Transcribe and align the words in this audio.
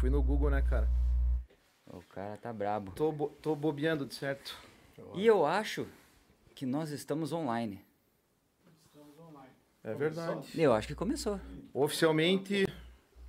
fui 0.00 0.08
no 0.08 0.22
Google, 0.22 0.48
né, 0.48 0.62
cara? 0.62 0.88
O 1.86 2.00
cara 2.02 2.38
tá 2.38 2.50
brabo. 2.52 2.92
Tô, 2.92 3.12
bo 3.12 3.28
tô 3.42 3.54
bobeando, 3.54 4.06
de 4.06 4.14
certo. 4.14 4.56
E 5.14 5.26
eu 5.26 5.44
acho 5.44 5.86
que 6.54 6.64
nós 6.64 6.90
estamos 6.90 7.32
online. 7.32 7.84
É 9.84 9.94
verdade. 9.94 10.48
Eu 10.60 10.72
acho 10.72 10.88
que 10.88 10.94
começou. 10.94 11.38
Oficialmente, 11.74 12.66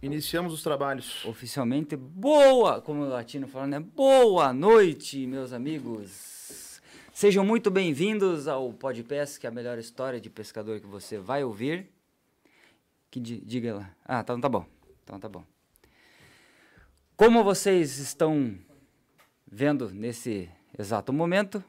iniciamos 0.01 0.53
os 0.53 0.63
trabalhos. 0.63 1.25
Oficialmente, 1.25 1.97
boa, 1.97 2.81
como 2.81 3.01
o 3.03 3.09
latino 3.09 3.47
fala, 3.47 3.67
né? 3.67 3.79
Boa 3.81 4.53
noite, 4.53 5.27
meus 5.27 5.51
amigos. 5.51 6.81
Sejam 7.13 7.43
muito 7.45 7.69
bem-vindos 7.69 8.47
ao 8.47 8.71
Podcast, 8.71 9.37
que 9.37 9.45
é 9.45 9.49
a 9.49 9.53
melhor 9.53 9.77
história 9.77 10.21
de 10.21 10.29
pescador 10.29 10.79
que 10.79 10.87
você 10.87 11.17
vai 11.17 11.43
ouvir. 11.43 11.89
Que 13.09 13.19
di- 13.19 13.41
diga 13.41 13.75
lá. 13.75 13.95
Ah, 14.05 14.21
então 14.21 14.39
tá 14.39 14.47
bom. 14.47 14.65
Então 15.03 15.19
tá 15.19 15.27
bom. 15.27 15.43
Como 17.21 17.43
vocês 17.43 17.99
estão 17.99 18.57
vendo 19.45 19.91
nesse 19.91 20.49
exato 20.75 21.13
momento, 21.13 21.63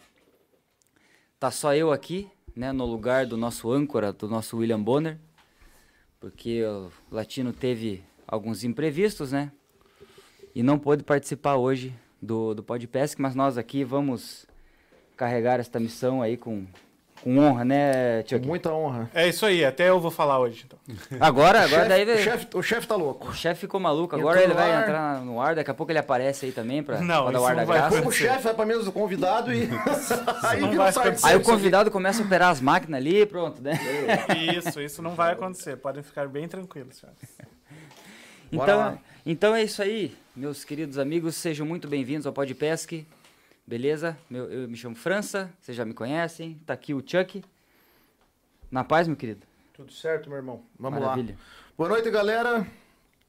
tá 1.39 1.51
só 1.51 1.75
eu 1.75 1.93
aqui, 1.93 2.27
né, 2.57 2.73
no 2.73 2.87
lugar 2.87 3.27
do 3.27 3.37
nosso 3.37 3.71
âncora, 3.71 4.15
do 4.15 4.27
nosso 4.27 4.57
William 4.57 4.83
Bonner, 4.83 5.19
porque 6.19 6.65
o 6.65 6.91
Latino 7.11 7.53
teve 7.53 8.03
alguns 8.27 8.65
imprevistos, 8.65 9.31
né, 9.33 9.53
e 10.55 10.63
não 10.63 10.79
pôde 10.79 11.05
participar 11.05 11.57
hoje 11.57 11.95
do, 12.19 12.55
do 12.55 12.63
Podpesc, 12.63 13.21
mas 13.21 13.35
nós 13.35 13.59
aqui 13.59 13.85
vamos 13.85 14.47
carregar 15.19 15.61
esta 15.61 15.79
missão 15.79 16.23
aí 16.23 16.39
com, 16.39 16.67
com 17.23 17.39
honra, 17.39 17.65
né, 17.65 18.23
Com 18.25 18.29
Chuck? 18.31 18.47
muita 18.47 18.73
honra. 18.73 19.09
É 19.15 19.29
isso 19.29 19.47
aí, 19.47 19.65
até 19.65 19.89
eu 19.89 20.01
vou 20.01 20.11
falar 20.11 20.39
hoje, 20.41 20.65
então. 20.67 20.79
Agora, 21.21 21.61
O 21.61 21.63
agora 21.63 21.89
chefe- 21.89 22.05
daí... 22.05 22.15
o 22.15 22.19
chefe 22.23 22.47
o 22.55 22.63
chefe 22.63 22.87
tá 22.87 22.97
louco. 22.97 23.29
O 23.29 23.35
chefe 23.35 23.61
ficou 23.61 23.79
maluco, 23.79 24.17
agora 24.17 24.43
Entrou 24.43 24.51
ele 24.57 24.61
vai 24.61 24.73
ar. 24.75 24.83
entrar 24.83 25.21
no 25.25 25.41
ar, 25.41 25.55
daqui 25.55 25.71
a 25.71 25.75
pouco 25.75 25.93
ele 25.93 25.99
aparece 25.99 26.47
aí 26.47 26.53
também 26.53 26.83
pra, 26.83 27.01
Não, 27.01 27.23
pra 27.25 27.33
dar 27.33 27.41
o 27.41 27.47
ar 27.47 27.55
da 27.55 27.61
não 27.63 27.67
vai 27.69 27.79
graça. 27.79 28.09
O 28.09 28.11
chefe 28.13 28.43
vai 28.43 28.55
pra 28.55 28.67
mesa 28.67 28.83
do 28.83 28.93
convidado 28.93 29.53
e. 29.55 29.69
aí 30.45 30.63
um. 30.65 30.71
Aí 31.23 31.37
o 31.37 31.43
convidado 31.43 31.91
começa 31.91 32.23
a 32.23 32.27
operar 32.27 32.51
as 32.51 32.61
máquinas 32.61 32.99
ali 33.01 33.21
e 33.23 33.27
pronto, 33.27 33.63
né? 33.63 33.79
Isso, 34.57 34.81
isso 34.81 35.01
não 35.03 35.15
vai 35.15 35.33
acontecer. 35.33 35.77
Podem 35.77 36.03
ficar 36.03 36.27
bem 36.29 36.49
tranquilos, 36.49 36.97
senhores. 36.97 37.21
Então, 38.51 38.99
então 39.25 39.55
é 39.55 39.63
isso 39.63 39.81
aí, 39.83 40.15
meus 40.37 40.63
queridos 40.65 40.99
amigos, 40.99 41.37
sejam 41.37 41.65
muito 41.65 41.89
bem-vindos 41.89 42.27
ao 42.27 42.33
Podpesc, 42.35 43.07
beleza? 43.67 44.17
Meu, 44.29 44.51
eu 44.51 44.69
me 44.69 44.77
chamo 44.77 44.95
França, 44.95 45.51
vocês 45.61 45.77
já 45.77 45.85
me 45.85 45.95
conhecem, 45.95 46.61
tá 46.67 46.75
aqui 46.75 46.95
o 46.95 47.03
Chuck. 47.05 47.43
Na 48.71 48.83
paz, 48.85 49.07
meu 49.07 49.17
querido? 49.17 49.47
Tudo 49.75 49.93
certo, 49.93 50.29
meu 50.29 50.39
irmão. 50.39 50.63
Vamos 50.79 51.01
Maravilha. 51.01 51.35
lá. 51.35 51.41
Boa 51.77 51.89
noite, 51.91 52.11
galera. 52.11 52.67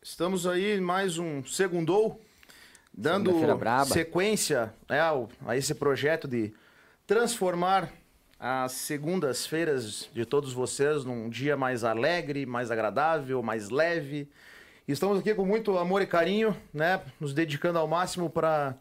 Estamos 0.01 0.45
aí 0.45 0.77
em 0.77 0.81
mais 0.81 1.17
um 1.17 1.43
segundou, 1.45 2.21
dando 2.93 3.31
sequência 3.85 4.73
né, 4.89 4.99
ao- 4.99 5.29
a 5.45 5.55
esse 5.55 5.73
projeto 5.73 6.27
de 6.27 6.53
transformar 7.07 7.91
as 8.39 8.73
segundas-feiras 8.73 10.09
de 10.13 10.25
todos 10.25 10.51
vocês 10.51 11.05
num 11.05 11.29
dia 11.29 11.55
mais 11.55 11.85
alegre, 11.85 12.45
mais 12.45 12.69
agradável, 12.71 13.41
mais 13.41 13.69
leve. 13.69 14.29
Estamos 14.85 15.19
aqui 15.19 15.33
com 15.33 15.45
muito 15.45 15.77
amor 15.77 16.01
e 16.01 16.05
carinho, 16.05 16.55
né? 16.73 17.01
Nos 17.21 17.33
dedicando 17.33 17.79
ao 17.79 17.87
máximo 17.87 18.29
para, 18.29 18.75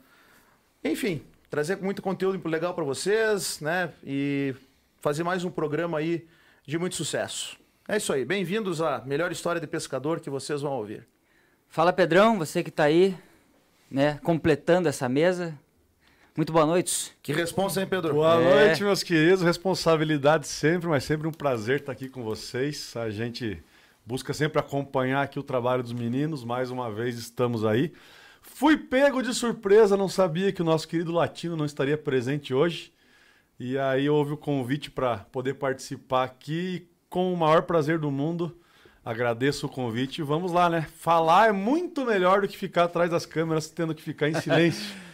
enfim, 0.82 1.22
trazer 1.52 1.76
muito 1.82 2.00
conteúdo 2.00 2.48
legal 2.48 2.72
para 2.72 2.82
vocês, 2.82 3.60
né? 3.60 3.92
E 4.02 4.54
fazer 5.02 5.22
mais 5.22 5.44
um 5.44 5.50
programa 5.50 5.98
aí 5.98 6.26
de 6.66 6.78
muito 6.78 6.96
sucesso. 6.96 7.58
É 7.86 7.98
isso 7.98 8.10
aí. 8.10 8.24
Bem-vindos 8.24 8.80
à 8.80 9.02
melhor 9.04 9.30
história 9.30 9.60
de 9.60 9.66
pescador 9.66 10.18
que 10.18 10.30
vocês 10.30 10.62
vão 10.62 10.72
ouvir. 10.72 11.06
Fala, 11.68 11.92
Pedrão, 11.92 12.38
você 12.38 12.62
que 12.62 12.70
tá 12.70 12.84
aí, 12.84 13.14
né, 13.90 14.18
completando 14.22 14.88
essa 14.88 15.10
mesa. 15.10 15.52
Muito 16.34 16.54
boa 16.54 16.64
noite. 16.64 17.12
Que 17.22 17.34
responsa, 17.34 17.82
hein, 17.82 17.86
Pedro? 17.86 18.14
Boa 18.14 18.40
É. 18.40 18.66
noite, 18.68 18.82
meus 18.82 19.02
queridos. 19.02 19.42
Responsabilidade 19.42 20.48
sempre, 20.48 20.88
mas 20.88 21.04
sempre 21.04 21.28
um 21.28 21.32
prazer 21.32 21.80
estar 21.80 21.92
aqui 21.92 22.08
com 22.08 22.22
vocês. 22.22 22.96
A 22.96 23.10
gente 23.10 23.62
busca 24.06 24.32
sempre 24.32 24.58
acompanhar 24.58 25.20
aqui 25.20 25.38
o 25.38 25.42
trabalho 25.42 25.82
dos 25.82 25.92
meninos. 25.92 26.44
Mais 26.44 26.70
uma 26.70 26.90
vez 26.90 27.18
estamos 27.18 27.62
aí. 27.62 27.92
Fui 28.54 28.76
pego 28.76 29.22
de 29.22 29.32
surpresa, 29.32 29.96
não 29.96 30.08
sabia 30.08 30.52
que 30.52 30.60
o 30.60 30.64
nosso 30.64 30.86
querido 30.86 31.10
Latino 31.10 31.56
não 31.56 31.64
estaria 31.64 31.96
presente 31.96 32.52
hoje. 32.52 32.92
E 33.58 33.78
aí 33.78 34.08
houve 34.10 34.34
o 34.34 34.36
convite 34.36 34.90
para 34.90 35.18
poder 35.32 35.54
participar 35.54 36.24
aqui 36.24 36.86
com 37.08 37.32
o 37.32 37.36
maior 37.36 37.62
prazer 37.62 37.98
do 37.98 38.10
mundo. 38.10 38.56
Agradeço 39.02 39.66
o 39.66 39.68
convite. 39.70 40.20
e 40.20 40.24
Vamos 40.24 40.52
lá, 40.52 40.68
né? 40.68 40.86
Falar 40.98 41.48
é 41.48 41.52
muito 41.52 42.04
melhor 42.04 42.42
do 42.42 42.46
que 42.46 42.56
ficar 42.56 42.84
atrás 42.84 43.10
das 43.10 43.24
câmeras 43.24 43.68
tendo 43.68 43.94
que 43.94 44.02
ficar 44.02 44.28
em 44.28 44.34
silêncio. 44.34 44.84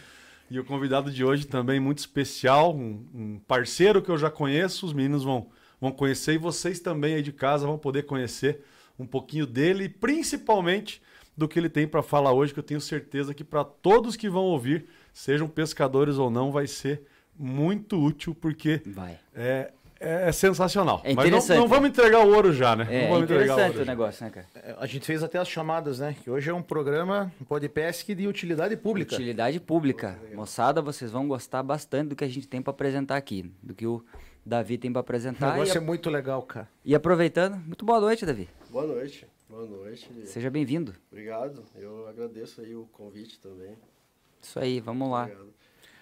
E 0.51 0.59
o 0.59 0.65
convidado 0.65 1.11
de 1.11 1.23
hoje 1.23 1.45
também 1.45 1.79
muito 1.79 1.99
especial, 1.99 2.75
um, 2.75 3.05
um 3.13 3.39
parceiro 3.47 4.01
que 4.01 4.09
eu 4.09 4.17
já 4.17 4.31
conheço, 4.31 4.83
os 4.83 4.93
meninos 4.93 5.23
vão, 5.23 5.51
vão 5.79 5.91
conhecer 5.91 6.33
e 6.33 6.37
vocês 6.39 6.79
também 6.79 7.13
aí 7.13 7.21
de 7.21 7.31
casa 7.31 7.67
vão 7.67 7.77
poder 7.77 8.07
conhecer 8.07 8.63
um 8.97 9.05
pouquinho 9.05 9.45
dele 9.45 9.83
e 9.83 9.89
principalmente 9.89 11.03
do 11.39 11.47
que 11.47 11.57
ele 11.57 11.69
tem 11.69 11.87
para 11.87 12.03
falar 12.03 12.33
hoje, 12.33 12.53
que 12.53 12.59
eu 12.59 12.63
tenho 12.63 12.81
certeza 12.81 13.33
que 13.33 13.43
para 13.43 13.63
todos 13.63 14.15
que 14.15 14.29
vão 14.29 14.43
ouvir, 14.43 14.85
sejam 15.13 15.47
pescadores 15.47 16.17
ou 16.17 16.29
não, 16.29 16.51
vai 16.51 16.67
ser 16.67 17.01
muito 17.37 17.97
útil 18.03 18.35
porque 18.35 18.81
Vai. 18.85 19.17
é, 19.33 19.71
é, 19.99 20.27
é 20.27 20.31
sensacional. 20.31 21.01
É 21.03 21.13
Mas 21.13 21.31
não, 21.31 21.39
não 21.57 21.61
né? 21.63 21.67
vamos 21.67 21.89
entregar 21.89 22.19
o 22.25 22.33
ouro 22.35 22.51
já, 22.53 22.75
né? 22.75 22.85
É, 22.89 23.01
não 23.03 23.07
vamos 23.09 23.23
entregar 23.23 23.43
interessante 23.45 23.71
ouro 23.71 23.81
o 23.81 23.85
já. 23.85 23.91
negócio, 23.91 24.25
né, 24.25 24.31
cara? 24.31 24.47
É, 24.55 24.75
A 24.77 24.85
gente 24.85 25.05
fez 25.05 25.23
até 25.23 25.37
as 25.39 25.47
chamadas, 25.47 25.99
né? 25.99 26.15
Que 26.21 26.29
hoje 26.29 26.49
é 26.49 26.53
um 26.53 26.61
programa, 26.61 27.31
um 27.41 27.45
podcast 27.45 28.13
de 28.13 28.27
utilidade 28.27 28.75
pública. 28.75 29.15
Utilidade 29.15 29.59
pública. 29.61 30.19
Moçada, 30.33 30.81
vocês 30.81 31.09
vão 31.11 31.27
gostar 31.27 31.63
bastante 31.63 32.09
do 32.09 32.15
que 32.15 32.23
a 32.25 32.29
gente 32.29 32.47
tem 32.47 32.61
para 32.61 32.71
apresentar 32.71 33.15
aqui, 33.15 33.49
do 33.63 33.73
que 33.73 33.87
o 33.87 34.03
Davi 34.45 34.77
tem 34.77 34.91
para 34.91 34.99
O 34.99 35.01
apresentar. 35.01 35.49
E, 35.49 35.53
negócio 35.53 35.75
é 35.75 35.81
a- 35.81 35.85
muito 35.85 36.09
legal, 36.09 36.41
cara. 36.43 36.67
e 36.83 36.93
aproveitando, 36.93 37.55
muito 37.65 37.85
boa 37.85 37.99
noite, 38.01 38.25
Davi. 38.25 38.49
Boa 38.69 38.85
noite, 38.85 39.25
boa 39.49 39.65
noite. 39.65 40.09
Seja 40.25 40.49
bem-vindo. 40.49 40.95
Obrigado, 41.11 41.63
eu 41.75 42.07
agradeço 42.07 42.61
aí 42.61 42.75
o 42.75 42.85
convite 42.91 43.39
também. 43.39 43.75
Isso 44.41 44.59
aí, 44.59 44.79
vamos 44.79 45.09
lá. 45.09 45.23
Obrigado. 45.23 45.53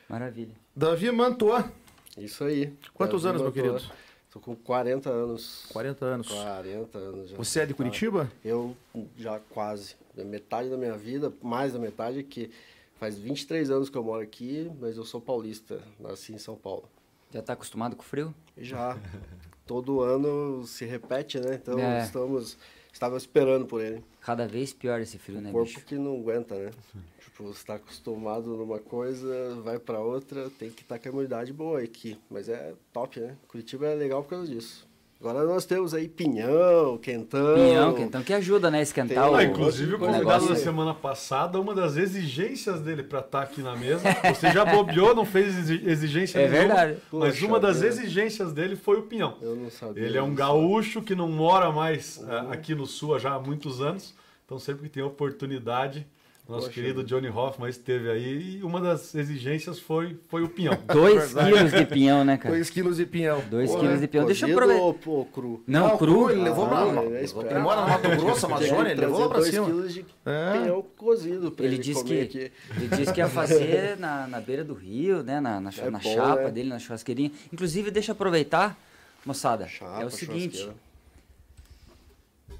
Maravilha. 0.09 0.55
Davi 0.75 1.11
Mantua, 1.11 1.71
Isso 2.17 2.43
aí. 2.43 2.73
Quantos 2.93 3.23
Davi 3.23 3.37
anos, 3.37 3.41
meu 3.41 3.63
Mantua. 3.63 3.79
querido? 3.79 3.97
Tô 4.31 4.39
com 4.39 4.55
40 4.55 5.09
anos. 5.09 5.65
40 5.71 6.05
anos. 6.05 6.27
40 6.27 6.97
anos 6.97 7.29
já. 7.29 7.37
Você 7.37 7.59
é 7.61 7.65
de 7.65 7.73
Curitiba? 7.73 8.31
Eu 8.43 8.75
já 9.17 9.39
quase. 9.39 9.95
Metade 10.15 10.69
da 10.69 10.77
minha 10.77 10.95
vida, 10.97 11.31
mais 11.41 11.73
da 11.73 11.79
metade, 11.79 12.23
que 12.23 12.51
faz 12.95 13.17
23 13.17 13.69
anos 13.69 13.89
que 13.89 13.97
eu 13.97 14.03
moro 14.03 14.21
aqui, 14.21 14.71
mas 14.79 14.97
eu 14.97 15.03
sou 15.05 15.21
paulista, 15.21 15.81
nasci 15.99 16.33
em 16.33 16.37
São 16.37 16.55
Paulo. 16.55 16.89
Já 17.31 17.41
tá 17.41 17.53
acostumado 17.53 17.95
com 17.95 18.01
o 18.01 18.05
frio? 18.05 18.33
Já 18.57 18.97
todo 19.65 20.01
ano 20.01 20.65
se 20.65 20.85
repete, 20.85 21.39
né? 21.39 21.55
Então 21.55 21.77
É. 21.79 22.03
estamos. 22.03 22.57
Estava 22.97 23.15
esperando 23.15 23.67
por 23.67 23.79
ele. 23.79 24.03
Cada 24.19 24.47
vez 24.47 24.73
pior 24.73 24.99
esse 24.99 25.19
frio, 25.19 25.39
né, 25.39 25.51
O 25.51 25.53
corpo 25.53 25.67
bicho? 25.67 25.85
que 25.85 25.93
não 25.93 26.15
aguenta, 26.19 26.55
né? 26.55 26.71
Tipo, 27.23 27.43
você 27.43 27.63
tá 27.63 27.75
acostumado 27.75 28.57
numa 28.57 28.79
coisa, 28.79 29.53
vai 29.61 29.77
pra 29.77 29.99
outra, 29.99 30.49
tem 30.57 30.71
que 30.71 30.81
estar 30.81 30.97
com 30.97 31.07
a 31.07 31.11
imunidade 31.11 31.53
boa 31.53 31.79
aqui. 31.79 32.17
Mas 32.27 32.49
é 32.49 32.73
top, 32.91 33.19
né? 33.19 33.37
Curitiba 33.47 33.85
é 33.85 33.93
legal 33.93 34.23
por 34.23 34.31
causa 34.31 34.47
disso. 34.51 34.86
Agora 35.19 35.43
nós 35.45 35.65
temos 35.65 35.95
aí 35.95 36.07
pinhão, 36.07 36.95
quentão. 36.99 37.55
Pinhão, 37.55 37.93
que 37.95 38.01
então 38.03 38.21
que 38.21 38.31
ajuda, 38.33 38.69
né, 38.69 38.79
a 38.79 38.81
esquentar 38.83 39.23
Tem- 39.23 39.33
o... 39.33 39.35
Ah, 39.35 39.43
inclusive 39.43 39.95
o 39.95 39.99
convidado 39.99 40.47
da 40.47 40.55
semana 40.55 40.93
passada, 40.93 41.59
uma 41.59 41.73
das 41.73 41.97
exigências 41.97 42.81
dele 42.81 43.01
para 43.01 43.19
estar 43.21 43.41
aqui 43.41 43.61
na 43.63 43.75
mesa, 43.75 44.03
você 44.31 44.51
já 44.51 44.63
bobeou, 44.63 45.15
não 45.15 45.25
fez 45.25 45.57
exi- 45.57 45.81
exigência 45.85 46.37
É 46.39 46.47
nenhuma, 46.47 46.75
verdade. 46.75 46.97
mas 47.11 47.33
Poxa 47.33 47.47
uma 47.47 47.59
das 47.59 47.81
exigências 47.81 48.53
dele 48.53 48.75
foi 48.75 48.97
o 48.99 49.03
pinhão. 49.03 49.37
Eu 49.41 49.55
não 49.55 49.71
sabia. 49.71 50.03
Ele 50.03 50.17
é 50.19 50.21
um 50.21 50.35
gaúcho 50.35 51.01
que 51.01 51.15
não 51.15 51.27
mora 51.27 51.71
mais 51.71 52.23
ah, 52.29 52.49
aqui 52.51 52.75
no 52.75 52.85
sul 52.85 53.17
já 53.17 53.33
há 53.33 53.39
muitos 53.39 53.81
anos, 53.81 54.13
então 54.45 54.59
sempre 54.59 54.83
que 54.83 54.89
tem 54.89 55.01
oportunidade, 55.01 56.05
nosso 56.47 56.67
Poxa 56.67 56.73
querido. 56.73 57.03
Johnny 57.03 57.27
Hoffman 57.29 57.69
esteve 57.69 58.09
aí 58.09 58.57
e 58.59 58.63
uma 58.63 58.79
das 58.79 59.13
exigências 59.13 59.79
foi, 59.79 60.17
foi 60.29 60.43
o 60.43 60.49
pinhão. 60.49 60.77
Dois 60.87 61.33
quilos 61.33 61.71
de 61.71 61.85
pinhão, 61.85 62.23
né, 62.23 62.37
cara? 62.37 62.55
2 62.55 62.69
quilos 62.69 62.97
de 62.97 63.05
pinhão. 63.05 63.41
Dois 63.49 63.69
Pô, 63.71 63.79
quilos 63.79 63.99
de 63.99 64.07
pinhão. 64.07 64.25
Deixa 64.25 64.47
eu 64.47 64.53
aproveitar. 64.53 64.81
ou, 64.83 64.97
ou 65.05 65.25
cru? 65.25 65.63
Não, 65.67 65.87
Não, 65.89 65.97
cru. 65.97 66.13
cru, 66.13 66.29
ele 66.31 66.41
levou 66.41 66.67
pra- 66.67 66.83
Ah, 66.83 67.03
ele 67.03 67.49
é 67.49 67.59
mora 67.59 67.81
no 67.81 67.87
Mato 67.89 68.09
Grosso, 68.17 68.45
Amazônia, 68.45 68.91
ele 68.91 69.01
levou 69.01 69.19
lá 69.19 69.27
pra 69.27 69.35
Trazer 69.39 69.51
cima. 69.51 69.69
dois 69.69 69.93
quilos 69.93 69.93
de 69.93 70.05
É. 70.25 70.59
pinhão 70.61 70.81
cozido 70.95 71.51
pra 71.51 71.65
Ele 71.65 71.75
ele, 71.75 71.83
disse 71.83 72.01
comer 72.03 72.27
que, 72.27 72.37
aqui. 72.45 72.51
ele 72.77 72.87
disse 72.95 73.13
que 73.13 73.19
ia 73.19 73.27
fazer 73.27 73.97
na, 73.99 74.27
na 74.27 74.39
beira 74.39 74.63
do 74.63 74.73
rio, 74.73 75.23
né? 75.23 75.39
Na, 75.39 75.59
na, 75.59 75.69
É 75.77 75.89
na 75.89 75.99
bom, 75.99 76.13
chapa 76.13 76.43
né? 76.43 76.51
dele, 76.51 76.69
na 76.69 76.79
churrasqueirinha. 76.79 77.31
Inclusive, 77.51 77.91
deixa 77.91 78.11
eu 78.11 78.13
aproveitar, 78.13 78.77
moçada. 79.25 79.67
Chapa, 79.67 80.01
é 80.01 80.05
o 80.05 80.09
seguinte, 80.09 80.69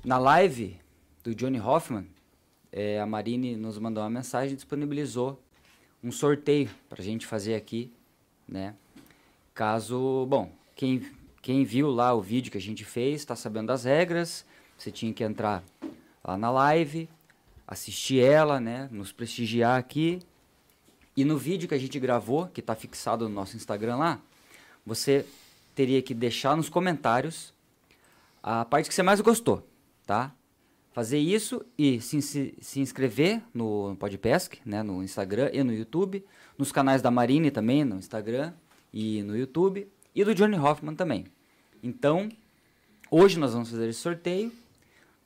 na 0.04 0.18
live 0.18 0.78
do 1.24 1.34
Johnny 1.36 1.60
Hoffman, 1.60 2.06
é, 2.72 3.00
a 3.00 3.06
Marine 3.06 3.56
nos 3.56 3.78
mandou 3.80 4.04
uma 4.04 4.10
mensagem 4.10 4.54
e 4.54 4.56
disponibilizou 4.56 5.42
um 6.04 6.12
sorteio 6.12 6.70
pra 6.90 7.04
gente 7.04 7.26
fazer 7.26 7.56
aqui, 7.56 7.92
né? 8.48 8.76
Caso, 9.54 10.26
bom, 10.30 10.52
quem, 10.76 11.10
quem 11.42 11.64
viu 11.64 11.90
lá 11.90 12.14
o 12.14 12.22
vídeo 12.22 12.52
que 12.52 12.58
a 12.58 12.62
gente 12.62 12.86
fez, 12.86 13.26
tá 13.26 13.36
sabendo 13.36 13.68
das 13.68 13.84
regras, 13.84 14.46
você 14.78 14.92
tinha 14.92 15.12
que 15.12 15.24
entrar 15.24 15.64
lá 16.24 16.38
na 16.38 16.52
live, 16.52 17.10
assistir 17.68 18.20
ela, 18.20 18.60
né? 18.60 18.88
Nos 18.92 19.12
prestigiar 19.12 19.80
aqui. 19.80 20.22
E 21.16 21.26
no 21.26 21.38
vídeo 21.38 21.68
que 21.68 21.74
a 21.74 21.80
gente 21.80 22.00
gravou, 22.00 22.48
que 22.48 22.60
está 22.60 22.76
fixado 22.76 23.28
no 23.28 23.34
nosso 23.34 23.58
Instagram 23.58 23.98
lá, 23.98 24.22
você 24.86 25.26
teria 25.74 26.02
que 26.02 26.14
deixar 26.14 26.56
nos 26.56 26.70
comentários 26.70 27.54
a 28.42 28.64
parte 28.64 28.88
que 28.88 28.94
você 28.94 29.04
mais 29.04 29.20
gostou, 29.20 29.68
tá? 30.06 30.32
Fazer 30.98 31.20
isso 31.20 31.64
e 31.78 32.02
se, 32.02 32.20
se, 32.24 32.56
se 32.60 32.80
inscrever 32.80 33.40
no 33.54 33.96
Podpesc, 34.00 34.58
né, 34.66 34.82
no 34.82 35.04
Instagram 35.04 35.52
e 35.54 35.62
no 35.64 35.72
YouTube, 35.72 36.26
nos 36.58 36.72
canais 36.72 37.04
da 37.04 37.12
Marine 37.12 37.52
também, 37.52 37.86
no 37.86 37.98
Instagram 37.98 38.52
e 38.92 39.22
no 39.22 39.38
YouTube, 39.38 39.88
e 40.16 40.24
do 40.26 40.34
Johnny 40.34 40.58
Hoffman 40.58 40.96
também. 40.96 41.28
Então, 41.84 42.28
hoje 43.12 43.38
nós 43.38 43.54
vamos 43.54 43.70
fazer 43.70 43.88
esse 43.88 44.00
sorteio. 44.00 44.52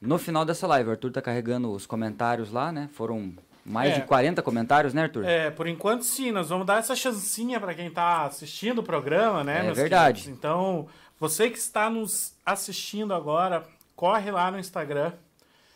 No 0.02 0.18
final 0.18 0.44
dessa 0.44 0.68
live, 0.68 0.90
o 0.90 0.92
Arthur 0.92 1.10
tá 1.10 1.22
carregando 1.22 1.72
os 1.72 1.86
comentários 1.86 2.52
lá, 2.52 2.70
né? 2.74 2.90
Foram 2.92 3.32
mais 3.66 3.94
É. 3.94 4.00
de 4.02 4.06
40 4.08 4.42
comentários, 4.42 4.94
né, 4.94 5.04
Arthur? 5.04 5.24
É, 5.24 5.52
por 5.52 5.68
enquanto 5.68 6.04
sim, 6.04 6.34
nós 6.34 6.50
vamos 6.50 6.68
dar 6.68 6.80
essa 6.80 6.98
chancinha 6.98 7.62
para 7.62 7.74
quem 7.74 7.90
tá 7.90 8.26
assistindo 8.26 8.80
o 8.80 8.84
programa, 8.84 9.42
né? 9.42 9.66
É 9.70 9.72
verdade. 9.72 10.24
queridos? 10.24 10.38
Então, 10.38 10.90
você 11.18 11.50
que 11.50 11.58
está 11.58 11.90
nos 11.90 12.34
assistindo 12.46 13.14
agora, 13.14 13.64
corre 13.96 14.30
lá 14.32 14.52
no 14.52 14.60
Instagram, 14.60 15.14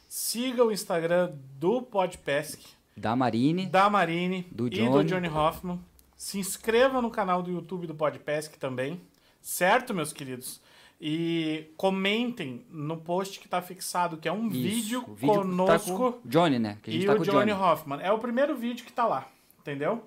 siga 0.07 0.63
o 0.63 0.71
Instagram 0.71 1.31
do 1.59 1.81
Podpesc, 1.81 2.59
Da 2.95 3.15
Marine. 3.15 3.65
da 3.65 3.89
Marine 3.89 4.47
Do 4.51 4.67
e 4.67 4.69
do 4.69 4.75
Johnny. 4.77 5.09
Johnny 5.09 5.27
Hoffman. 5.29 5.79
Se 6.15 6.39
inscreva 6.39 7.01
no 7.01 7.09
canal 7.11 7.43
do 7.43 7.51
YouTube 7.51 7.87
do 7.87 7.93
Podpesc 7.95 8.57
também, 8.57 9.01
certo, 9.41 9.93
meus 9.93 10.13
queridos? 10.13 10.61
E 10.99 11.71
comentem 11.75 12.65
no 12.69 12.95
post 12.95 13.39
que 13.39 13.49
tá 13.49 13.61
fixado, 13.61 14.15
que 14.15 14.29
é 14.29 14.31
um 14.31 14.47
Isso, 14.47 14.53
vídeo, 14.53 15.05
vídeo 15.15 15.35
conosco 15.35 16.11
Tá 16.13 16.17
com 16.19 16.29
Johnny, 16.29 16.57
né? 16.57 16.77
E 16.87 17.05
tá 17.05 17.13
o 17.13 17.19
Johnny 17.19 17.51
Johnny. 17.51 17.51
Hoffman. 17.51 17.99
É 18.01 18.11
o 18.13 18.17
primeiro 18.17 18.55
vídeo 18.55 18.85
que 18.85 18.93
tá 18.93 19.05
lá, 19.05 19.27
entendeu? 19.59 20.03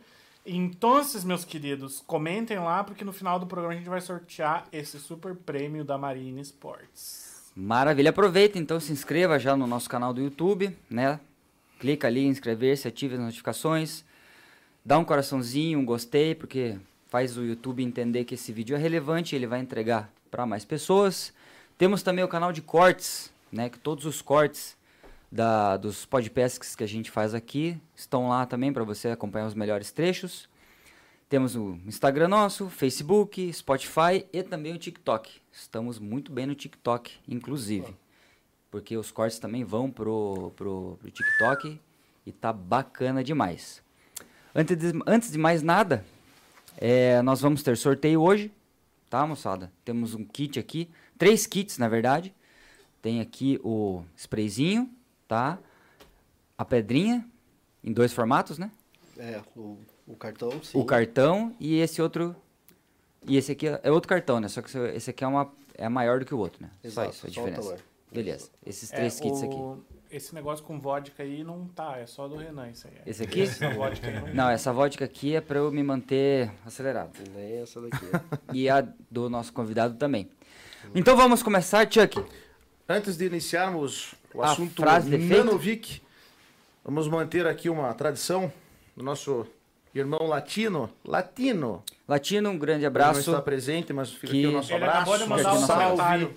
Então, 0.47 0.99
meus 1.27 1.45
queridos, 1.45 2.03
comentem 2.07 2.59
lá, 2.59 2.83
porque 2.83 3.05
no 3.05 3.13
final 3.13 3.39
do 3.39 3.47
programa 3.47 3.75
a 3.75 3.77
gente 3.77 3.89
vai 3.89 4.01
sortear 4.01 4.67
esse 4.73 4.99
super 4.99 5.35
prêmio 5.37 5.85
da 5.85 5.99
Marine 5.99 6.41
Sports. 6.41 7.28
Maravilha. 7.61 8.11
Aproveita 8.11 8.57
então, 8.57 8.79
se 8.79 8.93
inscreva 8.93 9.37
já 9.37 9.57
no 9.57 9.67
nosso 9.67 9.91
canal 9.91 10.15
do 10.15 10.21
YouTube, 10.21 10.77
né? 10.89 11.19
Clica 11.81 12.07
ali 12.07 12.25
em 12.25 12.29
inscrever-se, 12.29 12.87
ative 12.87 13.17
as 13.17 13.21
notificações. 13.21 14.05
Dá 14.85 14.97
um 14.97 15.05
coraçãozinho, 15.05 15.81
um 15.81 15.85
gostei, 15.85 16.37
porque 16.37 16.79
faz 17.09 17.37
o 17.37 17.43
YouTube 17.43 17.83
entender 17.83 18.25
que 18.25 18.37
esse 18.37 18.53
vídeo 18.53 18.77
é 18.77 18.79
relevante 18.79 19.35
ele 19.35 19.45
vai 19.45 19.59
entregar 19.59 20.09
para 20.31 20.47
mais 20.47 20.65
pessoas. 20.65 21.33
Temos 21.77 22.01
também 22.01 22.23
o 22.23 22.29
canal 22.29 22.53
de 22.53 22.63
cortes, 22.63 23.33
né? 23.51 23.69
Que 23.69 23.79
todos 23.81 24.05
os 24.05 24.23
cortes 24.23 24.77
da, 25.31 25.77
dos 25.77 26.07
podcasts 26.07 26.77
que 26.77 26.85
a 26.85 26.89
gente 26.89 27.11
faz 27.11 27.35
aqui 27.35 27.77
estão 27.97 28.29
lá 28.29 28.47
também 28.47 28.73
para 28.73 28.85
você 28.85 29.09
acompanhar 29.09 29.49
os 29.49 29.55
melhores 29.55 29.91
trechos. 29.91 30.49
Temos 31.29 31.55
o 31.55 31.79
Instagram 31.85 32.27
nosso, 32.27 32.71
Facebook, 32.71 33.53
Spotify 33.53 34.25
e 34.33 34.43
também 34.43 34.73
o 34.73 34.79
TikTok. 34.79 35.31
Estamos 35.53 35.99
muito 35.99 36.33
bem 36.33 36.47
no 36.47 36.55
TikTok, 36.55 37.13
inclusive. 37.29 37.95
Porque 38.71 38.97
os 38.97 39.11
cortes 39.11 39.39
também 39.39 39.63
vão 39.63 39.91
pro, 39.91 40.51
pro, 40.57 40.97
pro 40.99 41.11
TikTok 41.11 41.79
e 42.25 42.33
tá 42.33 42.51
bacana 42.51 43.23
demais. 43.23 43.83
Antes 44.55 44.75
de, 44.79 44.99
antes 45.07 45.31
de 45.31 45.37
mais 45.37 45.63
nada, 45.63 46.03
é, 46.79 47.21
nós 47.21 47.43
vamos 47.43 47.63
ter 47.63 47.77
sorteio 47.77 48.23
hoje, 48.23 48.51
tá, 49.11 49.27
moçada? 49.27 49.71
Temos 49.85 50.15
um 50.15 50.25
kit 50.25 50.59
aqui, 50.59 50.89
três 51.19 51.47
kits, 51.47 51.77
na 51.77 51.89
verdade. 51.89 52.35
Tem 53.03 53.21
aqui 53.21 53.61
o 53.63 54.03
sprayzinho, 54.17 54.91
tá? 55.29 55.59
A 56.57 56.65
pedrinha, 56.65 57.23
em 57.85 57.93
dois 57.93 58.15
formatos, 58.15 58.57
né? 58.57 58.71
É, 59.19 59.43
o, 59.55 59.79
o 60.09 60.17
cartão, 60.17 60.51
sim. 60.63 60.79
O 60.79 60.85
cartão 60.85 61.55
e 61.61 61.79
esse 61.79 62.01
outro. 62.03 62.35
E 63.27 63.37
esse 63.37 63.53
aqui 63.53 63.69
é 63.69 63.81
é 63.83 63.91
outro 63.91 64.09
cartão, 64.09 64.41
né? 64.41 64.49
Só 64.49 64.63
que 64.63 64.77
esse 64.95 65.11
aqui 65.11 65.23
é, 65.23 65.27
uma, 65.27 65.53
é 65.75 65.89
maior 65.89 66.19
do 66.21 66.25
que 66.25 66.35
o 66.35 66.39
outro, 66.39 66.63
né? 66.63 66.71
Exato, 66.83 67.15
só 67.15 67.27
isso, 67.27 67.27
a 67.27 67.31
só 67.31 67.43
o 67.43 67.45
diferença. 67.51 67.85
Beleza. 68.11 68.49
Esses 68.65 68.91
É, 68.93 68.97
três 68.97 69.21
kits 69.21 69.43
aqui. 69.43 69.55
o- 69.55 69.85
Esse 70.11 70.35
negócio 70.35 70.65
com 70.65 70.81
vodka 70.81 71.23
aí 71.23 71.45
não 71.45 71.67
tá, 71.67 71.99
é 71.99 72.07
só 72.07 72.27
do 72.27 72.37
Renan 72.37 72.71
isso 72.71 72.87
aí. 72.89 72.95
Esse 73.05 73.25
aqui? 73.25 73.43
Essa 73.43 73.69
vodka 73.75 74.07
aí 74.07 74.15
não 74.21 74.35
Não, 74.35 74.49
essa 74.49 74.73
vodka 74.73 75.05
aqui 75.05 75.35
é 75.37 75.41
pra 75.43 75.59
eu 75.59 75.71
me 75.71 75.83
manter 75.83 76.51
acelerado. 76.65 77.11
Nem 77.35 77.59
essa 77.61 77.79
daqui. 77.83 78.07
E 78.55 78.71
a 78.71 78.81
do 79.11 79.29
nosso 79.29 79.53
convidado 79.53 79.95
também. 79.97 80.31
Então 80.95 81.15
vamos 81.15 81.43
começar, 81.43 81.87
Chuck. 81.93 82.25
Antes 82.89 83.19
de 83.19 83.27
iniciarmos 83.27 84.15
o 84.33 84.41
A 84.43 84.53
assunto? 84.53 84.83
Nanovic, 84.83 86.01
vamos 86.83 87.07
manter 87.09 87.47
aqui 87.47 87.69
uma 87.69 87.93
tradição 87.93 88.51
do 88.97 89.05
nosso 89.05 89.47
irmão 89.95 90.27
latino. 90.27 90.91
Latino. 91.05 91.83
Latino, 92.07 92.51
um 92.51 92.59
grande 92.59 92.85
Ele 92.85 92.95
não 92.99 93.05
abraço. 93.07 93.31
está 93.31 93.43
presente, 93.43 93.93
mas 93.93 94.11
fica 94.13 94.29
Que- 94.33 94.39
aqui 94.39 94.47
o 94.47 94.53
nosso 94.53 94.73
Ele 94.73 94.85
abraço. 94.85 95.01
acabou 95.03 95.19
de 95.19 95.27
mandar 95.27 95.55
um 95.55 95.67
salve. 95.67 96.37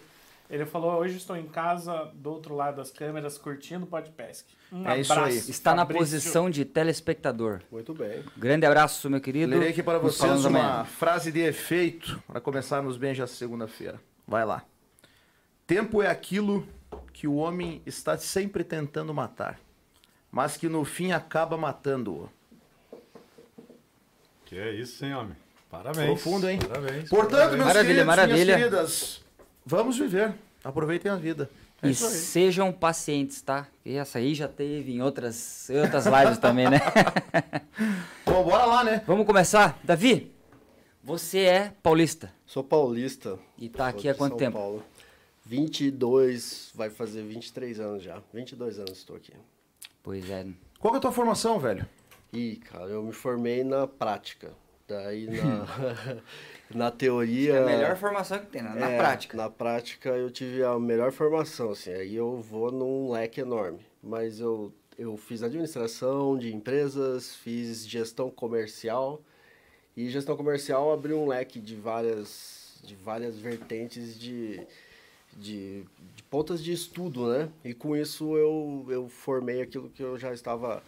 Ele 0.50 0.66
falou, 0.66 1.00
hoje 1.00 1.16
estou 1.16 1.38
em 1.38 1.46
casa, 1.48 2.12
do 2.14 2.30
outro 2.30 2.54
lado 2.54 2.76
das 2.76 2.92
câmeras, 2.92 3.38
curtindo 3.38 3.86
o 3.86 3.88
Podpesc. 3.88 4.46
Um 4.70 4.86
É 4.86 5.00
isso 5.00 5.14
abraço, 5.14 5.30
aí. 5.32 5.38
Está 5.38 5.72
na 5.74 5.84
Fabrício. 5.84 6.00
posição 6.06 6.50
de 6.50 6.66
telespectador. 6.66 7.62
Muito 7.72 7.94
bem. 7.94 8.22
Grande 8.36 8.66
abraço, 8.66 9.10
meu 9.10 9.22
querido. 9.22 9.50
Lerei 9.54 9.70
aqui 9.70 9.82
para 9.82 10.00
Nos 10.00 10.18
vocês 10.18 10.44
uma 10.44 10.60
amanhã. 10.60 10.84
frase 10.84 11.32
de 11.32 11.40
efeito 11.40 12.22
para 12.28 12.42
começarmos 12.42 12.98
bem 12.98 13.16
já 13.16 13.26
segunda-feira. 13.26 13.98
Vai 14.28 14.44
lá. 14.44 14.64
Tempo 15.66 16.02
é 16.02 16.08
aquilo 16.08 16.68
que 17.14 17.28
o 17.28 17.36
homem 17.36 17.82
está 17.86 18.18
sempre 18.18 18.64
tentando 18.66 19.14
matar, 19.14 19.58
mas 20.30 20.58
que 20.58 20.68
no 20.68 20.84
fim 20.84 21.14
acaba 21.14 21.56
matando-o. 21.56 22.30
Que 24.52 24.60
é 24.60 24.74
isso, 24.74 25.06
hein, 25.06 25.14
homem? 25.14 25.38
Parabéns. 25.70 26.08
Profundo, 26.08 26.50
hein? 26.50 26.60
Parabéns. 26.60 27.08
Portanto, 27.08 27.32
parabéns. 27.32 27.56
meus 27.56 27.68
Maravilha, 27.68 27.86
queridos, 27.86 28.06
maravilha. 28.06 28.44
minhas 28.44 28.60
queridas, 28.60 29.22
vamos 29.66 29.98
viver. 29.98 30.34
Aproveitem 30.62 31.10
a 31.10 31.16
vida. 31.16 31.50
É 31.82 31.88
E 31.88 31.96
sejam 31.96 32.70
pacientes, 32.74 33.42
tá? 33.42 33.66
E 33.86 33.96
essa 33.96 34.20
aí 34.20 34.36
já 34.36 34.50
teve 34.50 34.92
em 34.92 35.02
outras, 35.02 35.70
em 35.70 35.80
outras 35.80 36.06
lives 36.06 36.36
também, 36.44 36.70
né? 36.70 36.82
Bom, 38.28 38.44
bora 38.44 38.66
lá, 38.66 38.84
né? 38.84 39.02
Vamos 39.08 39.26
começar? 39.26 39.80
Davi, 39.86 40.30
você 41.02 41.40
é 41.44 41.74
paulista 41.82 42.30
Sou 42.46 42.62
paulista. 42.62 43.40
e 43.58 43.70
tá 43.70 43.88
aqui 43.88 44.10
há 44.10 44.14
quanto 44.14 44.32
São 44.32 44.38
tempo? 44.38 44.58
Paulo. 44.58 44.84
22, 45.46 46.72
vai 46.76 46.90
fazer 46.90 47.22
23 47.22 47.80
anos 47.80 48.04
já. 48.04 48.22
22 48.34 48.80
anos 48.80 48.98
estou 48.98 49.16
aqui. 49.16 49.32
Pois 50.04 50.30
é. 50.30 50.46
Qual 50.78 50.92
que 50.92 50.98
é 50.98 51.00
a 51.00 51.02
tua 51.02 51.14
formação, 51.14 51.58
velho? 51.58 51.88
Ih, 52.34 52.56
cara, 52.58 52.90
eu 52.90 53.04
me 53.04 53.12
formei 53.12 53.64
na 53.64 53.88
prática. 53.88 54.54
Daí 54.88 55.28
na, 55.32 55.66
na 56.74 56.92
teoria. 56.92 57.56
É 57.56 57.64
a 57.64 57.66
melhor 57.66 57.96
formação 57.98 58.40
que 58.40 58.48
tem, 58.48 58.62
né? 58.62 58.74
na 58.76 58.90
É, 58.90 58.98
prática. 58.98 59.38
Na 59.38 59.50
prática 59.50 60.10
eu 60.10 60.30
tive 60.30 60.64
a 60.64 60.78
melhor 60.80 61.12
formação, 61.12 61.72
assim, 61.72 61.92
aí 61.92 62.16
eu 62.16 62.42
vou 62.42 62.72
num 62.72 63.12
leque 63.12 63.42
enorme. 63.42 63.80
Mas 64.02 64.40
eu, 64.40 64.74
eu 64.98 65.16
fiz 65.18 65.44
administração 65.44 66.38
de 66.38 66.54
empresas, 66.54 67.36
fiz 67.36 67.88
gestão 67.88 68.30
comercial, 68.30 69.22
e 69.96 70.10
gestão 70.10 70.36
comercial 70.38 70.92
abriu 70.92 71.20
um 71.22 71.28
leque 71.28 71.60
de 71.60 71.76
várias, 71.76 72.80
de 72.84 72.96
várias 72.96 73.38
vertentes 73.38 74.18
de, 74.20 74.66
de, 75.38 75.84
de 76.16 76.24
pontas 76.30 76.64
de 76.64 76.72
estudo, 76.72 77.28
né? 77.28 77.50
E 77.64 77.74
com 77.74 77.96
isso 77.96 78.38
eu, 78.38 78.86
eu 78.90 79.10
formei 79.10 79.62
aquilo 79.62 79.90
que 79.90 80.02
eu 80.02 80.18
já 80.18 80.34
estava 80.34 80.82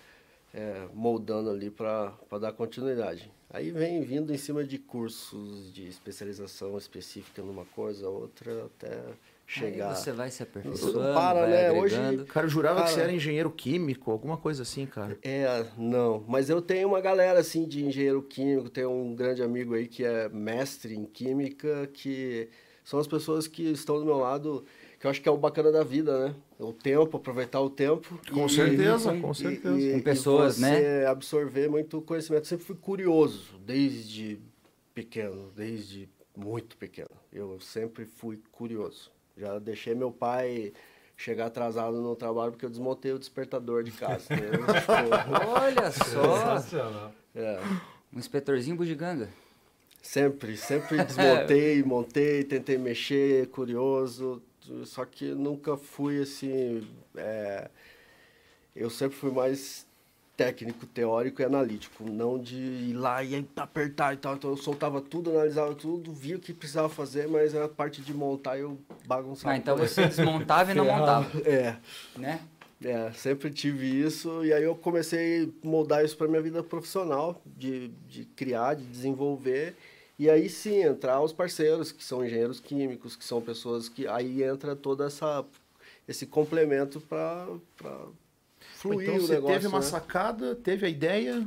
é, 0.54 0.88
moldando 0.94 1.50
ali 1.50 1.70
para 1.70 2.14
dar 2.40 2.52
continuidade. 2.54 3.32
Aí 3.50 3.70
vem 3.72 4.02
vindo 4.02 4.34
em 4.34 4.38
cima 4.38 4.64
de 4.64 4.78
cursos 4.80 5.72
de 5.74 5.88
especialização 5.88 6.78
específica 6.78 7.42
numa 7.42 7.66
coisa, 7.66 8.08
outra, 8.10 8.66
até 8.66 9.00
chegar. 9.46 9.90
Aí 9.92 9.96
você 9.96 10.12
vai 10.12 10.32
se 10.32 10.42
Não 10.42 10.48
aperfeiçoando, 10.50 11.14
para, 11.14 11.40
vai 11.42 11.50
né? 11.50 11.72
Hoje- 11.72 11.96
agregando. 11.96 12.26
Cara, 12.26 12.46
eu 12.48 12.50
jurava 12.50 12.76
que 12.78 12.82
Cara. 12.86 12.94
você 12.96 13.02
era 13.02 13.12
engenheiro 13.14 13.52
químico, 13.52 14.10
alguma 14.10 14.38
coisa 14.38 14.64
assim, 14.64 14.86
cara. 14.88 15.18
É, 15.22 15.66
não, 15.78 16.24
mas 16.28 16.50
eu 16.50 16.62
tenho 16.64 16.88
uma 16.88 17.00
galera 17.02 17.40
assim 17.40 17.68
de 17.68 17.86
engenheiro 17.86 18.24
químico, 18.24 18.70
tenho 18.70 18.90
um 18.92 19.14
grande 19.16 19.44
amigo 19.44 19.76
aí 19.76 19.88
que 19.88 20.04
é 20.04 20.28
mestre 20.30 20.96
em 20.96 21.06
química, 21.06 21.88
que 21.94 22.50
são 22.84 23.00
as 23.00 23.06
pessoas 23.08 23.48
que 23.48 23.64
estão 23.72 24.00
do 24.00 24.06
meu 24.06 24.18
lado, 24.18 24.66
que 25.04 25.08
eu 25.08 25.12
acho 25.12 25.22
que 25.22 25.28
é 25.28 25.32
o 25.34 25.36
bacana 25.36 25.70
da 25.70 25.84
vida, 25.84 26.18
né? 26.30 26.36
O 26.58 26.72
tempo, 26.72 27.18
aproveitar 27.18 27.60
o 27.60 27.70
tempo. 27.70 28.18
Com 28.32 28.48
certeza, 28.48 29.14
com 29.20 29.34
certeza. 29.34 29.92
Com 29.92 30.02
pessoas, 30.02 30.56
você 30.56 30.62
né? 30.62 31.06
absorver 31.08 31.68
muito 31.68 32.02
conhecimento. 32.04 32.44
Eu 32.44 32.46
sempre 32.46 32.66
fui 32.66 32.78
curioso, 32.78 33.60
desde 33.66 34.40
pequeno, 34.94 35.52
desde 35.54 36.08
muito 36.38 36.78
pequeno. 36.78 37.10
Eu 37.34 37.60
sempre 37.60 38.06
fui 38.06 38.40
curioso. 38.50 39.12
Já 39.36 39.60
deixei 39.60 39.94
meu 39.94 40.10
pai 40.10 40.72
chegar 41.18 41.48
atrasado 41.48 42.02
no 42.02 42.16
trabalho 42.16 42.54
porque 42.54 42.64
eu 42.66 42.70
desmontei 42.70 43.12
o 43.12 43.20
despertador 43.20 43.84
de 43.84 43.92
casa. 43.92 44.34
né? 44.34 44.40
Tipo, 44.48 45.50
Olha 45.50 45.92
só, 45.92 46.38
Sensacional. 46.38 47.12
é, 47.36 47.60
um 48.14 48.20
inspetorzinho 48.20 48.78
bugiganga. 48.78 49.28
sempre, 50.02 50.56
sempre 50.56 50.96
desmontei, 51.04 51.84
montei, 51.84 52.46
tentei 52.46 52.78
mexer, 52.78 53.48
curioso. 53.50 54.42
Só 54.86 55.06
que 55.06 55.26
nunca 55.34 55.78
fui 55.78 56.22
assim. 56.22 56.88
é, 57.16 57.70
eu 58.76 58.90
sempre 58.90 59.16
fui 59.18 59.32
mais 59.32 59.86
técnico, 60.36 60.88
teórico 60.88 61.42
e 61.44 61.46
analítico, 61.46 62.04
não 62.10 62.40
de 62.40 62.56
ir 62.56 62.94
lá 62.94 63.24
e 63.24 63.48
apertar 63.56 64.14
e 64.16 64.18
tal. 64.18 64.34
Então 64.36 64.50
eu 64.50 64.58
soltava 64.58 65.00
tudo, 65.00 65.30
analisava 65.30 65.76
tudo, 65.76 66.12
via 66.12 66.36
o 66.38 66.40
que 66.40 66.52
precisava 66.54 66.90
fazer, 66.90 67.28
mas 67.28 67.54
a 67.56 67.70
parte 67.70 68.02
de 68.02 68.14
montar 68.14 68.58
eu 68.58 68.80
bagunçava. 69.06 69.54
Ah, 69.54 69.58
então 69.58 69.78
você 69.78 70.08
desmontava 70.08 70.72
e 70.72 70.74
não 70.74 70.86
Ferrava. 70.86 71.22
montava, 71.30 71.50
É, 71.50 71.78
né? 72.18 72.40
é, 72.84 73.12
sempre 73.12 73.52
tive 73.52 73.86
isso, 73.86 74.44
e 74.44 74.52
aí 74.52 74.64
eu 74.64 74.76
comecei 74.76 75.54
a 75.64 75.68
moldar 75.68 76.04
isso 76.04 76.18
para 76.18 76.28
minha 76.28 76.42
vida 76.42 76.64
profissional, 76.64 77.40
de, 77.46 77.90
de 78.10 78.26
criar, 78.26 78.74
de 78.74 78.84
desenvolver, 78.86 79.76
e 80.24 80.30
aí 80.30 80.50
sim 80.50 80.82
entrar 80.82 81.22
os 81.22 81.34
parceiros, 81.34 81.92
que 81.92 82.02
são 82.02 82.24
engenheiros 82.24 82.58
químicos, 82.58 83.14
que 83.14 83.26
são 83.26 83.42
pessoas 83.42 83.90
que. 83.90 84.08
Aí 84.08 84.42
entra 84.42 84.74
toda 84.74 85.06
essa 85.06 85.44
esse 86.08 86.26
complemento 86.26 87.02
para 87.02 87.48
fluir 88.76 89.10
então 89.10 89.18
o 89.18 89.22
você 89.22 89.34
negócio. 89.34 89.54
teve 89.56 89.68
uma 89.68 89.80
né? 89.80 89.86
sacada, 89.86 90.56
teve 90.56 90.86
a 90.86 90.90
ideia, 90.90 91.46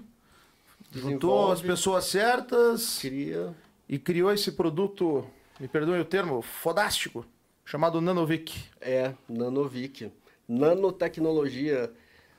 juntou 0.92 1.52
as 1.52 1.62
pessoas 1.62 2.04
certas 2.04 2.98
Cria. 2.98 3.54
e 3.88 3.98
criou 3.98 4.30
esse 4.30 4.52
produto, 4.52 5.26
me 5.58 5.68
perdoe 5.68 6.00
o 6.00 6.04
termo, 6.04 6.42
fodástico, 6.42 7.24
chamado 7.64 8.00
Nanovic. 8.02 8.62
É, 8.78 9.14
Nanovic. 9.26 10.12
Nanotecnologia 10.46 11.90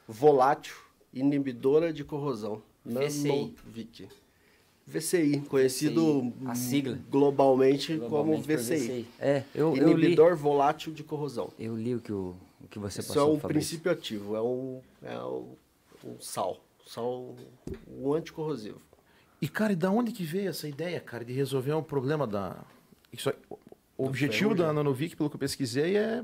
volátil, 0.08 0.76
inibidora 1.12 1.92
de 1.92 2.04
corrosão. 2.04 2.62
Nanovic. 2.86 4.08
VCI, 4.88 5.42
conhecido 5.50 6.34
a 6.46 6.56
sigla. 6.56 6.98
globalmente, 7.10 7.98
Globalmente 7.98 8.38
como 8.38 8.42
por 8.42 8.58
VCI. 8.64 9.06
É, 9.20 9.44
eu, 9.54 9.76
eu 9.76 9.88
li. 9.94 10.04
Inibidor 10.06 10.36
volátil 10.38 10.94
de 10.94 11.04
corrosão. 11.04 11.50
Eu 11.60 11.76
li 11.76 11.94
o 11.94 12.00
que, 12.00 12.14
o, 12.14 12.36
o 12.64 12.68
que 12.70 12.80
você 12.80 13.02
Isso 13.02 13.12
é 13.12 13.16
passou, 13.16 13.36
um 13.36 13.40
Fabrício. 13.40 13.70
princípio 13.82 13.92
ativo, 13.92 14.36
é 14.36 14.42
um, 14.42 14.80
é 15.04 15.18
um, 15.20 15.56
um 16.06 16.20
sal. 16.22 16.58
Sal 16.86 17.36
um 18.00 18.14
anticorrosivo. 18.14 18.80
E, 19.42 19.50
cara, 19.50 19.74
e 19.74 19.76
da 19.76 19.92
onde 19.92 20.14
que 20.14 20.24
veio 20.24 20.50
essa 20.50 20.70
ideia, 20.70 21.00
cara, 21.02 21.26
de 21.26 21.34
resolver 21.34 21.74
um 21.74 21.84
problema 21.84 22.26
da... 22.26 22.56
Isso 23.12 23.30
aí- 23.30 23.36
o 23.98 24.06
objetivo 24.06 24.54
da 24.56 24.72
Nanovic, 24.72 25.16
pelo 25.18 25.28
que 25.30 25.36
eu 25.36 25.40
pesquisei, 25.40 25.98
é, 25.98 26.24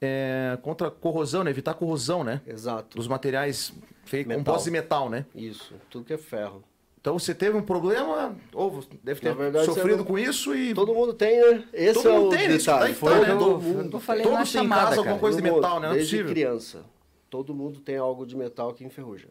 é 0.00 0.58
contra 0.62 0.88
a 0.88 0.90
corrosão, 0.90 1.42
né? 1.42 1.50
Evitar 1.50 1.70
a 1.70 1.74
corrosão, 1.74 2.22
né? 2.22 2.40
Exato. 2.46 2.96
Dos 2.98 3.08
materiais 3.08 3.72
feitos 4.04 4.34
compostos 4.36 4.64
de 4.64 4.70
metal, 4.70 5.08
né? 5.08 5.24
Isso, 5.34 5.74
tudo 5.88 6.04
que 6.04 6.12
é 6.12 6.18
ferro. 6.18 6.62
Então 7.00 7.18
você 7.18 7.34
teve 7.34 7.56
um 7.56 7.62
problema, 7.62 8.36
ou 8.52 8.84
deve 9.02 9.20
ter 9.20 9.34
verdade, 9.34 9.64
sofrido 9.64 10.04
com 10.04 10.18
isso 10.18 10.54
e 10.54 10.74
Todo 10.74 10.94
mundo 10.94 11.14
tem, 11.14 11.40
né? 11.40 11.64
Esse 11.72 11.94
Todo 11.94 12.08
é 12.08 12.12
mundo 12.12 12.26
o 12.26 12.30
tem, 12.30 12.48
né? 12.48 12.56
Isso 12.56 12.66
detalhe. 12.70 12.94
Foi 12.94 13.12
tá, 13.12 13.18
o 13.18 13.22
né? 13.22 13.36
todo 13.36 13.60
mundo. 13.60 13.96
eu 13.96 14.00
falei 14.00 14.22
todos 14.22 14.52
têm 14.52 14.64
em 14.64 14.68
casa 14.68 14.98
alguma 14.98 15.18
coisa 15.18 15.40
de 15.40 15.42
Todo 15.42 15.54
mundo, 15.54 15.62
metal, 15.62 15.80
né? 15.80 15.86
Não 15.86 15.94
é 15.94 15.96
Desde 15.96 16.16
possível. 16.16 16.32
criança. 16.32 16.84
Todo 17.30 17.54
mundo 17.54 17.80
tem 17.80 17.96
algo 17.96 18.26
de 18.26 18.36
metal 18.36 18.74
que 18.74 18.84
enferruja. 18.84 19.28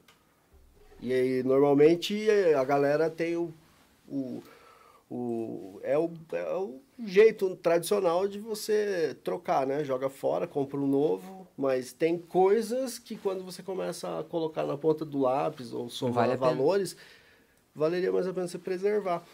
E 1.00 1.14
aí, 1.14 1.44
normalmente, 1.44 2.28
a 2.58 2.64
galera 2.64 3.08
tem 3.08 3.38
o... 3.38 3.54
o, 4.08 4.42
o, 5.12 5.80
é, 5.84 5.98
o 5.98 6.12
é 6.34 6.56
o 6.56 6.82
jeito 7.06 7.56
tradicional 7.56 8.28
de 8.28 8.40
você 8.40 9.16
trocar, 9.24 9.68
né? 9.68 9.84
Joga 9.84 10.10
fora, 10.10 10.48
compra 10.48 10.80
um 10.80 10.88
novo, 10.88 11.48
mas 11.56 11.94
tem 11.94 12.18
coisas 12.18 12.98
que 12.98 13.16
quando 13.16 13.44
você 13.44 13.62
começa 13.62 14.20
a 14.20 14.24
colocar 14.24 14.64
na 14.66 14.76
ponta 14.76 15.06
do 15.06 15.20
lápis 15.20 15.72
ou 15.72 15.88
somar 15.88 16.14
vale 16.16 16.34
a 16.34 16.38
pena. 16.38 16.62
Valeria 17.80 18.12
mais 18.12 18.28
a 18.28 18.34
pena 18.34 18.48
você 18.48 18.60
preservar. 18.60 19.26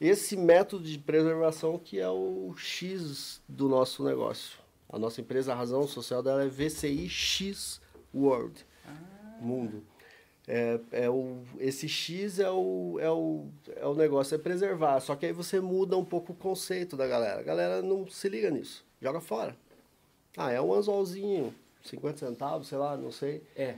Esse 0.00 0.34
método 0.34 0.84
de 0.84 0.98
preservação 0.98 1.78
que 1.78 2.00
é 2.00 2.08
o 2.08 2.54
X 2.56 3.42
do 3.46 3.68
nosso 3.68 4.02
negócio. 4.02 4.58
A 4.88 4.98
nossa 4.98 5.20
empresa, 5.20 5.52
a 5.52 5.54
razão 5.54 5.86
social 5.86 6.22
dela 6.22 6.42
é 6.42 6.48
VCI 6.48 7.08
X 7.08 7.80
World, 8.12 8.66
mundo. 9.40 9.84
É, 10.48 10.80
é 10.90 11.10
o, 11.10 11.42
esse 11.60 11.88
X 11.88 12.40
é 12.40 12.50
o, 12.50 12.98
é, 12.98 13.08
o, 13.08 13.46
é 13.76 13.86
o 13.86 13.94
negócio, 13.94 14.34
é 14.34 14.38
preservar. 14.38 14.98
Só 15.00 15.14
que 15.14 15.26
aí 15.26 15.32
você 15.32 15.60
muda 15.60 15.96
um 15.96 16.04
pouco 16.04 16.32
o 16.32 16.34
conceito 16.34 16.96
da 16.96 17.06
galera. 17.06 17.38
A 17.38 17.44
galera 17.44 17.82
não 17.82 18.08
se 18.08 18.28
liga 18.28 18.50
nisso. 18.50 18.84
Joga 19.00 19.20
fora. 19.20 19.54
Ah, 20.36 20.50
é 20.50 20.60
um 20.60 20.72
anzolzinho, 20.72 21.54
50 21.84 22.18
centavos, 22.18 22.68
sei 22.68 22.78
lá, 22.78 22.96
não 22.96 23.12
sei. 23.12 23.42
É. 23.54 23.76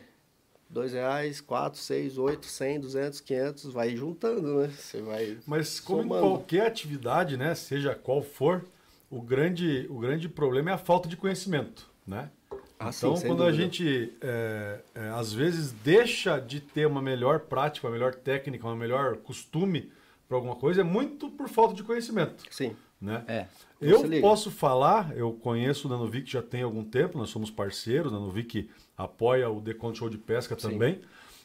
Dois 0.72 0.94
reais, 0.94 1.38
quatro, 1.38 1.78
seis, 1.78 2.16
oito, 2.16 2.46
cem, 2.46 2.80
duzentos, 2.80 3.20
quinhentos, 3.20 3.70
vai 3.70 3.94
juntando, 3.94 4.60
né? 4.60 4.68
Você 4.74 5.02
vai. 5.02 5.36
Mas 5.46 5.78
como 5.78 6.02
somando. 6.04 6.24
em 6.24 6.28
qualquer 6.30 6.66
atividade, 6.66 7.36
né, 7.36 7.54
seja 7.54 7.94
qual 7.94 8.22
for, 8.22 8.64
o 9.10 9.20
grande, 9.20 9.86
o 9.90 9.98
grande 9.98 10.30
problema 10.30 10.70
é 10.70 10.72
a 10.72 10.78
falta 10.78 11.06
de 11.06 11.14
conhecimento, 11.14 11.90
né? 12.06 12.30
Ah, 12.78 12.90
sim, 12.90 13.04
então, 13.04 13.16
sem 13.16 13.28
quando 13.28 13.42
a 13.42 13.50
dúvida. 13.50 13.62
gente, 13.64 14.14
é, 14.22 14.80
é, 14.94 15.08
às 15.10 15.30
vezes, 15.30 15.72
deixa 15.72 16.38
de 16.40 16.58
ter 16.58 16.86
uma 16.86 17.02
melhor 17.02 17.40
prática, 17.40 17.86
uma 17.86 17.92
melhor 17.92 18.14
técnica, 18.14 18.66
uma 18.66 18.74
melhor 18.74 19.18
costume 19.18 19.92
para 20.26 20.38
alguma 20.38 20.56
coisa, 20.56 20.80
é 20.80 20.84
muito 20.84 21.28
por 21.28 21.50
falta 21.50 21.74
de 21.74 21.82
conhecimento, 21.82 22.42
Sim. 22.50 22.74
né? 22.98 23.22
É. 23.28 23.46
Eu 23.78 24.02
posso 24.22 24.50
falar, 24.50 25.14
eu 25.14 25.32
conheço 25.34 25.86
o 25.86 25.90
Nanovic 25.90 26.30
já 26.30 26.40
tem 26.40 26.62
algum 26.62 26.82
tempo, 26.82 27.18
nós 27.18 27.28
somos 27.28 27.50
parceiros, 27.50 28.10
o 28.10 28.14
Nanovic 28.14 28.70
apoia 29.04 29.50
o 29.50 29.60
The 29.60 29.74
Show 29.94 30.08
de 30.08 30.18
Pesca 30.18 30.56
Sim. 30.58 30.70
também. 30.70 31.00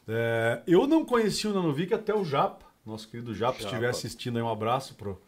É, 0.07 0.61
eu 0.65 0.87
não 0.87 1.03
conheci 1.03 1.47
o 1.47 1.53
Nanovic 1.53 1.93
até 1.93 2.15
o 2.15 2.23
Japa, 2.23 2.65
nosso 2.85 3.09
querido 3.09 3.33
Japa, 3.33 3.57
se 3.57 3.63
Japa. 3.63 3.73
estiver 3.73 3.89
assistindo 3.89 4.37
aí, 4.37 4.43
um 4.43 4.49
abraço 4.49 4.95
pro, 4.95 5.21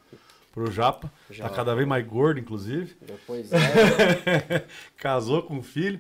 pro 0.54 0.72
Japa. 0.72 1.12
Japa. 1.30 1.50
Tá 1.50 1.56
cada 1.56 1.76
vez 1.76 1.88
mais 1.88 2.06
gordo, 2.06 2.40
inclusive. 2.40 2.96
Depois 3.02 3.52
é. 3.52 4.66
Casou 4.96 5.44
com 5.44 5.56
um 5.56 5.64
filho. 5.64 6.00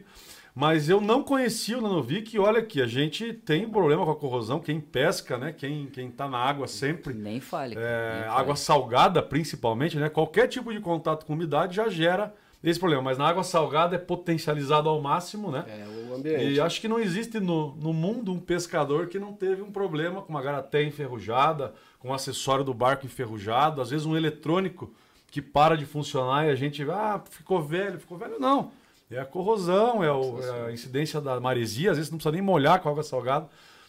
Mas 0.56 0.90
eu 0.90 1.00
não 1.00 1.24
conhecia 1.24 1.78
o 1.78 1.82
Nanovic 1.82 2.36
e 2.36 2.40
olha 2.40 2.60
aqui, 2.60 2.82
a 2.82 2.88
gente 2.88 3.32
tem 3.32 3.70
problema 3.70 4.04
com 4.04 4.12
a 4.12 4.16
corrosão, 4.16 4.60
quem 4.60 4.80
pesca, 4.80 5.38
né? 5.38 5.54
Quem, 5.54 5.86
quem 5.88 6.12
tá 6.12 6.28
na 6.28 6.38
água 6.38 6.68
sempre. 6.68 7.14
Nem 7.14 7.40
fale. 7.40 7.76
É, 7.78 8.14
nem 8.14 8.24
fale. 8.24 8.42
água 8.42 8.56
salgada, 8.56 9.22
principalmente, 9.22 9.98
né? 9.98 10.10
Qualquer 10.10 10.48
tipo 10.48 10.74
de 10.74 10.82
contato 10.82 11.26
com 11.26 11.34
umidade 11.34 11.76
já 11.76 11.88
gera 11.88 12.34
esse 12.64 12.80
problema. 12.80 13.02
Mas 13.02 13.18
na 13.18 13.28
água 13.28 13.44
salgada 13.44 13.96
é 13.96 14.00
potencializado 14.00 14.90
ao 14.90 15.02
máximo, 15.02 15.52
né? 15.52 15.66
é 15.68 15.88
o 16.12 16.16
ambiente. 16.16 16.44
E 16.54 16.60
acho 16.60 16.82
que 16.82 16.88
não 16.88 17.00
existe 17.00 17.40
no, 17.40 17.76
no 17.76 17.94
mundo 17.94 18.32
um 18.34 18.40
pescador 18.40 19.08
que 19.08 19.18
não 19.20 19.34
teve 19.34 19.62
um 19.62 19.72
problema 19.72 20.22
com 20.22 20.30
uma 20.30 20.42
garaté 20.42 20.84
enferrujada, 20.84 21.74
com 22.00 22.10
um 22.10 22.14
acessório 22.14 22.64
do 22.64 22.74
barco 22.74 23.06
enferrujado, 23.06 23.82
às 23.82 23.90
vezes 23.90 24.06
um 24.06 24.16
eletrônico 24.16 24.94
que 25.32 25.42
para 25.42 25.76
de 25.78 25.86
funcionar 25.86 26.48
e 26.48 26.50
a 26.50 26.56
gente, 26.56 26.84
ah, 26.90 27.22
ficou 27.30 27.62
velho, 27.62 28.00
ficou 28.00 28.18
velho. 28.18 28.40
Não. 28.40 28.72
É 29.12 29.20
a 29.20 29.26
corrosão, 29.26 30.04
é, 30.04 30.12
o- 30.12 30.40
é 30.42 30.68
a 30.68 30.72
incidência 30.72 31.20
da 31.20 31.40
maresia, 31.40 31.92
às 31.92 31.98
vezes 31.98 32.12
não 32.12 32.18
precisa 32.18 32.32
nem 32.32 32.42
molhar 32.42 32.80
com 32.80 32.90
água 32.90 33.02
salgada, 33.04 33.48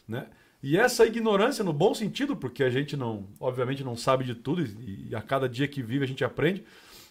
né? 0.08 0.26
E 0.62 0.76
essa 0.78 1.06
ignorância, 1.06 1.64
no 1.64 1.72
bom 1.72 1.94
sentido, 1.94 2.36
porque 2.36 2.62
a 2.62 2.68
gente 2.70 2.94
não, 2.96 3.24
obviamente, 3.40 3.82
não 3.82 3.96
sabe 3.96 4.24
de 4.24 4.34
tudo 4.34 4.62
e, 4.62 5.08
e 5.10 5.14
a 5.16 5.22
cada 5.22 5.48
dia 5.48 5.66
que 5.66 5.82
vive 5.82 6.04
a 6.04 6.08
gente 6.08 6.22
aprende, 6.22 6.62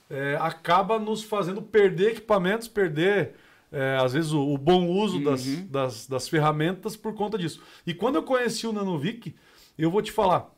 é, 0.10 0.38
acaba 0.42 0.98
nos 0.98 1.24
fazendo 1.24 1.62
perder 1.62 2.12
equipamentos, 2.12 2.68
perder, 2.68 3.36
é, 3.72 3.98
às 4.02 4.14
vezes, 4.14 4.32
o, 4.32 4.42
o 4.42 4.58
bom 4.58 4.88
uso 4.88 5.24
das, 5.24 5.46
das, 5.66 6.08
das 6.08 6.28
ferramentas 6.30 6.96
por 6.96 7.14
conta 7.14 7.38
disso. 7.38 7.62
E 7.86 7.94
quando 7.94 8.16
eu 8.16 8.24
conheci 8.24 8.66
o 8.66 8.74
Nanovic, 8.74 9.36
eu 9.78 9.92
vou 9.92 10.02
te 10.02 10.12
falar, 10.12 10.50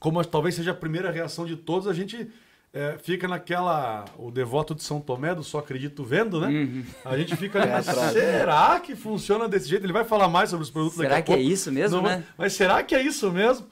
como 0.00 0.24
talvez 0.24 0.54
seja 0.54 0.72
a 0.72 0.74
primeira 0.74 1.10
reação 1.10 1.46
de 1.46 1.56
todos, 1.56 1.86
a 1.86 1.92
gente 1.94 2.28
é, 2.72 2.98
fica 3.02 3.26
naquela. 3.26 4.04
O 4.18 4.30
devoto 4.30 4.74
de 4.74 4.82
São 4.82 5.00
Tomé, 5.00 5.34
do 5.34 5.42
só 5.42 5.58
acredito 5.58 6.04
vendo, 6.04 6.40
né? 6.40 6.48
Uhum. 6.48 6.84
A 7.04 7.16
gente 7.16 7.34
fica 7.34 7.62
ali, 7.62 7.70
É 7.72 7.76
atrás. 7.76 8.12
será 8.12 8.78
que 8.80 8.94
funciona 8.94 9.48
desse 9.48 9.68
jeito? 9.68 9.84
Ele 9.86 9.92
vai 9.92 10.04
falar 10.04 10.28
mais 10.28 10.50
sobre 10.50 10.64
os 10.64 10.70
produtos 10.70 10.98
Será 10.98 11.08
daqui 11.16 11.20
a 11.20 11.22
que 11.22 11.32
é 11.32 11.36
pouco. 11.36 11.50
isso 11.50 11.72
mesmo, 11.72 11.96
Não, 11.98 12.04
né? 12.08 12.24
Mas 12.36 12.52
será 12.52 12.82
que 12.82 12.94
é 12.94 13.00
isso 13.02 13.30
mesmo? 13.32 13.66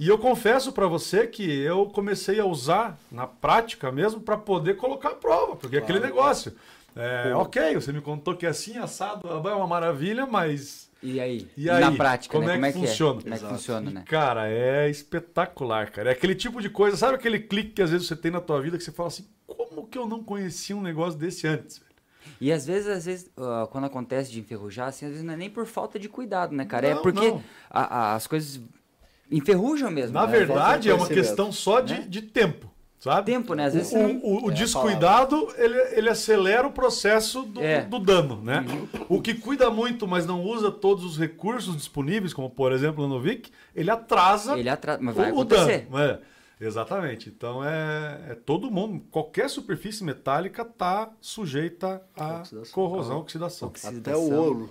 E 0.00 0.08
eu 0.08 0.16
confesso 0.18 0.72
para 0.72 0.86
você 0.86 1.26
que 1.26 1.44
eu 1.60 1.84
comecei 1.84 2.40
a 2.40 2.46
usar 2.46 2.98
na 3.12 3.26
prática 3.26 3.92
mesmo 3.92 4.18
para 4.22 4.34
poder 4.38 4.76
colocar 4.78 5.10
à 5.10 5.14
prova, 5.14 5.56
porque 5.56 5.76
é 5.76 5.78
aquele 5.78 6.00
negócio. 6.00 6.54
É, 6.96 7.34
ok, 7.34 7.74
você 7.74 7.92
me 7.92 8.00
contou 8.00 8.34
que 8.34 8.46
é 8.46 8.48
assim, 8.48 8.78
assado, 8.78 9.28
é 9.28 9.54
uma 9.54 9.66
maravilha, 9.66 10.26
mas 10.26 10.90
E 11.02 11.20
aí? 11.20 11.46
E 11.54 11.68
aí, 11.68 11.80
Na 11.80 11.92
prática, 11.92 12.32
como 12.34 12.46
né? 12.46 12.54
é 12.54 12.56
como 12.56 12.66
é 12.66 12.72
que 12.72 12.80
que 12.80 12.86
funciona? 12.86 13.20
É? 13.20 13.22
Como 13.22 13.34
é 13.34 13.38
que 13.38 13.46
funciona, 13.46 13.90
E, 13.90 13.94
né? 13.94 14.04
Cara, 14.08 14.48
é 14.48 14.88
espetacular, 14.88 15.90
cara. 15.90 16.08
É 16.08 16.12
aquele 16.14 16.34
tipo 16.34 16.62
de 16.62 16.70
coisa, 16.70 16.96
sabe 16.96 17.16
aquele 17.16 17.38
clique 17.38 17.72
que 17.72 17.82
às 17.82 17.90
vezes 17.90 18.06
você 18.08 18.16
tem 18.16 18.30
na 18.30 18.40
tua 18.40 18.60
vida 18.60 18.78
que 18.78 18.82
você 18.84 18.90
fala 18.92 19.08
assim, 19.08 19.26
como 19.46 19.86
que 19.86 19.98
eu 19.98 20.06
não 20.08 20.24
conhecia 20.24 20.74
um 20.74 20.80
negócio 20.82 21.18
desse 21.18 21.46
antes? 21.46 21.76
velho?" 21.78 21.90
E 22.40 22.50
às 22.50 22.66
vezes, 22.66 22.88
às 22.88 23.04
vezes, 23.04 23.30
ah, 23.36 23.68
quando 23.70 23.84
acontece 23.84 24.30
de 24.32 24.40
enferrujar, 24.40 24.88
assim, 24.88 25.04
às 25.04 25.10
vezes 25.12 25.24
não 25.26 25.34
é 25.34 25.36
nem 25.36 25.50
por 25.50 25.66
falta 25.66 25.98
de 25.98 26.08
cuidado, 26.08 26.54
né, 26.54 26.64
cara? 26.64 26.86
é 26.88 26.94
Não, 26.94 27.02
porque 27.02 27.30
não. 27.30 27.42
a- 27.68 27.98
a- 28.12 28.14
as 28.14 28.26
coisas 28.26 28.60
enferrujam 29.30 29.90
mesmo. 29.90 30.14
Na 30.14 30.26
né? 30.26 30.32
verdade, 30.32 30.90
é 30.90 30.94
uma 30.94 31.06
questão 31.08 31.52
só 31.52 31.80
de, 31.80 32.06
de 32.08 32.22
tempo, 32.22 32.70
sabe? 32.98 33.26
Tempo, 33.32 33.54
né? 33.54 33.66
Às 33.66 33.74
vezes 33.74 33.92
o, 33.92 33.98
não... 33.98 34.16
o- 34.22 34.46
o 34.46 34.50
É 34.50 34.54
descuidado, 34.54 35.48
ele, 35.56 35.78
ele 35.96 36.08
acelera 36.08 36.66
o 36.66 36.72
processo 36.72 37.42
do, 37.42 37.60
É. 37.62 37.82
do 37.82 37.98
dano, 37.98 38.40
né? 38.42 38.64
O 39.08 39.20
que 39.20 39.34
cuida 39.34 39.70
muito, 39.70 40.06
mas 40.06 40.26
não 40.26 40.42
usa 40.42 40.70
todos 40.70 41.04
os 41.04 41.18
recursos 41.18 41.76
disponíveis, 41.76 42.32
como 42.34 42.50
por 42.50 42.72
exemplo 42.72 43.04
o 43.04 43.08
Novic, 43.08 43.50
ele 43.74 43.90
atrasa 43.90 44.58
Ele 44.58 44.68
atrasa, 44.68 44.98
mas 45.02 45.14
vai 45.14 45.30
o, 45.30 45.36
o 45.36 45.40
acontecer. 45.40 45.86
dano. 45.90 45.98
né? 46.06 46.18
Exatamente. 46.62 47.30
Então 47.30 47.64
é, 47.64 48.20
é 48.30 48.34
todo 48.34 48.70
mundo, 48.70 49.02
qualquer 49.10 49.48
superfície 49.48 50.04
metálica 50.04 50.60
está 50.60 51.08
sujeita 51.18 52.02
à 52.14 52.40
Oxidação. 52.40 52.72
corrosão, 52.74 53.18
oxidação. 53.20 53.72
Até 53.82 54.14
o 54.14 54.30
ouro. 54.34 54.70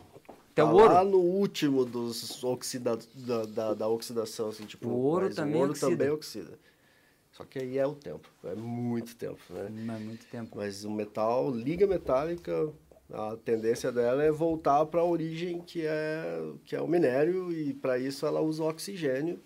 Até 0.52 0.64
Tá 0.64 0.72
o 0.72 0.74
ouro? 0.74 0.94
Lá 0.94 1.04
no 1.04 1.20
último 1.20 1.86
dos 1.86 2.44
oxida, 2.44 2.98
da, 3.16 3.46
da, 3.46 3.74
da 3.74 3.88
oxidação, 3.88 4.50
assim, 4.50 4.66
tipo. 4.66 4.90
O 4.90 4.98
ouro 4.98 5.34
também 5.34 5.56
o 5.56 5.60
ouro 5.60 5.72
oxida. 5.72 5.90
também 5.90 6.10
oxida. 6.10 6.60
Só 7.32 7.44
que 7.46 7.60
aí 7.60 7.78
é 7.78 7.88
o 7.88 7.96
tempo. 7.96 8.28
É 8.44 8.56
muito 8.56 9.16
tempo, 9.16 9.42
né? 9.50 9.70
Não 9.72 9.96
é 9.96 10.00
muito 10.00 10.26
tempo. 10.26 10.58
Mas 10.58 10.84
o 10.84 10.92
metal, 10.92 11.50
liga 11.52 11.88
metálica, 11.88 12.70
a 13.14 13.38
tendência 13.38 13.92
dela 13.92 14.24
é 14.24 14.32
voltar 14.32 14.86
para 14.86 15.00
a 15.02 15.06
origem 15.06 15.62
que 15.62 15.86
é, 15.86 16.42
que 16.66 16.76
é 16.76 16.82
o 16.82 16.88
minério 16.88 17.52
e 17.52 17.74
para 17.74 17.98
isso 17.98 18.26
ela 18.26 18.42
usa 18.42 18.64
oxigênio 18.64 19.40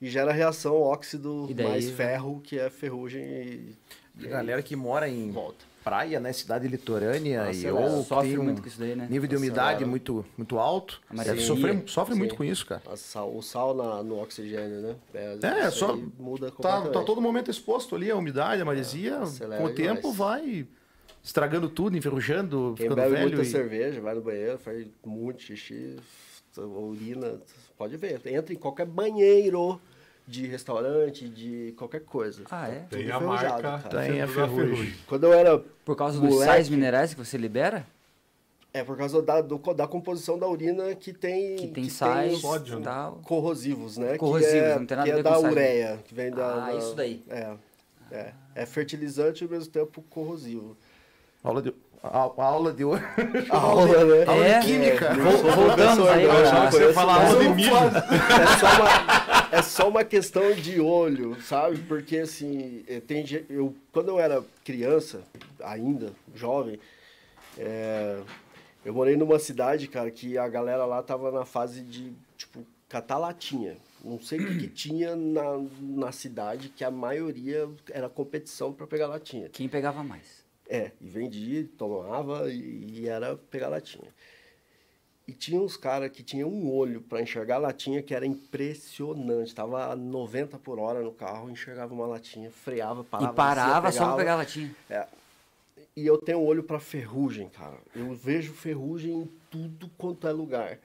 e 0.00 0.10
gera 0.10 0.32
reação 0.32 0.74
óxido 0.80 1.46
E 1.48 1.54
daí 1.54 1.66
mais 1.66 1.90
ferro, 1.90 2.40
que 2.40 2.58
é 2.58 2.68
ferrugem 2.68 3.22
e, 3.22 3.76
A 4.24 4.28
galera 4.28 4.62
que 4.62 4.76
mora 4.76 5.08
em 5.08 5.30
volta. 5.30 5.64
Praia, 5.84 6.18
né? 6.18 6.32
Cidade 6.32 6.66
litorânea 6.66 7.44
Nossa, 7.44 7.58
e 7.58 7.66
ela 7.66 7.80
ou 7.80 8.02
sofre 8.02 8.38
um 8.38 8.42
muito 8.44 8.62
com 8.62 8.68
isso 8.68 8.78
daí, 8.80 8.96
né? 8.96 9.06
nível 9.10 9.28
de 9.28 9.34
Nossa, 9.34 9.44
umidade 9.46 9.82
ela- 9.82 9.90
muito, 9.90 10.24
muito 10.36 10.58
alto. 10.58 11.00
A 11.10 11.14
Deve 11.14 11.28
maresia. 11.28 11.46
sofrer, 11.46 11.82
sofre 11.86 12.14
muito 12.14 12.30
Sim. 12.30 12.36
com 12.38 12.44
isso, 12.44 12.66
cara. 12.66 12.82
Sal- 12.96 13.36
o 13.36 13.42
sal 13.42 13.74
na- 13.74 14.02
no 14.02 14.18
oxigênio, 14.20 14.80
né? 14.80 14.96
É, 15.12 15.38
É, 15.66 15.70
só 15.70 15.94
muda 16.18 16.50
Tá, 16.50 16.80
tá 16.88 17.02
todo 17.02 17.20
momento 17.20 17.50
exposto 17.50 17.94
ali 17.94 18.10
a 18.10 18.16
umidade, 18.16 18.62
a 18.62 18.64
maresia. 18.64 19.18
acelera 19.18 19.60
com 19.60 19.68
o 19.68 19.74
tempo 19.74 20.00
demais. 20.00 20.16
vai 20.16 20.66
estragando 21.22 21.68
tudo, 21.68 21.96
enferrujando, 21.96 22.74
Quem 22.76 22.84
ficando 22.88 22.96
bebe 22.96 23.10
velho. 23.16 23.28
muita 23.28 23.42
e- 23.42 23.46
cerveja, 23.50 24.00
vai 24.00 24.14
no 24.14 24.20
banheiro, 24.22 24.58
faz 24.58 24.86
muito 25.04 25.42
xixi, 25.42 25.96
urina, 26.56 27.40
pode 27.76 27.96
ver. 27.96 28.20
Entra 28.26 28.52
em 28.52 28.56
qualquer 28.56 28.86
banheiro 28.86 29.80
de 30.26 30.46
restaurante, 30.46 31.28
de 31.28 31.74
qualquer 31.76 32.00
coisa. 32.02 32.42
Ah, 32.50 32.68
é? 32.68 32.80
Tem 32.90 33.04
Tudo 33.04 33.12
a 33.12 33.20
marca 33.20 33.60
cara. 33.62 34.02
Tem 34.06 34.22
a 34.22 34.26
ferrugem. 34.28 34.94
Quando 35.06 35.24
eu 35.24 35.32
era 35.32 35.58
Por 35.84 35.96
causa 35.96 36.18
dos 36.18 36.30
Moleque. 36.30 36.50
sais 36.50 36.68
minerais 36.68 37.12
que 37.14 37.18
você 37.24 37.36
libera? 37.36 37.86
É 38.72 38.82
por 38.82 38.96
causa 38.96 39.22
da, 39.22 39.40
do- 39.40 39.58
da 39.74 39.86
composição 39.86 40.36
da 40.38 40.48
urina 40.48 40.94
que 40.96 41.12
tem, 41.12 41.54
Que 41.56 41.68
tem 41.68 41.88
sais 41.88 42.32
os 42.34 42.40
sódio, 42.40 42.78
né? 42.78 42.84
tal. 42.84 43.20
corrosivos, 43.24 43.96
né? 43.96 44.16
Corrosivos, 44.18 44.50
que 44.52 44.58
é, 44.58 44.78
não 44.78 44.86
tem 44.86 44.96
nada 44.96 45.06
que 45.08 45.12
a 45.12 45.14
ver 45.14 45.20
é 45.20 45.22
com 45.22 45.30
da 45.30 45.40
sais. 45.40 45.52
ureia, 45.52 45.98
que 46.04 46.14
vem 46.14 46.30
da... 46.32 46.54
Ah, 46.64 46.66
da- 46.72 46.78
isso 46.78 46.94
daí. 46.96 47.22
É, 47.28 47.54
é. 48.10 48.32
É 48.56 48.66
fertilizante 48.66 49.44
e 49.44 49.46
ao 49.46 49.50
mesmo 49.52 49.70
tempo 49.72 50.02
corrosivo. 50.10 50.76
Aula 51.44 51.62
de, 51.62 51.72
a, 52.04 52.42
a 52.42 52.44
aula 52.44 52.72
de 52.72 52.84
hoje. 52.84 53.02
A 53.50 53.56
aula, 53.56 54.04
né? 54.04 54.24
Aula 54.26 54.44
É? 54.46 54.58
de 54.60 54.66
química. 54.66 55.14
sou 55.14 55.50
voltamos 55.52 56.08
aí 56.08 56.26
não 56.26 56.36
Achava 56.36 56.66
que 56.66 56.72
você 56.72 56.84
ia 56.84 56.92
falar 56.92 57.26
aula 57.26 57.42
de 57.42 57.48
milho. 57.48 57.70
É 57.74 58.58
só, 58.58 58.66
uma, 58.76 59.48
é 59.58 59.62
só 59.62 59.88
uma 59.88 60.04
questão 60.04 60.52
de 60.52 60.80
olho, 60.80 61.40
sabe? 61.42 61.78
Porque 61.78 62.18
assim, 62.18 62.84
eh, 62.86 63.00
tem, 63.00 63.24
eu, 63.48 63.74
quando 63.90 64.08
eu 64.08 64.20
era 64.20 64.44
criança, 64.62 65.22
ainda, 65.62 66.12
jovem, 66.34 66.78
é, 67.58 68.18
eu 68.84 68.92
morei 68.92 69.16
numa 69.16 69.38
cidade, 69.38 69.88
cara, 69.88 70.10
que 70.10 70.36
a 70.36 70.46
galera 70.46 70.84
lá 70.84 71.02
tava 71.02 71.30
na 71.30 71.46
fase 71.46 71.80
de, 71.80 72.12
tipo, 72.36 72.66
catar 72.86 73.16
latinha. 73.16 73.78
Não 74.04 74.20
sei 74.20 74.38
o 74.38 74.46
que, 74.46 74.58
que 74.58 74.68
tinha 74.68 75.16
na, 75.16 75.58
na 75.80 76.12
cidade, 76.12 76.68
que 76.68 76.84
a 76.84 76.90
maioria 76.90 77.66
era 77.90 78.10
competição 78.10 78.74
para 78.74 78.86
pegar 78.86 79.06
latinha. 79.06 79.48
Quem 79.48 79.66
pegava 79.66 80.04
mais? 80.04 80.43
É, 80.68 80.92
e 81.00 81.08
vendia, 81.08 81.68
tomava 81.76 82.50
e, 82.50 83.00
e 83.00 83.08
era 83.08 83.36
pegar 83.36 83.68
latinha. 83.68 84.08
E 85.26 85.32
tinha 85.32 85.60
uns 85.60 85.76
caras 85.76 86.10
que 86.10 86.22
tinham 86.22 86.50
um 86.50 86.70
olho 86.70 87.00
para 87.00 87.22
enxergar 87.22 87.56
latinha 87.56 88.02
que 88.02 88.14
era 88.14 88.26
impressionante. 88.26 89.54
Tava 89.54 89.92
a 89.92 89.96
90 89.96 90.58
por 90.58 90.78
hora 90.78 91.00
no 91.00 91.12
carro, 91.12 91.50
enxergava 91.50 91.94
uma 91.94 92.06
latinha, 92.06 92.50
freava, 92.50 93.02
parava. 93.02 93.32
e 93.32 93.34
parava 93.34 93.86
descia, 93.86 94.02
só 94.02 94.08
pra 94.08 94.16
pegar 94.16 94.36
latinha. 94.36 94.74
É. 94.90 95.06
E 95.96 96.06
eu 96.06 96.18
tenho 96.18 96.42
olho 96.42 96.62
para 96.62 96.78
ferrugem, 96.78 97.48
cara. 97.48 97.78
Eu 97.94 98.12
vejo 98.12 98.52
ferrugem 98.52 99.12
em 99.12 99.30
tudo 99.50 99.88
quanto 99.96 100.26
é 100.26 100.32
lugar. 100.32 100.78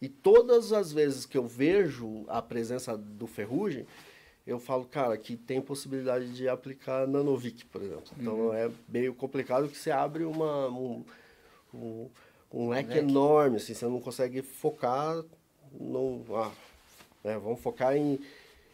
E 0.00 0.08
todas 0.08 0.72
as 0.72 0.90
vezes 0.90 1.24
que 1.24 1.38
eu 1.38 1.46
vejo 1.46 2.24
a 2.28 2.42
presença 2.42 2.96
do 2.96 3.26
ferrugem, 3.26 3.86
eu 4.46 4.58
falo, 4.58 4.84
cara, 4.84 5.16
que 5.16 5.36
tem 5.36 5.60
possibilidade 5.60 6.32
de 6.34 6.48
aplicar 6.48 7.06
Nanovic, 7.06 7.64
por 7.66 7.82
exemplo. 7.82 8.04
Então 8.18 8.52
é 8.52 8.70
meio 8.88 9.14
complicado 9.14 9.68
que 9.68 9.76
você 9.76 9.90
abre 9.90 10.24
uma, 10.24 10.68
um, 10.68 11.04
um, 11.72 12.08
um 12.52 12.68
leque 12.70 12.88
leque. 12.94 12.98
enorme, 13.08 13.56
assim, 13.56 13.74
você 13.74 13.86
não 13.86 14.00
consegue 14.00 14.42
focar 14.42 15.22
no. 15.72 16.24
Ah, 16.36 16.52
né, 17.22 17.38
vamos 17.38 17.60
focar 17.60 17.96
em, 17.96 18.20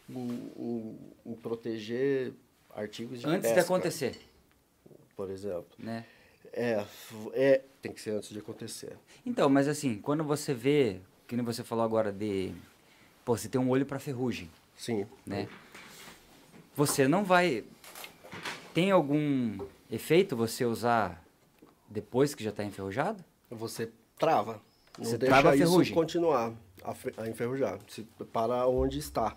em, 0.09 0.51
em- 0.57 0.99
em 1.25 1.33
proteger 1.35 2.33
artigos 2.69 3.21
de 3.21 3.27
Antes 3.27 3.47
de 3.49 3.55
pesca, 3.55 3.61
acontecer, 3.73 4.19
Por 5.15 5.29
exemplo. 5.29 5.67
né? 5.79 6.05
É, 6.53 6.85
é, 7.33 7.61
tem 7.81 7.93
que 7.93 8.01
ser 8.01 8.11
antes 8.11 8.29
de 8.29 8.39
acontecer. 8.39 8.97
Então, 9.25 9.49
mas 9.49 9.69
assim, 9.69 9.99
quando 10.01 10.21
você 10.23 10.53
vê, 10.53 10.99
que 11.27 11.35
nem 11.35 11.45
você 11.45 11.63
falou 11.63 11.85
agora 11.85 12.11
de... 12.11 12.51
Pô, 13.23 13.37
você 13.37 13.47
tem 13.47 13.61
um 13.61 13.69
olho 13.69 13.85
pra 13.85 13.99
ferrugem, 13.99 14.49
Sim. 14.75 15.05
né? 15.25 15.47
Você 16.75 17.07
não 17.07 17.23
vai... 17.23 17.63
Tem 18.73 18.91
algum 18.91 19.57
efeito 19.89 20.35
você 20.35 20.63
usar 20.65 21.23
depois 21.89 22.33
que 22.33 22.43
já 22.43 22.51
tá 22.51 22.63
enferrujado? 22.63 23.23
Você 23.49 23.89
trava. 24.17 24.61
Não 24.97 25.05
Você 25.05 25.17
deixa 25.17 25.33
trava 25.33 25.51
a 25.51 25.55
isso 25.55 25.65
ferrugem. 25.65 25.93
continuar 25.93 26.53
a, 26.83 26.93
fe- 26.93 27.13
a 27.17 27.27
enferrujar. 27.27 27.79
Se 27.89 28.03
para 28.31 28.65
onde 28.67 28.97
está. 28.99 29.35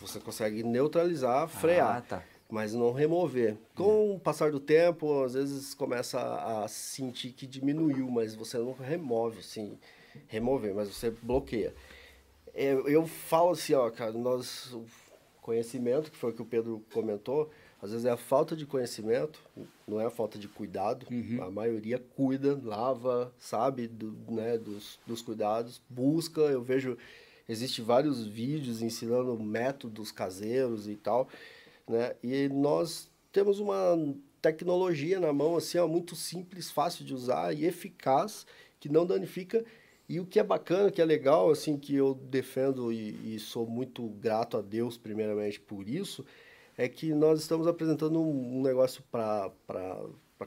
Você 0.00 0.18
consegue 0.20 0.62
neutralizar, 0.62 1.46
frear. 1.48 1.96
Ah, 1.98 2.00
tá. 2.00 2.22
Mas 2.50 2.72
não 2.72 2.92
remover. 2.92 3.58
Com 3.74 4.14
o 4.14 4.18
passar 4.18 4.50
do 4.50 4.58
tempo, 4.58 5.22
às 5.24 5.34
vezes 5.34 5.74
começa 5.74 6.18
a 6.18 6.66
sentir 6.68 7.32
que 7.32 7.46
diminuiu, 7.46 8.10
mas 8.10 8.34
você 8.34 8.56
não 8.56 8.72
remove, 8.72 9.40
assim, 9.40 9.78
remover, 10.26 10.74
mas 10.74 10.88
você 10.88 11.10
bloqueia. 11.10 11.74
Eu, 12.60 12.88
eu 12.88 13.06
falo 13.06 13.50
assim, 13.50 13.72
ó, 13.74 13.88
cara, 13.88 14.10
nós, 14.10 14.72
o 14.72 14.84
conhecimento, 15.40 16.10
que 16.10 16.16
foi 16.16 16.30
o 16.30 16.34
que 16.34 16.42
o 16.42 16.44
Pedro 16.44 16.84
comentou, 16.92 17.48
às 17.80 17.92
vezes 17.92 18.04
é 18.04 18.10
a 18.10 18.16
falta 18.16 18.56
de 18.56 18.66
conhecimento, 18.66 19.40
não 19.86 20.00
é 20.00 20.06
a 20.06 20.10
falta 20.10 20.36
de 20.36 20.48
cuidado. 20.48 21.06
A 21.40 21.52
maioria 21.52 22.02
cuida, 22.16 22.60
lava, 22.60 23.32
sabe 23.38 23.86
do, 23.86 24.10
né, 24.28 24.58
dos, 24.58 24.98
dos 25.06 25.22
cuidados, 25.22 25.80
busca. 25.88 26.40
Eu 26.40 26.60
vejo, 26.60 26.98
existe 27.48 27.80
vários 27.80 28.26
vídeos 28.26 28.82
ensinando 28.82 29.38
métodos 29.38 30.10
caseiros 30.10 30.88
e 30.88 30.96
tal, 30.96 31.28
né? 31.88 32.16
E 32.24 32.48
nós 32.48 33.08
temos 33.30 33.60
uma 33.60 33.96
tecnologia 34.42 35.20
na 35.20 35.32
mão, 35.32 35.56
assim, 35.56 35.78
ó, 35.78 35.86
muito 35.86 36.16
simples, 36.16 36.72
fácil 36.72 37.04
de 37.04 37.14
usar 37.14 37.54
e 37.54 37.64
eficaz, 37.64 38.44
que 38.80 38.88
não 38.88 39.06
danifica. 39.06 39.64
E 40.08 40.18
o 40.18 40.24
que 40.24 40.40
é 40.40 40.42
bacana, 40.42 40.90
que 40.90 41.02
é 41.02 41.04
legal, 41.04 41.50
assim, 41.50 41.76
que 41.76 41.94
eu 41.94 42.14
defendo 42.14 42.90
e, 42.90 43.34
e 43.34 43.38
sou 43.38 43.66
muito 43.66 44.08
grato 44.08 44.56
a 44.56 44.62
Deus, 44.62 44.96
primeiramente, 44.96 45.60
por 45.60 45.86
isso, 45.86 46.24
é 46.78 46.88
que 46.88 47.12
nós 47.12 47.40
estamos 47.40 47.66
apresentando 47.66 48.18
um, 48.18 48.58
um 48.58 48.62
negócio 48.62 49.02
para 49.10 49.52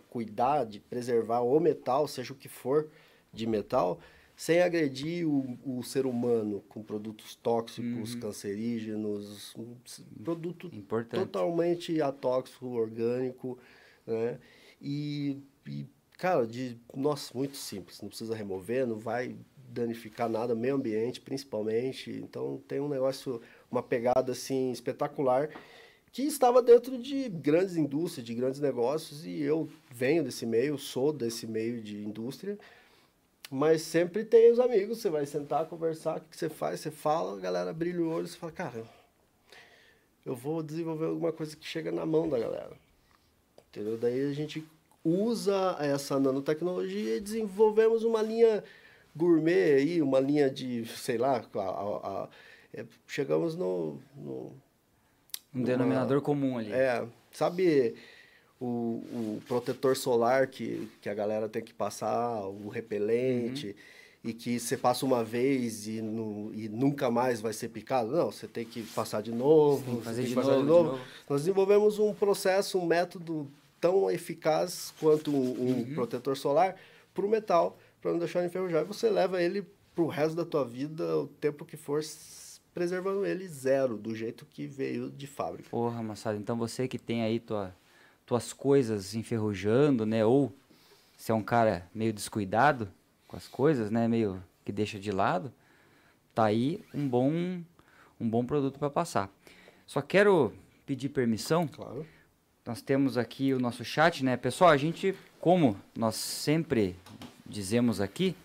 cuidar, 0.10 0.66
de 0.66 0.80
preservar 0.80 1.42
o 1.42 1.60
metal, 1.60 2.08
seja 2.08 2.34
o 2.34 2.36
que 2.36 2.50
for 2.50 2.90
de 3.32 3.46
metal, 3.46 4.00
sem 4.36 4.62
agredir 4.62 5.28
o, 5.28 5.60
o 5.64 5.84
ser 5.84 6.08
humano 6.08 6.64
com 6.68 6.82
produtos 6.82 7.36
tóxicos, 7.36 8.16
cancerígenos, 8.16 9.54
um 9.56 9.76
produto 10.24 10.72
Importante. 10.74 11.20
totalmente 11.20 12.02
atóxico, 12.02 12.66
orgânico, 12.70 13.60
né? 14.08 14.40
E, 14.82 15.38
e, 15.68 15.86
cara, 16.18 16.48
de, 16.48 16.80
nossa, 16.96 17.32
muito 17.38 17.56
simples, 17.56 18.02
não 18.02 18.10
precisa 18.10 18.36
remover, 18.36 18.88
não 18.88 18.98
vai 18.98 19.36
danificar 19.72 20.30
nada, 20.30 20.54
meio 20.54 20.76
ambiente 20.76 21.22
principalmente, 21.22 22.12
então 22.12 22.62
tem 22.68 22.80
um 22.80 22.90
negócio, 22.90 23.42
uma 23.72 23.82
pegada 23.82 24.32
assim 24.32 24.72
espetacular 24.72 25.50
que 26.12 26.24
estava 26.24 26.62
dentro 26.62 26.98
de 26.98 27.30
grandes 27.30 27.78
indústrias, 27.78 28.26
de 28.26 28.34
grandes 28.34 28.60
negócios, 28.60 29.26
e 29.26 29.42
eu 29.42 29.70
venho 29.90 30.24
desse 30.24 30.46
meio, 30.46 30.78
sou 30.78 31.14
desse 31.14 31.48
meio 31.48 31.82
de 31.82 32.04
indústria, 32.04 32.60
mas 33.50 33.82
sempre 33.82 34.26
tem 34.26 34.52
os 34.52 34.60
amigos, 34.60 35.00
você 35.00 35.10
vai 35.10 35.26
sentar, 35.26 35.66
conversar, 35.68 36.18
o 36.18 36.22
que 36.22 36.36
você 36.36 36.50
faz, 36.50 36.82
você 36.82 36.92
fala, 36.92 37.38
a 37.38 37.40
galera 37.40 37.72
brilha 37.72 38.02
o 38.02 38.10
olho, 38.10 38.28
você 38.28 38.38
fala, 38.38 38.52
cara, 38.52 38.84
eu 40.26 40.36
vou 40.36 40.62
desenvolver 40.62 41.06
alguma 41.06 41.32
coisa 41.32 41.56
que 41.56 41.66
chega 41.66 41.92
na 41.92 42.06
mão 42.06 42.28
da 42.28 42.38
galera. 42.38 42.76
Entendeu? 43.70 43.98
Daí 43.98 44.30
a 44.30 44.34
gente 44.34 44.66
usa 45.04 45.78
essa 45.80 46.20
nanotecnologia 46.20 47.18
e 47.18 47.22
desenvolvemos 47.22 48.04
uma 48.04 48.22
linha 48.22 48.64
gourmet 49.16 49.74
aí, 49.76 50.02
uma 50.02 50.20
linha 50.20 50.50
de, 50.50 50.86
sei 50.86 51.18
lá, 51.18 51.44
a- 51.54 51.60
a- 51.60 52.24
a- 52.24 52.30
é, 52.74 52.86
chegamos 53.08 53.56
no, 53.56 54.00
no 54.16 54.52
Um 55.54 55.64
denominador 55.64 56.22
comum 56.22 56.58
ali. 56.58 56.72
é, 56.72 57.06
sabe 57.32 57.96
o, 58.60 58.66
o 58.66 59.42
protetor 59.48 59.96
solar 59.98 60.48
que, 60.48 60.90
que 61.02 61.10
a 61.10 61.14
galera 61.14 61.50
tem 61.50 61.62
que 61.64 61.74
passar, 61.74 62.42
o 62.48 62.70
repelente. 62.70 63.76
e 64.24 64.34
que 64.34 64.60
você 64.60 64.78
passa 64.78 65.04
uma 65.04 65.24
vez 65.24 65.88
e, 65.88 66.00
nu- 66.00 66.52
e 66.54 66.70
nunca 66.70 67.10
mais 67.10 67.42
vai 67.42 67.52
ser 67.54 67.70
picado. 67.70 68.12
Não, 68.12 68.32
você 68.32 68.48
tem 68.48 68.64
que 68.64 68.84
passar 68.84 69.20
de 69.24 69.32
novo, 69.32 69.96
Sim, 69.96 70.02
fazer 70.04 70.24
de 70.26 70.36
passar 70.36 70.52
novo, 70.58 70.62
de 70.62 70.68
novo. 70.92 71.00
Nós 71.28 71.42
desenvolvemos 71.42 71.98
um 71.98 72.14
processo, 72.14 72.78
um 72.78 72.86
método 72.86 73.48
tão 73.80 74.12
eficaz 74.12 74.94
quanto 75.00 75.32
um, 75.32 75.36
um 75.60 75.74
Uhum. 75.80 75.96
protetor 75.96 76.38
solar 76.38 76.76
para 77.16 77.26
o 77.26 77.28
metal, 77.28 77.80
para 78.02 78.12
não 78.12 78.20
deixar 78.20 78.40
ele 78.40 78.48
enferrujar. 78.48 78.82
E 78.82 78.86
você 78.86 79.10
leva 79.10 79.42
ele 79.42 79.66
para 79.94 80.04
o 80.04 80.08
resto 80.08 80.36
da 80.36 80.46
tua 80.46 80.66
vida, 80.66 81.18
o 81.18 81.28
tempo 81.28 81.66
que 81.66 81.78
for, 81.78 82.02
preservando 82.74 83.26
ele 83.26 83.48
zero, 83.48 83.98
do 83.98 84.16
jeito 84.16 84.46
que 84.46 84.66
veio 84.66 85.10
de 85.12 85.28
fábrica. 85.28 85.70
Porra, 85.70 86.02
moçada, 86.02 86.38
então 86.38 86.58
você 86.58 86.88
que 86.88 86.98
tem 86.98 87.24
aí 87.24 87.40
tua, 87.40 87.76
tuas 88.26 88.54
coisas 88.54 89.14
enferrujando, 89.14 90.06
né? 90.06 90.26
Ou 90.26 90.54
se 91.18 91.32
é 91.32 91.36
um 91.36 91.44
cara 91.44 91.88
meio 91.94 92.12
descuidado 92.12 92.92
com 93.28 93.36
as 93.38 93.48
coisas, 93.48 93.92
né? 93.92 94.08
Meio 94.08 94.42
que 94.66 94.72
deixa 94.72 95.00
de 95.00 95.12
lado, 95.12 95.52
tá 96.34 96.46
aí 96.46 96.84
um 96.94 97.08
bom, 97.08 97.32
um 98.20 98.30
bom 98.30 98.46
produto 98.46 98.80
para 98.80 98.90
passar. 98.90 99.30
Só 99.86 100.02
quero 100.02 100.54
pedir 100.86 101.10
permissão 101.10 101.68
Claro. 101.68 102.06
nós 102.66 102.82
temos 102.82 103.18
aqui 103.18 103.54
o 103.54 103.60
nosso 103.60 103.84
chat, 103.84 104.24
né? 104.24 104.38
Pessoal, 104.38 104.70
a 104.70 104.78
gente, 104.78 105.14
como 105.40 105.78
nós 105.96 106.16
sempre 106.16 106.96
dizemos 107.52 108.00
aqui, 108.02 108.36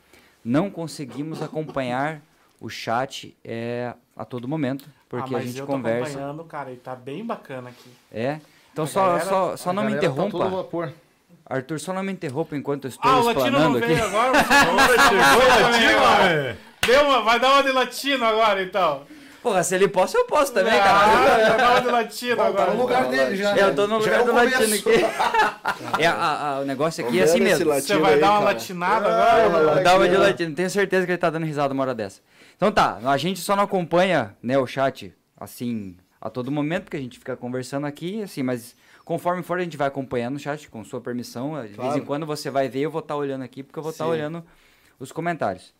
não 0.44 0.68
conseguimos 0.70 1.40
acompanhar 1.42 2.20
o 2.60 2.68
chat 2.68 3.34
é, 3.44 3.94
a 4.16 4.24
todo 4.24 4.48
momento, 4.48 4.84
porque 5.08 5.34
ah, 5.34 5.38
a 5.38 5.42
gente 5.42 5.58
eu 5.58 5.66
tô 5.66 5.72
conversa. 5.72 6.10
acompanhando, 6.10 6.44
cara, 6.44 6.72
e 6.72 6.76
tá 6.76 6.94
bem 6.94 7.24
bacana 7.24 7.70
aqui. 7.70 7.90
É. 8.12 8.40
Então 8.72 8.84
A 8.84 8.88
só, 8.88 9.06
galera- 9.06 9.24
só, 9.24 9.56
só 9.56 9.72
não 9.72 9.84
me 9.84 9.92
tá 9.92 9.96
interrompa. 9.98 10.30
todo 10.38 10.50
vapor. 10.50 10.92
Arthur, 11.48 11.78
só 11.78 11.92
não 11.92 12.02
me 12.02 12.12
interrompa 12.12 12.56
enquanto 12.56 12.84
eu 12.86 12.88
estou 12.88 13.08
Ah, 13.10 13.18
o 13.20 13.24
latino 13.24 13.50
não 13.58 13.76
explanando 13.76 13.78
aqui. 13.78 13.86
veio 13.86 14.04
agora? 14.04 14.44
Chegou 14.44 15.48
latino, 15.70 16.16
velho. 16.18 16.58
Deu 16.86 17.04
uma, 17.04 17.22
vai 17.22 17.40
dar 17.40 17.52
uma 17.52 17.62
de 17.62 17.72
latino 17.72 18.24
agora, 18.24 18.62
então. 18.62 19.02
Porra, 19.46 19.62
se 19.62 19.76
ele 19.76 19.86
possa, 19.86 20.18
eu 20.18 20.24
posso 20.24 20.52
também, 20.52 20.72
ah, 20.72 20.82
cara. 20.82 21.56
dar 21.56 21.70
uma 21.70 21.80
de 21.80 21.86
latino 21.86 22.34
Bom, 22.34 22.42
tá 22.42 22.48
agora. 22.48 22.74
no 22.74 22.82
lugar 22.82 23.08
dele 23.08 23.36
já. 23.36 23.56
Eu 23.56 23.72
tô 23.76 23.86
no 23.86 23.98
lugar 23.98 24.20
é 24.20 24.24
do 24.24 24.32
latino 24.32 24.74
aqui. 24.74 24.82
É, 26.02 26.06
a- 26.08 26.56
a- 26.56 26.60
o 26.62 26.64
negócio 26.64 27.06
aqui 27.06 27.20
é 27.20 27.22
assim 27.22 27.38
mesmo. 27.38 27.72
Você 27.72 27.96
vai 27.96 28.14
aí, 28.14 28.20
dar 28.20 28.30
uma 28.32 28.38
cara. 28.40 28.44
latinada 28.54 29.08
Ah, 29.08 29.44
agora? 29.46 29.74
Vou 29.74 29.84
dar 29.84 29.96
uma 29.98 30.08
de 30.08 30.16
latino. 30.16 30.52
Tenho 30.52 30.68
certeza 30.68 31.06
que 31.06 31.12
ele 31.12 31.18
tá 31.18 31.30
dando 31.30 31.46
risada 31.46 31.72
uma 31.72 31.84
hora 31.84 31.94
dessa. 31.94 32.20
Então 32.56 32.72
tá, 32.72 32.98
a 33.04 33.16
gente 33.16 33.38
só 33.38 33.54
não 33.54 33.62
acompanha 33.62 34.34
né, 34.42 34.58
o 34.58 34.66
chat 34.66 35.14
assim 35.38 35.96
a 36.20 36.28
todo 36.28 36.50
momento, 36.50 36.84
porque 36.84 36.96
a 36.96 37.00
gente 37.00 37.16
fica 37.16 37.36
conversando 37.36 37.86
aqui, 37.86 38.22
assim, 38.24 38.42
mas 38.42 38.74
conforme 39.04 39.44
for 39.44 39.58
a 39.60 39.62
gente 39.62 39.76
vai 39.76 39.86
acompanhando 39.86 40.34
o 40.34 40.40
chat, 40.40 40.68
com 40.68 40.84
sua 40.84 41.00
permissão. 41.00 41.52
De 41.62 41.68
vez 41.68 41.72
em 41.72 41.76
Claro. 41.76 42.02
quando 42.04 42.26
você 42.26 42.50
vai 42.50 42.68
ver, 42.68 42.80
eu 42.80 42.90
vou 42.90 42.98
estar 43.00 43.14
olhando 43.14 43.44
aqui, 43.44 43.62
porque 43.62 43.78
eu 43.78 43.82
vou 43.84 43.92
estar 43.92 44.06
Sim. 44.06 44.10
olhando 44.10 44.44
os 44.98 45.12
comentários. 45.12 45.72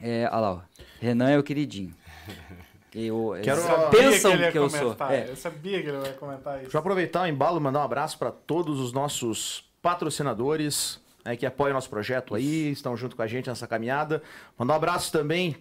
É, 0.00 0.28
olha 0.30 0.38
lá, 0.40 0.52
ó. 0.52 0.60
Renan 1.00 1.30
é 1.30 1.38
o 1.38 1.42
queridinho. 1.42 1.92
Eu, 2.94 3.36
Quero- 3.42 3.56
eles 3.60 3.66
Sabia 3.70 3.88
pensam 3.90 4.32
ele 4.32 4.42
ia 4.44 4.52
que, 4.52 4.58
eu 4.58 4.70
sou. 4.70 4.80
comentar, 4.80 5.12
É, 5.12 5.26
Eu 5.30 5.36
sabia 5.36 5.82
que 5.82 5.88
ele 5.88 5.98
vai 5.98 6.12
comentar 6.12 6.54
isso. 6.54 6.62
Deixa 6.64 6.76
eu 6.76 6.80
aproveitar 6.80 7.22
o 7.22 7.26
embalo 7.26 7.58
e 7.58 7.60
mandar 7.60 7.80
um 7.80 7.84
abraço 7.84 8.16
para 8.18 8.30
todos 8.30 8.78
os 8.80 8.92
nossos 8.92 9.64
patrocinadores 9.82 11.00
né, 11.24 11.36
que 11.36 11.44
apoiam 11.46 11.74
nosso 11.74 11.90
projeto 11.90 12.34
aí, 12.34 12.70
estão 12.70 12.96
junto 12.96 13.16
com 13.16 13.22
a 13.22 13.26
gente 13.26 13.48
nessa 13.48 13.66
caminhada. 13.66 14.22
Mandar 14.58 14.74
um 14.74 14.76
abraço 14.76 15.10
também 15.10 15.56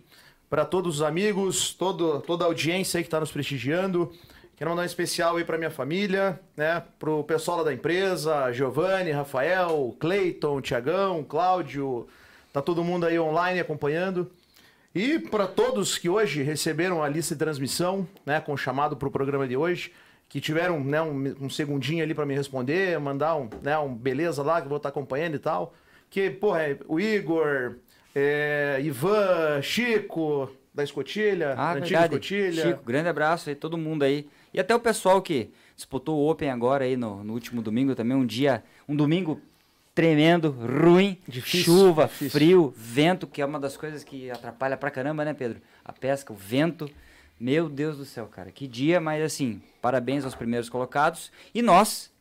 para 0.49 0.63
todos 0.65 0.97
os 0.97 1.01
amigos, 1.01 1.73
todo, 1.73 2.19
toda 2.21 2.43
a 2.43 2.47
audiência 2.47 2.97
aí 2.99 3.03
que 3.03 3.07
está 3.07 3.19
nos 3.19 3.31
prestigiando. 3.31 4.11
Quero 4.55 4.69
mandar 4.69 4.83
um 4.83 4.85
especial 4.85 5.35
aí 5.37 5.43
para 5.43 5.57
minha 5.57 5.71
família, 5.71 6.39
né, 6.55 6.83
para 6.99 7.09
o 7.09 7.23
pessoal 7.23 7.57
lá 7.57 7.63
da 7.63 7.73
empresa, 7.73 8.51
Giovanni, 8.51 9.09
Rafael, 9.11 9.95
Cleiton, 9.99 10.61
Tiagão, 10.61 11.23
Cláudio, 11.23 12.07
tá 12.51 12.61
todo 12.61 12.83
mundo 12.83 13.05
aí 13.07 13.17
online 13.19 13.59
acompanhando. 13.59 14.29
E 14.95 15.17
para 15.17 15.47
todos 15.47 15.97
que 15.97 16.08
hoje 16.08 16.43
receberam 16.43 17.01
a 17.01 17.10
lista 17.10 17.34
de 17.34 17.39
transmissão, 17.39 18.08
né, 18.25 18.39
com 18.39 18.53
o 18.53 18.58
chamado 18.58 18.95
para 18.95 19.08
o 19.08 19.12
programa 19.12 19.47
de 19.47 19.58
hoje, 19.58 19.91
que 20.29 20.39
tiveram 20.39 20.84
né, 20.84 21.01
um, 21.01 21.36
um 21.41 21.49
segundinho 21.49 22.03
ali 22.03 22.13
para 22.13 22.25
me 22.25 22.36
responder, 22.36 22.99
mandar 22.99 23.36
um, 23.36 23.49
né, 23.62 23.77
um 23.77 23.93
beleza 23.93 24.43
lá 24.43 24.60
que 24.62 24.65
eu 24.65 24.69
vou 24.69 24.77
estar 24.77 24.89
acompanhando 24.89 25.36
e 25.36 25.39
tal. 25.39 25.73
Que, 26.10 26.29
porra, 26.29 26.62
é 26.62 26.77
o 26.88 26.99
Igor, 26.99 27.75
é, 28.13 28.79
Ivan, 28.84 29.62
Chico, 29.63 30.49
da 30.73 30.84
Escotilha, 30.84 31.53
Ah, 31.53 31.73
da 31.73 31.79
antiga 31.79 32.01
verdade. 32.01 32.13
Escotilha. 32.15 32.63
Chico, 32.63 32.84
grande 32.84 33.10
abraço 33.10 33.49
aí, 33.49 33.56
todo 33.56 33.77
mundo 33.77 34.03
aí. 34.03 34.27
E 34.53 34.60
até 34.60 34.75
o 34.75 34.79
pessoal 34.79 35.23
que 35.23 35.49
disputou 35.75 36.19
o 36.19 36.29
Open 36.29 36.51
agora 36.51 36.86
aí 36.86 36.95
no, 36.95 37.23
no 37.23 37.34
último 37.34 37.63
domingo 37.63 37.95
também, 37.95 38.15
um 38.15 38.25
dia, 38.25 38.63
um 38.88 38.95
domingo 38.95 39.41
tremendo, 39.95 40.49
ruim, 40.51 41.17
Difícil, 41.27 41.63
chuva, 41.63 42.06
difícil. 42.06 42.29
frio, 42.32 42.73
vento, 42.75 43.27
que 43.27 43.41
é 43.41 43.45
uma 43.45 43.60
das 43.60 43.77
coisas 43.77 44.03
que 44.03 44.29
atrapalha 44.32 44.75
pra 44.77 44.89
caramba, 44.91 45.23
né, 45.23 45.34
Pedro? 45.34 45.62
A 45.86 45.93
pesca, 45.93 46.34
o 46.34 46.36
vento. 46.36 46.89
Meu 47.39 47.67
Deus 47.67 47.97
do 47.97 48.06
céu, 48.06 48.25
cara. 48.27 48.51
Que 48.51 48.67
dia, 48.67 49.01
mas 49.01 49.21
assim, 49.23 49.62
parabéns 49.82 50.23
aos 50.23 50.34
primeiros 50.36 50.69
colocados. 50.69 51.32
E 51.53 51.62
nós, 51.62 52.12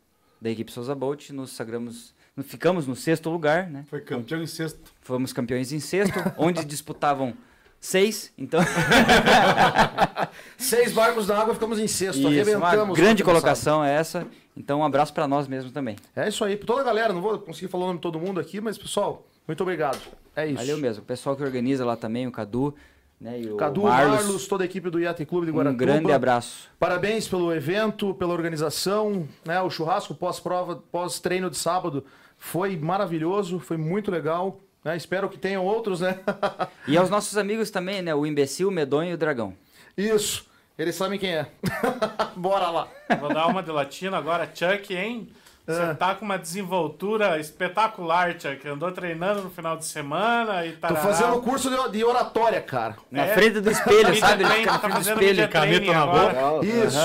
da 0.41 0.51
equipe 0.51 0.73
Souza 0.73 0.95
Bolt, 0.95 1.31
nos 1.31 1.51
sagramos, 1.53 2.13
ficamos 2.43 2.87
no 2.87 2.97
sexto 2.97 3.31
lugar, 3.31 3.69
né? 3.71 3.85
Foi 3.89 4.01
campeão 4.01 4.43
em 4.43 4.47
sexto. 4.47 4.81
Fomos 5.01 5.33
campeões 5.33 5.71
em 5.73 5.79
sexto, 5.81 6.15
onde 6.37 6.65
disputavam 6.65 7.35
seis, 7.81 8.33
então... 8.37 8.61
Seis 10.57 10.93
barcos 10.93 11.27
na 11.27 11.37
água, 11.39 11.55
ficamos 11.55 11.79
em 11.79 11.87
sexto, 11.87 12.19
Isso, 12.19 12.29
arrebentamos. 12.29 12.85
uma 12.89 12.95
grande 12.95 13.23
no 13.23 13.29
colocação 13.29 13.85
é 13.85 13.95
essa. 13.95 14.27
Então, 14.57 14.81
um 14.81 14.85
abraço 14.85 15.13
pra 15.15 15.27
nós 15.27 15.49
mesmo 15.49 15.71
também. 15.71 15.97
É 16.15 16.29
isso 16.29 16.45
aí, 16.45 16.57
pra 16.57 16.67
toda 16.67 16.81
a 16.83 16.85
galera, 16.85 17.13
não 17.13 17.23
vou 17.23 17.39
conseguir 17.39 17.69
falar 17.69 17.85
o 17.85 17.87
nome 17.89 17.99
de 17.99 18.03
todo 18.03 18.19
mundo 18.21 18.39
aqui, 18.39 18.61
mas 18.61 18.77
pessoal, 18.77 19.27
muito 19.49 19.61
obrigado. 19.63 19.99
É 20.37 20.47
isso. 20.47 20.57
Valeu 20.57 20.79
mesmo. 20.79 21.03
O 21.03 21.07
pessoal 21.07 21.35
que 21.37 21.43
organiza 21.43 21.85
lá 21.85 21.97
também, 21.97 22.27
o 22.27 22.33
Cadu, 22.33 22.75
né? 23.21 23.41
E 23.41 23.51
o 23.51 23.57
Cadu, 23.57 23.83
Marlos, 23.85 24.17
Marlos, 24.25 24.47
toda 24.47 24.65
a 24.65 24.67
equipe 24.67 24.91
do 24.91 25.01
Iate 25.01 25.25
Clube 25.25 25.47
de 25.47 25.53
um 25.53 25.57
Guaratuba. 25.57 25.85
grande 25.85 26.13
abraço. 26.13 26.69
Parabéns 26.79 27.27
pelo 27.29 27.53
evento, 27.53 28.13
pela 28.15 28.33
organização, 28.33 29.27
né? 29.45 29.61
O 29.63 29.71
churrasco 29.71 30.15
pós-prova, 30.15 30.77
pós-treino 30.91 31.49
de 31.49 31.57
sábado 31.57 32.05
foi 32.37 32.77
maravilhoso, 32.77 33.59
foi 33.59 33.77
muito 33.77 34.11
legal. 34.11 34.59
né? 34.85 34.97
Espero 34.97 35.29
que 35.29 35.39
tenham 35.39 35.65
outros, 35.65 36.01
né? 36.01 36.19
E 36.89 36.97
aos 36.97 37.09
nossos 37.09 37.39
amigos 37.39 37.71
também, 37.71 38.03
né? 38.03 38.15
O 38.15 38.27
Imbecil, 38.27 38.69
o 38.69 38.73
Medonho 38.73 39.11
e 39.13 39.15
o 39.15 39.19
Dragão. 39.19 39.55
Isso, 39.97 40.45
eles 40.79 40.95
sabem 40.95 41.19
quem 41.19 41.35
é. 41.35 41.47
Bora 42.37 42.69
lá. 42.71 42.89
Vou 43.21 43.33
dar 43.33 43.47
uma 43.47 43.63
de 43.63 43.71
latino 43.71 44.17
agora. 44.17 44.49
Chuck, 44.55 44.95
hein? 44.95 45.29
Você 45.65 45.81
Ah. 45.81 45.95
tá 45.95 46.15
com 46.17 46.25
uma 46.25 46.37
desenvoltura 46.39 47.39
espetacular, 47.39 48.33
Chuck. 48.41 48.67
Andou 48.67 48.91
treinando 48.91 49.43
no 49.43 49.51
final 49.51 49.77
de 49.77 49.85
semana 49.85 50.67
e 50.67 50.73
tá. 50.73 50.89
Tô 50.89 50.97
fazendo 50.97 51.41
curso 51.41 51.71
de, 51.91 52.03
oratória, 52.05 52.61
cara. 52.61 52.97
Na 53.11 53.27
É. 53.27 53.35
frente 53.35 53.61
do 53.61 53.71
espelho, 53.71 54.17
sabe? 54.19 54.43
Na 54.43 54.49
tá 54.49 54.55
frente 54.55 54.73
do 54.73 54.81
fazendo 54.95 55.23
espelho. 55.23 55.49
caneta 55.49 55.93
na 55.93 56.03
agora. 56.03 56.27
Legal. 56.33 56.65
Isso, 56.65 56.99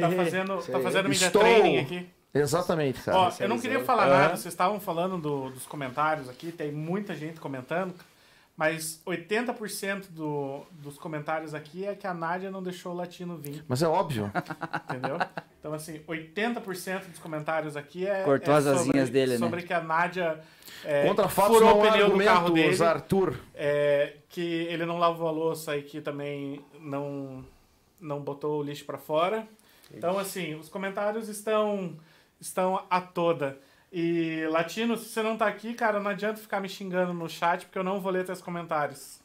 Tá 0.00 0.10
fazendo, 0.16 0.56
tá 0.58 0.80
fazendo 0.80 1.08
media 1.08 1.26
Estou- 1.28 1.40
training 1.42 1.78
aqui. 1.78 2.06
exatamente, 2.34 3.00
cara. 3.00 3.16
Ó, 3.18 3.32
eu 3.40 3.48
não 3.48 3.58
queria 3.58 3.80
falar 3.80 4.04
Aham. 4.06 4.16
nada, 4.18 4.36
vocês 4.36 4.52
estavam 4.52 4.78
falando 4.78 5.16
do- 5.16 5.48
dos 5.48 5.64
comentários 5.66 6.28
aqui, 6.28 6.52
tem 6.52 6.70
muita 6.70 7.14
gente 7.14 7.40
comentando, 7.40 7.94
mas 8.56 9.02
80% 9.04 10.10
do, 10.10 10.64
dos 10.70 10.96
comentários 10.96 11.54
aqui 11.54 11.84
é 11.84 11.94
que 11.94 12.06
a 12.06 12.14
Nádia 12.14 12.50
não 12.50 12.62
deixou 12.62 12.92
o 12.92 12.94
latino 12.94 13.36
vir, 13.36 13.64
Mas 13.66 13.82
é 13.82 13.88
óbvio. 13.88 14.30
entendeu? 14.88 15.18
Então, 15.58 15.74
assim, 15.74 15.98
80% 16.06 17.06
dos 17.08 17.18
comentários 17.18 17.76
aqui 17.76 18.06
é. 18.06 18.22
Cortou 18.22 18.54
é 18.54 18.58
as 18.58 18.66
asinhas 18.66 19.10
dele, 19.10 19.32
né? 19.32 19.38
Sobre 19.38 19.62
que 19.62 19.72
a 19.72 19.82
Nádia. 19.82 20.40
É, 20.84 21.06
Contra 21.06 21.28
fatos 21.28 21.56
furou 21.56 21.70
não 21.70 21.80
o 21.80 21.90
pneu 21.90 22.10
do 22.10 22.24
carro 22.24 22.50
dele. 22.50 22.84
Arthur. 22.84 23.40
é, 23.54 24.16
que 24.28 24.40
ele 24.40 24.84
não 24.84 24.98
lavou 24.98 25.26
a 25.26 25.30
louça 25.32 25.76
e 25.76 25.82
que 25.82 26.00
também 26.00 26.64
não, 26.78 27.44
não 28.00 28.20
botou 28.20 28.60
o 28.60 28.62
lixo 28.62 28.84
pra 28.84 28.98
fora. 28.98 29.48
Então, 29.92 30.18
assim, 30.18 30.54
os 30.54 30.68
comentários 30.68 31.28
estão, 31.28 31.96
estão 32.40 32.84
a 32.88 33.00
toda. 33.00 33.58
E, 33.96 34.44
Latino, 34.50 34.96
se 34.96 35.08
você 35.08 35.22
não 35.22 35.36
tá 35.36 35.46
aqui, 35.46 35.72
cara, 35.72 36.00
não 36.00 36.10
adianta 36.10 36.40
ficar 36.40 36.60
me 36.60 36.68
xingando 36.68 37.14
no 37.14 37.28
chat, 37.28 37.64
porque 37.66 37.78
eu 37.78 37.84
não 37.84 38.00
vou 38.00 38.10
ler 38.10 38.24
teus 38.24 38.40
comentários. 38.42 39.20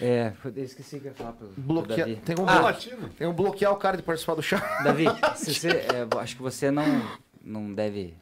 É, 0.00 0.32
eu 0.44 0.64
esqueci 0.64 0.96
o 0.96 1.00
que 1.00 1.06
eu 1.06 1.10
ia 1.12 1.16
falar 1.16 1.32
pro, 1.34 1.46
pro 1.46 1.62
Bloqueia... 1.62 1.98
Davi. 1.98 2.16
Tem 2.16 2.34
como 2.34 2.48
Ah, 2.50 2.60
Latino. 2.62 3.08
tem 3.10 3.28
um 3.28 3.32
bloquear 3.32 3.72
o 3.72 3.76
cara 3.76 3.96
de 3.96 4.02
participar 4.02 4.34
do 4.34 4.42
chat. 4.42 4.60
Davi, 4.82 5.04
se 5.36 5.54
você, 5.54 5.68
é, 5.68 6.18
acho 6.20 6.34
que 6.34 6.42
você 6.42 6.68
não, 6.72 6.84
não 7.40 7.72
deve 7.72 8.12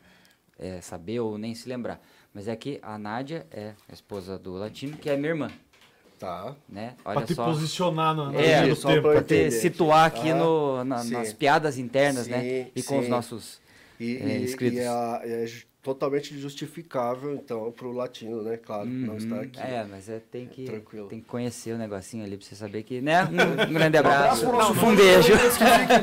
é, 0.58 0.82
saber 0.82 1.20
ou 1.20 1.38
nem 1.38 1.54
se 1.54 1.66
lembrar. 1.66 1.98
Mas 2.34 2.46
é 2.46 2.54
que 2.54 2.78
a 2.82 2.98
Nádia 2.98 3.46
é 3.50 3.72
a 3.88 3.92
esposa 3.94 4.38
do 4.38 4.52
Latino, 4.52 4.98
que 4.98 5.08
é 5.08 5.16
minha 5.16 5.30
irmã, 5.30 5.50
Tá. 6.18 6.54
né? 6.68 6.94
Pra 7.02 7.12
Olha 7.12 7.26
te 7.26 7.34
só. 7.34 7.46
posicionar 7.46 8.14
no, 8.14 8.32
no 8.32 8.38
É, 8.38 8.66
do 8.68 8.76
só 8.76 8.88
tempo. 8.88 9.02
pra- 9.02 9.12
Pra 9.12 9.22
te 9.22 9.50
situar 9.50 10.04
aqui 10.06 10.30
Ah, 10.30 10.34
no, 10.34 10.84
na- 10.84 10.98
sim. 10.98 11.12
nas 11.12 11.32
piadas 11.32 11.78
internas, 11.78 12.26
né? 12.26 12.40
Sim, 12.42 12.70
E 12.76 12.82
com 12.82 12.98
os 12.98 13.04
sim. 13.06 13.10
nossos. 13.10 13.66
E, 14.00 14.16
É, 14.16 14.38
e- 14.38 14.42
inscritos. 14.44 14.78
e 14.78 14.82
é, 14.82 15.44
é 15.44 15.46
totalmente 15.82 16.38
justificável, 16.38 17.34
então, 17.34 17.72
pro 17.72 17.92
latino, 17.92 18.42
né? 18.42 18.56
Claro, 18.58 18.84
não 18.86 19.16
estar 19.16 19.36
Uhum. 19.36 19.40
aqui. 19.42 19.58
É, 19.60 19.86
mas 19.88 20.08
é, 20.08 20.20
tem, 20.20 20.46
que, 20.46 20.64
Tranquilo. 20.66 21.08
tem 21.08 21.20
que 21.20 21.26
conhecer 21.26 21.72
o 21.72 21.78
negocinho 21.78 22.24
ali 22.24 22.36
pra 22.36 22.46
você 22.46 22.54
saber 22.54 22.82
que, 22.82 23.00
né? 23.00 23.24
Um, 23.24 23.70
um 23.70 23.72
grande 23.72 23.96
abraço 23.98 24.44
abraço. 24.44 24.46
pro 24.46 24.52
nosso 24.58 24.86
um 24.86 24.94
beijo. 24.96 25.32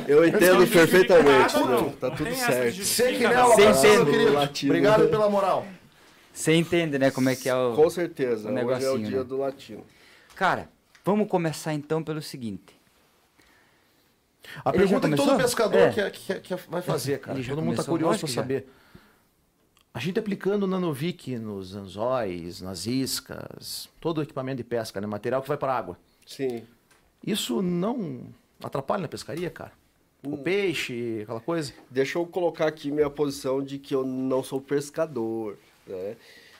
Eu 0.08 0.25
entendo 0.27 0.60
Não 0.62 0.67
perfeitamente, 0.67 1.53
não. 1.55 1.67
não. 1.67 1.89
Tá 1.91 2.10
Não 2.10 2.15
tudo 2.15 2.34
certo. 2.34 2.84
Sei 2.84 3.17
que 3.17 3.23
nada. 3.23 3.36
não, 3.36 3.55
Sem 3.55 3.63
abraço, 3.65 3.81
ser- 3.81 3.95
meu 3.97 4.05
querido. 4.05 4.34
Latino. 4.34 4.71
Obrigado 4.71 5.08
pela 5.10 5.29
moral. 5.29 5.65
Você 6.34 6.53
entende, 6.53 6.99
né, 6.99 7.12
como 7.12 7.29
é 7.29 7.36
que 7.36 7.47
é 7.47 7.55
o... 7.55 7.73
Com 7.75 7.89
certeza. 7.89 8.49
o 8.49 8.51
Hoje 8.53 8.60
é 8.60 8.63
o 8.63 8.67
negocinho, 8.67 9.08
dia 9.08 9.17
né? 9.19 9.23
do 9.23 9.38
latino. 9.38 9.84
Cara, 10.36 10.67
vamos 11.03 11.29
começar 11.29 11.73
então 11.73 12.03
pelo 12.03 12.21
seguinte. 12.21 12.74
A 14.63 14.69
Ele 14.69 14.77
pergunta 14.79 15.10
que 15.10 15.15
todo 15.15 15.38
pescador 15.38 15.77
É. 15.79 15.91
quer, 15.91 16.12
quer- 16.12 16.41
quer- 16.41 16.58
vai 16.69 16.81
fazer, 16.81 17.19
cara. 17.19 17.38
Todo 17.43 17.62
mundo 17.62 17.75
tá 17.77 17.84
começou? 17.84 17.93
curioso 17.93 18.19
para 18.19 18.27
que 18.27 18.34
saber. 18.34 18.67
A 19.93 19.99
gente 19.99 20.19
aplicando 20.19 20.63
o 20.63 20.67
Nanovic 20.67 21.38
nos 21.38 21.73
anzóis, 21.75 22.62
nas 22.62 22.86
iscas, 22.86 23.88
todo 24.01 24.17
o 24.17 24.21
equipamento 24.23 24.58
de 24.58 24.63
pesca, 24.63 24.99
né? 24.99 25.08
Material 25.08 25.41
que 25.41 25.47
vai 25.47 25.58
para 25.58 25.73
a 25.73 25.77
água. 25.77 25.97
Sim. 26.25 26.63
Isso 27.25 27.62
não 27.62 28.23
atrapalha 28.62 29.03
na 29.03 29.08
pescaria, 29.08 29.49
cara? 29.49 29.71
Hum. 30.23 30.34
O 30.34 30.38
peixe, 30.38 31.21
aquela 31.23 31.39
coisa? 31.39 31.71
Deixa 31.89 32.17
eu 32.17 32.25
colocar 32.25 32.67
aqui 32.67 32.91
minha 32.91 33.10
posição 33.10 33.63
de 33.63 33.79
que 33.79 33.95
eu 33.95 34.03
não 34.03 34.43
sou 34.43 34.60
pescador, 34.60 35.58
né? 35.88 36.17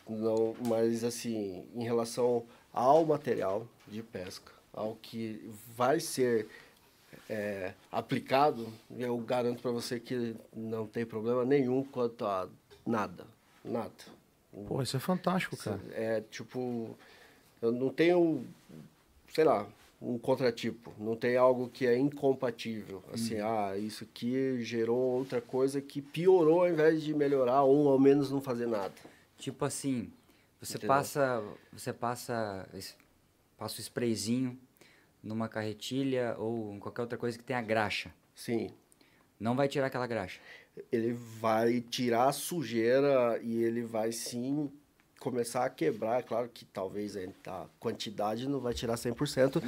Não, 0.08 0.56
mas 0.68 1.04
assim, 1.04 1.66
em 1.76 1.84
relação 1.84 2.44
ao 2.72 3.04
material 3.06 3.68
de 3.88 4.02
pesca, 4.04 4.52
ao 4.74 4.96
que 5.02 5.50
vai 5.76 6.00
ser 6.00 6.48
é, 7.30 7.74
aplicado, 7.92 8.72
eu 8.98 9.18
garanto 9.18 9.62
para 9.62 9.72
você 9.72 10.00
que 10.00 10.36
não 10.56 10.86
tem 10.86 11.06
problema 11.06 11.44
nenhum 11.44 11.84
quanto 11.84 12.26
a 12.26 12.48
nada, 12.86 13.26
nada. 13.64 13.92
Pô, 14.68 14.82
isso 14.82 14.96
é 14.96 15.00
fantástico, 15.00 15.58
cara. 15.58 15.82
É 15.92 16.22
tipo, 16.32 16.98
eu 17.62 17.72
não 17.72 17.90
tenho, 17.90 18.46
sei 19.34 19.44
lá, 19.44 19.68
um 20.02 20.18
contratipo. 20.18 20.94
Não 20.98 21.16
tem 21.16 21.36
algo 21.36 21.68
que 21.68 21.86
é 21.86 21.98
incompatível. 21.98 23.04
Assim, 23.12 23.40
ah, 23.40 23.76
isso 23.78 24.04
aqui 24.04 24.62
gerou 24.64 24.98
outra 24.98 25.42
coisa 25.42 25.82
que 25.82 26.02
piorou 26.02 26.62
ao 26.62 26.70
invés 26.70 27.02
de 27.02 27.14
melhorar 27.14 27.64
ou 27.64 27.90
ao 27.90 28.00
menos 28.00 28.32
não 28.32 28.40
fazer 28.40 28.68
nada. 28.68 28.94
Tipo 29.38 29.66
assim, 29.66 30.12
você 30.62 30.78
Entendeu? 30.78 30.96
passa, 30.96 31.44
você 31.74 31.92
passa, 31.92 32.70
passa 33.58 33.78
o 33.78 33.82
sprayzinho 33.82 34.58
numa 35.26 35.50
carretilha 35.50 36.36
ou 36.38 36.74
em 36.74 36.80
qualquer 36.80 37.02
outra 37.02 37.18
coisa 37.18 37.38
que 37.38 37.44
tenha 37.44 37.62
graxa. 37.62 38.14
Sim, 38.34 38.70
Não 39.40 39.56
vai 39.56 39.68
tirar 39.68 39.88
aquela 39.88 40.08
graxa. 40.08 40.40
ele 40.92 41.12
vai 41.12 41.82
tirar 41.82 42.30
a 42.30 42.32
sujeira 42.32 43.38
e 43.42 43.62
ele 43.64 43.82
vai 43.82 44.12
sim 44.14 44.72
começar 45.20 45.66
a 45.66 45.70
quebrar. 45.70 46.20
É 46.20 46.24
claro 46.24 46.48
que 46.54 46.64
talvez 46.66 47.18
a 47.18 47.66
quantidade 47.80 48.48
não 48.48 48.60
vai 48.60 48.74
tirar 48.74 48.96
100%, 48.96 49.62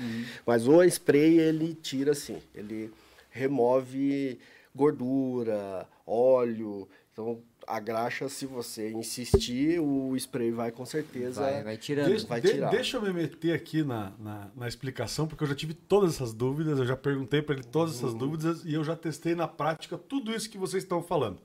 mas 0.46 0.68
o 0.68 0.84
spray 0.84 1.40
ele 1.40 1.74
tira 1.74 2.14
sim. 2.14 2.42
Ele 2.54 2.94
remove 3.32 4.40
gordura, 4.76 5.88
óleo. 6.06 6.88
Então 7.14 7.42
a 7.68 7.80
graxa, 7.82 8.30
se 8.30 8.46
você 8.46 8.92
insistir, 8.92 9.80
o 9.80 10.16
spray 10.16 10.52
vai 10.52 10.72
com 10.72 10.86
certeza. 10.86 11.42
Vai, 11.42 11.64
vai 11.64 11.78
tirando. 11.78 12.08
Deixa, 12.08 12.26
vai 12.26 12.40
de- 12.40 12.50
tirar. 12.52 12.70
deixa 12.70 12.98
eu 12.98 13.02
me 13.02 13.12
meter 13.12 13.54
aqui 13.54 13.84
na, 13.84 14.14
na, 14.18 14.48
na 14.56 14.68
explicação, 14.68 15.28
porque 15.28 15.44
eu 15.44 15.48
já 15.48 15.54
tive 15.56 15.74
todas 15.74 16.16
essas 16.16 16.34
dúvidas, 16.34 16.80
eu 16.80 16.86
já 16.86 16.96
perguntei 16.96 17.42
para 17.42 17.56
ele 17.56 17.64
todas 17.66 17.96
essas 17.98 18.14
dúvidas 18.14 18.64
e 18.64 18.74
eu 18.74 18.84
já 18.84 18.96
testei 18.96 19.36
na 19.36 19.48
prática 19.48 19.98
tudo 19.98 20.32
isso 20.34 20.50
que 20.50 20.58
vocês 20.58 20.84
estão 20.84 21.04
falando. 21.04 21.40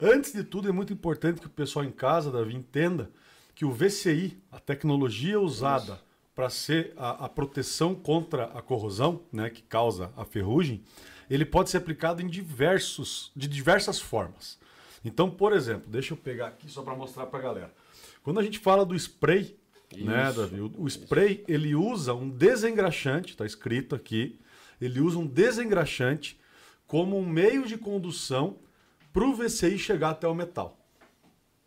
Antes 0.00 0.32
de 0.32 0.42
tudo, 0.42 0.68
é 0.68 0.72
muito 0.72 0.92
importante 0.92 1.40
que 1.40 1.46
o 1.46 1.50
pessoal 1.50 1.84
em 1.84 1.92
casa, 1.92 2.32
Davi, 2.32 2.54
entenda 2.56 3.08
que 3.54 3.64
o 3.64 3.70
VCI, 3.70 4.36
a 4.50 4.58
tecnologia 4.58 5.40
usada 5.40 6.00
para 6.34 6.50
ser 6.50 6.92
a, 6.96 7.26
a 7.26 7.28
proteção 7.28 7.94
contra 7.94 8.46
a 8.46 8.60
corrosão, 8.60 9.20
né, 9.32 9.48
que 9.48 9.62
causa 9.62 10.10
a 10.16 10.24
ferrugem, 10.24 10.82
ele 11.30 11.44
pode 11.44 11.70
ser 11.70 11.76
aplicado 11.76 12.20
em 12.20 12.26
diversos, 12.26 13.30
de 13.36 13.46
diversas 13.46 14.00
formas. 14.00 14.58
Então, 15.04 15.30
por 15.30 15.52
exemplo, 15.52 15.90
deixa 15.90 16.14
eu 16.14 16.16
pegar 16.16 16.48
aqui 16.48 16.68
só 16.68 16.82
para 16.82 16.94
mostrar 16.94 17.26
para 17.26 17.38
a 17.38 17.42
galera. 17.42 17.74
Quando 18.22 18.40
a 18.40 18.42
gente 18.42 18.58
fala 18.58 18.86
do 18.86 18.94
spray, 18.94 19.56
né, 19.96 20.32
Davi? 20.32 20.60
O, 20.60 20.72
o 20.78 20.88
spray 20.88 21.44
ele 21.46 21.74
usa 21.74 22.14
um 22.14 22.28
desengraxante, 22.28 23.32
está 23.32 23.44
escrito 23.44 23.94
aqui. 23.94 24.38
Ele 24.80 25.00
usa 25.00 25.18
um 25.18 25.26
desengraxante 25.26 26.38
como 26.86 27.18
um 27.18 27.26
meio 27.26 27.66
de 27.66 27.76
condução 27.76 28.56
para 29.12 29.24
o 29.24 29.34
VCI 29.34 29.78
chegar 29.78 30.10
até 30.10 30.26
o 30.26 30.34
metal, 30.34 30.76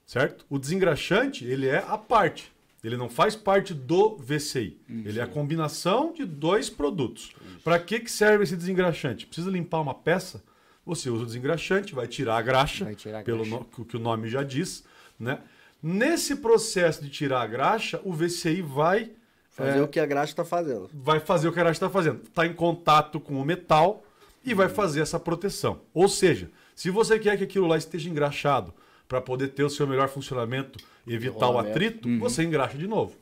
certo? 0.06 0.45
O 0.50 0.60
desengraxante 0.60 1.45
ele 1.45 1.67
é 1.67 1.78
a 1.78 1.97
parte. 1.97 2.52
Ele 2.84 2.97
não 2.97 3.10
faz 3.10 3.36
parte 3.36 3.73
do 3.73 4.17
VCI. 4.17 4.80
Ele 5.06 5.19
é 5.19 5.23
a 5.23 5.28
combinação 5.28 6.13
de 6.13 6.23
dois 6.26 6.69
produtos. 6.69 7.32
Para 7.63 7.80
que, 7.80 8.00
que 8.00 8.12
serve 8.12 8.43
esse 8.43 8.56
desengraxante? 8.56 9.26
Precisa 9.26 9.50
limpar 9.50 9.82
uma 9.82 9.93
peça? 9.93 10.43
Você 10.88 11.10
usa 11.10 11.23
o 11.23 11.26
desengraxante, 11.26 11.93
vai 11.93 12.08
tirar 12.08 12.38
a 12.38 12.41
graxa, 12.41 12.86
Vai 12.86 12.95
tirar 12.95 13.19
a 13.19 13.23
pelo 13.23 13.43
graxa. 13.43 13.65
no- 13.78 13.86
que 13.86 13.97
o 13.97 14.00
nome 14.00 14.30
já 14.30 14.41
diz, 14.41 14.84
né? 15.19 15.39
Nesse 15.84 16.38
processo 16.38 17.04
de 17.04 17.10
tirar 17.10 17.41
a 17.41 17.45
graxa, 17.47 18.00
o 18.04 18.13
VCI 18.13 18.62
vai 18.62 19.12
Fazer 19.52 19.80
é, 19.80 19.82
o 19.82 19.88
que 19.88 20.00
a 20.00 20.06
graxa 20.06 20.32
está 20.32 20.45
fazendo. 20.45 20.89
vai 20.93 21.19
fazer 21.19 21.47
o 21.47 21.52
que 21.52 21.60
a 21.60 21.63
graxa 21.63 21.78
está 21.78 21.89
fazendo. 21.89 22.21
Está 22.23 22.45
em 22.47 22.54
contato 22.54 23.19
com 23.19 23.34
o 23.39 23.43
metal 23.45 24.04
e 24.45 24.54
vai 24.54 24.69
fazer 24.69 25.02
essa 25.02 25.19
proteção. 25.19 25.82
Ou 25.93 26.08
seja, 26.08 26.50
se 26.76 26.89
você 26.89 27.19
quer 27.19 27.38
que 27.38 27.43
aquilo 27.43 27.67
lá 27.67 27.78
esteja 27.78 28.10
engraxado 28.10 28.73
para 29.10 29.19
poder 29.19 29.50
ter 29.50 29.63
o 29.63 29.69
seu 29.69 29.86
melhor 29.86 30.08
funcionamento 30.10 30.80
e 31.06 31.13
evitar 31.13 31.50
o 31.50 31.58
atrito, 31.60 32.08
você 32.19 32.43
engraxa 32.43 32.78
de 32.78 32.88
novo. 32.88 33.15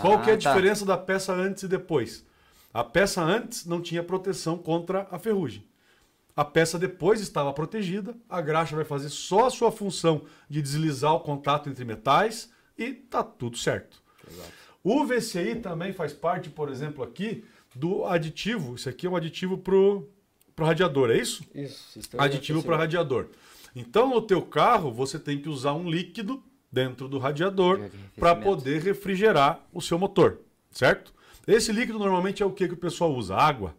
Qual 0.00 0.22
que 0.22 0.30
é 0.30 0.34
a 0.34 0.36
Ah, 0.36 0.40
tá. 0.40 0.50
diferença 0.54 0.84
da 0.86 0.96
peça 0.96 1.32
antes 1.34 1.64
e 1.64 1.68
depois? 1.68 2.24
A 2.72 2.82
peça 2.84 3.20
antes 3.22 3.66
não 3.66 3.80
tinha 3.82 4.02
proteção 4.02 4.56
contra 4.56 5.06
a 5.10 5.18
ferrugem. 5.18 5.62
A 6.34 6.44
peça 6.44 6.78
depois 6.78 7.20
estava 7.20 7.52
protegida, 7.52 8.14
a 8.28 8.40
graxa 8.40 8.74
vai 8.74 8.84
fazer 8.84 9.10
só 9.10 9.46
a 9.46 9.50
sua 9.50 9.70
função 9.70 10.22
de 10.48 10.62
deslizar 10.62 11.14
o 11.14 11.20
contato 11.20 11.68
entre 11.68 11.84
metais 11.84 12.50
e 12.76 12.92
tá 12.92 13.22
tudo 13.22 13.58
certo. 13.58 14.02
O 14.82 15.04
VCI 15.04 15.56
também 15.56 15.92
faz 15.92 16.12
parte, 16.12 16.48
por 16.48 16.70
exemplo, 16.70 17.04
aqui 17.04 17.44
do 17.74 18.04
aditivo. 18.06 18.74
Isso 18.74 18.88
aqui 18.88 19.06
é 19.06 19.10
um 19.10 19.16
aditivo 19.16 19.58
para 19.58 19.74
o 19.74 20.08
radiador, 20.58 21.10
é 21.10 21.18
isso? 21.18 21.44
Isso, 21.54 22.00
aditivo 22.18 22.62
para 22.62 22.76
radiador. 22.78 23.28
Então, 23.74 24.08
no 24.08 24.20
teu 24.20 24.42
carro, 24.42 24.90
você 24.90 25.18
tem 25.18 25.38
que 25.38 25.48
usar 25.48 25.72
um 25.74 25.88
líquido 25.88 26.42
dentro 26.70 27.08
do 27.08 27.18
radiador 27.18 27.90
para 28.18 28.34
poder 28.34 28.82
refrigerar 28.82 29.60
o 29.72 29.80
seu 29.80 29.98
motor, 29.98 30.40
certo? 30.70 31.12
Esse 31.46 31.72
líquido 31.72 31.98
normalmente 31.98 32.42
é 32.42 32.46
o 32.46 32.52
que, 32.52 32.68
que 32.68 32.74
o 32.74 32.78
pessoal 32.78 33.14
usa? 33.14 33.36
Água. 33.36 33.74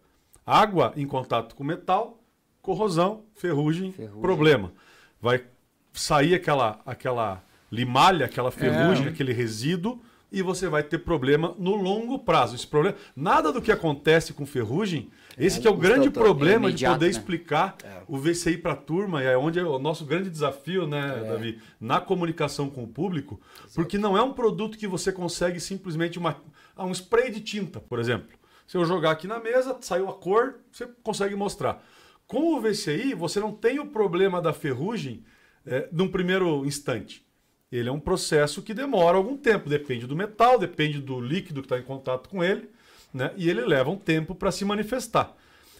Água 0.46 0.92
em 0.96 1.06
contato 1.06 1.54
com 1.54 1.64
metal, 1.64 2.20
corrosão, 2.64 3.24
ferrugem, 3.34 3.92
Ferrugem. 3.92 4.20
problema. 4.22 4.72
Vai 5.20 5.44
sair 5.92 6.34
aquela, 6.34 6.80
aquela 6.84 7.44
limalha, 7.70 8.24
aquela 8.24 8.50
ferrugem, 8.50 9.06
aquele 9.06 9.32
resíduo 9.32 10.00
e 10.32 10.42
você 10.42 10.66
vai 10.66 10.82
ter 10.82 10.98
problema 10.98 11.54
no 11.58 11.76
longo 11.76 12.18
prazo. 12.18 12.56
Esse 12.56 12.66
problema, 12.66 12.96
nada 13.14 13.52
do 13.52 13.60
que 13.62 13.70
acontece 13.70 14.32
com 14.32 14.46
ferrugem, 14.46 15.10
esse 15.38 15.60
que 15.60 15.68
é 15.68 15.70
o 15.70 15.76
grande 15.76 16.08
problema 16.10 16.70
é 16.70 16.72
de 16.72 16.86
poder 16.86 17.04
né? 17.04 17.10
explicar 17.10 17.76
o 18.08 18.16
VCI 18.16 18.56
para 18.56 18.72
a 18.72 18.76
turma 18.76 19.22
e 19.22 19.26
é 19.26 19.36
onde 19.36 19.58
é 19.58 19.62
o 19.62 19.78
nosso 19.78 20.04
grande 20.04 20.30
desafio, 20.30 20.86
né, 20.86 21.22
Davi, 21.28 21.60
na 21.80 22.00
comunicação 22.00 22.70
com 22.70 22.82
o 22.82 22.88
público, 22.88 23.40
porque 23.74 23.98
não 23.98 24.16
é 24.16 24.22
um 24.22 24.32
produto 24.32 24.78
que 24.78 24.88
você 24.88 25.12
consegue 25.12 25.60
simplesmente 25.60 26.18
uma 26.18 26.36
ah, 26.76 26.84
um 26.84 26.92
spray 26.92 27.30
de 27.30 27.40
tinta, 27.40 27.78
por 27.78 28.00
exemplo. 28.00 28.36
Se 28.66 28.76
eu 28.76 28.84
jogar 28.84 29.10
aqui 29.10 29.26
na 29.26 29.38
mesa, 29.38 29.76
saiu 29.80 30.08
a 30.08 30.14
cor, 30.14 30.56
você 30.72 30.88
consegue 31.02 31.36
mostrar. 31.36 31.84
Com 32.26 32.56
o 32.56 32.60
VCI, 32.60 33.14
você 33.14 33.38
não 33.40 33.52
tem 33.52 33.78
o 33.78 33.86
problema 33.86 34.40
da 34.40 34.52
ferrugem 34.52 35.24
é, 35.66 35.88
num 35.92 36.08
primeiro 36.08 36.64
instante. 36.64 37.24
Ele 37.70 37.88
é 37.88 37.92
um 37.92 38.00
processo 38.00 38.62
que 38.62 38.72
demora 38.72 39.16
algum 39.16 39.36
tempo, 39.36 39.68
depende 39.68 40.06
do 40.06 40.14
metal, 40.14 40.58
depende 40.58 41.00
do 41.00 41.20
líquido 41.20 41.60
que 41.60 41.66
está 41.66 41.78
em 41.78 41.82
contato 41.82 42.28
com 42.28 42.42
ele, 42.42 42.68
né? 43.12 43.32
e 43.36 43.50
ele 43.50 43.62
leva 43.62 43.90
um 43.90 43.96
tempo 43.96 44.34
para 44.34 44.52
se 44.52 44.64
manifestar. 44.64 45.34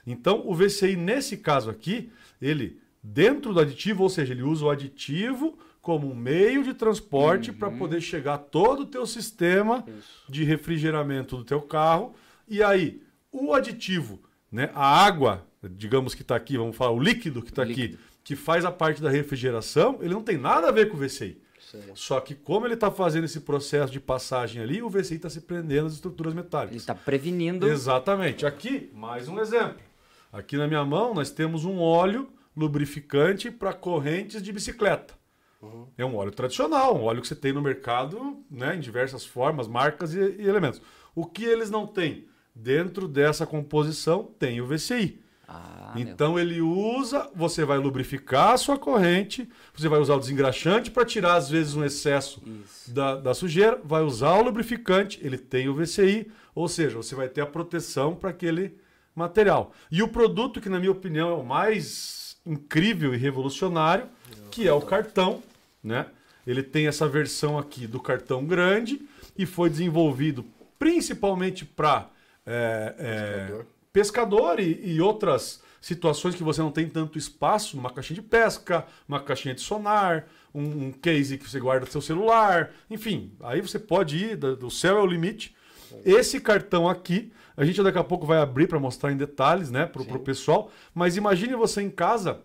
Então, 0.07 0.43
o 0.45 0.55
VCI, 0.55 0.97
nesse 0.97 1.37
caso 1.37 1.71
aqui, 1.71 2.11
ele, 2.41 2.81
dentro 3.03 3.55
do 3.55 3.61
aditivo, 3.61 4.03
ou 4.03 4.11
seja, 4.11 4.33
ele 4.33 4.43
usa 4.43 4.65
o 4.65 4.71
aditivo 4.71 5.59
como 5.81 6.11
um 6.11 6.15
meio 6.15 6.65
de 6.65 6.75
transporte 6.75 7.53
para 7.53 7.71
poder 7.71 8.01
chegar 8.01 8.35
a 8.35 8.39
todo 8.39 8.81
o 8.81 8.87
teu 8.87 9.07
sistema 9.07 9.85
de 10.29 10.43
refrigeramento 10.43 11.37
do 11.37 11.45
teu 11.45 11.61
carro. 11.61 12.15
E 12.49 12.63
aí, 12.63 13.03
o 13.31 13.53
aditivo, 13.53 14.21
né, 14.51 14.71
a 14.75 15.05
água, 15.05 15.47
digamos 15.69 16.15
que 16.15 16.23
está 16.23 16.37
aqui, 16.37 16.57
vamos 16.57 16.77
falar, 16.77 16.93
o 16.93 17.01
líquido 17.01 17.43
que 17.43 17.51
está 17.51 17.63
aqui, 17.63 17.99
que 18.23 18.35
faz 18.37 18.65
a 18.65 18.71
parte 18.71 19.03
da 19.03 19.11
refrigeração, 19.11 19.99
ele 20.01 20.15
não 20.15 20.23
tem 20.23 20.37
nada 20.37 20.69
a 20.69 20.73
ver 20.73 20.89
com 20.89 20.97
o 20.97 21.01
VCI. 21.01 21.41
Sei. 21.71 21.83
Só 21.95 22.21
que 22.21 22.35
como 22.35 22.67
ele 22.67 22.75
está 22.75 22.91
fazendo 22.91 23.25
esse 23.25 23.41
processo 23.41 23.93
de 23.93 23.99
passagem 23.99 24.63
ali, 24.63 24.83
o 24.83 24.89
VCI 24.89 25.17
está 25.17 25.31
se 25.31 25.41
prendendo 25.41 25.87
às 25.87 25.95
estruturas 25.95 26.33
Ele 26.33 26.43
metálicas. 26.43 26.77
está 26.77 26.95
prevenindo. 26.95 27.67
Exatamente. 27.67 28.47
Aqui, 28.47 28.91
mais 28.95 29.29
um 29.29 29.41
exemplo. 29.41 29.81
Aqui 30.33 30.57
na 30.57 30.67
minha 30.67 30.85
mão, 30.85 31.15
nós 31.15 31.31
temos 31.31 31.65
um 31.65 31.81
óleo 31.81 32.29
lubrificante 32.57 33.51
para 33.51 33.73
correntes 33.73 34.43
de 34.43 34.53
bicicleta. 34.53 35.15
É 35.97 36.05
um 36.05 36.17
óleo 36.17 36.31
tradicional, 36.31 36.97
um 36.97 37.05
óleo 37.05 37.23
que 37.23 37.29
você 37.29 37.35
tem 37.35 37.53
no 37.53 37.63
mercado, 37.63 38.45
né, 38.51 38.77
em 38.77 38.81
diversas 38.81 39.25
formas, 39.25 39.67
marcas 39.67 40.15
e, 40.15 40.19
e 40.19 40.47
elementos. 40.47 40.81
O 41.15 41.25
que 41.25 41.45
eles 41.45 41.71
não 41.71 41.87
têm? 41.87 42.27
Dentro 42.55 43.09
dessa 43.09 43.47
composição 43.47 44.25
tem 44.39 44.61
o 44.61 44.67
VCI. 44.67 45.21
Ah, 45.55 45.93
meu. 45.95 46.03
Então 46.03 46.39
ele 46.39 46.61
usa, 46.61 47.31
você 47.35 47.65
vai 47.65 47.79
lubrificar 47.79 48.53
a 48.53 48.57
sua 48.57 48.77
corrente, 48.77 49.49
você 49.75 49.89
vai 49.89 50.01
usar 50.01 50.15
o 50.15 50.21
desengraxante 50.21 50.91
para 50.91 51.05
tirar 51.05 51.35
às 51.35 51.49
vezes 51.49 51.75
um 51.75 51.85
excesso 51.85 52.43
da, 52.89 53.17
da 53.17 53.35
sujeira, 53.35 53.81
vai 53.85 54.03
usar 54.03 54.33
o 54.33 54.43
lubrificante, 54.43 55.21
ele 55.23 55.39
tem 55.39 55.69
o 55.69 55.75
VCI, 55.75 56.31
ou 56.55 56.69
seja, 56.69 56.97
você 56.97 57.15
vai 57.15 57.29
ter 57.29 57.41
a 57.41 57.47
proteção 57.47 58.15
para 58.15 58.31
aquele 58.31 58.77
material. 59.15 59.73
E 59.91 60.03
o 60.03 60.09
produto 60.09 60.61
que 60.61 60.69
na 60.69 60.81
minha 60.81 60.93
opinião 60.93 61.31
é 61.31 61.35
o 61.35 61.45
mais 61.45 62.37
incrível 62.45 63.15
e 63.15 63.17
revolucionário, 63.17 64.09
que 64.51 64.67
é 64.67 64.73
o 64.73 64.81
cartão, 64.81 65.43
né? 65.83 66.07
Ele 66.47 66.63
tem 66.63 66.87
essa 66.87 67.09
versão 67.09 67.59
aqui 67.59 67.87
do 67.87 67.99
cartão 67.99 68.45
grande 68.45 69.01
e 69.37 69.47
foi 69.47 69.71
desenvolvido 69.71 70.45
principalmente 70.79 71.65
para 71.65 72.11
Pescador. 72.45 73.67
Pescador 73.95 74.59
e, 74.59 74.81
e 74.83 75.01
outras 75.01 75.63
situações 75.81 76.35
que 76.35 76.43
você 76.43 76.61
não 76.61 76.73
tem 76.73 76.89
tanto 76.89 77.17
espaço, 77.17 77.77
numa 77.77 77.91
caixinha 77.91 78.21
de 78.21 78.27
pesca, 78.27 78.85
uma 79.09 79.21
caixinha 79.21 79.55
de 79.55 79.61
sonar, 79.61 80.27
um, 80.53 80.87
um 80.87 80.93
case 80.93 81.39
que 81.39 81.49
você 81.49 81.61
guarda 81.61 81.87
seu 81.87 82.01
celular, 82.01 82.73
enfim, 82.91 83.33
aí 83.41 83.61
você 83.61 83.79
pode 83.79 84.17
ir, 84.17 84.37
do 84.37 84.71
céu 84.71 84.99
é 84.99 85.01
o 85.01 85.07
limite. 85.07 85.55
Esse 86.05 86.41
cartão 86.41 86.89
aqui, 86.89 87.33
a 87.57 87.65
gente 87.65 87.81
daqui 87.83 87.99
a 87.99 88.03
pouco 88.03 88.27
vai 88.27 88.39
abrir 88.39 88.67
para 88.67 88.81
mostrar 88.81 89.13
em 89.13 89.17
detalhes, 89.17 89.71
né, 89.71 89.87
pro, 89.87 90.05
pro 90.05 90.19
pessoal, 90.19 90.73
mas 90.93 91.17
imagine 91.17 91.55
você 91.55 91.81
em 91.81 91.91
casa, 91.91 92.41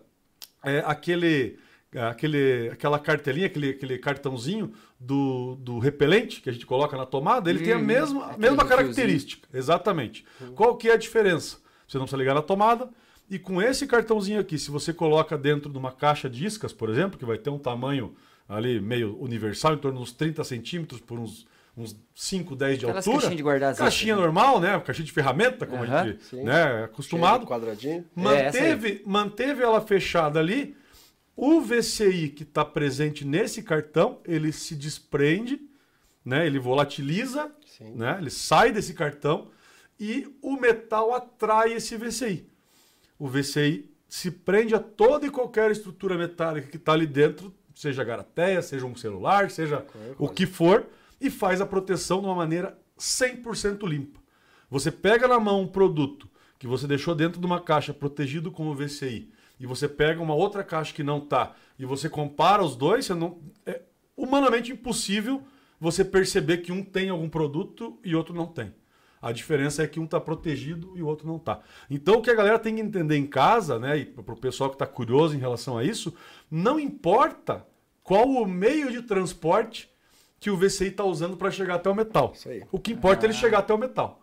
é, 0.62 0.84
aquele, 0.86 1.58
aquele, 1.94 2.68
aquela 2.72 2.98
cartelinha, 2.98 3.46
aquele, 3.46 3.70
aquele 3.70 3.98
cartãozinho 3.98 4.72
do, 4.98 5.56
do 5.56 5.78
repelente 5.78 6.40
que 6.40 6.48
a 6.48 6.52
gente 6.52 6.66
coloca 6.66 6.96
na 6.96 7.06
tomada, 7.06 7.50
ele 7.50 7.60
tem 7.64 7.72
a 7.72 7.76
Hum, 7.78 7.80
mesma, 7.82 8.24
a 8.26 8.38
mesma 8.38 8.56
do 8.58 8.66
fiozinho. 8.66 8.68
característica. 8.68 9.48
Exatamente. 9.52 10.24
Qual 10.54 10.76
que 10.76 10.88
é 10.88 10.92
a 10.92 10.96
diferença? 10.96 11.58
Você 11.88 11.98
não 11.98 12.04
precisa 12.04 12.18
ligar 12.18 12.34
na 12.34 12.42
tomada. 12.42 12.88
E 13.28 13.38
com 13.38 13.62
esse 13.62 13.86
cartãozinho 13.86 14.40
aqui, 14.40 14.58
se 14.58 14.70
você 14.70 14.92
coloca 14.92 15.38
dentro 15.38 15.70
de 15.70 15.78
uma 15.78 15.92
caixa 15.92 16.28
de 16.28 16.44
iscas, 16.44 16.72
por 16.72 16.90
exemplo, 16.90 17.18
que 17.18 17.24
vai 17.24 17.38
ter 17.38 17.50
um 17.50 17.58
tamanho 17.58 18.14
ali 18.48 18.80
meio 18.80 19.16
universal, 19.20 19.74
em 19.74 19.78
torno 19.78 19.98
de 19.98 20.02
uns 20.02 20.12
30 20.12 20.42
centímetros 20.42 21.00
por 21.00 21.16
uns, 21.18 21.46
uns 21.76 21.96
5, 22.14 22.56
10 22.56 22.78
de 22.80 22.84
Aquelas 22.86 23.06
altura. 23.06 23.14
caixinhas 23.22 23.36
de 23.36 23.42
guardar 23.44 23.76
Caixinha 23.76 24.16
né? 24.16 24.20
normal, 24.22 24.58
né? 24.60 24.80
Caixinha 24.84 25.06
de 25.06 25.12
ferramenta, 25.12 25.64
como 25.64 25.84
a 25.84 25.86
Aham, 25.86 26.06
gente 26.08 26.24
sim. 26.24 26.42
né, 26.42 26.80
é 26.80 26.84
acostumado. 26.84 27.46
Quadradinho. 27.46 28.04
É. 28.16 28.20
Manteve, 28.20 29.02
manteve 29.06 29.62
ela 29.62 29.80
fechada 29.80 30.40
ali. 30.40 30.76
O 31.42 31.58
VCI 31.62 32.28
que 32.28 32.42
está 32.42 32.62
presente 32.66 33.24
nesse 33.24 33.62
cartão, 33.62 34.20
ele 34.26 34.52
se 34.52 34.76
desprende, 34.76 35.58
né? 36.22 36.46
ele 36.46 36.58
volatiliza, 36.58 37.50
Sim. 37.64 37.94
né? 37.94 38.18
ele 38.20 38.28
sai 38.28 38.70
desse 38.70 38.92
cartão 38.92 39.48
e 39.98 40.28
o 40.42 40.60
metal 40.60 41.14
atrai 41.14 41.72
esse 41.72 41.96
VCI. 41.96 42.46
O 43.18 43.26
VCI 43.26 43.90
se 44.06 44.30
prende 44.30 44.74
a 44.74 44.78
toda 44.78 45.26
e 45.26 45.30
qualquer 45.30 45.70
estrutura 45.70 46.18
metálica 46.18 46.68
que 46.68 46.76
está 46.76 46.92
ali 46.92 47.06
dentro, 47.06 47.54
seja 47.74 48.04
garateia, 48.04 48.60
seja 48.60 48.84
um 48.84 48.94
celular, 48.94 49.50
seja 49.50 49.86
o 50.18 50.28
que 50.28 50.44
for, 50.44 50.88
e 51.18 51.30
faz 51.30 51.62
a 51.62 51.66
proteção 51.66 52.20
de 52.20 52.26
uma 52.26 52.34
maneira 52.34 52.78
100% 52.98 53.88
limpa. 53.88 54.20
Você 54.68 54.90
pega 54.90 55.26
na 55.26 55.40
mão 55.40 55.62
um 55.62 55.68
produto 55.68 56.28
que 56.58 56.66
você 56.66 56.86
deixou 56.86 57.14
dentro 57.14 57.40
de 57.40 57.46
uma 57.46 57.62
caixa 57.62 57.94
protegido 57.94 58.50
com 58.50 58.68
o 58.68 58.74
VCI 58.74 59.32
e 59.60 59.66
você 59.66 59.86
pega 59.86 60.22
uma 60.22 60.34
outra 60.34 60.64
caixa 60.64 60.94
que 60.94 61.04
não 61.04 61.20
tá 61.20 61.54
e 61.78 61.84
você 61.84 62.08
compara 62.08 62.64
os 62.64 62.74
dois, 62.74 63.04
você 63.04 63.14
não 63.14 63.38
é 63.66 63.82
humanamente 64.16 64.72
impossível 64.72 65.42
você 65.78 66.04
perceber 66.04 66.58
que 66.58 66.72
um 66.72 66.82
tem 66.82 67.10
algum 67.10 67.28
produto 67.28 67.98
e 68.02 68.16
outro 68.16 68.34
não 68.34 68.46
tem. 68.46 68.74
A 69.22 69.32
diferença 69.32 69.82
é 69.82 69.86
que 69.86 70.00
um 70.00 70.04
está 70.04 70.18
protegido 70.18 70.94
e 70.96 71.02
o 71.02 71.06
outro 71.06 71.26
não 71.26 71.36
está. 71.36 71.60
Então 71.90 72.16
o 72.16 72.22
que 72.22 72.30
a 72.30 72.34
galera 72.34 72.58
tem 72.58 72.74
que 72.74 72.80
entender 72.80 73.16
em 73.16 73.26
casa, 73.26 73.78
né, 73.78 73.98
e 73.98 74.04
para 74.06 74.34
o 74.34 74.40
pessoal 74.40 74.70
que 74.70 74.76
está 74.76 74.86
curioso 74.86 75.36
em 75.36 75.38
relação 75.38 75.76
a 75.76 75.84
isso, 75.84 76.14
não 76.50 76.80
importa 76.80 77.66
qual 78.02 78.26
o 78.28 78.46
meio 78.46 78.90
de 78.90 79.02
transporte 79.02 79.90
que 80.38 80.50
o 80.50 80.56
VCI 80.56 80.88
está 80.88 81.04
usando 81.04 81.36
para 81.36 81.50
chegar 81.50 81.74
até 81.74 81.90
o 81.90 81.94
metal. 81.94 82.32
O 82.72 82.80
que 82.80 82.92
importa 82.92 83.26
é 83.26 83.26
ele 83.26 83.34
chegar 83.34 83.58
até 83.58 83.74
o 83.74 83.78
metal. 83.78 84.22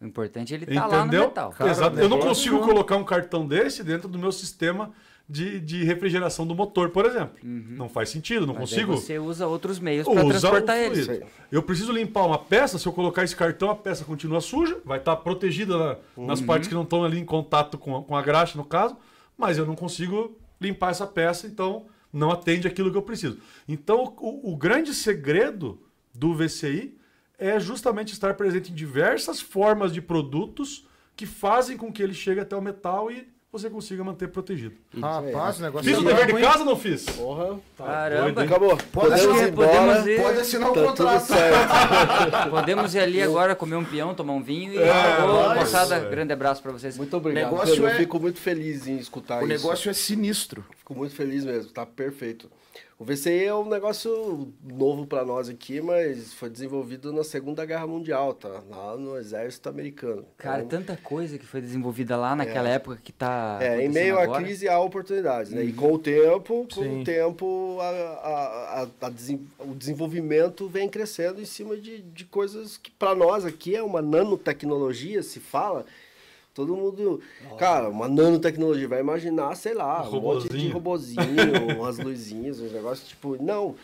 O 0.00 0.04
importante 0.06 0.52
é 0.52 0.56
ele 0.56 0.66
estar 0.66 0.86
lá 0.86 1.04
no 1.06 1.12
metal. 1.12 1.54
Exato. 1.60 1.98
Eu 1.98 2.08
não 2.08 2.18
consigo 2.18 2.58
colocar 2.60 2.96
um 2.96 3.04
cartão 3.04 3.46
desse 3.46 3.82
dentro 3.82 4.08
do 4.08 4.18
meu 4.18 4.30
sistema 4.30 4.92
de, 5.28 5.58
de 5.58 5.82
refrigeração 5.84 6.46
do 6.46 6.54
motor, 6.54 6.90
por 6.90 7.04
exemplo. 7.06 7.36
Não 7.42 7.88
faz 7.88 8.10
sentido, 8.10 8.46
não 8.46 8.54
Uhum. 8.54 8.60
Mas 8.60 8.72
aí 8.72 8.84
consigo. 8.84 8.96
você 8.96 9.18
usa 9.18 9.46
outros 9.46 9.78
meios 9.80 10.06
para 10.06 10.24
transportar 10.24 10.76
ele. 10.76 11.24
Eu 11.50 11.62
preciso 11.62 11.92
limpar 11.92 12.26
uma 12.26 12.38
peça, 12.38 12.78
se 12.78 12.86
eu 12.86 12.92
colocar 12.92 13.24
esse 13.24 13.34
cartão, 13.34 13.70
a 13.70 13.74
peça 13.74 14.04
continua 14.04 14.40
suja, 14.40 14.78
vai 14.84 14.98
estar 14.98 15.16
protegida 15.16 15.76
na- 15.76 15.96
nas 16.26 16.40
Uhum. 16.40 16.46
partes 16.46 16.68
que 16.68 16.74
não 16.74 16.82
estão 16.82 17.02
ali 17.02 17.18
em 17.18 17.24
contato 17.24 17.76
com 17.78 17.96
a, 17.96 18.02
com 18.02 18.14
a 18.14 18.22
graxa, 18.22 18.56
no 18.58 18.64
caso, 18.64 18.96
mas 19.36 19.56
eu 19.58 19.66
não 19.66 19.74
consigo 19.74 20.36
limpar 20.60 20.90
essa 20.90 21.06
peça, 21.06 21.46
então 21.46 21.86
não 22.12 22.30
atende 22.30 22.66
aquilo 22.68 22.90
que 22.90 22.96
eu 22.96 23.02
preciso. 23.02 23.38
Então, 23.66 24.14
o, 24.18 24.52
o 24.52 24.56
grande 24.56 24.94
segredo 24.94 25.80
do 26.14 26.34
VCI 26.34 26.96
é 27.38 27.58
justamente 27.60 28.12
estar 28.12 28.34
presente 28.34 28.72
em 28.72 28.74
diversas 28.74 29.40
formas 29.40 29.92
de 29.92 30.00
produtos 30.00 30.86
que 31.14 31.26
fazem 31.26 31.76
com 31.76 31.92
que 31.92 32.02
ele 32.02 32.14
chegue 32.14 32.40
até 32.40 32.54
o 32.56 32.60
metal 32.62 33.10
e 33.10 33.26
você 33.52 33.70
consiga 33.70 34.04
manter 34.04 34.28
protegido. 34.28 34.74
Rapaz, 35.00 35.58
o 35.58 35.62
negócio 35.62 35.88
Fiz 35.88 35.96
é 35.96 36.00
o 36.00 36.04
dever 36.04 36.26
de 36.26 36.40
casa 36.42 36.58
ou 36.58 36.64
não 36.66 36.76
fiz? 36.76 37.04
Porra. 37.06 37.58
Caramba. 37.78 38.42
Acabou. 38.42 38.76
Podemos 38.92 39.14
acho 39.14 39.30
ir 39.44 39.48
embora. 39.48 39.68
podemos 39.68 40.06
ir. 40.06 40.20
Pode 40.22 40.38
assinar 40.40 40.70
um 40.70 40.74
Tá 40.74 40.80
tudo 40.80 40.88
contrato. 40.88 41.20
certo. 41.22 42.50
Podemos 42.50 42.94
ir 42.94 42.98
ali 42.98 43.22
agora 43.22 43.54
comer 43.54 43.76
um 43.76 43.84
peão, 43.84 44.14
tomar 44.14 44.34
um 44.34 44.42
vinho 44.42 44.74
e 44.74 44.78
É, 44.78 44.90
acabou. 44.90 45.54
Moçada, 45.54 45.96
É. 45.96 46.10
grande 46.10 46.34
abraço 46.34 46.62
para 46.62 46.72
vocês. 46.72 46.98
Muito 46.98 47.16
obrigado. 47.16 47.44
negócio 47.50 47.74
Pedro. 47.76 47.88
é- 47.88 47.92
Eu 47.92 47.96
fico 47.96 48.20
muito 48.20 48.38
feliz 48.40 48.86
em 48.86 48.98
escutar 48.98 49.36
O 49.42 49.46
isso. 49.46 49.48
negócio 49.48 49.90
é 49.90 49.94
sinistro. 49.94 50.62
Fico 50.76 50.94
muito 50.94 51.14
feliz 51.14 51.42
mesmo, 51.44 51.70
tá 51.72 51.86
perfeito. 51.86 52.50
O 52.98 53.04
VCI 53.04 53.44
é 53.44 53.54
um 53.54 53.68
negócio 53.68 54.54
novo 54.64 55.06
para 55.06 55.22
nós 55.22 55.50
aqui, 55.50 55.82
mas 55.82 56.32
foi 56.32 56.48
desenvolvido 56.48 57.12
na 57.12 57.22
Segunda 57.22 57.62
Guerra 57.66 57.86
Mundial, 57.86 58.32
tá? 58.32 58.62
Lá 58.70 58.96
no 58.96 59.18
exército 59.18 59.68
americano. 59.68 60.24
Cara, 60.38 60.62
Então, 60.62 60.78
tanta 60.80 60.96
coisa 60.96 61.36
que 61.38 61.44
foi 61.44 61.60
desenvolvida 61.60 62.16
lá 62.16 62.34
naquela 62.34 62.70
época 62.70 62.98
que 63.04 63.12
tá. 63.12 63.58
é, 63.60 63.84
em 63.84 63.90
meio 63.90 64.18
à 64.18 64.22
agora. 64.22 64.42
crise 64.42 64.66
há 64.66 64.80
oportunidades, 64.80 65.52
né? 65.52 65.62
E 65.62 65.74
com 65.74 65.92
o 65.92 65.98
tempo, 65.98 66.66
com 66.74 66.82
Sim. 66.82 67.02
o 67.02 67.04
tempo, 67.04 67.76
a, 67.82 67.84
a- 67.86 68.82
a- 68.82 69.06
a 69.06 69.10
desen- 69.10 69.46
o 69.58 69.74
desenvolvimento 69.74 70.66
vem 70.66 70.88
crescendo 70.88 71.38
em 71.38 71.44
cima 71.44 71.76
de, 71.76 72.00
de 72.00 72.24
coisas 72.24 72.78
que 72.78 72.90
para 72.90 73.14
nós 73.14 73.44
aqui 73.44 73.76
é 73.76 73.82
uma 73.82 74.00
nanotecnologia, 74.00 75.22
se 75.22 75.38
fala. 75.38 75.84
Todo 76.56 76.74
mundo, 76.74 77.20
cara, 77.58 77.90
uma 77.90 78.08
nanotecnologia, 78.08 78.88
vai 78.88 79.00
imaginar, 79.00 79.54
sei 79.54 79.74
lá, 79.74 80.08
Um 80.08 80.16
um 80.16 80.20
monte 80.22 80.48
de 80.48 80.70
robozinho. 80.70 81.20
umas 81.76 81.98
luzinhas, 81.98 82.58
uns 82.58 82.72
negócios, 82.72 83.06
tipo, 83.06 83.36
não. 83.36 83.74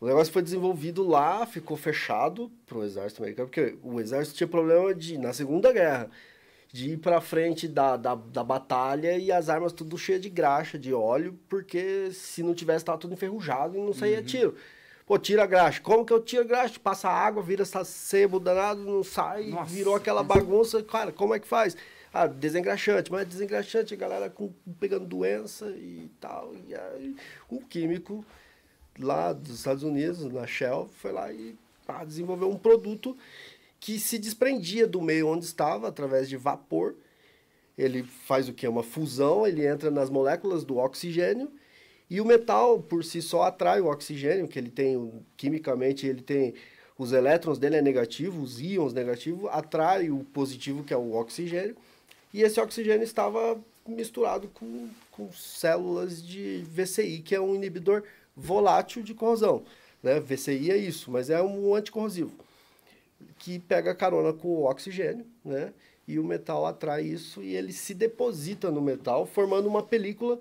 O 0.00 0.06
negócio 0.06 0.32
foi 0.32 0.42
desenvolvido 0.42 1.06
lá, 1.06 1.46
ficou 1.46 1.76
fechado 1.76 2.50
pro 2.66 2.82
exército 2.82 3.22
americano, 3.22 3.46
porque 3.46 3.76
o 3.80 4.00
exército 4.00 4.38
tinha 4.38 4.48
problema 4.48 4.92
de, 4.92 5.16
na 5.16 5.32
Segunda 5.32 5.72
Guerra, 5.72 6.10
de 6.72 6.94
ir 6.94 6.96
pra 6.96 7.20
frente 7.20 7.68
da, 7.68 7.96
da, 7.96 8.16
da 8.16 8.42
batalha 8.42 9.16
e 9.16 9.30
as 9.30 9.48
armas 9.48 9.72
tudo 9.72 9.96
cheia 9.96 10.18
de 10.18 10.28
graxa, 10.28 10.76
de 10.76 10.92
óleo, 10.92 11.38
porque 11.48 12.10
se 12.10 12.42
não 12.42 12.54
tivesse, 12.54 12.84
tava 12.84 12.98
tudo 12.98 13.14
enferrujado 13.14 13.76
e 13.76 13.80
não 13.80 13.92
saía 13.92 14.20
tiro. 14.20 14.56
Pô, 15.06 15.16
tira 15.16 15.44
a 15.44 15.46
graxa. 15.46 15.80
Como 15.80 16.04
que 16.04 16.12
eu 16.12 16.20
tiro 16.20 16.42
a 16.42 16.44
graxa? 16.44 16.80
Passa 16.82 17.08
água, 17.08 17.40
vira 17.40 17.62
essa 17.62 17.84
sebo 17.84 18.40
danado, 18.40 18.80
não 18.80 19.04
sai, 19.04 19.44
Nossa. 19.44 19.72
virou 19.72 19.94
aquela 19.94 20.24
bagunça. 20.24 20.82
Cara, 20.82 21.12
como 21.12 21.32
é 21.32 21.38
que 21.38 21.46
faz? 21.46 21.76
Ah, 22.18 22.26
desengraxante, 22.26 23.12
mas 23.12 23.28
desengraxante, 23.28 23.92
a 23.92 23.96
galera 23.98 24.30
com, 24.30 24.50
pegando 24.80 25.04
doença 25.04 25.68
e 25.68 26.10
tal. 26.18 26.54
E 26.66 26.74
aí, 26.74 27.14
um 27.50 27.58
químico 27.58 28.24
lá 28.98 29.34
dos 29.34 29.58
Estados 29.58 29.82
Unidos, 29.82 30.24
na 30.32 30.46
Shell, 30.46 30.88
foi 30.94 31.12
lá 31.12 31.30
e 31.30 31.54
desenvolveu 32.06 32.48
um 32.48 32.56
produto 32.56 33.14
que 33.78 33.98
se 33.98 34.16
desprendia 34.16 34.86
do 34.86 35.02
meio 35.02 35.28
onde 35.28 35.44
estava 35.44 35.88
através 35.88 36.26
de 36.26 36.38
vapor. 36.38 36.94
Ele 37.76 38.02
faz 38.02 38.48
o 38.48 38.54
que? 38.54 38.66
Uma 38.66 38.82
fusão, 38.82 39.46
ele 39.46 39.66
entra 39.66 39.90
nas 39.90 40.08
moléculas 40.08 40.64
do 40.64 40.78
oxigênio 40.78 41.52
e 42.08 42.18
o 42.18 42.24
metal 42.24 42.80
por 42.80 43.04
si 43.04 43.20
só 43.20 43.42
atrai 43.42 43.82
o 43.82 43.88
oxigênio, 43.88 44.48
que 44.48 44.58
ele 44.58 44.70
tem, 44.70 45.12
quimicamente, 45.36 46.06
ele 46.06 46.22
tem, 46.22 46.54
os 46.96 47.12
elétrons 47.12 47.58
dele 47.58 47.76
é 47.76 47.82
negativo, 47.82 48.40
os 48.40 48.58
íons 48.58 48.94
negativos, 48.94 49.50
atrai 49.52 50.08
o 50.08 50.24
positivo, 50.24 50.82
que 50.82 50.94
é 50.94 50.96
o 50.96 51.12
oxigênio, 51.12 51.76
e 52.36 52.42
esse 52.42 52.60
oxigênio 52.60 53.02
estava 53.02 53.58
misturado 53.88 54.48
com, 54.48 54.90
com 55.10 55.32
células 55.32 56.22
de 56.22 56.62
VCI, 56.68 57.20
que 57.20 57.34
é 57.34 57.40
um 57.40 57.54
inibidor 57.54 58.02
volátil 58.36 59.02
de 59.02 59.14
corrosão. 59.14 59.62
Né? 60.02 60.20
VCI 60.20 60.70
é 60.70 60.76
isso, 60.76 61.10
mas 61.10 61.30
é 61.30 61.42
um 61.42 61.74
anticorrosivo 61.74 62.30
que 63.38 63.58
pega 63.58 63.94
carona 63.94 64.34
com 64.34 64.48
o 64.48 64.64
oxigênio, 64.64 65.24
né? 65.42 65.72
E 66.06 66.18
o 66.18 66.24
metal 66.24 66.66
atrai 66.66 67.04
isso 67.04 67.42
e 67.42 67.56
ele 67.56 67.72
se 67.72 67.94
deposita 67.94 68.70
no 68.70 68.82
metal, 68.82 69.24
formando 69.24 69.66
uma 69.66 69.82
película 69.82 70.38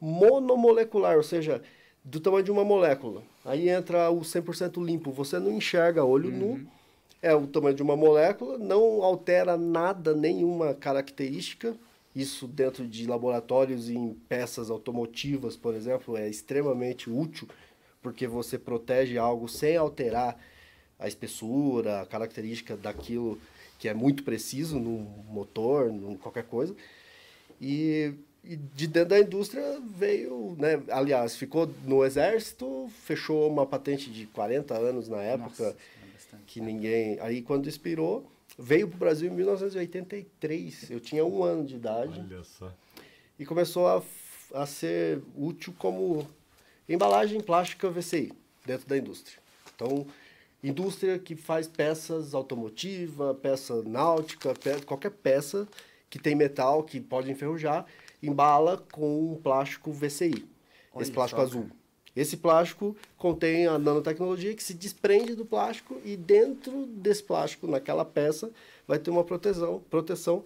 monomolecular, 0.00 1.18
ou 1.18 1.22
seja, 1.22 1.62
do 2.02 2.20
tamanho 2.20 2.42
de 2.42 2.50
uma 2.50 2.64
molécula. 2.64 3.22
Aí 3.44 3.68
entra 3.68 4.10
o 4.10 4.22
100% 4.22 4.82
limpo, 4.82 5.12
você 5.12 5.38
não 5.38 5.52
enxerga 5.52 6.04
olho 6.04 6.30
nu, 6.30 6.66
é 7.24 7.34
o 7.34 7.46
tamanho 7.46 7.74
de 7.74 7.82
uma 7.82 7.96
molécula, 7.96 8.58
não 8.58 9.02
altera 9.02 9.56
nada, 9.56 10.14
nenhuma 10.14 10.74
característica, 10.74 11.74
Isso 12.14 12.46
dentro 12.46 12.86
de 12.86 13.08
laboratórios 13.08 13.88
e 13.88 13.94
em 13.96 14.14
peças 14.28 14.70
automotivas, 14.70 15.56
por 15.56 15.74
exemplo, 15.74 16.16
é 16.16 16.28
extremamente 16.28 17.10
útil, 17.10 17.48
porque 18.00 18.26
você 18.28 18.56
protege 18.56 19.18
algo 19.18 19.48
sem 19.48 19.76
alterar 19.76 20.38
a 20.96 21.08
espessura, 21.08 22.02
a 22.02 22.06
característica 22.06 22.76
daquilo 22.76 23.36
que 23.80 23.88
é 23.88 23.94
muito 23.94 24.22
preciso 24.22 24.78
no 24.78 24.98
motor, 25.28 25.90
em 25.90 26.16
qualquer 26.16 26.44
coisa. 26.44 26.76
E, 27.60 28.12
e, 28.44 28.54
de 28.54 28.86
dentro 28.86 29.08
da 29.08 29.18
indústria 29.18 29.80
veio, 29.96 30.54
né, 30.56 30.80
aliás, 30.88 31.34
ficou 31.34 31.68
no 31.84 32.04
exército, 32.04 32.88
fechou 33.04 33.50
uma 33.50 33.66
patente 33.66 34.08
de 34.10 34.26
40 34.26 34.74
anos 34.74 35.08
na 35.08 35.20
época, 35.22 35.64
Nossa, 35.64 35.76
que 36.46 36.60
ninguém, 36.60 37.18
aí 37.20 37.42
quando 37.42 37.68
expirou, 37.68 38.30
veio 38.58 38.88
para 38.88 38.96
o 38.96 38.98
Brasil 38.98 39.30
em 39.30 39.34
1983, 39.34 40.90
eu 40.90 41.00
tinha 41.00 41.24
um 41.24 41.42
ano 41.42 41.64
de 41.64 41.76
idade. 41.76 42.20
Olha 42.20 42.44
só. 42.44 42.72
E 43.38 43.44
começou 43.44 43.88
a, 43.88 44.02
a 44.54 44.66
ser 44.66 45.20
útil 45.36 45.74
como 45.78 46.26
embalagem 46.88 47.40
plástica 47.40 47.90
VCI 47.90 48.32
dentro 48.64 48.86
da 48.86 48.96
indústria. 48.96 49.38
Então, 49.74 50.06
indústria 50.62 51.18
que 51.18 51.34
faz 51.34 51.66
peças 51.66 52.34
automotiva, 52.34 53.34
peça 53.34 53.82
náutica, 53.82 54.54
pe 54.54 54.80
qualquer 54.82 55.10
peça 55.10 55.66
que 56.08 56.18
tem 56.18 56.34
metal 56.34 56.84
que 56.84 57.00
pode 57.00 57.30
enferrujar, 57.30 57.84
embala 58.22 58.78
com 58.92 59.32
um 59.32 59.36
plástico 59.36 59.92
VCI, 59.92 60.46
Olha 60.92 61.02
esse 61.02 61.10
plástico 61.10 61.40
só, 61.40 61.46
azul. 61.46 61.68
Esse 62.16 62.36
plástico 62.36 62.96
contém 63.18 63.66
a 63.66 63.78
nanotecnologia 63.78 64.54
que 64.54 64.62
se 64.62 64.72
desprende 64.72 65.34
do 65.34 65.44
plástico 65.44 66.00
e 66.04 66.16
dentro 66.16 66.86
desse 66.86 67.22
plástico, 67.22 67.66
naquela 67.66 68.04
peça, 68.04 68.50
vai 68.86 68.98
ter 68.98 69.10
uma 69.10 69.24
proteção, 69.24 69.82
proteção 69.90 70.44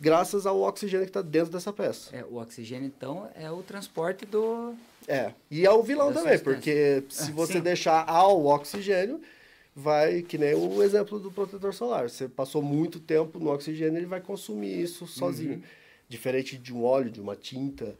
graças 0.00 0.46
ao 0.46 0.60
oxigênio 0.62 1.04
que 1.04 1.10
está 1.10 1.22
dentro 1.22 1.52
dessa 1.52 1.72
peça. 1.72 2.14
É, 2.16 2.24
o 2.24 2.36
oxigênio, 2.36 2.86
então, 2.86 3.28
é 3.34 3.50
o 3.50 3.62
transporte 3.62 4.24
do... 4.24 4.74
É, 5.06 5.32
e 5.50 5.66
é 5.66 5.70
o 5.70 5.82
vilão 5.82 6.12
também, 6.12 6.38
porque 6.38 7.04
se 7.10 7.30
ah, 7.30 7.34
você 7.34 7.60
deixar 7.60 8.08
ao 8.08 8.46
oxigênio, 8.46 9.20
vai, 9.76 10.22
que 10.22 10.38
nem 10.38 10.54
o 10.54 10.82
exemplo 10.82 11.18
do 11.18 11.30
protetor 11.30 11.74
solar. 11.74 12.08
Você 12.08 12.26
passou 12.26 12.62
muito 12.62 12.98
tempo 12.98 13.38
no 13.38 13.50
oxigênio, 13.50 13.98
ele 13.98 14.06
vai 14.06 14.22
consumir 14.22 14.80
isso 14.80 15.06
sozinho. 15.06 15.56
Uhum. 15.56 15.62
Diferente 16.08 16.56
de 16.56 16.72
um 16.72 16.84
óleo, 16.84 17.10
de 17.10 17.20
uma 17.20 17.36
tinta 17.36 17.94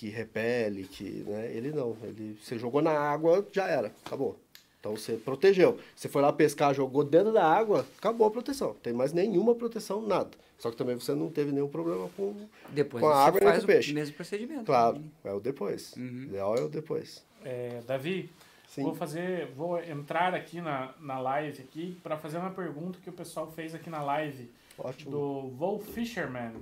que 0.00 0.08
repele, 0.08 0.84
que, 0.84 1.22
né? 1.26 1.52
Ele 1.54 1.70
não. 1.72 1.94
Ele, 2.02 2.38
você 2.42 2.58
jogou 2.58 2.80
na 2.80 2.98
água, 2.98 3.46
já 3.52 3.66
era, 3.68 3.92
acabou. 4.02 4.40
Então 4.80 4.96
você 4.96 5.12
protegeu. 5.12 5.78
Você 5.94 6.08
foi 6.08 6.22
lá 6.22 6.32
pescar, 6.32 6.74
jogou 6.74 7.04
dentro 7.04 7.34
da 7.34 7.44
água, 7.44 7.86
acabou 7.98 8.26
a 8.26 8.30
proteção. 8.30 8.68
Não 8.68 8.76
tem 8.76 8.94
mais 8.94 9.12
nenhuma 9.12 9.54
proteção, 9.54 10.00
nada. 10.00 10.30
Só 10.58 10.70
que 10.70 10.76
também 10.78 10.94
você 10.94 11.14
não 11.14 11.28
teve 11.28 11.52
nenhum 11.52 11.68
problema 11.68 12.08
com, 12.16 12.34
depois 12.70 13.02
com 13.02 13.10
a 13.10 13.26
água 13.26 13.40
nem 13.40 13.58
com 13.58 13.64
o 13.64 13.66
peixe. 13.66 13.92
o 13.92 13.94
mesmo 13.94 14.16
procedimento. 14.16 14.64
Claro, 14.64 15.00
né? 15.00 15.04
é 15.24 15.32
o 15.34 15.40
depois. 15.40 15.94
Uhum. 15.98 16.22
Ideal 16.22 16.56
é 16.56 16.62
o 16.62 16.68
depois. 16.70 17.22
É, 17.44 17.82
Davi, 17.86 18.30
Sim. 18.68 18.84
Vou 18.84 18.94
fazer, 18.94 19.48
vou 19.56 19.82
entrar 19.82 20.32
aqui 20.32 20.60
na, 20.60 20.94
na 21.00 21.18
live 21.18 21.60
aqui 21.60 21.98
para 22.04 22.16
fazer 22.16 22.38
uma 22.38 22.50
pergunta 22.50 23.00
que 23.02 23.10
o 23.10 23.12
pessoal 23.12 23.50
fez 23.50 23.74
aqui 23.74 23.90
na 23.90 24.00
live 24.00 24.48
Ótimo. 24.78 25.10
do 25.10 25.50
Wolf 25.58 25.88
Fisherman. 25.88 26.52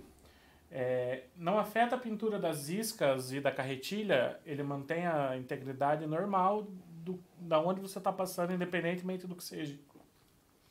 É, 0.71 1.23
não 1.37 1.59
afeta 1.59 1.97
a 1.97 1.99
pintura 1.99 2.39
das 2.39 2.69
iscas 2.69 3.33
e 3.33 3.41
da 3.41 3.51
carretilha, 3.51 4.39
ele 4.45 4.63
mantém 4.63 5.07
a 5.07 5.37
integridade 5.37 6.07
normal 6.07 6.67
do, 7.05 7.19
da 7.39 7.59
onde 7.59 7.81
você 7.81 7.99
está 7.99 8.13
passando, 8.13 8.53
independentemente 8.53 9.27
do 9.27 9.35
que 9.35 9.43
seja. 9.43 9.79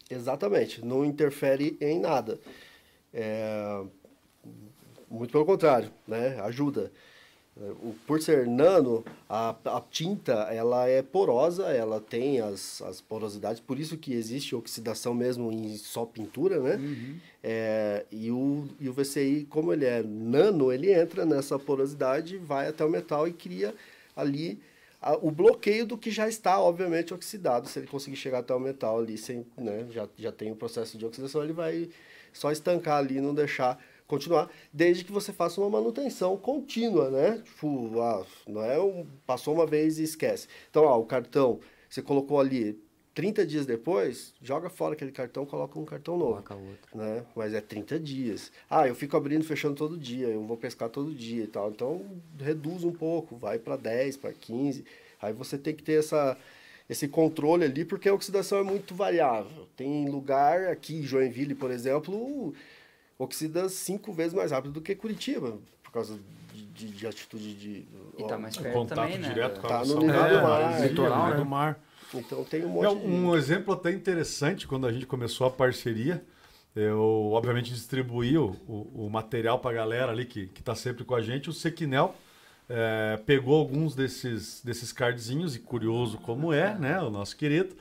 Exatamente, 0.10 0.86
não 0.86 1.04
interfere 1.04 1.78
em 1.82 2.00
nada. 2.00 2.40
É, 3.14 3.84
muito 5.10 5.32
pelo 5.32 5.46
contrário, 5.46 5.92
né? 6.08 6.40
ajuda. 6.42 6.92
O, 7.82 7.96
por 8.06 8.22
ser 8.22 8.46
nano, 8.46 9.04
a, 9.28 9.56
a 9.66 9.82
tinta 9.90 10.34
ela 10.52 10.88
é 10.88 11.02
porosa, 11.02 11.66
ela 11.66 12.00
tem 12.00 12.40
as, 12.40 12.82
as 12.84 13.02
porosidades, 13.02 13.60
por 13.60 13.80
isso 13.80 13.98
que 13.98 14.14
existe 14.14 14.56
oxidação 14.56 15.14
mesmo 15.14 15.52
em 15.52 15.76
só 15.78 16.06
pintura, 16.06 16.60
né? 16.60 16.76
Uhum. 16.76 17.16
É, 17.44 18.06
e, 18.12 18.30
o, 18.30 18.68
e 18.80 18.88
o 18.88 18.94
VCI, 18.94 19.48
como 19.50 19.74
ele 19.74 19.86
é 19.86 20.04
nano, 20.04 20.72
ele 20.72 20.92
entra 20.92 21.26
nessa 21.26 21.58
porosidade, 21.58 22.38
vai 22.38 22.68
até 22.68 22.86
o 22.86 22.90
metal 22.90 23.28
e 23.28 23.34
cria 23.34 23.74
ali 24.16 24.60
a, 25.02 25.16
o 25.16 25.32
bloqueio 25.32 25.86
do 25.86 25.98
que 25.98 26.12
já 26.12 26.28
está, 26.28 26.60
obviamente, 26.60 27.14
oxidado. 27.14 27.68
Se 27.68 27.80
ele 27.80 27.88
conseguir 27.88 28.16
chegar 28.16 28.40
até 28.40 28.54
o 28.54 28.60
metal 28.60 29.00
ali, 29.00 29.18
sem, 29.18 29.46
né, 29.58 29.88
já, 29.92 30.08
já 30.18 30.32
tem 30.32 30.52
o 30.52 30.56
processo 30.56 30.98
de 30.98 31.06
oxidação, 31.06 31.44
ele 31.44 31.54
vai 31.54 31.90
só 32.34 32.52
estancar 32.52 32.98
ali, 32.98 33.22
não 33.22 33.34
deixar 33.34 33.80
continuar, 34.08 34.50
desde 34.72 35.04
que 35.04 35.12
você 35.12 35.34
faça 35.34 35.60
uma 35.60 35.70
manutenção 35.70 36.38
contínua, 36.38 37.10
né? 37.10 37.42
Tipo, 37.44 38.00
ah, 38.02 38.26
não 38.48 38.64
é 38.64 38.80
um, 38.80 39.06
passou 39.26 39.54
uma 39.54 39.66
vez 39.66 40.00
e 40.00 40.04
esquece. 40.04 40.48
Então, 40.70 40.86
ó, 40.86 40.98
o 40.98 41.06
cartão, 41.06 41.60
você 41.90 42.02
colocou 42.02 42.40
ali 42.40 42.82
30 43.18 43.48
dias 43.48 43.66
depois, 43.66 44.32
joga 44.44 44.70
fora 44.70 44.94
aquele 44.94 45.12
cartão, 45.12 45.44
coloca 45.44 45.80
um 45.80 45.86
cartão 45.86 46.20
novo. 46.20 46.34
Coloca 46.34 46.54
outro. 46.54 46.96
Né? 46.96 47.26
Mas 47.36 47.52
é 47.52 47.60
30 47.60 48.00
dias. 48.00 48.52
Ah, 48.70 48.88
eu 48.88 48.94
fico 48.94 49.18
abrindo 49.18 49.42
e 49.42 49.44
fechando 49.44 49.74
todo 49.74 49.98
dia, 49.98 50.28
eu 50.28 50.44
vou 50.44 50.56
pescar 50.56 50.88
todo 50.88 51.12
dia 51.16 51.46
e 51.46 51.48
tal. 51.48 51.72
Então, 51.72 52.06
reduz 52.40 52.84
um 52.84 52.92
pouco, 52.92 53.36
vai 53.36 53.58
para 53.58 53.76
10, 53.76 54.18
para 54.18 54.32
15. 54.32 54.86
Aí 55.20 55.34
você 55.34 55.58
tem 55.58 55.74
que 55.74 55.82
ter 55.82 55.94
essa, 55.94 56.38
esse 56.88 57.08
controle 57.08 57.64
ali, 57.64 57.84
porque 57.84 58.08
a 58.08 58.14
oxidação 58.14 58.60
é 58.60 58.64
muito 58.64 58.94
variável. 58.94 59.68
Tem 59.76 60.08
lugar 60.08 60.68
aqui, 60.68 61.02
Joinville, 61.02 61.56
por 61.56 61.72
exemplo, 61.72 62.54
oxida 63.18 63.68
cinco 63.68 64.14
vezes 64.14 64.36
mais 64.36 64.52
rápido 64.52 64.74
do 64.74 64.82
que 64.82 64.94
Curitiba, 64.94 65.58
por 65.82 65.92
causa 65.92 66.20
de, 66.54 66.66
de, 66.68 66.88
de 66.90 67.08
atitude 67.08 67.56
de. 67.56 67.88
E 68.16 68.28
tá 68.28 68.38
mais 68.38 68.56
perto 68.56 68.74
contato 68.76 68.96
também, 68.96 69.18
né? 69.18 69.30
direto 69.30 69.60
com 69.60 69.66
a 69.66 69.70
tá 69.72 69.86
no 69.86 70.02
nível 70.02 70.24
é, 70.24 70.30
do 70.30 70.44
mar, 70.44 70.82
litoral, 70.88 71.30
né? 71.32 71.36
do 71.38 71.46
mar. 71.46 71.87
Então 72.14 72.44
tem 72.44 72.66
um 72.66 72.70
monte 72.70 72.86
é, 72.86 72.90
Um 72.90 73.32
de... 73.32 73.38
exemplo 73.38 73.74
até 73.74 73.92
interessante, 73.92 74.68
quando 74.68 74.88
a 74.88 74.92
gente 74.92 75.06
começou 75.06 75.48
a 75.48 75.52
parceria, 75.52 76.24
eu 76.76 77.32
obviamente 77.32 77.74
distribuí 77.74 78.38
o, 78.38 78.56
o, 78.68 79.06
o 79.06 79.10
material 79.10 79.60
para 79.60 79.72
a 79.72 79.74
galera 79.74 80.12
ali 80.12 80.26
que 80.26 80.50
está 80.58 80.76
sempre 80.76 81.04
com 81.04 81.16
a 81.16 81.22
gente, 81.22 81.50
o 81.50 81.54
Sequinel. 81.54 82.16
É, 82.70 83.18
pegou 83.26 83.58
alguns 83.58 83.96
desses, 83.96 84.62
desses 84.62 84.92
cardzinhos, 84.92 85.56
e 85.56 85.60
curioso 85.60 86.18
como 86.18 86.52
é, 86.52 86.78
né, 86.78 87.00
o 87.02 87.10
nosso 87.10 87.36
querido, 87.38 87.74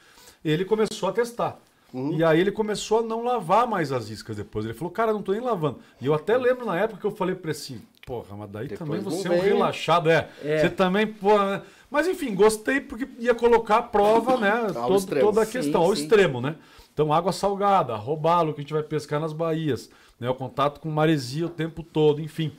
ele 0.44 0.64
começou 0.64 1.08
a 1.08 1.12
testar. 1.12 1.60
Uhum. 1.92 2.14
E 2.14 2.22
aí 2.22 2.40
ele 2.40 2.52
começou 2.52 3.00
a 3.00 3.02
não 3.02 3.24
lavar 3.24 3.66
mais 3.66 3.90
as 3.90 4.10
iscas 4.10 4.36
depois. 4.36 4.64
Ele 4.64 4.74
falou, 4.74 4.92
cara, 4.92 5.12
não 5.12 5.22
tô 5.22 5.32
nem 5.32 5.40
lavando. 5.40 5.80
E 6.00 6.06
eu 6.06 6.14
até 6.14 6.36
lembro 6.36 6.64
na 6.64 6.78
época 6.78 7.00
que 7.00 7.06
eu 7.06 7.10
falei 7.10 7.34
pra 7.34 7.50
ele 7.50 7.58
assim, 7.58 7.82
porra, 8.04 8.36
mas 8.36 8.50
daí 8.50 8.68
depois 8.68 8.88
também 8.88 9.02
você 9.02 9.28
é 9.28 9.30
um 9.30 9.40
relaxado, 9.40 10.10
é. 10.10 10.28
é. 10.44 10.58
Você 10.58 10.70
também, 10.70 11.06
porra, 11.06 11.58
né? 11.58 11.62
Mas 11.96 12.06
enfim, 12.06 12.34
gostei 12.34 12.78
porque 12.78 13.08
ia 13.18 13.34
colocar 13.34 13.78
a 13.78 13.82
prova, 13.82 14.36
né? 14.36 14.66
Todo, 14.70 15.18
toda 15.18 15.40
a 15.40 15.46
questão, 15.46 15.80
sim, 15.80 15.88
ao 15.88 15.96
sim. 15.96 16.02
extremo, 16.02 16.42
né? 16.42 16.56
Então, 16.92 17.10
água 17.10 17.32
salgada, 17.32 17.96
robalo 17.96 18.52
que 18.52 18.60
a 18.60 18.62
gente 18.62 18.74
vai 18.74 18.82
pescar 18.82 19.18
nas 19.18 19.32
baías, 19.32 19.88
né? 20.20 20.28
O 20.28 20.34
contato 20.34 20.78
com 20.78 20.90
maresia 20.90 21.46
o 21.46 21.48
tempo 21.48 21.82
todo, 21.82 22.20
enfim. 22.20 22.52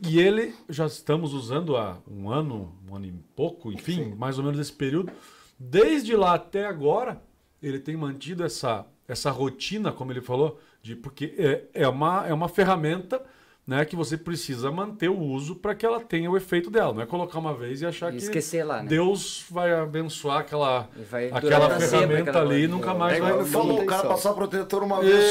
E 0.00 0.20
ele, 0.20 0.54
já 0.68 0.86
estamos 0.86 1.34
usando 1.34 1.76
há 1.76 1.98
um 2.08 2.30
ano, 2.30 2.72
um 2.88 2.94
ano 2.94 3.06
e 3.06 3.14
pouco, 3.34 3.72
enfim, 3.72 4.10
sim. 4.10 4.14
mais 4.14 4.38
ou 4.38 4.44
menos 4.44 4.60
esse 4.60 4.72
período. 4.72 5.10
Desde 5.58 6.14
lá 6.14 6.34
até 6.34 6.64
agora, 6.64 7.20
ele 7.60 7.80
tem 7.80 7.96
mantido 7.96 8.44
essa, 8.44 8.86
essa 9.08 9.32
rotina, 9.32 9.90
como 9.90 10.12
ele 10.12 10.20
falou, 10.20 10.60
de 10.80 10.94
porque 10.94 11.34
é, 11.36 11.82
é, 11.82 11.88
uma, 11.88 12.28
é 12.28 12.32
uma 12.32 12.48
ferramenta 12.48 13.20
né, 13.68 13.84
que 13.84 13.94
você 13.94 14.16
precisa 14.16 14.70
manter 14.70 15.10
o 15.10 15.18
uso 15.18 15.54
para 15.54 15.74
que 15.74 15.84
ela 15.84 16.00
tenha 16.00 16.30
o 16.30 16.36
efeito 16.38 16.70
dela. 16.70 16.94
Não 16.94 17.02
é 17.02 17.06
colocar 17.06 17.38
uma 17.38 17.52
vez 17.52 17.82
e 17.82 17.86
achar 17.86 18.08
e 18.08 18.16
que 18.16 18.22
esquecer 18.22 18.64
lá, 18.64 18.82
né? 18.82 18.88
Deus 18.88 19.44
vai 19.50 19.70
abençoar 19.74 20.38
aquela, 20.38 20.88
aquela 21.32 21.78
ferramenta 21.78 22.40
ali 22.40 22.64
e 22.64 22.66
nunca 22.66 22.94
mais 22.94 23.18
é 23.18 23.20
vai... 23.20 23.44
Falou, 23.44 23.82
o 23.82 23.86
cara 23.86 24.08
passar 24.08 24.32
protetor 24.32 24.82
uma 24.82 25.02
vez 25.02 25.22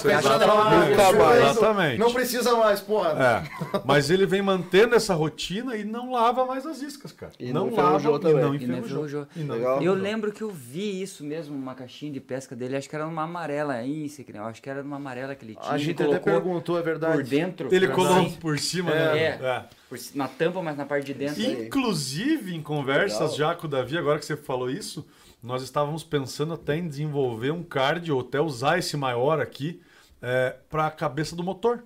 só, 0.00 0.08
exatamente, 0.10 0.90
nunca 0.90 1.12
mais. 1.12 1.50
Exatamente. 1.50 1.98
Não 1.98 2.12
precisa 2.12 2.56
mais, 2.56 2.80
porra. 2.80 3.10
É. 3.10 3.80
Mas 3.84 4.10
ele 4.10 4.26
vem 4.26 4.42
mantendo 4.42 4.96
essa 4.96 5.14
rotina 5.14 5.76
e 5.76 5.84
não 5.84 6.10
lava 6.10 6.44
mais 6.44 6.66
as 6.66 6.82
iscas, 6.82 7.12
cara. 7.12 7.32
E 7.38 7.52
não, 7.52 7.68
não 7.68 7.76
lava 7.76 8.10
e 8.28 8.34
não 8.34 8.54
enferrujou. 8.56 9.26
E 9.36 9.40
não 9.40 9.54
Legal. 9.54 9.80
Eu 9.80 9.94
lembro 9.94 10.32
que 10.32 10.42
eu 10.42 10.50
vi 10.50 11.00
isso 11.00 11.22
mesmo, 11.22 11.56
uma 11.56 11.76
caixinha 11.76 12.10
de 12.10 12.20
pesca 12.20 12.56
dele, 12.56 12.76
acho 12.76 12.88
que 12.88 12.96
era 12.96 13.06
numa 13.06 13.22
amarela 13.22 13.74
aí, 13.74 14.10
acho 14.48 14.60
que 14.60 14.68
era 14.68 14.82
numa 14.82 14.96
amarela 14.96 15.34
que 15.36 15.44
ele 15.44 15.54
tinha. 15.54 15.72
A 15.72 15.78
gente 15.78 16.02
até 16.02 16.18
perguntou, 16.18 16.76
é 16.76 16.82
verdade. 16.82 17.14
Por 17.14 17.22
dentro. 17.22 17.72
Ele 17.72 17.83
colocou 17.88 18.30
por 18.38 18.58
cima, 18.58 18.90
é, 18.90 18.94
né? 18.94 19.18
É. 19.18 19.24
é. 19.26 19.64
Por, 19.88 19.98
na 20.14 20.28
tampa, 20.28 20.62
mas 20.62 20.76
na 20.76 20.84
parte 20.84 21.06
de 21.06 21.14
dentro. 21.14 21.42
Inclusive, 21.42 22.54
em 22.54 22.62
conversas 22.62 23.32
Legal. 23.32 23.36
já 23.36 23.54
com 23.54 23.66
o 23.66 23.70
Davi, 23.70 23.96
agora 23.96 24.18
que 24.18 24.24
você 24.24 24.36
falou 24.36 24.70
isso, 24.70 25.06
nós 25.42 25.62
estávamos 25.62 26.02
pensando 26.02 26.54
até 26.54 26.76
em 26.76 26.88
desenvolver 26.88 27.50
um 27.50 27.62
card, 27.62 28.10
ou 28.10 28.20
até 28.20 28.40
usar 28.40 28.78
esse 28.78 28.96
maior 28.96 29.40
aqui, 29.40 29.80
é, 30.22 30.56
para 30.70 30.86
a 30.86 30.90
cabeça 30.90 31.36
do 31.36 31.44
motor. 31.44 31.84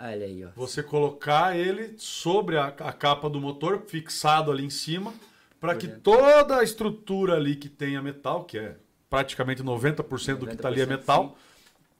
Olha 0.00 0.26
aí, 0.26 0.44
ó. 0.44 0.48
Você 0.54 0.82
colocar 0.82 1.56
ele 1.56 1.94
sobre 1.98 2.56
a, 2.56 2.66
a 2.66 2.92
capa 2.92 3.28
do 3.28 3.40
motor, 3.40 3.82
fixado 3.88 4.52
ali 4.52 4.64
em 4.64 4.70
cima, 4.70 5.12
para 5.60 5.74
que 5.74 5.88
toda 5.88 6.58
a 6.58 6.62
estrutura 6.62 7.34
ali 7.34 7.56
que 7.56 7.68
tenha 7.68 8.00
metal, 8.00 8.44
que 8.44 8.58
é 8.58 8.76
praticamente 9.10 9.62
90%, 9.62 9.64
90 9.64 10.34
do 10.36 10.46
que 10.46 10.54
está 10.54 10.68
ali 10.68 10.80
é 10.80 10.86
metal, 10.86 11.30
sim. 11.30 11.34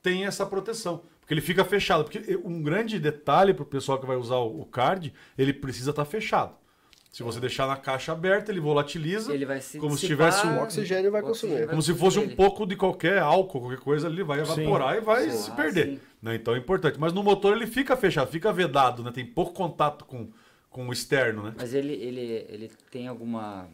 tenha 0.00 0.28
essa 0.28 0.46
proteção. 0.46 1.02
Porque 1.28 1.34
ele 1.34 1.40
fica 1.42 1.62
fechado. 1.62 2.04
Porque 2.04 2.40
um 2.42 2.62
grande 2.62 2.98
detalhe 2.98 3.52
para 3.52 3.62
o 3.62 3.66
pessoal 3.66 4.00
que 4.00 4.06
vai 4.06 4.16
usar 4.16 4.38
o 4.38 4.64
card, 4.64 5.12
ele 5.36 5.52
precisa 5.52 5.90
estar 5.90 6.06
tá 6.06 6.10
fechado. 6.10 6.54
Se 7.12 7.22
você 7.22 7.38
deixar 7.38 7.66
na 7.66 7.76
caixa 7.76 8.12
aberta, 8.12 8.50
ele 8.50 8.60
volatiliza. 8.60 9.34
Ele 9.34 9.44
vai 9.44 9.60
se 9.60 9.78
como 9.78 9.94
se 9.94 10.06
tivesse 10.06 10.46
um 10.46 10.56
O 10.58 10.62
oxigênio 10.62 11.10
vai 11.10 11.20
consumir. 11.20 11.66
como 11.68 11.82
se 11.82 11.92
fosse 11.92 12.18
um 12.18 12.34
pouco 12.34 12.64
de 12.66 12.76
qualquer 12.76 13.18
álcool, 13.18 13.60
qualquer 13.60 13.78
coisa, 13.78 14.08
ele 14.08 14.24
vai 14.24 14.40
evaporar 14.40 14.96
e 14.96 15.00
vai 15.02 15.28
Sim. 15.28 15.36
se 15.36 15.50
perder. 15.50 15.86
sim. 15.86 16.00
Né? 16.22 16.36
Então 16.36 16.54
é 16.54 16.58
importante. 16.58 16.98
Mas 16.98 17.12
no 17.12 17.22
motor 17.22 17.54
ele 17.54 17.66
fica 17.66 17.94
fechado, 17.94 18.30
fica 18.30 18.50
vedado, 18.50 19.02
né? 19.02 19.10
Tem 19.12 19.26
pouco 19.26 19.52
contato 19.52 20.06
com, 20.06 20.30
com 20.70 20.88
o 20.88 20.92
externo, 20.94 21.42
né? 21.42 21.54
Mas 21.58 21.74
ele, 21.74 21.92
ele, 21.92 22.46
ele 22.48 22.70
tem 22.90 23.06
alguma. 23.06 23.68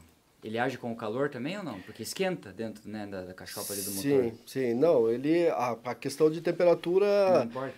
Ele 0.44 0.58
age 0.58 0.76
com 0.76 0.92
o 0.92 0.96
calor 0.96 1.30
também 1.30 1.56
ou 1.56 1.64
não? 1.64 1.80
Porque 1.80 2.02
esquenta 2.02 2.52
dentro 2.52 2.86
né, 2.88 3.06
da, 3.06 3.22
da 3.22 3.32
cachopa 3.34 3.72
ali 3.72 3.80
do 3.82 3.90
motor. 3.92 4.02
Sim, 4.02 4.38
sim. 4.46 4.74
Não, 4.74 5.10
ele. 5.10 5.48
A, 5.48 5.70
a 5.86 5.94
questão 5.94 6.28
de 6.30 6.36
Não 6.36 6.42
temperatura 6.42 7.42
importa. 7.46 7.74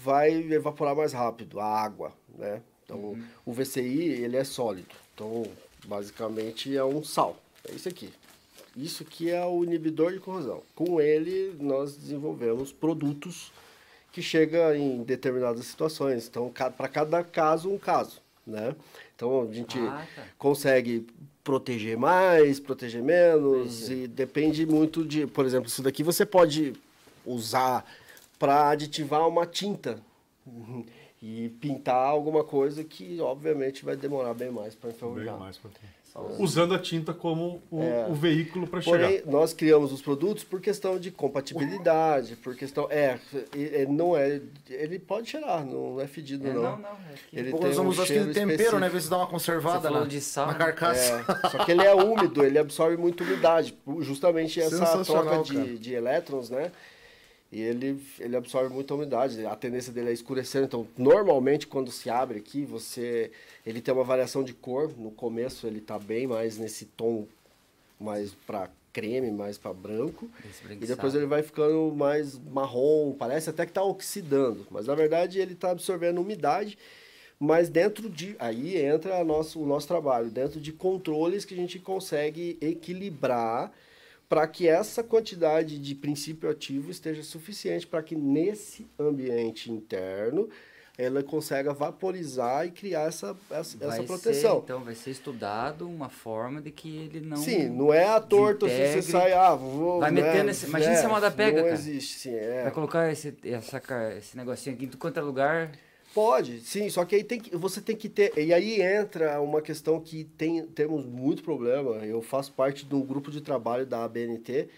vai 0.00 0.32
evaporar 0.32 0.94
mais 0.94 1.12
rápido, 1.12 1.58
a 1.58 1.66
água, 1.66 2.12
né? 2.38 2.62
Então, 2.84 2.98
Uhum. 2.98 3.24
o 3.44 3.52
VCI, 3.52 4.10
ele 4.22 4.36
é 4.36 4.44
sólido. 4.44 4.94
Então, 5.14 5.44
basicamente, 5.86 6.76
é 6.76 6.84
um 6.84 7.02
sal. 7.02 7.36
É 7.68 7.72
isso 7.74 7.88
aqui. 7.88 8.12
Isso 8.76 9.02
aqui 9.02 9.30
é 9.30 9.44
o 9.44 9.64
inibidor 9.64 10.12
de 10.12 10.20
corrosão. 10.20 10.62
Com 10.74 11.00
ele, 11.00 11.56
nós 11.60 11.96
desenvolvemos 11.96 12.72
produtos 12.72 13.50
que 14.12 14.20
chegam 14.22 14.74
em 14.74 15.02
determinadas 15.02 15.64
situações. 15.66 16.28
Então, 16.28 16.52
para 16.76 16.88
cada 16.88 17.24
caso, 17.24 17.70
um 17.70 17.78
caso, 17.78 18.20
né? 18.46 18.74
Então, 19.16 19.48
a 19.48 19.52
gente 19.52 19.78
Ah, 19.78 20.06
tá. 20.14 20.22
consegue 20.38 21.06
proteger 21.44 21.96
mais, 21.96 22.58
proteger 22.58 23.02
menos, 23.02 23.82
Entendi. 23.84 24.04
e 24.04 24.08
depende 24.08 24.66
muito 24.66 25.04
de, 25.04 25.26
por 25.26 25.44
exemplo, 25.44 25.68
isso 25.68 25.82
daqui 25.82 26.02
você 26.02 26.24
pode 26.24 26.72
usar 27.24 27.84
para 28.38 28.70
aditivar 28.70 29.28
uma 29.28 29.46
tinta 29.46 30.00
uhum, 30.46 30.84
e 31.22 31.50
pintar 31.60 31.96
alguma 31.96 32.42
coisa 32.42 32.82
que 32.82 33.20
obviamente 33.20 33.84
vai 33.84 33.94
demorar 33.94 34.32
bem 34.34 34.50
mais 34.50 34.74
para 34.74 34.88
Bem 34.88 34.96
enferrujar. 34.96 35.38
mais 35.38 35.58
pra 35.58 35.70
ter. 35.70 35.86
Usando 36.38 36.74
a 36.74 36.78
tinta 36.78 37.12
como 37.12 37.60
o, 37.68 37.82
É. 37.82 38.06
o 38.08 38.14
veículo 38.14 38.68
para 38.68 38.80
chegar. 38.80 38.98
Porém, 39.00 39.22
nós 39.26 39.52
criamos 39.52 39.92
os 39.92 40.00
produtos 40.00 40.44
por 40.44 40.60
questão 40.60 40.96
de 40.96 41.10
compatibilidade, 41.10 42.36
por 42.36 42.54
questão 42.54 42.86
é, 42.88 43.18
e- 43.52 43.82
e 43.82 43.86
não 43.86 44.16
é, 44.16 44.40
ele 44.70 45.00
pode 45.00 45.28
cheirar, 45.30 45.64
não 45.66 46.00
é 46.00 46.06
fedido 46.06 46.46
É, 46.46 46.52
não. 46.52 46.62
não, 46.62 46.78
não. 46.78 46.88
É 46.88 47.14
que... 47.28 47.36
Ele 47.38 47.50
Pô, 47.50 47.58
tem 47.58 47.66
nós 47.66 47.78
um 47.78 47.82
vamos 47.82 47.98
usar 47.98 48.06
cheiro 48.06 48.22
aquele 48.22 48.34
tempero, 48.34 48.52
específico. 48.52 48.80
né? 48.80 48.88
Ver 48.88 49.00
se 49.00 49.10
dá 49.10 49.16
uma 49.18 49.26
conservada 49.26 49.90
na, 49.90 50.04
de 50.04 50.20
sal, 50.20 50.46
na 50.46 50.54
carcaça. 50.54 51.24
É, 51.44 51.48
só 51.48 51.64
que 51.64 51.72
ele 51.72 51.82
é 51.84 51.92
úmido, 51.94 52.44
ele 52.44 52.58
absorve 52.60 52.96
muito 52.96 53.24
umidade, 53.24 53.76
justamente 54.00 54.60
essa 54.60 55.04
troca 55.04 55.42
de, 55.42 55.78
de 55.78 55.94
elétrons, 55.94 56.48
né? 56.48 56.70
E 57.52 57.60
ele, 57.60 58.02
ele 58.18 58.36
absorve 58.36 58.74
muita 58.74 58.94
umidade, 58.94 59.44
a 59.46 59.54
tendência 59.54 59.92
dele 59.92 60.10
é 60.10 60.12
escurecer. 60.12 60.64
Então, 60.64 60.88
normalmente, 60.98 61.66
quando 61.66 61.90
se 61.90 62.10
abre 62.10 62.38
aqui, 62.38 62.64
você 62.64 63.30
ele 63.64 63.80
tem 63.80 63.94
uma 63.94 64.02
variação 64.02 64.42
de 64.42 64.52
cor. 64.52 64.92
No 64.96 65.10
começo, 65.10 65.66
ele 65.66 65.80
tá 65.80 65.98
bem 65.98 66.26
mais 66.26 66.58
nesse 66.58 66.84
tom 66.84 67.26
mais 67.98 68.32
para 68.46 68.68
creme, 68.92 69.30
mais 69.30 69.58
para 69.58 69.72
branco. 69.72 70.30
E 70.70 70.86
depois 70.86 71.14
ele 71.14 71.26
vai 71.26 71.42
ficando 71.42 71.92
mais 71.94 72.38
marrom, 72.38 73.12
parece 73.12 73.50
até 73.50 73.64
que 73.64 73.70
está 73.70 73.82
oxidando, 73.82 74.66
mas 74.70 74.86
na 74.86 74.94
verdade 74.94 75.40
ele 75.40 75.52
está 75.54 75.70
absorvendo 75.70 76.20
umidade, 76.20 76.78
mas 77.38 77.68
dentro 77.68 78.08
de. 78.08 78.36
Aí 78.38 78.76
entra 78.76 79.24
nosso, 79.24 79.60
o 79.60 79.66
nosso 79.66 79.88
trabalho, 79.88 80.30
dentro 80.30 80.60
de 80.60 80.72
controles 80.72 81.44
que 81.44 81.54
a 81.54 81.56
gente 81.56 81.78
consegue 81.78 82.56
equilibrar 82.60 83.72
para 84.28 84.46
que 84.46 84.66
essa 84.68 85.02
quantidade 85.02 85.78
de 85.78 85.94
princípio 85.94 86.48
ativo 86.50 86.90
esteja 86.90 87.22
suficiente 87.22 87.86
para 87.86 88.02
que 88.02 88.14
nesse 88.16 88.86
ambiente 88.98 89.70
interno 89.70 90.48
ela 90.96 91.24
consiga 91.24 91.72
vaporizar 91.74 92.66
e 92.66 92.70
criar 92.70 93.08
essa, 93.08 93.36
essa, 93.50 93.76
essa 93.84 94.02
proteção. 94.04 94.56
Ser, 94.58 94.62
então 94.62 94.84
vai 94.84 94.94
ser 94.94 95.10
estudado 95.10 95.88
uma 95.88 96.08
forma 96.08 96.62
de 96.62 96.70
que 96.70 96.96
ele 97.12 97.20
não. 97.20 97.36
Sim, 97.36 97.68
não 97.68 97.92
é 97.92 98.06
à 98.06 98.20
torto 98.20 98.66
assim, 98.66 98.76
você 98.76 98.94
desintegre. 98.96 99.10
sai, 99.30 99.32
ah, 99.32 99.54
vou. 99.56 99.98
Vai 99.98 100.12
né, 100.12 100.22
meter 100.22 100.44
nesse- 100.44 100.66
imagina 100.66 100.94
se 100.94 101.04
a 101.04 101.08
moda 101.08 101.30
pega, 101.32 101.56
Não 101.58 101.64
cara. 101.64 101.74
existe, 101.74 102.18
sim, 102.20 102.34
é. 102.34 102.62
Vai 102.62 102.70
colocar 102.70 103.10
esse, 103.10 103.34
essa, 103.44 103.82
esse 104.16 104.36
negocinho 104.36 104.76
aqui 104.76 104.84
em 104.84 104.88
quanto 104.90 105.18
é 105.18 105.22
lugar. 105.22 105.72
Pode, 106.14 106.60
sim, 106.60 106.88
só 106.88 107.04
que 107.04 107.16
aí 107.16 107.24
tem 107.24 107.40
que, 107.40 107.56
você 107.56 107.80
tem 107.80 107.96
que 107.96 108.08
ter. 108.08 108.32
E 108.38 108.54
aí 108.54 108.80
entra 108.80 109.40
uma 109.40 109.60
questão 109.60 110.00
que 110.00 110.22
tem, 110.38 110.64
temos 110.68 111.04
muito 111.04 111.42
problema. 111.42 111.96
Eu 112.06 112.22
faço 112.22 112.52
parte 112.52 112.84
de 112.84 112.94
um 112.94 113.02
grupo 113.02 113.32
de 113.32 113.40
trabalho 113.40 113.84
da 113.84 114.04
ABNT, 114.04 114.68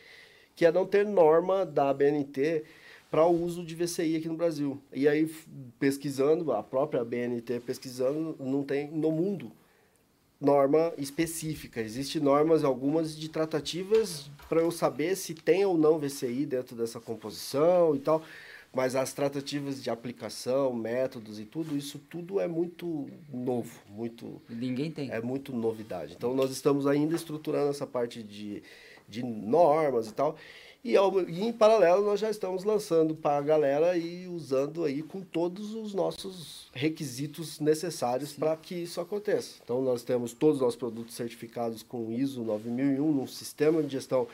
que 0.55 0.65
é 0.65 0.73
não 0.73 0.87
ter 0.87 1.05
norma 1.05 1.67
da 1.67 1.91
ABNT 1.91 2.65
para 3.11 3.27
o 3.27 3.45
uso 3.45 3.63
de 3.63 3.75
VCI 3.75 4.17
aqui 4.17 4.29
no 4.29 4.35
Brasil. 4.35 4.81
E 4.91 5.07
aí, 5.07 5.31
pesquisando, 5.79 6.53
a 6.53 6.63
própria 6.63 7.03
ABNT 7.03 7.61
pesquisando, 7.61 8.35
não 8.41 8.65
tem 8.65 8.89
no 8.91 9.13
mundo 9.13 9.53
norma 10.41 10.93
específica. 10.97 11.83
Existem 11.83 12.21
normas, 12.21 12.65
algumas 12.65 13.15
de 13.15 13.29
tratativas 13.29 14.31
para 14.49 14.61
eu 14.61 14.71
saber 14.71 15.17
se 15.17 15.35
tem 15.35 15.67
ou 15.67 15.77
não 15.77 15.99
VCI 15.99 16.47
dentro 16.47 16.75
dessa 16.75 16.99
composição 16.99 17.95
e 17.95 17.99
tal. 17.99 18.23
Mas 18.75 18.95
as 18.95 19.13
tratativas 19.15 19.83
de 19.83 19.89
aplicação, 19.89 20.73
métodos 20.75 21.39
e 21.41 21.45
tudo, 21.45 21.77
isso 21.77 21.99
tudo 22.11 22.39
é 22.39 22.47
muito 22.47 23.09
novo, 23.33 23.71
muito 23.89 24.41
Ninguém 24.49 24.91
tem. 24.91 25.11
é 25.11 25.21
muito 25.21 25.51
novidade. 25.55 26.15
Então 26.17 26.35
nós 26.35 26.51
estamos 26.51 26.87
ainda 26.87 27.15
estruturando 27.17 27.71
essa 27.71 27.87
parte 27.87 28.23
de, 28.23 28.63
de 29.09 29.23
normas 29.23 30.09
e 30.09 30.13
tal. 30.13 30.37
E, 30.85 30.95
ao- 30.97 31.21
e 31.29 31.43
em 31.43 31.53
paralelo 31.53 32.05
nós 32.05 32.21
já 32.21 32.31
estamos 32.31 32.63
lançando 32.65 33.15
para 33.15 33.39
a 33.39 33.41
galera 33.43 33.97
e 33.97 34.29
usando 34.29 34.85
aí 34.85 35.03
com 35.03 35.21
todos 35.21 35.75
os 35.75 35.95
nossos 35.95 36.69
requisitos 36.75 37.59
necessários 37.59 38.35
para 38.35 38.55
que 38.57 38.75
isso 38.75 39.01
aconteça. 39.01 39.55
Então 39.65 39.81
nós 39.83 40.03
temos 40.03 40.33
todos 40.33 40.57
os 40.57 40.63
nossos 40.63 40.79
produtos 40.79 41.15
certificados 41.17 41.83
com 41.83 42.13
ISO 42.13 42.43
9001, 42.45 43.11
num 43.13 43.27
sistema 43.27 43.83
de 43.83 43.89
gestão 43.89 44.29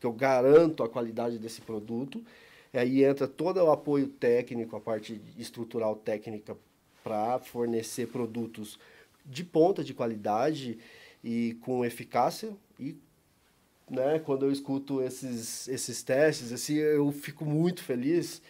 que 0.00 0.06
eu 0.06 0.12
garanto 0.12 0.82
a 0.84 0.88
qualidade 0.88 1.36
desse 1.36 1.60
produto. 1.60 2.22
Aí 2.78 3.04
entra 3.04 3.26
todo 3.26 3.58
o 3.58 3.70
apoio 3.70 4.08
técnico, 4.08 4.76
a 4.76 4.80
parte 4.80 5.20
estrutural 5.36 5.96
técnica 5.96 6.56
para 7.02 7.38
fornecer 7.38 8.08
produtos 8.08 8.78
de 9.24 9.44
ponta 9.44 9.84
de 9.84 9.92
qualidade 9.94 10.78
e 11.22 11.56
com 11.60 11.84
eficácia 11.84 12.54
e 12.78 12.96
né, 13.90 14.18
quando 14.18 14.44
eu 14.44 14.52
escuto 14.52 15.02
esses, 15.02 15.66
esses 15.68 16.02
testes, 16.02 16.52
assim, 16.52 16.74
eu 16.74 17.10
fico 17.10 17.44
muito 17.44 17.82
feliz. 17.82 18.42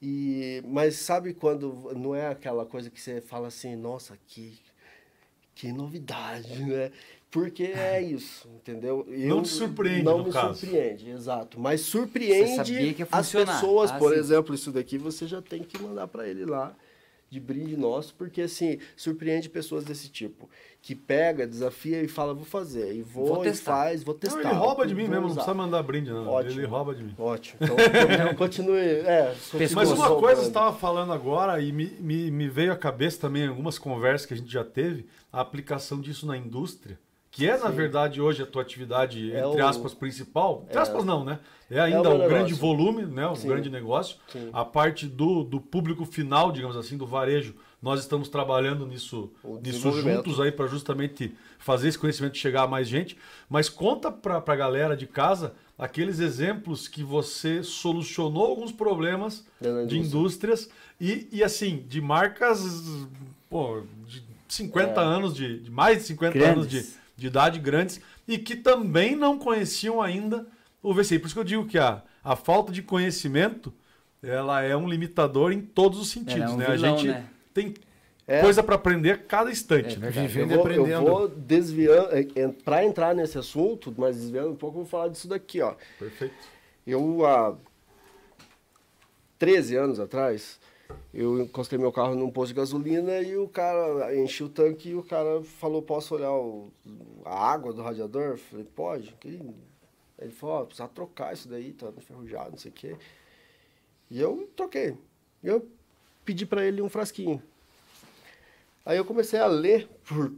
E, 0.00 0.62
mas 0.66 0.96
sabe 0.96 1.34
quando 1.34 1.92
não 1.94 2.14
é 2.14 2.28
aquela 2.28 2.64
coisa 2.64 2.88
que 2.88 3.00
você 3.00 3.20
fala 3.20 3.48
assim, 3.48 3.76
nossa, 3.76 4.16
que, 4.26 4.58
que 5.54 5.70
novidade, 5.72 6.64
né? 6.64 6.90
Porque 7.30 7.62
é 7.62 8.02
isso, 8.02 8.48
entendeu? 8.48 9.06
Eu, 9.08 9.40
te 9.42 9.48
surpreende, 9.48 10.02
Não 10.02 10.18
no 10.18 10.24
me 10.24 10.32
caso. 10.32 10.58
surpreende, 10.58 11.10
exato. 11.10 11.60
Mas 11.60 11.82
surpreende 11.82 12.56
sabia 12.56 12.92
que 12.92 13.02
ia 13.02 13.08
as 13.12 13.30
pessoas, 13.30 13.90
Ah, 13.92 13.98
por 13.98 14.12
sim. 14.12 14.18
exemplo, 14.18 14.54
isso 14.54 14.72
daqui 14.72 14.98
você 14.98 15.26
já 15.28 15.40
tem 15.40 15.62
que 15.62 15.80
mandar 15.80 16.08
para 16.08 16.26
ele 16.26 16.44
lá 16.44 16.74
de 17.30 17.38
brinde 17.38 17.76
nosso, 17.76 18.12
porque 18.16 18.42
assim, 18.42 18.78
surpreende 18.96 19.48
pessoas 19.48 19.84
desse 19.84 20.08
tipo, 20.08 20.50
que 20.82 20.96
pega, 20.96 21.46
desafia 21.46 22.02
e 22.02 22.08
fala, 22.08 22.34
vou 22.34 22.44
fazer, 22.44 22.92
e 22.92 23.02
vou, 23.02 23.26
Vou 23.28 23.44
e 23.44 23.50
testar. 23.50 23.70
faz, 23.72 24.02
vou 24.02 24.14
Não, 24.14 24.18
testar. 24.18 24.40
ele 24.40 24.48
rouba 24.58 24.84
de 24.84 24.92
mim 24.96 25.02
mesmo, 25.02 25.14
não 25.20 25.26
usar. 25.26 25.34
precisa 25.36 25.54
mandar 25.54 25.80
brinde, 25.84 26.10
não. 26.10 26.26
Ótimo. 26.26 26.58
Ele 26.60 26.66
rouba 26.66 26.92
de 26.92 27.04
mim. 27.04 27.14
Ótimo. 27.16 27.60
Então, 27.62 28.34
continue. 28.34 28.76
É, 28.80 29.32
Mas 29.72 29.92
uma 29.92 30.16
coisa 30.16 30.40
você 30.42 30.48
estava 30.48 30.76
falando 30.76 31.12
agora 31.12 31.62
e 31.62 31.70
me, 31.70 31.86
me, 32.00 32.32
me 32.32 32.48
veio 32.48 32.72
à 32.72 32.76
cabeça 32.76 33.20
também 33.20 33.44
em 33.44 33.48
algumas 33.48 33.78
conversas 33.78 34.26
que 34.26 34.34
a 34.34 34.36
gente 34.36 34.50
já 34.52 34.64
teve, 34.64 35.06
a 35.32 35.40
aplicação 35.40 36.00
disso 36.00 36.26
na 36.26 36.36
indústria, 36.36 36.98
que 37.30 37.48
é, 37.48 37.56
na 37.56 37.68
verdade, 37.68 38.20
hoje 38.20 38.42
a 38.42 38.46
tua 38.46 38.62
atividade, 38.62 39.32
É 39.32 39.38
entre 39.46 39.62
o- 39.62 39.66
aspas, 39.66 39.94
principal. 39.94 40.62
Entre 40.66 40.78
É. 40.78 40.80
aspas, 40.82 41.04
não, 41.04 41.24
né? 41.24 41.38
É 41.70 41.78
ainda 41.80 42.08
É 42.08 42.12
o 42.12 42.24
o, 42.24 42.28
grande 42.28 42.52
volume, 42.54 43.04
né? 43.06 43.26
O 43.28 43.36
Sim. 43.36 43.48
grande 43.48 43.70
negócio. 43.70 44.16
Sim. 44.32 44.50
A 44.52 44.64
parte 44.64 45.06
do, 45.06 45.44
do 45.44 45.60
público 45.60 46.04
final, 46.04 46.50
digamos 46.50 46.76
assim, 46.76 46.96
do 46.96 47.06
varejo. 47.06 47.54
Nós 47.80 48.00
estamos 48.00 48.28
trabalhando 48.28 48.84
nisso, 48.86 49.30
O 49.42 49.58
nisso 49.58 49.90
juntos 50.02 50.38
aí 50.40 50.50
para 50.52 50.66
justamente 50.66 51.32
fazer 51.58 51.88
esse 51.88 51.98
conhecimento 51.98 52.36
chegar 52.36 52.64
a 52.64 52.66
mais 52.66 52.88
gente. 52.88 53.16
Mas 53.48 53.68
conta 53.68 54.10
para 54.10 54.42
a 54.44 54.56
galera 54.56 54.96
de 54.96 55.06
casa 55.06 55.54
aqueles 55.78 56.18
exemplos 56.18 56.88
que 56.88 57.02
você 57.04 57.62
solucionou 57.62 58.44
alguns 58.46 58.72
problemas 58.72 59.46
da 59.60 59.84
de 59.84 59.96
indústria. 59.98 60.52
indústrias 60.52 60.70
e, 61.00 61.28
e 61.32 61.42
assim, 61.44 61.84
de 61.88 62.00
marcas 62.02 62.82
pô, 63.48 63.82
de 64.06 64.22
50 64.48 65.00
anos, 65.00 65.34
de, 65.34 65.60
de 65.60 65.70
mais 65.70 65.98
de 65.98 66.04
50 66.04 66.32
Grandes. 66.38 66.52
anos 66.54 66.68
de, 66.68 66.99
de 67.20 67.26
idade 67.26 67.58
grandes 67.58 68.00
e 68.26 68.38
que 68.38 68.56
também 68.56 69.14
não 69.14 69.38
conheciam 69.38 70.00
ainda 70.00 70.46
o 70.82 70.94
VCI. 70.94 71.18
Por 71.18 71.26
isso 71.26 71.34
que 71.34 71.40
eu 71.40 71.44
digo 71.44 71.66
que 71.66 71.78
a, 71.78 72.02
a 72.24 72.34
falta 72.34 72.72
de 72.72 72.82
conhecimento 72.82 73.72
ela 74.22 74.62
é 74.62 74.74
um 74.74 74.88
limitador 74.88 75.52
em 75.52 75.60
todos 75.60 76.00
os 76.00 76.10
sentidos. 76.10 76.44
É 76.44 76.48
um 76.48 76.56
né? 76.56 76.66
vilão, 76.70 76.94
a 76.94 76.96
gente 76.96 77.08
né? 77.08 77.26
tem 77.52 77.74
É. 78.26 78.40
coisa 78.40 78.62
para 78.62 78.74
aprender 78.74 79.10
a 79.10 79.18
cada 79.18 79.50
instante. 79.50 79.96
É 79.96 79.98
né? 79.98 80.10
Vivendo 80.10 80.52
eu 80.52 80.56
e 80.56 80.56
vou, 80.56 80.56
eu 80.56 80.60
aprendendo. 80.60 81.04
vou 81.04 81.28
desviando, 81.28 82.08
para 82.64 82.84
entrar 82.84 83.14
nesse 83.14 83.36
assunto, 83.36 83.94
mas 83.98 84.16
desviando 84.16 84.50
um 84.50 84.56
pouco, 84.56 84.78
eu 84.78 84.82
vou 84.82 84.90
falar 84.90 85.08
disso 85.08 85.28
daqui, 85.28 85.60
ó. 85.60 85.74
Perfeito. 85.98 86.34
Eu, 86.86 87.26
há 87.26 87.54
13 89.38 89.76
anos 89.76 90.00
atrás, 90.00 90.58
eu 91.12 91.40
encostei 91.40 91.78
meu 91.78 91.92
carro 91.92 92.14
num 92.14 92.30
posto 92.30 92.48
de 92.48 92.60
gasolina 92.60 93.20
e 93.20 93.36
o 93.36 93.48
cara 93.48 94.16
enchi 94.16 94.44
o 94.44 94.48
tanque 94.48 94.90
e 94.90 94.94
o 94.94 95.02
cara 95.02 95.42
falou, 95.42 95.82
posso 95.82 96.14
olhar 96.14 96.32
o, 96.32 96.70
a 97.24 97.50
água 97.50 97.72
do 97.72 97.82
radiador? 97.82 98.22
Eu 98.22 98.38
falei, 98.38 98.64
pode. 98.64 99.14
Ele 99.24 100.32
falou, 100.32 100.56
ó, 100.56 100.64
precisa 100.64 100.88
trocar 100.88 101.32
isso 101.32 101.48
daí, 101.48 101.72
tá 101.72 101.92
enferrujado, 101.96 102.50
não 102.50 102.58
sei 102.58 102.70
o 102.70 102.74
quê. 102.74 102.96
E 104.10 104.20
eu 104.20 104.48
troquei. 104.54 104.96
Eu 105.42 105.66
pedi 106.24 106.44
para 106.44 106.64
ele 106.64 106.82
um 106.82 106.88
frasquinho. 106.88 107.42
Aí 108.84 108.96
eu 108.96 109.04
comecei 109.04 109.40
a 109.40 109.46
ler, 109.46 109.88
por 110.06 110.32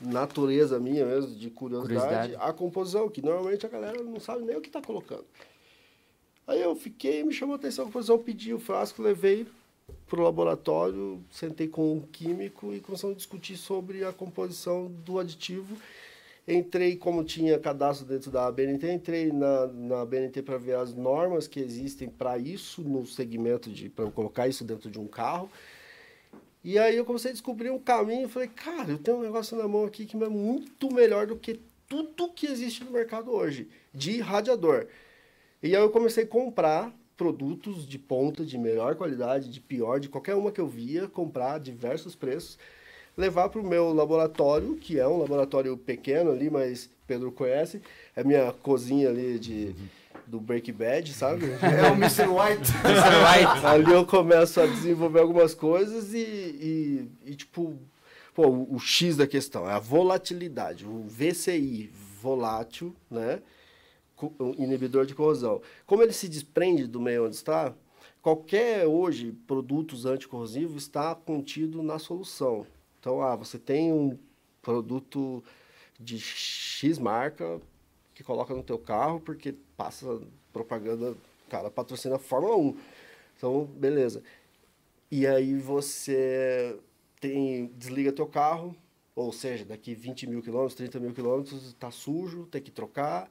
natureza 0.00 0.78
minha 0.78 1.04
mesmo, 1.06 1.34
de 1.34 1.50
curiosidade, 1.50 2.00
Curiosidade. 2.06 2.50
a 2.50 2.52
composição, 2.52 3.08
que 3.08 3.22
normalmente 3.22 3.64
a 3.64 3.68
galera 3.68 4.02
não 4.02 4.18
sabe 4.18 4.44
nem 4.44 4.56
o 4.56 4.60
que 4.60 4.68
está 4.68 4.80
colocando. 4.80 5.24
Aí 6.46 6.60
eu 6.60 6.74
fiquei, 6.74 7.22
me 7.22 7.32
chamou 7.32 7.54
a 7.54 7.56
atenção 7.56 7.84
a 7.84 7.86
composição, 7.86 8.18
pedi 8.18 8.52
o 8.52 8.58
frasco, 8.58 9.00
levei 9.00 9.46
para 10.12 10.20
o 10.20 10.24
laboratório, 10.24 11.24
sentei 11.30 11.66
com 11.66 11.94
um 11.94 12.00
químico 12.02 12.74
e 12.74 12.80
começamos 12.80 13.14
a 13.14 13.16
discutir 13.16 13.56
sobre 13.56 14.04
a 14.04 14.12
composição 14.12 14.92
do 15.06 15.18
aditivo. 15.18 15.74
Entrei, 16.46 16.96
como 16.96 17.24
tinha 17.24 17.58
cadastro 17.58 18.06
dentro 18.06 18.30
da 18.30 18.52
BNT, 18.52 18.92
entrei 18.92 19.32
na, 19.32 19.68
na 19.68 20.04
BNT 20.04 20.42
para 20.42 20.58
ver 20.58 20.76
as 20.76 20.92
normas 20.92 21.48
que 21.48 21.60
existem 21.60 22.10
para 22.10 22.36
isso 22.36 22.82
no 22.82 23.06
segmento 23.06 23.70
de 23.70 23.88
para 23.88 24.10
colocar 24.10 24.46
isso 24.46 24.64
dentro 24.64 24.90
de 24.90 25.00
um 25.00 25.06
carro. 25.06 25.50
E 26.62 26.78
aí 26.78 26.94
eu 26.94 27.06
comecei 27.06 27.30
a 27.30 27.32
descobrir 27.32 27.70
um 27.70 27.78
caminho, 27.78 28.28
falei, 28.28 28.48
cara, 28.48 28.90
eu 28.90 28.98
tenho 28.98 29.16
um 29.16 29.22
negócio 29.22 29.56
na 29.56 29.66
mão 29.66 29.86
aqui 29.86 30.04
que 30.04 30.14
é 30.14 30.28
muito 30.28 30.92
melhor 30.92 31.26
do 31.26 31.36
que 31.36 31.58
tudo 31.88 32.28
que 32.28 32.46
existe 32.46 32.84
no 32.84 32.90
mercado 32.90 33.32
hoje, 33.32 33.66
de 33.94 34.20
radiador. 34.20 34.86
E 35.62 35.74
aí 35.74 35.82
eu 35.82 35.88
comecei 35.88 36.24
a 36.24 36.26
comprar 36.26 36.92
produtos 37.22 37.86
de 37.86 38.00
ponta, 38.00 38.44
de 38.44 38.58
melhor 38.58 38.96
qualidade, 38.96 39.48
de 39.48 39.60
pior, 39.60 40.00
de 40.00 40.08
qualquer 40.08 40.34
uma 40.34 40.50
que 40.50 40.60
eu 40.60 40.66
via, 40.66 41.06
comprar 41.06 41.60
diversos 41.60 42.16
preços, 42.16 42.58
levar 43.16 43.48
para 43.48 43.60
o 43.60 43.64
meu 43.64 43.92
laboratório, 43.92 44.74
que 44.74 44.98
é 44.98 45.06
um 45.06 45.18
laboratório 45.18 45.76
pequeno 45.76 46.32
ali, 46.32 46.50
mas 46.50 46.90
Pedro 47.06 47.30
conhece, 47.30 47.80
é 48.16 48.24
minha 48.24 48.52
cozinha 48.52 49.08
ali 49.08 49.38
de, 49.38 49.72
do 50.26 50.40
Break 50.40 50.72
Bad, 50.72 51.14
sabe? 51.14 51.46
É 51.62 51.92
o 51.92 51.94
Mr. 51.94 52.26
White. 52.26 52.72
Ali 53.64 53.92
eu 53.92 54.04
começo 54.04 54.60
a 54.60 54.66
desenvolver 54.66 55.20
algumas 55.20 55.54
coisas 55.54 56.12
e, 56.12 56.18
e, 56.18 57.08
e, 57.24 57.34
tipo, 57.36 57.78
pô, 58.34 58.48
o, 58.48 58.74
o 58.74 58.80
X 58.80 59.16
da 59.16 59.28
questão 59.28 59.70
é 59.70 59.74
a 59.74 59.78
volatilidade, 59.78 60.84
o 60.84 61.04
VCI, 61.06 61.88
volátil, 62.20 62.92
né? 63.08 63.38
Inibidor 64.58 65.06
de 65.06 65.14
corrosão. 65.14 65.60
Como 65.86 66.02
ele 66.02 66.12
se 66.12 66.28
desprende 66.28 66.86
do 66.86 67.00
meio 67.00 67.26
onde 67.26 67.36
está, 67.36 67.74
qualquer 68.20 68.86
hoje 68.86 69.32
produtos 69.46 70.06
anticorrosivos 70.06 70.82
está 70.82 71.14
contido 71.14 71.82
na 71.82 71.98
solução. 71.98 72.66
Então, 73.00 73.20
ah, 73.20 73.34
você 73.34 73.58
tem 73.58 73.92
um 73.92 74.18
produto 74.60 75.42
de 75.98 76.18
X 76.18 76.98
marca 76.98 77.60
que 78.14 78.22
coloca 78.22 78.54
no 78.54 78.62
teu 78.62 78.78
carro 78.78 79.20
porque 79.20 79.54
passa 79.76 80.20
propaganda, 80.52 81.16
cara, 81.48 81.70
patrocina 81.70 82.16
a 82.16 82.18
Fórmula 82.18 82.56
1. 82.56 82.76
Então, 83.36 83.64
beleza. 83.64 84.22
E 85.10 85.26
aí 85.26 85.56
você 85.56 86.78
tem, 87.20 87.66
desliga 87.76 88.12
teu 88.12 88.26
carro, 88.26 88.74
ou 89.14 89.32
seja, 89.32 89.64
daqui 89.64 89.94
20 89.94 90.26
mil 90.26 90.42
quilômetros, 90.42 90.74
30 90.74 91.00
mil 91.00 91.12
quilômetros, 91.12 91.66
está 91.66 91.90
sujo, 91.90 92.46
tem 92.46 92.62
que 92.62 92.70
trocar. 92.70 93.28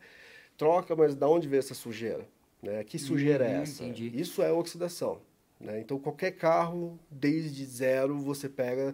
Troca, 0.61 0.95
mas 0.95 1.15
da 1.15 1.27
onde 1.27 1.47
veio 1.47 1.57
essa 1.57 1.73
sujeira? 1.73 2.23
Né? 2.61 2.83
Que 2.83 2.99
sujeira 2.99 3.43
é 3.45 3.57
Hum, 3.57 3.61
essa? 3.63 3.83
entendi. 3.83 4.11
Isso 4.13 4.43
é 4.43 4.51
oxidação. 4.51 5.17
Né? 5.59 5.79
Então, 5.79 5.97
qualquer 5.97 6.33
carro, 6.33 6.99
desde 7.09 7.65
zero, 7.65 8.19
você 8.19 8.47
pega 8.47 8.93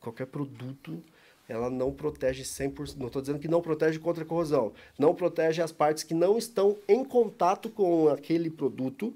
qualquer 0.00 0.26
produto, 0.26 1.00
ela 1.48 1.70
não 1.70 1.92
protege 1.92 2.42
100%. 2.42 2.96
Não 2.98 3.06
estou 3.06 3.22
dizendo 3.22 3.38
que 3.38 3.46
não 3.46 3.62
protege 3.62 4.00
contra 4.00 4.24
a 4.24 4.26
corrosão. 4.26 4.72
Não 4.98 5.14
protege 5.14 5.62
as 5.62 5.70
partes 5.70 6.02
que 6.02 6.12
não 6.12 6.36
estão 6.36 6.76
em 6.88 7.04
contato 7.04 7.70
com 7.70 8.08
aquele 8.08 8.50
produto 8.50 9.14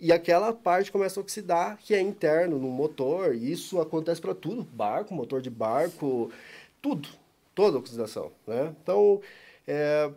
e 0.00 0.10
aquela 0.10 0.54
parte 0.54 0.90
começa 0.90 1.20
a 1.20 1.22
oxidar, 1.22 1.76
que 1.76 1.92
é 1.92 2.00
interno 2.00 2.58
no 2.58 2.68
motor. 2.68 3.34
E 3.34 3.52
isso 3.52 3.78
acontece 3.78 4.22
para 4.22 4.34
tudo: 4.34 4.64
barco, 4.64 5.12
motor 5.12 5.42
de 5.42 5.50
barco, 5.50 6.32
tudo. 6.80 7.10
Toda 7.54 7.76
oxidação. 7.76 8.32
Né? 8.46 8.74
Então, 8.82 9.20
é, 9.66 10.10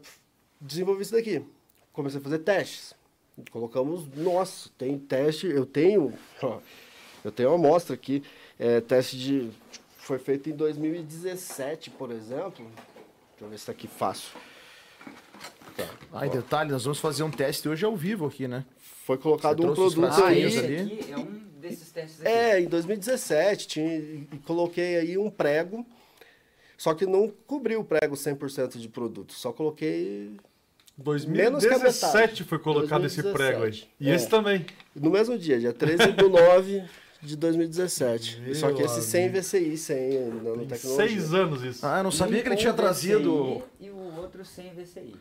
desenvolvi 0.61 1.01
isso 1.01 1.13
daqui. 1.13 1.43
Comecei 1.91 2.19
a 2.19 2.23
fazer 2.23 2.39
testes. 2.39 2.93
Colocamos, 3.49 4.07
nossa, 4.15 4.69
tem 4.77 4.97
teste, 4.99 5.47
eu 5.47 5.65
tenho, 5.65 6.13
ó, 6.43 6.59
eu 7.25 7.31
tenho 7.31 7.49
uma 7.49 7.55
amostra 7.67 7.95
aqui, 7.95 8.23
é, 8.59 8.79
teste 8.81 9.17
de, 9.17 9.49
foi 9.97 10.19
feito 10.19 10.49
em 10.49 10.53
2017, 10.53 11.89
por 11.91 12.11
exemplo. 12.11 12.65
Deixa 12.65 13.41
eu 13.41 13.49
ver 13.49 13.57
se 13.57 13.65
tá 13.65 13.71
aqui 13.71 13.87
fácil. 13.87 14.29
Tá. 15.75 15.89
Ai, 16.13 16.29
detalhe, 16.29 16.71
nós 16.71 16.83
vamos 16.83 16.99
fazer 16.99 17.23
um 17.23 17.31
teste 17.31 17.67
hoje 17.67 17.85
ao 17.85 17.95
vivo 17.95 18.27
aqui, 18.27 18.47
né? 18.47 18.65
Foi 19.05 19.17
colocado 19.17 19.61
um 19.61 19.73
produto 19.73 20.05
Ah, 20.05 20.27
aí. 20.27 20.45
aqui 20.45 21.11
é 21.11 21.17
um 21.17 21.39
desses 21.59 21.91
testes 21.91 22.21
aqui. 22.21 22.29
É, 22.29 22.59
em 22.59 22.67
2017, 22.67 23.67
tinha, 23.67 23.97
e 23.97 24.27
coloquei 24.45 24.97
aí 24.97 25.17
um 25.17 25.29
prego, 25.29 25.85
só 26.77 26.93
que 26.93 27.05
não 27.05 27.31
cobri 27.47 27.75
o 27.75 27.83
prego 27.83 28.15
100% 28.15 28.77
de 28.77 28.89
produto, 28.89 29.33
só 29.33 29.51
coloquei 29.51 30.37
2017 30.97 32.13
metade. 32.13 32.43
foi 32.43 32.59
colocado 32.59 33.05
esse 33.05 33.21
prego 33.21 33.63
aí. 33.63 33.71
2017. 33.71 33.89
E 33.99 34.09
É. 34.09 34.15
esse 34.15 34.27
também. 34.27 34.65
no 34.95 35.09
mesmo 35.09 35.37
dia, 35.37 35.59
dia 35.59 35.73
13 35.73 36.11
do 36.13 36.29
9 36.29 36.83
de 37.21 37.35
2017. 37.35 38.41
Meu 38.41 38.55
só 38.55 38.71
que 38.73 38.81
esse 38.83 39.01
sem 39.01 39.25
amigo. 39.27 39.39
VCI, 39.41 39.77
sem 39.77 40.19
nanotecnologia. 40.19 41.07
Seis 41.07 41.33
anos 41.33 41.63
isso. 41.63 41.85
Ah, 41.85 41.99
eu 41.99 42.03
não 42.03 42.11
sabia 42.11 42.39
Um 42.39 42.43
que 42.43 42.49
ele 42.49 42.55
tinha 42.55 42.73
VCI 42.73 42.81
trazido. 42.81 43.63
E 43.79 43.89
o 43.89 44.17
outro 44.17 44.43
sem 44.45 44.71
VCI. 44.73 45.15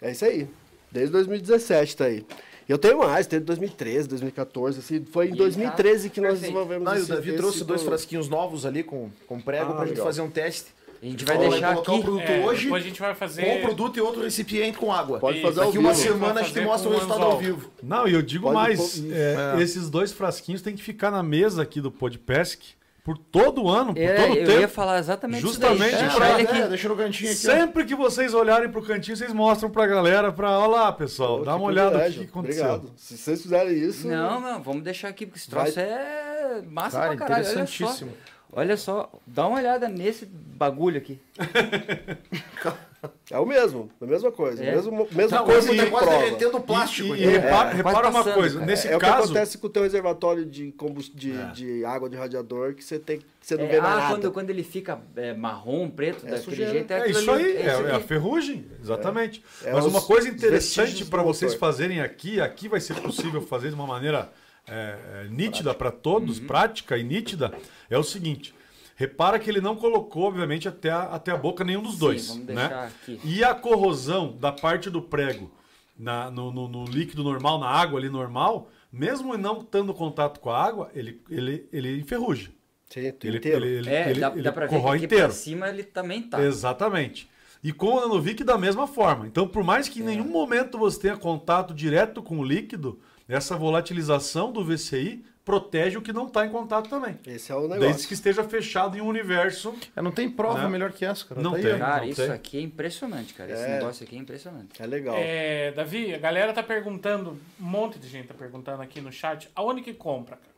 É 0.00 0.10
isso 0.12 0.24
aí. 0.24 0.48
Desde 0.92 1.10
2017 1.12 1.96
tá 1.96 2.04
aí. 2.04 2.24
Eu 2.68 2.78
tenho 2.78 2.98
mais, 2.98 3.26
tenho 3.28 3.42
2013, 3.42 4.08
2014, 4.08 4.80
assim, 4.80 5.04
foi 5.04 5.26
em 5.26 5.28
E 5.28 5.32
tá 5.32 5.36
2013 5.38 6.10
que 6.10 6.20
nós 6.20 6.40
desenvolvemos 6.40 6.84
Não, 6.84 6.94
e 6.94 6.98
o 6.98 7.00
esse- 7.02 7.08
Davi 7.08 7.28
esse 7.30 7.38
trouxe 7.38 7.64
dois 7.64 7.82
frasquinhos 7.82 8.28
novos 8.28 8.66
ali 8.66 8.82
com, 8.82 9.08
com 9.26 9.40
prego 9.40 9.70
Ah, 9.70 9.74
pra 9.76 9.80
gente 9.84 9.90
legal. 9.90 10.06
fazer 10.06 10.20
um 10.22 10.30
teste. 10.30 10.74
A 11.02 11.06
gente 11.06 11.24
vai 11.24 11.38
deixar 11.38 11.72
colocar 11.74 11.92
aqui. 11.92 12.00
o 12.00 12.02
produto 12.04 12.22
É, 12.30 12.44
hoje 12.46 12.64
depois 12.64 12.82
a 12.82 12.86
gente 12.88 13.00
vai 13.00 13.14
fazer. 13.14 13.44
com 13.44 13.56
o 13.56 13.60
produto 13.62 13.96
e 13.96 14.00
outro 14.00 14.22
recipiente 14.22 14.78
com 14.78 14.92
água. 14.92 15.18
Pode 15.18 15.40
fazer 15.42 15.60
ao 15.60 15.66
Daqui 15.66 15.78
vivo. 15.78 15.88
uma 15.88 15.94
semana 15.94 16.40
a 16.40 16.42
gente 16.42 16.54
fazer 16.54 16.64
mostra 16.66 16.88
o 16.88 16.92
com 16.92 16.98
resultado 16.98 17.18
anzol. 17.20 17.32
ao 17.32 17.38
vivo. 17.38 17.70
Não, 17.82 18.08
e 18.08 18.12
eu 18.14 18.22
digo 18.22 18.44
Pode 18.44 18.54
mais, 18.54 18.98
pôr- 19.00 19.12
é, 19.12 19.56
É. 19.58 19.62
esses 19.62 19.88
dois 19.90 20.12
frasquinhos 20.12 20.62
têm 20.62 20.74
que 20.74 20.82
ficar 20.82 21.10
na 21.10 21.22
mesa 21.22 21.62
aqui 21.62 21.80
do 21.80 21.90
Podpesc 21.90 22.60
por 23.04 23.16
todo 23.16 23.62
o 23.62 23.70
ano, 23.70 23.94
por 23.94 24.02
É, 24.02 24.14
todo 24.16 24.32
o 24.32 24.36
eu 24.36 24.46
tempo. 24.46 24.60
ia 24.60 24.66
falar 24.68 24.98
exatamente 24.98 25.40
Justamente 25.40 25.80
isso 25.84 25.88
daí. 25.90 25.94
É, 25.94 26.02
Deixar 26.02 26.16
pra- 26.16 26.30
ele 26.40 26.48
aqui. 26.48 26.58
é, 26.60 26.68
deixa 26.68 26.88
no 26.88 26.96
cantinho 26.96 27.30
aqui. 27.30 27.38
ó. 27.48 27.50
Sempre 27.52 27.84
que 27.84 27.94
vocês 27.94 28.34
olharem 28.34 28.68
pro 28.68 28.82
cantinho, 28.82 29.16
vocês 29.16 29.32
mostram 29.32 29.70
pra 29.70 29.86
galera, 29.86 30.32
pra, 30.32 30.58
olha 30.58 30.66
lá, 30.68 30.92
pessoal, 30.92 31.38
Pô, 31.38 31.44
dá 31.44 31.52
que 31.52 31.58
uma 31.58 31.66
olhada 31.68 31.90
que 31.90 31.94
privilégio. 31.98 32.22
que 32.24 32.28
aconteceu. 32.30 32.64
Obrigado. 32.66 32.92
Se 32.96 33.16
vocês 33.16 33.42
fizerem 33.42 33.74
isso. 33.78 34.08
Não, 34.08 34.40
não, 34.40 34.60
vamos 34.60 34.82
deixar 34.82 35.06
aqui, 35.08 35.24
porque 35.24 35.38
esse 35.38 35.48
Vai- 35.48 35.64
troço 35.70 35.78
é 35.78 36.62
massa 36.68 36.98
Cara, 36.98 37.08
pra 37.16 37.16
caralho. 37.26 37.34
Olha 37.44 37.44
só. 37.44 37.60
interessantíssimo. 37.60 38.12
Olha 38.52 38.76
só, 38.76 39.10
dá 39.26 39.46
uma 39.46 39.58
olhada 39.58 39.88
nesse 39.88 40.24
bagulho 40.26 40.98
aqui. 40.98 41.20
É 43.30 43.38
o 43.38 43.46
mesmo, 43.46 43.88
a 44.00 44.06
mesma 44.06 44.32
coisa. 44.32 44.64
É. 44.64 44.74
Mesmo, 44.74 45.06
mesma 45.12 45.38
Não, 45.38 45.44
coisa 45.44 45.70
de 45.70 45.76
tá 45.76 45.86
quase 45.90 46.06
prova. 46.06 46.24
derretendo 46.24 46.60
plástico. 46.60 47.14
E, 47.14 47.22
e 47.22 47.26
repara, 47.26 47.70
É, 47.70 47.74
repara 47.74 48.08
uma 48.08 48.24
coisa, 48.24 48.54
cara. 48.54 48.66
nesse 48.66 48.88
é 48.88 48.96
o 48.96 48.98
que 48.98 49.06
caso, 49.06 49.24
acontece 49.26 49.58
com 49.58 49.66
o 49.66 49.70
teu 49.70 49.82
reservatório 49.84 50.44
de, 50.44 50.74
de, 51.14 51.32
É. 51.32 51.44
de 51.52 51.84
água 51.84 52.08
de 52.10 52.16
radiador 52.16 52.74
que 52.74 52.82
você 52.82 52.98
tem 52.98 53.18
que 53.18 53.24
você 53.40 53.56
não 53.56 53.64
É, 53.66 53.68
vê 53.68 53.78
ah, 53.78 53.82
nada. 53.82 54.08
quando, 54.08 54.32
quando 54.32 54.50
ele 54.50 54.64
fica 54.64 54.98
é, 55.14 55.32
marrom, 55.34 55.88
preto, 55.88 56.22
daquele 56.24 56.38
sujeira. 56.42 56.70
jeito, 56.72 56.90
é, 56.92 56.98
É 57.00 57.10
isso 57.10 57.30
ali, 57.30 57.44
aí, 57.44 57.56
é 57.58 57.66
é, 57.66 57.82
é 57.90 57.94
a 57.94 58.00
ferrugem, 58.00 58.66
exatamente. 58.82 59.44
É 59.62 59.72
Mas 59.72 59.84
uma 59.86 60.02
coisa 60.02 60.28
interessante 60.28 61.04
para 61.04 61.22
vocês 61.22 61.54
fazerem 61.54 62.00
aqui, 62.00 62.40
aqui 62.40 62.68
vai 62.68 62.80
ser 62.80 62.94
possível 62.94 63.40
fazer 63.40 63.68
de 63.68 63.74
uma 63.76 63.86
maneira 63.86 64.32
é, 64.68 65.24
é, 65.24 65.28
nítida 65.30 65.72
para 65.74 65.90
todos, 65.90 66.38
Uhum. 66.38 66.46
prática 66.46 66.96
e 66.98 67.02
nítida, 67.04 67.52
é 67.88 67.96
o 67.98 68.02
seguinte. 68.02 68.54
Repara 68.96 69.38
que 69.38 69.48
ele 69.50 69.60
não 69.60 69.76
colocou, 69.76 70.24
obviamente, 70.24 70.66
até 70.66 70.90
a, 70.90 71.02
até 71.02 71.30
a 71.30 71.36
boca 71.36 71.62
nenhum 71.62 71.82
dos 71.82 71.92
Sim, 71.94 71.98
dois. 71.98 72.28
vamos 72.28 72.46
né? 72.46 72.64
aqui. 72.86 73.20
E 73.24 73.44
a 73.44 73.54
corrosão 73.54 74.36
da 74.40 74.50
parte 74.50 74.88
do 74.88 75.02
prego 75.02 75.50
na- 75.98 76.30
no, 76.30 76.50
no- 76.50 76.66
no 76.68 76.84
líquido 76.86 77.22
normal, 77.22 77.58
na 77.58 77.68
água 77.68 77.98
ali 78.00 78.08
normal, 78.08 78.70
mesmo 78.90 79.36
não 79.36 79.60
estando 79.60 79.92
contato 79.92 80.40
com 80.40 80.48
a 80.50 80.62
água, 80.62 80.90
ele, 80.94 81.20
ele, 81.30 81.68
ele 81.72 82.00
enferruja. 82.00 82.50
Sim, 82.88 83.00
Ele, 83.22 83.36
inteiro. 83.38 83.64
ele, 83.64 83.76
ele, 83.78 83.90
É, 83.90 84.10
ele, 84.10 84.20
dá, 84.20 84.30
ele 84.30 84.42
dá 84.42 84.52
pra 84.52 84.66
ver 84.66 84.70
que 84.70 84.76
corrói 84.80 84.96
aqui 84.96 85.06
inteiro. 85.06 85.24
pra 85.26 85.34
cima 85.34 85.68
ele 85.68 85.82
também 85.82 86.22
tá. 86.22 86.40
Exatamente. 86.42 87.28
E 87.62 87.72
com 87.72 87.88
o 87.88 88.00
Nanovic 88.00 88.44
da 88.44 88.56
mesma 88.56 88.86
forma. 88.86 89.26
Então, 89.26 89.46
por 89.48 89.64
mais 89.64 89.88
É. 89.88 89.90
que 89.90 90.00
em 90.00 90.04
nenhum 90.04 90.28
momento 90.28 90.78
você 90.78 91.00
tenha 91.00 91.16
contato 91.16 91.74
direto 91.74 92.22
com 92.22 92.38
o 92.38 92.44
líquido, 92.44 92.98
essa 93.28 93.56
volatilização 93.56 94.52
do 94.52 94.64
VCI 94.64 95.24
protege 95.44 95.96
o 95.96 96.02
que 96.02 96.12
não 96.12 96.26
está 96.26 96.44
em 96.44 96.50
contato 96.50 96.90
também. 96.90 97.18
Esse 97.24 97.52
é 97.52 97.54
o 97.54 97.68
Desde 97.68 97.78
negócio. 97.86 98.08
que 98.08 98.14
esteja 98.14 98.42
fechado 98.42 98.96
em 98.98 99.00
um 99.00 99.06
universo. 99.06 99.72
É, 99.94 100.02
não 100.02 100.10
tem 100.10 100.28
prova 100.28 100.62
Né? 100.64 100.68
melhor 100.68 100.90
que 100.92 101.04
essa, 101.04 101.24
cara. 101.24 101.40
Não 101.40 101.52
Tá 101.52 101.56
aí, 101.58 101.62
tem. 101.62 101.74
ó. 101.74 101.78
Cara, 101.78 102.00
não 102.02 102.08
isso 102.08 102.22
tem. 102.22 102.30
aqui 102.32 102.58
é 102.58 102.60
impressionante, 102.62 103.32
cara. 103.32 103.52
Esse 103.52 103.62
É. 103.62 103.74
negócio 103.78 104.02
aqui 104.04 104.16
é 104.16 104.18
impressionante. 104.18 104.82
É 104.82 104.86
legal. 104.86 105.14
É, 105.16 105.70
Davi, 105.70 106.12
a 106.12 106.18
galera 106.18 106.52
tá 106.52 106.64
perguntando, 106.64 107.38
um 107.60 107.64
monte 107.64 107.96
de 107.96 108.08
gente 108.08 108.26
tá 108.26 108.34
perguntando 108.34 108.82
aqui 108.82 109.00
no 109.00 109.12
chat, 109.12 109.48
aonde 109.54 109.82
que 109.82 109.94
compra, 109.94 110.34
cara? 110.36 110.55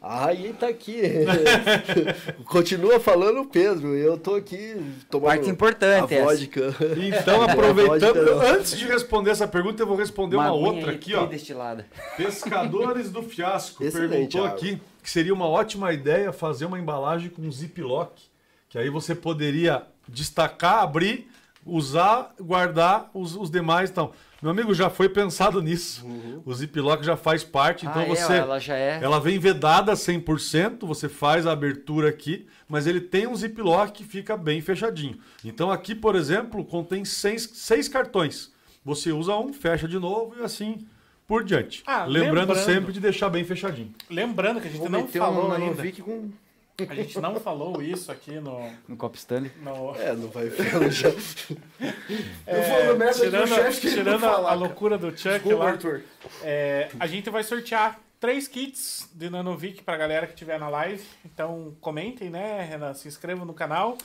Aí 0.00 0.52
tá 0.52 0.68
aqui. 0.68 1.00
Continua 2.46 3.00
falando 3.00 3.40
o 3.40 3.46
Pedro. 3.46 3.94
Eu 3.94 4.18
tô 4.18 4.34
aqui 4.34 4.76
tomando 5.10 5.26
Parte 5.28 5.50
importante 5.50 6.14
a 6.14 6.18
essa. 6.18 6.24
vodka. 6.24 6.74
Então, 6.96 7.42
aproveitando, 7.48 8.12
ter. 8.12 8.46
antes 8.46 8.78
de 8.78 8.86
responder 8.86 9.30
essa 9.30 9.48
pergunta, 9.48 9.82
eu 9.82 9.86
vou 9.86 9.96
responder 9.96 10.36
uma, 10.36 10.46
aguinha 10.46 10.68
outra 10.68 10.92
aqui, 10.92 11.14
ó. 11.14 11.26
destilada. 11.26 11.86
Pescadores 12.16 13.10
do 13.10 13.22
Fiasco 13.22 13.82
Excelente, 13.82 14.10
perguntou 14.10 14.44
água. 14.44 14.56
aqui 14.56 14.80
que 15.02 15.10
seria 15.10 15.32
uma 15.32 15.46
ótima 15.46 15.92
ideia 15.92 16.32
fazer 16.32 16.66
uma 16.66 16.78
embalagem 16.78 17.30
com 17.30 17.50
ziplock, 17.50 18.22
que 18.68 18.76
aí 18.76 18.90
você 18.90 19.14
poderia 19.14 19.84
destacar, 20.08 20.82
abrir, 20.82 21.28
usar, 21.64 22.34
guardar 22.40 23.10
os, 23.14 23.36
os 23.36 23.50
demais. 23.50 23.90
Então, 23.90 24.12
meu 24.46 24.52
amigo, 24.52 24.72
já 24.72 24.88
foi 24.88 25.08
pensado 25.08 25.60
nisso. 25.60 26.06
O 26.44 26.54
ziplock 26.54 27.04
já 27.04 27.16
faz 27.16 27.42
parte, 27.42 27.84
então 27.84 28.02
ah, 28.02 28.04
é, 28.04 28.08
você 28.08 28.32
ela 28.34 28.60
já 28.60 28.76
é. 28.76 29.00
ela 29.02 29.18
vem 29.18 29.40
vedada 29.40 29.92
100%, 29.92 30.86
você 30.86 31.08
faz 31.08 31.46
a 31.48 31.52
abertura 31.52 32.08
aqui, 32.08 32.46
mas 32.68 32.86
ele 32.86 33.00
tem 33.00 33.26
um 33.26 33.34
ziplock 33.34 33.92
que 33.92 34.04
fica 34.04 34.36
bem 34.36 34.60
fechadinho. 34.60 35.18
Então 35.44 35.68
aqui, 35.68 35.96
por 35.96 36.14
exemplo, 36.14 36.64
contém 36.64 37.04
seis, 37.04 37.50
seis 37.54 37.88
cartões. 37.88 38.52
Você 38.84 39.10
usa 39.10 39.36
um, 39.36 39.52
fecha 39.52 39.88
de 39.88 39.98
novo 39.98 40.36
e 40.38 40.44
assim 40.44 40.86
por 41.26 41.42
diante. 41.42 41.82
Ah, 41.84 42.04
lembrando, 42.04 42.50
lembrando- 42.50 42.64
sempre 42.64 42.92
de 42.92 43.00
deixar 43.00 43.28
bem 43.28 43.44
fechadinho. 43.44 43.92
Lembrando 44.08 44.60
que 44.60 44.68
a 44.68 44.70
gente 44.70 44.78
Vou 44.78 44.88
não 44.88 45.00
meter 45.00 45.18
falou 45.18 45.48
um 45.48 45.52
ainda. 45.52 45.92
Com... 46.02 46.30
A 46.88 46.94
gente 46.94 47.18
não 47.20 47.40
falou 47.40 47.80
isso 47.80 48.12
aqui 48.12 48.38
no. 48.38 48.70
No 48.86 48.96
Copo 48.96 49.16
Stanley. 49.16 49.50
no 49.62 49.94
É, 49.96 50.14
não 50.14 50.28
vai 50.28 50.44
no 50.80 50.92
chão. 50.92 51.14
é, 52.46 52.62
falando 52.62 52.98
merda 52.98 53.10
aqui 53.16 53.24
no 53.24 53.30
tirando 53.30 53.48
chefe 53.48 53.80
que 53.80 53.90
tirando 53.90 54.20
não 54.20 54.46
a, 54.46 54.52
loucura 54.54 54.98
do 54.98 55.06
Chuck 55.10 55.30
Desculpa, 55.34 55.56
lá, 55.64 55.70
Arthur. 55.70 56.02
é, 56.42 56.88
a 57.00 57.06
gente 57.06 57.30
vai 57.30 57.42
sortear 57.42 57.98
três 58.20 58.46
kits 58.48 59.08
de 59.14 59.30
Nanovic 59.30 59.82
pra 59.82 59.96
galera 59.96 60.26
que 60.26 60.32
estiver 60.34 60.58
na 60.58 60.68
live. 60.68 61.02
Então 61.24 61.74
comentem, 61.80 62.28
né, 62.30 62.62
Renan? 62.62 62.92
Se 62.94 63.08
inscrevam 63.08 63.44
no 63.46 63.54
canal. 63.54 63.96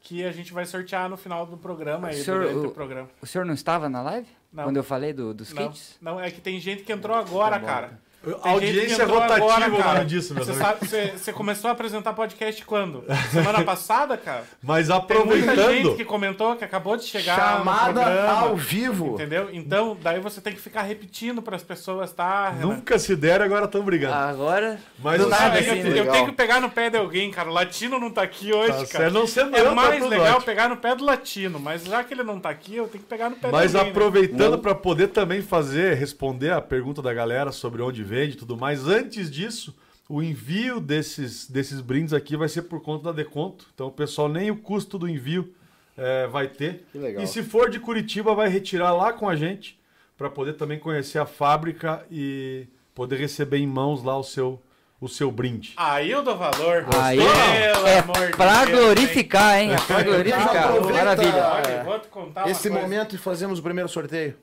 Que 0.00 0.24
a 0.24 0.30
gente 0.30 0.52
vai 0.52 0.64
sortear 0.64 1.08
no 1.10 1.16
final 1.16 1.44
do 1.44 1.56
programa 1.56 2.08
aí, 2.08 2.22
Senhor, 2.22 2.42
durante 2.42 2.58
o- 2.66 2.68
o 2.68 2.72
programa. 2.72 3.10
O 3.20 3.26
senhor 3.26 3.44
não 3.44 3.54
estava 3.54 3.88
na 3.88 4.00
live? 4.02 4.28
Não. 4.52 4.62
Quando 4.64 4.76
eu 4.76 4.84
falei 4.84 5.12
do- 5.12 5.34
dos 5.34 5.52
Não, 5.52 5.68
kits? 5.68 5.96
não, 6.00 6.20
é 6.20 6.30
que 6.30 6.40
tem 6.40 6.60
gente 6.60 6.84
que 6.84 6.92
entrou 6.92 7.16
agora, 7.16 7.58
cara. 7.58 7.98
A 8.24 8.42
Tem 8.42 8.52
audiência 8.52 9.06
rotativa 9.06 9.34
agora, 9.34 9.64
é 9.66 9.70
cara. 9.70 9.94
nome 9.94 10.06
disso, 10.06 10.34
meu 10.34 10.44
Você 10.44 10.50
amigo. 10.50 10.66
sabe- 10.66 10.86
Você 10.88 11.12
você 11.16 11.32
começou 11.32 11.68
a 11.68 11.72
apresentar 11.72 12.12
podcast 12.12 12.64
quando? 12.64 13.04
Semana 13.30 13.62
passada, 13.64 14.16
cara? 14.16 14.42
Mas 14.60 14.88
Tem 14.88 14.96
muita 14.96 15.14
gente 15.14 15.60
aproveitando, 15.60 15.96
que 15.96 16.04
comentou 16.04 16.56
que 16.56 16.64
acabou 16.64 16.96
de 16.96 17.04
chegar 17.04 17.36
Chamada 17.36 17.92
no 18.00 18.06
programa. 18.06 18.40
ao 18.40 18.56
vivo. 18.56 19.14
Entendeu? 19.14 19.48
Então, 19.52 19.96
daí 20.02 20.18
você 20.18 20.40
tem 20.40 20.52
que 20.52 20.60
ficar 20.60 20.82
repetindo 20.82 21.40
para 21.40 21.54
as 21.54 21.62
pessoas, 21.62 22.12
tá, 22.12 22.52
nunca 22.60 22.98
se 22.98 23.14
deram, 23.14 23.44
agora 23.44 23.66
estão 23.66 23.82
brigando. 23.82 24.14
Agora. 24.14 24.80
Mas 24.98 25.20
do 25.20 25.26
o 25.26 25.30
nada, 25.30 25.58
Ah, 25.58 25.62
seguinte, 25.62 25.86
eu, 25.88 25.96
eu 26.04 26.10
tenho 26.10 26.26
que 26.26 26.32
pegar 26.32 26.60
no 26.60 26.68
pé 26.70 26.90
de 26.90 26.96
alguém, 26.98 27.30
cara. 27.30 27.48
O 27.48 27.52
Latino 27.52 28.00
não 28.00 28.10
tá 28.10 28.22
aqui 28.22 28.52
hoje, 28.52 28.68
tá 28.72 28.74
cara. 28.74 28.86
certo, 28.86 29.12
não 29.14 29.26
sendo 29.28 29.54
É 29.56 29.62
tá 29.62 29.70
mais 29.70 29.98
tudo 29.98 30.08
legal 30.08 30.26
ótimo. 30.30 30.42
pegar 30.42 30.68
no 30.68 30.76
pé 30.78 30.96
do 30.96 31.04
Latino, 31.04 31.60
mas 31.60 31.84
já 31.84 32.02
que 32.02 32.12
ele 32.12 32.24
não 32.24 32.40
tá 32.40 32.50
aqui, 32.50 32.74
eu 32.74 32.88
tenho 32.88 33.04
que 33.04 33.08
pegar 33.08 33.30
no 33.30 33.36
pé 33.36 33.50
Mas 33.52 33.70
de 33.70 33.76
alguém. 33.76 33.92
né? 33.92 33.96
aproveitando 33.98 34.58
para 34.58 34.74
poder 34.74 35.08
também 35.08 35.42
fazer, 35.42 35.94
responder 35.94 36.50
a 36.50 36.60
pergunta 36.60 37.00
da 37.00 37.14
galera 37.14 37.52
sobre 37.52 37.82
onde 37.82 38.02
vende 38.06 38.34
e 38.34 38.38
tudo 38.38 38.56
mais, 38.56 38.86
antes 38.86 39.30
disso, 39.30 39.76
o 40.08 40.22
envio 40.22 40.80
desses, 40.80 41.50
desses 41.50 41.80
brindes 41.80 42.12
aqui 42.14 42.36
vai 42.36 42.48
ser 42.48 42.62
por 42.62 42.80
conta 42.80 43.04
da 43.06 43.12
Deconto. 43.12 43.66
Então 43.74 43.88
o 43.88 43.92
pessoal 43.92 44.28
nem 44.28 44.50
o 44.50 44.56
custo 44.56 44.98
do 44.98 45.08
envio 45.08 45.52
eh, 45.96 46.26
vai 46.28 46.46
ter. 46.48 46.86
Que 46.92 46.98
legal. 46.98 47.22
E 47.22 47.26
se 47.26 47.42
for 47.42 47.68
de 47.68 47.80
Curitiba, 47.80 48.34
vai 48.34 48.48
retirar 48.48 48.92
lá 48.92 49.12
com 49.12 49.28
a 49.28 49.34
gente 49.36 49.78
para 50.16 50.30
poder 50.30 50.54
também 50.54 50.78
conhecer 50.78 51.18
a 51.18 51.26
fábrica 51.26 52.06
e 52.10 52.66
poder 52.94 53.16
receber 53.18 53.58
em 53.58 53.66
mãos 53.66 54.02
lá 54.02 54.16
o 54.16 54.22
seu, 54.22 54.62
o 55.00 55.08
seu 55.08 55.30
brinde. 55.30 55.74
Aí 55.76 56.10
eu 56.10 56.22
dou 56.22 56.36
valor. 56.36 56.86
Aí 56.96 57.18
Pelo 57.18 57.86
é 57.88 57.98
amor 57.98 58.26
de 58.30 58.36
pra 58.36 58.64
Deus, 58.64 58.78
glorificar, 58.78 59.60
hein? 59.60 59.72
É 59.72 59.76
pra 59.76 60.02
glorificar. 60.02 60.68
Aproveita. 60.68 60.92
Maravilha. 61.04 61.46
Olha, 61.48 61.70
eu 61.78 61.84
vou 61.84 61.98
te 61.98 62.08
contar 62.08 62.44
uma 62.44 62.50
Esse 62.50 62.70
momento 62.70 63.14
e 63.14 63.18
fazemos 63.18 63.58
o 63.58 63.62
primeiro 63.62 63.88
sorteio. 63.88 64.36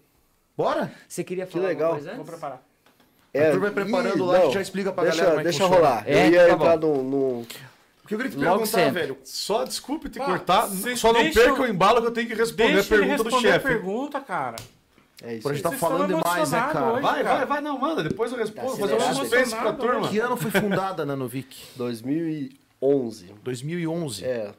Bora? 0.55 0.91
Você 1.07 1.24
queria 1.24 1.47
Que 1.47 1.53
falar 1.53 1.68
legal. 1.70 1.93
alguma 1.93 2.01
coisa 2.14 2.24
Vou 2.24 2.49
antes? 2.49 2.72
Preparar. 3.34 3.47
Arthur 3.55 3.59
vai 3.61 3.71
preparando 3.71 4.25
lá, 4.25 4.38
a 4.38 4.41
gente 4.41 4.53
já 4.53 4.61
explica 4.61 4.91
pra 4.91 5.03
deixa, 5.03 5.17
galera 5.17 5.36
como 5.38 5.47
é 5.47 5.51
que 5.51 5.57
Deixa 5.57 5.63
funciona. 5.67 5.88
rolar. 5.89 6.03
É, 6.07 6.27
eu 6.27 6.31
ia 6.31 6.47
tá 6.47 6.53
entrar 6.53 6.77
num, 6.77 7.03
num- 7.03 7.41
O 7.41 7.45
que 8.07 8.13
eu 8.13 8.17
queria 8.17 8.31
te 8.31 8.38
Logo 8.38 8.47
perguntar, 8.59 8.65
sempre. 8.77 9.01
velho? 9.01 9.17
Só 9.23 9.63
desculpe 9.63 10.09
te 10.09 10.19
Pá, 10.19 10.25
cortar, 10.25 10.67
só 10.97 11.11
não 11.13 11.31
perca 11.31 11.61
o 11.61 11.67
embalo 11.67 12.01
que 12.01 12.07
eu 12.07 12.11
tenho 12.11 12.27
que 12.27 12.34
responder 12.36 12.73
Deixa 12.73 12.93
a 12.95 12.97
pergunta 12.97 13.17
do 13.17 13.23
responder 13.23 13.47
a 13.49 13.51
chefe. 13.53 13.67
pergunta, 13.67 14.19
cara. 14.21 14.55
É 15.21 15.34
isso 15.36 15.43
Por 15.43 15.49
a 15.49 15.51
aí. 15.51 15.57
gente 15.57 15.63
tá 15.63 15.71
falando 15.71 16.07
demais, 16.07 16.51
né, 16.51 16.59
cara? 16.59 16.86
hoje. 16.93 17.01
Vai, 17.01 17.23
cara. 17.23 17.36
vai, 17.38 17.45
vai, 17.45 17.61
não, 17.61 17.77
manda, 17.79 18.03
depois 18.03 18.31
eu 18.31 18.38
respondo, 18.38 18.71
Tá 18.71 18.77
fazer 18.77 18.95
um 18.95 19.13
suspense 19.15 19.55
pra 19.55 19.71
turma. 19.73 20.09
Que 20.09 20.19
ano 20.19 20.36
foi 20.36 20.51
fundada 20.51 21.03
a 21.03 21.05
Nanovic? 21.05 21.63
2011. 22.81 23.34
2011. 23.43 24.25
É. 24.25 24.51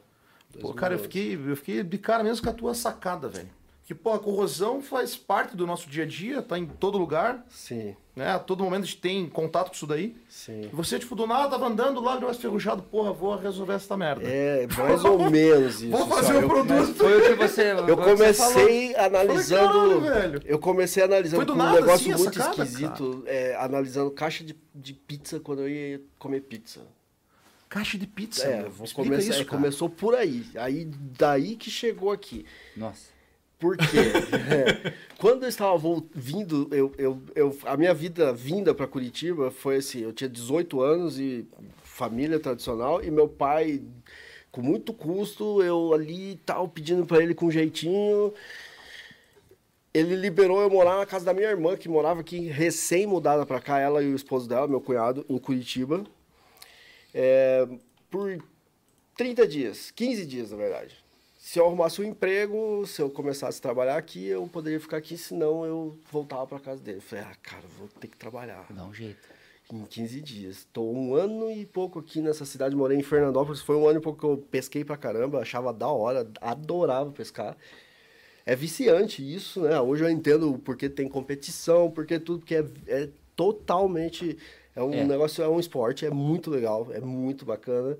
Pô, 0.59 0.73
cara, 0.73 0.93
eu 0.95 0.97
2011. 0.97 1.03
fiquei, 1.03 1.51
eu 1.51 1.55
fiquei 1.57 1.83
de 1.83 1.97
cara 1.97 2.23
mesmo 2.23 2.43
com 2.43 2.49
a 2.49 2.53
tua 2.53 2.73
sacada, 2.73 3.27
velho. 3.27 3.49
Que, 3.85 3.93
pô, 3.93 4.13
a 4.13 4.19
corrosão 4.19 4.81
faz 4.81 5.15
parte 5.15 5.55
do 5.55 5.67
nosso 5.67 5.87
dia 5.89 6.03
a 6.03 6.07
dia, 6.07 6.41
tá 6.41 6.57
em 6.57 6.65
todo 6.65 6.97
lugar, 6.97 7.45
Sim, 7.49 7.95
né? 8.15 8.31
A 8.31 8.39
todo 8.39 8.63
momento 8.63 8.83
a 8.83 8.85
gente 8.85 8.97
tem 8.97 9.27
contato 9.27 9.67
com 9.69 9.73
isso 9.75 9.85
daí. 9.85 10.15
sim. 10.29 10.61
E 10.71 10.75
você, 10.75 10.97
tipo, 10.97 11.15
do 11.15 11.27
nada 11.27 11.49
tava 11.49 11.67
andando 11.67 11.99
lá, 11.99 12.15
deu 12.15 12.31
esferrujado, 12.31 12.81
porra, 12.83 13.11
vou 13.11 13.35
resolver 13.35 13.73
essa 13.73 13.97
merda. 13.97 14.23
É, 14.25 14.65
mais 14.77 15.03
ou 15.03 15.29
menos 15.29 15.81
isso. 15.81 15.91
Vou 15.91 16.07
fazer 16.07 16.27
sabe? 16.27 16.37
um 16.39 16.41
Eu- 16.43 16.47
produto. 16.47 16.93
Foi 16.95 17.17
o 17.17 17.21
que 17.25 17.35
você. 17.35 17.71
Eu 17.71 17.77
o 17.77 17.85
que 17.85 17.91
você 17.95 18.11
comecei 18.15 18.95
analisando. 18.95 20.01
Falei, 20.01 20.21
velho. 20.21 20.41
Eu 20.45 20.59
comecei 20.59 21.03
analisando 21.03 21.35
Foi 21.37 21.45
do 21.45 21.51
com 21.53 21.57
nada, 21.57 21.71
um 21.71 21.75
negócio 21.81 22.13
assim, 22.13 22.23
muito 22.23 22.37
sacada, 22.37 22.63
esquisito, 22.63 23.23
é, 23.25 23.55
analisando 23.57 24.11
caixa 24.11 24.43
de, 24.43 24.55
de 24.73 24.93
pizza 24.93 25.39
quando 25.39 25.63
eu 25.63 25.69
ia 25.69 26.01
comer 26.17 26.41
pizza. 26.41 26.81
Caixa 27.67 27.97
de 27.97 28.07
pizza. 28.07 28.45
É, 28.47 28.63
vou 28.69 28.87
começar, 28.93 29.31
isso, 29.31 29.41
é, 29.41 29.43
cara. 29.45 29.57
começou 29.57 29.89
por 29.89 30.15
aí. 30.15 30.45
Aí 30.55 30.85
daí 31.17 31.55
que 31.57 31.69
chegou 31.69 32.11
aqui. 32.11 32.45
Nossa. 32.77 33.14
Por 33.59 33.77
quê? 33.77 33.85
É, 34.45 34.93
quando 35.17 35.43
eu 35.43 35.49
estava 35.49 35.77
vindo, 36.13 36.67
eu, 36.71 36.93
eu, 36.97 37.21
eu, 37.35 37.57
a 37.65 37.75
minha 37.75 37.93
vida 37.93 38.31
vinda 38.33 38.73
para 38.75 38.87
Curitiba 38.87 39.49
foi 39.49 39.77
assim: 39.77 40.01
eu 40.01 40.13
tinha 40.13 40.29
18 40.29 40.81
anos 40.81 41.19
e 41.19 41.47
família 41.83 42.39
tradicional, 42.39 43.03
e 43.03 43.09
meu 43.09 43.27
pai, 43.27 43.81
com 44.51 44.61
muito 44.61 44.93
custo, 44.93 45.63
eu 45.63 45.93
ali 45.93 46.39
tal, 46.45 46.67
pedindo 46.67 47.05
para 47.05 47.23
ele 47.23 47.33
com 47.33 47.49
jeitinho. 47.49 48.33
Ele 49.93 50.13
liberou 50.15 50.61
eu 50.61 50.69
morar 50.69 50.97
na 50.97 51.05
casa 51.05 51.23
da 51.23 51.33
minha 51.33 51.47
irmã, 51.47 51.77
que 51.77 51.87
morava 51.87 52.19
aqui 52.19 52.49
recém-mudada 52.49 53.45
para 53.45 53.61
cá, 53.61 53.79
ela 53.79 54.03
e 54.03 54.11
o 54.11 54.15
esposo 54.15 54.47
dela, 54.47 54.67
meu 54.67 54.81
cunhado, 54.81 55.25
em 55.29 55.37
Curitiba. 55.37 56.03
É, 57.13 57.65
por 58.11 58.37
30 59.15 59.47
dias, 59.47 59.91
15 59.91 60.25
dias, 60.25 60.51
na 60.51 60.57
verdade. 60.57 61.04
Se 61.47 61.59
eu 61.59 61.67
arrumasse 61.67 62.01
um 62.01 62.03
emprego, 62.03 62.87
se 62.87 62.99
eu 62.99 63.07
começasse 63.07 63.59
a 63.59 63.61
trabalhar 63.61 63.97
aqui, 63.97 64.25
eu 64.25 64.47
poderia 64.47 64.79
ficar 64.79 64.97
aqui, 64.97 65.15
senão 65.15 65.63
eu 65.63 65.95
voltava 66.11 66.47
para 66.47 66.59
casa 66.59 66.81
dele. 66.81 66.99
Falei, 66.99 67.23
ah, 67.23 67.35
cara, 67.43 67.61
vou 67.77 67.87
ter 67.99 68.07
que 68.07 68.17
trabalhar 68.17 68.65
Dá 68.71 68.83
um 68.83 68.91
jeito. 68.91 69.29
em 69.71 69.85
15 69.85 70.21
dias. 70.21 70.57
Estou 70.57 70.91
um 70.91 71.13
ano 71.13 71.51
e 71.51 71.63
pouco 71.63 71.99
aqui 71.99 72.19
nessa 72.19 72.45
cidade, 72.45 72.75
morei 72.75 72.97
em 72.97 73.03
Fernandópolis, 73.03 73.61
foi 73.61 73.75
um 73.75 73.87
ano 73.87 73.99
e 73.99 74.01
pouco 74.01 74.19
que 74.21 74.25
eu 74.25 74.37
pesquei 74.49 74.83
pra 74.83 74.97
caramba, 74.97 75.39
achava 75.39 75.71
da 75.71 75.87
hora, 75.87 76.27
adorava 76.41 77.11
pescar. 77.11 77.55
É 78.43 78.55
viciante 78.55 79.21
isso, 79.21 79.61
né? 79.61 79.79
Hoje 79.79 80.03
eu 80.03 80.09
entendo 80.09 80.59
porque 80.65 80.89
tem 80.89 81.07
competição, 81.07 81.91
porque 81.91 82.17
tudo, 82.17 82.39
porque 82.39 82.55
é, 82.55 82.65
é 82.87 83.09
totalmente... 83.35 84.35
É 84.75 84.81
um 84.81 84.91
É. 84.95 85.03
negócio, 85.05 85.43
é 85.43 85.47
um 85.47 85.59
esporte, 85.59 86.07
é 86.07 86.09
muito 86.09 86.49
legal, 86.49 86.87
é 86.91 86.99
muito 86.99 87.45
bacana. 87.45 87.95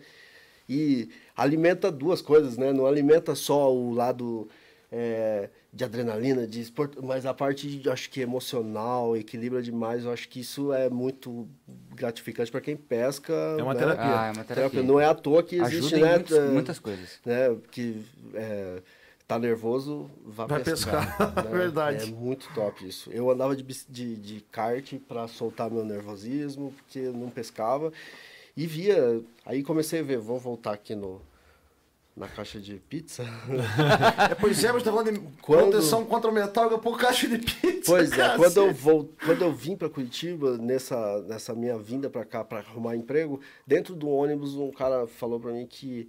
E 0.68 1.10
alimenta 1.36 1.92
duas 1.92 2.22
coisas, 2.22 2.58
né? 2.58 2.72
Não 2.74 2.86
alimenta 2.86 3.36
só 3.36 3.74
o 3.74 3.94
lado 3.94 4.48
é, 4.92 5.50
de 5.74 5.84
adrenalina, 5.84 6.48
de 6.48 6.62
esporte, 6.62 6.98
mas 7.04 7.26
a 7.26 7.34
parte, 7.34 7.82
eu 7.84 7.92
acho 7.92 8.10
que 8.10 8.22
emocional, 8.22 9.16
equilibra 9.18 9.62
demais. 9.62 10.06
Eu 10.06 10.12
acho 10.12 10.30
que 10.30 10.40
isso 10.40 10.72
é 10.72 10.90
muito 10.90 11.48
gratificante 11.94 12.50
para 12.52 12.62
quem 12.62 12.78
pesca. 12.78 13.34
É 13.60 13.64
uma 13.64 13.74
né? 13.74 13.80
terapia. 13.80 14.20
Ah, 14.22 14.28
é 14.28 14.32
uma 14.32 14.44
terapia. 14.44 14.84
Não 14.84 15.00
é 15.00 15.06
à 15.06 15.14
toa 15.14 15.44
que 15.44 15.58
existe, 15.58 15.78
Ajuda 15.96 15.98
em 15.98 16.02
né? 16.02 16.16
muitos- 16.16 16.38
eh, 16.38 16.48
muitas 16.50 16.80
coisas. 16.80 17.20
né? 17.26 17.58
Que 17.72 18.06
é, 18.34 18.82
tá 19.28 19.38
nervoso, 19.40 20.10
vá 20.24 20.46
Vai 20.46 20.64
pescar. 20.64 21.18
pescar. 21.18 21.44
né? 21.46 21.52
Verdade. 21.58 22.04
É 22.04 22.16
muito 22.16 22.48
top 22.54 22.88
isso. 22.88 23.12
Eu 23.12 23.30
andava 23.30 23.56
de, 23.56 23.64
de, 23.90 24.16
de 24.16 24.42
kart 24.52 24.94
para 25.08 25.28
soltar 25.28 25.70
meu 25.70 25.84
nervosismo, 25.84 26.72
porque 26.72 27.00
eu 27.00 27.14
não 27.14 27.30
pescava. 27.30 27.92
E 28.56 28.66
via, 28.66 29.22
aí 29.46 29.64
comecei 29.64 30.00
a 30.00 30.04
ver, 30.04 30.18
vou 30.18 30.40
voltar 30.40 30.74
aqui 30.74 30.96
no, 30.96 31.22
na 32.16 32.28
caixa 32.28 32.60
de 32.60 32.76
pizza. 32.76 33.24
É, 34.32 34.36
pois 34.36 34.64
é, 34.64 34.72
mas 34.72 34.82
tá 34.84 34.92
falando 34.92 35.12
de 35.12 35.20
Quando- 35.42 35.72
proteção 35.72 36.06
contra 36.06 36.32
o 36.32 36.34
metal, 36.34 36.80
pouco 36.80 36.98
caixa 36.98 37.28
de 37.28 37.38
pizza. 37.40 37.92
Pois 37.92 38.12
é, 38.14 38.16
cacete. 38.18 38.38
quando 38.38 38.58
eu, 38.58 38.74
vou, 38.74 39.10
quando 39.26 39.42
eu 39.42 39.54
vim 39.54 39.76
para 39.76 39.90
Curitiba, 39.90 40.58
nessa, 40.58 41.22
nessa 41.24 41.54
minha 41.54 41.78
vinda 41.78 42.10
para 42.10 42.24
cá 42.26 42.44
para 42.44 42.60
arrumar 42.60 42.96
emprego, 42.96 43.40
dentro 43.68 43.94
do 43.96 44.08
ônibus 44.10 44.56
um 44.56 44.72
cara 44.72 45.06
falou 45.06 45.40
para 45.40 45.52
mim 45.52 45.68
que 45.68 46.08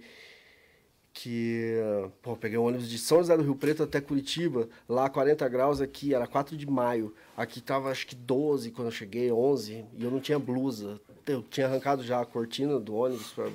que 1.17 1.73
pô, 2.21 2.35
peguei 2.35 2.59
o 2.59 2.63
ônibus 2.63 2.87
de 2.87 2.99
São 2.99 3.17
José 3.17 3.35
do 3.35 3.41
Rio 3.41 3.55
Preto 3.55 3.81
até 3.81 3.99
Curitiba, 3.99 4.69
lá 4.87 5.09
40 5.09 5.49
graus 5.49 5.81
aqui, 5.81 6.13
era 6.13 6.27
4 6.27 6.55
de 6.55 6.69
maio. 6.69 7.11
Aqui 7.35 7.59
tava 7.59 7.89
acho 7.89 8.05
que 8.05 8.15
12 8.15 8.69
quando 8.69 8.89
eu 8.89 8.91
cheguei, 8.91 9.31
11, 9.31 9.83
e 9.97 10.03
eu 10.03 10.11
não 10.11 10.19
tinha 10.19 10.37
blusa. 10.37 11.01
Eu 11.25 11.41
tinha 11.41 11.65
arrancado 11.65 12.03
já 12.03 12.21
a 12.21 12.25
cortina 12.25 12.79
do 12.79 12.95
ônibus 12.95 13.33
para 13.33 13.49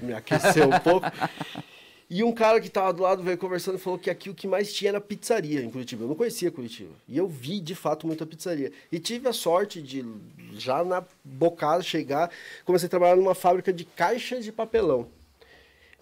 me 0.00 0.12
aquecer 0.14 0.64
um 0.66 0.78
pouco. 0.78 1.06
E 2.08 2.22
um 2.22 2.30
cara 2.30 2.60
que 2.60 2.68
tava 2.68 2.92
do 2.92 3.02
lado 3.02 3.22
veio 3.22 3.36
conversando 3.36 3.76
e 3.76 3.80
falou 3.80 3.98
que 3.98 4.08
aqui 4.08 4.30
o 4.30 4.34
que 4.34 4.46
mais 4.46 4.72
tinha 4.72 4.90
era 4.90 5.00
pizzaria 5.00 5.60
em 5.60 5.70
Curitiba. 5.70 6.04
Eu 6.04 6.08
não 6.08 6.14
conhecia 6.14 6.52
Curitiba. 6.52 6.92
E 7.08 7.18
eu 7.18 7.26
vi, 7.26 7.58
de 7.58 7.74
fato, 7.74 8.06
muita 8.06 8.24
pizzaria. 8.24 8.70
E 8.92 8.98
tive 8.98 9.28
a 9.28 9.32
sorte 9.32 9.82
de, 9.82 10.04
já 10.52 10.84
na 10.84 11.02
bocada, 11.24 11.82
chegar. 11.82 12.30
Comecei 12.64 12.86
a 12.86 12.90
trabalhar 12.90 13.16
numa 13.16 13.34
fábrica 13.34 13.72
de 13.72 13.84
caixas 13.84 14.44
de 14.44 14.52
papelão. 14.52 15.08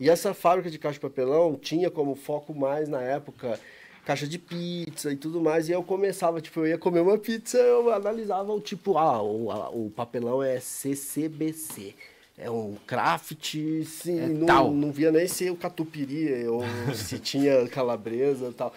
E 0.01 0.09
essa 0.09 0.33
fábrica 0.35 0.71
de 0.71 0.79
caixa 0.79 0.95
de 0.95 1.01
papelão 1.01 1.55
tinha 1.57 1.91
como 1.91 2.15
foco 2.17 2.55
mais 2.55 2.89
na 2.89 3.03
época 3.03 3.61
caixa 4.05 4.27
de 4.27 4.39
pizza 4.39 5.13
e 5.13 5.17
tudo 5.17 5.41
mais. 5.43 5.69
E 5.69 5.73
eu 5.73 5.83
começava, 5.83 6.41
tipo, 6.41 6.61
eu 6.61 6.69
ia 6.69 6.79
comer 6.79 7.01
uma 7.01 7.19
pizza, 7.19 7.59
eu 7.59 7.93
analisava 7.93 8.51
o 8.53 8.61
tipo, 8.61 8.97
ah, 8.97 9.23
o, 9.23 9.51
a- 9.51 9.69
o 9.71 9.91
papelão 9.91 10.43
é 10.43 10.59
CCBC. 10.59 11.95
É 12.39 12.51
um 12.51 12.75
craft, 12.87 13.55
sim, 13.85 14.19
É 14.19 14.27
não, 14.27 14.47
tal. 14.47 14.71
não 14.71 14.91
via 14.91 15.13
nem 15.13 15.29
se 15.29 15.51
o 15.51 15.57
catupiry 15.57 16.47
ou 16.49 16.63
se 16.97 17.19
tinha 17.19 17.69
calabresa 17.69 18.49
e 18.49 18.55
tal. 18.55 18.73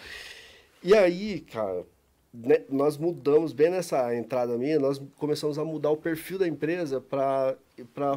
E 0.82 0.94
aí, 0.94 1.40
cara, 1.40 1.82
né, 2.34 2.60
nós 2.68 2.98
mudamos 2.98 3.54
bem 3.54 3.70
nessa 3.70 4.14
entrada 4.14 4.58
minha, 4.58 4.78
nós 4.78 5.00
começamos 5.16 5.58
a 5.58 5.64
mudar 5.64 5.88
o 5.90 5.96
perfil 5.96 6.38
da 6.38 6.46
empresa 6.46 7.00
para 7.00 7.56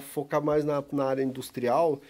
focar 0.01 0.43
mais 0.43 0.65
na, 0.65 0.83
na 0.91 1.05
área 1.05 1.23
industrial, 1.23 2.01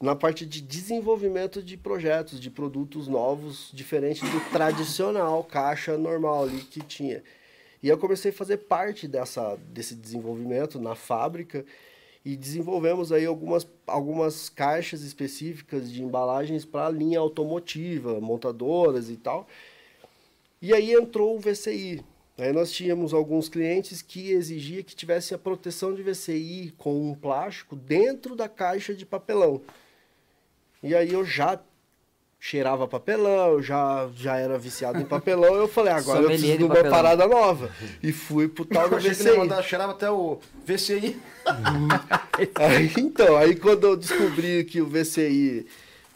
na 0.00 0.14
parte 0.14 0.46
de 0.46 0.60
desenvolvimento 0.60 1.62
de 1.62 1.76
projetos, 1.76 2.38
de 2.38 2.50
produtos 2.50 3.08
novos, 3.08 3.70
diferente 3.72 4.24
do 4.24 4.40
tradicional 4.50 5.42
caixa 5.42 5.98
normal 5.98 6.44
ali 6.44 6.60
que 6.60 6.80
tinha. 6.80 7.22
E 7.82 7.88
eu 7.88 7.98
comecei 7.98 8.30
a 8.30 8.34
fazer 8.34 8.58
parte 8.58 9.08
dessa, 9.08 9.56
desse 9.68 9.94
desenvolvimento 9.94 10.80
na 10.80 10.94
fábrica 10.94 11.64
e 12.24 12.36
desenvolvemos 12.36 13.12
aí 13.12 13.24
algumas, 13.24 13.66
algumas 13.86 14.48
caixas 14.48 15.02
específicas 15.02 15.90
de 15.90 16.02
embalagens 16.02 16.64
para 16.64 16.86
a 16.86 16.90
linha 16.90 17.18
automotiva, 17.18 18.20
montadoras 18.20 19.10
e 19.10 19.16
tal. 19.16 19.46
E 20.60 20.74
aí 20.74 20.92
entrou 20.92 21.36
o 21.36 21.40
VCI. 21.40 22.04
Aí 22.36 22.52
nós 22.52 22.70
tínhamos 22.70 23.12
alguns 23.12 23.48
clientes 23.48 24.00
que 24.00 24.30
exigia 24.30 24.82
que 24.84 24.94
tivesse 24.94 25.34
a 25.34 25.38
proteção 25.38 25.92
de 25.92 26.02
VCI 26.02 26.72
com 26.78 27.10
um 27.10 27.14
plástico 27.14 27.74
dentro 27.74 28.36
da 28.36 28.48
caixa 28.48 28.94
de 28.94 29.04
papelão. 29.04 29.60
E 30.82 30.94
aí 30.94 31.12
eu 31.12 31.24
já 31.24 31.58
cheirava 32.40 32.86
papelão, 32.86 33.54
eu 33.54 33.62
já, 33.62 34.08
já 34.14 34.36
era 34.36 34.56
viciado 34.56 35.00
em 35.00 35.04
papelão, 35.04 35.56
eu 35.56 35.66
falei, 35.66 35.92
agora 35.92 36.20
eu 36.20 36.26
preciso 36.28 36.56
de 36.58 36.62
uma 36.64 36.74
papelão. 36.74 36.90
parada 36.96 37.26
nova. 37.26 37.68
E 38.00 38.12
fui 38.12 38.46
pro 38.46 38.64
tal 38.64 38.88
do 38.88 38.96
que 38.98 39.08
VCI. 39.10 39.36
mandar, 39.36 39.60
cheirava 39.62 39.92
até 39.92 40.08
o 40.10 40.38
VCI. 40.64 41.20
Aí, 42.54 42.92
então, 42.98 43.36
aí 43.36 43.56
quando 43.56 43.84
eu 43.86 43.96
descobri 43.96 44.62
que 44.64 44.80
o 44.80 44.86
VCI 44.86 45.66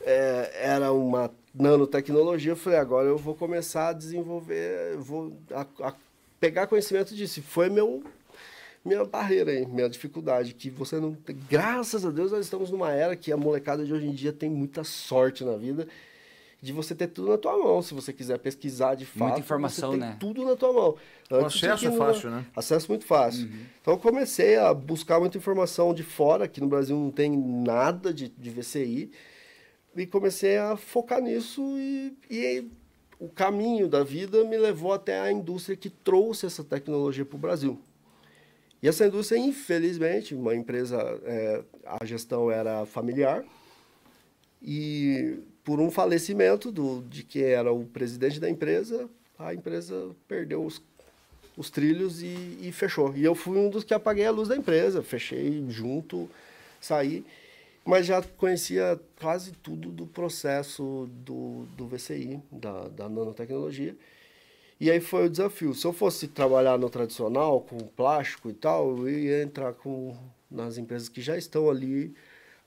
é, 0.02 0.52
era 0.60 0.92
uma 0.92 1.30
nanotecnologia, 1.54 2.52
eu 2.52 2.56
falei, 2.56 2.78
agora 2.78 3.08
eu 3.08 3.16
vou 3.18 3.34
começar 3.34 3.88
a 3.88 3.92
desenvolver, 3.92 4.96
vou 4.98 5.36
a- 5.52 5.66
a 5.88 5.92
pegar 6.38 6.66
conhecimento 6.66 7.14
disso. 7.14 7.40
E 7.40 7.42
foi 7.42 7.68
meu 7.68 8.04
minha 8.84 9.04
barreira 9.04 9.50
aí, 9.50 9.66
minha 9.66 9.88
dificuldade, 9.88 10.54
que 10.54 10.68
você 10.70 10.98
não 10.98 11.14
tem. 11.14 11.36
Graças 11.48 12.04
a 12.04 12.10
Deus 12.10 12.32
nós 12.32 12.44
estamos 12.44 12.70
numa 12.70 12.90
era 12.90 13.14
que 13.14 13.32
a 13.32 13.36
molecada 13.36 13.84
de 13.84 13.92
hoje 13.92 14.06
em 14.06 14.12
dia 14.12 14.32
tem 14.32 14.50
muita 14.50 14.82
sorte 14.84 15.44
na 15.44 15.56
vida 15.56 15.86
de 16.62 16.72
você 16.72 16.94
ter 16.94 17.08
tudo 17.08 17.28
na 17.28 17.36
tua 17.36 17.58
mão, 17.58 17.82
se 17.82 17.92
você 17.92 18.12
quiser 18.12 18.38
pesquisar 18.38 18.94
de 18.94 19.04
fato. 19.04 19.40
informação, 19.40 19.90
você 19.90 19.98
tem 19.98 20.08
né? 20.08 20.16
tudo 20.20 20.44
na 20.44 20.54
tua 20.54 20.72
mão. 20.72 20.96
O 21.28 21.34
Antes 21.34 21.58
de 21.58 21.66
acesso 21.66 21.80
que 21.80 21.94
é 21.94 21.98
fácil, 21.98 22.30
né? 22.30 22.46
Acesso 22.54 22.88
muito 22.88 23.04
fácil. 23.04 23.50
Então 23.80 23.94
eu 23.94 23.98
comecei 23.98 24.56
a 24.56 24.72
buscar 24.72 25.18
muita 25.18 25.36
informação 25.36 25.92
de 25.92 26.04
fora, 26.04 26.44
aqui 26.44 26.60
no 26.60 26.68
Brasil 26.68 26.96
não 26.96 27.10
tem 27.10 27.36
nada 27.36 28.14
de, 28.14 28.28
de 28.28 28.50
VCI, 28.50 29.10
e 29.96 30.06
comecei 30.06 30.56
a 30.56 30.76
focar 30.76 31.20
nisso 31.20 31.60
e, 31.78 32.16
e 32.30 32.64
o 33.18 33.28
caminho 33.28 33.88
da 33.88 34.04
vida 34.04 34.44
me 34.44 34.56
levou 34.56 34.92
até 34.92 35.20
a 35.20 35.32
indústria 35.32 35.76
que 35.76 35.90
trouxe 35.90 36.46
essa 36.46 36.62
tecnologia 36.62 37.24
para 37.24 37.36
o 37.36 37.40
Brasil. 37.40 37.80
E 38.82 38.88
essa 38.88 39.06
indústria, 39.06 39.38
infelizmente, 39.38 40.34
uma 40.34 40.54
empresa, 40.54 40.98
é, 41.24 41.62
a 41.86 42.04
gestão 42.04 42.50
era 42.50 42.84
familiar, 42.84 43.44
e 44.60 45.38
por 45.62 45.80
um 45.80 45.90
falecimento 45.90 46.72
do, 46.72 47.02
de 47.02 47.22
que 47.22 47.42
era 47.42 47.72
o 47.72 47.84
presidente 47.84 48.40
da 48.40 48.50
empresa, 48.50 49.08
a 49.38 49.54
empresa 49.54 50.10
perdeu 50.26 50.64
os, 50.64 50.82
os 51.56 51.70
trilhos 51.70 52.22
e, 52.22 52.58
e 52.60 52.72
fechou. 52.72 53.14
E 53.16 53.22
eu 53.22 53.34
fui 53.34 53.56
um 53.56 53.70
dos 53.70 53.84
que 53.84 53.94
apaguei 53.94 54.26
a 54.26 54.30
luz 54.30 54.48
da 54.48 54.56
empresa, 54.56 55.02
fechei 55.02 55.64
junto, 55.68 56.28
saí, 56.80 57.24
mas 57.84 58.06
já 58.06 58.20
conhecia 58.22 58.98
quase 59.20 59.52
tudo 59.52 59.90
do 59.90 60.06
processo 60.06 61.08
do, 61.24 61.66
do 61.76 61.86
VCI, 61.86 62.40
da, 62.50 62.88
da 62.88 63.08
nanotecnologia. 63.08 63.96
E 64.82 64.90
aí 64.90 64.98
foi 64.98 65.26
o 65.26 65.30
desafio. 65.30 65.72
Se 65.76 65.86
eu 65.86 65.92
fosse 65.92 66.26
trabalhar 66.26 66.76
no 66.76 66.90
tradicional, 66.90 67.60
com 67.60 67.78
plástico 67.78 68.50
e 68.50 68.52
tal, 68.52 68.98
eu 68.98 69.08
ia 69.08 69.40
entrar 69.40 69.74
com, 69.74 70.12
nas 70.50 70.76
empresas 70.76 71.08
que 71.08 71.22
já 71.22 71.38
estão 71.38 71.70
ali 71.70 72.12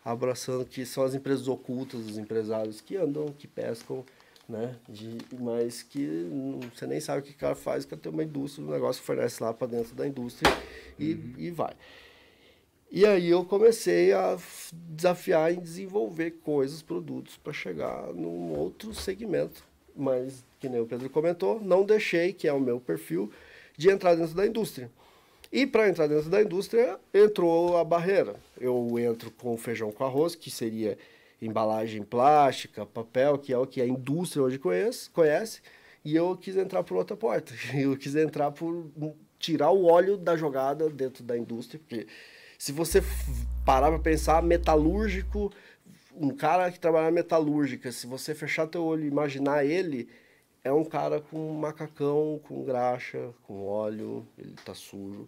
abraçando, 0.02 0.64
que 0.64 0.86
são 0.86 1.04
as 1.04 1.14
empresas 1.14 1.46
ocultas, 1.50 2.00
os 2.00 2.18
empresários 2.18 2.80
que 2.80 2.96
andam, 2.96 3.26
que 3.38 3.50
pescam, 3.50 4.06
né? 4.48 4.78
De, 4.88 5.18
mas 5.38 5.84
que 5.84 6.08
não, 6.08 6.62
você 6.74 6.88
nem 6.88 7.02
sabe 7.02 7.20
o 7.20 7.24
que 7.24 7.32
o 7.32 7.38
cara 7.38 7.54
faz, 7.54 7.84
que 7.84 7.98
tem 7.98 8.10
uma 8.10 8.24
indústria, 8.24 8.66
um 8.66 8.72
negócio 8.72 9.02
que 9.02 9.06
fornece 9.06 9.44
lá 9.44 9.54
para 9.54 9.68
dentro 9.68 9.94
da 9.94 10.08
indústria 10.08 10.50
e, 10.98 11.20
e 11.38 11.52
vai. 11.52 11.74
E 12.90 13.06
aí 13.06 13.30
eu 13.30 13.44
comecei 13.44 14.14
a 14.14 14.38
desafiar 14.72 15.52
em 15.52 15.60
desenvolver 15.60 16.32
coisas, 16.46 16.82
produtos, 16.82 17.36
para 17.36 17.52
chegar 17.52 18.14
num 18.14 18.58
outro 18.58 18.94
segmento. 18.94 19.65
Mas, 19.96 20.44
que 20.60 20.68
nem 20.68 20.82
o 20.82 20.86
Pedro 20.86 21.10
comentou, 21.10 21.60
não 21.62 21.86
deixei, 21.86 22.34
que 22.34 22.48
é 22.48 22.54
o 22.54 22.60
meu 22.60 22.80
perfil, 22.80 23.32
de 23.78 23.90
entrar 23.90 24.16
dentro 24.16 24.36
da 24.36 24.46
indústria. 24.46 24.92
E 25.52 25.66
para 25.66 25.88
entrar 25.88 26.08
dentro 26.08 26.30
da 26.30 26.42
indústria, 26.42 27.00
entrou 27.14 27.78
a 27.78 27.84
barreira. 27.84 28.36
Eu 28.60 29.00
entro 29.00 29.32
com 29.32 29.56
feijão 29.58 29.92
com 29.92 30.04
arroz, 30.04 30.36
que 30.36 30.52
seria 30.52 30.98
embalagem 31.42 32.04
plástica, 32.04 32.86
papel, 32.86 33.38
que 33.38 33.54
é 33.54 33.58
o 33.58 33.66
que 33.66 33.82
a 33.82 33.88
indústria 33.88 34.44
hoje 34.44 34.58
conhece, 34.58 35.10
conhece 35.10 35.62
e 36.06 36.16
eu 36.16 36.38
quis 36.38 36.56
entrar 36.56 36.84
por 36.84 36.96
outra 36.98 37.18
porta. 37.18 37.52
Eu 37.74 37.98
quis 37.98 38.16
entrar 38.16 38.52
por 38.52 38.86
tirar 39.40 39.72
o 39.72 39.86
óleo 39.86 40.16
da 40.16 40.38
jogada 40.38 40.88
dentro 40.88 41.24
da 41.24 41.36
indústria, 41.36 41.80
porque 41.80 42.08
se 42.60 42.72
você 42.72 43.04
parar 43.66 43.90
para 43.90 44.00
pensar, 44.00 44.42
metalúrgico, 44.44 45.52
um 46.16 46.30
cara 46.30 46.72
que 46.72 46.80
trabalha 46.80 47.06
na 47.06 47.12
metalúrgica, 47.12 47.92
se 47.92 48.08
você 48.08 48.34
fechar 48.34 48.68
teu 48.68 48.84
olho 48.84 49.04
e 49.04 49.08
imaginar 49.08 49.66
ele, 49.66 50.08
é 50.64 50.72
um 50.72 50.84
cara 50.84 51.22
com 51.22 51.54
macacão, 51.54 52.40
com 52.44 52.64
graxa, 52.64 53.34
com 53.44 53.66
óleo, 53.66 54.26
ele 54.38 54.56
tá 54.64 54.74
sujo. 54.74 55.28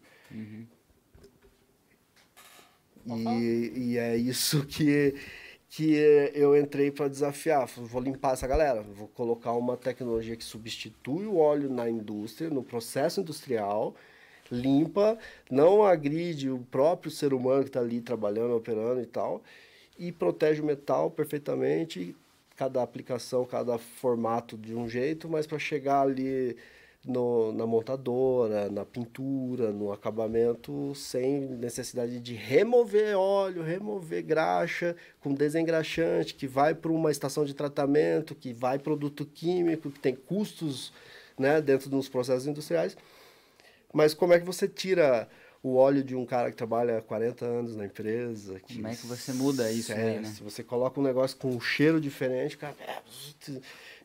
E, 3.06 3.72
e 3.76 3.98
é 3.98 4.18
isso 4.18 4.66
que, 4.66 5.16
que 5.70 5.94
eu 6.34 6.58
entrei 6.58 6.92
para 6.92 7.08
desafiar. 7.08 7.68
Vou 7.68 8.02
limpar 8.02 8.34
essa 8.34 8.48
galera, 8.48 8.82
vou 8.82 9.08
colocar 9.10 9.54
uma 9.54 9.78
tecnologia 9.78 10.36
que 10.36 10.44
substitui 10.44 11.26
o 11.26 11.38
óleo 11.38 11.70
na 11.70 11.90
indústria, 11.90 12.50
no 12.50 12.64
processo 12.64 13.22
industrial, 13.22 13.96
limpa, 14.52 15.18
não 15.52 15.84
agride 15.84 16.50
o 16.50 16.60
próprio 16.60 17.12
ser 17.12 17.34
humano 17.34 17.64
que 17.64 17.70
está 17.70 17.80
ali 17.80 18.02
trabalhando, 18.02 18.56
operando 18.56 19.02
e 19.02 19.06
tal, 19.06 19.44
e 19.98 20.12
protege 20.12 20.62
o 20.62 20.66
metal 20.66 21.10
perfeitamente, 21.12 22.16
cada 22.56 22.82
aplicação, 22.82 23.46
cada 23.46 23.78
formato 23.78 24.58
de 24.58 24.74
um 24.74 24.90
jeito, 24.90 25.30
mas 25.30 25.46
para 25.46 25.60
chegar 25.60 26.02
ali 26.02 26.56
no, 27.06 27.54
na 27.54 27.66
montadora, 27.66 28.70
na 28.70 28.84
pintura, 28.84 29.72
no 29.72 29.92
acabamento, 29.92 30.94
sem 30.94 31.42
necessidade 31.42 32.20
de 32.20 32.34
remover 32.34 33.16
óleo, 33.18 33.64
remover 33.64 34.24
graxa, 34.24 34.96
com 35.22 35.34
desengraxante, 35.34 36.34
que 36.34 36.48
vai 36.48 36.76
para 36.76 36.92
uma 36.92 37.12
estação 37.12 37.46
de 37.46 37.54
tratamento, 37.54 38.36
que 38.36 38.52
vai 38.52 38.78
produto 38.78 39.26
químico, 39.26 39.90
que 39.90 40.00
tem 40.00 40.16
custos 40.16 40.92
né, 41.38 41.62
dentro 41.62 41.90
dos 41.90 42.10
processos 42.10 42.48
industriais. 42.48 42.98
Mas 43.94 44.14
como 44.14 44.34
é 44.34 44.40
que 44.40 44.46
você 44.46 44.68
tira 44.68 45.30
o 45.62 45.76
óleo 45.76 46.04
de 46.04 46.16
um 46.16 46.26
cara 46.26 46.52
que 46.52 46.58
trabalha 46.58 46.98
há 46.98 47.02
40 47.02 47.46
anos 47.46 47.76
na 47.76 47.86
empresa. 47.86 48.60
Que, 48.60 48.76
Como 48.76 48.88
é 48.88 48.96
que 48.96 49.06
você 49.06 49.34
muda 49.34 49.72
isso 49.72 49.92
é, 49.92 49.96
aí, 49.96 50.20
né? 50.20 50.28
Se 50.30 50.44
você 50.44 50.64
coloca 50.64 51.00
um 51.00 51.04
negócio 51.04 51.38
com 51.38 51.50
um 51.50 51.60
cheiro 51.60 52.00
diferente, 52.00 52.58
cara. 52.58 52.76
é, 52.80 53.02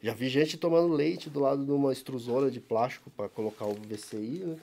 já 0.03 0.15
vi 0.15 0.29
gente 0.29 0.57
tomando 0.57 0.93
leite 0.93 1.31
do 1.31 1.41
lado 1.41 1.65
de 1.65 1.71
uma 1.71 1.93
extrusora 1.93 2.51
de 2.51 2.61
plástico 2.61 3.11
para 3.11 3.29
colocar 3.29 3.67
o 3.67 3.75
VCI, 3.75 4.45
né? 4.45 4.57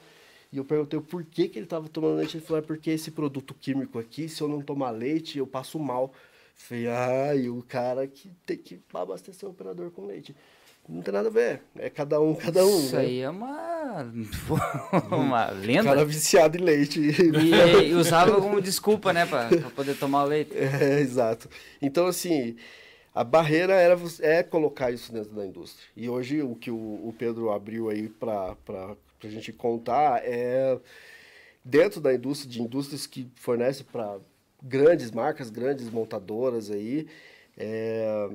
E 0.51 0.57
eu 0.57 0.65
perguntei 0.65 0.99
por 0.99 1.23
que, 1.23 1.47
que 1.47 1.59
ele 1.59 1.65
estava 1.65 1.87
tomando 1.87 2.17
leite. 2.17 2.37
Ele 2.37 2.45
falou: 2.45 2.59
é 2.61 2.65
porque 2.65 2.89
esse 2.89 3.11
produto 3.11 3.53
químico 3.53 3.99
aqui, 3.99 4.27
se 4.27 4.41
eu 4.41 4.47
não 4.47 4.61
tomar 4.61 4.89
leite, 4.89 5.37
eu 5.37 5.45
passo 5.45 5.77
mal. 5.77 6.11
Falei, 6.55 6.87
ah, 6.87 7.35
e 7.35 7.49
o 7.49 7.63
cara 7.63 8.05
que 8.05 8.29
tem 8.45 8.57
que 8.57 8.81
abastecer 8.93 9.47
o 9.47 9.51
operador 9.51 9.91
com 9.91 10.05
leite. 10.05 10.35
Não 10.89 11.03
tem 11.03 11.13
nada 11.13 11.27
a 11.27 11.31
ver. 11.31 11.61
É 11.77 11.87
cada 11.87 12.19
um, 12.19 12.33
cada 12.33 12.65
um. 12.65 12.79
Isso 12.79 12.95
né? 12.95 13.01
aí 13.03 13.19
é 13.19 13.29
uma. 13.29 14.11
uma 15.11 15.51
O 15.51 15.55
lenda. 15.55 15.83
cara 15.83 16.03
viciado 16.03 16.57
em 16.57 16.61
leite. 16.61 16.99
E, 16.99 17.89
e 17.89 17.93
usava 17.93 18.41
como 18.41 18.59
desculpa, 18.59 19.13
né, 19.13 19.25
pra 19.25 19.49
poder 19.75 19.95
tomar 19.95 20.23
o 20.23 20.27
leite. 20.27 20.51
É, 20.57 20.99
exato. 20.99 21.47
Então, 21.79 22.07
assim, 22.07 22.55
a 23.13 23.23
barreira 23.23 23.73
era, 23.73 23.97
é 24.21 24.41
colocar 24.41 24.91
isso 24.91 25.13
dentro 25.13 25.31
da 25.31 25.45
indústria. 25.45 25.85
E 25.95 26.09
hoje 26.09 26.41
o 26.41 26.55
que 26.55 26.71
o, 26.71 26.75
o 26.75 27.13
Pedro 27.17 27.51
abriu 27.51 27.89
aí 27.89 28.09
para 28.09 28.55
a 29.23 29.27
gente 29.27 29.53
contar 29.53 30.21
é 30.23 30.79
dentro 31.63 32.01
da 32.01 32.13
indústria, 32.13 32.49
de 32.49 32.61
indústrias 32.61 33.05
que 33.05 33.29
fornecem 33.35 33.85
para 33.91 34.17
grandes 34.61 35.11
marcas, 35.11 35.49
grandes 35.49 35.89
montadoras 35.89 36.71
aí, 36.71 37.07
é, 37.57 38.29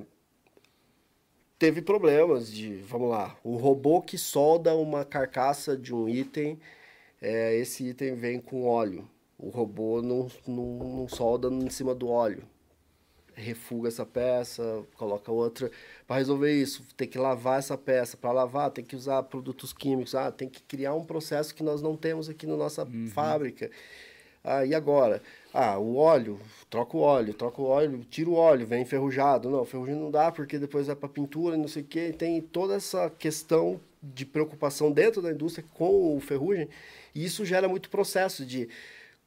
teve 1.64 1.80
problemas 1.80 2.52
de, 2.52 2.76
vamos 2.82 3.08
lá, 3.08 3.38
o 3.42 3.56
robô 3.56 4.02
que 4.02 4.18
solda 4.18 4.74
uma 4.74 5.02
carcaça 5.02 5.74
de 5.74 5.94
um 5.94 6.06
item, 6.06 6.60
é, 7.22 7.56
esse 7.56 7.88
item 7.88 8.14
vem 8.14 8.38
com 8.38 8.66
óleo. 8.66 9.08
O 9.38 9.48
robô 9.48 10.02
não, 10.02 10.28
não, 10.46 10.96
não 10.96 11.08
solda 11.08 11.48
em 11.48 11.70
cima 11.70 11.94
do 11.94 12.06
óleo. 12.06 12.42
Refuga 13.32 13.88
essa 13.88 14.04
peça, 14.04 14.84
coloca 14.94 15.32
outra. 15.32 15.70
Para 16.06 16.16
resolver 16.16 16.52
isso, 16.52 16.84
tem 16.98 17.08
que 17.08 17.16
lavar 17.16 17.60
essa 17.60 17.78
peça. 17.78 18.14
Para 18.14 18.30
lavar, 18.30 18.70
tem 18.70 18.84
que 18.84 18.94
usar 18.94 19.22
produtos 19.22 19.72
químicos. 19.72 20.14
Ah, 20.14 20.30
tem 20.30 20.50
que 20.50 20.62
criar 20.62 20.92
um 20.92 21.04
processo 21.04 21.54
que 21.54 21.62
nós 21.62 21.80
não 21.80 21.96
temos 21.96 22.28
aqui 22.28 22.46
na 22.46 22.58
nossa 22.58 22.86
fábrica. 23.14 23.70
Ah, 24.44 24.66
e 24.66 24.74
agora? 24.74 25.22
Ah, 25.57 25.78
o 25.78 25.94
óleo, 25.94 26.40
troca 26.68 26.96
o 26.96 27.00
óleo, 27.00 27.32
troca 27.32 27.62
o 27.62 27.66
óleo, 27.66 28.00
tira 28.11 28.28
o 28.28 28.34
óleo, 28.34 28.66
vem 28.66 28.82
enferrujado. 28.82 29.48
Não, 29.48 29.64
ferrugem 29.64 29.94
não 29.94 30.11
dá 30.11 30.32
porque 30.32 30.59
depois 30.59 30.88
vai 30.88 30.96
para 30.96 31.09
pintura 31.09 31.55
e 31.55 31.59
não 31.61 31.68
sei 31.68 31.82
o 31.82 31.86
quê. 31.86 32.12
Tem 32.12 32.40
toda 32.40 32.74
essa 32.74 33.09
questão 33.09 33.80
de 34.02 34.26
preocupação 34.26 34.90
dentro 34.90 35.22
da 35.22 35.30
indústria 35.30 35.64
com 35.74 36.16
o 36.16 36.20
ferrugem. 36.20 36.68
E 37.14 37.24
isso 37.24 37.44
gera 37.44 37.68
muito 37.68 37.88
processo 37.88 38.44
de 38.44 38.68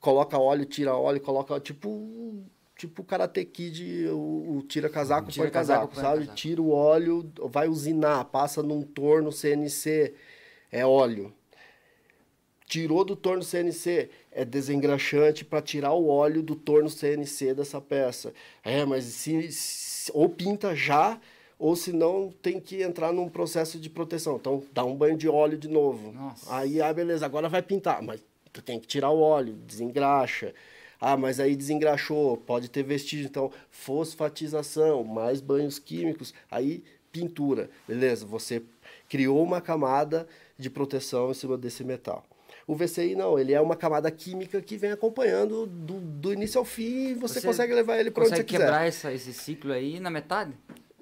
coloca 0.01 0.38
óleo, 0.38 0.65
tira 0.65 0.93
óleo, 0.97 1.21
coloca 1.21 1.57
tipo 1.61 2.43
tipo 2.75 3.03
o 3.03 3.05
Karate 3.05 3.45
Kid, 3.45 4.09
o, 4.09 4.57
o 4.57 4.63
tira 4.67 4.89
casaco, 4.89 5.32
Tira 5.32 5.45
põe 5.45 5.51
casaco, 5.51 5.88
casaco, 5.88 5.95
sabe? 5.95 6.19
casaco. 6.19 6.36
Tira 6.36 6.61
o 6.61 6.71
óleo, 6.71 7.32
vai 7.45 7.69
usinar, 7.69 8.25
passa 8.25 8.61
num 8.61 8.82
torno 8.82 9.32
CNC, 9.32 10.13
é 10.69 10.86
óleo 10.86 11.34
tirou 12.67 13.05
do 13.05 13.15
torno 13.15 13.41
CNC, 13.41 14.09
é 14.38 14.45
desengraxante 14.45 15.43
para 15.43 15.61
tirar 15.63 15.93
o 15.93 16.07
óleo 16.09 16.43
do 16.43 16.55
torno 16.55 16.89
CNC 16.89 17.55
dessa 17.55 17.81
peça. 17.81 18.31
É, 18.63 18.85
mas 18.85 19.03
se, 19.05 19.51
se- 19.51 20.11
ou 20.13 20.29
pinta 20.29 20.75
já, 20.75 21.19
ou 21.57 21.75
se 21.75 21.91
não 21.91 22.31
tem 22.41 22.59
que 22.59 22.83
entrar 22.83 23.11
num 23.11 23.27
processo 23.27 23.79
de 23.79 23.89
proteção. 23.89 24.35
Então 24.35 24.63
dá 24.71 24.85
um 24.85 24.95
banho 24.95 25.17
de 25.17 25.27
óleo 25.27 25.57
de 25.57 25.67
novo. 25.67 26.11
Nossa. 26.11 26.55
Aí, 26.55 26.79
ah, 26.79 26.93
beleza, 26.93 27.25
agora 27.25 27.49
vai 27.49 27.63
pintar, 27.63 28.01
mas 28.03 28.23
tu 28.53 28.61
tem 28.61 28.79
que 28.79 28.85
tirar 28.85 29.09
o 29.09 29.19
óleo, 29.19 29.53
desengraxa. 29.65 30.53
Ah, 31.01 31.17
mas 31.17 31.39
aí 31.39 31.55
desengraxou, 31.55 32.38
pode 32.38 32.69
ter 32.69 32.83
vestígio, 32.83 33.25
então 33.25 33.51
fosfatização, 33.71 35.03
mais 35.03 35.41
banhos 35.41 35.79
químicos, 35.79 36.33
aí 36.49 36.83
pintura, 37.11 37.69
beleza? 37.88 38.25
Você 38.25 38.61
criou 39.09 39.41
uma 39.43 39.61
camada 39.61 40.27
de 40.57 40.69
proteção 40.69 41.31
em 41.31 41.33
cima 41.33 41.57
desse 41.57 41.83
metal. 41.83 42.23
O 42.68 42.76
VCI 42.76 43.15
não, 43.15 43.39
ele 43.39 43.53
é 43.53 43.61
uma 43.61 43.78
camada 43.78 44.11
química 44.11 44.61
que 44.61 44.76
vem 44.76 44.91
acompanhando 44.91 45.65
do, 45.65 46.01
do 46.01 46.34
início 46.34 46.59
ao 46.59 46.65
fim 46.65 47.11
e 47.11 47.13
você, 47.13 47.39
Você 47.39 47.47
consegue 47.47 47.74
levar 47.74 47.97
ele 47.97 48.11
para 48.11 48.24
onde 48.24 48.30
você 48.30 48.36
Consegue 48.36 48.49
quiser. 48.49 48.63
quebrar 48.65 48.86
essa, 48.86 49.13
esse 49.13 49.32
ciclo 49.34 49.72
aí 49.72 49.99
na 50.01 50.09
metade? 50.09 50.51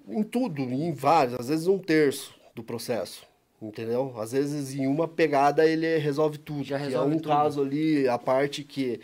Em 0.07 0.22
tudo, 0.22 0.61
em 0.61 0.93
vários, 0.93 1.39
às 1.39 1.49
vezes 1.49 1.66
um 1.66 1.80
terço 1.80 2.36
do 2.53 2.63
processo. 2.63 3.26
Entendeu? 3.59 4.13
Às 4.20 4.34
vezes 4.34 4.76
em 4.76 4.86
uma 4.86 5.07
pegada 5.07 5.66
ele 5.66 5.97
resolve 5.97 6.38
tudo. 6.38 6.63
Já 6.63 6.78
que 6.78 6.84
resolve 6.86 7.13
é 7.13 7.16
um 7.16 7.20
tudo. 7.20 7.30
caso 7.30 7.61
ali, 7.63 8.07
a 8.07 8.18
parte 8.20 8.63
que, 8.63 8.99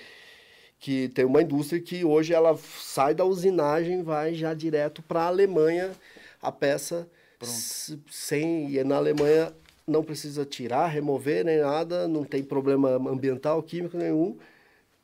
que 0.79 1.09
tem 1.09 1.25
uma 1.25 1.41
indústria 1.41 1.81
que 1.81 2.05
hoje 2.05 2.31
ela 2.31 2.55
sai 2.79 3.15
da 3.15 3.25
usinagem, 3.25 4.03
vai 4.03 4.35
já 4.35 4.53
direto 4.53 5.01
para 5.01 5.21
a 5.21 5.27
Alemanha 5.27 5.91
a 6.39 6.51
peça 6.51 7.09
s- 7.41 7.97
sem 8.11 8.69
e 8.75 8.83
na 8.83 8.97
Alemanha 8.97 9.51
não 9.87 10.03
precisa 10.03 10.45
tirar, 10.45 10.87
remover 10.87 11.45
nem 11.45 11.59
nada, 11.59 12.07
não 12.07 12.23
tem 12.23 12.43
problema 12.43 12.89
ambiental, 13.09 13.61
químico 13.63 13.97
nenhum, 13.97 14.37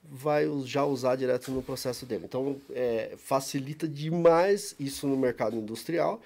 vai 0.03 0.47
já 0.63 0.86
usar 0.86 1.15
direto 1.15 1.51
no 1.51 1.61
processo 1.61 2.05
dele. 2.05 2.25
Então, 2.25 2.55
é, 2.71 3.15
facilita 3.17 3.88
demais 3.88 4.75
isso 4.80 5.07
no 5.07 5.17
mercado 5.17 5.57
industrial. 5.57 6.21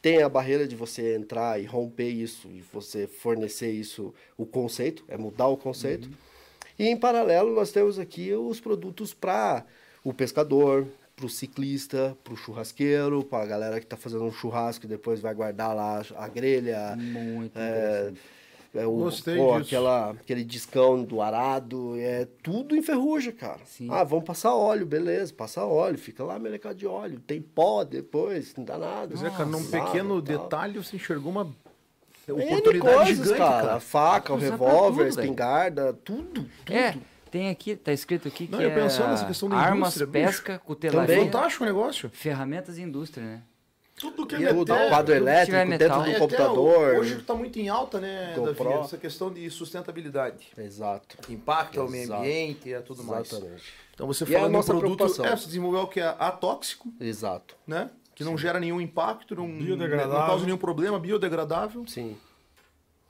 Tem 0.00 0.22
a 0.22 0.28
barreira 0.28 0.66
de 0.66 0.76
você 0.76 1.16
entrar 1.16 1.60
e 1.60 1.64
romper 1.64 2.08
isso 2.08 2.48
e 2.48 2.62
você 2.72 3.06
fornecer 3.06 3.70
isso, 3.70 4.14
o 4.36 4.46
conceito, 4.46 5.04
é 5.08 5.16
mudar 5.16 5.48
o 5.48 5.56
conceito. 5.56 6.08
E 6.78 6.86
em 6.86 6.96
paralelo, 6.96 7.54
nós 7.54 7.72
temos 7.72 7.98
aqui 7.98 8.32
os 8.32 8.60
produtos 8.60 9.12
para 9.12 9.64
o 10.04 10.12
pescador, 10.12 10.86
para 11.16 11.24
o 11.26 11.28
ciclista, 11.30 12.14
para 12.22 12.34
o 12.34 12.36
churrasqueiro, 12.36 13.24
para 13.24 13.42
a 13.42 13.46
galera 13.46 13.78
que 13.80 13.86
está 13.86 13.96
fazendo 13.96 14.24
um 14.24 14.32
churrasco 14.32 14.84
e 14.84 14.88
depois 14.88 15.18
vai 15.18 15.34
guardar 15.34 15.74
lá 15.74 16.02
a 16.14 16.28
grelha. 16.28 16.94
Muito 16.94 17.58
É, 17.58 18.12
é 18.74 18.86
o, 18.86 18.92
Gostei 18.96 19.38
pô, 19.38 19.52
disso. 19.56 19.68
aquela, 19.68 20.10
aquele 20.10 20.44
discão 20.44 21.02
do 21.02 21.22
arado, 21.22 21.94
é 21.98 22.28
tudo 22.42 22.76
enferruja, 22.76 23.32
cara. 23.32 23.60
Sim. 23.64 23.88
Ah, 23.90 24.04
vamos 24.04 24.26
passar 24.26 24.54
óleo, 24.54 24.84
beleza, 24.84 25.32
passa 25.32 25.64
óleo, 25.64 25.96
fica 25.96 26.22
lá 26.22 26.38
melecado 26.38 26.74
de 26.74 26.86
óleo. 26.86 27.18
Tem 27.26 27.40
pó 27.40 27.82
depois, 27.82 28.54
não 28.54 28.64
dá 28.64 28.76
nada. 28.76 29.08
Pois 29.08 29.22
é, 29.22 29.30
cara, 29.30 29.46
num 29.46 29.64
pequeno 29.64 30.20
tal. 30.20 30.38
detalhe 30.38 30.76
você 30.76 30.96
enxergou 30.96 31.32
uma 31.32 31.44
N 32.28 32.44
oportunidade 32.44 32.94
coisas, 32.96 33.16
gigante, 33.16 33.38
cara. 33.38 33.62
cara. 33.62 33.74
A 33.76 33.80
faca, 33.80 34.34
o 34.34 34.38
pra 34.38 34.50
revólver, 34.50 35.08
tudo, 35.08 35.20
a 35.20 35.22
espingarda, 35.22 35.92
tudo. 35.94 36.46
É, 36.68 36.94
tem 37.36 37.50
aqui, 37.50 37.76
tá 37.76 37.92
escrito 37.92 38.26
aqui 38.28 38.48
Não, 38.50 38.58
que 38.58 38.64
eu 38.64 38.70
é 38.70 38.74
pensando 38.74 39.10
nessa 39.10 39.26
questão 39.26 39.48
da 39.48 39.56
armas, 39.56 39.94
indústria, 39.96 40.06
pesca, 40.06 40.52
É 40.54 40.58
cutelaria, 40.58 41.16
fantástico 41.24 41.64
o 41.64 41.66
negócio. 41.66 42.08
ferramentas 42.10 42.78
e 42.78 42.82
indústria, 42.82 43.24
né? 43.26 43.42
Tudo 43.98 44.26
que 44.26 44.34
é 44.34 44.48
Tudo, 44.52 44.72
metal. 44.74 44.88
quadro 44.88 45.14
tudo 45.14 45.24
que 45.24 45.30
elétrico, 45.30 45.56
dentro 45.56 45.68
metal. 45.68 46.02
do 46.02 46.10
E 46.10 46.14
computador. 46.18 46.94
o- 46.94 46.98
Hoje 47.00 47.16
está 47.18 47.34
muito 47.34 47.58
em 47.58 47.68
alta, 47.68 47.98
né. 47.98 48.34
Davi, 48.36 48.72
essa 48.84 48.96
questão 48.98 49.32
de 49.32 49.48
sustentabilidade. 49.50 50.48
Exato. 50.56 51.16
Impacto 51.32 51.80
ao 51.80 51.88
meio 51.88 52.12
ambiente 52.14 52.68
e 52.68 52.74
a 52.74 52.82
tudo 52.82 53.02
mais. 53.04 53.30
Exatamente. 53.32 53.64
Então 53.94 54.06
você 54.06 54.24
E 54.24 54.34
é 54.34 54.48
nossa 54.48 54.74
produto, 54.74 55.04
é, 55.04 55.08
você 55.36 55.46
desenvolveu 55.46 55.80
o 55.82 55.86
que 55.88 56.00
é 56.00 56.14
atóxico, 56.18 56.92
Exato. 57.00 57.54
né? 57.66 57.90
Que 58.14 58.22
não 58.24 58.36
gera 58.36 58.58
nenhum 58.60 58.80
impacto, 58.80 59.34
não, 59.34 59.46
não 59.48 60.26
causa 60.26 60.44
nenhum 60.44 60.58
problema, 60.58 60.98
biodegradável. 60.98 61.84
Sim. 61.86 62.16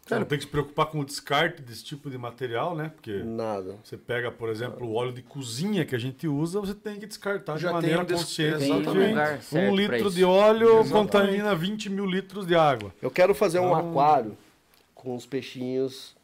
Cara, 0.06 0.24
tem 0.24 0.38
que 0.38 0.44
se 0.44 0.50
preocupar 0.50 0.86
com 0.86 1.00
o 1.00 1.04
descarte 1.04 1.60
desse 1.62 1.82
tipo 1.82 2.08
de 2.08 2.16
material, 2.16 2.76
né? 2.76 2.92
Porque 2.94 3.22
Nada. 3.24 3.76
você 3.82 3.96
pega, 3.96 4.30
por 4.30 4.48
exemplo, 4.48 4.86
o 4.86 4.94
óleo 4.94 5.12
de 5.12 5.20
cozinha 5.20 5.84
que 5.84 5.94
a 5.96 5.98
gente 5.98 6.28
usa, 6.28 6.60
você 6.60 6.74
tem 6.74 6.98
que 6.98 7.06
descartar 7.06 7.56
Já 7.58 7.68
de 7.68 7.74
maneira 7.74 8.02
um 8.02 8.06
consciente. 8.06 8.58
Tem 8.60 8.72
um 8.72 8.82
porque 8.84 8.98
lugar 9.08 9.42
certo 9.42 9.72
um 9.72 9.74
litro 9.76 9.96
isso. 9.96 10.10
de 10.10 10.24
óleo 10.24 10.88
contamina 10.88 11.54
20 11.56 11.90
mil 11.90 12.06
litros 12.06 12.46
de 12.46 12.54
água. 12.54 12.94
Eu 13.02 13.10
quero 13.10 13.34
fazer 13.34 13.58
um 13.58 13.66
Então- 13.66 13.90
aquário 13.90 14.38
com 14.94 15.16
os 15.16 15.26
peixinhos 15.26 16.14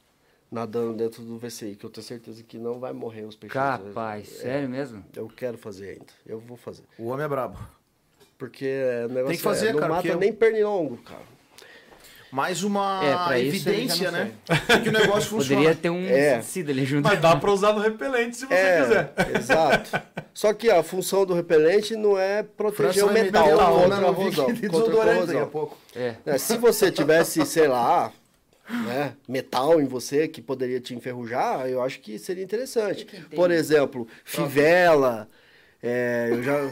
nadando 0.50 0.92
dentro 0.94 1.22
do 1.24 1.36
VCI, 1.38 1.74
que 1.74 1.84
eu 1.84 1.90
tenho 1.90 2.06
certeza 2.06 2.42
que 2.44 2.58
não 2.58 2.78
vai 2.78 2.92
morrer 2.92 3.22
os 3.24 3.34
peixinhos. 3.34 3.64
Capaz, 3.64 4.28
sério 4.28 4.68
mesmo? 4.68 5.04
Eu 5.16 5.26
quero 5.28 5.58
fazer 5.58 5.90
ainda. 5.92 6.12
Eu 6.24 6.38
vou 6.38 6.56
fazer. 6.56 6.84
O 6.98 7.06
homem 7.08 7.24
é 7.24 7.28
brabo. 7.28 7.58
Porque 8.38 8.66
é, 8.66 9.06
o 9.06 9.08
negócio 9.08 9.26
Tem 9.28 9.36
que 9.36 9.42
fazer, 9.42 9.68
é, 9.68 9.72
não 9.72 9.80
cara, 9.80 9.92
mata 9.94 10.02
porque- 10.08 10.18
nem 10.24 10.32
pernilongo, 10.32 10.96
cara. 10.98 11.31
Mais 12.32 12.62
uma 12.64 13.00
É, 13.34 13.40
isso 13.42 13.68
evidência, 13.68 14.10
não 14.10 14.18
né? 14.20 14.30
que 14.82 14.88
o 14.88 14.92
negócio 14.92 15.28
funciona. 15.30 15.54
Poderia 15.60 15.74
ter 15.74 15.90
um 15.90 16.02
É. 16.06 16.30
inseticida 16.38 16.72
ali 16.72 16.86
junto. 16.86 17.06
Mas 17.06 17.20
dá 17.20 17.36
pra 17.36 17.52
usar 17.52 17.74
no 17.74 17.80
repelente 17.80 18.38
se 18.38 18.46
você 18.46 18.54
é, 18.54 18.80
quiser. 18.82 19.12
exato. 19.36 19.90
Só 20.32 20.54
que 20.54 20.70
a 20.70 20.82
função 20.82 21.26
do 21.26 21.34
repelente 21.34 21.94
não 21.94 22.18
é 22.18 22.42
proteger 22.42 22.92
Fração 22.94 23.08
o 23.08 23.10
é 23.10 23.22
metal 23.24 23.46
metal, 23.46 23.74
contra 23.74 23.88
né? 23.88 23.94
a 23.96 24.00
Não 24.00 24.14
corrosão. 24.14 24.46
que 24.46 24.66
contra 24.66 24.78
a 24.78 24.80
desodorante 24.90 25.26
daqui 25.26 25.38
a 25.40 25.46
pouco. 25.46 25.78
É. 25.94 26.14
É, 26.24 26.38
se 26.38 26.56
você 26.56 26.90
tivesse, 26.90 27.44
sei 27.44 27.68
lá, 27.68 28.10
né, 28.86 29.12
metal 29.28 29.78
em 29.78 29.84
você 29.84 30.26
que 30.26 30.40
poderia 30.40 30.80
te 30.80 30.94
enferrujar, 30.94 31.66
eu 31.68 31.82
acho 31.82 32.00
que 32.00 32.18
seria 32.18 32.42
interessante. 32.42 33.04
Por 33.36 33.50
exemplo, 33.50 34.08
fivela, 34.24 35.28
é, 35.82 36.28
eu 36.30 36.42
já 36.42 36.70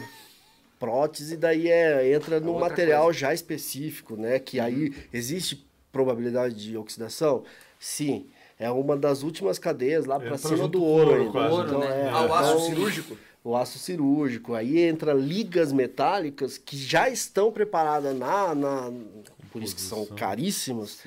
prótese 0.81 1.37
daí 1.37 1.69
é 1.69 2.11
entra 2.13 2.39
num 2.39 2.53
Outra 2.53 2.69
material 2.69 3.13
já 3.13 3.31
específico, 3.33 4.17
né, 4.17 4.39
que 4.39 4.59
aí 4.59 4.91
existe 5.13 5.63
probabilidade 5.91 6.55
de 6.55 6.75
oxidação? 6.75 7.43
Sim. 7.79 8.25
É 8.57 8.69
uma 8.69 8.97
das 8.97 9.23
últimas 9.23 9.57
cadeias 9.59 10.05
lá 10.05 10.19
para 10.19 10.35
Entra 10.35 10.49
cima 10.49 10.67
do 10.67 10.83
ouro. 10.83 11.11
ouro, 11.11 11.31
quase, 11.31 11.55
Ouro, 11.55 11.79
né? 11.79 12.05
é, 12.05 12.09
Ah, 12.09 12.25
o 12.25 12.33
aço 12.33 12.51
então, 12.53 12.65
cirúrgico? 12.65 13.17
o 13.43 13.55
aço 13.55 13.79
cirúrgico. 13.79 14.53
Aí 14.53 14.79
entra 14.79 15.13
ligas 15.13 15.71
metálicas 15.71 16.57
que 16.57 16.77
já 16.77 17.09
estão 17.09 17.51
preparadas 17.51 18.15
na, 18.17 18.53
na 18.55 18.91
por 19.51 19.61
isso 19.63 19.75
que 19.75 19.81
são 19.81 20.05
caríssimas 20.05 20.99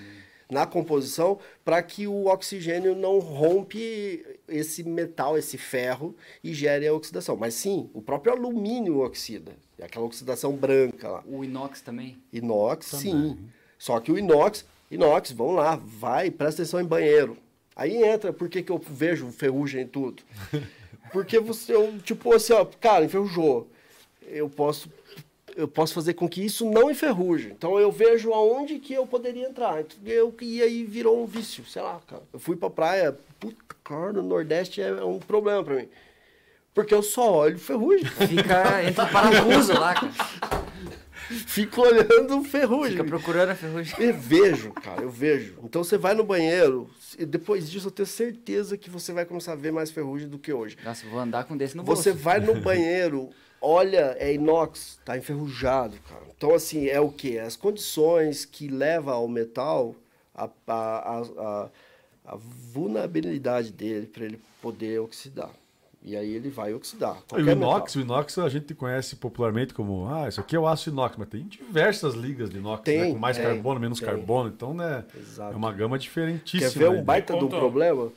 na 0.50 0.66
composição 0.66 1.38
para 1.64 1.80
que 1.82 2.06
o 2.06 2.26
oxigênio 2.26 2.94
não 2.94 3.18
rompe 3.20 4.24
esse 4.48 4.82
metal, 4.84 5.36
esse 5.36 5.56
ferro 5.56 6.14
e 6.42 6.52
gere 6.52 6.86
a 6.86 6.94
oxidação. 6.94 7.36
Mas 7.36 7.54
sim, 7.54 7.90
o 7.92 8.02
próprio 8.02 8.32
alumínio 8.32 9.00
oxida, 9.00 9.52
é 9.78 9.84
aquela 9.84 10.04
oxidação 10.04 10.52
branca 10.52 11.08
lá. 11.08 11.24
O 11.26 11.44
inox 11.44 11.80
também. 11.80 12.16
Inox, 12.32 12.86
sim. 12.86 13.38
Só 13.78 14.00
que 14.00 14.12
o 14.12 14.18
inox, 14.18 14.64
inox, 14.90 15.32
vamos 15.32 15.56
lá, 15.56 15.76
vai, 15.76 16.30
presta 16.30 16.62
atenção 16.62 16.80
em 16.80 16.84
banheiro. 16.84 17.36
Aí 17.76 18.02
entra, 18.02 18.32
por 18.32 18.48
que, 18.48 18.62
que 18.62 18.70
eu 18.70 18.78
vejo 18.78 19.30
ferrugem 19.32 19.82
em 19.82 19.86
tudo? 19.86 20.22
Porque 21.12 21.38
você, 21.38 21.74
eu, 21.74 21.98
tipo 21.98 22.32
assim, 22.34 22.52
ó, 22.52 22.64
cara, 22.64 23.04
enferrujou. 23.04 23.68
Eu 24.26 24.48
posso, 24.48 24.90
eu 25.56 25.68
posso 25.68 25.94
fazer 25.94 26.14
com 26.14 26.28
que 26.28 26.44
isso 26.44 26.68
não 26.68 26.90
enferruje. 26.90 27.52
Então 27.56 27.78
eu 27.78 27.90
vejo 27.90 28.32
aonde 28.32 28.78
que 28.78 28.94
eu 28.94 29.06
poderia 29.06 29.48
entrar. 29.48 29.80
Então, 29.80 29.98
Eu, 30.06 30.34
e 30.40 30.62
aí 30.62 30.84
virou 30.84 31.22
um 31.22 31.26
vício, 31.26 31.64
sei 31.66 31.82
lá, 31.82 32.00
cara. 32.06 32.22
Eu 32.32 32.38
fui 32.38 32.56
pra 32.56 32.70
praia, 32.70 33.16
puta, 33.38 33.56
cara, 33.84 34.12
no 34.12 34.22
Nordeste 34.22 34.80
é 34.80 35.04
um 35.04 35.18
problema 35.18 35.62
pra 35.62 35.74
mim. 35.76 35.88
Porque 36.72 36.92
eu 36.92 37.02
só 37.02 37.32
olho 37.32 37.58
ferrugem. 37.58 38.04
Fica 38.04 38.82
entre 38.82 39.00
o 39.00 39.08
parafuso 39.08 39.72
lá, 39.74 39.94
cara. 39.94 40.12
Fico 41.46 41.80
olhando 41.80 42.42
ferrugem. 42.44 42.92
Fica 42.92 43.04
procurando 43.04 43.50
a 43.50 43.54
ferrugem. 43.54 43.94
Eu 43.98 44.14
vejo, 44.14 44.72
cara, 44.72 45.02
eu 45.02 45.10
vejo. 45.10 45.58
Então 45.62 45.82
você 45.82 45.96
vai 45.96 46.14
no 46.14 46.24
banheiro, 46.24 46.90
e 47.18 47.24
depois 47.24 47.70
disso 47.70 47.88
eu 47.88 47.92
tenho 47.92 48.06
certeza 48.06 48.76
que 48.76 48.90
você 48.90 49.12
vai 49.12 49.24
começar 49.24 49.52
a 49.52 49.56
ver 49.56 49.72
mais 49.72 49.90
ferrugem 49.90 50.28
do 50.28 50.38
que 50.38 50.52
hoje. 50.52 50.76
Nossa, 50.84 51.06
vou 51.06 51.18
andar 51.18 51.44
com 51.44 51.56
desse 51.56 51.76
no 51.76 51.82
bolso. 51.82 52.02
Você 52.02 52.12
vai 52.12 52.40
no 52.40 52.60
banheiro, 52.60 53.30
olha, 53.60 54.16
é 54.18 54.34
inox, 54.34 54.98
tá 55.04 55.16
enferrujado, 55.16 55.96
cara. 56.08 56.24
Então, 56.36 56.54
assim, 56.54 56.88
é 56.88 57.00
o 57.00 57.10
quê? 57.10 57.38
As 57.38 57.56
condições 57.56 58.44
que 58.44 58.68
levam 58.68 59.14
ao 59.14 59.28
metal 59.28 59.94
a, 60.34 60.48
a, 60.66 60.72
a, 60.72 61.20
a, 61.20 61.70
a 62.24 62.36
vulnerabilidade 62.36 63.70
dele 63.72 64.06
para 64.06 64.24
ele 64.24 64.40
poder 64.62 65.00
oxidar. 65.00 65.50
E 66.02 66.14
aí 66.14 66.34
ele 66.34 66.50
vai 66.50 66.74
oxidar. 66.74 67.16
E 67.32 67.36
o 67.36 67.50
inox, 67.50 67.96
metal. 67.96 68.02
o 68.02 68.16
inox 68.16 68.38
a 68.38 68.48
gente 68.50 68.74
conhece 68.74 69.16
popularmente 69.16 69.72
como, 69.72 70.06
ah, 70.06 70.28
isso 70.28 70.38
aqui 70.38 70.54
é 70.54 70.58
o 70.58 70.66
aço 70.66 70.90
inox, 70.90 71.16
mas 71.16 71.28
tem 71.28 71.44
diversas 71.44 72.14
ligas 72.14 72.50
de 72.50 72.58
inox, 72.58 72.82
Tem, 72.82 73.00
né? 73.00 73.12
com 73.12 73.18
mais 73.18 73.38
tem, 73.38 73.46
carbono, 73.46 73.80
menos 73.80 73.98
tem. 73.98 74.08
carbono, 74.08 74.50
então 74.50 74.74
né, 74.74 75.02
Exato. 75.16 75.54
é 75.54 75.56
uma 75.56 75.72
gama 75.72 75.98
diferentíssima. 75.98 76.70
Quer 76.70 76.78
ver 76.78 76.88
um 76.90 76.96
né? 76.96 77.02
baita 77.02 77.32
de 77.32 77.38
um 77.38 77.48
Ponto. 77.48 77.58
problema? 77.58 78.12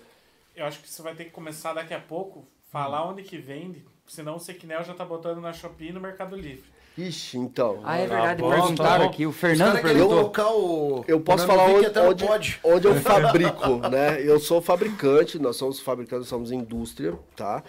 Eu 0.54 0.66
acho 0.66 0.82
que 0.82 0.90
você 0.90 1.02
vai 1.02 1.16
ter 1.16 1.26
que 1.26 1.32
começar 1.32 1.74
daqui 1.74 1.94
a 1.94 2.00
pouco, 2.00 2.46
falar 2.70 3.08
onde 3.08 3.24
que 3.24 3.38
vende, 3.38 3.86
senão 4.06 4.36
o 4.36 4.40
Sequinel 4.40 4.84
já 4.84 4.94
tá 4.94 5.06
botando 5.06 5.40
na 5.40 5.54
Shopee 5.54 5.88
e 5.88 5.94
no 5.94 6.02
Mercado 6.02 6.36
Livre. 6.36 6.66
Ixi, 6.98 7.38
então. 7.38 7.82
Ah, 7.84 7.98
é 8.00 8.08
Tá 8.08 8.16
verdade. 8.16 8.42
bom, 8.42 8.50
perguntaram 8.50 9.06
tá 9.06 9.12
aqui. 9.12 9.26
O 9.28 9.32
Fernando 9.32 9.82
perguntou. 9.82 10.10
colocar 10.10 10.52
o... 10.52 11.06
Eu 11.08 11.20
posso 11.20 11.44
o 11.44 11.48
falar 11.48 11.66
onde, 11.66 12.00
onde, 12.00 12.26
pode. 12.26 12.60
onde 12.64 12.88
eu 12.88 12.96
fabrico, 13.02 13.78
né? 13.90 14.20
Eu 14.22 14.40
sou 14.40 14.62
fabricante, 14.62 15.38
nós 15.38 15.56
somos 15.58 15.80
fabricantes, 15.80 16.28
somos 16.28 16.52
indústria, 16.52 17.14
tá? 17.36 17.64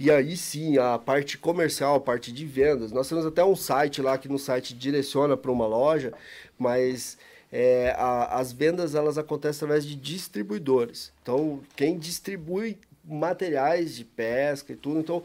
E 0.00 0.10
aí 0.10 0.36
sim, 0.36 0.78
a 0.78 0.98
parte 0.98 1.36
comercial, 1.36 1.94
a 1.96 2.00
parte 2.00 2.32
de 2.32 2.46
vendas, 2.46 2.90
nós 2.92 3.08
temos 3.08 3.26
até 3.26 3.44
um 3.44 3.54
site 3.54 4.00
lá 4.00 4.16
que 4.16 4.28
no 4.28 4.38
site 4.38 4.74
direciona 4.74 5.36
para 5.36 5.50
uma 5.52 5.66
loja, 5.66 6.12
mas 6.58 7.18
é, 7.52 7.94
a- 7.98 8.38
as 8.40 8.52
vendas 8.52 8.94
elas 8.94 9.18
acontecem 9.18 9.58
através 9.66 9.84
de 9.84 9.94
distribuidores. 9.94 11.12
Então, 11.22 11.60
quem 11.76 11.98
distribui 11.98 12.78
materiais 13.04 13.94
de 13.94 14.04
pesca 14.04 14.72
e 14.72 14.76
tudo, 14.76 14.98
então 14.98 15.22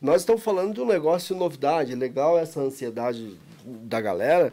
nós 0.00 0.22
estamos 0.22 0.42
falando 0.42 0.74
de 0.74 0.80
um 0.80 0.86
negócio 0.86 1.34
novidade, 1.34 1.94
legal 1.94 2.38
essa 2.38 2.60
ansiedade 2.60 3.36
da 3.64 4.00
galera, 4.00 4.52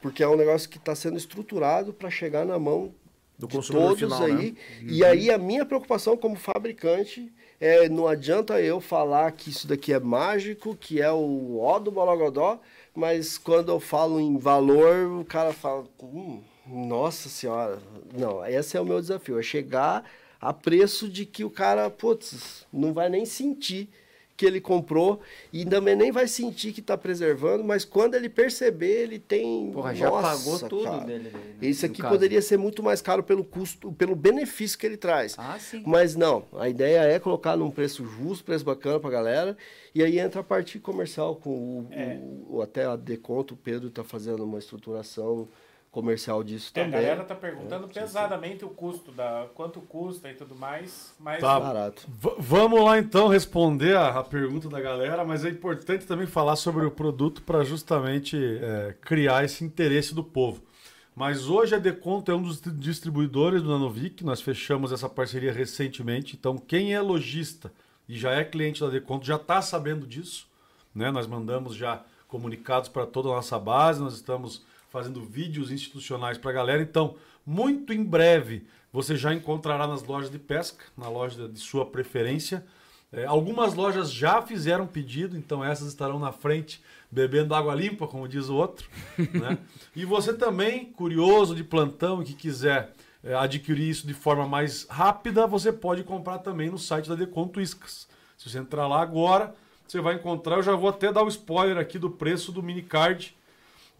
porque 0.00 0.22
é 0.22 0.28
um 0.28 0.36
negócio 0.36 0.68
que 0.68 0.78
está 0.78 0.94
sendo 0.94 1.16
estruturado 1.16 1.92
para 1.92 2.10
chegar 2.10 2.44
na 2.44 2.58
mão 2.58 2.92
Do 3.38 3.46
de 3.46 3.56
consumidor 3.56 3.96
todos 3.96 4.00
final, 4.00 4.22
aí. 4.22 4.52
né? 4.52 4.56
E 4.82 5.04
aí 5.04 5.30
a 5.30 5.38
minha 5.38 5.64
preocupação 5.64 6.16
como 6.16 6.36
fabricante 6.36 7.32
é 7.60 7.88
não 7.88 8.06
adianta 8.06 8.60
eu 8.60 8.80
falar 8.80 9.30
que 9.32 9.50
isso 9.50 9.68
daqui 9.68 9.92
é 9.92 10.00
mágico, 10.00 10.74
que 10.74 11.00
é 11.00 11.12
o 11.12 11.58
ó 11.60 11.78
do 11.78 11.90
Bologodó, 11.90 12.58
mas 12.94 13.36
quando 13.38 13.70
eu 13.70 13.78
falo 13.78 14.18
em 14.18 14.38
valor, 14.38 15.20
o 15.20 15.24
cara 15.24 15.52
fala, 15.52 15.84
hum, 16.02 16.42
nossa 16.66 17.28
senhora. 17.28 17.78
Não, 18.16 18.44
esse 18.44 18.76
é 18.76 18.80
o 18.80 18.84
meu 18.84 19.00
desafio, 19.00 19.38
é 19.38 19.42
chegar 19.42 20.04
a 20.40 20.52
preço 20.52 21.08
de 21.08 21.26
que 21.26 21.44
o 21.44 21.50
cara, 21.50 21.90
putz, 21.90 22.66
não 22.72 22.92
vai 22.92 23.08
nem 23.10 23.26
sentir 23.26 23.88
que 24.40 24.46
ele 24.46 24.58
comprou 24.58 25.20
e 25.52 25.66
também 25.66 25.94
nem 25.94 26.10
vai 26.10 26.26
sentir 26.26 26.72
que 26.72 26.80
está 26.80 26.96
preservando, 26.96 27.62
mas 27.62 27.84
quando 27.84 28.14
ele 28.14 28.26
perceber, 28.30 29.02
ele 29.02 29.18
tem. 29.18 29.70
Porra, 29.70 29.94
já 29.94 30.08
Nossa, 30.08 30.22
pagou 30.28 30.58
tudo 30.66 30.84
cara, 30.84 31.04
dele, 31.04 31.24
dele, 31.24 31.36
né, 31.36 31.54
Isso 31.68 31.84
no 31.86 31.92
aqui 31.92 32.00
poderia 32.02 32.40
ser 32.40 32.56
muito 32.56 32.82
mais 32.82 33.02
caro 33.02 33.22
pelo 33.22 33.44
custo, 33.44 33.92
pelo 33.92 34.16
benefício 34.16 34.78
que 34.78 34.86
ele 34.86 34.96
traz. 34.96 35.34
Ah, 35.36 35.58
sim. 35.58 35.82
Mas 35.84 36.16
não, 36.16 36.44
a 36.54 36.70
ideia 36.70 37.00
é 37.00 37.18
colocar 37.18 37.54
num 37.54 37.70
preço 37.70 38.06
justo, 38.06 38.42
preço 38.42 38.64
bacana 38.64 38.98
pra 38.98 39.10
galera, 39.10 39.58
e 39.94 40.02
aí 40.02 40.18
entra 40.18 40.40
a 40.40 40.44
parte 40.44 40.78
comercial 40.78 41.36
com 41.36 41.50
o, 41.50 41.86
É. 41.90 42.18
o- 42.48 42.62
até 42.62 42.86
a 42.86 42.96
Deconto, 42.96 43.52
o 43.52 43.56
Pedro 43.58 43.90
tá 43.90 44.02
fazendo 44.02 44.42
uma 44.42 44.58
estruturação 44.58 45.48
comercial 45.90 46.44
disso 46.44 46.70
É, 46.74 46.80
a 46.80 46.84
também. 46.84 47.00
galera 47.00 47.24
tá 47.24 47.34
perguntando 47.34 47.88
pesadamente 47.88 48.64
o 48.64 48.68
custo, 48.68 49.10
da, 49.10 49.46
quanto 49.54 49.80
custa 49.80 50.30
e 50.30 50.34
tudo 50.34 50.54
mais, 50.54 51.12
mas 51.18 51.40
Tá. 51.40 51.58
Barato. 51.58 52.06
V- 52.08 52.36
vamos 52.38 52.82
lá 52.84 52.98
então 52.98 53.26
responder 53.28 53.96
a, 53.96 54.20
a 54.20 54.22
pergunta 54.24 54.68
da 54.68 54.80
galera, 54.80 55.24
mas 55.24 55.44
é 55.44 55.48
importante 55.48 56.06
também 56.06 56.26
falar 56.26 56.54
sobre 56.56 56.86
o 56.86 56.90
produto 56.90 57.42
para 57.42 57.64
justamente 57.64 58.36
é, 58.62 58.94
criar 59.00 59.44
esse 59.44 59.64
interesse 59.64 60.14
do 60.14 60.22
povo. 60.22 60.62
Mas 61.16 61.48
hoje 61.48 61.74
a 61.74 61.78
Deconto 61.78 62.30
é 62.30 62.34
um 62.34 62.40
dos 62.42 62.60
distribuidores 62.60 63.60
do 63.62 63.68
Nanovic, 63.68 64.24
nós 64.24 64.40
fechamos 64.40 64.92
essa 64.92 65.08
parceria 65.08 65.52
recentemente, 65.52 66.36
então 66.38 66.56
quem 66.56 66.94
é 66.94 67.00
lojista 67.00 67.72
e 68.08 68.16
já 68.16 68.30
é 68.32 68.44
cliente 68.44 68.80
da 68.80 68.88
Deconto 68.88 69.26
já 69.26 69.36
está 69.36 69.60
sabendo 69.60 70.06
disso. 70.06 70.46
Né? 70.94 71.10
Nós 71.10 71.26
mandamos 71.26 71.74
já 71.74 72.02
comunicados 72.28 72.88
para 72.88 73.06
toda 73.06 73.28
a 73.28 73.32
nossa 73.32 73.58
base, 73.58 74.00
nós 74.00 74.14
estamos 74.14 74.64
fazendo 74.90 75.24
vídeos 75.24 75.70
institucionais 75.70 76.36
para 76.36 76.50
a 76.50 76.54
galera. 76.54 76.82
Então, 76.82 77.14
muito 77.46 77.92
em 77.92 78.02
breve, 78.02 78.66
você 78.92 79.16
já 79.16 79.32
encontrará 79.32 79.86
nas 79.86 80.02
lojas 80.02 80.30
de 80.30 80.38
pesca, 80.38 80.84
na 80.96 81.08
loja 81.08 81.48
de 81.48 81.58
sua 81.58 81.86
preferência. 81.86 82.64
É, 83.12 83.24
algumas 83.24 83.74
lojas 83.74 84.12
já 84.12 84.40
fizeram 84.42 84.86
pedido, 84.86 85.36
então 85.36 85.64
essas 85.64 85.88
estarão 85.88 86.18
na 86.18 86.30
frente 86.30 86.82
bebendo 87.10 87.54
água 87.54 87.74
limpa, 87.74 88.06
como 88.06 88.28
diz 88.28 88.48
o 88.48 88.54
outro. 88.54 88.88
né? 89.18 89.58
E 89.96 90.04
você 90.04 90.32
também, 90.32 90.86
curioso 90.86 91.54
de 91.54 91.64
plantão 91.64 92.22
e 92.22 92.26
que 92.26 92.34
quiser 92.34 92.92
é, 93.22 93.34
adquirir 93.34 93.88
isso 93.88 94.06
de 94.06 94.14
forma 94.14 94.46
mais 94.46 94.86
rápida, 94.88 95.46
você 95.46 95.72
pode 95.72 96.04
comprar 96.04 96.38
também 96.38 96.70
no 96.70 96.78
site 96.78 97.08
da 97.08 97.14
Deconto 97.14 97.60
Iscas. 97.60 98.08
Se 98.36 98.48
você 98.48 98.58
entrar 98.58 98.86
lá 98.86 99.02
agora, 99.02 99.54
você 99.86 100.00
vai 100.00 100.14
encontrar, 100.14 100.56
eu 100.56 100.62
já 100.62 100.74
vou 100.74 100.88
até 100.88 101.12
dar 101.12 101.24
o 101.24 101.28
spoiler 101.28 101.76
aqui 101.76 101.98
do 101.98 102.10
preço 102.10 102.52
do 102.52 102.62
mini 102.62 102.82
card. 102.82 103.36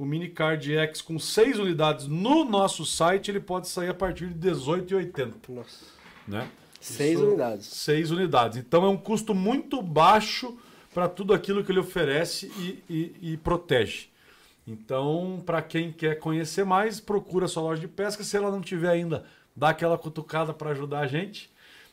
O 0.01 0.05
mini 0.07 0.28
card 0.30 0.74
X 0.74 1.03
com 1.03 1.18
6 1.18 1.59
unidades 1.59 2.07
no 2.07 2.42
nosso 2.42 2.86
site, 2.86 3.30
ele 3.30 3.38
pode 3.38 3.68
sair 3.68 3.90
a 3.90 3.94
partir 3.94 4.28
de 4.28 4.48
R$ 4.48 4.55
18,80, 4.55 5.32
Nossa. 5.51 5.84
né? 6.27 6.48
Seis 6.81 7.18
Isso- 7.18 7.27
unidades. 7.28 7.66
Seis 7.66 8.10
unidades. 8.10 8.56
Então 8.56 8.82
é 8.82 8.89
um 8.89 8.97
custo 8.97 9.35
muito 9.35 9.82
baixo 9.82 10.56
para 10.94 11.06
tudo 11.06 11.35
aquilo 11.35 11.62
que 11.62 11.70
ele 11.70 11.81
oferece 11.81 12.51
e, 12.56 12.82
e- 12.89 13.32
e 13.32 13.36
protege. 13.36 14.06
Então, 14.66 15.43
para 15.44 15.60
quem 15.60 15.93
quer 15.93 16.18
conhecer 16.18 16.64
mais, 16.64 16.98
procura 16.98 17.44
a 17.44 17.48
sua 17.48 17.62
loja 17.64 17.82
de 17.82 17.89
pesca. 17.89 18.24
Se 18.24 18.39
ela 18.39 18.51
não 18.51 18.62
tiver 18.62 18.89
ainda, 18.89 19.27
dá 19.55 19.68
aquela 19.68 19.98
cutucada 19.98 20.55
para 20.55 20.70
ajudar 20.70 21.01
a 21.01 21.06
gente. 21.06 21.51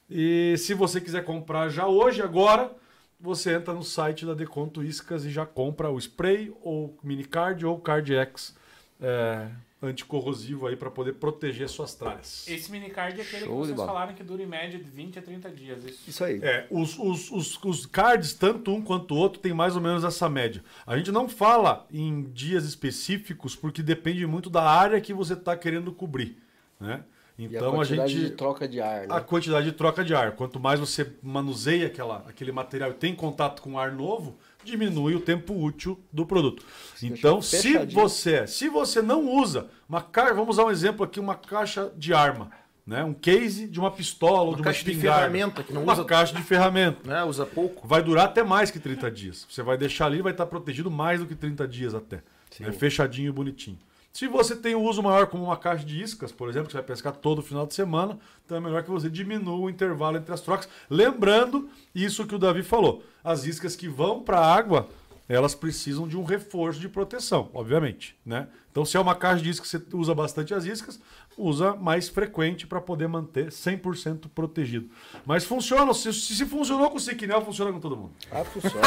E 0.09 0.55
se 0.57 0.73
você 0.73 1.01
quiser 1.01 1.25
comprar 1.25 1.67
já 1.67 1.85
hoje, 1.87 2.21
agora, 2.21 2.71
você 3.19 3.53
entra 3.53 3.73
no 3.73 3.83
site 3.83 4.25
da 4.25 4.33
Deconto 4.33 4.83
Iscas 4.83 5.25
e 5.25 5.31
já 5.31 5.45
compra 5.45 5.89
o 5.89 5.97
spray, 5.97 6.53
ou 6.61 6.97
mini 7.03 7.23
card, 7.23 7.65
ou 7.65 7.79
card 7.79 8.15
X 8.15 8.55
é, 9.01 9.49
anticorrosivo 9.81 10.67
aí 10.67 10.75
para 10.75 10.89
poder 10.89 11.13
proteger 11.13 11.69
suas 11.69 11.93
tralhas. 11.93 12.47
esse 12.47 12.71
minicard 12.71 13.19
é 13.19 13.23
aquele 13.23 13.45
Show 13.45 13.61
que 13.61 13.67
vocês 13.67 13.77
falaram 13.77 14.13
que 14.13 14.23
dura 14.23 14.41
em 14.41 14.47
média 14.47 14.79
de 14.79 14.89
20 14.89 15.19
a 15.19 15.21
30 15.21 15.49
dias. 15.51 15.83
Isso. 15.83 16.09
Isso 16.09 16.23
aí. 16.23 16.39
É, 16.41 16.67
os, 16.71 16.97
os, 16.97 17.31
os, 17.31 17.63
os 17.63 17.85
cards, 17.85 18.33
tanto 18.33 18.73
um 18.73 18.81
quanto 18.81 19.13
o 19.13 19.17
outro, 19.17 19.39
tem 19.39 19.53
mais 19.53 19.75
ou 19.75 19.81
menos 19.81 20.03
essa 20.03 20.27
média. 20.27 20.63
A 20.85 20.97
gente 20.97 21.11
não 21.11 21.29
fala 21.29 21.85
em 21.91 22.23
dias 22.23 22.65
específicos 22.65 23.55
porque 23.55 23.83
depende 23.83 24.25
muito 24.25 24.49
da 24.49 24.63
área 24.63 24.99
que 24.99 25.13
você 25.13 25.33
está 25.33 25.55
querendo 25.55 25.91
cobrir. 25.91 26.37
Né? 26.79 27.03
E 27.37 27.45
a 27.45 27.47
Então 27.47 27.69
a, 27.69 27.75
quantidade 27.75 28.13
gente. 28.13 28.29
de 28.29 28.31
troca 28.31 28.67
de 28.67 28.81
ar, 28.81 29.01
né? 29.01 29.07
A 29.09 29.21
quantidade 29.21 29.65
de 29.67 29.71
troca 29.71 30.03
de 30.03 30.15
ar. 30.15 30.31
Quanto 30.31 30.59
mais 30.59 30.79
você 30.79 31.13
manuseia 31.21 31.85
aquela, 31.87 32.25
aquele 32.27 32.51
material 32.51 32.89
e 32.89 32.93
tem 32.95 33.13
contato 33.13 33.61
com 33.61 33.77
ar 33.77 33.91
novo, 33.91 34.35
diminui 34.63 35.13
o 35.15 35.19
tempo 35.19 35.53
útil 35.53 35.99
do 36.11 36.25
produto. 36.25 36.65
Então, 37.01 37.39
deixa 37.39 37.47
se 37.61 37.85
você, 37.93 38.47
se 38.47 38.67
você 38.69 39.01
não 39.01 39.29
usa 39.29 39.67
uma 39.87 40.01
caixa, 40.01 40.33
vamos 40.33 40.55
usar 40.57 40.65
um 40.65 40.71
exemplo 40.71 41.05
aqui, 41.05 41.19
uma 41.19 41.35
caixa 41.35 41.91
de 41.95 42.11
arma, 42.13 42.49
né? 42.85 43.03
Um 43.03 43.13
case 43.13 43.67
de 43.67 43.79
uma 43.79 43.91
pistola 43.91 44.39
ou 44.41 44.47
Uma 44.49 44.55
de 44.55 44.61
uma 44.61 44.65
caixa 44.65 44.83
de 44.83 44.91
espingarda. 44.91 45.19
ferramenta 45.21 45.63
que 45.63 45.73
não 45.73 45.83
uma 45.83 45.93
usa- 45.93 46.05
caixa 46.05 46.33
de 46.35 46.41
ferramenta. 46.41 47.07
Né? 47.07 47.23
Usa 47.23 47.45
pouco. 47.45 47.87
Vai 47.87 48.01
durar 48.01 48.25
até 48.25 48.43
mais 48.43 48.71
que 48.71 48.79
30 48.79 49.11
dias. 49.11 49.45
Você 49.49 49.61
vai 49.61 49.77
deixar 49.77 50.07
ali, 50.07 50.21
vai 50.23 50.31
estar 50.31 50.47
protegido 50.47 50.89
mais 50.89 51.19
do 51.19 51.25
que 51.27 51.35
30 51.35 51.67
dias 51.67 51.93
até. 51.93 52.23
né? 52.59 52.71
Fechadinho 52.71 53.29
e 53.29 53.31
bonitinho. 53.31 53.77
Se 54.17 54.27
você 54.27 54.55
tem 54.55 54.73
um 54.73 54.83
uso 54.83 55.03
maior, 55.03 55.27
como 55.27 55.43
uma 55.43 55.55
caixa 55.55 55.85
de 55.85 56.01
iscas, 56.01 56.31
por 56.31 56.49
exemplo, 56.49 56.65
que 56.65 56.71
você 56.71 56.79
vai 56.79 56.87
pescar 56.87 57.13
todo 57.13 57.39
final 57.43 57.67
de 57.67 57.75
semana, 57.75 58.17
então 58.43 58.57
é 58.57 58.59
melhor 58.59 58.81
que 58.81 58.89
você 58.89 59.11
diminua 59.11 59.55
o 59.55 59.69
intervalo 59.69 60.17
entre 60.17 60.33
as 60.33 60.41
trocas. 60.41 60.67
Lembrando 60.89 61.69
isso 61.93 62.25
que 62.25 62.33
o 62.33 62.39
Davi 62.39 62.63
falou: 62.63 63.03
as 63.23 63.45
iscas 63.45 63.75
que 63.75 63.87
vão 63.87 64.23
para 64.23 64.39
a 64.39 64.55
água, 64.55 64.89
elas 65.29 65.53
precisam 65.53 66.07
de 66.07 66.17
um 66.17 66.23
reforço 66.23 66.79
de 66.79 66.89
proteção, 66.89 67.51
obviamente. 67.53 68.17
Né? 68.25 68.47
Então, 68.71 68.83
se 68.83 68.97
é 68.97 68.99
uma 68.99 69.13
caixa 69.13 69.43
de 69.43 69.51
iscas 69.51 69.69
que 69.69 69.77
você 69.77 69.95
usa 69.95 70.15
bastante 70.15 70.51
as 70.51 70.65
iscas, 70.65 70.99
usa 71.37 71.75
mais 71.75 72.09
frequente 72.09 72.65
para 72.65 72.81
poder 72.81 73.07
manter 73.07 73.49
100% 73.49 74.29
protegido. 74.33 74.89
Mas 75.27 75.45
funciona, 75.45 75.93
se, 75.93 76.11
se 76.11 76.43
funcionou 76.47 76.89
com 76.89 76.97
o 76.97 76.99
Siquinel, 76.99 77.45
funciona 77.45 77.71
com 77.71 77.79
todo 77.79 77.95
mundo. 77.95 78.13
Ah, 78.31 78.43
funciona. 78.43 78.81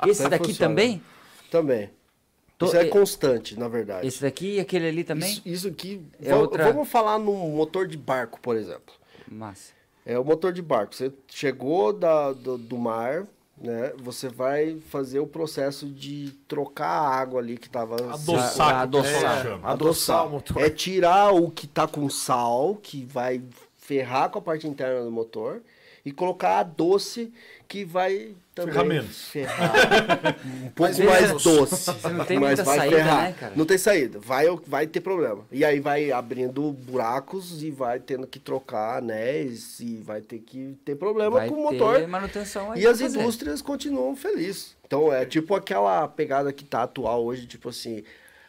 Esse 0.08 0.26
daqui 0.30 0.46
funciona. 0.46 0.70
também? 0.70 1.02
Também. 1.50 1.90
Tô- 2.58 2.66
Isso 2.66 2.76
é 2.76 2.86
constante, 2.86 3.58
na 3.58 3.68
verdade. 3.68 4.06
Esse 4.06 4.22
daqui 4.22 4.54
e 4.56 4.60
aquele 4.60 4.88
ali 4.88 5.04
também? 5.04 5.30
Isso, 5.30 5.42
isso 5.44 5.68
aqui. 5.68 6.00
É 6.22 6.30
va- 6.30 6.36
outra- 6.38 6.72
Vamos 6.72 6.88
falar 6.88 7.18
num 7.18 7.50
motor 7.50 7.86
de 7.86 7.96
barco, 7.98 8.40
por 8.40 8.56
exemplo. 8.56 8.94
Massa. 9.30 9.72
É 10.06 10.18
o 10.18 10.24
motor 10.24 10.52
de 10.52 10.62
barco. 10.62 10.94
Você 10.94 11.12
chegou 11.28 11.92
da, 11.92 12.32
do, 12.32 12.56
do 12.56 12.78
mar, 12.78 13.26
né? 13.58 13.92
Você 13.98 14.28
vai 14.28 14.78
fazer 14.88 15.18
o 15.18 15.26
processo 15.26 15.86
de 15.86 16.30
trocar 16.48 16.86
a 16.88 17.08
água 17.08 17.40
ali 17.40 17.58
que 17.58 17.66
estava 17.66 17.96
Adoçar, 17.96 18.14
que 18.14 18.30
o 18.30 18.36
pessoal 18.46 18.70
adoçar. 18.70 19.42
chama. 19.42 19.68
Adoçar 19.68 20.26
o 20.26 20.30
motor. 20.30 20.62
É 20.62 20.70
tirar 20.70 21.34
o 21.34 21.50
que 21.50 21.66
tá 21.66 21.86
com 21.88 22.08
sal, 22.08 22.76
que 22.82 23.04
vai 23.04 23.42
ferrar 23.76 24.30
com 24.30 24.38
a 24.38 24.42
parte 24.42 24.66
interna 24.66 25.02
do 25.04 25.10
motor, 25.10 25.60
e 26.06 26.12
colocar 26.12 26.60
a 26.60 26.62
doce, 26.62 27.30
que 27.68 27.84
vai 27.84 28.34
também 28.54 28.72
Ferrar 28.72 28.86
menos. 28.86 29.22
ferrar. 29.24 29.72
um 30.46 30.68
pouco 30.70 30.80
Mas 30.82 30.98
mais 31.00 31.26
menos. 31.26 31.42
doce. 31.42 31.76
Você 31.92 32.08
não 32.08 32.24
tem 32.24 32.38
mas 32.38 32.48
muita 32.50 32.62
vai 32.64 32.78
saída, 32.78 32.96
ferrar. 32.96 33.22
né, 33.24 33.32
cara? 33.38 33.52
Não 33.56 33.64
tem 33.66 33.76
saída. 33.76 34.18
Vai, 34.20 34.46
vai 34.66 34.86
ter 34.86 35.00
problema. 35.00 35.44
E 35.50 35.64
aí 35.64 35.80
vai 35.80 36.10
abrindo 36.12 36.72
buracos 36.72 37.62
e 37.62 37.70
vai 37.72 37.98
tendo 37.98 38.26
que 38.26 38.38
trocar 38.38 38.98
anéis 38.98 39.80
e 39.80 39.96
vai 39.96 40.20
ter 40.20 40.38
que 40.38 40.78
ter 40.84 40.94
problema 40.94 41.32
Vai 41.38 41.48
com 41.48 41.54
o 41.66 41.68
ter 41.70 41.78
motor. 41.78 42.08
manutenção 42.08 42.70
aí 42.72 42.82
E 42.82 42.86
as 42.86 43.00
fazer. 43.00 43.18
indústrias 43.18 43.60
continuam 43.60 44.14
felizes. 44.16 44.76
Então 44.86 45.12
é 45.12 45.26
tipo 45.26 45.54
aquela 45.54 46.06
pegada 46.06 46.52
que 46.52 46.64
tá 46.64 46.84
atual 46.84 47.24
hoje, 47.24 47.46
tipo 47.46 47.68
assim, 47.68 48.04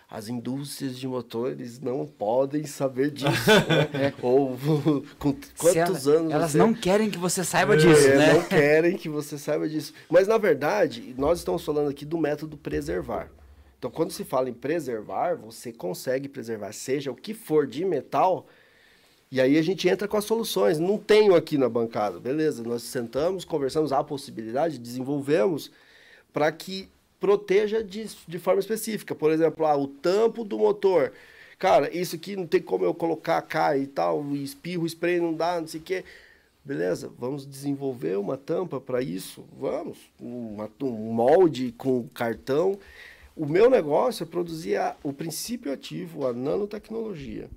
as 0.10 0.30
indústrias 0.30 0.98
de 0.98 1.06
motores 1.08 1.80
não 1.82 2.06
podem 2.06 2.66
saber 2.66 3.12
disso, 3.12 3.28
né? 3.94 4.14
Ou 4.22 4.58
com 5.20 5.36
quantos 5.58 6.08
ela- 6.08 6.18
anos 6.20 6.32
Elas 6.34 6.52
você... 6.52 6.58
não 6.58 6.74
querem 6.74 7.10
que 7.10 7.18
você 7.18 7.44
saiba 7.44 7.76
disso, 7.76 8.08
É, 8.08 8.18
né? 8.18 8.34
não 8.34 8.44
querem 8.44 8.96
que 8.98 9.10
você 9.10 9.38
saiba 9.38 9.68
disso. 9.68 9.94
Mas 10.10 10.28
na 10.28 10.38
verdade, 10.38 11.14
nós 11.18 11.40
estamos 11.40 11.64
falando 11.66 11.90
aqui 11.90 12.06
do 12.06 12.18
método 12.18 12.56
preservar. 12.56 13.30
Então, 13.78 13.92
quando 13.92 14.12
se 14.12 14.24
fala 14.24 14.50
em 14.50 14.54
preservar, 14.54 15.36
você 15.36 15.72
consegue 15.74 16.28
preservar, 16.28 16.72
seja 16.72 17.12
o 17.12 17.16
que 17.16 17.34
for 17.34 17.68
de 17.68 17.86
metal, 17.86 18.48
e 19.30 19.40
aí 19.42 19.58
a 19.58 19.62
gente 19.62 19.88
entra 19.90 20.08
com 20.08 20.16
as 20.18 20.24
soluções. 20.26 20.80
Não 20.80 20.98
tenho 20.98 21.36
aqui 21.36 21.58
na 21.58 21.68
bancada, 21.70 22.18
beleza? 22.20 22.64
Nós 22.64 22.82
sentamos, 22.82 23.44
conversamos 23.44 23.92
a 23.92 24.02
possibilidade, 24.04 24.80
desenvolvemos 24.80 25.70
para 26.34 26.50
que 26.52 26.90
proteja 27.20 27.84
de, 27.84 28.08
de 28.28 28.40
forma 28.40 28.60
específica. 28.60 29.16
Por 29.16 29.32
exemplo, 29.32 29.66
ah, 29.66 29.76
o 29.78 29.88
tampo 29.88 30.44
do 30.44 30.58
motor. 30.58 31.14
Cara, 31.60 31.96
isso 31.96 32.16
aqui 32.16 32.36
não 32.36 32.46
tem 32.46 32.62
como 32.62 32.86
eu 32.86 32.94
colocar 32.94 33.42
cá 33.42 33.76
e 33.78 33.88
tal, 33.88 34.24
espirro, 34.36 34.86
spray 34.86 35.20
não 35.20 35.34
dá, 35.34 35.60
não 35.60 35.68
sei 35.68 35.80
o 35.80 35.84
quê. 35.84 36.04
Beleza, 36.64 37.12
vamos 37.18 37.46
desenvolver 37.46 38.18
uma 38.18 38.38
tampa 38.38 38.80
para 38.80 39.02
isso? 39.02 39.44
Vamos. 39.58 39.98
Um 40.22 40.58
molde 41.14 41.74
com 41.78 42.08
cartão. 42.10 42.78
O 43.36 43.46
meu 43.46 43.70
negócio 43.70 44.24
é 44.24 44.26
produzir 44.26 44.76
a- 44.76 44.96
o 45.02 45.14
princípio 45.14 45.72
ativo, 45.72 46.28
a 46.28 46.34
nanotecnologia. 46.34 47.50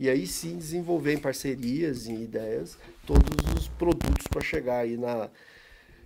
E 0.00 0.08
aí 0.08 0.26
sim 0.26 0.56
desenvolver 0.56 1.12
em 1.12 1.18
parcerias, 1.18 2.08
em 2.08 2.22
ideias, 2.22 2.76
todos 3.06 3.54
os 3.54 3.68
produtos 3.68 4.26
para 4.28 4.40
chegar 4.40 4.78
aí 4.78 4.96
na 4.96 5.28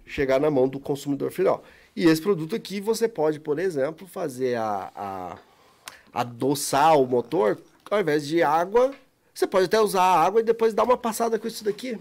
chegar 0.05 0.41
na 0.41 0.51
mão 0.51 0.67
do 0.69 0.81
consumidor 0.81 1.31
final. 1.31 1.63
E 1.99 2.07
esse 2.07 2.23
produto 2.23 2.55
aqui 2.55 2.81
você 2.81 3.09
pode, 3.09 3.41
por 3.41 3.59
exemplo, 3.59 4.07
fazer 4.07 4.55
a, 4.55 4.93
a 4.95 5.39
adoçar 6.15 6.97
o 6.97 7.05
motor, 7.05 7.59
ao 7.91 8.01
invés 8.01 8.25
de 8.25 8.41
água, 8.41 8.95
você 9.35 9.49
pode 9.49 9.65
até 9.65 9.81
usar 9.81 10.03
a 10.03 10.21
água 10.23 10.41
e 10.41 10.45
depois 10.45 10.73
dar 10.73 10.85
uma 10.85 10.97
passada 10.97 11.41
com 11.41 11.49
isso 11.49 11.65
daqui. 11.65 11.99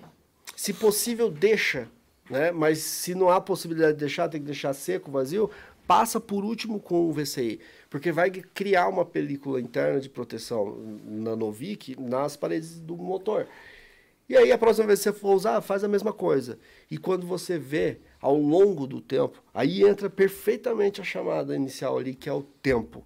Se 0.55 0.71
possível, 0.71 1.31
deixa, 1.31 1.87
né? 2.29 2.51
Mas 2.51 2.77
se 2.77 3.15
não 3.15 3.27
há 3.27 3.41
possibilidade 3.41 3.93
de 3.93 4.01
deixar, 4.01 4.29
tem 4.29 4.39
que 4.39 4.45
deixar 4.45 4.71
seco, 4.75 5.09
vazio, 5.09 5.49
passa 5.87 6.19
por 6.19 6.45
último 6.45 6.79
com 6.79 7.09
o 7.09 7.11
VCI, 7.11 7.59
porque 7.89 8.11
vai 8.11 8.29
criar 8.29 8.89
uma 8.89 9.03
película 9.03 9.59
interna 9.59 9.99
de 9.99 10.09
proteção 10.09 10.77
nanovic 11.05 11.99
nas 11.99 12.37
paredes 12.37 12.77
do 12.77 12.95
motor. 12.95 13.47
E 14.29 14.37
aí 14.37 14.51
a 14.51 14.57
próxima 14.59 14.85
vez 14.85 14.99
que 14.99 15.05
você 15.05 15.13
for 15.13 15.33
usar, 15.33 15.59
faz 15.61 15.83
a 15.83 15.87
mesma 15.87 16.13
coisa. 16.13 16.59
E 16.91 16.99
quando 16.99 17.25
você 17.25 17.57
vê 17.57 17.97
ao 18.27 18.35
longo 18.37 18.85
do 18.85 18.99
tempo, 18.99 19.41
aí 19.53 19.83
entra 19.85 20.09
perfeitamente 20.09 20.99
a 20.99 21.03
chamada 21.03 21.55
inicial 21.55 21.97
ali, 21.97 22.13
que 22.13 22.27
é 22.27 22.33
o 22.33 22.43
tempo. 22.43 23.01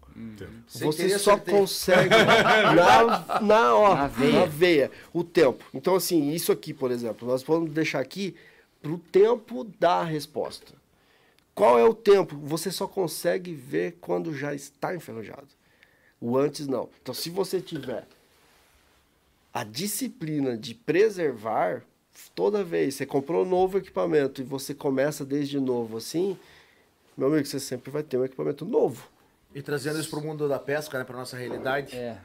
Você 0.67 1.19
só 1.19 1.33
acertei. 1.33 1.53
consegue 1.53 2.09
na, 2.75 3.39
na, 3.39 3.75
ó, 3.75 3.95
Na 3.95 4.07
veia. 4.07 4.39
na 4.39 4.45
veia, 4.45 4.91
o 5.13 5.23
tempo. 5.23 5.63
Então, 5.73 5.93
assim, 5.95 6.31
isso 6.31 6.51
aqui, 6.51 6.73
por 6.73 6.89
exemplo, 6.89 7.27
nós 7.27 7.43
vamos 7.43 7.69
deixar 7.71 7.99
aqui 7.99 8.35
para 8.81 8.91
o 8.91 8.97
tempo 8.97 9.63
da 9.79 10.03
resposta. 10.03 10.73
Qual 11.53 11.77
é 11.77 11.83
o 11.85 11.93
tempo? 11.93 12.35
Você 12.37 12.71
só 12.71 12.87
consegue 12.87 13.53
ver 13.53 13.97
quando 14.01 14.33
já 14.35 14.55
está 14.55 14.95
enferrujado. 14.95 15.47
O 16.19 16.35
antes 16.35 16.65
não. 16.67 16.89
Então, 17.01 17.13
se 17.13 17.29
você 17.29 17.61
tiver 17.61 18.07
a 19.53 19.63
disciplina 19.63 20.57
de 20.57 20.73
preservar, 20.73 21.83
toda 22.35 22.63
vez 22.63 22.95
você 22.95 23.05
comprou 23.05 23.45
um 23.45 23.49
novo 23.49 23.77
equipamento 23.77 24.41
e 24.41 24.43
você 24.43 24.73
começa 24.73 25.25
desde 25.25 25.59
novo 25.59 25.97
assim, 25.97 26.37
meu 27.17 27.27
amigo, 27.27 27.45
você 27.45 27.59
sempre 27.59 27.91
vai 27.91 28.03
ter 28.03 28.17
um 28.17 28.25
equipamento 28.25 28.65
novo. 28.65 29.07
E 29.53 29.61
trazendo 29.61 29.99
isso 29.99 30.09
pro 30.09 30.21
mundo 30.21 30.47
da 30.47 30.57
pesca, 30.57 30.97
né, 30.97 31.03
pra 31.03 31.17
nossa 31.17 31.35
realidade. 31.35 31.95
É. 31.95 32.17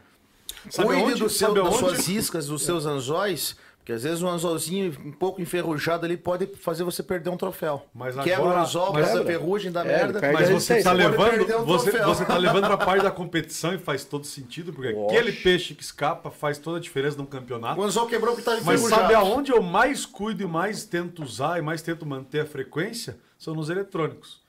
Sabe 0.70 0.88
Cuide 0.88 1.02
aonde? 1.02 1.20
do 1.20 1.28
seu, 1.28 1.48
Sabe 1.48 1.60
das 1.60 1.66
aonde? 1.66 1.78
suas 1.78 2.08
iscas, 2.08 2.46
dos 2.46 2.62
seus 2.62 2.86
anzóis, 2.86 3.56
porque 3.86 3.92
às 3.92 4.02
vezes 4.02 4.20
um 4.20 4.26
anzolzinho 4.28 4.92
um 5.04 5.12
pouco 5.12 5.40
enferrujado 5.40 6.04
ali 6.04 6.16
pode 6.16 6.44
fazer 6.56 6.82
você 6.82 7.04
perder 7.04 7.30
um 7.30 7.36
troféu. 7.36 7.86
Mas 7.94 8.16
Quebra 8.16 8.34
agora- 8.34 8.58
o 8.58 8.62
anzol, 8.62 8.92
mas- 8.92 9.06
faz 9.10 9.20
a 9.20 9.24
ferrugem 9.24 9.70
da 9.70 9.82
É, 9.82 9.84
merda. 9.84 10.18
perde 10.18 10.34
Mas 10.34 10.50
a 10.50 10.54
você 10.54 10.78
está 10.78 10.90
perder 10.92 11.08
levando, 11.10 11.60
um 11.62 11.64
você, 11.64 11.92
você 12.02 12.24
tá 12.24 12.36
levando 12.36 12.66
para 12.66 12.76
parte 12.78 13.04
da 13.04 13.12
competição 13.12 13.72
e 13.72 13.78
faz 13.78 14.02
todo 14.04 14.26
sentido, 14.26 14.72
porque 14.72 14.92
Oxe. 14.92 15.16
aquele 15.16 15.30
peixe 15.30 15.72
que 15.72 15.84
escapa 15.84 16.32
faz 16.32 16.58
toda 16.58 16.78
a 16.78 16.80
diferença 16.80 17.16
num 17.16 17.26
campeonato. 17.26 17.80
O 17.80 17.84
anzol 17.84 18.08
quebrou 18.08 18.34
porque 18.34 18.44
tá 18.44 18.56
Mas 18.56 18.62
enferrujado. 18.80 19.02
sabe 19.02 19.14
aonde 19.14 19.52
eu 19.52 19.62
mais 19.62 20.04
cuido 20.04 20.42
e 20.42 20.46
mais 20.48 20.82
tento 20.84 21.22
usar 21.22 21.56
e 21.60 21.62
mais 21.62 21.80
tento 21.80 22.04
manter 22.04 22.40
a 22.40 22.44
frequência? 22.44 23.16
São 23.38 23.54
nos 23.54 23.70
eletrônicos. 23.70 24.40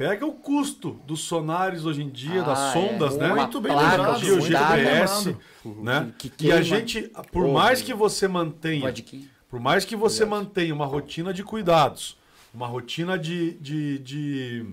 Pega 0.00 0.24
o 0.24 0.32
custo 0.32 0.98
dos 1.06 1.20
sonares 1.24 1.84
hoje 1.84 2.00
em 2.02 2.08
dia, 2.08 2.42
das 2.42 2.58
Ah, 2.58 2.72
sondas, 2.72 3.16
é. 3.16 3.18
né? 3.18 3.34
Muito 3.34 3.60
bem 3.60 3.76
lembrado, 3.76 4.16
o 4.16 4.40
GPS, 4.40 5.36
né? 5.62 6.10
Que- 6.16 6.30
que 6.30 6.46
e 6.46 6.52
a 6.52 6.62
gente, 6.62 7.12
por 7.30 7.46
mais 7.48 7.82
que 7.82 7.92
você 7.92 8.26
mantenha, 8.26 8.94
por 9.50 9.60
mais 9.60 9.84
que 9.84 9.94
você 9.94 10.24
mantenha 10.24 10.72
uma 10.74 10.86
rotina 10.86 11.34
de 11.34 11.44
cuidados, 11.44 12.16
uma 12.54 12.66
rotina 12.66 13.18
de, 13.18 13.58
de, 13.60 13.98
de 13.98 14.66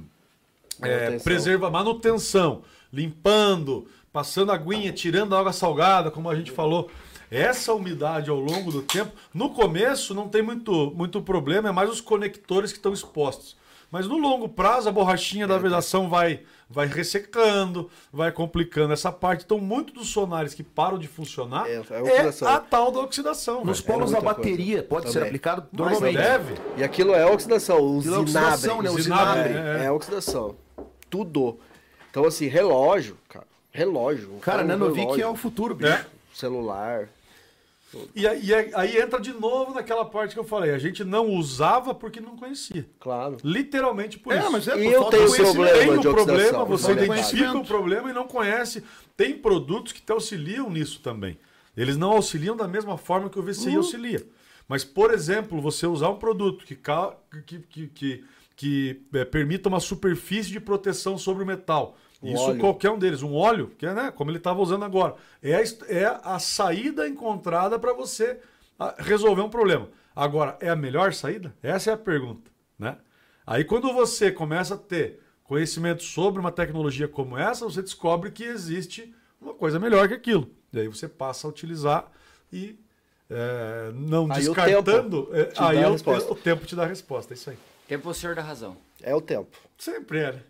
é, 0.82 0.96
Manutenção. 0.96 1.24
preserva, 1.26 1.70
manutenção, 1.70 2.62
limpando, 2.94 3.86
passando 4.14 4.54
aguinha, 4.54 4.94
tirando 4.94 5.36
a 5.36 5.42
água 5.42 5.52
salgada, 5.52 6.10
como 6.10 6.30
a 6.30 6.36
gente 6.36 6.52
falou. 6.52 6.90
Essa 7.30 7.74
umidade 7.74 8.30
ao 8.30 8.40
longo 8.40 8.72
do 8.72 8.82
tempo, 8.82 9.12
no 9.34 9.50
começo 9.50 10.14
não 10.14 10.30
tem 10.30 10.42
muito, 10.42 10.94
muito 10.96 11.22
problema, 11.22 11.68
é 11.68 11.72
mais 11.74 11.90
os 11.90 12.00
conectores 12.00 12.72
que 12.72 12.78
estão 12.78 12.94
expostos. 12.94 13.58
Mas 13.92 14.06
no 14.08 14.18
longo 14.18 14.50
prazo, 14.50 14.90
a 14.90 14.92
borrachinha 14.92 15.48
da 15.48 15.58
vedação 15.58 16.10
vai, 16.10 16.42
vai 16.70 16.88
ressecando, 16.88 17.90
vai 18.12 18.32
complicando 18.32 18.92
essa 18.94 19.12
parte. 19.12 19.46
Então, 19.46 19.60
muito 19.60 19.94
dos 19.94 20.10
sonares 20.10 20.54
que 20.54 20.62
param 20.64 20.98
de 21.00 21.08
funcionar 21.08 21.68
É, 21.70 21.82
é, 21.92 22.26
é 22.26 22.46
a 22.46 22.56
a 22.56 22.60
tal 22.60 22.92
da 22.92 23.00
oxidação. 23.00 23.64
Nos 23.64 23.80
polos 23.80 24.12
da 24.12 24.20
muita 24.20 24.36
bateria 24.36 24.78
coisa. 24.78 24.88
pode 24.88 25.08
ser 25.08 25.14
Também. 25.14 25.30
aplicado 25.30 25.68
Mas 25.72 25.80
normalmente. 25.80 26.18
deve. 26.18 26.54
E 26.76 26.84
aquilo 26.84 27.14
é 27.14 27.26
oxidação, 27.26 27.80
o 27.80 28.00
Aquilo 28.00 28.16
é 28.16 28.20
oxidação, 28.20 28.82
né? 28.82 28.90
O 28.90 29.00
zinabre. 29.02 29.50
zinabre. 29.50 29.82
É, 29.82 29.86
é 29.86 29.92
oxidação. 29.92 30.56
Tudo. 31.10 31.58
Então, 32.12 32.26
assim, 32.26 32.48
relógio, 32.48 33.18
cara. 33.30 33.48
Relógio. 33.72 34.32
Cara, 34.42 34.64
um 34.64 34.68
Nanovic 34.68 35.00
relógio, 35.02 35.24
é 35.24 35.28
o 35.28 35.36
futuro, 35.36 35.76
bicho. 35.76 35.92
É. 35.92 36.06
Celular. 36.34 37.08
E, 38.14 38.28
aí- 38.28 38.42
e 38.46 38.54
aí, 38.54 38.98
entra 38.98 39.20
de 39.20 39.32
novo 39.34 39.74
naquela 39.74 40.04
parte 40.04 40.34
que 40.34 40.40
eu 40.40 40.44
falei. 40.44 40.72
A 40.72 40.78
gente 40.78 41.04
não 41.04 41.28
usava 41.28 41.96
porque 41.96 42.20
não 42.20 42.36
conhecia. 42.36 42.86
Claro. 43.00 43.38
Literalmente 43.44 44.20
por 44.20 44.34
É, 44.34 44.40
isso. 44.40 44.52
mas 44.52 44.68
é 44.68 44.78
E 44.78 44.86
eu 44.92 45.06
tenho 45.06 45.26
problema 45.32 45.78
tem 45.78 45.98
o 45.98 46.02
problema, 46.14 46.66
você 46.66 46.92
identifica 46.92 47.58
o 47.58 47.66
problema 47.66 48.10
e 48.10 48.14
não 48.14 48.28
conhece. 48.28 48.84
Tem 49.16 49.38
produtos 49.38 49.94
que 49.94 50.02
te 50.02 50.12
auxiliam 50.12 50.70
nisso 50.70 51.00
também. 51.02 51.38
Eles 51.76 51.96
não 51.96 52.12
auxiliam 52.12 52.56
da 52.56 52.68
mesma 52.68 52.98
forma 52.98 53.30
que 53.30 53.40
o 53.40 53.44
VCI 53.44 53.70
Uhum. 53.72 53.78
auxilia. 53.78 54.28
Mas, 54.68 54.84
por 54.84 55.14
exemplo, 55.14 55.62
você 55.62 55.88
usar 55.88 56.10
um 56.10 56.18
produto 56.18 56.66
que, 56.66 56.76
que, 56.76 57.60
que, 57.62 57.88
que, 57.88 58.24
que, 58.56 59.02
é, 59.14 59.24
permita 59.24 59.70
uma 59.70 59.80
superfície 59.80 60.52
de 60.52 60.60
proteção 60.60 61.18
sobre 61.18 61.44
o 61.44 61.48
metal. 61.48 61.98
Isso 62.24 62.44
óleo. 62.44 62.60
qualquer 62.60 62.90
um 62.92 62.98
deles, 62.98 63.22
um 63.22 63.36
óleo, 63.36 63.72
que 63.78 63.86
é 63.86 63.94
né, 63.94 64.12
como 64.12 64.32
ele 64.32 64.38
estava 64.38 64.60
usando 64.60 64.84
agora. 64.84 65.16
É 65.42 65.56
a, 65.56 65.62
é 65.88 66.20
a 66.24 66.40
saída 66.40 67.08
encontrada 67.08 67.78
para 67.78 67.94
você 67.94 68.40
ah, 68.80 68.96
resolver 68.98 69.42
um 69.42 69.50
problema. 69.50 69.88
Agora, 70.16 70.58
é 70.60 70.70
a 70.70 70.76
melhor 70.76 71.14
saída? 71.14 71.54
Essa 71.62 71.92
é 71.92 71.94
a 71.94 71.98
pergunta. 71.98 72.50
Né? 72.78 72.98
Aí 73.46 73.64
quando 73.64 73.94
você 73.94 74.32
começa 74.32 74.74
a 74.74 74.78
ter 74.78 75.20
conhecimento 75.44 76.04
sobre 76.04 76.40
uma 76.40 76.52
tecnologia 76.52 77.08
como 77.08 77.38
essa, 77.38 77.66
você 77.66 77.82
descobre 77.82 78.32
que 78.32 78.44
existe 78.44 79.14
uma 79.40 79.54
coisa 79.54 79.80
melhor 79.80 80.08
que 80.08 80.16
aquilo. 80.16 80.50
E 80.74 80.80
aí 80.80 80.88
você 80.88 81.08
passa 81.08 81.48
a 81.48 81.50
utilizar 81.50 82.12
e 82.52 82.78
é, 83.30 83.92
não 83.94 84.24
Aí 84.32 84.48
o 84.48 84.54
descartando. 84.54 85.24
tempo 85.24 85.36
é, 85.36 85.46
te 85.46 85.60
dá 85.60 85.70
aí 85.70 85.78
a 85.78 85.82
é 85.82 85.88
o, 85.88 85.92
resposta. 85.92 86.32
o 86.32 86.36
tempo 86.36 86.66
te 86.66 86.76
dá 86.76 86.84
a 86.84 86.88
resposta, 86.88 87.34
é 87.34 87.36
isso 87.36 87.50
aí. 87.50 87.58
Tempo 87.88 88.10
o 88.10 88.14
senhor 88.14 88.36
da 88.36 88.42
razão. 88.42 88.76
É 89.02 89.16
o 89.16 89.22
tempo. 89.22 89.58
Sempre 89.78 90.20
é, 90.20 90.32
né? 90.34 90.42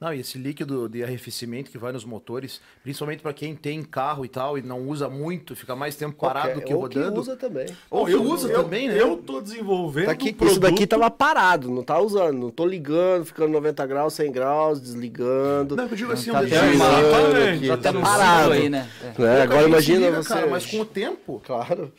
Não, 0.00 0.12
e 0.12 0.20
esse 0.20 0.36
líquido 0.36 0.88
de 0.88 1.02
arrefecimento 1.02 1.70
que 1.70 1.78
vai 1.78 1.92
nos 1.92 2.04
motores, 2.04 2.60
principalmente 2.82 3.22
para 3.22 3.32
quem 3.32 3.54
tem 3.54 3.82
carro 3.82 4.24
e 4.24 4.28
tal 4.28 4.58
e 4.58 4.62
não 4.62 4.82
usa 4.88 5.08
muito, 5.08 5.54
fica 5.56 5.74
mais 5.74 5.94
tempo 5.96 6.14
parado 6.16 6.60
do 6.60 6.62
que 6.62 6.74
ou 6.74 6.80
rodando. 6.80 7.12
que 7.12 7.18
usa 7.20 7.36
também. 7.36 7.66
Ou 7.90 8.04
que 8.04 8.12
eu, 8.12 8.22
usa 8.22 8.48
eu- 8.50 8.62
também, 8.62 8.88
né? 8.88 9.00
Eu 9.00 9.16
tô 9.16 9.40
desenvolvendo 9.40 10.06
Tá 10.06 10.12
aqui, 10.12 10.30
um 10.30 10.34
produto... 10.34 10.50
Isso 10.50 10.60
daqui 10.60 10.86
tava 10.86 11.10
parado, 11.10 11.70
não 11.70 11.82
tá 11.82 11.98
usando. 12.00 12.36
Não 12.38 12.50
tô 12.50 12.66
ligando, 12.66 13.24
ficando 13.24 13.50
90 13.52 13.86
graus, 13.86 14.14
100 14.14 14.32
graus, 14.32 14.80
desligando. 14.80 15.76
Não, 15.76 15.84
eu 15.86 15.96
digo 15.96 16.12
assim, 16.12 16.30
Tá 16.32 16.40
um 16.40 16.44
até 16.44 16.70
detalhe. 16.70 17.68
Tá 17.68 17.74
até 17.74 17.92
parado. 17.92 18.52
aí, 18.52 18.68
né? 18.68 18.88
É. 19.00 19.06
Né? 19.06 19.12
Pouca 19.14 19.42
Agora 19.42 19.58
gente 19.60 19.68
imagina 19.70 20.06
liga, 20.06 20.22
você. 20.22 20.28
Cara, 20.28 20.46
mas 20.48 20.66
com 20.66 20.80
o 20.80 20.84
tempo... 20.84 21.42
Claro. 21.46 21.92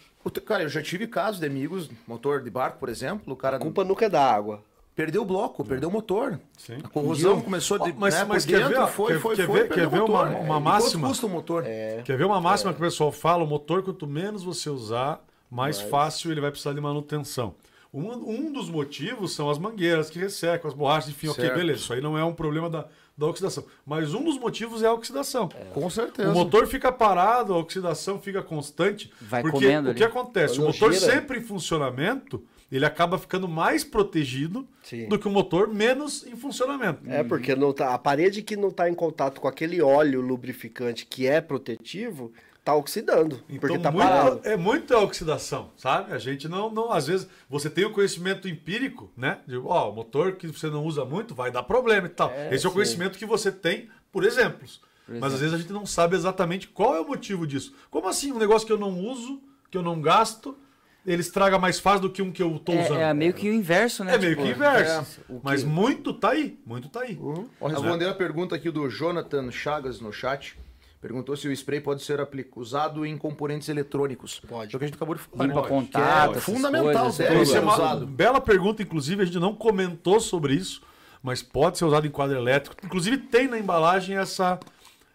Cara, 0.46 0.64
eu 0.64 0.70
já 0.70 0.82
tive 0.82 1.08
casos 1.08 1.40
de 1.40 1.46
amigos, 1.46 1.90
motor 2.08 2.42
de 2.42 2.50
barco, 2.50 2.80
por 2.80 2.90
exemplo, 2.90 3.34
o 3.34 3.38
cara 3.38 3.58
A 3.58 3.60
culpa 3.60 3.84
nunca 3.84 4.06
é 4.06 4.10
da 4.10 4.22
água. 4.24 4.60
Perdeu 4.96 5.22
o 5.22 5.26
bloco, 5.26 5.64
perdeu 5.66 5.90
o 5.90 5.92
motor. 5.92 6.40
Sim. 6.58 6.78
A 6.84 6.88
corrosão 6.88 7.42
começou 7.42 7.78
de, 7.80 7.94
mas- 7.94 8.14
né, 8.16 8.24
mas 8.24 8.46
por 8.46 8.52
quer 8.52 8.68
dentro, 8.68 8.86
ver, 8.86 8.92
foi, 8.92 9.14
quer- 9.14 9.20
foi, 9.20 9.36
quer 9.36 9.46
foi, 9.46 9.60
ver- 9.60 9.70
quer 9.70 9.88
ver 9.88 9.98
o 10.02 10.08
motor. 10.08 10.28
uma- 10.28 10.34
É, 10.38 10.40
uma 10.42 10.60
máxima? 10.60 11.02
Quanto 11.02 11.08
custa 11.12 11.26
o 11.26 11.30
motor? 11.30 11.64
É. 11.66 12.02
Quer 12.06 12.18
ver 12.18 12.26
uma 12.26 12.40
máxima 12.42 12.74
que 12.74 12.80
o 12.80 12.84
pessoal 12.84 13.12
fala? 13.12 13.44
O 13.44 13.48
motor, 13.48 13.84
quanto 13.84 14.08
menos 14.08 14.44
você 14.44 14.70
usar, 14.70 15.22
mais 15.52 15.78
Mais. 15.78 15.90
fácil 15.90 16.32
ele 16.32 16.42
vai 16.42 16.50
precisar 16.52 16.74
de 16.74 16.82
manutenção. 16.82 17.56
Um, 17.94 18.12
um 18.12 18.52
dos 18.52 18.70
motivos 18.70 19.34
são 19.34 19.50
as 19.50 19.58
mangueiras 19.58 20.10
que 20.10 20.20
ressecam, 20.20 20.68
as 20.70 20.74
borrachas, 20.76 21.10
enfim, 21.12 21.28
ok, 21.30 21.44
Certo. 21.46 21.56
beleza. 21.58 21.80
Isso 21.80 21.94
aí 21.94 22.02
não 22.02 22.18
é 22.18 22.26
um 22.26 22.34
problema 22.34 22.70
da, 22.70 22.86
da 23.18 23.26
oxidação. 23.26 23.64
Mas 23.86 24.14
um 24.14 24.22
dos 24.22 24.38
motivos 24.38 24.84
é 24.84 24.88
a 24.88 24.94
oxidação. 24.94 25.48
Com 25.74 25.90
certeza. 25.90 26.30
O 26.30 26.34
motor 26.34 26.68
fica 26.68 26.92
parado, 26.92 27.54
a 27.54 27.58
oxidação 27.58 28.20
fica 28.20 28.42
constante. 28.44 29.10
Vai 29.22 29.42
porque 29.42 29.60
comendo 29.66 29.88
o 29.88 29.92
ali. 29.92 29.98
que 29.98 30.04
acontece? 30.04 30.56
O 30.56 30.58
Quando 30.64 30.74
motor 30.74 30.92
gira- 30.94 31.10
sempre 31.14 31.40
em 31.40 31.42
funcionamento, 31.42 32.44
ele 32.72 32.86
acaba 32.86 33.18
ficando 33.18 33.48
mais 33.48 33.84
protegido 33.84 34.68
Sim. 34.84 35.08
do 35.08 35.18
que 35.20 35.28
o 35.28 35.32
motor 35.32 35.68
menos 35.68 36.26
em 36.26 36.36
funcionamento. 36.36 37.02
É, 37.08 37.24
porque 37.24 37.56
não 37.56 37.72
tá, 37.74 37.94
a 37.94 37.98
parede 37.98 38.42
que 38.42 38.56
não 38.56 38.72
tá 38.72 38.90
em 38.90 38.94
contato 38.94 39.40
com 39.40 39.48
aquele 39.48 39.82
óleo 39.82 40.22
lubrificante 40.22 41.06
que 41.06 41.28
é 41.28 41.40
protetivo, 41.42 42.32
tá 42.64 42.74
oxidando. 42.74 43.44
porque 43.60 43.78
tá 43.78 43.92
muita- 43.92 44.08
parado. 44.10 44.42
é 44.44 44.58
muita 44.58 44.98
oxidação, 44.98 45.70
sabe? 45.78 46.14
A 46.14 46.18
gente 46.18 46.48
não, 46.48 46.72
não, 46.72 46.92
às 46.92 47.06
vezes, 47.06 47.28
você 47.48 47.70
tem 47.70 47.86
o 47.86 47.92
conhecimento 47.92 48.48
empírico, 48.50 49.12
né? 49.16 49.40
De, 49.46 49.56
ó, 49.58 49.92
o 49.92 49.96
motor 49.96 50.34
que 50.34 50.48
você 50.48 50.68
não 50.68 50.84
usa 50.84 51.06
muito 51.06 51.36
vai 51.36 51.52
dar 51.52 51.62
problema 51.64 52.08
e 52.08 52.10
tal. 52.10 52.32
É, 52.32 52.54
Esse 52.54 52.66
é 52.66 52.70
o 52.70 52.72
conhecimento 52.74 53.20
que 53.20 53.26
você 53.26 53.52
tem 53.52 53.88
por 54.16 54.24
exemplos. 54.24 54.80
Mas 55.10 55.34
às 55.34 55.42
vezes 55.42 55.54
a 55.54 55.58
gente 55.58 55.74
não 55.74 55.86
sabe 55.86 56.16
exatamente 56.16 56.70
qual 56.70 56.96
é 56.96 57.02
o 57.02 57.06
motivo 57.08 57.46
disso. 57.46 57.76
Como 57.92 58.08
assim? 58.08 58.32
Um 58.32 58.40
negócio 58.40 58.66
que 58.66 58.72
eu 58.72 58.78
não 58.78 58.98
uso, 58.98 59.42
que 59.70 59.78
eu 59.78 59.84
não 59.84 60.00
gasto, 60.02 60.58
ele 61.06 61.22
estraga 61.22 61.58
mais 61.60 61.80
fácil 61.80 62.02
do 62.02 62.10
que 62.10 62.22
um 62.22 62.32
que 62.32 62.42
eu 62.42 62.58
tô 62.60 62.72
usando. 62.74 62.98
É, 63.00 63.10
é 63.10 63.14
meio 63.14 63.34
que 63.34 63.50
o 63.50 63.54
inverso, 63.54 64.04
né? 64.04 64.16
É 64.16 64.18
meio 64.18 64.32
Tipo, 64.32 64.44
que 64.44 64.52
inverso. 64.52 65.22
é, 65.30 65.34
o 65.34 65.40
Mas 65.44 65.62
que- 65.64 65.70
muito 65.70 66.14
tá 66.14 66.30
aí. 66.32 66.60
Muito 66.66 66.90
tá 66.90 67.02
aí. 67.02 67.18
Ó, 67.62 67.68
respondendo 67.68 68.10
a 68.10 68.14
pergunta 68.16 68.56
aqui 68.56 68.72
do 68.72 68.90
Jonathan 68.90 69.52
Chagas 69.52 70.00
no 70.02 70.12
chat, 70.12 70.58
perguntou 71.02 71.38
se 71.38 71.48
o 71.48 71.52
spray 71.52 71.80
pode 71.80 72.02
ser 72.04 72.20
usado 72.56 73.06
em 73.06 73.16
componentes 73.18 73.70
eletrônicos. 73.70 74.40
Pode. 74.48 74.74
É 74.74 74.76
o 74.76 74.80
que 74.80 74.86
a 74.86 74.88
gente 74.88 74.96
acabou 74.96 75.14
de 75.16 75.22
falar. 75.22 75.46
Limpa 75.46 75.62
né? 75.62 75.68
contato, 75.68 76.38
é 76.38 76.42
fundamental, 76.42 77.04
coisas, 77.04 77.18
deve 77.18 77.42
Isso 77.44 77.56
é 77.56 77.60
uma 77.60 77.74
usado. 77.76 78.08
bela 78.08 78.42
pergunta, 78.42 78.82
inclusive, 78.82 79.22
a 79.22 79.26
gente 79.26 79.40
não 79.40 79.54
comentou 79.54 80.20
sobre 80.20 80.56
isso, 80.56 80.82
mas 81.22 81.44
pode 81.44 81.78
ser 81.78 81.86
usado 81.86 82.08
em 82.08 82.10
quadro 82.10 82.36
elétrico. 82.36 82.76
Inclusive, 82.84 83.18
tem 83.18 83.48
na 83.48 83.60
embalagem 83.60 84.18
essa, 84.18 84.60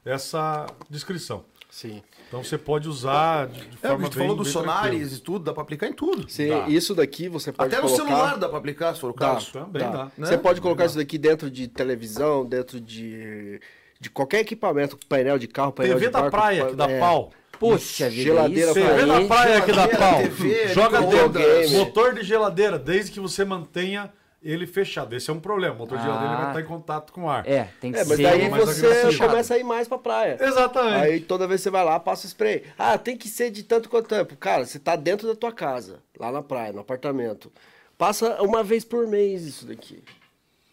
essa 0.04 0.66
descrição. 0.88 1.44
Sim. 1.68 2.02
Então 2.30 2.44
você 2.44 2.56
pode 2.56 2.88
usar 2.88 3.48
de, 3.48 3.58
de 3.60 3.76
É, 3.82 3.88
forma 3.88 4.08
bem, 4.08 4.12
falou 4.12 4.36
dos 4.36 4.46
bem 4.46 4.52
sonares 4.52 5.16
e 5.16 5.20
tudo, 5.20 5.44
dá 5.44 5.52
pra 5.52 5.64
aplicar 5.64 5.88
em 5.88 5.92
tudo. 5.92 6.28
Dá. 6.48 6.68
isso 6.68 6.94
daqui 6.94 7.28
você 7.28 7.50
pode 7.50 7.74
Até 7.74 7.82
no 7.82 7.88
colocar... 7.88 8.06
celular 8.06 8.38
dá 8.38 8.48
pra 8.48 8.58
aplicar, 8.58 8.94
se 8.94 9.00
for 9.00 9.10
o 9.10 9.12
Dá, 9.12 9.32
caso. 9.34 9.50
Também 9.50 9.82
dá. 9.82 10.04
né? 10.16 10.26
Você 10.28 10.38
pode 10.38 10.60
colocar 10.60 10.84
isso 10.86 10.96
daqui 10.96 11.18
dentro 11.18 11.50
de 11.50 11.66
televisão, 11.66 12.46
dentro 12.46 12.80
de, 12.80 13.60
de 13.98 14.08
qualquer 14.10 14.38
equipamento, 14.42 14.96
painel 15.08 15.40
de 15.40 15.48
carro, 15.48 15.72
painel 15.72 15.96
TV 15.96 16.06
de 16.06 16.12
da 16.12 16.20
barco, 16.20 16.36
praia, 16.36 16.66
que 16.66 16.76
dá 16.76 16.88
é. 16.88 17.00
pau. 17.00 17.32
Puxa 17.58 18.08
Geladeira 18.08 18.70
isso 18.70 18.74
TV 18.80 19.06
da 19.06 19.20
praia 19.26 19.60
que 19.62 19.72
dá 19.72 19.88
pau. 19.88 20.22
TV, 20.22 20.68
Joga 20.68 21.00
dentro. 21.02 21.70
Motor 21.72 22.14
de 22.14 22.22
geladeira, 22.22 22.78
desde 22.78 23.10
que 23.10 23.18
você 23.18 23.44
mantenha 23.44 24.08
ele 24.42 24.66
fechado. 24.66 25.14
Esse 25.14 25.28
é 25.30 25.32
um 25.32 25.40
problema. 25.40 25.74
O 25.74 25.78
motor 25.78 25.98
de 25.98 26.04
Ah. 26.04 26.06
geladeira 26.06 26.36
vai 26.36 26.48
estar 26.48 26.60
em 26.60 26.64
contato 26.64 27.12
com 27.12 27.24
o 27.24 27.28
ar. 27.30 27.46
É, 27.46 27.68
tem 27.80 27.92
que 27.92 27.98
É, 27.98 28.04
mas 28.04 28.16
ser... 28.16 28.22
daí 28.22 28.48
mais 28.48 28.64
você 28.64 28.86
agressivo. 28.86 29.26
começa 29.26 29.54
a 29.54 29.58
ir 29.58 29.64
mais 29.64 29.86
pra 29.88 29.98
praia. 29.98 30.36
Exatamente. 30.40 31.04
Aí 31.04 31.20
toda 31.20 31.46
vez 31.46 31.60
que 31.60 31.64
você 31.64 31.70
vai 31.70 31.84
lá, 31.84 32.00
passa 32.00 32.26
o 32.26 32.28
spray. 32.28 32.64
Ah, 32.78 32.96
tem 32.96 33.16
que 33.16 33.28
ser 33.28 33.50
de 33.50 33.62
tanto 33.62 33.88
quanto 33.88 34.08
tempo. 34.08 34.36
Cara, 34.36 34.64
você 34.64 34.78
tá 34.78 34.96
dentro 34.96 35.28
da 35.28 35.34
tua 35.36 35.52
casa, 35.52 36.00
lá 36.18 36.32
na 36.32 36.42
praia, 36.42 36.72
no 36.72 36.80
apartamento. 36.80 37.52
Passa 37.98 38.40
uma 38.42 38.62
vez 38.62 38.84
por 38.84 39.06
mês 39.06 39.42
isso 39.42 39.66
daqui. 39.66 40.02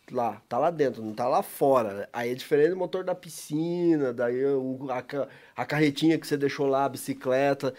Lá, 0.10 0.42
tá 0.48 0.58
lá 0.58 0.72
dentro, 0.72 1.04
não 1.04 1.14
tá 1.14 1.28
lá 1.28 1.44
fora. 1.44 2.08
Aí 2.14 2.32
é 2.32 2.34
diferente 2.34 2.70
do 2.70 2.78
motor 2.78 3.04
da 3.04 3.14
piscina, 3.14 4.14
daí 4.14 4.46
o- 4.46 4.88
a, 4.90 5.04
a 5.62 5.66
carretinha 5.66 6.18
que 6.18 6.26
você 6.26 6.38
deixou 6.38 6.66
lá, 6.66 6.86
a 6.86 6.90
bicicleta. 6.90 7.74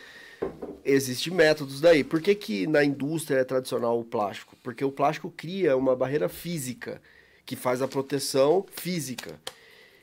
Existem 0.85 1.33
métodos 1.33 1.81
daí. 1.81 2.03
Por 2.03 2.21
que, 2.21 2.35
que 2.35 2.67
na 2.67 2.83
indústria 2.83 3.39
é 3.39 3.45
tradicional 3.45 4.01
o 4.01 4.05
plástico? 4.05 4.57
Porque 4.63 4.85
o 4.85 4.93
plástico 4.93 5.31
cria 5.31 5.77
uma 5.77 5.95
barreira 5.95 6.29
física 6.29 7.01
que 7.45 7.57
faz 7.57 7.83
a 7.83 7.89
proteção 7.89 8.65
física. 8.73 9.39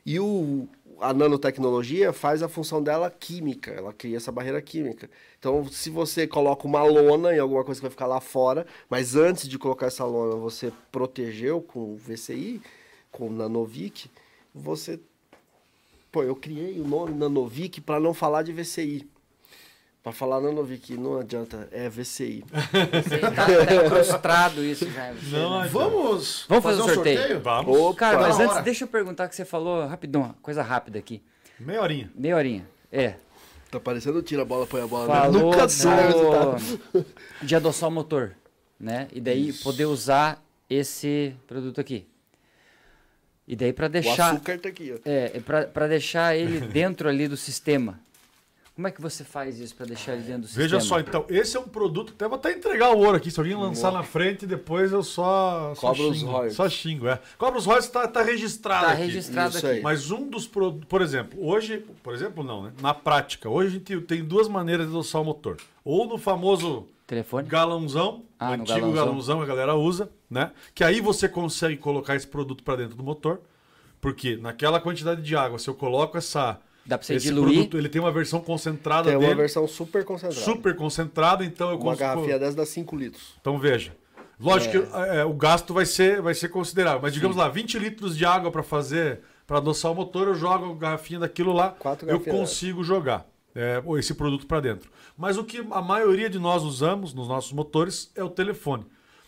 E 0.06 0.20
o, 0.20 0.68
a 0.99 1.14
nanotecnologia 1.14 2.14
faz 2.14 2.44
a 2.44 2.48
função 2.48 2.82
dela 2.82 3.10
química, 3.10 3.72
ela 3.72 3.91
cria 3.91 4.18
essa 4.18 4.32
barreira 4.32 4.62
química. 4.62 5.10
Então, 5.40 5.66
se 5.68 5.90
você 5.90 6.28
coloca 6.28 6.68
uma 6.68 6.84
lona 6.84 7.36
em 7.36 7.40
alguma 7.40 7.64
coisa 7.64 7.80
que 7.80 7.86
vai 7.86 7.91
ficar 7.91 8.07
lá 8.07 8.22
fora, 8.22 8.66
mas 8.90 9.16
antes 9.16 9.48
de 9.48 9.57
colocar 9.57 9.88
essa 9.88 10.06
lona 10.06 10.36
você 10.36 10.72
protegeu 10.91 11.62
com 11.62 11.94
o 11.94 11.98
VCI, 11.98 12.62
com 13.12 13.28
o 13.28 13.32
Nanovic, 13.32 14.10
você. 14.53 14.99
Pô, 16.12 16.24
eu 16.24 16.36
criei 16.36 16.80
o 16.80 16.88
nome 16.88 17.14
Nanovic 17.14 17.82
para 17.82 17.99
não 17.99 18.14
falar 18.14 18.44
de 18.44 18.53
VCI. 18.53 19.07
Para 20.06 20.14
falar 20.14 20.40
Nanovic, 20.40 20.95
não 20.95 21.18
adianta, 21.18 21.68
é 21.72 21.90
VCI. 21.90 22.45
Tá, 22.52 23.82
tá 23.82 23.90
frustrado 23.90 24.64
isso 24.64 24.88
já. 24.91 25.11
Não, 25.32 25.56
adianta. 25.57 25.69
Vamos, 25.80 26.45
Vamos 26.48 26.64
fazer 26.64 26.82
um 26.84 26.94
sorteio? 26.94 27.40
Vamos. 27.40 27.76
Opa, 27.76 27.95
Cara, 27.98 28.19
mas 28.19 28.40
antes, 28.40 28.52
hora. 28.53 28.61
deixa 28.61 28.84
eu 28.84 28.88
perguntar 28.88 29.27
que 29.27 29.36
você 29.36 29.44
falou 29.44 29.88
rapidão, 29.88 30.36
coisa 30.44 30.61
rápida 30.61 30.99
aqui. 30.99 31.23
Meia 31.60 31.82
horinha. 31.82 32.11
Meia 32.14 32.36
horinha. 32.36 32.68
É. 32.91 33.15
tá 33.72 33.80
parecendo 33.80 34.22
tira 34.22 34.44
a 34.44 34.45
bola, 34.45 34.68
põe 34.68 34.84
a 34.84 34.86
bola. 34.86 35.07
Falou 35.07 35.41
Nunca 35.52 35.68
sai 35.68 36.11
o 36.14 37.03
de 37.41 37.56
adoçar 37.56 37.90
o 37.90 37.91
motor, 37.91 38.36
né? 38.80 39.07
E 39.11 39.19
daí 39.19 39.53
poder 39.53 39.86
usar 39.86 40.40
esse 40.69 41.36
produto 41.48 41.82
aqui. 41.82 42.07
E 43.48 43.56
daí 43.56 43.73
para 43.73 43.88
O 43.88 43.90
deixar 43.90 44.34
açúcar 44.34 44.60
tá 44.60 44.69
aqui, 44.69 44.94
ó. 44.94 44.99
é, 45.03 45.40
para 45.40 45.88
deixar 45.88 46.36
ele 46.38 46.60
dentro 46.69 47.10
ali 47.10 47.27
do 47.27 47.36
sistema. 47.36 48.05
Como 48.76 48.88
é 48.89 48.91
que 48.91 49.02
você 49.02 49.23
faz 49.23 49.57
isso 49.57 49.73
para 49.73 49.85
deixar 49.85 50.14
ele 50.14 50.23
dentro 50.23 50.41
do 50.41 50.47
Veja 50.49 50.81
só, 50.81 50.97
sistema? 50.97 51.02
então, 51.23 51.26
esse 51.30 51.56
é 51.56 51.60
um 51.61 51.68
produto. 51.68 52.11
Até 52.14 52.27
vou 52.27 52.35
até 52.35 52.52
entregar 52.52 52.91
o 52.91 52.97
ouro 52.97 53.15
aqui. 53.15 53.31
Se 53.31 53.39
alguém 53.39 53.56
lançar 53.56 53.89
na 53.89 54.03
frente, 54.03 54.45
depois 54.45 54.91
eu 54.91 55.02
só. 55.02 55.73
só 55.76 55.88
Cobra 55.88 56.03
os 56.03 56.18
xingo, 56.18 56.31
royalties. 56.31 56.56
Só 56.57 56.68
xingo, 56.69 57.07
é. 57.07 57.19
Cobra 57.38 57.57
os 57.57 57.65
royalties 57.65 57.89
tá, 57.89 58.06
tá 58.06 58.22
registrado 58.22 58.88
Tá 58.88 58.91
aqui. 58.91 59.03
registrado 59.03 59.56
Isso 59.56 59.65
aqui. 59.65 59.76
aí. 59.77 59.81
Mas 59.81 60.11
um 60.11 60.27
dos 60.30 60.45
produtos, 60.45 60.85
por 60.89 61.02
exemplo, 61.02 61.39
hoje, 61.41 61.85
por 62.03 62.14
exemplo, 62.14 62.43
não, 62.43 62.64
né? 62.64 62.73
Na 62.81 62.93
prática, 62.93 63.49
hoje 63.49 63.68
a 63.69 63.72
gente 63.80 64.02
tem 64.02 64.22
duas 64.26 64.49
maneiras 64.49 64.88
de 64.88 64.91
adoçar 64.91 65.22
o 65.22 65.26
motor. 65.26 65.56
Ou 65.85 66.06
no 66.06 66.18
famoso 66.18 66.85
Telefone? 67.07 67.47
galãozão, 67.47 68.23
Ah, 68.38 68.49
antigo 68.56 68.68
galãozão. 68.68 68.93
galãozão 68.93 69.38
que 69.38 69.43
a 69.43 69.47
galera 69.47 69.76
usa, 69.76 70.10
né? 70.30 70.52
Que 70.73 70.84
aí 70.84 70.99
você 70.99 71.30
consegue 71.30 71.77
colocar 71.77 72.18
esse 72.18 72.27
produto 72.27 72.61
para 72.61 72.76
dentro 72.76 72.97
do 72.97 73.03
motor. 73.03 73.39
Porque 74.02 74.35
naquela 74.35 74.81
quantidade 74.81 75.22
de 75.22 75.34
água, 75.35 75.57
se 75.60 75.69
eu 75.69 75.73
coloco 75.76 76.18
essa. 76.18 76.60
Dá 76.86 76.98
pra 76.98 77.06
você 77.07 77.16
esse 77.16 77.28
diluir? 77.28 77.53
produto, 77.56 77.78
ele 77.78 77.90
tem 77.90 77.99
uma 78.02 78.12
versão 78.12 78.40
concentrada 78.40 79.10
Tem 79.10 79.18
dele. 79.18 79.32
uma 79.32 79.36
versão 79.38 79.68
super 79.68 80.03
concentrada. 80.06 80.44
super 80.45 80.76
concentrada, 80.76 81.44
então 81.44 81.72
eu 81.72 81.78
Uma 81.80 81.95
garrafinha 81.95 82.38
dessa 82.38 82.56
dá 82.57 82.66
5 82.66 82.95
litros. 82.95 83.34
Então 83.41 83.57
veja. 83.57 83.95
Lógico 84.40 84.72
que 84.86 84.95
é, 84.98 85.24
o 85.24 85.34
gasto 85.34 85.74
vai 85.74 85.86
ser, 85.86 86.22
vai 86.22 86.34
ser 86.34 86.49
considerável. 86.49 86.99
Mas 87.02 87.14
digamos 87.14 87.38
lá, 87.38 87.48
20 87.48 87.80
litros 87.80 88.18
de 88.18 88.26
água 88.26 88.52
para 88.52 88.62
fazer, 88.62 89.22
para 89.48 89.57
adoçar 89.57 89.91
o 89.91 89.95
motor, 89.95 90.28
eu 90.28 90.36
jogo 90.36 90.72
a 90.74 90.76
garrafinha 90.76 91.20
daquilo 91.22 91.53
lá, 91.53 91.70
Quatro 91.72 92.10
eu 92.10 92.20
consigo 92.20 92.84
jogar. 92.84 93.26
é, 93.56 93.82
esse 93.98 94.14
produto 94.14 94.45
para 94.45 94.60
dentro. 94.60 94.91
Mas 95.18 95.38
o 95.38 95.44
que 95.45 95.66
a 95.72 95.82
maioria 95.82 96.30
de 96.30 96.38
nós 96.38 96.62
usamos 96.64 97.14
nos 97.14 97.28
nossos 97.30 97.53
motores 97.53 98.12
é 98.14 98.22
o 98.24 98.30
telefone. 98.30 98.86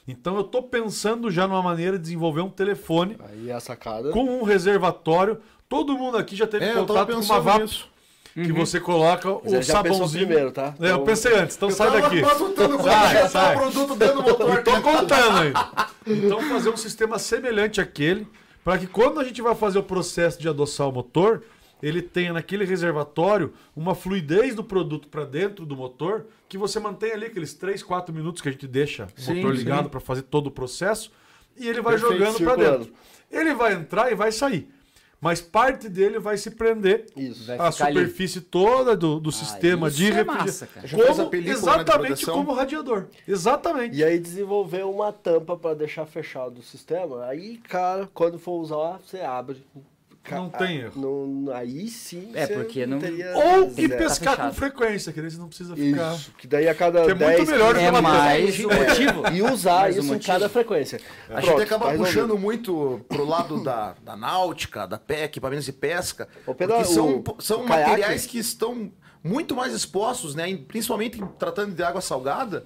Então 0.08 0.36
eu 0.36 0.42
estou 0.42 0.64
pensando 0.64 1.30
já 1.30 1.48
numa 1.48 1.62
maneira 1.62 1.98
de 1.98 2.04
desenvolver 2.04 2.42
um 2.42 2.50
telefone 2.50 3.18
Aí 3.30 3.50
é 3.50 3.54
a 3.54 3.60
sacada. 3.60 4.10
com 4.12 4.24
um 4.24 4.44
reservatório. 4.44 5.38
Todo 5.68 5.98
mundo 5.98 6.18
aqui 6.18 6.36
já 6.36 6.48
teve 6.48 6.64
É, 6.66 6.70
eu 6.72 6.86
tava 6.86 6.88
contato 6.88 7.08
com 7.08 7.14
uma 7.14 7.20
pensando 7.22 7.42
VAP 7.44 7.62
nisso. 7.62 7.90
que 8.34 8.52
você 8.54 8.80
coloca 8.80 9.30
Mas 9.44 9.52
o 9.52 9.56
ele 9.56 9.62
já 9.64 9.84
pensou 9.84 9.94
sabãozinho. 9.98 10.26
primeiro, 10.28 10.52
tá? 10.52 10.74
É, 10.80 10.92
eu 10.92 11.02
pensei 11.02 11.36
antes, 11.36 11.58
então 11.58 11.70
sai 11.70 11.88
tava 11.92 12.02
daqui. 12.02 12.22
matutando 12.22 12.78
como 12.78 12.90
Sai, 12.90 13.06
injetar 13.08 13.30
sai. 13.30 13.56
o 13.56 13.60
produto 13.60 13.96
dentro 13.96 14.16
do 14.16 14.24
motor. 14.24 14.64
Tô 14.64 14.82
contando 14.82 15.38
ainda. 15.40 15.68
Então 16.06 16.40
fazer 16.42 16.70
um 16.70 16.78
sistema 16.78 17.20
semelhante 17.20 17.82
àquele, 17.82 18.26
para 18.64 18.78
que 18.78 18.88
quando 18.88 19.20
a 19.20 19.24
gente 19.26 19.42
vai 19.42 19.56
fazer 19.56 19.80
o 19.80 19.84
processo 19.84 20.40
de 20.40 20.48
adoçar 20.48 20.88
o 20.88 20.92
motor, 20.94 21.44
ele 21.82 22.02
tenha 22.02 22.34
naquele 22.34 22.66
reservatório 22.66 23.54
uma 23.76 23.94
fluidez 23.94 24.56
do 24.56 24.64
produto 24.64 25.08
para 25.08 25.26
dentro 25.26 25.66
do 25.66 25.76
motor, 25.76 26.26
que 26.50 26.58
você 26.58 26.80
mantém 26.80 27.12
ali 27.12 27.26
aqueles 27.26 27.54
3, 27.54 27.84
4 27.84 28.14
minutos 28.14 28.42
que 28.42 28.50
a 28.50 28.52
gente 28.52 28.68
deixa 28.68 29.08
o 29.18 29.22
Sim, 29.22 29.36
motor 29.36 29.52
sim. 29.52 29.58
ligado 29.64 29.90
para 29.90 30.00
fazer 30.00 30.24
todo 30.24 30.48
o 30.48 30.52
processo, 30.52 31.12
e 31.56 31.68
ele 31.68 31.82
vai 31.82 31.98
Perfeito, 31.98 32.18
jogando 32.18 32.44
para 32.44 32.56
dentro. 32.56 32.94
Ele 33.32 33.54
vai 33.54 33.74
entrar 33.74 34.12
e 34.12 34.16
vai 34.16 34.32
sair. 34.32 34.70
Mas 35.20 35.42
parte 35.42 35.90
dele 35.90 36.20
vai 36.20 36.38
se 36.38 36.52
prender 36.52 37.08
a 37.58 37.72
ficar 37.72 37.86
ali. 37.88 38.00
superfície 38.00 38.40
toda 38.40 38.96
do, 38.96 39.20
do 39.20 39.32
sistema 39.32 39.88
isso 39.88 39.98
de 39.98 40.12
é 40.12 40.14
refrigeração. 40.14 41.30
né, 41.32 41.40
exatamente 41.50 42.26
como 42.26 42.52
o 42.52 42.54
radiador. 42.54 43.08
Exatamente. 43.28 43.98
E 43.98 44.04
aí 44.04 44.20
desenvolver 44.20 44.86
uma 44.86 45.12
tampa 45.12 45.58
para 45.58 45.74
deixar 45.74 46.06
fechado 46.06 46.60
o 46.60 46.64
sistema. 46.64 47.26
Aí, 47.26 47.58
cara, 47.58 48.08
quando 48.14 48.38
for 48.38 48.62
usar, 48.62 49.00
você 49.04 49.20
abre. 49.22 49.66
Não 50.36 50.50
tem 50.50 50.78
erro. 50.80 50.94
não- 50.96 51.54
aí 51.56 51.88
sim. 51.88 52.32
É, 52.34 52.48
porque 52.48 52.86
não- 52.86 53.00
teria 53.00 53.32
Ou 53.36 53.72
e 53.78 53.88
pescar 53.90 54.34
fechado. 54.36 54.50
com 54.50 54.54
frequência, 54.54 55.12
que 55.14 55.22
daí 55.22 55.32
você 55.32 55.38
não 55.38 55.48
precisa 55.48 55.76
ficar. 55.76 56.14
Isso, 56.16 56.32
que 56.38 56.48
daí 56.48 56.68
a 56.68 56.76
cada 56.76 57.04
Que 57.06 57.12
é 57.12 57.14
muito 57.16 57.28
10, 57.38 57.50
melhor 57.50 57.74
do 57.74 57.80
que 57.80 57.86
É 57.86 57.92
mais 58.02 58.60
o 58.60 58.70
É. 58.72 58.88
motivo. 58.90 59.28
E 59.34 59.42
usar 59.42 59.82
Mais 59.82 59.96
isso 59.98 60.14
em 60.14 60.20
cada 60.20 60.50
frequência. 60.50 61.00
A 61.30 61.34
Pronto, 61.34 61.46
gente 61.48 61.62
acaba 61.64 61.92
tá 61.92 61.98
puxando 61.98 62.38
muito 62.38 63.02
pro 63.08 63.26
lado 63.26 63.64
da, 63.64 63.96
da 64.04 64.16
náutica, 64.16 64.86
da 64.86 64.98
PEC, 64.98 65.24
equipamentos 65.26 65.66
de 65.66 65.74
pesca, 65.74 66.28
Ô, 66.46 66.54
Pedro, 66.54 66.76
porque 66.78 66.94
são, 66.94 67.24
o- 67.26 67.42
são 67.42 67.64
o 67.64 67.66
caiaque- 67.68 67.90
materiais 67.92 68.26
que 68.26 68.38
estão 68.40 68.92
muito 69.24 69.56
mais 69.56 69.74
expostos, 69.74 70.36
né? 70.36 70.58
principalmente 70.68 71.22
tratando 71.38 71.74
de 71.76 71.84
água 71.84 72.02
salgada. 72.02 72.66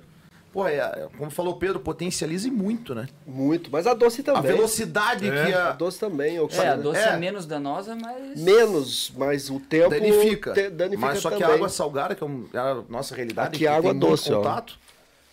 Pô, 0.51 0.67
é, 0.67 1.07
como 1.17 1.31
falou 1.31 1.53
o 1.53 1.57
Pedro, 1.57 1.79
potencializa 1.79 2.45
e 2.47 2.51
muito, 2.51 2.93
né? 2.93 3.07
Muito, 3.25 3.71
mas 3.71 3.87
a 3.87 3.93
doce 3.93 4.19
A 4.19 4.23
também. 4.25 4.51
velocidade 4.51 5.29
É. 5.29 5.45
que 5.45 5.53
A 5.53 5.69
a, 5.69 5.71
doce 5.71 5.97
também. 5.97 6.37
O 6.41 6.49
É, 6.51 6.67
a 6.67 6.75
doce 6.75 6.99
é, 6.99 7.13
É. 7.13 7.17
menos 7.17 7.45
danosa, 7.45 7.95
mas. 7.95 8.37
Menos, 8.41 9.13
mas 9.15 9.49
o 9.49 9.61
tempo 9.61 9.89
danifica. 9.91 10.51
te- 10.53 10.69
danifica 10.69 11.07
Mas 11.07 11.19
só 11.19 11.29
que 11.29 11.35
também. 11.37 11.51
a 11.51 11.55
água 11.55 11.69
salgada, 11.69 12.15
que 12.15 12.23
é, 12.23 12.27
é 12.53 12.59
a 12.59 12.83
nossa 12.89 13.15
realidade, 13.15 13.47
Aqui 13.49 13.59
que 13.59 13.67
a 13.67 13.71
água 13.77 13.91
tem 13.91 13.99
muito 13.99 14.09
doce, 14.09 14.33
ó. 14.33 14.37
contato, 14.39 14.77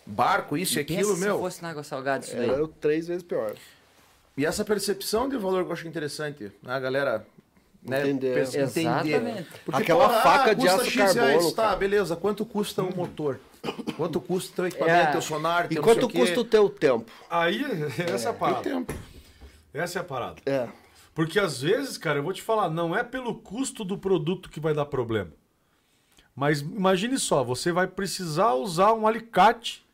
barco, 0.05 0.55
isso 0.57 0.77
e 0.77 0.81
aquilo, 0.81 1.13
se 1.15 1.19
meu. 1.21 1.37
fosse 1.37 1.61
na 1.61 1.69
água 1.71 1.83
salgada 1.83 2.23
isso 2.23 2.35
daí. 2.35 2.49
Era 2.49 2.67
três 2.79 3.07
vezes 3.07 3.21
pior. 3.23 3.53
E 4.37 4.45
essa 4.45 4.63
percepção 4.63 5.27
de 5.27 5.35
valor 5.37 5.63
que 5.65 5.69
eu 5.69 5.73
acho 5.73 5.85
interessante, 5.85 6.45
né? 6.63 6.73
a 6.73 6.79
galera 6.79 7.25
né, 7.89 8.01
Entender. 8.09 8.37
entender. 8.43 8.59
Exatamente. 8.63 9.47
Aquela 9.71 10.07
porra, 10.09 10.21
faca 10.21 10.51
ah, 10.51 10.53
de 10.53 10.61
custa 10.61 10.81
aço 10.81 10.91
X 10.91 11.13
carbono, 11.13 11.51
Tá, 11.51 11.63
cara. 11.63 11.75
beleza. 11.75 12.15
Quanto 12.15 12.45
custa 12.45 12.83
um 12.83 12.95
motor? 12.95 13.39
Quanto 13.97 14.21
custa 14.21 14.55
teu 14.55 14.67
equipamento, 14.67 15.07
É. 15.09 15.11
teu 15.11 15.21
sonar, 15.21 15.65
E 15.65 15.75
teu 15.75 15.83
quanto 15.83 16.01
não 16.03 16.09
sei 16.11 16.19
custa 16.21 16.39
o 16.39 16.43
teu 16.45 16.69
tempo? 16.69 17.11
Aí, 17.29 17.61
essa 18.13 18.29
é 18.29 18.31
a 18.31 18.33
Teu 18.33 18.33
parada. 18.33 18.61
tempo. 18.61 18.93
Essa 19.73 19.99
é 19.99 20.01
a 20.01 20.05
parada. 20.05 20.41
É. 20.45 20.67
Porque 21.13 21.39
às 21.39 21.61
vezes, 21.61 21.97
cara, 21.97 22.19
eu 22.19 22.23
vou 22.23 22.31
te 22.31 22.41
falar, 22.41 22.69
não 22.69 22.95
é 22.95 23.03
pelo 23.03 23.35
custo 23.35 23.83
do 23.83 23.97
produto 23.97 24.49
que 24.49 24.59
vai 24.59 24.73
dar 24.73 24.85
problema. 24.85 25.31
Mas 26.33 26.61
imagine 26.61 27.19
só, 27.19 27.43
você 27.43 27.71
vai 27.71 27.85
precisar 27.87 28.53
usar 28.53 28.93
um 28.93 29.05
alicate 29.05 29.85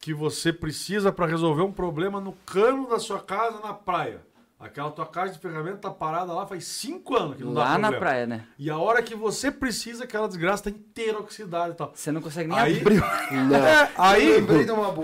que 0.00 0.12
você 0.12 0.52
precisa 0.52 1.12
para 1.12 1.26
resolver 1.26 1.62
um 1.62 1.70
problema 1.72 2.20
no 2.20 2.32
cano 2.44 2.88
da 2.88 2.98
sua 2.98 3.20
casa 3.20 3.60
na 3.60 3.72
praia. 3.72 4.20
Aquela 4.58 4.90
tua 4.90 5.04
caixa 5.04 5.34
de 5.34 5.38
ferramenta 5.38 5.76
tá 5.76 5.90
parada 5.90 6.32
lá 6.32 6.46
faz 6.46 6.64
cinco 6.64 7.14
anos 7.14 7.36
que 7.36 7.44
não 7.44 7.52
dá 7.52 7.60
Lá 7.60 7.66
problema. 7.72 7.90
na 7.92 7.98
praia, 7.98 8.26
né? 8.26 8.44
E 8.58 8.70
a 8.70 8.78
hora 8.78 9.02
que 9.02 9.14
você 9.14 9.50
precisa, 9.50 10.04
aquela 10.04 10.26
desgraça 10.26 10.64
tá 10.64 10.70
inteira 10.70 11.18
oxidada 11.18 11.72
e 11.72 11.76
tal. 11.76 11.92
Você 11.94 12.10
não 12.10 12.22
consegue 12.22 12.48
nem 12.48 12.58
Aí, 12.58 12.80
abrir. 12.80 13.02
É, 13.04 13.90
aí 13.98 14.40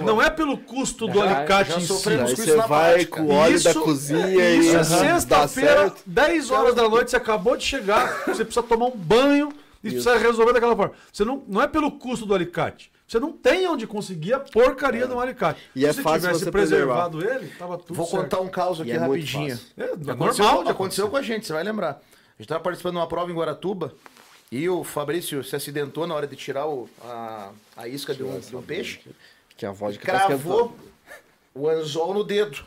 não 0.03 0.23
é 0.23 0.31
pelo 0.31 0.57
custo 0.57 1.07
do 1.07 1.19
Já- 1.19 1.37
alicate 1.39 1.71
já 1.71 1.77
em 1.77 1.81
si. 1.83 1.87
sofremos 1.87 2.31
Aí 2.31 2.37
com 2.37 2.43
você 2.43 2.49
isso 2.49 2.57
na 2.57 2.67
vai 2.67 2.93
prática. 2.93 3.17
com 3.19 3.23
o 3.25 3.31
óleo 3.31 3.63
da 3.63 3.71
Isso- 3.71 3.83
cozinha 3.83 4.27
Isso 4.55 4.69
e 4.69 4.71
é 4.71 4.79
dá 4.79 4.85
sexta-feira, 4.85 5.81
certo. 5.81 6.03
10 6.07 6.51
horas 6.51 6.75
da 6.75 6.89
noite, 6.89 7.11
você 7.11 7.17
acabou 7.17 7.55
de 7.57 7.65
chegar, 7.65 8.23
você 8.27 8.45
precisa 8.47 8.63
tomar 8.63 8.87
um 8.87 8.97
banho 8.97 9.51
e 9.85 9.91
precisa 9.91 10.17
resolver 10.17 10.55
daquela 10.55 10.75
forma. 10.75 10.95
Você 11.13 11.25
não, 11.27 11.45
não 11.47 11.61
é 11.61 11.67
pelo 11.69 11.91
custo 11.93 12.25
do 12.25 12.35
alicate. 12.35 12.91
Você 13.07 13.21
não 13.21 13.33
tem 13.33 13.67
onde 13.69 13.87
conseguir 13.87 14.33
a 14.33 14.41
porcaria 14.41 15.07
de 15.07 15.13
um 15.13 15.21
alicate. 15.21 15.61
E 15.77 15.81
Se 15.81 15.87
é 15.87 15.93
você 15.93 16.03
fácil 16.03 16.21
tivesse 16.21 16.45
você 16.45 16.51
preservado 16.51 17.23
ele, 17.29 17.49
tava 17.59 17.77
tudo 17.77 17.95
Vou 17.95 18.07
certo. 18.07 18.23
contar 18.23 18.41
um 18.41 18.49
caos 18.49 18.81
aqui 18.81 18.91
é 18.93 18.97
rapidinho. 18.97 19.59
É, 19.77 19.83
é 19.83 19.93
Aconteceu, 20.13 20.45
normal 20.45 20.69
aconteceu 20.69 21.09
com 21.11 21.17
a 21.17 21.23
gente, 21.23 21.47
você 21.47 21.53
vai 21.53 21.63
lembrar. 21.63 21.91
A 21.91 21.95
gente 22.39 22.43
estava 22.43 22.61
participando 22.61 22.93
de 22.95 22.99
uma 23.01 23.07
prova 23.07 23.31
em 23.31 23.35
Guaratuba 23.35 23.93
e 24.51 24.67
o 24.69 24.83
Fabrício 24.83 25.45
se 25.45 25.55
acidentou 25.55 26.07
na 26.07 26.15
hora 26.15 26.27
de 26.27 26.37
tirar 26.37 26.67
o- 26.67 26.89
a, 27.05 27.51
a 27.77 27.87
isca 27.89 28.15
de 28.15 28.23
um, 28.23 28.39
de 28.41 28.57
um 28.57 28.63
peixe. 28.63 29.01
Que 29.57 29.67
a 29.67 29.73
vodka 29.73 30.11
tá 30.11 30.27
Cravou 30.27 30.75
o 31.55 31.69
anzol 31.69 32.15
no 32.15 32.25
dedo. 32.25 32.65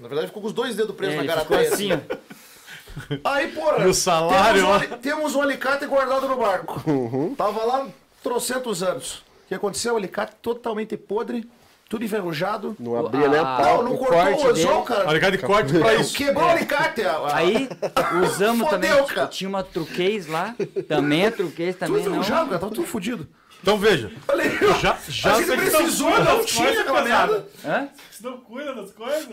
Na 0.00 0.08
verdade, 0.08 0.28
ficou 0.28 0.40
com 0.42 0.48
os 0.48 0.54
dois 0.54 0.74
dedos 0.76 0.96
presos 0.96 1.16
É, 1.20 1.22
na 1.24 1.42
dele. 1.44 1.66
assim. 1.66 1.90
Aí, 3.22 3.48
porra. 3.48 3.84
E 3.84 3.88
o 3.88 3.94
salário, 3.94 4.62
Temos 4.62 4.82
um, 4.90 4.94
ó. 4.94 4.96
temos 4.98 5.34
um 5.34 5.42
alicate 5.42 5.84
guardado 5.86 6.26
no 6.28 6.36
barco. 6.36 6.82
Uhum. 6.90 7.34
Tava 7.34 7.64
lá 7.64 7.88
trocentos 8.22 8.82
anos. 8.82 9.22
O 9.44 9.48
que 9.48 9.54
aconteceu? 9.54 9.94
O 9.94 9.96
alicate 9.96 10.32
totalmente 10.40 10.96
podre, 10.96 11.48
tudo 11.88 12.04
enferrujado. 12.04 12.74
Não 12.80 12.98
abria 12.98 13.28
nem 13.28 13.38
a 13.38 13.42
Ah, 13.42 13.58
Não, 13.58 13.64
pau. 13.64 13.82
não 13.84 13.94
o 13.94 13.98
cortou 13.98 14.16
corte 14.18 14.46
o 14.46 14.50
anzol, 14.50 14.82
cara. 14.82 15.10
Alicate 15.10 15.36
de 15.36 15.42
corte 15.42 15.78
pra 15.78 15.94
isso. 15.94 16.16
Quebrou 16.16 16.44
o 16.46 16.48
alicate. 16.50 17.02
Aí 17.32 17.68
usamos 18.22 18.68
Fodeu, 18.68 18.90
também. 18.96 19.06
cara. 19.14 19.26
Tinha 19.28 19.48
uma 19.48 19.62
truquês 19.62 20.26
lá. 20.26 20.54
Também 20.88 21.26
a 21.26 21.30
truquês 21.32 21.76
tudo 21.76 21.86
também 21.86 22.02
não. 22.04 22.10
enferrujado, 22.12 22.46
cara. 22.46 22.58
Tava 22.58 22.74
tudo 22.74 22.86
fudido. 22.86 23.28
Então 23.64 23.78
veja, 23.78 24.10
Falei, 24.26 24.50
já, 24.78 24.94
já 25.08 25.34
a 25.36 25.40
gente 25.42 25.56
precisou, 25.56 26.10
não 26.22 26.44
tinha 26.44 26.80
aquela 26.82 27.00
merda. 27.02 27.46
Hã? 27.64 27.88
Você 28.10 28.26
não 28.28 28.36
cuida 28.36 28.74
das 28.74 28.92
coisas? 28.92 29.26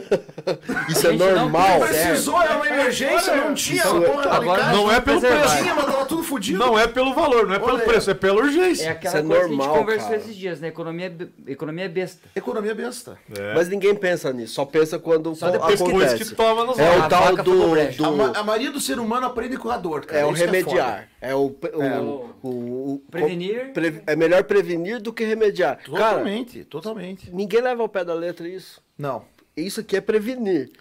Isso 0.88 1.08
é 1.08 1.12
não 1.18 1.32
normal. 1.36 1.82
Precisou, 1.82 2.42
era 2.42 2.56
uma 2.56 2.66
emergência, 2.68 3.36
não 3.36 3.54
tinha 3.54 3.84
Isso 3.84 3.98
é- 3.98 4.08
porra 4.10 4.24
do 4.24 4.30
Agora 4.30 4.72
não 4.72 4.90
é 4.90 5.02
pelo 5.02 5.20
preço. 5.20 5.58
Tinha, 5.58 5.76
mas 5.76 5.86
tava 5.86 6.06
tudo 6.06 6.24
fudido. 6.24 6.58
Não 6.60 6.80
é 6.80 6.88
pelo 6.88 7.14
valor, 7.14 7.46
não 7.46 7.56
é 7.56 7.60
pelo 7.60 7.80
preço, 7.80 8.10
é 8.10 8.14
pela 8.14 8.38
urgência. 8.42 8.86
É 8.86 8.90
aquela 8.92 9.18
Isso 9.20 9.26
é 9.26 9.28
coisa 9.28 9.40
que 9.42 9.46
a 9.46 9.48
normal, 9.50 9.68
gente 9.68 9.80
conversou 9.80 10.10
cara. 10.10 10.22
esses 10.22 10.36
dias, 10.38 10.60
né? 10.62 10.68
Economia, 10.70 11.14
é 11.48 11.52
economia 11.52 11.86
é 11.86 11.90
besta. 11.90 12.28
Economia 12.34 12.74
besta. 12.74 13.18
Mas 13.54 13.68
ninguém 13.68 13.94
pensa 13.94 14.32
nisso. 14.32 14.54
Só 14.54 14.64
pensa 14.64 14.98
quando 14.98 15.36
Só 15.36 15.50
depois 15.50 15.82
acontece. 15.82 16.24
que 16.24 16.36
toma 16.36 16.64
nos 16.64 16.80
É 16.80 16.88
A 16.88 17.06
o 17.06 17.10
tal 17.10 17.36
do, 17.36 17.70
brejo. 17.72 18.06
A, 18.06 18.12
ma- 18.12 18.28
do 18.30 18.40
a 18.40 18.44
maioria 18.44 18.72
do 18.72 18.80
ser 18.80 18.98
humano 18.98 19.26
aprende 19.28 19.58
com 19.58 19.70
a 19.70 19.76
dor, 19.76 20.06
cara. 20.06 20.22
é 20.22 20.26
o 20.26 20.32
remediar. 20.32 21.10
É 21.22 21.36
o, 21.36 21.48
o, 21.50 21.82
É. 21.84 22.00
o, 22.00 22.32
o- 22.42 22.94
o- 22.96 23.00
Prevenir. 23.12 23.72
pre- 23.74 24.02
é 24.08 24.16
melhor 24.16 24.44
prevenir 24.44 25.00
do 25.00 25.14
que 25.14 25.24
remediar. 25.24 25.80
foda. 25.86 25.98
Cara, 25.98 26.12
Totalmente, 26.18 26.66
totalmente. 26.66 27.30
ninguém 27.32 27.62
leva 27.62 27.84
ao 27.84 27.90
pé 27.90 28.04
da 28.04 28.14
letra 28.16 28.48
isso. 28.48 28.82
Não. 28.98 29.24
Isso 29.56 29.82
aqui 29.82 29.96
é 29.98 30.02
prevenir. 30.02 30.72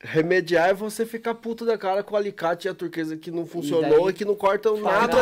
Remediar 0.00 0.68
é 0.68 0.74
você 0.74 1.04
ficar 1.04 1.34
puto 1.34 1.64
da 1.64 1.76
cara 1.76 2.04
com 2.04 2.14
o 2.14 2.16
alicate 2.16 2.68
e 2.68 2.70
a 2.70 2.74
turquesa 2.74 3.16
que 3.16 3.32
não 3.32 3.44
funcionou 3.46 4.02
daí- 4.04 4.10
e, 4.10 4.12
que 4.12 4.24
não 4.24 4.36
cortam 4.36 4.76
nada. 4.80 5.16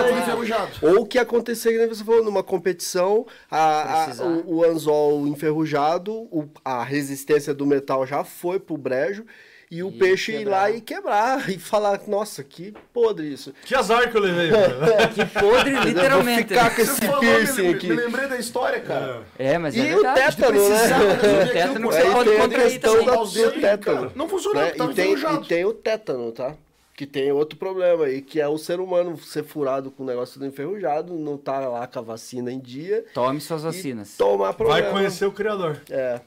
Ou 0.82 1.00
o 1.02 1.06
que 1.06 1.18
aconteceu, 1.18 1.72
que 1.72 1.78
nem 1.78 1.88
você 1.88 2.04
falou, 2.04 2.22
numa 2.22 2.42
competição, 2.42 3.24
a, 3.50 4.04
a- 4.10 4.26
o, 4.26 4.56
o 4.56 4.64
anzol 4.64 5.26
enferrujado, 5.28 6.28
a 6.64 6.82
resistência 6.84 7.54
do 7.54 7.64
metal 7.64 8.06
já 8.06 8.22
foi 8.22 8.58
pro 8.60 8.76
brejo, 8.76 9.24
e 9.70 9.82
o 9.82 9.88
E 9.88 9.92
peixe 9.98 10.32
ir 10.32 10.38
quebrar. 10.38 10.56
lá 10.62 10.70
e 10.70 10.80
quebrar, 10.80 11.50
e 11.50 11.58
falar, 11.58 12.00
nossa, 12.06 12.44
que 12.44 12.72
podre 12.94 13.26
isso. 13.32 13.52
Que 13.64 13.74
azar 13.74 14.10
que 14.10 14.16
eu 14.16 14.20
levei. 14.20 14.50
cara. 14.52 15.08
Que 15.08 15.24
podre, 15.26 15.74
Eu 15.74 15.82
literalmente. 15.82 16.54
vou 16.54 16.62
ficar 16.64 16.70
com 16.70 16.76
né? 16.76 16.82
esse 16.82 17.00
falou, 17.06 17.20
piercing 17.20 17.62
me, 17.62 17.74
aqui. 17.74 17.88
me 17.88 17.96
lembrei 17.96 18.28
da 18.28 18.36
história, 18.38 18.80
cara. 18.80 19.22
É, 19.38 19.58
mas 19.58 19.76
é 19.76 19.78
E 19.78 19.82
o 19.94 20.02
verdade. 20.02 20.36
tétano, 20.36 20.68
né? 20.68 20.86
resolver 20.86 21.42
O 21.50 21.52
tétano 21.52 21.80
por 21.88 21.92
você 21.94 22.10
pode 22.10 22.30
contrair 22.36 22.80
também. 22.80 23.06
da- 23.06 23.26
Sim, 23.26 23.42
do 23.42 23.60
tétano. 23.60 24.12
Não 24.14 24.28
funcionou, 24.28 24.62
né? 24.62 24.70
tava 24.70 24.92
E, 24.92 24.94
tem, 24.94 25.12
enferrujado. 25.12 25.44
e 25.44 25.48
tem 25.48 25.64
o 25.64 25.72
tétano, 25.72 26.32
tá? 26.32 26.54
Que 26.94 27.04
tem 27.04 27.30
outro 27.30 27.58
problema 27.58 28.04
aí, 28.06 28.22
que 28.22 28.40
é 28.40 28.48
o 28.48 28.56
ser 28.56 28.80
humano 28.80 29.18
ser 29.18 29.44
furado 29.44 29.90
com 29.90 30.02
o 30.02 30.06
negócio 30.06 30.40
do 30.40 30.46
enferrujado, 30.46 31.12
não 31.12 31.36
tá 31.36 31.58
lá 31.60 31.86
com 31.86 31.98
a 31.98 32.02
vacina 32.02 32.50
em 32.50 32.58
dia, 32.58 33.04
Tome 33.12 33.38
suas 33.40 33.64
vacinas. 33.64 34.16
tomar 34.16 34.54
problema. 34.54 34.80
Vai 34.80 34.90
conhecer 34.92 35.26
o 35.26 35.30
criador. 35.32 35.78
É, 35.90 36.20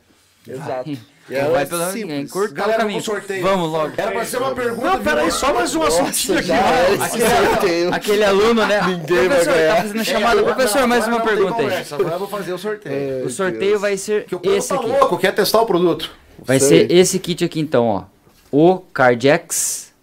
exato. 0.48 0.92
E 1.30 1.36
ela 1.36 1.52
vai 1.52 1.64
é 1.64 1.66
pelo 1.66 1.92
simples. 1.92 2.20
encurtar 2.24 2.64
o 2.64 2.72
Galera, 2.78 3.02
sorteio. 3.02 3.44
Vamos 3.44 3.72
logo. 3.72 3.94
Era 3.96 4.12
pra 4.12 4.26
ser 4.26 4.38
uma 4.38 4.56
pergunta. 4.56 4.90
Não, 4.90 5.04
peraí, 5.04 5.32
só 5.32 5.54
mais 5.54 5.76
um 5.76 5.80
Nossa, 5.80 6.02
aqui. 6.04 6.32
é 6.52 7.46
sorteio. 7.46 7.94
Aquele 7.94 8.24
aluno, 8.24 8.66
né? 8.66 8.82
Ninguém 8.82 9.28
vai 9.28 9.28
professor, 9.28 9.54
ganhar. 9.54 9.76
tá 9.76 9.82
fazendo 9.84 10.06
chamada. 10.06 10.44
Professor, 10.44 10.88
mais 10.88 11.08
uma 11.08 11.20
pergunta 11.22 11.62
aí. 11.62 11.86
Agora 11.92 12.16
eu 12.16 12.20
vou 12.20 12.28
fazer 12.28 12.54
o 12.54 12.58
sorteio. 12.58 13.26
O 13.26 13.30
sorteio 13.30 13.80
vai 13.80 13.96
ser 13.98 14.26
esse 14.44 14.70
tá 14.70 14.76
aqui. 14.76 14.88
louco, 14.88 15.18
quer 15.18 15.34
testar 15.34 15.62
o 15.62 15.66
produto. 15.66 16.10
Vai 16.40 16.60
Sei. 16.60 16.88
ser 16.88 16.92
esse 16.92 17.20
kit 17.20 17.44
aqui 17.44 17.60
então, 17.60 17.86
ó. 17.86 18.04
O 18.52 18.80
Cardex. 18.94 19.94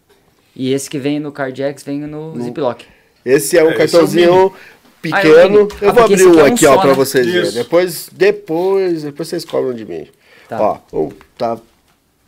E 0.55 0.73
esse 0.73 0.89
que 0.89 0.99
vem 0.99 1.19
no 1.19 1.33
Cardex 1.33 1.83
vem 1.83 2.01
no 2.01 2.41
Ziploc. 2.41 2.83
Esse 3.25 3.59
é 3.59 3.65
um 3.65 3.69
É, 3.69 3.71
é 3.73 3.75
o 3.75 3.79
cartãozinho 3.79 4.53
pequeno. 5.03 5.25
Ah, 5.27 5.33
eu 5.41 5.51
vou 5.51 5.67
porque 5.67 6.15
abrir 6.15 6.15
esse 6.15 6.27
um 6.27 6.31
aqui 6.31 6.41
é 6.41 6.43
um 6.43 6.55
aqui, 6.55 6.67
ó, 6.67 6.79
pra 6.79 6.91
né? 6.91 6.95
vocês 6.95 7.27
verem. 7.27 7.51
Depois, 7.51 8.09
depois, 8.13 9.03
depois 9.03 9.29
vocês 9.29 9.45
cobram 9.45 9.75
de 9.75 9.85
mim. 9.85 10.07
Tá. 10.49 10.61
Ó, 10.61 10.79
um, 10.93 11.09
tá, 11.37 11.59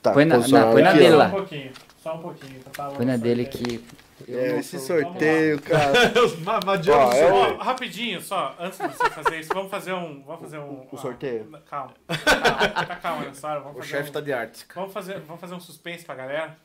tá 0.02 0.12
Põe 0.12 0.24
na- 0.24 0.38
na- 0.38 0.72
põe 0.72 0.82
na 0.82 0.90
aqui, 0.90 0.98
dele 0.98 1.14
ó. 1.14 1.18
lá. 1.18 1.28
Só 1.30 1.34
um 1.36 1.38
pouquinho, 1.38 1.72
só 2.02 2.14
um 2.14 2.18
pouquinho. 2.18 2.60
Tá, 2.72 2.86
Põe 2.90 3.06
na 3.06 3.16
dele 3.16 3.44
sorteio. 3.50 3.80
que. 3.80 4.08
É, 4.32 4.58
esse 4.58 4.80
sorteio, 4.80 5.62
cara. 5.62 5.92
Ó, 6.44 7.06
você- 7.06 7.20
é 7.20 7.30
Ó, 7.32 7.56
rapidinho, 7.58 8.20
só, 8.20 8.56
antes 8.58 8.76
de 8.78 8.88
você 8.88 9.10
fazer 9.10 9.38
isso, 9.40 9.50
vamos 9.54 9.70
fazer 9.70 9.92
um. 9.92 10.22
Vamos 10.24 10.40
fazer 10.42 10.58
um. 10.58 10.86
Um 10.92 10.96
sorteio? 10.98 11.48
ah, 11.54 11.58
calma. 11.70 11.94
Calma, 12.08 12.86
tá 12.86 12.96
calma 12.96 13.24
nessa 13.26 13.48
hora. 13.48 13.60
Vamos 13.60 13.78
O 13.78 13.82
chefe 13.88 14.10
um, 14.10 14.12
tá 14.12 14.20
de 14.20 14.32
arte. 14.32 14.66
Vamos 14.74 14.92
fazer, 14.92 15.20
vamos 15.20 15.40
fazer 15.40 15.54
um 15.54 15.60
suspense 15.60 16.04
pra 16.04 16.16
galera. 16.16 16.56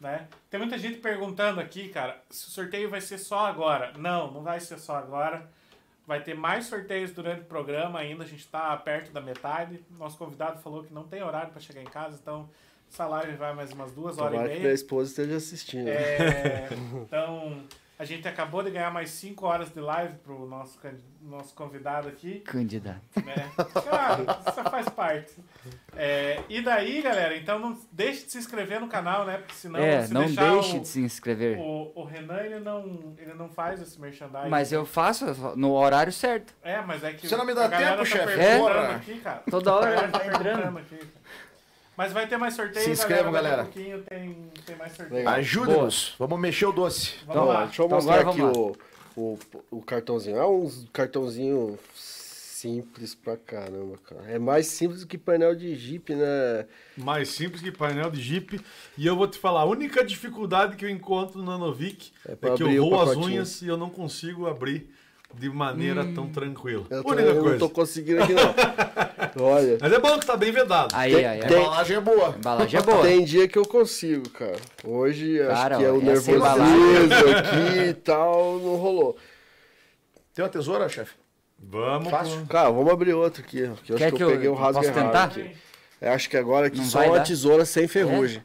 Né? 0.00 0.26
Tem 0.50 0.58
muita 0.60 0.76
gente 0.76 0.98
perguntando 0.98 1.60
aqui, 1.60 1.88
cara, 1.88 2.18
se 2.28 2.48
o 2.48 2.50
sorteio 2.50 2.90
vai 2.90 3.00
ser 3.00 3.16
só 3.18 3.46
agora. 3.46 3.92
Não, 3.96 4.30
não 4.30 4.42
vai 4.42 4.60
ser 4.60 4.78
só 4.78 4.96
agora. 4.96 5.42
Vai 6.06 6.22
ter 6.22 6.34
mais 6.34 6.66
sorteios 6.66 7.12
durante 7.12 7.42
o 7.42 7.44
programa 7.44 8.00
ainda. 8.00 8.24
A 8.24 8.26
gente 8.26 8.46
tá 8.48 8.76
perto 8.76 9.12
da 9.12 9.20
metade. 9.20 9.80
Nosso 9.98 10.18
convidado 10.18 10.60
falou 10.60 10.82
que 10.82 10.92
não 10.92 11.04
tem 11.04 11.22
horário 11.22 11.50
para 11.50 11.60
chegar 11.60 11.80
em 11.80 11.86
casa, 11.86 12.18
então 12.20 12.48
essa 12.90 13.06
live 13.06 13.36
vai 13.36 13.54
mais 13.54 13.72
umas 13.72 13.92
duas 13.92 14.18
horas 14.18 14.32
Tomara 14.32 14.48
e 14.48 14.48
que 14.48 14.54
meia. 14.54 14.60
minha 14.60 14.74
esposa 14.74 15.10
esteja 15.10 15.36
assistindo. 15.36 15.88
É, 15.88 16.68
então, 17.06 17.62
a 18.02 18.04
gente 18.04 18.26
acabou 18.26 18.64
de 18.64 18.70
ganhar 18.72 18.90
mais 18.90 19.10
5 19.10 19.46
horas 19.46 19.70
de 19.70 19.80
live 19.80 20.14
pro 20.24 20.44
nosso, 20.44 20.76
nosso 21.20 21.54
convidado 21.54 22.08
aqui. 22.08 22.40
Candidato. 22.40 23.00
Né? 23.24 23.48
Claro, 23.72 24.26
isso 24.48 24.64
faz 24.68 24.88
parte. 24.88 25.36
É, 25.94 26.42
e 26.48 26.60
daí, 26.60 27.00
galera, 27.00 27.36
então 27.36 27.60
não 27.60 27.78
deixe 27.92 28.24
de 28.24 28.32
se 28.32 28.38
inscrever 28.38 28.80
no 28.80 28.88
canal, 28.88 29.24
né? 29.24 29.36
Porque 29.36 29.54
senão, 29.54 29.78
é, 29.78 30.04
se 30.04 30.12
não 30.12 30.26
deixe 30.26 30.78
o, 30.78 30.80
de 30.80 30.88
se 30.88 31.00
inscrever. 31.00 31.60
o, 31.60 31.92
o 31.94 32.02
Renan, 32.02 32.40
ele 32.40 32.58
não, 32.58 33.14
ele 33.16 33.34
não 33.34 33.48
faz 33.48 33.80
esse 33.80 34.00
merchandising. 34.00 34.48
Mas 34.48 34.72
eu 34.72 34.84
faço 34.84 35.24
no 35.54 35.70
horário 35.72 36.12
certo. 36.12 36.52
É, 36.60 36.82
mas 36.82 37.04
é 37.04 37.12
que 37.12 37.28
Você 37.28 37.36
não 37.36 37.46
me 37.46 37.54
dá 37.54 37.68
tempo, 37.68 37.98
tá 37.98 38.04
chefe? 38.04 38.58
Porra. 38.58 38.96
Aqui, 38.96 39.20
cara. 39.20 39.42
Toda 39.48 39.74
hora 39.74 40.08
tá 40.08 40.18
tá 40.18 40.26
entrando. 40.26 40.78
aqui. 40.78 40.98
Mas 41.96 42.12
vai 42.12 42.26
ter 42.26 42.36
mais 42.38 42.54
sorteio, 42.54 42.84
Se 42.84 42.90
inscrevam, 42.90 43.30
Daqui 43.32 43.46
a 43.46 43.50
galera. 43.50 43.64
pouquinho 43.64 44.02
tem, 44.02 44.36
tem 44.64 44.76
mais 44.76 44.92
sorteio. 44.92 45.18
Legal. 45.18 45.34
Ajude-nos. 45.34 46.14
Vamos 46.18 46.40
mexer 46.40 46.66
o 46.66 46.72
doce. 46.72 47.12
Vamos 47.26 47.30
Então, 47.30 47.44
lá. 47.46 47.64
deixa 47.66 47.82
eu 47.82 47.86
Então 47.86 47.96
mostrar 47.98 48.20
aqui 48.28 48.40
vamos 48.40 48.56
o, 48.56 48.76
o, 49.16 49.38
o 49.78 49.82
cartãozinho. 49.82 50.36
É 50.38 50.46
um 50.46 50.70
cartãozinho 50.92 51.78
simples 51.94 53.14
pra 53.14 53.36
caramba, 53.36 53.98
cara. 54.08 54.22
É 54.30 54.38
mais 54.38 54.68
simples 54.68 55.00
do 55.00 55.06
que 55.06 55.18
painel 55.18 55.54
de 55.54 55.74
Jeep, 55.74 56.14
né? 56.14 56.66
Mais 56.96 57.28
simples 57.28 57.60
que 57.60 57.72
painel 57.72 58.10
de 58.10 58.22
Jeep. 58.22 58.60
E 58.96 59.06
eu 59.06 59.16
vou 59.16 59.26
te 59.26 59.36
falar, 59.38 59.60
a 59.62 59.64
única 59.64 60.04
dificuldade 60.04 60.76
que 60.76 60.84
eu 60.84 60.88
encontro 60.88 61.38
no 61.38 61.44
Nanovic 61.44 62.12
É 62.26 62.32
é, 62.32 62.36
que 62.36 62.46
eu 62.46 62.52
abrir 62.66 62.80
o 62.80 62.90
vou 62.90 63.02
as 63.02 63.16
unhas 63.16 63.62
e 63.62 63.66
eu 63.66 63.76
não 63.76 63.90
consigo 63.90 64.46
abrir 64.46 64.88
de 65.34 65.48
maneira 65.50 66.04
tão 66.14 66.28
tranquila. 66.28 66.84
Eu, 66.90 66.98
única 66.98 67.14
também 67.16 67.34
não 67.34 67.42
coisa. 67.42 67.58
tô 67.58 67.68
conseguindo 67.70 68.22
aqui, 68.22 68.32
não. 68.34 68.54
Olha, 69.44 69.78
Mas 69.80 69.92
é 69.92 69.98
bom 69.98 70.18
que 70.18 70.26
tá 70.26 70.36
bem 70.36 70.52
vedado. 70.52 70.94
Aí, 70.94 71.14
Tem- 71.14 71.24
aí, 71.24 71.40
aí. 71.40 71.44
A 71.44 71.48
tem- 71.48 71.58
embalagem 71.62 71.96
é 71.96 72.00
boa. 72.00 72.34
A 72.34 72.38
embalagem 72.38 72.80
é 72.80 72.82
boa. 72.82 73.02
tem 73.02 73.24
dia 73.24 73.48
que 73.48 73.58
eu 73.58 73.64
consigo, 73.66 74.28
cara. 74.30 74.56
Hoje 74.84 75.38
Cara, 75.38 75.52
acho 75.76 75.78
que 75.78 75.84
é 75.84 75.90
o 75.90 75.96
essa 76.12 76.32
nervosismo 76.32 77.36
aqui 77.36 77.78
e 77.90 77.94
tal, 77.94 78.58
não 78.58 78.76
rolou. 78.76 79.16
Tem 80.34 80.44
uma 80.44 80.50
tesoura, 80.50 80.88
chefe? 80.88 81.12
Vamos. 81.58 82.10
Fácil. 82.10 82.44
Cara, 82.46 82.70
vamos 82.70 82.92
abrir 82.92 83.12
outro 83.14 83.42
aqui. 83.42 83.70
Que 83.84 83.92
eu 83.92 83.96
Quer 83.96 84.04
acho 84.06 84.12
que, 84.12 84.16
que 84.18 84.22
eu 84.24 84.28
eu- 84.30 84.34
peguei 84.36 84.48
o 84.48 84.54
rasgo 84.54 84.82
posso 84.82 84.88
errado 84.90 85.04
tentar? 85.06 85.24
aqui. 85.24 85.56
Eu 86.00 86.12
acho 86.12 86.28
que 86.28 86.36
agora 86.36 86.66
aqui 86.66 86.78
Não 86.78 86.84
só 86.84 87.00
uma 87.04 87.18
dar? 87.18 87.24
tesoura 87.24 87.64
sem 87.64 87.86
ferrugem. 87.88 88.42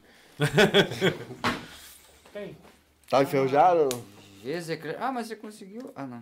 Tem. 2.33 2.55
Tá 3.09 3.23
enferrujado? 3.23 3.87
Execra- 4.45 4.97
Ah, 4.99 5.11
mas 5.13 5.27
você 5.27 5.35
conseguiu. 5.37 5.91
Ah, 5.95 6.05
não. 6.05 6.21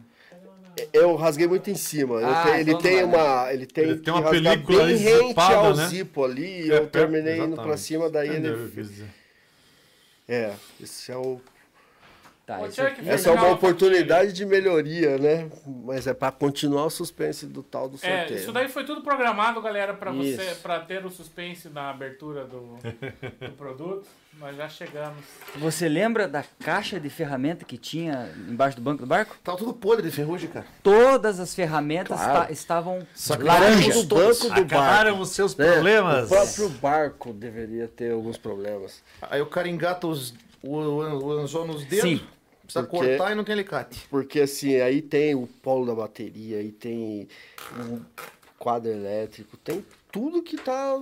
Eu 0.93 1.15
rasguei 1.15 1.47
muito 1.47 1.69
em 1.69 1.75
cima. 1.75 2.19
Ah, 2.23 2.59
ele 2.59 2.75
tem 2.77 2.95
vai 2.95 3.03
uma. 3.05 3.53
Ele 3.53 3.65
tem, 3.65 3.83
Ele 3.83 3.95
que 3.95 4.01
tem 4.03 4.13
uma 4.13 4.29
película 4.29 4.85
bem 4.85 4.95
rente 4.95 5.39
ao 5.39 5.75
né? 5.75 5.87
zipo 5.87 6.23
ali. 6.23 6.67
E 6.67 6.71
É, 6.71 6.77
eu 6.77 6.87
terminei 6.87 7.37
indo 7.37 7.55
pra 7.55 7.73
exatamente. 7.73 7.81
cima, 7.81 8.09
daí 8.09 8.29
Entendeu, 8.29 8.53
ele. 8.75 9.05
É, 10.27 10.53
esse 10.81 11.11
é 11.11 11.17
o. 11.17 11.39
Tá, 12.45 12.63
esse 12.67 12.79
vem 12.79 13.09
Essa 13.09 13.29
é 13.29 13.33
uma 13.33 13.47
um 13.47 13.51
oportunidade 13.53 14.31
de 14.31 14.45
melhoria, 14.45 15.17
né? 15.17 15.49
Mas 15.83 16.05
é 16.05 16.13
pra 16.13 16.31
continuar 16.31 16.85
o 16.85 16.89
suspense 16.91 17.47
do 17.47 17.63
tal 17.63 17.89
do 17.89 17.95
É, 18.03 18.19
sorteio. 18.19 18.39
isso 18.39 18.51
daí 18.51 18.67
foi 18.69 18.83
tudo 18.85 19.01
programado, 19.01 19.59
galera, 19.61 19.95
pra 19.95 20.11
você, 20.11 20.55
para 20.61 20.79
ter 20.81 21.03
o 21.05 21.09
suspense 21.09 21.69
na 21.69 21.89
abertura 21.89 22.45
do, 22.45 22.77
do 23.39 23.51
produto. 23.57 24.07
Nós 24.39 24.55
já 24.57 24.67
chegamos. 24.67 25.23
Você 25.55 25.87
lembra 25.87 26.27
da 26.27 26.43
caixa 26.59 26.99
de 26.99 27.09
ferramenta 27.09 27.63
que 27.63 27.77
tinha 27.77 28.29
embaixo 28.49 28.75
do 28.75 28.81
banco 28.83 29.01
do 29.03 29.07
barco? 29.07 29.37
Tá 29.43 29.55
tudo 29.55 29.73
podre 29.73 30.09
de 30.09 30.15
ferrugem, 30.15 30.49
cara. 30.49 30.65
Todas 30.83 31.39
as 31.39 31.55
ferramentas 31.55 32.17
Claro. 32.19 32.39
esta- 32.41 32.51
estavam 32.53 33.07
Sacanagem. 33.15 33.69
laranja. 33.87 33.93
do 33.93 34.15
banco 34.15 34.47
do 34.49 34.61
Acabaram 34.61 35.11
barco. 35.11 35.21
os 35.23 35.29
seus 35.29 35.53
problemas. 35.53 36.25
O 36.25 36.29
próprio 36.29 36.69
barco 36.69 37.31
deveria 37.33 37.87
ter 37.87 38.11
alguns 38.11 38.37
problemas. 38.37 39.01
Aí 39.21 39.41
o 39.41 39.45
cara 39.45 39.69
engata 39.69 40.05
os, 40.05 40.33
o, 40.61 40.75
o 40.75 41.31
anzol 41.31 41.65
nos 41.65 41.85
dedos. 41.85 42.09
Sim. 42.09 42.21
Precisa 42.63 42.83
Porque- 42.83 43.17
cortar 43.17 43.31
e 43.31 43.35
não 43.35 43.43
tem 43.43 43.53
alicate. 43.53 44.05
Porque 44.09 44.41
assim, 44.41 44.75
aí 44.81 45.01
tem 45.01 45.33
o 45.33 45.47
polo 45.47 45.85
da 45.85 45.95
bateria, 45.95 46.57
aí 46.57 46.71
tem 46.71 47.27
o 47.79 48.01
quadro 48.59 48.91
elétrico, 48.91 49.55
tem 49.57 49.85
tudo 50.11 50.41
que 50.41 50.57
tá 50.57 50.99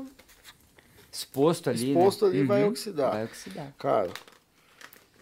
Exposto 1.13 1.69
ali. 1.69 1.89
exposto 1.91 2.25
né? 2.25 2.31
ali 2.31 2.43
vai 2.43 2.63
Uhum. 2.63 2.69
oxidar. 2.69 3.11
Vai 3.11 3.23
oxidar. 3.25 3.67
Cara, 3.77 4.09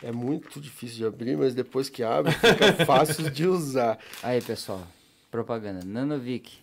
é 0.01 0.11
muito 0.11 0.59
difícil 0.61 0.97
de 0.97 1.05
abrir, 1.05 1.37
mas 1.37 1.53
depois 1.53 1.89
que 1.89 2.01
abre, 2.01 2.31
fica 2.31 2.73
fácil 2.85 3.29
de 3.29 3.45
usar. 3.45 3.99
Aí, 4.23 4.41
pessoal. 4.41 4.81
Propaganda. 5.29 5.81
Nanovic. 5.85 6.59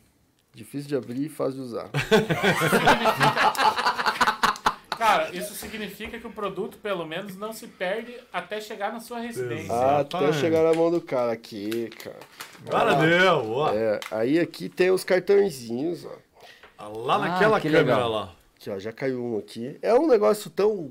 Difícil 0.55 0.89
de 0.89 0.97
abrir 0.97 1.27
e 1.27 1.29
fácil 1.29 1.55
de 1.55 1.61
usar. 1.61 1.91
Cara, 4.99 5.31
isso 5.33 5.55
significa 5.55 6.19
que 6.19 6.27
o 6.27 6.31
produto, 6.31 6.77
pelo 6.79 7.07
menos, 7.07 7.37
não 7.37 7.53
se 7.53 7.69
perde 7.69 8.17
até 8.33 8.61
chegar 8.61 8.93
na 8.93 8.99
sua 8.99 9.21
residência. 9.21 9.73
Até 10.01 10.33
chegar 10.33 10.65
na 10.65 10.75
mão 10.75 10.91
do 10.91 11.01
cara 11.01 11.31
aqui, 11.33 11.89
cara. 12.03 12.17
Cara, 12.69 12.95
deu. 12.95 13.49
Ó. 13.53 13.73
É, 13.73 14.01
aí 14.11 14.41
aqui 14.41 14.69
tem 14.69 14.91
os 14.91 15.05
cartõezinhos, 15.05 16.05
ó. 16.05 16.89
Lá 16.89 17.15
Ah, 17.15 17.19
naquela 17.19 17.61
que 17.61 17.69
câmera 17.69 17.95
legal. 17.95 18.11
lá. 18.11 18.35
Aqui, 18.59 18.71
ó, 18.71 18.79
já 18.79 18.93
caiu 18.93 19.25
um 19.25 19.39
aqui. 19.39 19.79
É 19.81 19.95
um 19.95 20.09
negócio 20.09 20.51
tão. 20.51 20.91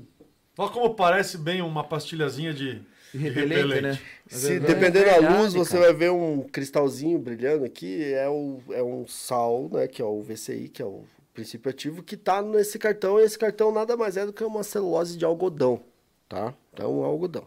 Olha 0.56 0.70
como 0.70 0.94
parece 0.94 1.36
bem 1.36 1.60
uma 1.60 1.84
pastilhazinha 1.84 2.52
de, 2.54 2.80
de 3.12 3.18
Repelente, 3.18 3.80
né? 3.82 4.00
Se, 4.26 4.58
verdade. 4.58 4.74
dependendo 4.74 5.04
da 5.04 5.12
É 5.12 5.18
luz, 5.18 5.52
verdade, 5.52 5.54
você 5.54 5.72
cara. 5.72 5.84
vai 5.84 5.94
ver 5.94 6.10
um 6.10 6.42
cristalzinho 6.44 7.18
brilhando 7.18 7.66
aqui. 7.66 8.02
É, 8.14 8.26
o, 8.26 8.60
é 8.70 8.82
um 8.82 9.06
sal, 9.06 9.68
né? 9.70 9.86
Que 9.86 10.00
é 10.00 10.04
o 10.04 10.22
VCI, 10.22 10.70
que 10.70 10.80
é 10.80 10.84
o 10.86 11.04
princípio 11.34 11.70
ativo, 11.70 12.02
que 12.02 12.16
tá 12.16 12.40
nesse 12.40 12.78
cartão. 12.78 13.20
E 13.20 13.24
esse 13.24 13.38
cartão 13.38 13.70
nada 13.70 13.96
mais 13.98 14.16
é 14.16 14.24
do 14.24 14.32
que 14.32 14.42
uma 14.42 14.62
celulose 14.62 15.18
de 15.18 15.24
algodão, 15.26 15.80
tá? 16.26 16.54
Então, 16.72 16.86
é 16.86 16.88
um 16.88 17.04
algodão. 17.04 17.46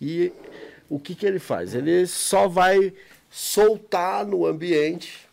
E 0.00 0.32
o 0.88 1.00
que, 1.00 1.14
que 1.16 1.26
ele 1.26 1.40
faz? 1.40 1.74
Ele 1.74 2.06
só 2.06 2.46
vai 2.46 2.92
soltar 3.28 4.24
no 4.24 4.46
ambiente 4.46 5.28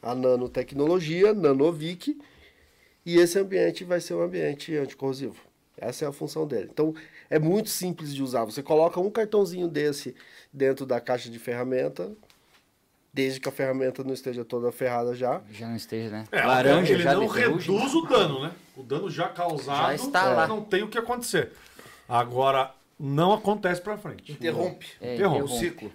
a 0.00 0.14
nanotecnologia, 0.14 1.34
nanovic, 1.34 2.16
e 3.14 3.18
esse 3.18 3.38
ambiente 3.38 3.84
vai 3.84 4.00
ser 4.00 4.14
um 4.14 4.22
ambiente 4.22 4.76
anticorrosivo. 4.76 5.36
Essa 5.76 6.04
é 6.04 6.08
a 6.08 6.12
função 6.12 6.46
dele. 6.46 6.68
Então, 6.72 6.94
é 7.30 7.38
muito 7.38 7.70
simples 7.70 8.14
de 8.14 8.22
usar. 8.22 8.44
Você 8.44 8.62
coloca 8.62 9.00
um 9.00 9.10
cartãozinho 9.10 9.66
desse 9.68 10.14
dentro 10.52 10.84
da 10.84 11.00
caixa 11.00 11.30
de 11.30 11.38
ferramenta, 11.38 12.12
desde 13.12 13.40
que 13.40 13.48
a 13.48 13.52
ferramenta 13.52 14.04
não 14.04 14.12
esteja 14.12 14.44
toda 14.44 14.70
ferrada 14.70 15.14
já. 15.14 15.40
Já 15.50 15.66
não 15.68 15.76
esteja, 15.76 16.10
né? 16.10 16.24
É, 16.30 16.42
Laranja 16.42 16.92
ele 16.92 17.02
já 17.02 17.14
não 17.14 17.28
ferrugem. 17.28 17.74
reduz 17.76 17.94
o 17.94 18.02
dano, 18.06 18.42
né? 18.42 18.52
O 18.76 18.82
dano 18.82 19.08
já 19.10 19.28
causado 19.28 19.86
Já 19.86 19.94
está 19.94 20.24
lá. 20.32 20.46
não 20.46 20.62
tem 20.62 20.82
o 20.82 20.88
que 20.88 20.98
acontecer. 20.98 21.50
Agora, 22.08 22.72
não 22.98 23.32
acontece 23.32 23.80
pra 23.80 23.96
frente. 23.96 24.32
Interrompe 24.32 24.86
É, 25.00 25.14
Interrompe. 25.14 25.42
o 25.44 25.48
ciclo. 25.48 25.90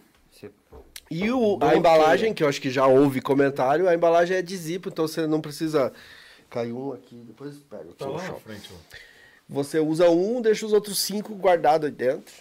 E 1.11 1.29
o, 1.29 1.59
a 1.61 1.75
embalagem, 1.75 2.33
que 2.33 2.43
eu 2.43 2.47
acho 2.49 2.59
que 2.59 2.71
já 2.71 2.87
houve 2.87 3.21
comentário, 3.21 3.87
a 3.87 3.93
embalagem 3.93 4.37
é 4.37 4.41
de 4.41 4.57
zipo, 4.57 4.89
então 4.89 5.07
você 5.07 5.27
não 5.27 5.39
precisa. 5.39 5.93
Caiu 6.55 6.77
um 6.79 6.93
aqui, 6.93 7.15
depois 7.27 7.57
pega. 7.69 7.83
Tá 7.97 8.07
o 8.07 8.13
lá 8.13 8.23
na 8.23 8.33
frente. 8.35 8.69
ó. 8.73 8.95
Você 9.49 9.77
usa 9.77 10.09
um, 10.09 10.41
deixa 10.41 10.65
os 10.65 10.71
outros 10.71 10.97
cinco 10.99 11.35
guardados 11.35 11.85
aí 11.85 11.91
dentro. 11.91 12.33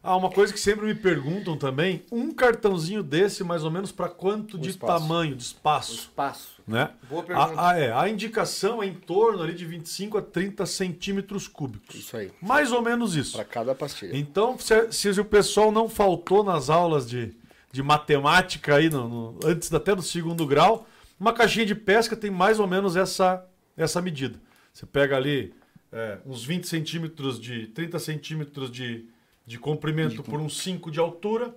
Ah, 0.00 0.16
uma 0.16 0.30
coisa 0.30 0.52
que 0.52 0.60
sempre 0.60 0.86
me 0.86 0.94
perguntam 0.94 1.56
também, 1.56 2.04
um 2.12 2.32
cartãozinho 2.32 3.02
desse, 3.02 3.42
mais 3.42 3.64
ou 3.64 3.70
menos, 3.72 3.90
para 3.90 4.08
quanto 4.08 4.56
de 4.56 4.68
espaço. 4.70 5.02
tamanho, 5.02 5.34
de 5.34 5.42
espaço, 5.42 5.94
Espaço. 5.94 6.62
né? 6.68 6.90
Boa 7.08 7.22
pergunta. 7.24 7.54
A, 7.60 7.70
a- 7.70 7.78
é, 7.80 7.90
a 7.92 8.08
indicação 8.08 8.80
é 8.82 8.86
em 8.86 8.94
torno 8.94 9.42
ali 9.42 9.54
de 9.54 9.64
25 9.64 10.16
a 10.18 10.22
30 10.22 10.64
centímetros 10.66 11.48
cúbicos. 11.48 11.96
Isso 11.96 12.16
aí. 12.16 12.30
Mais 12.40 12.70
ou 12.70 12.82
menos 12.82 13.16
isso. 13.16 13.32
Para 13.34 13.44
cada 13.46 13.74
pastilha. 13.74 14.16
Então, 14.16 14.56
se, 14.58 14.92
se 14.92 15.08
o 15.20 15.24
pessoal 15.24 15.72
não 15.72 15.88
faltou 15.88 16.44
nas 16.44 16.70
aulas 16.70 17.08
de, 17.08 17.34
de 17.72 17.82
matemática 17.82 18.76
aí, 18.76 18.88
no, 18.90 19.08
no- 19.08 19.38
antes 19.42 19.72
até 19.72 19.94
do 19.96 20.02
segundo 20.02 20.46
grau, 20.46 20.86
uma 21.18 21.32
caixinha 21.32 21.66
de 21.66 21.74
pesca 21.74 22.16
tem 22.16 22.30
mais 22.30 22.58
ou 22.60 22.66
menos 22.66 22.96
essa, 22.96 23.44
essa 23.76 24.00
medida. 24.02 24.38
Você 24.72 24.84
pega 24.86 25.16
ali 25.16 25.54
é, 25.92 26.18
uns 26.26 26.44
20 26.44 26.66
centímetros 26.66 27.40
de 27.40 27.68
30 27.68 27.98
centímetros 27.98 28.70
de, 28.70 29.06
de 29.46 29.58
comprimento 29.58 30.22
por 30.22 30.40
uns 30.40 30.58
5 30.62 30.90
de 30.90 30.98
altura, 30.98 31.54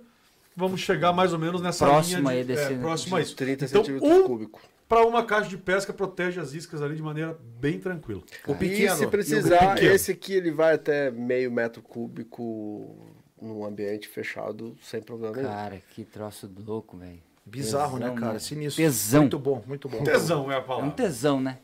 vamos 0.56 0.80
chegar 0.80 1.12
mais 1.12 1.32
ou 1.32 1.38
menos 1.38 1.60
nessa 1.60 1.84
Próximo 1.86 2.18
linha 2.28 2.30
aí 2.32 2.44
de, 2.44 2.54
desse- 2.54 2.72
é, 2.74 2.78
próximo 2.78 3.16
a 3.16 3.20
isso. 3.20 3.34
30 3.36 3.64
Então, 3.64 3.84
centímetros 3.84 4.10
um 4.10 4.26
cúbicos. 4.26 4.62
para 4.88 5.04
uma 5.06 5.24
caixa 5.24 5.48
de 5.48 5.58
pesca 5.58 5.92
protege 5.92 6.40
as 6.40 6.52
iscas 6.54 6.80
ali 6.82 6.94
de 6.96 7.02
maneira 7.02 7.36
bem 7.60 7.78
tranquila. 7.80 8.22
O 8.46 8.52
E 8.52 8.56
pequeno. 8.56 8.96
se 8.96 9.02
e 9.02 9.06
o 9.06 9.10
precisar, 9.10 9.74
pequeno? 9.74 9.92
esse 9.94 10.12
aqui 10.12 10.32
ele 10.34 10.50
vai 10.52 10.74
até 10.74 11.10
meio 11.10 11.50
metro 11.50 11.82
cúbico 11.82 13.14
num 13.40 13.64
ambiente 13.64 14.08
fechado 14.08 14.76
sem 14.82 15.00
problema 15.02 15.36
nenhum. 15.36 15.48
Cara, 15.48 15.82
que 15.94 16.04
troço 16.04 16.50
louco, 16.66 16.96
velho. 16.96 17.20
Bizarro, 17.48 17.98
né, 17.98 18.06
Tesão, 18.06 18.20
cara? 18.20 18.32
né? 18.34 18.38
Sinistro. 18.38 18.82
Tesão. 18.84 19.20
Muito 19.22 19.38
bom, 19.38 19.62
muito 19.66 19.88
bom. 19.88 20.02
Tesão 20.04 20.50
é 20.50 20.54
a 20.54 20.58
É 20.58 20.60
um 20.60 20.64
palavra. 20.64 20.90
tesão, 20.90 21.40
né? 21.40 21.58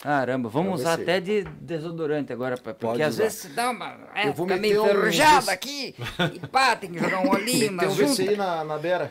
Caramba, 0.00 0.48
vamos 0.48 0.80
usar 0.80 0.94
ver. 0.96 1.02
até 1.02 1.20
de 1.20 1.42
desodorante 1.60 2.32
agora, 2.32 2.56
porque 2.56 2.86
Pode 2.86 3.02
às 3.02 3.14
usar. 3.14 3.22
vezes 3.24 3.52
dá 3.54 3.70
uma. 3.70 3.96
É, 4.14 4.28
Eu 4.28 4.32
vou 4.32 4.46
fica 4.46 4.56
meter 4.60 4.60
meio 4.60 4.82
um 4.82 4.86
enferrujado 4.86 5.46
VC 5.46 5.50
aqui. 5.50 5.94
E 6.34 6.46
pá, 6.46 6.76
tem 6.76 6.90
que 6.92 6.98
jogar 7.00 7.18
um 7.20 7.30
olhinho 7.34 7.76
Tem 7.76 7.88
um 7.88 7.90
junta. 7.90 8.12
VCI 8.12 8.36
na, 8.36 8.62
na 8.64 8.78
beira. 8.78 9.10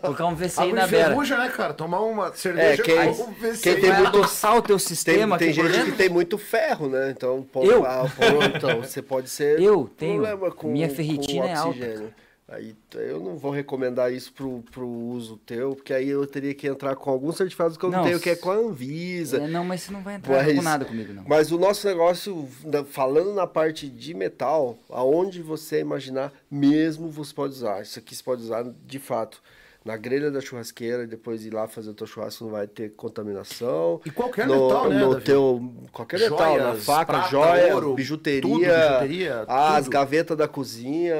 Colocar 0.00 0.26
um 0.26 0.34
VCI 0.34 0.60
Água 0.60 0.74
na 0.74 0.86
beira. 0.86 1.06
enferruja, 1.06 1.38
né, 1.38 1.48
cara? 1.48 1.72
Tomar 1.74 2.00
uma 2.00 2.32
cerveja 2.34 2.82
quem- 2.82 3.14
com 3.14 3.22
um 3.24 3.32
VCI. 3.32 3.62
quem 3.62 3.80
tem 3.80 3.92
muito- 3.92 4.06
adoçar 4.08 4.56
o 4.56 4.62
teu 4.62 4.76
Tem, 4.76 4.86
sistema 4.86 5.38
tem 5.38 5.54
por 5.54 5.70
gente 5.72 5.90
que 5.90 5.96
tem 5.96 6.08
muito 6.08 6.38
ferro, 6.38 6.88
né? 6.88 7.10
Então, 7.10 7.44
pô, 7.52 7.64
Eu? 7.64 7.84
ah, 7.84 8.08
pô, 8.16 8.44
então 8.56 8.80
você 8.80 9.02
pode 9.02 9.28
ser 9.28 9.58
Eu 9.62 9.90
tenho. 9.96 10.22
problema 10.22 10.50
com 10.52 10.68
Minha 10.68 10.88
com 10.88 10.94
ferritina 10.94 11.46
é 11.46 11.54
alta. 11.54 12.02
Aí 12.54 12.74
eu 12.94 13.18
não 13.20 13.36
vou 13.36 13.50
recomendar 13.50 14.12
isso 14.12 14.32
pro, 14.32 14.62
pro 14.70 14.86
uso 14.86 15.36
teu, 15.44 15.74
porque 15.74 15.92
aí 15.92 16.08
eu 16.08 16.24
teria 16.26 16.54
que 16.54 16.66
entrar 16.68 16.94
com 16.94 17.10
alguns 17.10 17.36
certificados 17.36 17.76
que 17.76 17.84
eu 17.84 17.90
não, 17.90 17.98
Não, 17.98 18.04
tenho, 18.04 18.20
que 18.20 18.30
é 18.30 18.36
com 18.36 18.50
a 18.50 18.54
Anvisa. 18.54 19.38
É, 19.38 19.48
não, 19.48 19.64
mas 19.64 19.82
você 19.82 19.92
não 19.92 20.02
vai 20.02 20.14
entrar 20.16 20.44
Mas- 20.44 20.54
com 20.56 20.62
nada 20.62 20.84
comigo, 20.84 21.12
não. 21.12 21.24
Mas 21.26 21.50
o 21.50 21.58
nosso 21.58 21.86
negócio, 21.86 22.48
falando 22.90 23.34
na 23.34 23.46
parte 23.46 23.88
de 23.88 24.14
metal, 24.14 24.78
aonde 24.88 25.42
você 25.42 25.80
imaginar, 25.80 26.32
mesmo 26.50 27.10
você 27.10 27.34
pode 27.34 27.54
usar. 27.54 27.82
Isso 27.82 27.98
aqui 27.98 28.14
você 28.14 28.22
pode 28.22 28.42
usar 28.42 28.64
de 28.86 28.98
fato 28.98 29.42
na 29.84 29.96
grelha 29.98 30.30
da 30.30 30.40
churrasqueira 30.40 31.02
e 31.02 31.06
depois 31.06 31.44
ir 31.44 31.52
lá 31.52 31.66
fazer 31.68 31.90
o 31.90 31.94
teu 31.94 32.06
churrasco, 32.06 32.44
não 32.44 32.50
vai 32.52 32.66
ter 32.66 32.92
contaminação. 32.92 34.00
E 34.06 34.10
qualquer 34.10 34.46
no, 34.46 34.68
metal, 34.68 34.88
né, 34.88 34.98
no 34.98 35.10
Davi? 35.12 35.24
teu 35.24 35.72
qualquer 35.92 36.20
metal, 36.20 36.56
na 36.56 36.62
Joias, 36.70 36.84
faca, 36.84 37.12
prata, 37.12 37.28
joia, 37.30 37.74
ouro, 37.74 37.94
bijuteria, 37.94 38.40
tudo, 38.40 38.60
bijuteria, 38.60 39.44
as 39.46 39.84
tudo. 39.84 39.92
gavetas 39.92 40.36
da 40.38 40.48
cozinha, 40.48 41.14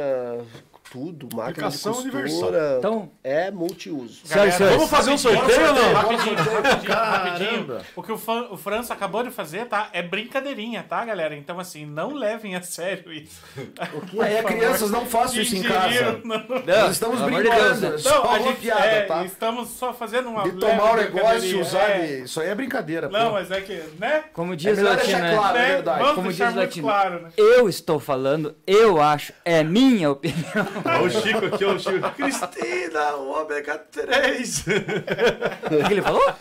tudo, 0.94 1.24
máquina 1.34 1.66
Aplicação 1.66 1.92
de 1.94 1.98
universal. 2.02 2.38
costura. 2.38 2.74
Então, 2.78 3.10
é 3.24 3.50
multiuso. 3.50 4.20
E 4.24 4.28
senhores, 4.28 4.56
Vamos 4.56 4.88
fazer 4.88 5.10
um 5.10 5.18
sorteio 5.18 5.66
ou 5.66 5.74
não? 5.74 5.92
Rapidinho, 5.92 6.36
rapidinho, 6.36 6.92
rapidinho. 6.94 7.80
O 7.96 8.02
que 8.02 8.12
o, 8.12 8.16
Fran- 8.16 8.46
o 8.52 8.56
França 8.56 8.94
acabou 8.94 9.24
de 9.24 9.30
fazer, 9.32 9.66
tá? 9.66 9.88
É 9.92 10.00
brincadeirinha, 10.02 10.84
tá, 10.88 11.04
galera? 11.04 11.34
Então, 11.36 11.58
assim, 11.58 11.84
não 11.84 12.14
levem 12.14 12.54
a 12.54 12.62
sério 12.62 13.12
isso. 13.12 13.42
Aí, 14.22 14.40
crianças, 14.46 14.88
não 14.92 15.04
façam 15.04 15.42
isso 15.42 15.56
em 15.56 15.62
casa. 15.64 16.20
Não- 16.22 16.44
Nós 16.64 16.92
estamos 16.92 17.18
de 17.18 17.24
brincando. 17.24 17.80
Deus, 17.80 17.94
é 17.94 17.98
só 17.98 18.10
Não, 18.10 18.24
a 18.24 18.28
uma 18.28 18.38
gente 18.42 18.60
piada, 18.60 18.84
é, 18.84 19.00
tá? 19.02 19.24
estamos 19.24 19.68
só 19.70 19.92
fazendo 19.92 20.28
uma 20.28 20.44
De 20.44 20.52
tomar 20.52 20.92
o 20.92 20.96
negócio 20.96 21.44
e 21.44 21.54
usar 21.60 21.90
é. 21.90 22.06
de... 22.06 22.22
Isso 22.24 22.40
aí 22.40 22.48
é 22.50 22.54
brincadeira, 22.54 23.08
Não, 23.08 23.26
pô. 23.26 23.32
mas 23.32 23.50
é 23.50 23.60
que, 23.60 23.82
né? 23.98 24.24
como 24.32 24.52
É 24.52 24.56
diz 24.56 24.78
o 24.78 24.82
latino, 24.84 25.02
deixar 25.02 25.22
né? 25.22 25.34
claro, 25.34 25.56
é 25.56 25.60
Né? 25.60 25.66
verdade. 25.74 25.98
Vamos 25.98 26.14
Como 26.14 26.28
deixar 26.28 26.52
diz 26.52 26.76
o 26.76 26.80
claro, 26.82 27.22
né? 27.22 27.30
eu 27.36 27.68
estou 27.68 27.98
falando, 27.98 28.54
eu 28.64 29.02
acho, 29.02 29.32
é 29.44 29.64
minha 29.64 30.10
opinião. 30.12 30.44
Olha 30.85 31.02
o 31.02 31.11
Chico 31.11 31.47
aqui, 31.47 31.65
olha 31.65 31.77
o 31.77 31.81
Chico. 31.81 32.11
Cristina, 32.11 33.15
o 33.16 33.31
ômega 33.43 33.78
3. 33.90 34.65
O 35.70 35.86
que 35.86 35.93
ele 35.93 36.02
falou? 36.02 36.32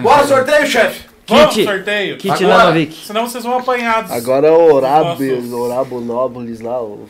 Bora, 0.00 0.26
sorteio, 0.26 0.66
chefe! 0.66 1.04
Vamos, 1.26 1.54
Kit, 1.54 1.64
sorteio. 1.64 2.18
Kit 2.18 2.44
Agora- 2.44 2.58
Nanovic. 2.58 3.06
Senão 3.06 3.26
vocês 3.26 3.44
vão 3.44 3.58
apanhados. 3.58 4.10
Agora 4.10 4.52
o 4.52 4.74
Orabis, 4.74 5.44
Nossos- 5.48 5.52
Orabo 5.52 6.00
Nobilis 6.00 6.60
lá, 6.60 6.82
o, 6.82 7.08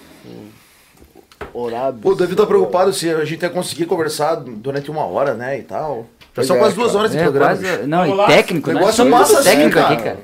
Orabis. 1.52 2.00
O 2.04 2.14
Davi 2.14 2.36
tá 2.36 2.46
preocupado 2.46 2.92
se 2.92 3.10
a 3.10 3.24
gente 3.24 3.42
ia 3.42 3.50
conseguir 3.50 3.86
conversar 3.86 4.36
durante 4.36 4.88
uma 4.90 5.04
hora, 5.04 5.34
né, 5.34 5.58
e 5.58 5.62
tal. 5.62 6.06
Já 6.20 6.26
Pois 6.32 6.46
são 6.46 6.56
é, 6.56 6.58
quase 6.60 6.74
duas 6.76 6.88
cara. 6.88 6.98
horas 7.00 7.10
de 7.12 7.18
É, 7.18 7.22
programa. 7.22 7.46
quase, 7.56 7.86
não, 7.86 8.24
e 8.24 8.26
técnico, 8.26 8.68
né? 8.70 8.74
Negócio 8.74 9.04
massa 9.06 9.42
técnico 9.42 9.78
aqui, 9.80 9.96
cara. 9.96 10.18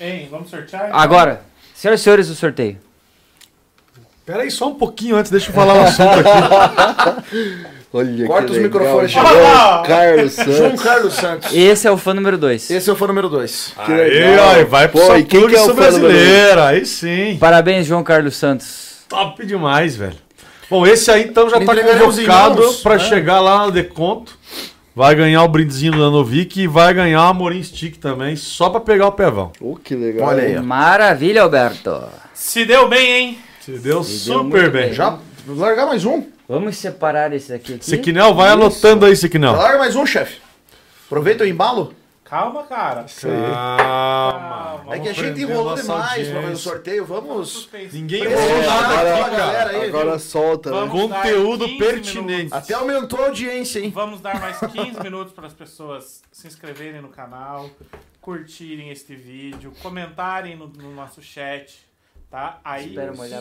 Hein, 0.00 0.28
vamos 0.30 0.50
sortear? 0.50 0.90
Agora, 0.92 1.42
senhoras 1.74 2.00
e 2.00 2.04
senhores, 2.04 2.28
o 2.30 2.34
sorteio. 2.34 2.78
Pera 4.24 4.42
aí 4.42 4.50
só 4.50 4.68
um 4.68 4.74
pouquinho 4.74 5.16
antes, 5.16 5.30
deixa 5.30 5.50
eu 5.50 5.54
falar 5.54 5.74
o 5.74 5.80
assunto 5.82 6.08
aqui. 6.10 7.66
Olha 7.96 8.26
Corta 8.26 8.46
que 8.46 8.50
os 8.52 8.58
legal. 8.58 8.80
microfones, 8.80 9.10
João 9.12 9.26
Chico. 9.26 9.86
Carlos 9.86 10.34
João 10.44 10.56
Santos. 10.56 10.82
Carlos 10.82 11.14
Santos. 11.14 11.54
Esse 11.54 11.86
é 11.86 11.90
o 11.92 11.96
fã 11.96 12.12
número 12.12 12.36
2. 12.36 12.70
Esse 12.70 12.90
é 12.90 12.92
o 12.92 12.96
fã 12.96 13.06
número 13.06 13.28
2. 13.28 13.72
Que 13.86 13.92
Aí, 13.92 14.60
e 14.62 14.64
vai 14.64 14.88
pro 14.88 15.00
Pô, 15.00 15.06
São 15.06 15.22
quem 15.22 15.46
que 15.46 15.54
é 15.54 15.62
o 15.62 15.74
brasileira. 15.74 16.66
Aí 16.66 16.84
sim. 16.84 17.36
Parabéns, 17.38 17.86
João 17.86 18.02
Carlos 18.02 18.36
Santos. 18.36 19.04
Top 19.08 19.46
demais, 19.46 19.94
velho. 19.94 20.16
Bom, 20.68 20.84
esse 20.84 21.08
aí 21.08 21.22
então 21.22 21.48
já 21.48 21.58
tá 21.58 21.62
Entregaremos 21.62 22.18
em 22.18 22.26
convocado 22.26 22.62
mãos, 22.62 22.80
pra 22.80 22.94
né? 22.94 22.98
chegar 22.98 23.38
lá 23.38 23.66
no 23.66 23.70
deconto. 23.70 24.36
Vai 24.96 25.14
ganhar 25.16 25.42
o 25.42 25.48
brindezinho 25.48 25.92
do 25.92 25.98
Nanovic 25.98 26.60
e 26.60 26.66
vai 26.68 26.94
ganhar 26.94 27.20
uma 27.22 27.30
Amorim 27.30 27.60
Stick 27.62 27.96
também, 27.98 28.36
só 28.36 28.70
pra 28.70 28.78
pegar 28.78 29.08
o 29.08 29.12
pevão. 29.12 29.50
Oh, 29.60 29.74
que 29.74 29.92
legal. 29.94 30.28
Olha 30.28 30.44
aí, 30.44 30.56
ó. 30.56 30.62
Maravilha, 30.62 31.42
Alberto. 31.42 32.00
Se 32.32 32.64
deu 32.64 32.88
bem, 32.88 33.10
hein? 33.10 33.38
Se 33.60 33.72
deu 33.72 33.80
deu 33.80 34.04
super 34.04 34.42
muito 34.44 34.70
bem. 34.70 34.84
bem. 34.86 34.92
Já 34.92 35.18
largar 35.48 35.86
mais 35.86 36.04
um. 36.04 36.22
Vamos 36.48 36.76
separar 36.76 37.32
esse 37.32 37.52
aqui. 37.52 37.74
aqui. 37.74 37.84
Sequinel, 37.84 38.34
vai 38.34 38.48
Isso. 38.50 38.54
anotando 38.54 39.04
aí, 39.06 39.14
Já 39.16 39.22
Sequinel. 39.22 39.52
larga 39.56 39.78
mais 39.78 39.96
um, 39.96 40.06
chefe. 40.06 40.36
Aproveita 41.06 41.42
o 41.42 41.46
embalo. 41.46 41.92
Calma, 42.24 42.62
cara. 42.64 43.04
Calma. 43.20 44.94
é 44.94 44.98
que 44.98 45.08
a 45.08 45.12
gente 45.12 45.40
enrolou 45.42 45.74
demais 45.74 46.28
pra 46.28 46.40
fazer 46.40 46.52
o 46.54 46.56
sorteio. 46.56 47.04
Vamos. 47.04 47.68
Ninguém 47.92 48.22
enrolou 48.24 48.62
nada 48.62 48.86
agora- 48.86 49.26
aqui, 49.26 49.36
galera 49.36 49.64
cara. 49.64 49.70
aí, 49.82 49.88
Agora 49.88 50.10
viu? 50.12 50.18
solta, 50.18 50.70
né? 50.70 50.88
Conteúdo 50.90 51.64
15 51.66 51.78
pertinente. 51.78 52.22
minutos. 52.32 52.52
Até 52.52 52.74
aumentou 52.74 53.20
a 53.20 53.26
audiência, 53.26 53.78
hein? 53.80 53.90
Vamos 53.94 54.20
dar 54.20 54.40
mais 54.40 54.58
15 54.72 55.00
minutos 55.02 55.32
para 55.34 55.46
as 55.46 55.52
pessoas 55.52 56.22
se 56.32 56.46
inscreverem 56.46 57.02
no 57.02 57.08
canal, 57.08 57.68
curtirem 58.20 58.90
este 58.90 59.14
vídeo, 59.14 59.72
comentarem 59.82 60.56
no, 60.56 60.66
no 60.66 60.94
nosso 60.94 61.20
chat, 61.22 61.78
tá? 62.30 62.58
Aí, 62.64 62.96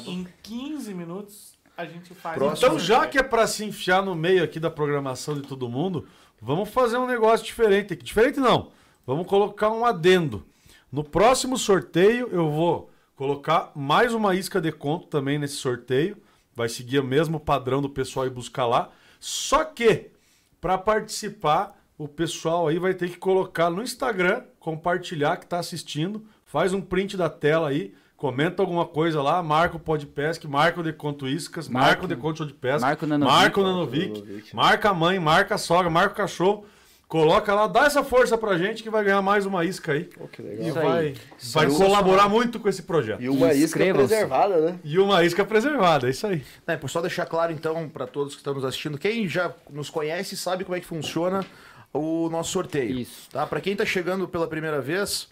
em 0.07 0.27
15 0.43 0.93
minutos, 0.93 1.53
a 1.77 1.85
gente 1.85 2.13
faz... 2.13 2.37
Próximo. 2.37 2.67
Então, 2.67 2.79
já 2.79 3.07
que 3.07 3.17
é 3.17 3.23
pra 3.23 3.47
se 3.47 3.63
enfiar 3.63 4.03
no 4.03 4.13
meio 4.13 4.43
aqui 4.43 4.59
da 4.59 4.69
programação 4.69 5.35
de 5.35 5.41
todo 5.41 5.69
mundo, 5.69 6.05
vamos 6.43 6.69
fazer 6.69 6.97
um 6.97 7.07
negócio 7.07 7.45
diferente 7.45 7.93
aqui. 7.93 8.03
Diferente 8.03 8.39
não. 8.39 8.71
Vamos 9.07 9.25
colocar 9.27 9.71
um 9.71 9.85
adendo. 9.85 10.45
No 10.91 11.03
próximo 11.03 11.57
sorteio, 11.57 12.29
eu 12.31 12.51
vou 12.51 12.91
colocar 13.15 13.71
mais 13.73 14.13
uma 14.13 14.35
isca 14.35 14.59
de 14.59 14.71
conto 14.71 15.07
também 15.07 15.39
nesse 15.39 15.55
sorteio. 15.55 16.17
Vai 16.53 16.69
seguir 16.69 16.99
o 16.99 17.03
mesmo 17.03 17.39
padrão 17.39 17.81
do 17.81 17.89
pessoal 17.89 18.27
ir 18.27 18.29
buscar 18.29 18.65
lá. 18.65 18.91
Só 19.19 19.63
que, 19.63 20.11
para 20.59 20.77
participar, 20.77 21.81
o 21.97 22.07
pessoal 22.07 22.67
aí 22.67 22.77
vai 22.77 22.93
ter 22.93 23.09
que 23.09 23.17
colocar 23.17 23.69
no 23.69 23.81
Instagram, 23.81 24.43
compartilhar 24.59 25.37
que 25.37 25.45
está 25.45 25.59
assistindo, 25.59 26.25
faz 26.45 26.73
um 26.73 26.81
print 26.81 27.15
da 27.15 27.29
tela 27.29 27.69
aí, 27.69 27.95
comenta 28.23 28.61
alguma 28.63 28.85
coisa 28.85 29.21
lá, 29.21 29.43
marca 29.43 29.75
o 29.75 29.79
Podpesc, 29.81 30.47
marca 30.47 30.79
o 30.79 30.83
Deconto 30.83 31.27
Iscas, 31.27 31.67
marca, 31.67 32.05
o 32.05 32.07
Deconto 32.07 32.37
Show 32.37 32.47
de 32.47 32.53
Pesca, 32.53 32.79
marca 32.79 33.05
o 33.05 33.09
Nanovic. 33.09 33.35
marca 33.35 33.59
o 33.59 33.63
Nanovic, 33.65 34.13
Nanovic. 34.13 34.55
marca 34.55 34.89
a 34.89 34.93
mãe, 34.93 35.19
marca 35.19 35.55
a 35.55 35.57
sogra, 35.57 35.89
marca 35.89 36.13
o 36.13 36.15
cachorro, 36.15 36.65
coloca 37.05 37.53
lá, 37.53 37.67
dá 37.67 37.83
essa 37.83 38.01
força 38.01 38.37
pra 38.37 38.57
gente 38.57 38.81
que 38.81 38.89
vai 38.89 39.03
ganhar 39.03 39.21
mais 39.21 39.45
uma 39.45 39.65
isca 39.65 39.91
aí. 39.91 40.09
Oh, 40.17 40.29
que 40.29 40.41
E 40.41 40.45
legal. 40.45 40.67
Isso 40.69 40.79
aí. 40.79 40.85
vai, 40.85 41.15
vai 41.53 41.67
Isso. 41.67 41.77
colaborar 41.77 42.29
muito 42.29 42.61
com 42.61 42.69
esse 42.69 42.83
projeto. 42.83 43.21
E 43.21 43.27
uma 43.27 43.53
isca 43.53 43.93
preservada, 43.93 44.57
né? 44.57 44.79
E 44.85 44.97
uma 44.99 45.21
isca 45.25 45.43
preservada, 45.43 46.07
é 46.07 46.11
isso 46.11 46.25
aí. 46.25 46.41
É, 46.65 46.77
por 46.77 46.89
só 46.89 47.01
deixar 47.01 47.25
claro 47.25 47.51
então 47.51 47.89
para 47.89 48.07
todos 48.07 48.35
que 48.35 48.39
estamos 48.39 48.63
assistindo, 48.63 48.97
quem 48.97 49.27
já 49.27 49.53
nos 49.69 49.89
conhece 49.89 50.37
sabe 50.37 50.63
como 50.63 50.77
é 50.77 50.79
que 50.79 50.85
funciona 50.85 51.45
o 51.91 52.29
nosso 52.29 52.53
sorteio. 52.53 52.99
Isso. 52.99 53.29
Tá? 53.29 53.45
Para 53.45 53.59
quem 53.59 53.75
tá 53.75 53.85
chegando 53.85 54.29
pela 54.29 54.47
primeira 54.47 54.79
vez, 54.79 55.27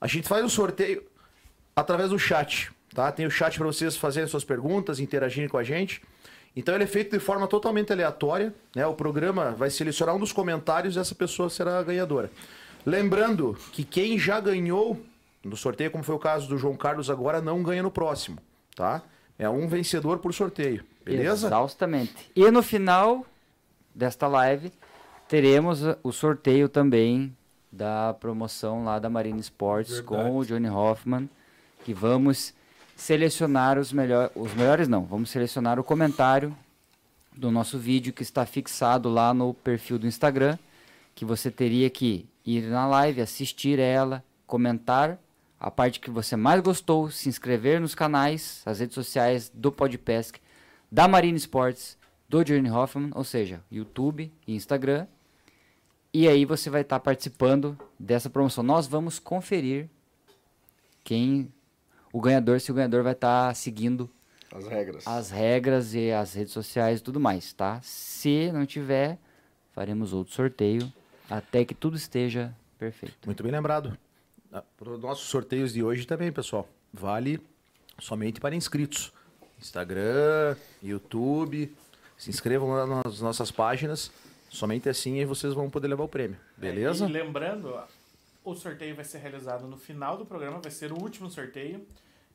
a 0.00 0.06
gente 0.06 0.28
faz 0.28 0.44
o 0.44 0.48
sorteio 0.48 1.10
através 1.80 2.10
do 2.10 2.18
chat, 2.18 2.70
tá? 2.94 3.10
Tem 3.10 3.26
o 3.26 3.30
chat 3.30 3.56
para 3.58 3.66
vocês 3.66 3.96
fazerem 3.96 4.28
suas 4.28 4.44
perguntas, 4.44 5.00
interagirem 5.00 5.48
com 5.48 5.58
a 5.58 5.62
gente. 5.62 6.02
Então 6.54 6.74
ele 6.74 6.84
é 6.84 6.86
feito 6.86 7.12
de 7.12 7.18
forma 7.18 7.46
totalmente 7.46 7.92
aleatória, 7.92 8.54
né? 8.74 8.86
O 8.86 8.94
programa 8.94 9.52
vai 9.52 9.70
selecionar 9.70 10.14
um 10.14 10.18
dos 10.18 10.32
comentários 10.32 10.96
e 10.96 10.98
essa 10.98 11.14
pessoa 11.14 11.48
será 11.48 11.78
a 11.78 11.82
ganhadora. 11.82 12.30
Lembrando 12.84 13.56
que 13.72 13.84
quem 13.84 14.18
já 14.18 14.40
ganhou 14.40 15.00
no 15.44 15.56
sorteio, 15.56 15.90
como 15.90 16.04
foi 16.04 16.14
o 16.14 16.18
caso 16.18 16.48
do 16.48 16.58
João 16.58 16.76
Carlos 16.76 17.08
agora, 17.08 17.40
não 17.40 17.62
ganha 17.62 17.82
no 17.82 17.90
próximo, 17.90 18.38
tá? 18.74 19.02
É 19.38 19.48
um 19.48 19.68
vencedor 19.68 20.18
por 20.18 20.34
sorteio, 20.34 20.84
beleza? 21.04 21.46
Exaustamente. 21.46 22.30
E 22.34 22.50
no 22.50 22.62
final 22.62 23.24
desta 23.94 24.26
live, 24.26 24.72
teremos 25.28 25.80
o 26.02 26.12
sorteio 26.12 26.68
também 26.68 27.34
da 27.72 28.14
promoção 28.14 28.84
lá 28.84 28.98
da 28.98 29.08
Marina 29.08 29.40
Sports 29.40 29.98
Verdade. 29.98 30.24
com 30.24 30.36
o 30.36 30.44
Johnny 30.44 30.68
Hoffman, 30.68 31.28
que 31.84 31.94
vamos 31.94 32.54
selecionar 32.96 33.78
os 33.78 33.92
melhores, 33.92 34.30
os 34.34 34.54
melhores 34.54 34.88
não, 34.88 35.04
vamos 35.04 35.30
selecionar 35.30 35.78
o 35.78 35.84
comentário 35.84 36.56
do 37.34 37.50
nosso 37.50 37.78
vídeo 37.78 38.12
que 38.12 38.22
está 38.22 38.44
fixado 38.44 39.08
lá 39.08 39.32
no 39.32 39.54
perfil 39.54 39.98
do 39.98 40.06
Instagram, 40.06 40.58
que 41.14 41.24
você 41.24 41.50
teria 41.50 41.88
que 41.88 42.28
ir 42.44 42.62
na 42.64 42.86
live, 42.86 43.20
assistir 43.20 43.78
ela, 43.78 44.22
comentar 44.46 45.18
a 45.58 45.70
parte 45.70 46.00
que 46.00 46.10
você 46.10 46.36
mais 46.36 46.60
gostou, 46.60 47.10
se 47.10 47.28
inscrever 47.28 47.80
nos 47.80 47.94
canais, 47.94 48.62
as 48.66 48.80
redes 48.80 48.94
sociais 48.94 49.50
do 49.52 49.70
Podpesc, 49.70 50.40
da 50.90 51.06
Marine 51.06 51.36
Sports, 51.36 51.96
do 52.28 52.44
Johnny 52.44 52.70
Hoffman, 52.70 53.10
ou 53.14 53.24
seja, 53.24 53.62
YouTube 53.70 54.32
e 54.46 54.54
Instagram. 54.54 55.06
E 56.12 56.26
aí 56.28 56.44
você 56.44 56.68
vai 56.70 56.80
estar 56.80 56.98
participando 57.00 57.78
dessa 57.98 58.28
promoção. 58.28 58.64
Nós 58.64 58.86
vamos 58.86 59.18
conferir 59.18 59.88
quem 61.04 61.52
o 62.12 62.20
ganhador, 62.20 62.60
se 62.60 62.70
o 62.70 62.74
ganhador 62.74 63.02
vai 63.02 63.12
estar 63.12 63.54
seguindo 63.54 64.10
As 64.52 64.66
regras. 64.66 65.06
as 65.06 65.30
regras 65.30 65.94
e 65.94 66.10
as 66.10 66.34
redes 66.34 66.52
sociais 66.52 67.00
e 67.00 67.02
tudo 67.02 67.20
mais, 67.20 67.52
tá? 67.52 67.80
Se 67.82 68.50
não 68.52 68.66
tiver, 68.66 69.18
faremos 69.72 70.12
outro 70.12 70.34
sorteio 70.34 70.92
até 71.28 71.64
que 71.64 71.74
tudo 71.74 71.96
esteja 71.96 72.54
perfeito. 72.78 73.16
Muito 73.26 73.42
bem 73.42 73.52
lembrado. 73.52 73.96
Para 74.76 74.90
os 74.90 75.00
nossos 75.00 75.28
sorteios 75.28 75.72
de 75.72 75.82
hoje 75.82 76.04
também, 76.06 76.32
pessoal. 76.32 76.68
Vale 76.92 77.40
somente 78.00 78.40
para 78.40 78.54
inscritos. 78.56 79.12
Instagram, 79.60 80.56
YouTube. 80.82 81.72
Se 82.18 82.30
inscrevam 82.30 82.70
lá 82.70 82.86
nas 83.04 83.20
nossas 83.20 83.50
páginas. 83.50 84.10
Somente 84.48 84.88
assim 84.88 85.18
aí 85.20 85.24
vocês 85.24 85.54
vão 85.54 85.70
poder 85.70 85.86
levar 85.86 86.02
o 86.04 86.08
prêmio. 86.08 86.36
Beleza? 86.56 87.04
É, 87.04 87.08
e 87.08 87.12
lembrando, 87.12 87.68
ó, 87.68 87.84
o 88.50 88.56
sorteio 88.56 88.94
vai 88.94 89.04
ser 89.04 89.18
realizado 89.18 89.66
no 89.66 89.76
final 89.76 90.16
do 90.16 90.24
programa, 90.26 90.58
vai 90.60 90.70
ser 90.70 90.92
o 90.92 91.00
último 91.00 91.30
sorteio. 91.30 91.86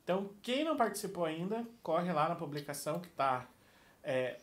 Então, 0.04 0.30
quem 0.42 0.64
não 0.64 0.76
participou 0.76 1.24
ainda, 1.24 1.64
corre 1.82 2.12
lá 2.12 2.28
na 2.28 2.34
publicação 2.34 3.00
que 3.00 3.08
está 3.08 3.46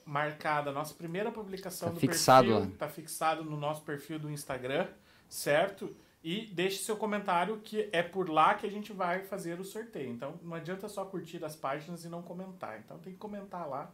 marcada, 0.06 0.70
a 0.72 0.74
nossa 0.74 0.94
primeira 0.94 1.32
publicação 1.32 1.88
Tá 1.90 1.94
do 1.94 2.00
fixado 2.00 2.48
perfil. 2.48 2.60
lá. 2.66 2.68
Está 2.74 2.88
fixado 2.90 3.44
no 3.46 3.56
nosso 3.58 3.82
perfil 3.84 4.20
do 4.20 4.30
Instagram, 4.30 4.88
certo? 5.30 5.96
E 6.22 6.46
deixe 6.48 6.80
seu 6.84 6.96
comentário 6.98 7.58
que 7.64 7.90
é 7.92 8.02
por 8.04 8.30
lá 8.30 8.54
que 8.56 8.66
a 8.66 8.70
gente 8.72 8.92
vai 8.94 9.24
fazer 9.24 9.60
o 9.60 9.64
sorteio. 9.64 10.10
Então, 10.10 10.36
não 10.42 10.56
adianta 10.56 10.88
só 10.90 11.04
curtir 11.06 11.44
as 11.44 11.56
páginas 11.56 12.04
e 12.06 12.10
não 12.10 12.22
comentar. 12.22 12.80
Então, 12.84 12.98
tem 13.00 13.14
que 13.14 13.20
comentar 13.20 13.68
lá. 13.68 13.90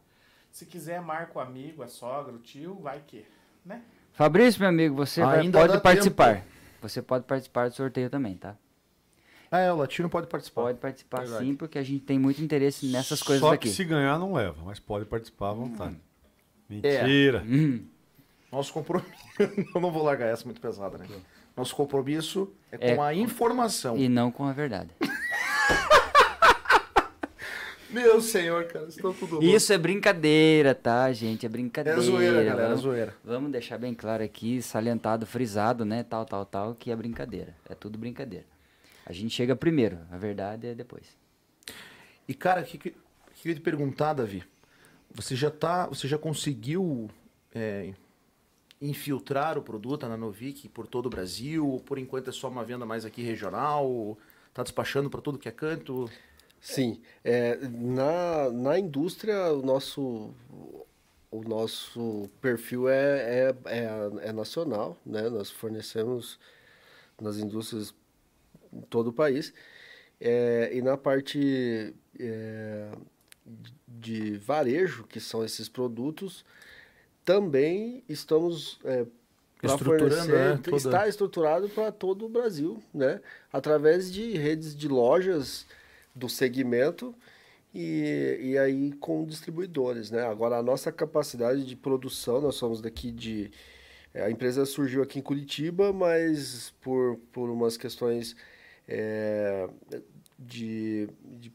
Se 0.52 0.66
quiser, 0.66 1.00
marca 1.02 1.38
o 1.38 1.42
amigo, 1.42 1.84
a 1.84 1.88
sogra, 1.88 2.34
o 2.34 2.40
tio, 2.40 2.76
vai 2.82 3.02
que, 3.06 3.26
né? 3.64 3.84
Fabrício, 4.14 4.60
meu 4.62 4.70
amigo, 4.70 4.96
você 4.96 5.22
vai- 5.22 5.42
Ainda 5.42 5.60
pode 5.60 5.82
participar. 5.82 6.36
tempo. 6.38 6.48
Você 6.82 7.02
pode 7.02 7.26
participar 7.26 7.70
do 7.70 7.76
sorteio 7.76 8.10
também, 8.10 8.36
tá? 8.36 8.56
Ah, 9.52 9.60
é, 9.60 9.72
o 9.72 9.76
Latino 9.78 10.10
pode 10.10 10.28
participar. 10.28 10.62
Pode 10.64 10.78
participar 10.78 11.22
Verdade. 11.22 11.46
sim, 11.46 11.56
porque 11.56 11.80
a 11.80 11.84
gente 11.84 12.02
tem 12.06 12.20
muito 12.20 12.42
interesse 12.42 12.86
nessas 12.86 13.22
coisas 13.24 13.42
Só 13.42 13.54
aqui. 13.54 13.68
que 13.68 13.74
se 13.74 13.84
ganhar 13.84 14.18
não 14.20 14.34
leva, 14.34 14.62
mas 14.64 14.80
pode 14.80 15.06
participar 15.06 15.50
à 15.50 15.54
vontade. 15.54 15.96
Hum. 15.96 16.00
Mentira. 16.70 17.44
Nosso 18.52 18.72
compromisso. 18.72 19.12
Eu 19.74 19.82
não 19.82 19.92
vou 19.92 20.04
largar 20.04 20.28
essa 20.28 20.46
muito 20.46 20.62
pesada, 20.62 20.98
né? 21.00 21.08
Nosso 21.58 21.76
compromisso 21.76 22.54
é 22.72 22.78
com 22.96 23.04
É. 23.04 23.08
a 23.08 23.14
informação. 23.14 23.98
E 23.98 24.08
não 24.08 24.32
com 24.32 24.46
a 24.46 24.54
verdade. 24.54 24.92
Meu 27.90 28.22
senhor, 28.22 28.66
cara, 28.66 28.86
estão 28.88 29.12
tudo 29.14 29.34
louco. 29.36 29.46
Isso 29.46 29.74
é 29.74 29.78
brincadeira, 29.78 30.76
tá, 30.76 31.12
gente? 31.12 31.46
É 31.46 31.50
brincadeira. 31.50 31.98
É 32.00 32.02
zoeira, 32.02 32.44
galera, 32.44 32.62
é 32.62 32.68
Vamos- 32.68 32.82
zoeira. 32.82 33.16
Vamos 33.24 33.52
deixar 33.52 33.78
bem 33.80 33.94
claro 33.96 34.24
aqui, 34.24 34.62
salientado, 34.62 35.26
frisado, 35.26 35.84
né? 35.84 36.04
Tal, 36.04 36.24
tal, 36.26 36.46
tal, 36.46 36.76
que 36.76 36.92
é 36.92 36.96
brincadeira. 36.96 37.56
É 37.68 37.74
tudo 37.74 37.98
brincadeira. 37.98 38.46
A 39.06 39.12
gente 39.12 39.34
chega 39.34 39.56
primeiro, 39.56 39.98
a 40.12 40.18
verdade 40.18 40.68
é 40.68 40.76
depois. 40.76 41.18
E 42.28 42.34
cara, 42.36 42.62
o 42.62 42.64
que, 42.64 42.78
que, 42.78 42.92
que 42.92 43.48
eu 43.48 43.50
ia 43.50 43.56
te 43.56 43.62
perguntar, 43.62 44.14
Davi? 44.14 44.44
Você 45.12 45.36
já 45.36 45.50
tá, 45.50 45.88
você 45.88 46.08
já 46.08 46.20
conseguiu 46.20 47.10
é, 47.56 47.92
infiltrar 48.80 49.58
o 49.58 49.64
produto 49.64 50.08
na 50.08 50.16
Novik 50.16 50.70
por 50.70 50.86
todo 50.86 51.08
o 51.08 51.10
Brasil? 51.10 51.68
Ou 51.68 51.80
por 51.80 51.98
enquanto 51.98 52.30
é 52.30 52.32
só 52.32 52.50
uma 52.50 52.64
venda 52.64 52.86
mais 52.86 53.04
aqui 53.04 53.24
regional? 53.24 54.16
Tá 54.54 54.62
despachando 54.62 55.10
para 55.10 55.22
tudo 55.22 55.40
que 55.40 55.50
é 55.50 55.52
canto? 55.52 56.08
Sim, 56.62 57.00
é, 57.24 57.56
na, 57.68 58.50
na 58.52 58.78
indústria 58.80 59.52
o 59.54 59.62
nosso, 59.62 60.34
o 61.32 61.42
nosso 61.48 62.30
perfil 62.42 62.90
é, 62.90 62.96
é, 62.96 63.56
é, 63.66 64.30
é 64.30 64.32
nacional, 64.34 64.98
né? 65.06 65.30
Nós 65.30 65.50
fornecemos 65.50 66.40
nas 67.20 67.38
indústrias 67.38 67.94
em 68.74 68.82
todo 68.82 69.08
o 69.08 69.14
país. 69.14 69.54
É, 70.20 70.70
e 70.74 70.82
na 70.82 70.98
parte 70.98 71.94
é, 72.20 72.92
de 73.88 74.38
varejo, 74.38 75.06
que 75.06 75.20
são 75.20 75.44
esses 75.44 75.70
produtos, 75.70 76.44
também 77.24 78.04
estamos 78.10 78.80
é, 78.84 79.06
Estruturando, 79.62 80.32
né, 80.32 80.60
toda- 80.64 80.78
está 80.78 81.08
estruturado 81.08 81.68
para 81.70 81.92
todo 81.92 82.26
o 82.26 82.30
Brasil, 82.30 82.82
né? 82.94 83.20
Através 83.52 84.12
de 84.12 84.38
redes 84.38 84.74
de 84.74 84.88
lojas 84.88 85.66
do 86.16 86.28
segmento 86.30 87.16
e, 87.74 88.40
e 88.42 88.58
aí 88.58 88.92
com 88.94 89.26
distribuidores, 89.26 90.10
né? 90.12 90.26
Agora 90.26 90.58
a 90.58 90.64
nossa 90.64 90.92
capacidade 90.92 91.66
de 91.66 91.76
produção, 91.76 92.42
nós 92.42 92.56
somos 92.56 92.82
daqui 92.82 93.12
de 93.12 93.52
é, 94.14 94.24
a 94.24 94.32
empresa 94.32 94.66
surgiu 94.66 95.04
aqui 95.04 95.20
em 95.20 95.22
Curitiba, 95.22 95.94
mas 95.94 96.74
por, 96.82 97.18
por 97.32 97.48
umas 97.50 97.78
questões 97.78 98.36
é, 98.88 99.70
de, 100.38 101.08
de, 101.24 101.54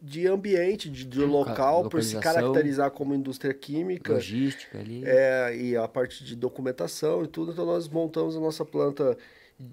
de 0.00 0.26
ambiente, 0.28 0.88
de, 0.88 1.04
de 1.04 1.18
Loca- 1.18 1.50
local, 1.50 1.88
por 1.88 2.00
se 2.00 2.16
caracterizar 2.20 2.92
como 2.92 3.12
indústria 3.12 3.52
química, 3.52 4.12
Logística 4.12 4.78
ali. 4.78 5.02
é, 5.04 5.56
e 5.56 5.76
a 5.76 5.88
parte 5.88 6.24
de 6.24 6.36
documentação 6.36 7.24
e 7.24 7.26
tudo, 7.26 7.50
então 7.50 7.66
nós 7.66 7.88
montamos 7.88 8.36
a 8.36 8.40
nossa 8.40 8.64
planta 8.64 9.18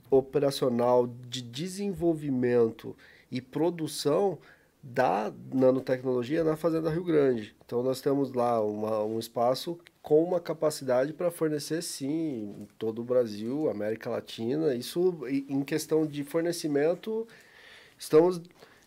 operacional 0.09 1.07
de 1.29 1.41
desenvolvimento 1.41 2.95
e 3.31 3.41
produção 3.41 4.37
da 4.81 5.33
nanotecnologia 5.53 6.43
na 6.43 6.55
Fazenda 6.55 6.89
Rio 6.89 7.03
Grande. 7.03 7.55
Então 7.65 7.83
nós 7.83 7.99
temos 7.99 8.31
lá 8.33 8.61
uma- 8.63 9.03
um 9.03 9.19
espaço 9.19 9.77
com 10.01 10.23
uma 10.23 10.39
capacidade 10.39 11.11
para 11.11 11.29
fornecer 11.29 11.81
sim 11.81 12.55
em 12.61 12.67
todo 12.77 12.99
o 13.01 13.03
Brasil, 13.03 13.69
América 13.69 14.09
Latina. 14.09 14.73
Isso 14.73 15.17
em 15.27 15.61
questão 15.63 16.05
de 16.05 16.23
fornecimento, 16.23 17.27
estamos 17.99 18.41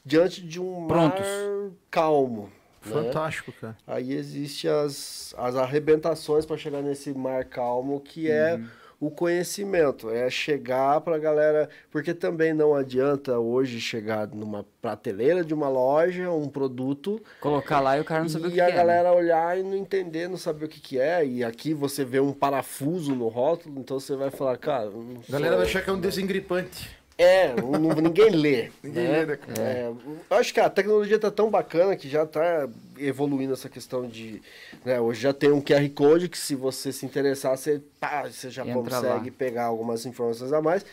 diante 0.05 0.41
de 0.41 0.59
um 0.61 0.87
Prontos. 0.87 1.21
mar 1.21 1.71
calmo. 1.91 2.45
né? 2.45 2.93
Fantástico, 2.93 3.53
cara. 3.53 3.77
Aí 3.87 4.15
existe 4.15 4.67
as, 4.67 5.35
as 5.37 5.55
arrebentações 5.57 6.47
para 6.47 6.57
chegar 6.57 6.81
nesse 6.81 7.13
mar 7.13 7.45
calmo, 7.45 8.01
que 8.01 8.31
é 8.31 8.59
o 9.01 9.11
conhecimento. 9.11 10.11
É 10.11 10.29
chegar 10.29 11.01
para 11.01 11.17
a 11.17 11.19
galera. 11.19 11.69
Porque 11.91 12.13
também 12.13 12.53
não 12.53 12.75
adianta 12.75 13.39
hoje 13.39 13.81
chegar 13.81 14.29
numa 14.29 14.65
prateleira 14.81 15.43
de 15.43 15.55
uma 15.55 15.69
loja, 15.69 16.31
um 16.31 16.49
produto, 16.49 17.21
Colocar 17.41 17.81
lá 17.81 17.97
e 17.97 18.01
o 18.01 18.05
cara 18.05 18.23
não 18.23 18.29
sabe 18.29 18.49
o 18.49 18.51
que, 18.51 18.57
e 18.57 18.61
a 18.61 18.67
que 18.67 18.73
é. 18.73 18.75
né? 18.75 18.79
galera 18.79 19.13
olhar 19.13 19.59
e 19.59 19.63
não 19.63 19.75
entender, 19.75 20.29
não 20.29 20.37
saber 20.37 20.67
o 20.67 20.69
que, 20.69 20.81
que 20.81 20.99
é. 20.99 21.27
E 21.27 21.43
aqui 21.43 21.73
você 21.73 22.05
vê 22.05 22.21
um 22.21 22.33
parafuso 22.33 23.15
no 23.15 23.29
rótulo, 23.29 23.81
então 23.81 23.99
você 23.99 24.15
vai 24.15 24.31
falar, 24.31 24.59
cara. 24.59 24.91
não 24.91 25.17
A 25.27 25.33
galera 25.33 25.57
vai 25.57 25.67
achar 25.67 25.83
que 25.83 25.89
é 25.89 25.93
um 25.93 26.01
desengripante. 26.01 27.00
É, 27.23 27.55
não- 27.55 27.95
ninguém 27.95 28.31
lê. 28.31 28.71
Ninguém 28.83 29.05
né? 29.09 29.21
lê, 29.21 29.27
né, 29.27 29.37
cara? 29.37 29.61
É, 29.63 29.93
eu 30.31 30.37
acho 30.37 30.53
que 30.55 30.61
a 30.61 30.71
tecnologia 30.71 31.19
tá 31.19 31.31
tão 31.31 31.51
bacana 31.51 31.97
que 31.97 32.09
já 32.09 32.25
tá 32.27 32.69
evoluindo 32.99 33.53
essa 33.53 33.69
questão 33.69 34.09
de. 34.09 34.43
né, 34.85 35.01
hoje 35.01 35.21
já 35.21 35.33
tem 35.33 35.51
um 35.51 35.61
QR 35.61 35.89
Code 35.91 36.29
que, 36.29 36.39
se 36.39 36.55
você 36.55 36.93
se 36.93 37.05
interessar, 37.05 37.57
você, 37.57 37.81
pá, 37.99 38.29
você 38.29 38.51
já 38.51 38.65
consegue 38.65 39.31
lá. 39.31 39.37
pegar 39.37 39.65
algumas 39.65 40.07
informações 40.07 40.53
a 40.53 40.61
mais. 40.63 40.85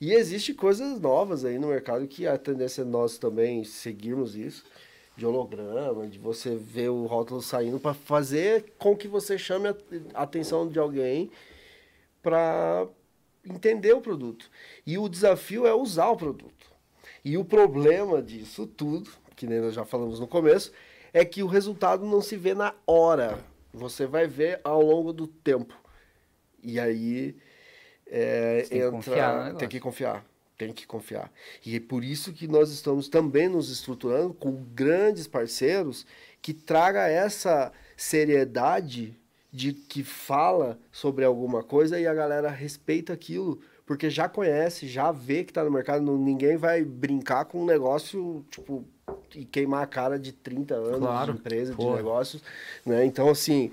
E 0.00 0.12
existe 0.12 0.52
coisas 0.52 1.00
novas 1.00 1.44
aí 1.44 1.58
no 1.58 1.68
mercado 1.68 2.06
que 2.06 2.26
a 2.26 2.36
tendência 2.36 2.82
é 2.82 2.84
nós 2.84 3.16
também 3.18 3.64
seguirmos 3.64 4.34
isso. 4.36 4.64
De 5.16 5.24
holograma, 5.24 6.08
de 6.08 6.18
você 6.18 6.56
ver 6.56 6.88
o 6.88 7.06
rótulo 7.06 7.40
saindo 7.40 7.78
para 7.78 7.94
fazer 7.94 8.72
com 8.76 8.96
que 8.96 9.06
você 9.06 9.38
chame 9.38 9.68
a 9.68 10.22
atenção 10.22 10.66
de 10.68 10.76
alguém 10.76 11.30
para 12.20 12.86
entender 13.46 13.92
o 13.92 14.00
produto. 14.00 14.50
E 14.86 14.98
o 14.98 15.08
desafio 15.08 15.66
é 15.66 15.74
usar 15.74 16.08
o 16.08 16.16
produto. 16.16 16.72
E 17.24 17.36
o 17.38 17.44
problema 17.44 18.22
disso 18.22 18.66
tudo, 18.66 19.10
que 19.34 19.46
nem 19.46 19.60
nós 19.60 19.74
já 19.74 19.84
falamos 19.84 20.20
no 20.20 20.28
começo, 20.28 20.72
é 21.12 21.24
que 21.24 21.42
o 21.42 21.46
resultado 21.46 22.04
não 22.04 22.20
se 22.20 22.36
vê 22.36 22.54
na 22.54 22.74
hora. 22.86 23.38
Você 23.72 24.06
vai 24.06 24.26
ver 24.26 24.60
ao 24.62 24.82
longo 24.82 25.12
do 25.12 25.26
tempo. 25.26 25.74
E 26.62 26.78
aí 26.78 27.36
é, 28.06 28.62
tem 28.62 28.68
que 28.68 28.84
entra. 28.84 29.34
negócio. 29.44 29.58
Tem 29.58 29.68
que 29.68 29.80
confiar. 29.80 30.26
Tem 30.56 30.72
que 30.72 30.86
confiar. 30.86 31.32
E 31.64 31.76
é 31.76 31.80
por 31.80 32.04
isso 32.04 32.32
que 32.32 32.46
nós 32.46 32.70
estamos 32.70 33.08
também 33.08 33.48
nos 33.48 33.70
estruturando 33.70 34.32
com 34.34 34.52
grandes 34.74 35.26
parceiros 35.26 36.06
que 36.40 36.52
traga 36.52 37.08
essa 37.08 37.72
seriedade 37.96 39.16
de 39.54 39.72
que 39.72 40.02
fala 40.02 40.76
sobre 40.90 41.24
alguma 41.24 41.62
coisa 41.62 41.98
e 42.00 42.06
a 42.08 42.12
galera 42.12 42.50
respeita 42.50 43.12
aquilo, 43.12 43.60
porque 43.86 44.10
já 44.10 44.28
conhece, 44.28 44.88
já 44.88 45.12
vê 45.12 45.44
que 45.44 45.52
tá 45.52 45.62
no 45.62 45.70
mercado, 45.70 46.02
não, 46.02 46.18
ninguém 46.18 46.56
vai 46.56 46.82
brincar 46.84 47.44
com 47.44 47.62
um 47.62 47.64
negócio, 47.64 48.44
tipo, 48.50 48.84
e 49.32 49.44
queimar 49.44 49.84
a 49.84 49.86
cara 49.86 50.18
de 50.18 50.32
30 50.32 50.74
anos 50.74 50.98
Claro. 50.98 51.32
de 51.34 51.38
empresa, 51.38 51.72
Porra. 51.74 51.90
de 51.90 51.96
negócios, 51.98 52.42
né? 52.84 53.04
Então, 53.04 53.28
assim, 53.30 53.70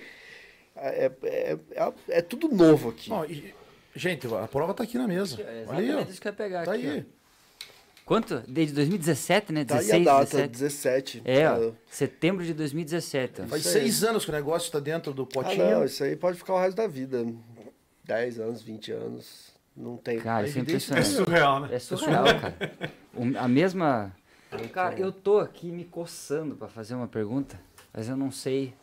é, 0.75 1.11
é, 1.23 1.57
é, 1.71 1.93
é 2.09 2.21
tudo 2.21 2.47
novo 2.49 2.89
aqui. 2.89 3.11
Ó, 3.11 3.25
e- 3.25 3.51
gente, 3.95 4.27
a 4.27 4.47
prova 4.47 4.73
tá 4.75 4.83
aqui 4.83 4.97
na 4.99 5.07
mesa. 5.07 5.41
É 5.41 5.65
Olha 5.67 5.79
aí, 5.79 5.83
ó. 5.85 5.87
exatamente 5.87 6.11
isso 6.11 6.21
que 6.21 6.27
eu 6.27 6.31
ia 6.31 6.35
pegar 6.37 6.63
Tá 6.65 6.73
aqui. 6.73 6.87
aí. 6.87 7.05
Quanto? 8.05 8.43
Desde 8.47 8.73
2017, 8.73 9.53
né? 9.53 9.63
Tá 9.65 9.75
aí 9.75 9.79
a 9.79 9.97
16, 9.99 10.05
data, 10.05 10.47
17. 10.47 11.19
17. 11.19 11.21
É, 11.25 11.49
ó, 11.49 11.69
Ah, 11.69 11.71
setembro 11.89 12.43
de 12.45 12.53
2017. 12.53 13.41
ó. 13.41 13.45
Faz 13.47 13.65
Isso 13.65 13.77
aí. 13.77 13.83
seis 13.83 14.03
anos 14.03 14.25
que 14.25 14.31
o 14.31 14.33
negócio 14.33 14.65
está 14.65 14.79
dentro 14.79 15.13
do 15.13 15.23
Ah, 15.23 15.25
potinho. 15.27 15.69
não, 15.71 15.85
isso 15.85 16.03
aí 16.03 16.15
pode 16.15 16.37
ficar 16.37 16.53
o 16.53 16.59
resto 16.59 16.75
da 16.77 16.87
vida. 16.87 17.25
10 18.03 18.39
anos, 18.39 18.61
20 18.61 18.91
anos, 18.91 19.51
não 19.77 19.95
tem. 19.95 20.19
Cara, 20.19 20.45
isso 20.47 20.57
é 20.57 20.61
evidência 20.61 20.93
É 20.93 20.97
impressionante. 20.97 21.25
surreal, 21.29 21.59
né? 21.61 21.69
É 21.71 21.79
surreal, 21.79 22.25
cara. 22.41 22.73
O- 23.13 23.37
a 23.37 23.47
mesma. 23.47 24.11
Cara, 24.73 24.99
eu 24.99 25.11
tô 25.13 25.39
aqui 25.39 25.71
me 25.71 25.85
coçando 25.85 26.55
pra 26.55 26.67
fazer 26.67 26.95
uma 26.95 27.07
pergunta, 27.07 27.57
mas 27.93 28.09
eu 28.09 28.17
não 28.17 28.31
sei. 28.31 28.73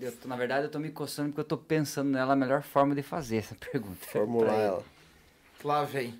Eu 0.00 0.12
tô- 0.12 0.28
na 0.28 0.36
verdade, 0.36 0.66
eu 0.66 0.70
tô 0.70 0.78
me 0.78 0.90
coçando 0.90 1.30
porque 1.30 1.40
eu 1.40 1.44
tô 1.44 1.56
pensando 1.56 2.10
nela 2.10 2.34
a 2.34 2.36
melhor 2.36 2.62
forma 2.62 2.94
de 2.94 3.02
fazer 3.02 3.38
essa 3.38 3.54
pergunta. 3.72 4.06
Formular 4.06 4.54
ela. 4.54 4.84
Lá 5.64 5.82
vem. 5.84 6.14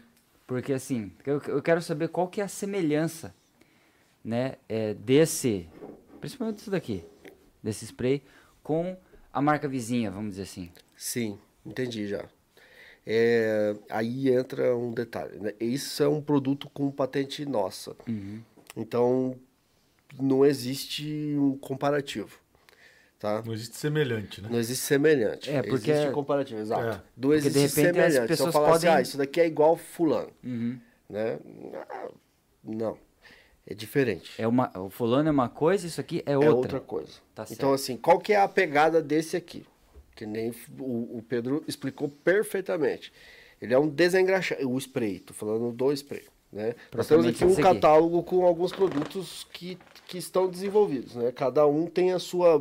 Porque 0.46 0.72
assim, 0.72 1.12
eu, 1.24 1.40
eu 1.48 1.62
quero 1.62 1.80
saber 1.80 2.08
qual 2.08 2.28
que 2.28 2.40
é 2.40 2.44
a 2.44 2.48
semelhança, 2.48 3.34
né, 4.24 4.56
é, 4.68 4.94
desse, 4.94 5.68
principalmente 6.20 6.58
isso 6.58 6.70
daqui, 6.70 7.04
desse 7.62 7.84
spray, 7.84 8.22
com 8.62 8.96
a 9.32 9.40
marca 9.40 9.66
vizinha, 9.66 10.10
vamos 10.10 10.30
dizer 10.30 10.42
assim. 10.42 10.70
Sim, 10.96 11.38
entendi 11.64 12.06
já. 12.06 12.24
É, 13.04 13.74
aí 13.90 14.28
entra 14.28 14.76
um 14.76 14.92
detalhe. 14.92 15.38
Né? 15.38 15.54
Isso 15.58 16.02
é 16.02 16.08
um 16.08 16.20
produto 16.20 16.70
com 16.70 16.90
patente 16.90 17.44
nossa. 17.44 17.96
Uhum. 18.06 18.40
Então, 18.76 19.36
não 20.20 20.44
existe 20.44 21.34
um 21.36 21.56
comparativo. 21.58 22.41
Tá? 23.22 23.40
Não 23.46 23.54
existe 23.54 23.76
semelhante, 23.76 24.42
né? 24.42 24.48
Não 24.50 24.58
existe 24.58 24.84
semelhante. 24.84 25.48
É, 25.48 25.62
porque- 25.62 25.92
Existe 25.92 26.10
comparativo, 26.10 26.60
exato. 26.60 26.82
É. 26.82 26.90
Não 26.90 27.00
Porque, 27.30 27.36
existe 27.36 27.52
de 27.52 27.60
repente, 27.60 27.68
as 27.70 27.94
semelhante. 27.94 28.12
Se 28.14 28.18
eu 28.18 28.26
pessoas 28.26 28.56
assim, 28.56 28.72
podem- 28.72 28.90
ah, 28.90 29.00
isso 29.00 29.16
daqui 29.16 29.40
é 29.40 29.46
igual 29.46 29.76
fulano. 29.76 30.30
Uhum. 30.42 30.76
Né? 31.08 31.38
Não. 32.64 32.98
É 33.64 33.74
diferente. 33.74 34.32
É 34.42 34.48
uma, 34.48 34.76
o 34.76 34.90
fulano 34.90 35.28
é 35.28 35.30
uma 35.30 35.48
coisa, 35.48 35.86
isso 35.86 36.00
aqui 36.00 36.20
é 36.26 36.32
É 36.32 36.36
outra. 36.36 36.52
outra 36.56 36.80
coisa. 36.80 37.12
Tá 37.32 37.44
então, 37.44 37.68
certo. 37.68 37.74
assim, 37.74 37.96
qual 37.96 38.18
que 38.18 38.32
é 38.32 38.40
a 38.40 38.48
pegada 38.48 39.00
desse 39.00 39.36
aqui? 39.36 39.64
Que 40.16 40.26
nem 40.26 40.52
o, 40.80 41.18
o 41.18 41.24
Pedro 41.28 41.62
explicou 41.68 42.08
perfeitamente. 42.08 43.12
Ele 43.60 43.72
é 43.72 43.78
um 43.78 43.88
desengraxante, 43.88 44.64
o 44.64 44.76
spray, 44.80 45.20
tô 45.20 45.32
falando 45.32 45.70
do 45.70 45.92
spray, 45.92 46.24
né? 46.52 46.74
Nós 46.92 47.06
temos 47.06 47.24
aqui 47.24 47.44
um 47.44 47.52
aqui. 47.52 47.62
catálogo 47.62 48.20
com 48.24 48.44
alguns 48.44 48.72
produtos 48.72 49.46
que, 49.52 49.78
que 50.08 50.18
estão 50.18 50.50
desenvolvidos, 50.50 51.14
né? 51.14 51.30
Cada 51.30 51.64
um 51.68 51.86
tem 51.86 52.10
a 52.12 52.18
sua 52.18 52.60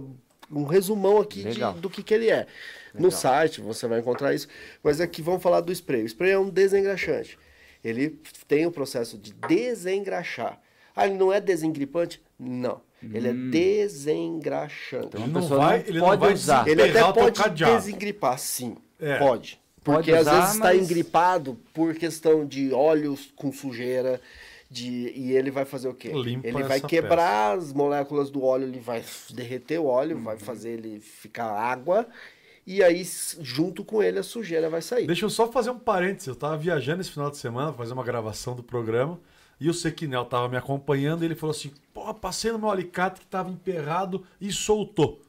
um 0.52 0.64
resumão 0.66 1.20
aqui 1.20 1.40
de- 1.44 1.50
Legal. 1.50 1.74
do 1.74 1.90
que, 1.90 2.04
que 2.04 2.14
ele 2.14 2.30
é. 2.30 2.46
No 2.94 3.10
site 3.10 3.62
você 3.62 3.88
vai 3.88 4.00
encontrar 4.00 4.34
isso, 4.34 4.48
mas 4.84 5.00
aqui 5.00 5.22
vamos 5.22 5.42
falar 5.42 5.62
do 5.62 5.72
spray. 5.72 6.04
O 6.04 6.06
spray 6.06 6.32
é 6.32 6.40
um 6.40 6.50
desengraxante. 6.50 7.38
Ele 7.84 8.20
tem 8.48 8.66
o 8.66 8.72
processo 8.72 9.18
de 9.18 9.34
desengraxar. 9.48 10.60
Ah, 10.96 11.08
ele 11.08 11.16
não 11.18 11.32
é 11.32 11.40
desengripante? 11.40 12.22
Não. 12.38 12.82
Ele 13.02 13.30
é 13.30 13.34
desengraxante. 13.34 15.08
Então, 15.08 15.22
Ele 15.24 15.30
a 15.32 15.34
não 15.40 15.48
vai, 15.48 15.80
não 15.80 15.86
ele 15.88 16.00
pode 16.00 16.12
não 16.12 16.20
vai 16.28 16.34
usar. 16.34 16.68
Ele 16.68 16.82
até 16.84 17.14
pode 17.14 17.50
desengripar, 17.52 18.38
sim. 18.38 18.76
É. 19.00 19.18
Pode. 19.18 19.60
Pode 19.84 19.98
Porque 19.98 20.12
às 20.12 20.22
usar, 20.22 20.36
vezes 20.40 20.54
está 20.56 20.66
mas- 20.66 20.78
engripado 20.84 21.58
por 21.74 21.96
questão 21.96 22.46
de 22.46 22.72
óleos 22.72 23.32
com 23.36 23.52
sujeira. 23.52 24.22
De, 24.74 25.12
e 25.14 25.34
ele 25.34 25.52
vai 25.52 25.66
fazer 25.66 25.90
o 25.90 25.94
quê? 25.94 26.14
Limpa 26.14 26.48
ele 26.48 26.64
vai 26.64 26.80
quebrar 26.80 27.58
as 27.58 27.74
moléculas 27.74 28.30
do 28.30 28.42
óleo, 28.42 28.64
ele 28.64 28.80
vai 28.80 29.04
derreter 29.32 29.78
o 29.80 29.86
óleo, 29.86 30.16
Uhum. 30.16 30.24
vai 30.24 30.38
fazer 30.38 30.70
ele 30.70 31.02
ficar 31.02 31.52
água. 31.52 32.08
E 32.66 32.82
aí, 32.82 33.04
junto 33.42 33.84
com 33.84 34.02
ele, 34.02 34.20
a 34.20 34.24
sujeira 34.24 34.70
vai 34.70 34.82
sair. 34.82 35.08
Deixa 35.08 35.26
eu 35.26 35.30
só 35.30 35.52
fazer 35.52 35.72
um 35.72 35.78
parênteses. 35.80 36.28
Eu 36.28 36.36
tava 36.36 36.56
viajando 36.56 37.02
esse 37.02 37.12
final 37.12 37.30
de 37.30 37.36
semana, 37.36 37.74
fazer 37.74 37.92
uma 37.92 38.04
gravação 38.04 38.56
do 38.56 38.64
programa, 38.64 39.20
e 39.60 39.70
o 39.70 39.74
Sequinel 39.74 40.24
tava 40.24 40.48
me 40.48 40.56
acompanhando 40.56 41.24
e 41.24 41.26
ele 41.26 41.36
falou 41.36 41.52
assim: 41.54 41.72
pô, 41.94 42.14
passei 42.14 42.52
no 42.54 42.58
meu 42.60 42.70
alicate 42.72 43.20
que 43.20 43.28
tava 43.28 43.50
emperrado 43.50 44.24
e 44.40 44.54
soltou. 44.54 45.22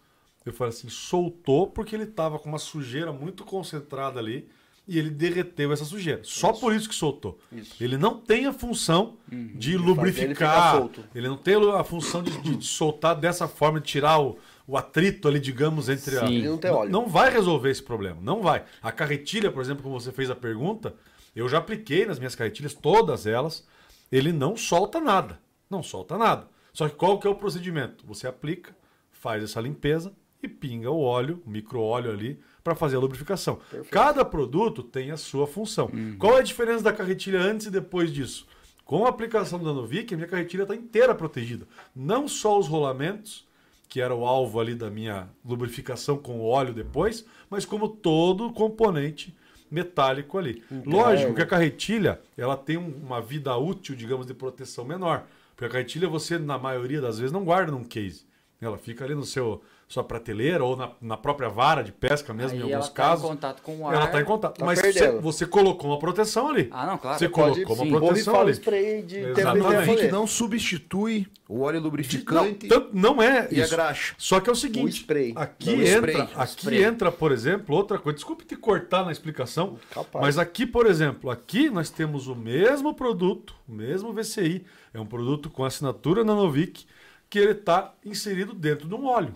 Eu 0.47 0.52
falei 0.52 0.73
assim: 0.73 0.89
soltou 0.89 1.66
porque 1.66 1.97
ele 1.97 2.06
tava 2.06 2.39
com 2.39 2.48
uma 2.48 2.59
sujeira 2.60 3.12
muito 3.12 3.44
concentrada 3.44 4.20
ali 4.20 4.48
e 4.87 4.99
ele 4.99 5.11
derreteu 5.11 5.73
essa 5.73 5.85
sujeira. 5.85 6.21
Só 6.25 6.53
por 6.53 6.75
isso 6.75 6.89
que 6.89 6.95
soltou. 6.95 7.39
Isso. 7.53 7.75
Ele 7.83 7.97
não 7.97 8.19
tem 8.19 8.47
a 8.47 8.53
função 8.53 9.17
de 9.31 9.71
ele 9.75 9.79
ficar 9.79 9.87
lubrificar. 9.91 10.77
solto. 10.77 11.05
Ele 11.15 11.29
não 11.29 11.37
tem 11.37 11.55
a 11.55 11.85
função 11.85 12.23
de, 12.23 12.31
de- 12.41 12.57
de 12.57 12.67
soltar 12.67 13.15
dessa 13.15 13.47
forma, 13.47 13.81
de 13.81 13.87
tirar 13.87 14.21
o, 14.21 14.37
o 14.67 14.77
atrito 14.77 15.29
ali, 15.29 15.39
digamos, 15.39 15.89
entre 15.89 16.19
a. 16.19 16.27
Sim. 16.27 16.35
Ele 16.37 16.49
não 16.49 16.59
tem 16.59 16.71
óleo. 16.71 16.91
Não 16.91 17.07
vai 17.09 17.31
resolver 17.31 17.71
esse 17.71 17.83
problema, 17.83 18.19
não 18.21 18.43
vai. 18.43 18.65
A 18.83 18.91
carretilha, 18.91 19.51
por 19.53 19.63
exemplo, 19.63 19.83
como 19.85 19.99
você 20.01 20.11
fez 20.11 20.29
a 20.31 20.35
pergunta, 20.37 20.95
eu 21.35 21.49
já 21.49 21.59
apliquei 21.59 22.05
nas 22.05 22.19
minhas 22.19 22.35
carretilhas, 22.35 22.75
todas 22.75 23.27
elas, 23.27 23.67
ele 24.11 24.33
não 24.33 24.57
solta 24.57 25.01
nada. 25.01 25.39
Não 25.71 25.83
solta 25.83 26.19
nada. 26.19 26.49
Só 26.73 26.89
que 26.89 26.97
qual 26.97 27.19
que 27.21 27.27
é 27.27 27.31
o 27.31 27.35
procedimento? 27.35 28.05
Você 28.07 28.27
aplica, 28.27 28.75
faz 29.11 29.43
essa 29.45 29.61
limpeza 29.61 30.13
e 30.43 30.49
pinga 30.49 30.91
o 30.91 31.01
óleo, 31.01 31.41
o 31.47 31.51
micro-óleo 31.51 32.11
ali, 32.11 32.41
para 32.63 32.75
fazer 32.75 32.97
a 32.97 33.01
lubrificação. 33.01 33.59
Cada 33.91 34.25
produto 34.25 34.83
tem 34.83 35.11
a 35.11 35.17
sua 35.17 35.47
função. 35.47 35.91
Qual 36.19 36.37
é 36.37 36.41
a 36.41 36.43
diferença 36.45 36.83
da 36.85 36.93
carretilha 36.93 37.41
antes 37.41 37.67
e 37.67 37.71
depois 37.71 38.13
disso? 38.13 38.47
Com 38.85 39.07
a 39.07 39.09
aplicação 39.09 39.59
do 39.59 39.65
Nanovic, 39.65 40.13
a 40.13 40.17
minha 40.17 40.29
carretilha 40.29 40.63
está 40.63 40.75
inteira 40.75 41.15
protegida. 41.15 41.67
Não 41.95 42.29
só 42.29 42.59
os 42.59 42.69
rolamentos, 42.69 43.47
que 43.89 44.01
era 44.01 44.15
o 44.15 44.27
alvo 44.27 44.61
ali 44.61 44.75
da 44.75 44.91
minha 44.91 45.29
lubrificação 45.45 46.17
com 46.19 46.41
o 46.41 46.45
óleo 46.45 46.73
depois, 46.73 47.25
mas 47.51 47.65
como 47.65 47.89
todo 47.89 48.47
o 48.47 48.53
componente 48.53 49.35
metálico 49.71 50.37
ali. 50.39 50.63
Lógico 50.85 51.35
que 51.35 51.43
a 51.43 51.47
carretilha, 51.47 52.21
ela 52.37 52.57
tem 52.57 52.77
um- 52.77 52.95
uma 53.03 53.21
vida 53.21 53.57
útil, 53.57 53.95
digamos, 53.97 54.27
de 54.27 54.35
proteção 54.35 54.85
menor. 54.85 55.25
Porque 55.55 55.65
a 55.65 55.69
carretilha 55.69 56.09
você, 56.09 56.39
na 56.39 56.59
maioria 56.59 57.01
das 57.01 57.19
vezes, 57.19 57.33
não 57.33 57.45
guarda 57.45 57.73
num 57.73 57.85
case. 57.85 58.25
Ela 58.61 58.77
fica 58.79 59.05
ali 59.05 59.15
no 59.15 59.25
seu 59.25 59.63
sua 59.93 60.02
prateleira 60.02 60.64
ou 60.64 60.74
na, 60.74 60.90
na 61.02 61.16
própria 61.19 61.51
vara 61.51 61.85
de 61.85 61.93
pesca 61.93 62.32
mesmo, 62.32 62.52
Aí 62.52 62.56
em 62.56 62.62
ela 62.62 62.77
alguns 62.77 62.89
tá 62.89 62.94
casos. 63.02 63.24
em 63.27 63.28
contato 63.28 63.60
com 63.60 63.77
o 63.77 63.86
ar. 63.86 63.94
Ela 63.94 64.05
está 64.06 64.20
em 64.23 64.24
contato. 64.24 64.56
Tá 64.59 64.64
mas 64.64 64.81
você, 64.81 65.10
você 65.20 65.44
colocou 65.47 65.90
uma 65.90 65.98
proteção 65.98 66.48
ali. 66.48 66.69
Ah, 66.70 66.86
não, 66.86 66.97
claro. 66.97 67.19
Você 67.19 67.28
Pode 67.28 67.62
colocou 67.66 67.77
sim. 67.85 67.90
uma 67.93 68.01
proteção 68.01 68.35
o 68.35 68.40
ali. 68.40 68.52
spray 68.52 69.02
de 69.02 69.19
Exatamente. 69.19 69.90
ali. 69.90 70.10
não 70.10 70.27
substitui 70.27 71.27
o 71.47 71.60
óleo 71.60 71.77
Não, 71.77 71.85
lubrificante 71.85 72.69
tanto- 72.69 72.89
não 72.94 73.23
é 73.23 73.48
e 73.51 73.60
a 73.60 73.64
isso. 73.64 73.74
graxa. 73.77 74.14
Só 74.16 74.40
que 74.40 74.48
é 74.48 74.52
o 74.52 74.56
seguinte, 74.56 75.01
spray. 75.01 75.35
aqui 75.36 75.70
Não, 75.73 75.78
o 75.78 75.82
entra, 75.82 76.10
spray, 76.12 76.16
o 76.16 76.40
aqui 76.40 76.51
spray. 76.60 76.85
entra, 76.85 77.12
por 77.12 77.31
exemplo, 77.31 77.77
outra 77.77 77.98
coisa. 77.98 78.16
Desculpe 78.16 78.47
te 78.47 78.56
cortar 78.56 79.05
na 79.05 79.12
explicação, 79.12 79.77
Capaz. 79.90 80.24
mas 80.24 80.39
aqui, 80.39 80.64
por 80.66 80.86
exemplo, 80.86 81.28
aqui 81.31 81.69
nós 81.69 81.90
temos 81.90 82.28
o 82.28 82.35
mesmo 82.35 82.94
produto, 82.94 83.55
o 83.69 83.73
mesmo 83.73 84.10
VCI, 84.14 84.64
é 84.94 84.98
um 84.98 85.05
produto 85.06 85.51
com 85.51 85.64
assinatura 85.66 86.24
Nanovic, 86.24 86.86
que 87.28 87.39
ele 87.39 87.52
está 87.52 87.93
inserido 88.05 88.55
dentro 88.55 88.89
de 88.89 88.94
um 88.94 89.06
óleo. 89.06 89.35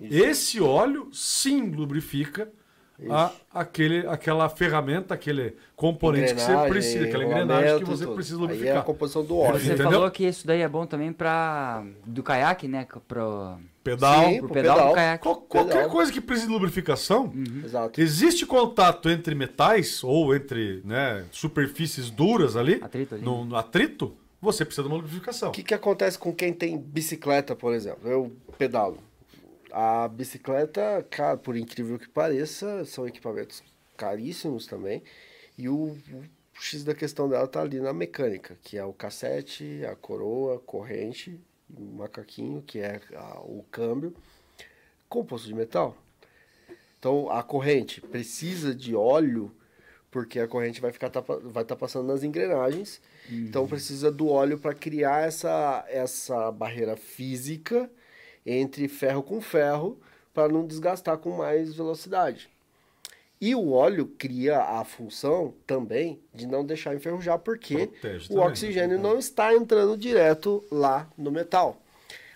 Esse 0.00 0.60
óleo 0.60 1.08
sim 1.12 1.70
lubrifica 1.70 2.48
a, 3.10 3.30
aquele, 3.52 4.06
aquela 4.06 4.48
ferramenta, 4.48 5.12
aquele 5.14 5.54
componente 5.74 6.32
que 6.34 6.40
você 6.40 6.44
Engrenagem, 6.44 6.70
precisa, 6.72 7.04
aquela 7.04 7.24
engrenagem 7.24 7.78
que 7.78 7.84
você 7.84 8.04
tudo. 8.04 8.14
precisa 8.14 8.36
Aí 8.36 8.42
é 8.42 8.44
a 8.46 8.52
lubrificar. 8.52 8.84
composição 8.84 9.24
do 9.24 9.36
óleo. 9.36 9.58
Você 9.60 9.66
Entendeu? 9.74 9.90
falou 9.92 10.10
que 10.10 10.24
isso 10.26 10.46
daí 10.46 10.60
é 10.62 10.68
bom 10.68 10.86
também 10.86 11.12
pra. 11.12 11.84
do 12.06 12.22
caiaque, 12.22 12.66
né? 12.66 12.86
Pro, 13.06 13.58
Pedal, 13.84 14.24
Sim, 14.24 14.38
pro 14.38 14.46
pro 14.48 14.54
pedal, 14.54 14.74
pedal. 14.76 14.88
do 14.88 14.94
caiaque. 14.94 15.22
Qual- 15.22 15.36
qualquer 15.42 15.74
Pedal. 15.74 15.90
coisa 15.90 16.10
que 16.12 16.20
precise 16.20 16.46
de 16.48 16.52
lubrificação, 16.52 17.32
Exato. 17.64 18.00
Existe 18.00 18.44
contato 18.46 19.08
entre 19.10 19.34
metais 19.34 20.02
ou 20.02 20.34
entre 20.34 20.80
né, 20.84 21.24
superfícies 21.30 22.10
duras 22.10 22.56
ali, 22.56 22.80
Atrito 22.82 23.14
ali. 23.14 23.22
no, 23.24 23.44
no 23.44 23.54
atrito, 23.56 24.16
você 24.40 24.64
precisa 24.64 24.82
de 24.82 24.88
uma 24.92 24.96
lubrificação. 24.96 25.50
O 25.50 25.52
que, 25.52 25.62
que 25.62 25.74
acontece 25.74 26.18
com 26.18 26.32
quem 26.34 26.52
tem 26.52 26.76
bicicleta, 26.78 27.54
por 27.54 27.72
exemplo? 27.74 28.08
Eu 28.10 28.32
pedalo. 28.58 28.98
A 29.78 30.08
bicicleta, 30.08 31.06
cara, 31.10 31.36
por 31.36 31.54
incrível 31.54 31.98
que 31.98 32.08
pareça, 32.08 32.82
são 32.86 33.06
equipamentos 33.06 33.62
caríssimos 33.94 34.66
também. 34.66 35.02
E 35.58 35.68
o, 35.68 35.74
o 35.92 36.24
X 36.58 36.82
da 36.82 36.94
questão 36.94 37.28
dela 37.28 37.46
tá 37.46 37.60
ali 37.60 37.78
na 37.78 37.92
mecânica, 37.92 38.56
que 38.62 38.78
é 38.78 38.84
o 38.84 38.94
cassete, 38.94 39.84
a 39.84 39.94
coroa, 39.94 40.58
corrente, 40.60 41.38
o 41.68 41.82
macaquinho, 41.98 42.62
que 42.62 42.78
é 42.78 43.02
a- 43.14 43.40
o 43.40 43.66
câmbio, 43.70 44.14
composto 45.10 45.46
de 45.46 45.54
metal. 45.54 45.94
Então 46.98 47.30
a 47.30 47.42
corrente 47.42 48.00
precisa 48.00 48.74
de 48.74 48.94
óleo 48.94 49.52
porque 50.10 50.40
a 50.40 50.48
corrente 50.48 50.80
vai 50.80 50.92
ficar 50.92 51.10
vai 51.44 51.62
estar 51.62 51.76
passando 51.76 52.06
nas 52.06 52.22
engrenagens. 52.22 53.00
Então 53.48 53.66
precisa 53.66 54.10
do 54.10 54.28
óleo 54.28 54.58
para 54.58 54.74
criar 54.74 55.26
essa 55.26 55.84
essa 55.88 56.50
barreira 56.50 56.96
física 56.96 57.90
entre 58.46 58.86
ferro 58.86 59.22
com 59.22 59.40
ferro 59.40 59.98
para 60.32 60.48
não 60.48 60.66
desgastar 60.66 61.18
com 61.18 61.30
mais 61.30 61.74
velocidade. 61.74 62.48
E 63.40 63.54
o 63.54 63.72
óleo 63.72 64.06
cria 64.16 64.58
a 64.60 64.84
função 64.84 65.52
também 65.66 66.18
de 66.32 66.46
não 66.46 66.64
deixar 66.64 66.94
enferrujar, 66.94 67.38
porque 67.38 67.88
Protege 67.88 68.24
o 68.26 68.28
também, 68.28 68.44
oxigênio 68.44 68.98
não 68.98 69.18
está 69.18 69.54
entrando 69.54 69.96
direto 69.96 70.64
lá 70.70 71.10
no 71.18 71.30
metal. 71.30 71.82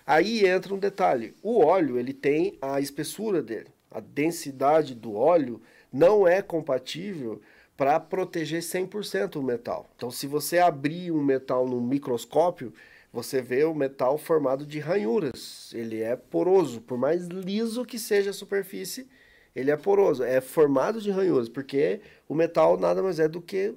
Aí 0.05 0.45
entra 0.45 0.73
um 0.73 0.77
detalhe: 0.77 1.33
o 1.41 1.59
óleo 1.59 1.97
ele 1.97 2.13
tem 2.13 2.57
a 2.61 2.79
espessura 2.79 3.41
dele, 3.41 3.67
a 3.89 3.99
densidade 3.99 4.93
do 4.93 5.15
óleo 5.15 5.59
não 5.91 6.27
é 6.27 6.41
compatível 6.41 7.41
para 7.75 7.99
proteger 7.99 8.61
100% 8.61 9.37
o 9.37 9.43
metal. 9.43 9.89
Então, 9.95 10.11
se 10.11 10.27
você 10.27 10.59
abrir 10.59 11.11
um 11.11 11.23
metal 11.23 11.67
no 11.67 11.81
microscópio, 11.81 12.71
você 13.11 13.41
vê 13.41 13.63
o 13.63 13.73
metal 13.73 14.17
formado 14.17 14.65
de 14.65 14.79
ranhuras. 14.79 15.71
Ele 15.73 16.01
é 16.01 16.15
poroso, 16.15 16.81
por 16.81 16.97
mais 16.97 17.27
liso 17.27 17.85
que 17.85 17.99
seja 17.99 18.29
a 18.29 18.33
superfície, 18.33 19.07
ele 19.55 19.69
é 19.69 19.75
poroso, 19.75 20.23
é 20.23 20.39
formado 20.39 21.01
de 21.01 21.11
ranhuras, 21.11 21.49
porque 21.49 21.99
o 22.27 22.33
metal 22.33 22.77
nada 22.77 23.03
mais 23.03 23.19
é 23.19 23.27
do 23.27 23.41
que 23.41 23.75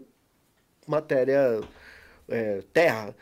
matéria 0.86 1.60
é, 2.28 2.62
terra, 2.72 3.14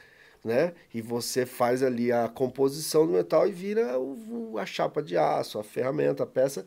né? 0.44 0.74
E 0.92 1.00
você 1.00 1.46
faz 1.46 1.82
ali 1.82 2.12
a 2.12 2.28
composição 2.28 3.06
do 3.06 3.12
metal 3.12 3.48
e 3.48 3.52
vira 3.52 3.98
o, 3.98 4.58
a 4.58 4.66
chapa 4.66 5.02
de 5.02 5.16
aço, 5.16 5.58
a 5.58 5.64
ferramenta, 5.64 6.24
a 6.24 6.26
peça. 6.26 6.66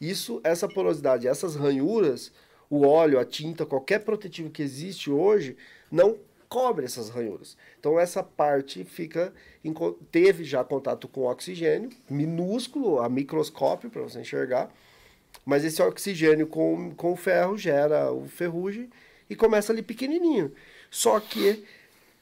Isso, 0.00 0.40
essa 0.44 0.68
porosidade, 0.68 1.26
essas 1.26 1.56
ranhuras, 1.56 2.32
o 2.70 2.86
óleo, 2.86 3.18
a 3.18 3.24
tinta, 3.24 3.66
qualquer 3.66 4.00
protetivo 4.00 4.50
que 4.50 4.62
existe 4.62 5.10
hoje, 5.10 5.56
não 5.90 6.18
cobre 6.48 6.84
essas 6.84 7.08
ranhuras. 7.08 7.56
Então 7.78 7.98
essa 7.98 8.22
parte 8.22 8.84
fica 8.84 9.32
teve 10.10 10.44
já 10.44 10.62
contato 10.62 11.08
com 11.08 11.26
oxigênio 11.26 11.90
minúsculo, 12.08 13.00
a 13.00 13.08
microscópio 13.08 13.90
para 13.90 14.02
você 14.02 14.20
enxergar, 14.20 14.72
mas 15.44 15.64
esse 15.64 15.82
oxigênio 15.82 16.46
com, 16.46 16.94
com 16.94 17.12
o 17.12 17.16
ferro 17.16 17.56
gera 17.58 18.12
o 18.12 18.26
ferrugem 18.28 18.90
e 19.28 19.34
começa 19.36 19.72
ali 19.72 19.82
pequenininho. 19.82 20.52
Só 20.90 21.18
que 21.20 21.64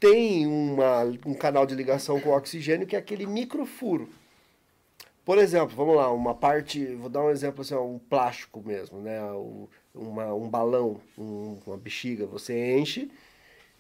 tem 0.01 0.47
uma, 0.47 1.05
um 1.27 1.35
canal 1.35 1.67
de 1.67 1.75
ligação 1.75 2.21
com 2.21 2.31
o 2.31 2.37
oxigênio 2.37 2.87
que 2.87 2.97
é 2.97 2.99
aquele 2.99 3.27
microfuro. 3.27 4.09
Por 5.25 5.39
exemplo, 5.39 5.75
vamos 5.75 5.97
lá, 5.97 6.13
uma 6.13 6.35
parte, 6.35 6.85
vou 6.97 7.09
dar 7.09 7.25
um 7.25 7.31
exemplo 7.31 7.63
assim, 7.63 7.75
um 7.75 7.99
plástico 7.99 8.63
mesmo, 8.63 9.01
né? 9.01 9.19
uma, 9.95 10.35
um 10.35 10.49
balão, 10.51 11.01
um, 11.17 11.59
uma 11.67 11.79
bexiga, 11.79 12.27
você 12.27 12.77
enche, 12.77 13.11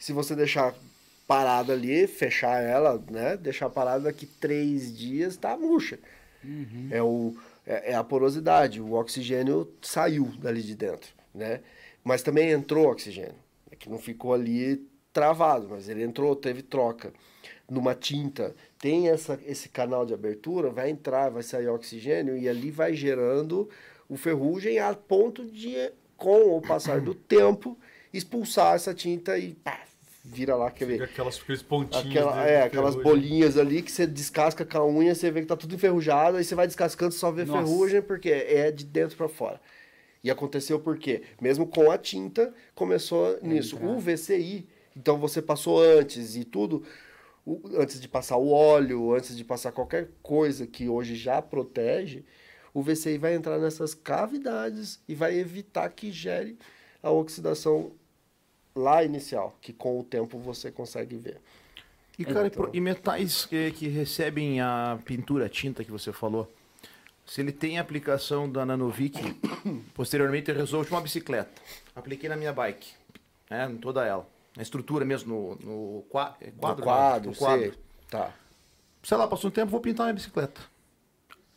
se 0.05 0.13
você 0.13 0.37
deixar 0.37 0.75
parada 1.27 1.73
ali, 1.73 2.07
fechar 2.07 2.63
ela, 2.63 3.03
né? 3.11 3.39
Deixar 3.39 3.71
parada 3.71 4.05
daqui 4.05 4.27
três 4.27 4.95
dias, 4.95 5.35
tá 5.35 5.57
murcha. 5.57 5.99
Uhum. 6.45 6.89
É, 6.91 7.03
o, 7.03 7.35
é, 7.67 7.93
é, 7.93 7.95
a 7.95 8.05
porosidade, 8.05 8.83
o 8.83 8.93
oxigênio 8.93 9.67
saiu 9.81 10.27
dali 10.39 10.61
de 10.61 10.75
dentro, 10.75 11.11
né? 11.35 11.63
Mas 12.05 12.23
também 12.23 12.51
entrou 12.51 12.91
oxigênio, 12.91 13.35
é 13.71 13.77
que 13.77 13.89
não 13.89 13.99
ficou 13.99 14.35
ali 14.35 14.87
travado, 15.11 15.69
mas 15.71 15.89
ele 15.89 16.03
entrou, 16.03 16.37
teve 16.37 16.61
troca. 16.61 17.11
Numa 17.67 17.95
tinta, 17.95 18.55
tem 18.79 19.09
essa, 19.09 19.41
esse 19.47 19.71
canal 19.71 20.05
de 20.05 20.13
abertura, 20.13 20.69
vai 20.69 20.91
entrar, 20.91 21.31
vai 21.31 21.43
sair 21.43 21.69
oxigênio 21.69 22.37
e 22.37 22.47
ali 22.47 22.71
vai 22.71 22.93
gerando 22.93 23.71
o 24.07 24.19
ferrugem 24.19 24.79
a 24.79 24.93
ponto 24.93 25.43
de, 25.47 25.91
com 26.15 26.59
o 26.59 26.61
passar 26.61 27.01
do 27.01 27.15
tempo, 27.15 27.79
expulsar 28.13 28.75
essa 28.75 28.93
tinta 28.93 29.39
e 29.39 29.55
pá, 29.55 29.81
vira 30.25 30.57
lá 30.57 30.69
aquele. 30.69 30.95
Fica 30.95 31.05
aquelas 31.05 31.39
aqueles 31.39 31.63
pontinhos. 31.63 32.07
Aquela, 32.07 32.47
é, 32.47 32.63
aquelas 32.63 32.97
bolinhas 32.97 33.59
ali 33.59 33.83
que 33.83 33.93
você 33.93 34.07
descasca 34.07 34.65
com 34.65 34.79
a 34.79 34.87
unha, 34.87 35.15
você 35.15 35.31
vê 35.31 35.43
que 35.43 35.47
tá 35.47 35.57
tudo 35.57 35.75
enferrujado, 35.75 36.39
aí 36.39 36.45
você 36.45 36.55
vai 36.55 36.67
descascando 36.67 37.13
só 37.13 37.31
vê 37.31 37.45
Nossa. 37.45 37.67
ferrugem, 37.67 38.01
porque 38.01 38.31
é 38.31 38.71
de 38.71 38.85
dentro 38.85 39.17
para 39.17 39.29
fora. 39.29 39.61
E 40.23 40.31
aconteceu 40.31 40.81
porque, 40.81 41.23
mesmo 41.39 41.67
com 41.67 41.91
a 41.91 41.99
tinta, 41.99 42.55
começou 42.75 43.37
é 43.37 43.41
nisso. 43.43 43.79
O 43.85 43.99
VCI, 43.99 44.67
então 44.97 45.19
você 45.19 45.43
passou 45.43 45.83
antes 45.83 46.35
e 46.35 46.45
tudo, 46.45 46.83
antes 47.75 48.01
de 48.01 48.09
passar 48.09 48.39
o 48.39 48.51
óleo, 48.51 49.15
antes 49.15 49.37
de 49.37 49.45
passar 49.45 49.73
qualquer 49.73 50.09
coisa 50.23 50.67
que 50.67 50.89
hoje 50.89 51.15
já 51.15 51.43
protege, 51.43 52.25
o 52.73 52.83
VCI 52.83 53.19
vai 53.19 53.35
entrar 53.35 53.59
nessas 53.59 53.93
cavidades 53.93 54.99
e 55.07 55.15
vai 55.15 55.39
evitar 55.39 55.91
que 55.91 56.11
gere 56.11 56.59
a 57.03 57.11
oxidação 57.11 57.93
lá 58.75 59.05
inicial, 59.05 59.57
que 59.61 59.73
com 59.73 59.99
o 59.99 60.05
tempo 60.05 60.39
você 60.39 60.71
consegue 60.71 61.17
ver. 61.17 61.41
E, 62.19 62.25
cara, 62.25 62.47
então... 62.47 62.71
e 62.73 62.81
metais 62.81 63.45
que, 63.45 63.73
que 63.73 63.89
recebem 63.89 64.61
a 64.61 64.99
pintura, 65.05 65.47
a 65.47 65.49
tinta 65.49 65.83
que 65.85 65.91
você 65.91 66.13
falou, 66.13 66.51
se 67.27 67.41
ele 67.41 67.53
tem 67.53 67.79
aplicação 67.79 68.51
da 68.51 68.65
Nanovic, 68.65 69.19
posteriormente 69.95 70.51
eu 70.51 70.57
resolvo 70.57 70.95
uma 70.95 71.01
bicicleta. 71.01 71.51
Apliquei 71.95 72.29
na 72.29 72.37
minha 72.37 72.53
bike, 72.53 72.93
né, 73.51 73.69
em 73.71 73.77
toda 73.77 74.05
ela. 74.05 74.29
Na 74.57 74.63
estrutura 74.63 75.05
mesmo, 75.05 75.59
no, 75.65 75.97
no 75.97 76.03
quadro. 76.03 76.47
No 76.47 76.59
quadro, 76.59 77.31
no 77.31 77.37
quadro. 77.37 77.73
Sei. 77.73 77.81
Tá. 78.09 78.33
Sei 79.03 79.17
lá, 79.17 79.27
passou 79.27 79.51
um 79.51 79.53
tempo, 79.53 79.71
vou 79.71 79.81
pintar 79.81 80.07
minha 80.07 80.15
bicicleta. 80.15 80.61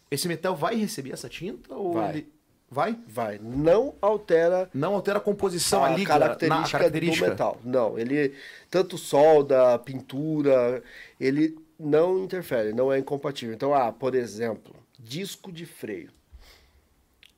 Esse 0.10 0.28
metal 0.28 0.56
vai 0.56 0.76
receber 0.76 1.12
essa 1.12 1.30
tinta? 1.30 1.74
Ou 1.76 1.94
vai. 1.94 2.10
Ele... 2.10 2.37
Vai? 2.70 2.98
Vai. 3.08 3.40
Não 3.42 3.96
altera. 4.02 4.70
Não 4.74 4.94
altera 4.94 5.20
a 5.20 5.22
composição 5.22 5.84
a 5.84 5.88
ali, 5.88 6.06
característica, 6.06 6.78
característica 6.78 7.26
do 7.26 7.30
metal. 7.32 7.62
Não, 7.64 7.98
ele 7.98 8.34
tanto 8.70 8.98
solda, 8.98 9.80
pintura, 9.80 10.84
ele 11.20 11.58
não 11.80 12.24
interfere, 12.24 12.74
não 12.74 12.92
é 12.92 13.00
incompatível. 13.00 13.56
Então, 13.56 13.74
ah, 13.74 13.92
por 13.92 14.16
exemplo, 14.16 14.76
disco 15.00 15.52
de 15.52 15.66
freio. 15.66 16.12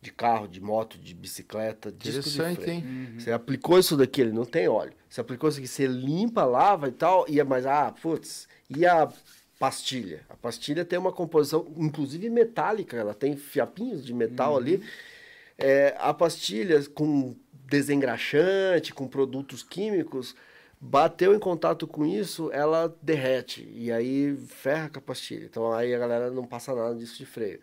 De 0.02 0.12
carro, 0.12 0.48
de 0.48 0.62
moto, 0.62 0.98
de 0.98 1.14
bicicleta, 1.14 1.92
disco 1.92 2.24
de 2.24 2.56
freio. 2.56 2.70
Hein? 2.70 2.84
Uhum. 2.86 3.20
Você 3.20 3.32
aplicou 3.32 3.78
isso 3.78 3.98
daqui, 3.98 4.22
ele 4.22 4.32
não 4.32 4.46
tem 4.46 4.68
óleo. 4.68 4.94
Você 5.10 5.20
aplicou 5.20 5.50
isso 5.50 5.60
aqui, 5.60 5.68
você 5.68 5.86
limpa, 5.86 6.46
lava 6.46 6.88
e 6.88 6.92
tal, 6.92 7.26
e 7.28 7.40
é 7.40 7.44
mais, 7.44 7.66
ah, 7.66 7.94
putz, 8.02 8.48
e 8.70 8.86
a 8.86 9.12
pastilha? 9.60 10.22
A 10.30 10.38
pastilha 10.38 10.86
tem 10.86 10.98
uma 10.98 11.12
composição, 11.12 11.68
inclusive 11.76 12.30
metálica, 12.30 12.96
ela 12.96 13.14
tem 13.14 13.36
fiapinhos 13.36 14.06
de 14.06 14.14
metal 14.14 14.54
uhum. 14.54 14.58
ali 14.58 14.84
é, 15.60 15.96
a 16.00 16.14
pastilha 16.14 16.84
com 16.94 17.36
desengraxante, 17.70 18.94
com 18.94 19.08
produtos 19.08 19.62
químicos, 19.62 20.36
bateu 20.80 21.36
em 21.36 21.40
contato 21.40 21.86
com 21.86 22.06
isso, 22.06 22.50
ela 22.52 22.96
derrete. 23.02 23.70
E 23.74 23.92
aí 23.92 24.36
ferra 24.48 24.90
com 24.90 25.00
a 25.00 25.02
pastilha. 25.02 25.46
Então 25.46 25.72
aí 25.72 25.94
a 25.94 26.00
galera 26.00 26.32
não 26.32 26.46
passa 26.46 26.74
nada 26.74 26.96
disso 26.96 27.18
de 27.18 27.26
freio. 27.26 27.60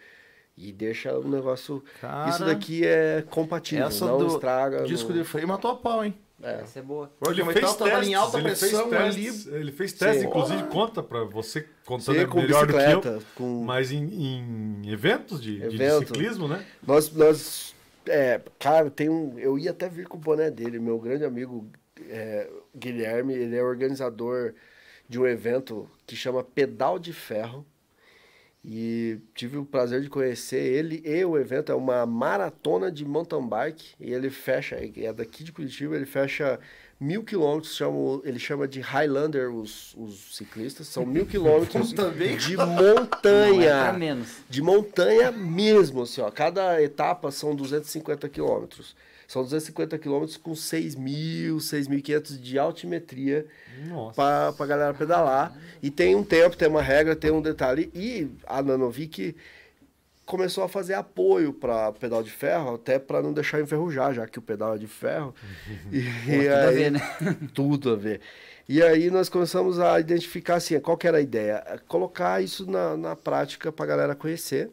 E 0.57 0.73
deixa 0.73 1.17
o 1.19 1.29
negócio. 1.29 1.83
Cara, 2.01 2.31
isso 2.31 2.45
daqui 2.45 2.87
é 2.87 3.23
compatível, 3.29 3.87
essa 3.87 4.07
não 4.07 4.19
do 4.19 4.27
estraga. 4.29 4.85
Disco 4.85 5.13
no... 5.13 5.19
de 5.19 5.25
freio 5.25 5.49
matou 5.49 5.71
a 5.71 5.77
pau, 5.77 6.05
hein? 6.05 6.15
É. 6.43 6.61
Essa 6.63 6.81
é 6.81 6.83
boa. 6.83 7.11
Ele 7.27 7.45
fez 7.45 7.75
testes, 7.75 8.09
em 8.09 8.15
alta 8.15 8.39
ele 8.39 8.49
pressão 8.49 8.89
fez 8.91 9.15
testes, 9.15 9.49
ali. 9.49 9.57
Ele 9.57 9.73
fez 9.73 9.93
testes, 9.93 10.25
inclusive, 10.25 10.63
conta 10.65 11.03
para 11.03 11.25
você 11.25 11.67
contando 11.85 12.21
é 12.21 12.27
melhor 12.27 12.67
do 12.67 12.75
que 12.75 13.09
eu. 13.09 13.23
Com... 13.35 13.65
Mas 13.65 13.91
em, 13.91 14.05
em 14.05 14.91
eventos 14.91 15.41
de, 15.41 15.63
Evento. 15.63 16.01
de 16.01 16.07
ciclismo, 16.09 16.47
né? 16.47 16.65
Nós, 16.87 17.11
nós 17.11 17.75
é, 18.09 18.41
cara, 18.59 18.91
tem 18.91 19.09
um. 19.09 19.39
Eu 19.39 19.59
ia 19.59 19.71
até 19.71 19.89
vir 19.89 20.07
com 20.07 20.17
o 20.17 20.21
boné 20.21 20.51
dele. 20.51 20.79
Meu 20.79 20.99
grande 20.99 21.25
amigo 21.25 21.69
é, 22.09 22.51
Guilherme, 22.75 23.35
ele 23.35 23.57
é 23.57 23.63
organizador 23.63 24.55
de 25.09 25.21
um 25.21 25.27
evento 25.27 25.89
que 26.07 26.17
chama 26.17 26.45
Pedal 26.45 26.99
de 26.99 27.13
Ferro. 27.13 27.67
E 28.65 29.21
tive 29.33 29.59
o 29.59 29.65
prazer 29.65 30.03
de 30.03 30.11
conhecer 30.11 30.57
ele 30.61 31.01
e 31.05 31.25
o 31.25 31.39
evento 31.39 31.71
é 31.71 31.75
uma 31.75 32.05
maratona 32.05 32.91
de 32.91 33.05
mountain 33.05 33.47
bike. 33.47 33.95
E 34.01 34.13
ele 34.13 34.29
fecha, 34.29 34.77
é 34.77 35.13
daqui 35.13 35.45
de 35.45 35.53
Curitiba, 35.53 35.95
ele 35.95 36.05
fecha 36.05 36.59
mil 36.99 37.23
quilômetros, 37.23 37.75
chama, 37.75 38.21
ele 38.25 38.39
chama 38.39 38.67
de 38.67 38.81
Highlander 38.81 39.51
os, 39.51 39.95
os 39.97 40.37
ciclistas, 40.37 40.87
são 40.87 41.05
mil 41.05 41.27
quilômetros 41.27 41.93
de 42.47 42.57
montanha. 42.57 43.85
Não 43.85 43.95
é 43.95 43.99
menos. 43.99 44.29
De 44.49 44.63
montanha 44.63 45.31
mesmo, 45.31 46.03
assim, 46.03 46.21
ó. 46.21 46.31
Cada 46.31 46.83
etapa 46.83 47.31
são 47.31 47.55
250 47.55 48.29
quilômetros. 48.29 48.97
São 49.29 49.43
250 49.43 49.99
quilômetros 49.99 50.37
com 50.37 50.55
6 50.55 50.95
mil, 50.95 51.57
6.500 51.57 52.39
de 52.39 52.59
altimetria 52.59 53.47
para 54.15 54.55
a 54.57 54.67
galera 54.67 54.95
pedalar. 54.95 55.57
E 55.83 55.91
tem 55.91 56.15
um 56.15 56.23
tempo, 56.23 56.57
tem 56.57 56.69
uma 56.69 56.83
regra, 56.83 57.17
tem 57.17 57.33
um 57.33 57.43
detalhe. 57.43 57.91
E 57.93 58.31
a 58.47 58.63
Nanovic 58.63 59.35
começou 60.27 60.65
a 60.65 60.69
fazer 60.69 60.95
apoio 60.95 61.53
para 61.53 61.93
pedal 61.93 62.23
de 62.23 62.31
ferro, 62.31 62.75
até 62.75 62.99
para 62.99 63.23
não 63.23 63.33
deixar 63.33 63.61
enferrujar, 63.61 64.13
já 64.13 64.27
que 64.27 64.39
o 64.41 64.43
pedal 64.43 64.75
é 64.75 64.79
de 64.79 64.89
ferro. 64.89 65.33
e, 65.91 66.03
Pô, 66.03 66.11
tudo 66.25 66.41
aí, 66.41 66.49
a 66.49 66.71
ver, 66.71 66.91
né? 66.91 67.01
tudo 67.55 67.93
a 67.93 67.97
ver. 67.97 68.21
E 68.69 68.83
aí 68.83 69.09
nós 69.09 69.29
começamos 69.29 69.79
a 69.79 69.99
identificar 70.01 70.57
assim, 70.57 70.79
qual 70.81 70.97
que 70.97 71.07
era 71.07 71.19
a 71.19 71.21
ideia? 71.21 71.81
Colocar 71.87 72.43
isso 72.43 72.69
na, 72.69 72.97
na 72.97 73.15
prática 73.15 73.71
para 73.71 73.85
a 73.85 73.89
galera 73.89 74.15
conhecer. 74.17 74.69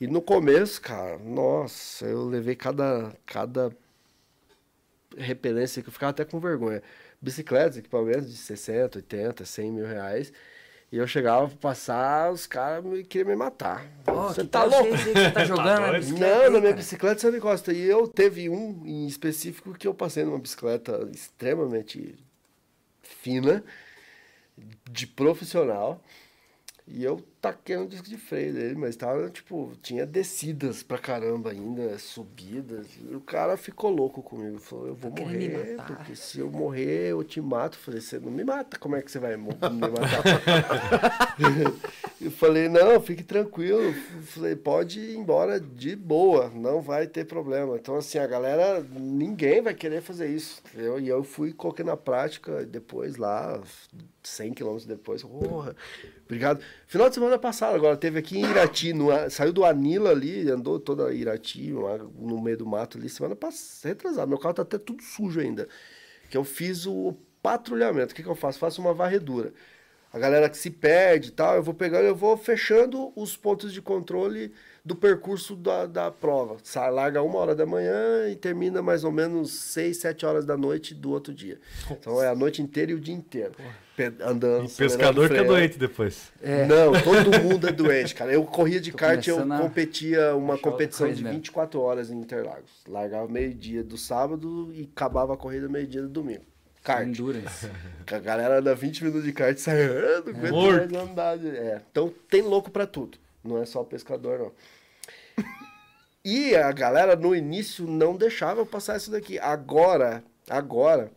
E 0.00 0.08
no 0.08 0.20
começo, 0.20 0.82
cara, 0.82 1.16
nossa, 1.16 2.04
eu 2.04 2.26
levei 2.26 2.56
cada, 2.56 3.14
cada 3.24 3.70
repelência 5.16 5.80
que 5.82 5.88
eu 5.88 5.92
ficava 5.92 6.10
até 6.10 6.24
com 6.24 6.40
vergonha. 6.40 6.82
Bicicletas, 7.22 7.78
equipamentos 7.78 8.28
de 8.28 8.36
60, 8.36 8.98
80, 8.98 9.44
100 9.44 9.72
mil 9.72 9.86
reais. 9.86 10.32
E 10.96 10.98
eu 10.98 11.06
chegava 11.06 11.46
pra 11.46 11.58
passar, 11.58 12.32
os 12.32 12.46
caras 12.46 12.82
queriam 13.06 13.28
me 13.28 13.36
matar. 13.36 13.84
Oh, 14.06 14.28
você 14.28 14.42
tá 14.44 14.64
louco? 14.64 14.96
Você 14.96 15.28
tá 15.30 15.44
jogando 15.44 15.92
tá 15.92 16.18
Não, 16.18 16.50
na 16.52 16.58
minha 16.58 16.72
bicicleta 16.72 17.20
você 17.20 17.30
não 17.30 17.36
encosta. 17.36 17.70
E 17.70 17.82
eu 17.82 18.08
teve 18.08 18.48
um 18.48 18.82
em 18.86 19.06
específico 19.06 19.74
que 19.74 19.86
eu 19.86 19.92
passei 19.92 20.24
numa 20.24 20.38
bicicleta 20.38 21.06
extremamente 21.12 22.18
fina, 23.02 23.62
de 24.90 25.06
profissional. 25.06 26.02
E 26.88 27.02
eu 27.02 27.20
taquei 27.40 27.76
no 27.76 27.88
disco 27.88 28.08
de 28.08 28.16
freio 28.16 28.54
dele, 28.54 28.76
mas 28.76 28.94
tava, 28.94 29.28
tipo, 29.28 29.72
tinha 29.82 30.06
descidas 30.06 30.84
pra 30.84 30.96
caramba 30.98 31.50
ainda, 31.50 31.98
subidas. 31.98 32.86
E 33.02 33.12
o 33.12 33.20
cara 33.20 33.56
ficou 33.56 33.90
louco 33.90 34.22
comigo. 34.22 34.60
Falou, 34.60 34.86
eu 34.86 34.94
vou 34.94 35.10
Tá 35.10 35.20
morrer, 35.22 35.76
porque 35.84 36.14
se 36.14 36.38
eu 36.38 36.48
morrer, 36.48 37.10
eu 37.10 37.24
te 37.24 37.40
mato. 37.40 37.76
Eu 37.76 37.80
falei, 37.82 38.00
você 38.00 38.20
não 38.20 38.30
me 38.30 38.44
mata, 38.44 38.78
como 38.78 38.94
é 38.94 39.02
que 39.02 39.10
você 39.10 39.18
vai 39.18 39.34
me 39.36 39.42
matar? 39.42 41.36
eu 42.20 42.30
falei, 42.30 42.68
não, 42.68 43.00
fique 43.00 43.24
tranquilo. 43.24 43.80
Eu 43.82 44.22
Falei, 44.22 44.54
pode 44.56 45.00
ir 45.00 45.16
embora 45.16 45.58
de 45.60 45.96
boa, 45.96 46.50
não 46.54 46.80
vai 46.80 47.06
ter 47.08 47.24
problema. 47.24 47.76
Então, 47.76 47.96
assim, 47.96 48.18
a 48.18 48.26
galera, 48.28 48.80
ninguém 48.92 49.60
vai 49.60 49.74
querer 49.74 50.02
fazer 50.02 50.28
isso. 50.28 50.62
entendeu? 50.72 51.00
E 51.00 51.08
eu 51.08 51.24
fui, 51.24 51.52
coloquei 51.52 51.84
na 51.84 51.96
prática, 51.96 52.64
depois 52.64 53.16
lá, 53.16 53.60
100 54.22 54.54
quilômetros 54.54 54.86
depois, 54.86 55.22
porra, 55.22 55.74
obrigado. 56.26 56.60
Final 56.86 57.08
de 57.08 57.14
semana 57.14 57.38
passado, 57.38 57.74
agora, 57.74 57.96
teve 57.96 58.18
aqui 58.18 58.38
em 58.38 58.44
Irati, 58.44 58.92
no, 58.92 59.08
saiu 59.30 59.52
do 59.52 59.64
Anila 59.64 60.10
ali, 60.10 60.50
andou 60.50 60.78
toda 60.78 61.12
Irati, 61.14 61.72
no 62.18 62.40
meio 62.42 62.58
do 62.58 62.66
mato 62.66 62.98
ali, 62.98 63.08
semana 63.08 63.34
passada, 63.34 63.88
retrasada. 63.94 64.26
Meu 64.26 64.38
carro 64.38 64.54
tá 64.54 64.62
até 64.62 64.76
tudo 64.78 65.02
sujo 65.02 65.40
ainda. 65.40 65.66
Que 66.28 66.36
eu 66.36 66.44
fiz 66.44 66.86
o 66.86 67.16
patrulhamento. 67.42 68.12
O 68.12 68.16
que, 68.16 68.22
que 68.22 68.28
eu 68.28 68.34
faço? 68.34 68.58
Faço 68.58 68.80
uma 68.80 68.92
varredura. 68.92 69.52
A 70.12 70.18
galera 70.18 70.48
que 70.48 70.56
se 70.56 70.70
perde 70.70 71.28
e 71.28 71.32
tal, 71.32 71.56
eu 71.56 71.62
vou 71.62 71.74
pegando, 71.74 72.04
eu 72.04 72.14
vou 72.14 72.36
fechando 72.38 73.12
os 73.14 73.36
pontos 73.36 73.72
de 73.72 73.82
controle 73.82 74.50
do 74.82 74.96
percurso 74.96 75.54
da, 75.54 75.84
da 75.84 76.10
prova. 76.10 76.56
Sai, 76.62 76.90
larga 76.90 77.22
uma 77.22 77.38
hora 77.38 77.54
da 77.54 77.66
manhã 77.66 78.28
e 78.30 78.34
termina 78.36 78.80
mais 78.80 79.04
ou 79.04 79.12
menos 79.12 79.52
seis, 79.52 79.98
sete 79.98 80.24
horas 80.24 80.46
da 80.46 80.56
noite 80.56 80.94
do 80.94 81.10
outro 81.10 81.34
dia. 81.34 81.60
Então 81.90 82.22
é 82.22 82.28
a 82.28 82.34
noite 82.34 82.62
inteira 82.62 82.92
e 82.92 82.94
o 82.94 83.00
dia 83.00 83.14
inteiro. 83.14 83.52
Pe- 83.52 83.62
Andando. 84.22 84.62
E 84.62 84.66
acelerando, 84.66 84.68
pescador 84.76 85.22
fica 85.24 85.34
freando. 85.34 85.48
doente 85.48 85.78
depois. 85.78 86.32
Não, 86.68 86.92
todo 87.02 87.42
mundo 87.42 87.68
é 87.68 87.72
doente, 87.72 88.14
cara. 88.14 88.32
Eu 88.32 88.44
corria 88.44 88.80
de 88.80 88.90
Tô 88.92 88.98
kart, 88.98 89.26
eu 89.26 89.46
competia 89.46 90.34
uma 90.34 90.58
competição 90.58 91.06
de 91.12 91.22
mesmo. 91.22 91.36
24 91.38 91.80
horas 91.80 92.10
em 92.10 92.16
Interlagos. 92.18 92.70
Largava 92.88 93.26
meio-dia 93.28 93.82
do 93.82 93.96
sábado 93.96 94.70
e 94.74 94.88
acabava 94.92 95.34
a 95.34 95.36
corrida 95.36 95.68
meio-dia 95.68 96.02
do 96.02 96.08
domingo. 96.08 96.44
Kart. 96.84 97.06
Endurance. 97.08 97.68
Que 98.06 98.14
A 98.14 98.18
galera 98.20 98.58
anda 98.58 98.74
20 98.74 99.02
minutos 99.04 99.24
de 99.24 99.32
kart 99.32 99.58
sai, 99.58 99.82
"Ah, 99.86 100.22
não 100.24 100.32
aguento 100.32 100.52
Morto. 100.52 100.92
mais 100.94 101.08
andar. 101.10 101.44
É. 101.46 101.82
Então 101.90 102.12
tem 102.30 102.42
louco 102.42 102.70
pra 102.70 102.86
tudo. 102.86 103.18
Não 103.42 103.60
é 103.60 103.64
só 103.66 103.82
pescador, 103.82 104.38
não. 104.38 104.52
E 106.24 106.56
a 106.56 106.72
galera 106.72 107.14
no 107.14 107.34
início 107.34 107.86
não 107.86 108.16
deixava 108.16 108.60
eu 108.60 108.66
passar 108.66 108.96
isso 108.96 109.10
daqui. 109.10 109.38
Agora, 109.38 110.24
agora, 110.50 111.10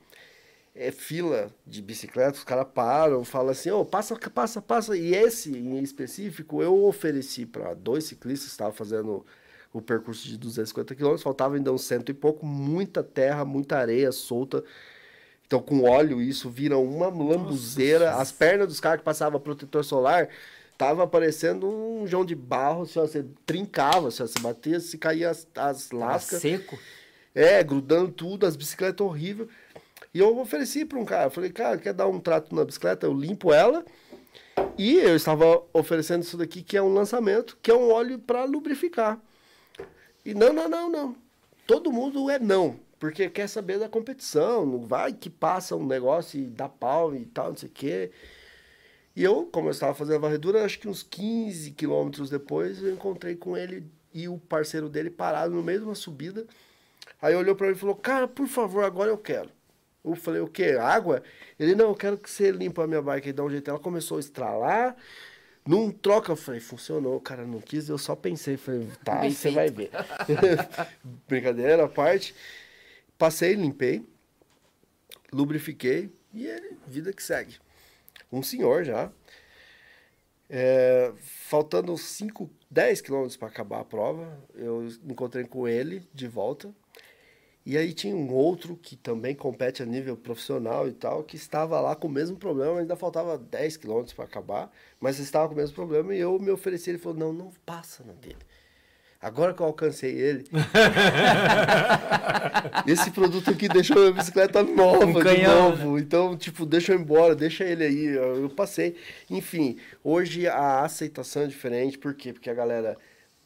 é 0.79 0.91
fila 0.91 1.51
de 1.67 1.81
bicicleta, 1.81 2.37
os 2.37 2.43
caras 2.45 2.65
param, 2.73 3.25
falam 3.25 3.49
assim, 3.49 3.69
ô, 3.69 3.83
passa, 3.83 4.15
passa, 4.33 4.61
passa. 4.61 4.95
E 4.97 5.13
esse 5.13 5.51
em 5.51 5.77
específico 5.83 6.63
eu 6.63 6.85
ofereci 6.85 7.45
para 7.45 7.73
dois 7.73 8.05
ciclistas 8.05 8.47
que 8.47 8.51
estavam 8.53 8.73
fazendo 8.73 9.25
o 9.73 9.81
percurso 9.81 10.25
de 10.25 10.37
250 10.37 10.95
quilômetros, 10.95 11.21
faltava 11.21 11.55
ainda 11.55 11.71
uns 11.73 11.83
cento 11.83 12.09
e 12.09 12.13
pouco, 12.13 12.45
muita 12.45 13.03
terra, 13.03 13.43
muita 13.43 13.77
areia 13.77 14.09
solta. 14.13 14.63
Então, 15.45 15.59
com 15.61 15.83
óleo, 15.83 16.21
isso 16.21 16.49
vira 16.49 16.77
uma 16.77 17.07
lambuzeira. 17.07 18.15
As 18.15 18.31
pernas 18.31 18.67
dos 18.67 18.79
caras 18.79 18.99
que 18.99 19.03
passavam 19.03 19.39
protetor 19.39 19.83
solar 19.83 20.29
tava 20.77 21.05
parecendo 21.05 21.67
um 21.67 22.07
joão 22.07 22.23
de 22.23 22.35
barro. 22.35 22.85
Se 22.85 22.95
você 22.95 23.25
trincava, 23.45 24.11
se 24.11 24.21
você 24.21 24.39
batia, 24.39 24.79
se 24.79 24.97
caía 24.97 25.29
as, 25.29 25.45
as 25.55 25.89
Tava 25.89 26.05
lascas. 26.05 26.41
seco. 26.41 26.79
É, 27.35 27.63
grudando 27.63 28.11
tudo, 28.11 28.45
as 28.45 28.55
bicicletas 28.55 29.05
horríveis. 29.05 29.49
E 30.13 30.19
eu 30.19 30.37
ofereci 30.39 30.85
para 30.85 30.99
um 30.99 31.05
cara. 31.05 31.25
Eu 31.25 31.31
falei, 31.31 31.51
cara, 31.51 31.77
quer 31.77 31.93
dar 31.93 32.07
um 32.07 32.19
trato 32.19 32.55
na 32.55 32.65
bicicleta? 32.65 33.05
Eu 33.05 33.13
limpo 33.13 33.53
ela. 33.53 33.85
E 34.77 34.95
eu 34.97 35.15
estava 35.15 35.61
oferecendo 35.73 36.23
isso 36.23 36.37
daqui, 36.37 36.61
que 36.61 36.77
é 36.77 36.81
um 36.81 36.93
lançamento, 36.93 37.57
que 37.61 37.69
é 37.69 37.75
um 37.75 37.91
óleo 37.91 38.19
para 38.19 38.45
lubrificar. 38.45 39.19
E 40.25 40.33
não, 40.33 40.51
não, 40.51 40.67
não, 40.67 40.89
não. 40.89 41.15
Todo 41.67 41.91
mundo 41.91 42.29
é 42.29 42.39
não. 42.39 42.79
Porque 42.99 43.29
quer 43.29 43.47
saber 43.47 43.79
da 43.79 43.87
competição. 43.87 44.65
Não 44.65 44.79
vai 44.79 45.13
que 45.13 45.29
passa 45.29 45.75
um 45.75 45.85
negócio 45.85 46.39
e 46.39 46.47
dá 46.47 46.67
pau 46.67 47.15
e 47.15 47.25
tal, 47.25 47.49
não 47.49 47.57
sei 47.57 47.69
o 47.69 47.71
quê. 47.71 48.11
E 49.15 49.23
eu, 49.23 49.45
como 49.45 49.67
eu 49.67 49.71
estava 49.71 49.93
fazendo 49.93 50.15
a 50.15 50.19
varredura, 50.19 50.63
acho 50.63 50.79
que 50.79 50.87
uns 50.87 51.03
15 51.03 51.71
quilômetros 51.71 52.29
depois, 52.29 52.81
eu 52.81 52.91
encontrei 52.91 53.35
com 53.35 53.57
ele 53.57 53.85
e 54.13 54.27
o 54.27 54.37
parceiro 54.37 54.89
dele 54.89 55.09
parado 55.09 55.53
no 55.53 55.63
meio 55.63 55.79
de 55.79 55.85
uma 55.85 55.95
subida. 55.95 56.45
Aí 57.21 57.35
olhou 57.35 57.55
para 57.55 57.67
mim 57.67 57.73
e 57.73 57.77
falou: 57.77 57.95
Cara, 57.95 58.27
por 58.27 58.47
favor, 58.47 58.83
agora 58.83 59.09
eu 59.09 59.17
quero. 59.17 59.49
Eu 60.03 60.15
falei: 60.15 60.41
O 60.41 60.47
quê? 60.47 60.77
Água? 60.79 61.21
Ele: 61.59 61.75
Não, 61.75 61.89
eu 61.89 61.95
quero 61.95 62.17
que 62.17 62.29
você 62.29 62.51
limpe 62.51 62.79
a 62.81 62.87
minha 62.87 63.01
bike 63.01 63.29
e 63.29 63.33
dá 63.33 63.43
um 63.43 63.49
jeito. 63.49 63.69
Ela 63.69 63.79
começou 63.79 64.17
a 64.17 64.19
estralar. 64.19 64.95
Não 65.67 65.91
troca, 65.91 66.31
eu 66.31 66.35
falei, 66.35 66.59
funcionou, 66.59 67.17
o 67.17 67.21
cara 67.21 67.45
não 67.45 67.59
quis, 67.61 67.89
eu 67.89 67.97
só 67.97 68.15
pensei, 68.15 68.57
falei, 68.57 68.87
tá, 69.03 69.17
Bem 69.17 69.29
você 69.29 69.51
feito. 69.51 69.55
vai 69.55 69.69
ver. 69.69 69.91
Brincadeira 71.27 71.83
à 71.83 71.87
parte. 71.87 72.33
Passei, 73.19 73.53
limpei, 73.53 74.03
lubrifiquei 75.31 76.09
e 76.33 76.47
ele, 76.47 76.77
vida 76.87 77.13
que 77.13 77.21
segue. 77.21 77.57
Um 78.31 78.41
senhor 78.41 78.83
já. 78.83 79.11
É, 80.49 81.13
faltando 81.19 81.95
5, 81.95 82.49
10 82.71 83.01
quilômetros 83.01 83.37
para 83.37 83.49
acabar 83.49 83.81
a 83.81 83.85
prova, 83.85 84.39
eu 84.55 84.87
encontrei 85.07 85.43
com 85.43 85.67
ele 85.67 86.07
de 86.13 86.27
volta. 86.27 86.73
E 87.69 87.77
aí 87.77 87.93
tinha 87.93 88.15
um 88.15 88.33
outro 88.33 88.75
que 88.75 88.95
também 88.95 89.35
compete 89.35 89.83
a 89.83 89.85
nível 89.85 90.17
profissional 90.17 90.87
e 90.87 90.91
tal, 90.91 91.21
que 91.21 91.35
estava 91.35 91.79
lá 91.79 91.95
com 91.95 92.07
o 92.07 92.09
mesmo 92.09 92.35
problema, 92.35 92.79
ainda 92.79 92.95
faltava 92.95 93.37
10 93.37 93.77
quilômetros 93.77 94.11
para 94.11 94.25
acabar, 94.25 94.71
mas 94.99 95.19
estava 95.19 95.47
com 95.47 95.53
o 95.53 95.57
mesmo 95.57 95.75
problema 95.75 96.15
e 96.15 96.19
eu 96.19 96.39
me 96.39 96.49
ofereci, 96.49 96.89
ele 96.89 96.97
falou, 96.97 97.19
não, 97.19 97.31
não 97.31 97.51
passa 97.67 98.03
na 98.03 98.13
dele. 98.13 98.39
Agora 99.21 99.53
que 99.53 99.61
eu 99.61 99.67
alcancei 99.67 100.19
ele, 100.19 100.47
esse 102.87 103.11
produto 103.11 103.51
aqui 103.51 103.69
deixou 103.69 103.97
minha 103.97 104.13
bicicleta 104.13 104.63
nova 104.63 105.05
Um 105.05 105.13
de 105.13 105.21
canhão, 105.21 105.69
novo. 105.69 105.99
Então, 105.99 106.35
tipo, 106.35 106.65
deixa 106.65 106.93
eu 106.93 106.99
embora, 106.99 107.35
deixa 107.35 107.63
ele 107.63 107.83
aí. 107.83 108.05
Eu, 108.05 108.41
eu 108.41 108.49
passei. 108.49 108.95
Enfim, 109.29 109.77
hoje 110.03 110.47
a 110.47 110.81
aceitação 110.81 111.43
é 111.43 111.47
diferente. 111.47 111.99
Por 111.99 112.15
quê? 112.15 112.33
Porque 112.33 112.49
a 112.49 112.55
galera 112.55 112.97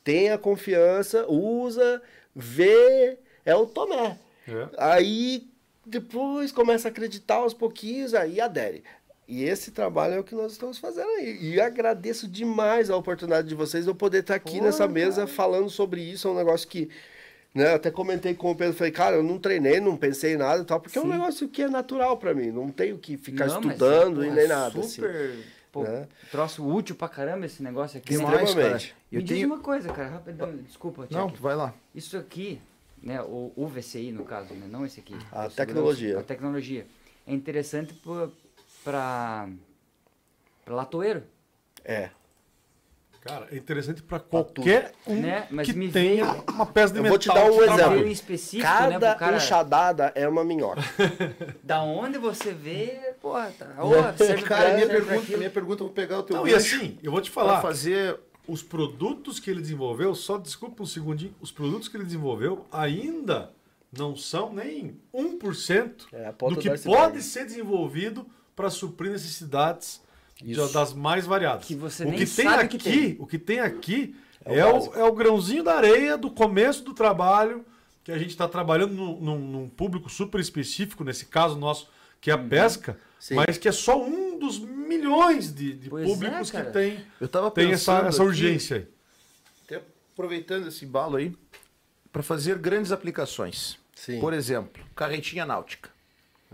tem 0.02 0.30
a 0.30 0.38
confiança, 0.38 1.26
usa, 1.28 2.02
vê, 2.34 3.18
é 3.45 3.56
o 3.56 3.65
Tomé. 3.65 4.18
É. 4.48 4.68
Aí 4.78 5.48
depois 5.86 6.52
começa 6.52 6.88
a 6.88 6.91
acreditar 6.91 7.36
aos 7.36 7.53
pouquinhos, 7.53 8.14
aí 8.14 8.40
adere. 8.40 8.84
E 9.28 9.44
esse 9.44 9.72
trabalho 9.72 10.15
é 10.15 10.20
o 10.20 10.24
que 10.24 10.36
nós 10.36 10.52
estamos 10.52 10.78
fazendo 10.78 11.07
aí. 11.10 11.40
E 11.41 11.61
agradeço 11.61 12.28
demais 12.28 12.90
a 12.90 12.98
oportunidade 12.98 13.48
de 13.48 13.56
vocês 13.56 13.86
de 13.86 13.90
eu 13.90 13.95
poder 13.95 14.20
estar 14.20 14.36
aqui 14.36 14.57
Pô, 14.60 14.65
nessa 14.65 14.88
mesa 14.88 15.26
falando 15.26 15.70
sobre 15.70 16.02
isso. 16.02 16.28
É 16.28 16.32
um 16.32 16.36
negócio 16.36 16.68
que. 16.68 16.90
Né, 17.56 17.72
eu 17.72 17.76
até 17.76 17.91
comentei 17.91 18.34
com 18.34 18.49
o 18.49 18.56
Pedro, 18.56 18.76
falei, 18.76 18.91
cara, 18.91 19.15
eu 19.15 19.22
não 19.24 19.38
treinei, 19.38 19.80
não 19.80 19.95
pensei 19.95 20.34
em 20.34 20.38
nada 20.38 20.64
e 20.64 20.65
tal, 20.65 20.80
porque 20.80 20.98
é 20.98 21.02
um 21.02 21.06
Sim. 21.06 21.11
negócio 21.11 21.48
que 21.48 21.61
é 21.61 21.70
natural 21.70 22.18
pra 22.18 22.34
mim. 22.34 22.49
Não 22.49 22.72
tenho 22.72 22.98
que 22.98 23.15
ficar 23.15 23.45
Não, 23.45 23.61
mas, 23.61 23.65
estudando 23.74 24.15
pô, 24.15 24.24
e 24.24 24.28
é 24.28 24.32
nem 24.32 24.48
nada. 24.48 24.80
assim. 24.80 24.90
Super. 24.90 25.36
Pô, 25.72 25.84
né? 25.84 26.07
troço 26.32 26.68
útil 26.68 26.95
pra 26.95 27.07
caramba 27.07 27.45
esse 27.45 27.61
negócio 27.64 27.98
aqui. 27.99 28.10
Demais, 28.10 28.34
cara. 28.34 28.44
Extremamente. 28.44 28.95
Me 29.11 29.18
Eu 29.20 29.22
diz 29.24 29.38
tenho... 29.38 29.48
uma 29.48 29.60
coisa, 29.60 29.90
cara, 29.94 30.10
rapidão, 30.10 30.56
desculpa, 30.57 31.07
Não, 31.10 31.28
Tchek. 31.30 31.41
vai 31.41 31.56
lá. 31.56 31.74
Isso 31.94 32.18
aqui, 32.18 32.60
né, 33.04 33.22
o, 33.22 33.52
o 33.56 33.68
VCI 33.68 34.12
no 34.12 34.24
caso, 34.24 34.54
né, 34.54 34.66
não 34.70 34.86
esse 34.86 35.00
aqui. 35.00 35.16
A 35.32 35.50
tecnologia. 35.50 36.20
A 36.20 36.24
tecnologia. 36.24 36.88
É 37.28 37.34
interessante 37.34 37.94
para 37.94 38.30
para 40.66 40.76
latoeiro, 40.76 41.24
É. 41.84 42.10
Cara, 43.22 43.48
é 43.52 43.56
interessante 43.56 44.04
para 44.04 44.20
qualquer 44.20 44.92
um 45.08 45.16
né? 45.16 45.48
Mas 45.50 45.72
que 45.72 45.78
me 45.78 45.90
tenha 45.90 46.26
veio 46.26 46.44
uma 46.50 46.66
peça 46.66 46.92
de 46.92 47.00
Eu 47.00 47.04
metal. 47.04 47.12
vou 47.12 47.20
te 47.20 47.28
dar 47.30 47.46
um 47.50 47.64
exemplo. 47.64 48.08
específico, 48.08 48.70
né, 48.70 48.92
Cada 48.92 49.10
pro 49.12 49.20
cara, 49.20 49.38
enxadada 49.38 50.12
é 50.14 50.28
uma 50.28 50.44
minhoca. 50.44 50.82
da 51.64 51.82
onde 51.82 52.18
você 52.18 52.52
vê, 52.52 53.14
porra, 53.22 53.50
tá, 53.58 53.66
pra 53.68 53.84
Cara, 54.44 54.68
isso, 54.70 54.76
minha 54.76 54.88
pergunta, 54.90 55.38
minha 55.38 55.50
pergunta, 55.50 55.84
eu 55.84 55.88
vou 55.88 55.96
pegar 55.96 56.20
o 56.20 56.24
teu 56.24 56.36
Não, 56.36 56.46
e 56.46 56.54
assim, 56.54 57.00
eu 57.02 57.14
vou 57.14 57.22
te 57.22 57.32
pra 57.32 57.44
falar, 57.44 57.62
fazer... 57.62 58.20
os 58.48 58.61
produtos 58.61 59.40
que 59.40 59.49
ele 59.49 59.61
desenvolveu, 59.61 60.14
só 60.15 60.38
desculpa 60.38 60.84
um 60.84 60.86
segundinho, 60.86 61.34
os 61.40 61.52
produtos 61.52 61.88
que 61.88 61.95
ele 61.98 62.03
desenvolveu 62.03 62.65
ainda 62.72 63.52
não 63.95 64.15
são 64.15 64.52
nem 64.53 64.98
1% 65.14 66.07
É, 66.11 66.32
do 66.32 66.56
que 66.57 66.70
pode 66.80 67.22
ser 67.22 67.45
desenvolvido 67.45 68.26
para 68.56 68.70
suprir 68.70 69.11
necessidades 69.11 70.02
de- 70.41 70.56
das 70.74 70.94
mais 70.94 71.26
variadas. 71.26 71.65
Que 71.65 71.76
o 71.76 72.11
que 72.11 72.26
tem 72.26 72.48
aqui, 72.48 72.78
que 72.78 72.84
tem. 72.84 73.15
o 73.20 73.28
que 73.28 73.38
tem 73.40 73.60
aqui 73.60 74.15
É 74.45 74.60
é 74.60 74.65
o 74.65 74.94
é 74.95 75.03
o 75.06 75.14
grãozinho 75.14 75.64
da 75.64 75.76
areia 75.76 76.18
do 76.18 76.30
começo 76.30 76.84
do 76.84 76.94
trabalho 76.94 77.64
que 78.03 78.11
a 78.11 78.18
gente 78.18 78.32
está 78.32 78.45
trabalhando 78.48 78.94
num, 78.94 79.20
num- 79.22 79.40
num 79.40 79.70
público 79.70 80.10
super 80.10 80.41
específico, 80.41 81.03
nesse 81.06 81.26
caso 81.28 81.57
nosso, 81.57 81.88
que 82.20 82.30
é 82.30 82.34
a 82.34 82.38
pesca, 82.38 82.99
Sim. 83.20 83.36
mas 83.36 83.57
que 83.57 83.70
é 83.70 83.72
só 83.72 84.03
um 84.03 84.33
dos 84.45 84.60
milhões 84.60 85.53
de, 85.53 85.74
de 85.74 85.88
é, 85.88 85.90
públicos 85.90 86.52
que 86.52 86.57
cara. 86.57 86.72
tem, 86.72 87.06
Eu 87.20 87.28
tava 87.28 87.49
tem 87.52 87.72
essa, 87.72 87.91
pensando 87.94 88.07
essa 88.07 88.18
aqui, 88.22 88.28
urgência 88.28 88.78
aí. 88.78 88.88
até 89.65 89.82
aproveitando 90.14 90.68
esse 90.68 90.86
embalo 90.86 91.18
aí, 91.18 91.36
para 92.11 92.22
fazer 92.22 92.57
grandes 92.57 92.91
aplicações. 92.91 93.78
Sim. 93.95 94.20
Por 94.20 94.34
exemplo, 94.34 94.84
carretinha 94.95 95.45
náutica. 95.45 95.90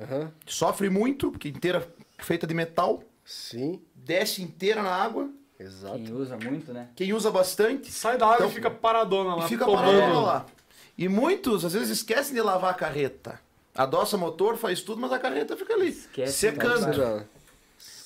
Aham. 0.01 0.31
Sofre 0.45 0.89
muito, 0.89 1.31
porque 1.31 1.49
inteira 1.49 1.85
feita 2.19 2.45
de 2.47 2.53
metal, 2.53 3.03
Sim. 3.25 3.81
desce 3.95 4.41
inteira 4.41 4.81
na 4.83 4.91
água, 4.91 5.29
Exato. 5.61 5.95
Quem 5.99 6.13
usa 6.13 6.37
muito, 6.37 6.71
né? 6.71 6.87
Quem 6.95 7.11
usa 7.11 7.29
bastante 7.29 7.91
Sai 7.91 8.17
da 8.17 8.25
água 8.27 8.35
Então- 8.37 8.49
e 8.49 8.53
fica 8.53 8.71
paradona 8.71 9.35
lá. 9.35 9.45
e 9.45 9.49
fica 9.49 9.65
tomando. 9.65 9.83
paradona 9.87 10.19
lá. 10.21 10.45
E 10.97 11.09
muitos, 11.09 11.65
às 11.65 11.73
vezes, 11.73 11.89
esquecem 11.89 12.33
de 12.33 12.41
lavar 12.41 12.71
a 12.71 12.73
carreta. 12.73 13.41
Adoça 13.75 14.15
motor, 14.15 14.55
faz 14.55 14.81
tudo, 14.81 15.01
mas 15.01 15.11
a 15.11 15.19
carreta 15.19 15.57
fica 15.57 15.73
ali, 15.73 15.89
Esquece, 15.89 16.31
secando. 16.31 17.25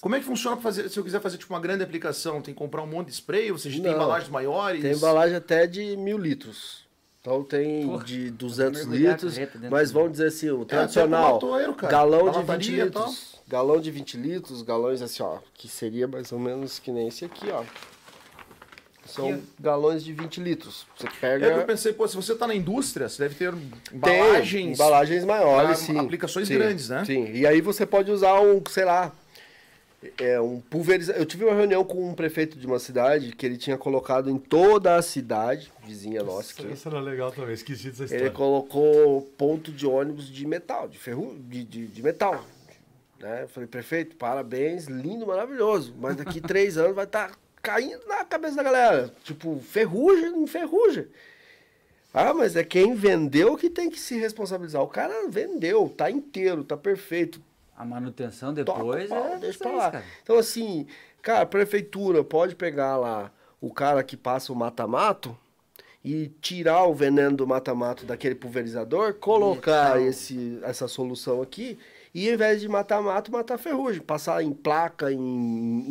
Como 0.04 0.16
é 0.16 0.20
que 0.20 0.26
funciona 0.26 0.58
pra 0.58 0.64
fazer, 0.64 0.90
se 0.90 1.00
eu 1.00 1.04
quiser 1.06 1.22
fazer 1.22 1.38
tipo 1.38 1.54
uma 1.54 1.62
grande 1.62 1.82
aplicação? 1.82 2.42
Tem 2.42 2.54
que 2.54 2.58
comprar 2.60 2.82
um 2.84 2.86
monte 2.88 3.08
de 3.08 3.14
spray? 3.14 3.50
Vocês 3.54 3.74
têm 3.74 3.84
Não. 3.84 3.94
embalagens 3.94 4.30
maiores? 4.30 4.82
Tem 4.82 4.92
embalagem 4.92 5.38
até 5.38 5.66
de 5.66 5.96
mil 5.96 6.18
litros. 6.18 6.84
Então 7.22 7.42
tem 7.42 7.88
Porra, 7.88 8.04
de 8.04 8.30
200 8.32 8.80
mergulhar 8.86 9.14
a 9.14 9.16
litros, 9.16 9.40
mas 9.72 9.92
vamos 9.94 10.12
dizer 10.12 10.28
assim, 10.28 10.50
o 10.50 10.64
É, 10.64 10.66
tradicional, 10.66 11.36
latoeiro, 11.36 11.74
cara. 11.74 11.90
galão 11.90 12.26
de 12.30 12.38
20 12.40 12.48
lataria 12.50 12.84
e 12.86 12.92
tal. 12.92 13.06
litros. 13.08 13.36
Galão 13.48 13.80
de 13.80 13.92
20 13.92 14.18
litros, 14.18 14.62
galões 14.62 15.02
assim, 15.02 15.24
ó, 15.24 15.38
que 15.54 15.70
seria 15.70 16.06
mais 16.06 16.34
ou 16.34 16.40
menos 16.40 16.80
que 16.80 16.92
nem 16.92 17.08
esse 17.08 17.24
aqui, 17.24 17.50
ó. 17.50 17.64
São 19.06 19.42
galões 19.58 20.04
de 20.04 20.12
20 20.12 20.42
litros. 20.42 20.86
Você 20.98 21.08
É 21.08 21.10
que 21.10 21.16
eu 21.16 21.20
pega... 21.52 21.64
pensei, 21.64 21.94
pô, 21.94 22.06
se 22.10 22.18
você 22.18 22.36
tá 22.36 22.46
na 22.46 22.56
indústria, 22.56 23.08
você 23.08 23.24
deve 23.24 23.36
ter 23.36 23.54
Tem 23.54 23.62
embalagens. 23.94 24.74
embalagens 24.78 25.24
maiores, 25.24 25.78
sim. 25.80 25.98
aplicações 25.98 26.50
Sim, 26.50 26.56
grandes, 26.56 26.90
né? 26.90 27.06
Sim, 27.06 27.32
e 27.32 27.48
aí 27.48 27.62
você 27.62 27.86
pode 27.86 28.12
usar 28.12 28.42
um, 28.42 28.62
sei 28.70 28.84
lá, 28.84 29.14
é, 30.18 30.40
um 30.40 30.60
pulverizador. 30.60 31.22
Eu 31.22 31.26
tive 31.26 31.46
uma 31.46 31.54
reunião 31.54 31.84
com 31.84 32.10
um 32.10 32.14
prefeito 32.14 32.58
de 32.58 32.66
uma 32.66 32.80
cidade 32.80 33.34
que 33.36 33.46
ele 33.46 33.58
tinha 33.58 33.78
colocado 33.78 34.30
em 34.30 34.38
toda 34.38 34.96
a 34.96 35.02
cidade, 35.02 35.72
vizinha 35.86 36.24
nossa, 36.24 36.54
aqui. 36.54 36.72
Isso 36.72 36.88
era 36.88 37.00
legal 37.00 37.32
também, 37.32 37.54
esqueci 37.54 37.90
dessa 37.90 38.04
Ele 38.04 38.28
história. 38.28 38.32
colocou 38.32 39.22
ponto 39.38 39.72
de 39.72 39.86
ônibus 39.86 40.28
de 40.28 40.46
metal, 40.48 40.88
de 40.88 40.98
ferro, 40.98 41.36
de, 41.40 41.64
de, 41.64 41.88
de 41.88 42.04
metal. 42.04 42.44
Né? 43.20 43.44
Eu 43.44 43.48
falei, 43.48 43.68
prefeito, 43.68 44.16
parabéns, 44.16 44.86
lindo, 44.86 45.26
maravilhoso. 45.26 45.94
Mas 45.98 46.16
daqui 46.16 46.40
três 46.42 46.78
anos 46.78 46.96
vai 46.96 47.06
estar 47.06 47.38
caindo 47.62 48.06
na 48.08 48.26
cabeça 48.26 48.58
da 48.58 48.64
galera. 48.64 49.14
Tipo, 49.24 49.60
ferrugem 49.60 50.44
em 50.44 50.48
ferrugem. 50.48 51.08
Ah, 52.14 52.34
mas 52.34 52.56
é 52.56 52.64
quem 52.64 52.94
vendeu 52.94 53.58
que 53.58 53.70
tem 53.70 53.90
que 53.90 54.00
se 54.00 54.16
responsabilizar. 54.20 54.84
O 54.84 54.88
cara 54.88 55.28
vendeu, 55.30 55.92
tá 55.98 56.12
inteiro, 56.12 56.64
tá 56.64 56.78
perfeito. 56.78 57.42
A 57.76 57.86
manutenção 57.86 58.54
Toca, 58.54 58.80
depois 58.80 59.10
pau, 59.10 59.26
é. 59.26 59.38
deixa 59.38 59.60
pra 59.60 59.72
lá. 59.72 59.92
cara. 59.92 60.06
Então, 60.22 60.38
assim, 60.38 60.88
cara, 61.22 61.42
a 61.42 61.46
prefeitura 61.46 62.24
pode 62.24 62.56
pegar 62.56 62.98
lá 62.98 63.32
o 63.60 63.74
cara 63.74 64.04
que 64.04 64.16
passa 64.16 64.52
o 64.52 64.56
mata-mato 64.56 65.36
e 66.04 66.28
tirar 66.42 66.84
o 66.86 66.94
veneno 66.94 67.38
do 67.38 67.48
mata-mato 67.48 68.06
daquele 68.06 68.36
pulverizador, 68.36 69.14
colocar 69.16 70.02
esse, 70.02 70.60
essa 70.64 70.88
solução 70.88 71.42
aqui 71.42 71.80
e, 72.14 72.28
ao 72.28 72.36
invés 72.36 72.62
de 72.62 72.70
matar 72.70 73.02
mato, 73.02 73.32
matar 73.32 73.58
ferrugem. 73.58 74.02
Passar 74.02 74.44
em 74.44 74.52
placa, 74.54 75.12
em, 75.12 75.18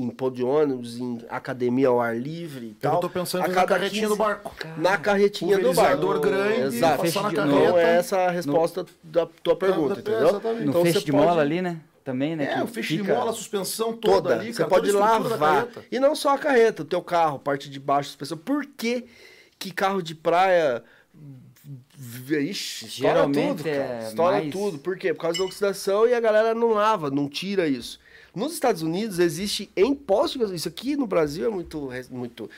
em 0.05 0.09
pôr 0.11 0.31
de 0.31 0.45
ônibus, 0.45 0.99
em 0.99 1.19
academia 1.29 1.89
ao 1.89 2.01
ar 2.01 2.17
livre 2.17 2.67
e 2.67 2.71
Eu 2.71 2.91
tal. 2.91 3.01
tô 3.01 3.11
pensando 3.11 3.41
em 3.47 3.51
A 3.51 3.55
cada 3.55 3.67
carretinha 3.67 4.03
15 4.03 4.09
do 4.15 4.17
barco. 4.17 4.55
Na 4.77 4.97
carretinha 4.97 5.59
do 5.59 5.73
barco. 5.73 6.01
Pulverizador 6.01 6.21
grande, 6.21 6.77
Exato. 6.77 7.03
passar 7.03 7.23
na 7.25 7.29
de- 7.31 7.37
carreta. 7.37 7.57
Não 7.71 7.79
é 7.79 7.97
essa 7.97 8.19
a 8.21 8.31
resposta 8.31 8.87
da 9.03 9.27
tua 9.43 9.57
pergunta, 9.57 9.95
É, 9.97 9.99
entendeu? 10.01 10.29
exatamente. 10.29 10.65
No 10.65 10.71
Então 10.71 10.83
feixe 10.83 10.99
você 11.01 11.05
de 11.07 11.13
pode- 11.13 11.25
mola 11.27 11.43
ali, 11.43 11.61
né? 11.63 11.81
Também, 12.05 12.35
né? 12.37 12.55
É, 12.57 12.63
o 12.63 12.67
feixe 12.67 12.97
de 12.97 13.03
fica- 13.03 13.15
mola, 13.15 13.31
a 13.31 13.35
suspensão 13.35 13.93
toda, 13.93 14.15
toda. 14.15 14.35
ali, 14.35 14.53
você 14.53 14.59
cara, 14.59 14.71
pode 14.71 14.93
da 14.93 14.99
lavar. 14.99 15.69
E 15.91 16.01
não 16.01 16.15
só 16.17 16.35
a 16.35 16.39
carreta, 16.39 16.83
o 16.83 16.85
teu 16.85 17.01
carro, 17.03 17.39
parte 17.39 17.71
de 17.71 17.79
baixo, 17.79 18.09
suspensão. 18.11 18.37
Por 18.39 18.65
que 18.67 19.07
que 19.59 19.71
carro 19.73 20.03
de 20.03 20.15
praia... 20.15 20.83
Ixi, 22.41 22.87
estoura 22.87 23.25
tudo, 23.25 23.65
cara. 23.65 23.77
é 23.77 24.09
Estoura 24.09 24.37
mais- 24.39 24.53
tudo. 24.53 24.79
Por 24.79 24.97
quê? 24.97 25.15
Por 25.15 25.21
causa 25.21 25.39
da 25.39 25.45
oxidação 25.45 26.07
e 26.07 26.15
a 26.15 26.21
galera 26.21 26.55
não 26.55 26.71
lava, 26.71 27.11
não 27.11 27.29
tira 27.29 27.69
isso. 27.69 28.01
Nos 28.35 28.53
Estados 28.55 28.83
Unidos 28.83 29.19
existe 29.19 29.71
em 29.77 29.95
posto 29.95 30.33
de 30.35 30.39
gasolina, 30.41 30.57
isso 30.57 30.69
aqui 30.69 30.97
no 30.97 31.07
Brasil 31.07 31.47
é 31.47 31.51
muito... 31.51 31.91
muito 32.11 32.51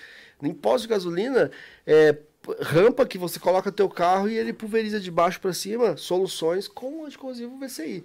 em 0.42 0.52
posto 0.52 0.82
de 0.82 0.88
gasolina, 0.88 1.50
é 1.86 2.16
rampa 2.60 3.06
que 3.06 3.16
você 3.16 3.38
coloca 3.40 3.72
teu 3.72 3.88
carro 3.88 4.28
e 4.28 4.36
ele 4.36 4.52
pulveriza 4.52 5.00
de 5.00 5.10
baixo 5.10 5.40
para 5.40 5.52
cima 5.54 5.96
soluções 5.96 6.68
com 6.68 7.04
anticorrosivo 7.06 7.58
VCI 7.58 8.04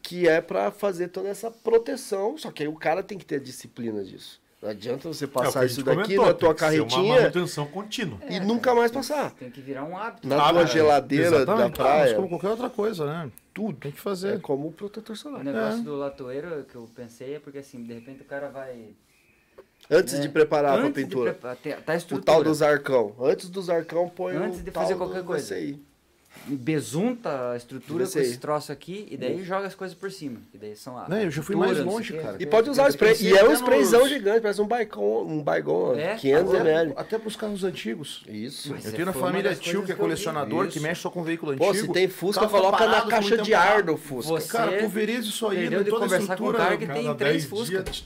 que 0.00 0.28
é 0.28 0.38
para 0.40 0.70
fazer 0.70 1.08
toda 1.08 1.30
essa 1.30 1.50
proteção, 1.50 2.36
só 2.36 2.50
que 2.52 2.62
aí 2.62 2.68
o 2.68 2.74
cara 2.76 3.02
tem 3.02 3.16
que 3.16 3.24
ter 3.24 3.36
a 3.36 3.40
disciplina 3.40 4.04
disso. 4.04 4.38
Não 4.64 4.70
adianta 4.70 5.06
você 5.08 5.24
É, 5.24 5.28
o 5.28 5.30
passar 5.30 5.60
gente 5.62 5.72
isso 5.72 5.82
daqui 5.84 6.02
comentou, 6.16 6.26
na 6.26 6.32
tua 6.34 6.54
tem 6.54 6.56
que 6.68 6.74
ser 6.74 6.80
Uma 6.80 6.88
carretinha 6.88 7.20
manutenção 7.20 7.66
contínua. 7.66 8.18
e 8.30 8.40
nunca 8.40 8.74
mais 8.74 8.90
passar. 8.90 9.30
Tem 9.32 9.50
que 9.50 9.60
virar 9.60 9.84
um 9.84 9.94
hábito. 9.94 10.26
Na 10.26 10.42
Ah, 10.48 10.52
tua 10.52 10.62
é, 10.62 10.66
geladeira 10.66 11.44
da. 11.44 11.52
Ah, 11.52 11.56
mas 11.56 11.70
praia, 11.72 12.14
como 12.14 12.28
qualquer 12.30 12.48
outra 12.48 12.70
coisa, 12.70 13.04
né? 13.04 13.30
Tudo. 13.52 13.76
Tem 13.78 13.92
que 13.92 13.98
é 13.98 14.00
fazer. 14.00 14.40
como 14.40 14.68
o 14.68 14.72
protetor 14.72 15.12
O 15.14 15.16
solar. 15.18 15.44
negócio 15.44 15.82
do 15.82 15.94
latoeiro 15.96 16.64
que 16.64 16.74
eu 16.76 16.88
pensei 16.96 17.34
é 17.34 17.38
porque 17.38 17.58
assim, 17.58 17.84
de 17.84 17.92
repente 17.92 18.22
o 18.22 18.24
cara 18.24 18.48
vai. 18.48 18.86
Antes 19.90 20.14
né, 20.14 20.20
de 20.20 20.28
preparar 20.30 20.78
antes 20.78 20.94
pintura. 21.04 21.32
preparar- 21.34 21.56
tem- 21.58 21.76
tá 21.76 21.92
a 21.92 21.96
O 22.16 22.20
tal 22.22 22.42
do 22.42 22.54
zarcão. 22.54 23.14
Antes 23.20 23.50
do 23.50 23.60
zarcão, 23.60 24.08
põe 24.08 24.34
Antes 24.34 24.60
o 24.60 24.62
de 24.62 24.70
tal 24.70 24.82
fazer 24.82 24.94
do 24.94 24.98
qualquer 24.98 25.22
coisa. 25.22 25.54
VCI. 25.54 25.78
Besunta 26.46 27.52
a 27.52 27.56
estrutura 27.56 28.06
com 28.06 28.18
esse 28.18 28.38
troço 28.38 28.70
aqui 28.72 29.06
e 29.10 29.16
daí 29.16 29.42
joga 29.44 29.66
as 29.66 29.74
coisas 29.74 29.96
por 29.96 30.10
cima. 30.10 30.40
E 30.52 30.58
daí 30.58 30.76
são 30.76 30.96
a. 30.98 31.08
Né, 31.08 31.24
eu 31.26 31.30
já 31.30 31.42
fui 31.42 31.56
mais 31.56 31.78
não 31.78 31.86
longe, 31.86 32.12
o 32.16 32.22
cara. 32.22 32.36
E 32.38 32.46
pode 32.46 32.68
usar 32.70 32.84
o 32.84 32.86
Eu 32.86 32.90
spray. 32.90 33.16
E 33.20 33.30
é 33.36 33.42
um 33.42 33.46
até 33.46 33.54
sprayzão 33.54 34.08
gigante, 34.08 34.40
parece 34.40 34.60
um 34.60 34.66
baicon, 34.66 35.22
um 35.24 35.42
baigão, 35.42 35.94
É, 35.94 36.16
500 36.16 36.54
Até, 36.54 36.60
ml. 36.60 36.92
até 36.96 37.18
pros 37.18 37.36
carros 37.36 37.64
antigos. 37.64 38.24
Isso. 38.28 38.70
Mas 38.70 38.84
Eu 38.84 38.90
é, 38.90 38.94
tenho 38.94 39.06
na 39.06 39.12
família 39.12 39.54
tio 39.54 39.80
que 39.84 39.92
é 39.92 39.94
que 39.94 40.00
eu 40.00 40.04
colecionador, 40.04 40.68
que 40.68 40.80
mexe 40.80 41.00
só 41.02 41.10
com 41.10 41.22
veículo 41.22 41.56
Pô, 41.56 41.70
antigo. 41.70 41.86
se 41.86 41.92
tem 41.92 42.08
Fusca, 42.08 42.46
coloca 42.48 42.86
na 42.86 43.02
caixa 43.02 43.38
de 43.38 43.54
ar 43.54 43.82
do 43.82 43.96
Fusca. 43.96 44.40
Cara, 44.48 44.78
pulveriza 44.78 45.28
isso 45.28 45.46
aí, 45.48 45.68
de 45.68 45.84
toda 45.84 45.88
a 45.90 46.00
conversar 46.00 46.26
com 46.26 46.32
estrutura. 46.32 46.58
cara 46.58 46.76
que 46.76 46.86
tem 46.86 47.14
três 47.14 47.34
10 47.36 47.44
Fusca, 47.46 47.82
dias- 47.82 48.04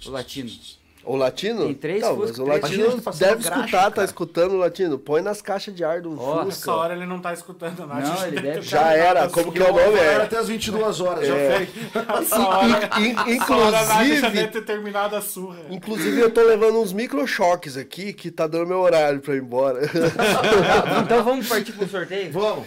o 1.04 1.14
latino. 1.14 1.14
O 1.14 1.16
latino? 1.16 1.64
Tem 1.66 1.74
três 1.74 2.02
não, 2.02 2.16
Fusca, 2.16 2.26
mas 2.26 2.38
o 2.38 2.44
três 2.44 2.62
latino 2.62 3.12
deve 3.18 3.42
graxa, 3.44 3.60
escutar, 3.60 3.84
tá 3.84 3.90
cara. 3.90 4.04
escutando 4.04 4.52
o 4.52 4.56
latino? 4.58 4.98
Põe 4.98 5.22
nas 5.22 5.40
caixas 5.40 5.74
de 5.74 5.82
ar 5.84 6.00
do 6.02 6.12
Ó, 6.20 6.44
Fusca. 6.44 6.48
Essa 6.48 6.74
hora 6.74 6.94
ele 6.94 7.06
não 7.06 7.18
tá 7.20 7.32
escutando 7.32 7.86
nada. 7.86 8.00
Não, 8.00 8.12
a 8.12 8.16
gente 8.16 8.26
ele 8.26 8.40
deve 8.40 8.62
Já 8.62 8.78
terminado 8.88 9.18
era, 9.18 9.28
como 9.28 9.52
que 9.52 9.62
é 9.62 9.64
o 9.64 9.72
nome? 9.74 9.98
Era 9.98 10.22
É. 10.22 10.26
até 10.26 10.36
as 10.38 10.48
22 10.48 11.00
horas, 11.00 11.26
já 11.26 11.34
É. 11.34 11.66
foi. 11.66 12.02
Essa 12.22 12.38
hora, 12.48 12.90
In- 13.00 13.32
in- 13.32 13.36
essa 13.40 13.56
hora 13.56 13.70
já 13.84 13.98
deve 14.02 14.16
inclusive, 14.16 14.46
ter 14.48 14.62
terminado 14.64 15.16
a 15.16 15.20
surra. 15.22 15.58
inclusive, 15.70 16.20
eu 16.20 16.30
tô 16.30 16.42
levando 16.42 16.78
uns 16.80 16.92
microchoques 16.92 17.76
aqui 17.76 18.12
que 18.12 18.30
tá 18.30 18.46
dando 18.46 18.66
meu 18.66 18.80
horário 18.80 19.20
pra 19.20 19.34
ir 19.34 19.42
embora. 19.42 19.80
então 21.04 21.22
vamos 21.24 21.48
partir 21.48 21.72
pro 21.72 21.88
sorteio? 21.88 22.32
Vamos. 22.32 22.66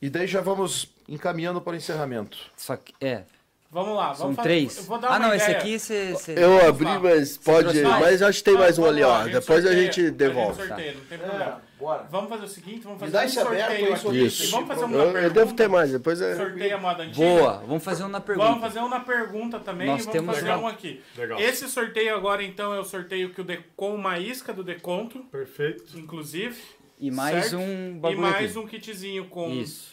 E 0.00 0.10
daí 0.10 0.26
já 0.26 0.40
vamos 0.40 0.88
encaminhando 1.08 1.60
para 1.60 1.72
o 1.74 1.76
encerramento. 1.76 2.36
Só 2.56 2.76
que, 2.76 2.92
é, 3.00 3.22
Vamos 3.72 3.96
lá, 3.96 4.04
vamos 4.12 4.18
são 4.18 4.34
fazer- 4.34 4.48
três. 4.50 4.76
eu 4.76 4.82
vou 4.84 4.98
dar 4.98 5.08
Ah, 5.08 5.10
uma 5.16 5.18
não, 5.28 5.34
esse 5.34 5.46
ideia. 5.46 5.58
aqui 5.58 5.78
você. 5.78 6.12
você- 6.12 6.34
Eu 6.36 6.68
abri, 6.68 6.84
mas 7.02 7.38
pode. 7.38 7.82
Mas 7.82 8.20
acho 8.20 8.38
que 8.38 8.44
tem 8.44 8.52
Não, 8.52 8.60
mais 8.60 8.78
um 8.78 8.84
ali, 8.84 9.02
ó. 9.02 9.14
a 9.14 9.24
Depois 9.24 9.64
a 9.64 9.68
sorteia, 9.68 9.82
gente 9.92 10.10
devolve. 10.10 10.50
A 10.50 10.54
gente 10.66 10.68
sorteia, 10.68 10.92
não 10.92 11.00
tem 11.06 11.18
É, 11.18 11.20
problema. 11.22 11.62
bora. 11.80 12.06
Vamos 12.10 12.28
fazer 12.28 12.44
o 12.44 12.48
seguinte, 12.48 12.80
vamos 12.84 13.00
fazer 13.00 13.16
um 13.16 13.20
esse 13.22 13.38
aberto 13.40 13.58
sorteio 13.66 13.86
aí, 13.86 13.92
aqui. 13.94 14.26
Isso. 14.26 14.44
E 14.44 14.46
vamos 14.48 14.68
fazer 14.68 14.84
uma 14.84 14.94
Eu, 14.96 15.02
pergunta. 15.04 15.24
eu 15.24 15.30
devo 15.30 15.54
ter 15.54 15.68
mais, 15.70 15.90
depois 15.90 16.20
é. 16.20 16.36
Sorteia 16.36 16.74
a 16.74 16.78
moda 16.78 17.02
antiga. 17.02 17.16
Boa, 17.26 17.52
vamos 17.66 17.82
fazer 17.82 18.04
um 18.04 18.08
na 18.08 18.20
pergunta. 18.20 18.46
Vamos 18.48 18.62
fazer 18.62 18.78
um 18.80 18.88
na 18.90 19.00
pergunta 19.00 19.58
também 19.60 19.86
Nós 19.86 20.02
e 20.02 20.04
vamos 20.04 20.12
temos 20.20 20.34
fazer 20.36 20.48
uma- 20.50 20.58
um 20.58 20.66
aqui. 20.68 21.02
Legal. 21.16 21.40
Esse 21.40 21.66
sorteio 21.66 22.14
agora, 22.14 22.42
então, 22.44 22.74
é 22.74 22.78
o 22.78 22.84
sorteio 22.84 23.30
que 23.30 23.40
o 23.40 23.44
de... 23.44 23.58
com 23.74 23.94
uma 23.94 24.18
isca 24.18 24.52
do 24.52 24.62
Deconto, 24.62 25.20
Perfeito. 25.32 25.98
inclusive. 25.98 26.60
E 27.00 27.10
mais 27.10 27.46
certo? 27.46 27.56
um 27.56 27.94
E 27.96 27.98
bagulho 27.98 28.20
mais 28.20 28.50
aqui. 28.50 28.58
um 28.58 28.66
kitzinho 28.66 29.24
com 29.24 29.48
Isso. 29.50 29.91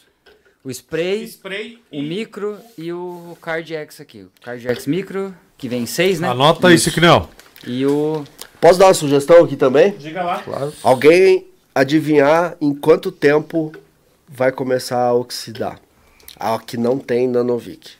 O 0.62 0.70
spray, 0.70 1.24
spray 1.24 1.78
o 1.90 1.96
e... 1.96 2.02
micro 2.02 2.58
e 2.76 2.92
o 2.92 3.36
Card 3.40 3.74
X 3.74 4.00
aqui. 4.00 4.22
O 4.22 4.30
Card 4.44 4.66
X 4.68 4.86
micro, 4.86 5.34
que 5.56 5.68
vem 5.68 5.86
seis, 5.86 6.20
né? 6.20 6.28
Anota 6.28 6.68
aí, 6.68 6.78
Cicnel. 6.78 7.30
E 7.66 7.86
o. 7.86 8.24
Posso 8.60 8.78
dar 8.78 8.86
uma 8.86 8.94
sugestão 8.94 9.42
aqui 9.42 9.56
também? 9.56 9.92
Diga 9.92 10.22
lá. 10.22 10.44
Alguém 10.82 11.46
adivinhar 11.74 12.56
em 12.60 12.74
quanto 12.74 13.10
tempo 13.10 13.72
vai 14.28 14.52
começar 14.52 15.00
a 15.00 15.14
oxidar? 15.14 15.80
A 16.36 16.58
que 16.58 16.76
não 16.76 16.98
tem 16.98 17.26
Nanovic. 17.26 17.92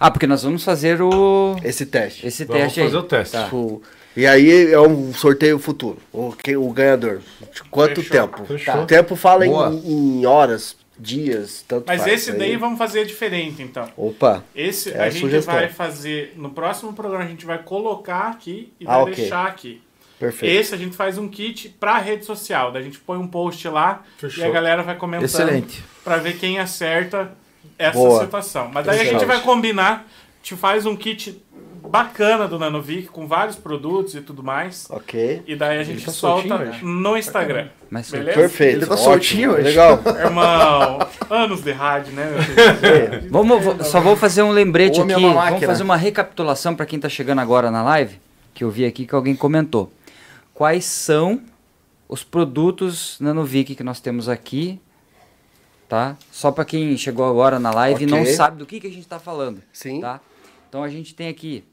Ah, 0.00 0.10
porque 0.10 0.26
nós 0.26 0.42
vamos 0.42 0.64
fazer 0.64 1.02
o. 1.02 1.56
Esse 1.62 1.84
teste. 1.84 2.26
Esse 2.26 2.44
Vamos 2.44 2.62
teste 2.62 2.80
aí. 2.80 2.86
fazer 2.86 2.96
o 2.96 3.02
teste. 3.02 3.32
Tá. 3.32 3.44
Tipo, 3.44 3.82
e 4.16 4.26
aí 4.26 4.72
é 4.72 4.80
um 4.80 5.12
sorteio 5.12 5.58
futuro. 5.58 5.98
O, 6.12 6.32
que, 6.32 6.56
o 6.56 6.70
ganhador. 6.70 7.20
De 7.52 7.62
Quanto 7.64 8.02
Fechou. 8.02 8.28
tempo? 8.28 8.44
Fechou. 8.46 8.82
O 8.82 8.86
tempo 8.86 9.16
fala 9.16 9.46
em, 9.46 9.50
em 9.50 10.26
horas, 10.26 10.76
dias, 10.98 11.64
tanto 11.66 11.84
Mas 11.86 12.00
faz. 12.02 12.12
esse 12.12 12.30
Aí- 12.32 12.38
daí 12.38 12.56
vamos 12.56 12.78
fazer 12.78 13.04
diferente, 13.06 13.62
então. 13.62 13.88
Opa, 13.96 14.42
Esse 14.54 14.90
É 14.92 15.00
a 15.00 15.04
a 15.04 15.10
gente 15.10 15.20
sugestão. 15.20 15.54
vai 15.54 15.68
fazer 15.68 16.32
no 16.36 16.50
próximo 16.50 16.92
programa 16.92 17.24
a 17.24 17.28
gente 17.28 17.46
vai 17.46 17.58
colocar 17.58 18.28
aqui 18.30 18.72
e 18.80 18.84
Ah, 18.86 18.94
vai 18.94 19.02
ok. 19.02 19.14
deixar 19.14 19.46
aqui. 19.46 19.80
perfeito. 20.18 20.52
Esse 20.52 20.74
a 20.74 20.78
gente 20.78 20.96
faz 20.96 21.16
um 21.16 21.28
kit 21.28 21.68
pra 21.78 21.98
rede 21.98 22.24
social, 22.24 22.72
daí 22.72 22.82
a 22.82 22.84
gente 22.84 22.98
põe 22.98 23.16
um 23.18 23.26
post 23.28 23.68
lá 23.68 24.02
Fechou. 24.18 24.44
e 24.44 24.46
a 24.48 24.50
galera 24.50 24.82
vai 24.82 24.96
comentando 24.96 25.64
pra 26.02 26.16
ver 26.16 26.36
quem 26.38 26.58
acerta 26.58 27.32
essa 27.78 27.92
Boa. 27.96 28.24
situação. 28.24 28.68
Mas 28.74 28.84
daí 28.84 28.98
a 29.00 29.04
gente 29.04 29.24
vai 29.24 29.40
combinar, 29.40 30.08
a 30.08 30.42
gente 30.42 30.56
faz 30.60 30.84
um 30.86 30.96
kit 30.96 31.40
bacana 31.88 32.46
do 32.46 32.58
Nanovic 32.58 33.08
com 33.08 33.26
vários 33.26 33.56
produtos 33.56 34.14
e 34.14 34.20
tudo 34.20 34.42
mais. 34.42 34.86
Ok. 34.90 35.42
E 35.46 35.56
daí 35.56 35.78
a 35.78 35.82
gente 35.82 36.04
tá 36.04 36.12
solta 36.12 36.58
no 36.82 37.16
Instagram. 37.16 37.68
Mas 37.90 38.10
Beleza? 38.10 38.38
Perfeito. 38.38 38.76
Ele 38.76 38.86
tá 38.86 38.96
soltinho 38.96 39.52
hoje. 39.52 39.62
Legal. 39.62 40.00
Irmão, 40.04 40.98
anos 41.30 41.62
de 41.62 41.72
rádio, 41.72 42.12
né? 42.12 42.30
meu 42.30 42.42
filho? 42.42 43.30
Vamos, 43.30 43.86
só 43.86 44.00
vou 44.00 44.14
fazer 44.16 44.42
um 44.42 44.50
lembrete 44.50 45.00
aqui. 45.00 45.12
é 45.12 45.16
uma 45.16 45.44
Vamos 45.50 45.64
fazer 45.64 45.82
uma 45.82 45.96
recapitulação 45.96 46.74
para 46.74 46.84
quem 46.84 47.00
tá 47.00 47.08
chegando 47.08 47.40
agora 47.40 47.70
na 47.70 47.82
live, 47.82 48.20
que 48.52 48.62
eu 48.62 48.70
vi 48.70 48.84
aqui 48.84 49.06
que 49.06 49.14
alguém 49.14 49.34
comentou. 49.34 49.90
quais 50.52 50.84
são 50.84 51.40
os 52.08 52.24
produtos 52.24 53.16
Nanovic 53.20 53.74
que 53.74 53.84
nós 53.84 54.00
temos 54.00 54.28
aqui, 54.28 54.80
tá? 55.88 56.16
Só 56.30 56.50
para 56.50 56.64
quem 56.64 56.96
chegou 56.96 57.28
agora 57.28 57.58
na 57.58 57.70
live 57.70 58.04
e 58.04 58.06
não 58.06 58.24
sabe 58.26 58.58
do 58.58 58.66
que, 58.66 58.80
que 58.80 58.86
a 58.86 58.90
gente 58.90 59.00
está 59.00 59.18
falando, 59.18 59.62
Sim. 59.72 60.00
tá? 60.00 60.20
Então 60.68 60.82
a 60.82 60.88
gente 60.88 61.14
tem 61.14 61.28
aqui 61.28 61.64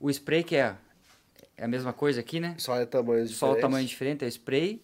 o 0.00 0.10
spray 0.10 0.42
que 0.44 0.56
é, 0.56 0.74
é 1.56 1.64
a 1.64 1.68
mesma 1.68 1.92
coisa 1.92 2.20
aqui, 2.20 2.38
né? 2.40 2.54
Só 2.58 2.76
é 2.76 2.86
tamanhos 2.86 3.30
Só 3.36 3.52
o 3.52 3.56
tamanho 3.56 3.86
diferente, 3.86 4.24
é 4.24 4.28
spray, 4.28 4.80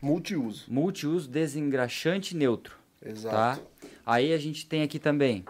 Multiuso. 0.00 0.64
multiuso, 0.68 1.28
desengraxante 1.28 2.36
neutro, 2.36 2.76
tá? 3.00 3.08
Exato. 3.08 3.62
Aí 4.04 4.32
a 4.32 4.38
gente 4.38 4.66
tem 4.66 4.82
aqui 4.82 4.98
também 4.98 5.44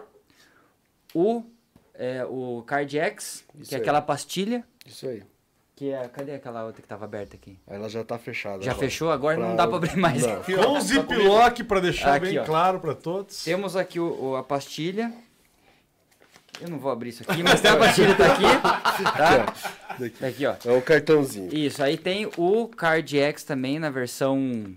o, 1.13 1.43
é, 1.93 2.23
o 2.25 2.63
Cardx, 2.65 3.43
Isso 3.59 3.69
que 3.69 3.75
é 3.75 3.77
aí. 3.77 3.81
aquela 3.81 4.01
pastilha, 4.01 4.63
Isso 4.85 5.07
aí. 5.07 5.23
que 5.75 5.91
é... 5.91 6.07
Cadê 6.07 6.33
aquela 6.35 6.65
outra 6.65 6.81
que 6.81 6.85
estava 6.85 7.05
aberta 7.05 7.35
aqui? 7.35 7.57
Ela 7.67 7.89
já 7.89 8.03
tá 8.03 8.17
fechada. 8.19 8.61
Já 8.63 8.71
agora. 8.71 8.87
fechou? 8.87 9.11
Agora 9.11 9.37
não 9.37 9.47
Pra- 9.47 9.55
dá 9.55 9.67
para 9.67 9.77
abrir 9.77 9.95
mais. 9.97 10.21
Não. 10.21 10.41
Com 10.43 10.79
ziplock 10.81 11.63
para 11.63 11.79
deixar 11.79 12.15
Aqui, 12.15 12.27
bem 12.27 12.39
ó. 12.39 12.43
claro 12.45 12.79
para 12.79 12.93
todos. 12.95 13.43
Temos 13.43 13.75
aqui 13.75 13.99
o, 13.99 14.23
o- 14.31 14.35
a 14.35 14.43
pastilha. 14.43 15.11
Eu 16.61 16.69
não 16.69 16.77
vou 16.79 16.91
abrir 16.91 17.09
isso 17.09 17.23
aqui, 17.27 17.43
mas 17.43 17.59
tem 17.61 17.71
a 17.71 17.75
pastilha 17.77 18.15
tá 18.15 18.33
aqui, 18.33 18.43
tá? 19.17 19.53
Daqui. 19.99 20.17
Tá 20.17 20.27
aqui, 20.27 20.45
ó. 20.45 20.55
É 20.65 20.71
o 20.71 20.81
cartãozinho. 20.81 21.53
Isso, 21.53 21.83
aí 21.83 21.97
tem 21.97 22.29
o 22.37 22.67
CardX 22.67 23.43
também 23.43 23.79
na 23.79 23.89
versão 23.89 24.73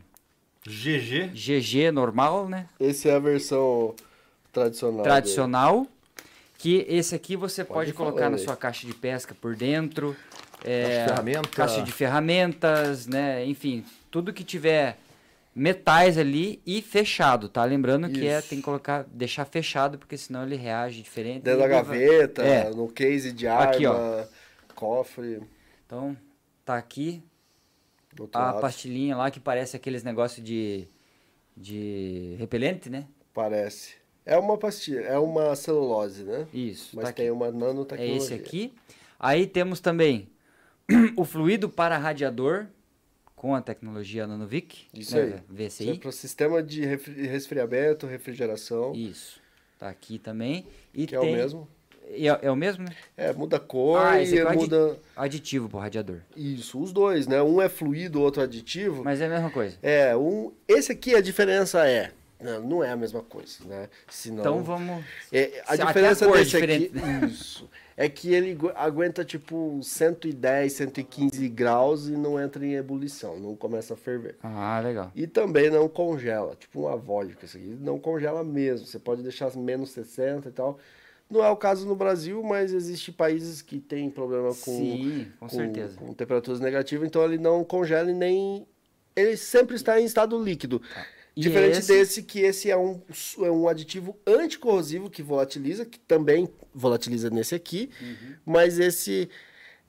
GG. 0.67 1.29
GG 1.33 1.91
normal, 1.93 2.49
né? 2.49 2.67
Esse 2.81 3.09
é 3.09 3.15
a 3.15 3.19
versão 3.19 3.95
tradicional. 4.53 5.03
Tradicional. 5.03 5.87
Que 6.59 6.87
esse 6.89 7.15
aqui 7.15 7.37
você 7.37 7.63
pode, 7.63 7.93
Pode 7.93 7.93
colocar 7.93 8.31
na 8.31 8.37
aí. 8.37 8.43
sua 8.43 8.57
caixa 8.57 8.87
de 8.87 8.95
pesca 8.95 9.35
por 9.39 9.55
dentro. 9.55 10.17
É, 10.65 10.83
Caixa 10.83 10.99
de 10.99 11.05
ferramenta. 11.09 11.49
caixa 11.51 11.83
de 11.83 11.93
ferramentas, 11.93 13.07
né? 13.07 13.45
Enfim, 13.45 13.85
tudo 14.11 14.33
que 14.33 14.43
tiver 14.43 14.97
metais 15.59 16.19
ali 16.19 16.61
e 16.67 16.83
fechado, 16.83 17.49
tá? 17.49 17.65
Lembrando 17.65 18.11
que 18.11 18.27
é, 18.27 18.43
tem 18.43 18.59
que 18.59 18.65
colocar, 18.65 19.05
deixar 19.11 19.47
fechado, 19.47 19.97
porque 19.97 20.19
senão 20.19 20.43
ele 20.45 20.55
reage 20.55 21.03
diferente. 21.03 21.43
Dentro 21.45 21.61
da 21.61 21.67
gaveta, 21.67 22.43
É. 22.43 22.69
no 22.69 22.89
case 22.89 23.33
de 23.33 23.47
arma, 23.47 23.73
Aqui, 23.73 23.87
ó. 23.87 24.25
cofre. 24.75 25.41
Então, 25.87 26.15
tá 26.63 26.77
aqui 26.77 27.23
a 28.35 28.39
lado. 28.39 28.61
pastilhinha 28.61 29.17
lá 29.17 29.31
que 29.31 29.41
parece 29.41 29.75
aqueles 29.77 30.03
negócios 30.05 30.45
de, 30.45 30.87
de 31.57 32.37
repelente, 32.39 32.91
né? 32.91 33.07
Parece. 33.33 33.95
É 34.27 34.37
uma 34.37 34.59
pastilha, 34.59 35.01
é 35.01 35.19
uma 35.19 35.55
celulose, 35.57 36.25
né? 36.25 36.47
Isso, 36.53 36.97
Mas 36.97 37.07
tá 37.07 37.13
tem 37.13 37.27
aqui. 37.29 37.33
uma 37.37 37.47
É 37.47 37.53
nanotecnologia. 37.53 38.17
esse 38.19 38.35
aqui. 38.35 38.75
Aí 39.19 39.47
temos 39.47 39.81
também 39.81 40.29
o 41.17 41.25
fluido 41.25 41.69
para 41.71 41.97
radiador 41.97 42.67
com 43.37 43.55
a 43.55 43.61
tecnologia 43.61 44.27
Nanovic, 44.27 44.87
Isso 44.93 45.15
né? 45.15 45.23
aí. 45.23 45.67
Isso 45.69 45.83
é 45.83 45.91
VCI. 45.91 45.99
para 45.99 46.11
sistema 46.11 46.63
de 46.63 46.85
resfriamento, 46.85 48.07
refrigeração, 48.07 48.95
Isso. 48.95 49.39
Tá 49.79 49.91
aqui 49.91 50.19
também. 50.19 50.67
E 50.95 51.07
que 51.07 51.15
é 51.15 51.21
tem... 51.21 51.35
o 51.35 51.37
mesmo. 51.37 51.69
É, 52.09 52.47
é 52.47 52.51
o 52.51 52.57
mesmo, 52.57 52.85
né? 52.85 52.91
É, 53.17 53.33
muda 53.33 53.57
a 53.59 53.61
cor 53.61 54.01
Ah, 54.01 54.23
e 54.23 54.25
aqui 54.25 54.39
é 54.39 54.45
o 54.47 54.55
muda... 54.55 54.99
Aditivo 55.15 55.69
pro 55.69 55.79
radiador. 55.79 56.21
Isso, 56.35 56.81
os 56.81 56.93
dois, 56.93 57.27
né? 57.27 57.43
Um 57.43 57.61
é 57.61 57.69
fluido, 57.69 58.21
o 58.21 58.23
outro 58.23 58.43
aditivo. 58.43 59.05
Mas 59.05 59.21
é 59.21 59.27
a 59.27 59.29
mesma 59.29 59.51
coisa. 59.51 59.77
É, 59.83 60.17
um... 60.17 60.51
Esse 60.67 60.93
aqui 60.93 61.15
a 61.15 61.21
diferença 61.21 61.87
é... 61.87 62.13
Não, 62.41 62.63
não 62.63 62.85
é 62.85 62.91
a 62.91 62.97
mesma 62.97 63.23
coisa, 63.23 63.59
né? 63.65 63.89
Senão... 64.09 64.41
Então 64.41 64.63
vamos. 64.63 65.05
É, 65.33 65.63
a 65.67 65.77
Se- 65.77 65.85
diferença 65.85 66.27
a 66.27 66.29
é 66.29 66.33
desse 66.33 66.57
aqui, 66.57 66.67
diferente, 66.67 66.93
isso, 67.33 67.69
é 67.97 68.09
que 68.09 68.33
ele 68.35 68.53
agu- 68.53 68.73
aguenta 68.75 69.25
tipo 69.25 69.81
110, 69.83 70.73
115 70.73 71.49
graus 71.49 72.09
e 72.09 72.13
não 72.13 72.39
entra 72.41 72.65
em 72.65 72.75
ebulição, 72.75 73.39
não 73.41 73.57
começa 73.57 73.95
a 73.95 73.97
ferver. 73.97 74.37
Ah, 74.43 74.81
legal. 74.85 75.11
E 75.15 75.27
também 75.27 75.71
não 75.71 75.89
congela, 75.89 76.55
tipo 76.57 76.81
uma 76.83 76.97
vodka, 76.97 77.45
isso 77.47 77.57
aqui 77.57 77.77
não 77.81 77.99
congela 77.99 78.45
mesmo. 78.45 78.87
Você 78.87 78.99
pode 78.99 79.23
deixar 79.23 79.55
menos 79.57 79.91
60 79.91 80.49
e 80.49 80.53
tal. 80.53 80.79
Não 81.29 81.43
é 81.45 81.49
o 81.51 81.57
caso 81.57 81.87
no 81.89 81.97
Brasil, 81.97 82.43
mas 82.43 82.73
existe 82.73 83.11
países 83.11 83.61
que 83.63 83.81
têm 83.81 84.09
problema 84.11 84.49
com, 84.51 84.55
Sim, 84.55 85.33
com 85.41 85.49
certeza. 85.49 85.97
com 85.97 86.13
temperaturas 86.15 86.61
negativas, 86.61 87.09
então 87.09 87.25
ele 87.25 87.39
não 87.39 87.65
congela 87.65 88.09
e 88.11 88.15
nem 88.15 88.67
ele 89.17 89.37
sempre 89.37 89.75
está 89.75 90.01
em 90.01 90.05
estado 90.05 90.41
líquido. 90.41 90.81
E 91.37 91.41
Diferente 91.43 91.79
esse- 91.79 91.93
desse, 91.93 92.23
que 92.23 92.41
esse 92.41 92.71
é 92.71 92.77
um, 92.79 92.99
é 93.45 93.51
um 93.51 93.69
aditivo 93.69 94.19
anticorrosivo 94.27 95.11
que 95.11 95.23
volatiliza, 95.23 95.85
que 95.85 95.99
também 95.99 96.49
volatiliza 96.75 97.29
nesse 97.29 97.55
aqui, 97.55 97.91
Uhum. 98.01 98.35
mas 98.47 98.79
esse 98.79 99.29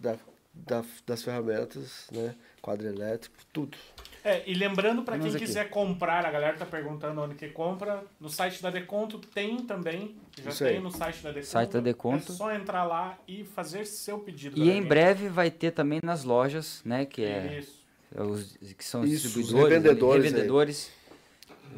da, 0.00 0.16
da- 0.54 0.84
das 1.06 1.22
ferramentas, 1.22 2.06
né? 2.10 2.34
Quadro 2.62 2.86
elétrico, 2.88 3.36
tudo. 3.52 3.76
É, 4.24 4.42
e 4.46 4.52
lembrando 4.52 5.02
para 5.02 5.16
quem 5.18 5.28
aqui. 5.28 5.38
quiser 5.38 5.70
comprar, 5.70 6.26
a 6.26 6.30
galera 6.30 6.56
tá 6.56 6.66
perguntando 6.66 7.20
onde 7.22 7.34
que 7.36 7.48
compra, 7.48 8.02
no 8.20 8.28
site 8.28 8.60
da 8.60 8.68
Deconto 8.68 9.18
tem 9.18 9.58
também, 9.58 10.16
já 10.42 10.50
Isso 10.50 10.64
tem 10.64 10.76
aí. 10.76 10.80
no 10.82 10.90
site 10.90 11.22
da 11.22 11.28
Deconto. 11.30 11.46
Site 11.46 11.70
da 11.72 11.80
Deconto. 11.80 12.32
É 12.32 12.34
só 12.34 12.52
entrar 12.52 12.84
lá 12.84 13.16
e 13.28 13.44
fazer 13.44 13.86
seu 13.86 14.18
pedido. 14.18 14.58
E 14.58 14.70
em 14.70 14.82
breve 14.82 15.28
vai 15.28 15.50
ter 15.50 15.70
também 15.70 16.00
nas 16.02 16.24
lojas, 16.24 16.82
né? 16.84 17.06
Que 17.06 17.22
é 17.24 17.58
Isso. 17.60 17.77
Os 18.16 18.56
que 18.76 18.84
são 18.84 19.04
Isso, 19.04 19.14
os 19.14 19.22
distribuidores, 19.22 19.64
ali, 19.64 19.74
revendedores 19.74 20.24
aí. 20.24 20.30
revendedores 20.30 20.90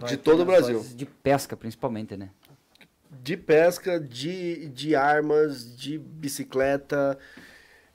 De 0.08 0.16
todo 0.16 0.42
o 0.42 0.44
Brasil. 0.44 0.84
De 0.94 1.06
pesca, 1.06 1.56
principalmente, 1.56 2.16
né? 2.16 2.30
de 3.22 3.36
pesca, 3.36 3.98
de, 3.98 4.68
de 4.68 4.94
armas, 4.94 5.76
de 5.76 5.98
bicicleta, 5.98 7.18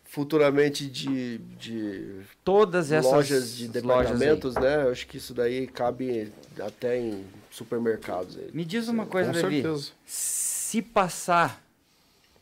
futuramente 0.03 0.88
de, 0.88 1.40
de 1.57 2.22
Todas 2.44 2.91
essas 2.91 3.12
lojas 3.12 3.56
de 3.56 3.68
lojas 3.80 4.20
departamentos, 4.20 4.56
né? 4.56 4.84
Eu 4.84 4.91
acho 4.91 5.07
que 5.07 5.18
isso 5.18 5.34
daí 5.34 5.68
cabe 5.68 6.32
até 6.60 6.99
em 6.99 7.26
supermercados. 7.49 8.38
Aí. 8.38 8.49
Me 8.53 8.66
diz 8.66 8.88
uma 8.88 9.06
coisa, 9.06 9.32
Com 9.32 9.41
Davi. 9.41 9.62
certeza. 9.62 9.91
Se 10.06 10.82
passar 10.82 11.64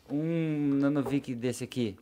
um 0.09 0.75
Nanovic 0.75 1.33
desse 1.35 1.63
aqui 1.63 1.95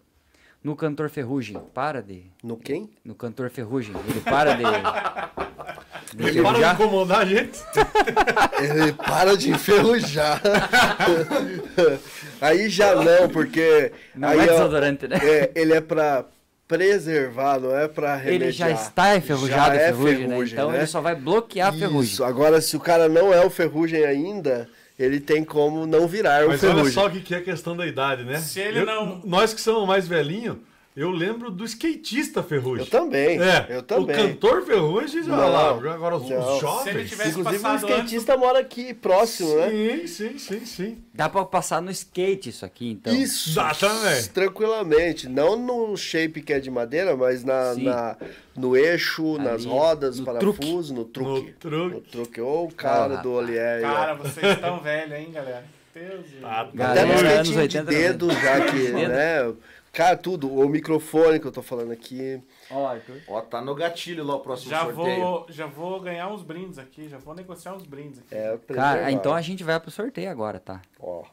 no 0.64 0.76
cantor 0.76 1.10
Ferrugem, 1.10 1.58
para 1.74 2.02
de. 2.02 2.24
No 2.44 2.56
quem? 2.58 2.90
No 3.04 3.16
cantor 3.16 3.50
Ferrugem, 3.50 3.96
ele 4.08 4.22
para 4.22 4.54
de. 4.56 4.64
de 6.16 6.28
Ele 6.28 6.42
para 6.42 6.54
de 6.54 6.60
enferrujar? 6.60 6.74
incomodar 6.76 7.20
a 7.22 7.26
gente. 7.26 7.60
Ele 8.62 8.94
para 8.94 9.38
de 9.38 9.50
enferrujar. 9.50 10.42
aí 12.42 12.70
já 12.70 12.96
não, 12.96 13.30
porque 13.30 13.92
Não 14.16 14.30
aí, 14.30 14.40
é 14.40 14.44
ó, 14.44 14.46
desodorante, 14.58 15.08
né? 15.08 15.18
é, 15.22 15.52
ele 15.56 15.74
é 15.74 15.82
para 15.82 16.26
preservar, 16.68 17.60
não 17.60 17.78
é 17.78 17.88
para 17.88 18.16
remediar. 18.16 18.42
Ele 18.44 18.52
já 18.52 18.70
está 18.72 19.16
enferrujado 19.16 19.76
Já 19.76 19.82
é 19.82 19.88
ferrugem, 19.88 20.20
né? 20.20 20.28
ferrugem, 20.30 20.54
Então 20.54 20.72
né? 20.72 20.78
ele 20.78 20.88
só 20.88 21.02
vai 21.02 21.16
bloquear 21.16 21.70
a 21.70 21.74
ferrugem. 21.74 22.14
Isso. 22.14 22.24
Agora, 22.24 22.62
se 22.62 22.76
o 22.76 22.80
cara 22.80 23.08
não 23.10 23.34
é 23.34 23.46
o 23.46 23.50
ferrugem 23.50 24.04
ainda, 24.06 24.70
ele 25.00 25.20
tem 25.20 25.44
como 25.44 25.86
não 25.86 26.08
virar 26.08 26.46
o 26.46 26.50
Mas 26.50 26.64
olha 26.64 26.74
ferrugem. 26.74 26.94
só 26.94 27.08
o 27.08 27.12
que 27.12 27.22
que 27.22 27.34
é 27.36 27.38
a 27.38 27.44
questão 27.44 27.76
da 27.76 27.86
idade, 27.88 28.24
né? 28.24 28.40
Se 28.40 28.60
ele 28.60 28.80
Eu- 28.80 28.86
não- 28.86 29.22
Nós 29.26 29.54
que 29.54 29.62
somos 29.62 29.88
mais 29.88 30.08
velhinhos, 30.08 30.58
eu 30.96 31.10
lembro 31.10 31.50
do 31.50 31.64
skatista 31.64 32.44
Ferrugem. 32.44 32.86
Eu 32.86 32.90
também, 32.92 33.42
É, 33.42 33.68
eu 33.70 33.82
também. 33.84 34.14
o 34.16 34.20
cantor 34.30 34.64
Ferrugem 34.66 35.24
já 35.24 35.36
Não, 35.36 35.50
lá, 35.52 35.70
agora 35.70 36.18
os, 36.18 36.24
os 36.24 36.30
não. 36.30 36.60
jovens. 36.60 36.84
Se 36.84 36.90
ele 36.90 37.08
tivesse 37.08 37.40
Inclusive 37.40 37.66
o 37.68 37.76
skatista 37.76 38.36
mora 38.38 38.60
aqui 38.60 38.94
próximo, 38.94 39.56
né? 39.56 39.70
Sim, 39.70 40.08
sim, 40.08 40.38
sim, 40.38 40.66
sim. 40.66 40.98
Dá 41.14 41.30
pra 41.30 41.46
passar 41.46 41.82
no 41.82 41.90
skate 41.92 42.50
isso 42.50 42.66
aqui, 42.66 42.92
então. 42.92 43.14
Isso, 43.14 43.56
também. 43.80 44.24
tranquilamente. 44.34 45.30
Não 45.30 45.56
no 45.56 45.96
shape 45.96 46.42
que 46.42 46.52
é 46.54 46.60
de 46.60 46.70
madeira, 46.70 47.16
mas 47.16 47.44
na, 47.44 47.74
Sim. 47.74 47.84
na- 47.86 48.18
no 48.56 48.76
eixo, 48.76 49.36
Ali, 49.36 49.44
nas 49.46 49.64
rodas, 49.66 50.20
no 50.20 50.26
parafuso, 50.26 50.94
no 50.94 51.06
truque. 51.06 51.48
No 51.52 51.54
truque. 51.54 51.96
No 51.96 52.02
truque. 52.02 52.42
Ou 52.42 52.66
o 52.68 52.74
cara 52.74 53.20
Ah, 53.20 53.22
do 53.22 53.32
Olier. 53.32 53.82
Cara, 53.82 54.14
vocês 54.16 54.46
estão 54.54 54.80
velhos, 54.84 55.14
hein, 55.18 55.30
galera? 55.32 55.64
Deus. 55.94 56.26
Tá 56.42 56.62
Até 56.62 56.78
Galera, 56.78 57.06
no 57.06 57.14
anos 57.14 57.50
skatinho 57.50 57.60
80, 57.62 57.92
de 57.92 57.98
dedo, 57.98 58.32
já 58.32 58.62
que, 58.62 58.92
né? 59.08 59.54
Cara, 59.92 60.16
tudo. 60.16 60.50
O 60.54 60.70
microfone 60.70 61.40
que 61.40 61.46
eu 61.46 61.52
tô 61.52 61.62
falando 61.62 61.92
aqui. 61.92 62.42
Ó, 62.70 62.88
Arthur. 62.88 63.18
Ó, 63.28 63.42
tá 63.42 63.62
no 63.62 63.76
gatilho 63.76 64.24
lá 64.24 64.36
o 64.36 64.40
próximo 64.40 64.72
Já 64.72 64.86
sorteio. 64.86 65.20
vou, 65.22 65.46
já 65.50 65.66
vou 65.66 66.00
ganhar 66.00 66.30
uns 66.30 66.44
brindes 66.44 66.78
aqui, 66.78 67.10
já 67.10 67.18
vou 67.18 67.36
negociar 67.36 67.74
uns 67.74 67.84
brindes 67.84 68.20
aqui. 68.20 68.28
É, 68.34 68.58
Cara, 68.74 69.12
então 69.12 69.34
a 69.34 69.42
gente 69.42 69.64
vai 69.64 69.78
pro 69.80 69.92
sorteio 69.92 70.30
agora, 70.32 70.60
tá? 70.60 70.82
Ó, 71.00 71.24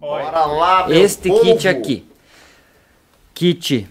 Olha, 0.00 0.24
Bora 0.24 0.44
lá, 0.44 0.88
meu 0.88 0.96
Este 1.04 1.28
povo. 1.28 1.40
kit 1.42 1.68
aqui. 1.68 2.06
Kit 3.32 3.88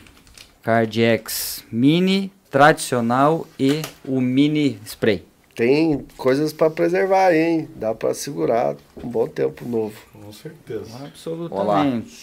Cardx 0.61 1.63
Mini, 1.71 2.31
tradicional 2.49 3.45
e 3.59 3.81
o 4.05 4.19
mini 4.21 4.79
spray. 4.85 5.25
tem 5.55 6.05
coisas 6.17 6.51
pra 6.53 6.69
preservar, 6.69 7.27
aí, 7.27 7.37
hein? 7.37 7.69
Dá 7.75 7.93
pra 7.93 8.13
segurar 8.13 8.75
um 8.97 9.07
bom 9.09 9.27
tempo 9.27 9.65
novo. 9.65 9.95
Com 10.13 10.31
certeza. 10.31 11.05
Absolutamente. 11.05 12.21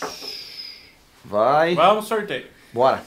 Vai. 1.25 1.75
Vamos 1.75 2.07
sorteio. 2.07 2.45
Bora. 2.73 3.03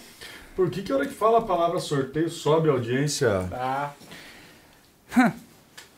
Por 0.55 0.69
que 0.69 0.81
que 0.83 0.91
a 0.91 0.95
hora 0.95 1.05
que 1.05 1.13
fala 1.13 1.39
a 1.39 1.41
palavra 1.41 1.79
sorteio 1.79 2.29
sobe 2.29 2.69
a 2.69 2.73
audiência? 2.73 3.47
Tá. 3.49 3.93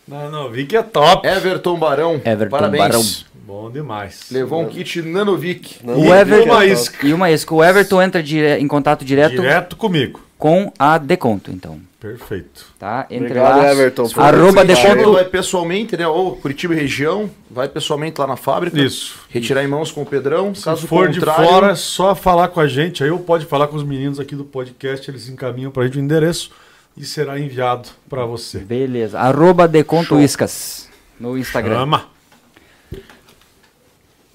Não, 0.07 0.29
não, 0.29 0.49
vi 0.51 0.65
que 0.65 0.77
é 0.77 0.83
top. 0.83 1.27
Everton 1.27 1.77
Barão. 1.77 2.21
Everton 2.23 2.49
Parabéns. 2.49 2.81
Barão. 2.81 3.03
Bom 3.45 3.71
demais. 3.71 4.25
Levou 4.31 4.61
um 4.61 4.67
kit 4.67 5.01
Nanovic. 5.01 5.83
Não, 5.83 5.99
O 5.99 6.13
Everton 6.13 6.45
não, 6.47 6.55
uma 6.55 6.65
isca. 6.65 7.05
e 7.05 7.13
uma 7.13 7.31
isca. 7.31 7.53
O 7.53 7.63
Everton 7.63 8.01
entra 8.01 8.21
dire- 8.23 8.57
em 8.59 8.67
contato 8.67 9.03
direto, 9.05 9.31
Direto 9.31 9.75
comigo. 9.75 10.21
com 10.37 10.71
a 10.79 10.97
Deconto, 10.97 11.51
então. 11.51 11.79
Perfeito. 12.05 12.67
Tá? 12.77 13.07
Entre 13.09 13.25
Obrigado, 13.25 13.57
lá. 13.57 13.71
Everton, 13.71 14.07
por 14.07 14.21
Arroba 14.23 14.63
Deconto. 14.63 15.13
vai 15.13 15.25
pessoalmente, 15.25 15.97
né? 15.97 16.07
Ou 16.07 16.35
Curitiba 16.35 16.75
e 16.75 16.77
região. 16.77 17.31
Vai 17.49 17.67
pessoalmente 17.67 18.21
lá 18.21 18.27
na 18.27 18.35
fábrica. 18.35 18.79
Isso. 18.79 19.19
Retirar 19.27 19.63
em 19.63 19.67
mãos 19.67 19.91
com 19.91 20.03
o 20.03 20.05
Pedrão. 20.05 20.53
Se 20.53 20.63
Caso 20.63 20.85
for 20.85 21.09
de 21.09 21.19
contrário, 21.19 21.49
fora, 21.49 21.71
é 21.71 21.75
só 21.75 22.13
falar 22.13 22.49
com 22.49 22.59
a 22.59 22.67
gente. 22.67 23.03
Aí 23.03 23.09
ou 23.09 23.17
pode 23.17 23.47
falar 23.47 23.67
com 23.69 23.75
os 23.75 23.83
meninos 23.83 24.19
aqui 24.19 24.35
do 24.35 24.45
podcast, 24.45 25.09
eles 25.09 25.27
encaminham 25.29 25.71
pra 25.71 25.83
gente 25.85 25.97
o 25.97 25.99
endereço 25.99 26.51
e 26.95 27.03
será 27.03 27.39
enviado 27.39 27.89
pra 28.07 28.23
você. 28.23 28.59
Beleza. 28.59 29.19
Arroba 29.19 29.67
Deconto 29.67 30.19
Iscas 30.21 30.87
no 31.19 31.35
Instagram. 31.35 31.79
Chama. 31.79 32.05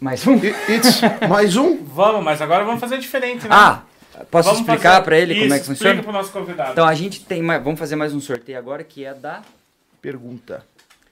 Mais 0.01 0.27
um? 0.27 0.35
It's 0.35 1.01
mais 1.29 1.57
um. 1.57 1.85
Vamos, 1.85 2.25
mas 2.25 2.43
agora 2.43 2.65
vamos 2.65 2.81
fazer 2.81 2.99
diferente, 2.99 3.45
né? 3.45 3.51
Ah, 3.53 3.83
posso 4.25 4.49
Vamos 4.49 4.61
explicar 4.61 5.03
pra 5.03 5.19
ele 5.19 5.35
como 5.35 5.47
é 5.47 5.57
que 5.57 5.63
Isso, 5.63 5.65
funciona? 5.67 5.91
Explica 5.95 6.03
pro 6.03 6.13
nosso 6.13 6.33
convidado. 6.33 6.73
Então 6.73 6.87
a 6.87 6.95
gente 6.95 7.25
tem 7.25 7.43
mais, 7.43 7.63
vamos 7.63 7.79
fazer 7.79 7.97
mais 7.97 8.13
um 8.15 8.21
sorteio 8.21 8.59
agora 8.59 8.83
que 8.85 9.05
é 9.05 9.15
da 9.15 9.43
Pergunta. 10.01 10.65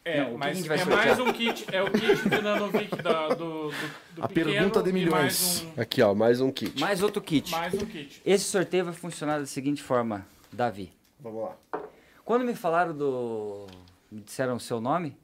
é, 0.04 0.20
não, 0.22 0.26
o 0.26 0.28
que 0.30 0.34
a 0.34 0.38
mas 0.38 0.56
gente 0.56 0.68
vai 0.68 0.76
é 0.78 0.80
sortear? 0.80 1.06
mais 1.06 1.18
um 1.20 1.32
kit, 1.32 1.66
é 1.70 1.82
o 1.82 1.90
kit 1.90 2.28
de 2.28 2.40
Nanovic 2.42 2.96
da- 3.02 3.28
do, 3.28 3.34
do, 3.34 3.70
do 4.14 4.22
A 4.24 4.28
pequeno 4.28 4.50
pergunta 4.52 4.82
de 4.82 4.92
milhões. 4.92 5.66
Um, 5.76 5.80
Aqui, 5.82 6.00
ó, 6.02 6.14
mais 6.14 6.40
um 6.40 6.50
kit. 6.50 6.80
mais 6.80 7.02
outro 7.02 7.20
kit. 7.20 7.50
mais 7.50 7.74
um 7.74 7.84
kit. 7.84 8.22
Esse 8.24 8.44
sorteio 8.44 8.86
vai 8.86 8.94
funcionar 8.94 9.38
da 9.38 9.46
seguinte 9.46 9.82
forma, 9.82 10.26
Davi. 10.50 10.90
Vamos 11.20 11.42
lá. 11.42 11.80
Quando 12.24 12.44
me 12.44 12.54
falaram 12.54 12.96
do 12.96 13.66
me 14.10 14.22
disseram 14.22 14.56
o 14.56 14.60
seu 14.60 14.80
nome, 14.80 15.14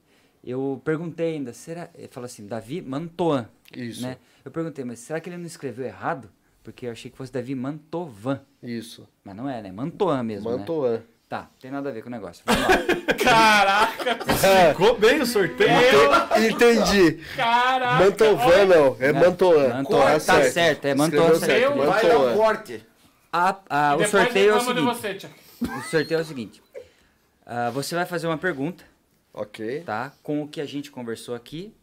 eu 0.43 0.79
perguntei 0.85 1.33
ainda, 1.35 1.53
será, 1.53 1.89
ele 1.95 2.07
falou 2.09 2.25
assim, 2.25 2.45
Davi 2.45 2.79
Mantoan, 2.83 3.47
Isso, 3.75 4.03
né? 4.03 4.17
Eu 4.43 4.51
perguntei, 4.51 4.85
mas 4.85 4.99
será 4.99 5.19
que 5.19 5.27
ele 5.27 5.37
não 5.37 5.45
escreveu 5.47 5.85
errado? 5.87 6.29
Porque 6.65 6.87
eu 6.87 6.91
achei 6.91 7.11
que 7.11 7.15
fosse 7.15 7.31
Davi 7.31 7.53
Mantovan, 7.53 8.41
isso. 8.61 9.07
mas 9.23 9.35
não 9.35 9.47
é, 9.47 9.61
né? 9.61 9.71
Mantoan 9.71 10.23
mesmo, 10.23 10.49
né? 10.49 10.57
Mantoan. 10.57 11.01
Tá, 11.29 11.47
tem 11.61 11.69
nada 11.71 11.89
a 11.89 11.91
ver 11.91 12.01
com 12.01 12.07
o 12.07 12.11
negócio. 12.11 12.43
Vamos 12.45 12.61
lá. 12.67 13.13
Caraca! 13.23 14.17
Ficou 14.73 14.97
bem 14.97 15.21
o 15.21 15.25
sorteio. 15.27 15.69
Entendi. 16.51 17.23
Caraca! 17.35 18.03
Mantovan 18.03 18.65
não, 18.65 18.97
é 18.99 19.11
Mantoan. 19.13 19.69
Mantoan, 19.75 20.05
tá 20.13 20.19
certo. 20.19 20.53
certo, 20.53 20.85
é 20.85 20.95
Mantoan 20.95 21.35
certo. 21.39 21.75
Meu, 21.75 21.85
Vai 21.85 22.01
dar 22.01 22.15
um 22.17 22.19
Mantoan. 22.19 22.35
corte. 22.35 22.85
A- 23.31 23.59
a- 23.69 23.97
E 23.99 24.03
o 24.03 24.07
sorteio 24.07 24.51
é 24.51 24.55
o 24.55 24.59
seguinte. 24.61 24.81
você. 24.85 25.19
O 25.61 25.81
sorteio 25.83 26.17
é 26.17 26.21
o 26.21 26.25
seguinte. 26.25 26.63
ah, 27.45 27.69
você 27.69 27.93
vai 27.95 28.05
fazer 28.05 28.25
uma 28.27 28.37
pergunta, 28.37 28.83
Ok. 29.33 29.81
tá? 29.85 30.13
Com 30.23 30.41
o 30.41 30.47
que 30.47 30.59
a 30.61 30.65
gente 30.65 30.89
conversou 30.91 31.35
aqui, 31.35 31.73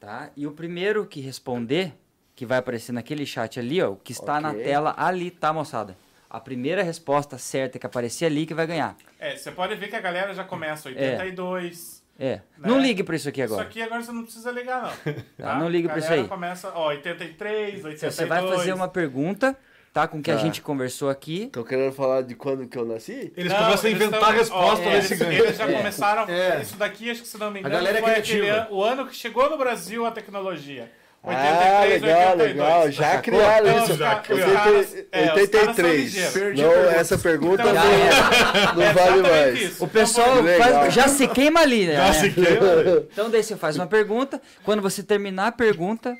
tá? 0.00 0.30
E 0.36 0.46
o 0.46 0.50
primeiro 0.52 1.06
que 1.06 1.20
responder, 1.20 1.94
que 2.42 2.46
vai 2.46 2.58
aparecer 2.58 2.90
naquele 2.90 3.24
chat 3.24 3.60
ali, 3.60 3.80
ó, 3.80 3.90
o 3.90 3.96
que 3.96 4.10
está 4.10 4.40
na 4.40 4.50
Ok. 4.50 4.64
tela 4.64 4.92
ali, 4.96 5.30
tá, 5.30 5.52
moçada? 5.52 5.96
A 6.28 6.40
primeira 6.40 6.82
resposta 6.82 7.38
certa 7.38 7.78
que 7.78 7.86
aparecer 7.86 8.24
ali 8.24 8.44
que 8.46 8.52
vai 8.52 8.66
ganhar. 8.66 8.96
É, 9.20 9.36
você 9.36 9.52
pode 9.52 9.76
ver 9.76 9.86
que 9.86 9.94
a 9.94 10.00
galera 10.00 10.34
já 10.34 10.42
começa 10.42 10.88
82. 10.88 12.02
É. 12.18 12.40
Né? 12.58 12.68
Não 12.68 12.80
ligue 12.80 13.04
pra 13.04 13.14
isso 13.14 13.28
aqui 13.28 13.40
Isso 13.42 13.52
agora. 13.54 13.68
aqui 13.68 13.80
agora 13.80 14.02
você 14.02 14.10
não 14.10 14.24
precisa 14.24 14.50
ligar, 14.50 14.82
não. 14.82 15.14
Tá? 15.38 15.54
não 15.56 15.68
liga 15.68 15.86
a 15.88 15.92
pra 15.92 15.98
isso 16.00 16.08
galera 16.08 16.22
aí. 16.24 16.28
começa, 16.28 16.72
ó, 16.74 16.88
83, 16.88 17.84
82. 17.84 18.12
Você 18.14 18.26
vai 18.26 18.42
fazer 18.48 18.72
uma 18.72 18.88
pergunta, 18.88 19.56
tá? 19.92 20.08
Com 20.08 20.18
o 20.18 20.22
que 20.22 20.30
a 20.32 20.34
Tá. 20.34 20.40
gente 20.40 20.60
conversou 20.60 21.08
aqui. 21.08 21.48
Tô 21.52 21.62
querendo 21.64 21.92
falar 21.92 22.22
de 22.22 22.34
quando 22.34 22.66
que 22.66 22.76
eu 22.76 22.84
nasci? 22.84 23.32
Eles 23.36 23.52
Não, 23.52 23.58
começam 23.66 23.88
a 23.88 23.92
inventar 23.92 24.18
tão- 24.20 24.28
a 24.30 24.32
resposta 24.32 24.80
ó, 24.80 24.82
pra 24.82 24.90
ver 24.90 25.02
se 25.04 25.12
eles, 25.14 25.18
ganha. 25.26 25.38
eles 25.38 25.56
já 25.56 25.70
É. 25.70 25.76
começaram. 25.76 26.28
É. 26.28 26.60
Isso 26.60 26.76
daqui, 26.76 27.08
acho 27.08 27.22
que 27.22 27.28
se 27.28 27.38
não 27.38 27.52
me 27.52 27.58
A 27.58 27.60
engano, 27.60 27.74
galera 27.76 27.98
é 27.98 28.00
foi 28.02 28.10
criativa. 28.10 28.52
aquele 28.62 28.74
o 28.74 28.82
ano 28.82 29.06
que 29.06 29.14
chegou 29.14 29.48
no 29.48 29.56
Brasil 29.56 30.04
a 30.04 30.10
tecnologia. 30.10 30.90
Ah, 31.24 31.82
83, 31.82 32.02
legal, 32.02 32.30
82. 32.32 32.48
legal. 32.48 32.90
Já 32.90 33.18
criaram 33.20 33.66
Então, 33.68 33.84
isso. 33.84 33.92
os 33.92 34.00
Oitenta- 34.00 34.54
caras- 34.54 34.94
é, 34.94 35.20
os 35.20 35.26
caras 35.26 35.32
são 35.32 35.34
83. 35.36 36.02
ligeiros. 36.04 36.32
Perdi 36.32 36.62
a 36.62 36.66
Não, 36.66 36.72
pergunta. 36.74 36.96
essa 36.96 37.18
pergunta 37.18 37.62
Então, 37.62 37.74
não, 37.74 37.82
Já 37.82 38.72
não 38.74 38.82
É 38.82 38.92
vale 38.92 39.08
exatamente 39.18 39.30
mais. 39.30 39.60
isso. 39.62 39.84
O 39.84 39.88
pessoal 39.88 40.38
Então, 40.40 40.58
faz- 40.80 40.94
já 40.94 41.08
se 41.08 41.28
queima 41.28 41.60
ali, 41.60 41.86
né? 41.86 41.94
Já 41.94 42.12
se 42.12 42.30
queima. 42.30 43.06
Então 43.12 43.30
daí 43.30 43.42
você 43.42 43.56
faz 43.56 43.76
uma 43.76 43.86
pergunta, 43.86 44.40
quando 44.64 44.82
você 44.82 45.02
terminar 45.02 45.46
a 45.48 45.52
pergunta, 45.52 46.16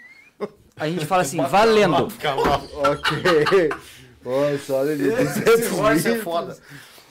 a 0.77 0.89
gente 0.89 1.05
fala 1.05 1.23
assim, 1.23 1.43
valendo. 1.43 2.09
Ok. 2.77 3.71
Nossa, 4.25 4.75
olha 4.75 4.93
ali. 4.93 5.09
Esse 5.09 5.41
200 5.41 5.71
negócio 5.73 6.13
é 6.13 6.19
foda. 6.19 6.57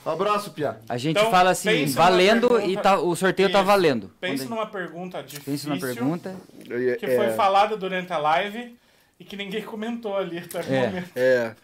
Abraço, 0.04 0.50
Pia. 0.50 0.78
A 0.88 0.96
gente 0.98 1.16
Então, 1.18 1.30
fala 1.30 1.50
assim, 1.50 1.86
valendo 1.86 2.48
pergunta- 2.48 2.66
e 2.72 2.76
tá- 2.76 2.98
o 2.98 3.14
sorteio 3.14 3.50
tá 3.52 3.58
Isso. 3.58 3.66
valendo. 3.66 4.10
Pense 4.20 4.44
Quando- 4.44 4.50
numa 4.50 4.66
pergunta 4.66 5.22
difícil. 5.22 5.44
Pense 5.52 5.68
numa 5.68 5.80
pergunta. 5.80 6.34
Que 6.98 7.06
É, 7.06 7.16
foi 7.16 7.30
falada 7.30 7.76
durante 7.76 8.12
a 8.12 8.18
live 8.18 8.76
e 9.20 9.24
que 9.24 9.36
ninguém 9.36 9.62
comentou 9.62 10.16
ali 10.16 10.38
até 10.38 10.58
o 10.60 10.72
É. 10.72 10.86
momento. 10.86 11.10
é. 11.14 11.54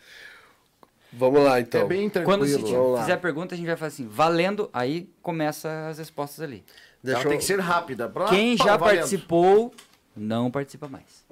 Vamos 1.12 1.42
lá, 1.42 1.58
então. 1.58 1.80
É 1.80 1.84
bem 1.84 2.08
tranquilo. 2.10 2.38
Quando 2.38 2.46
você 2.48 2.58
Vamos 2.58 2.92
lá. 2.94 3.00
fizer 3.00 3.12
a 3.14 3.18
pergunta, 3.18 3.54
a 3.54 3.58
gente 3.58 3.66
vai 3.66 3.76
falar 3.76 3.88
assim, 3.88 4.06
valendo, 4.06 4.68
aí 4.72 5.08
começa 5.22 5.88
as 5.88 5.98
respostas 5.98 6.40
ali. 6.40 6.62
Deixa 7.02 7.18
Ela 7.20 7.24
eu- 7.26 7.30
tem 7.30 7.38
que 7.38 7.44
ser 7.44 7.58
rápida. 7.60 8.08
Pra- 8.08 8.26
Quem 8.26 8.56
já 8.56 8.76
valendo. 8.76 8.98
participou, 8.98 9.74
não 10.14 10.50
participa 10.50 10.86
mais. 10.86 11.26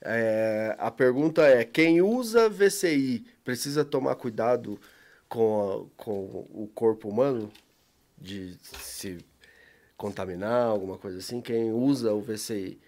É, 0.00 0.76
a 0.78 0.90
pergunta 0.90 1.42
é: 1.42 1.64
quem 1.64 2.00
usa 2.00 2.48
VCI 2.48 3.24
precisa 3.44 3.84
tomar 3.84 4.14
cuidado 4.14 4.78
com, 5.28 5.88
a- 5.98 6.02
com 6.02 6.12
o 6.50 6.70
corpo 6.74 7.08
humano? 7.08 7.50
De 8.16 8.56
se 8.62 9.18
contaminar, 9.96 10.64
alguma 10.66 10.98
coisa 10.98 11.18
assim? 11.18 11.40
Quem 11.40 11.70
usa 11.72 12.12
o 12.12 12.20
VCI? 12.20 12.80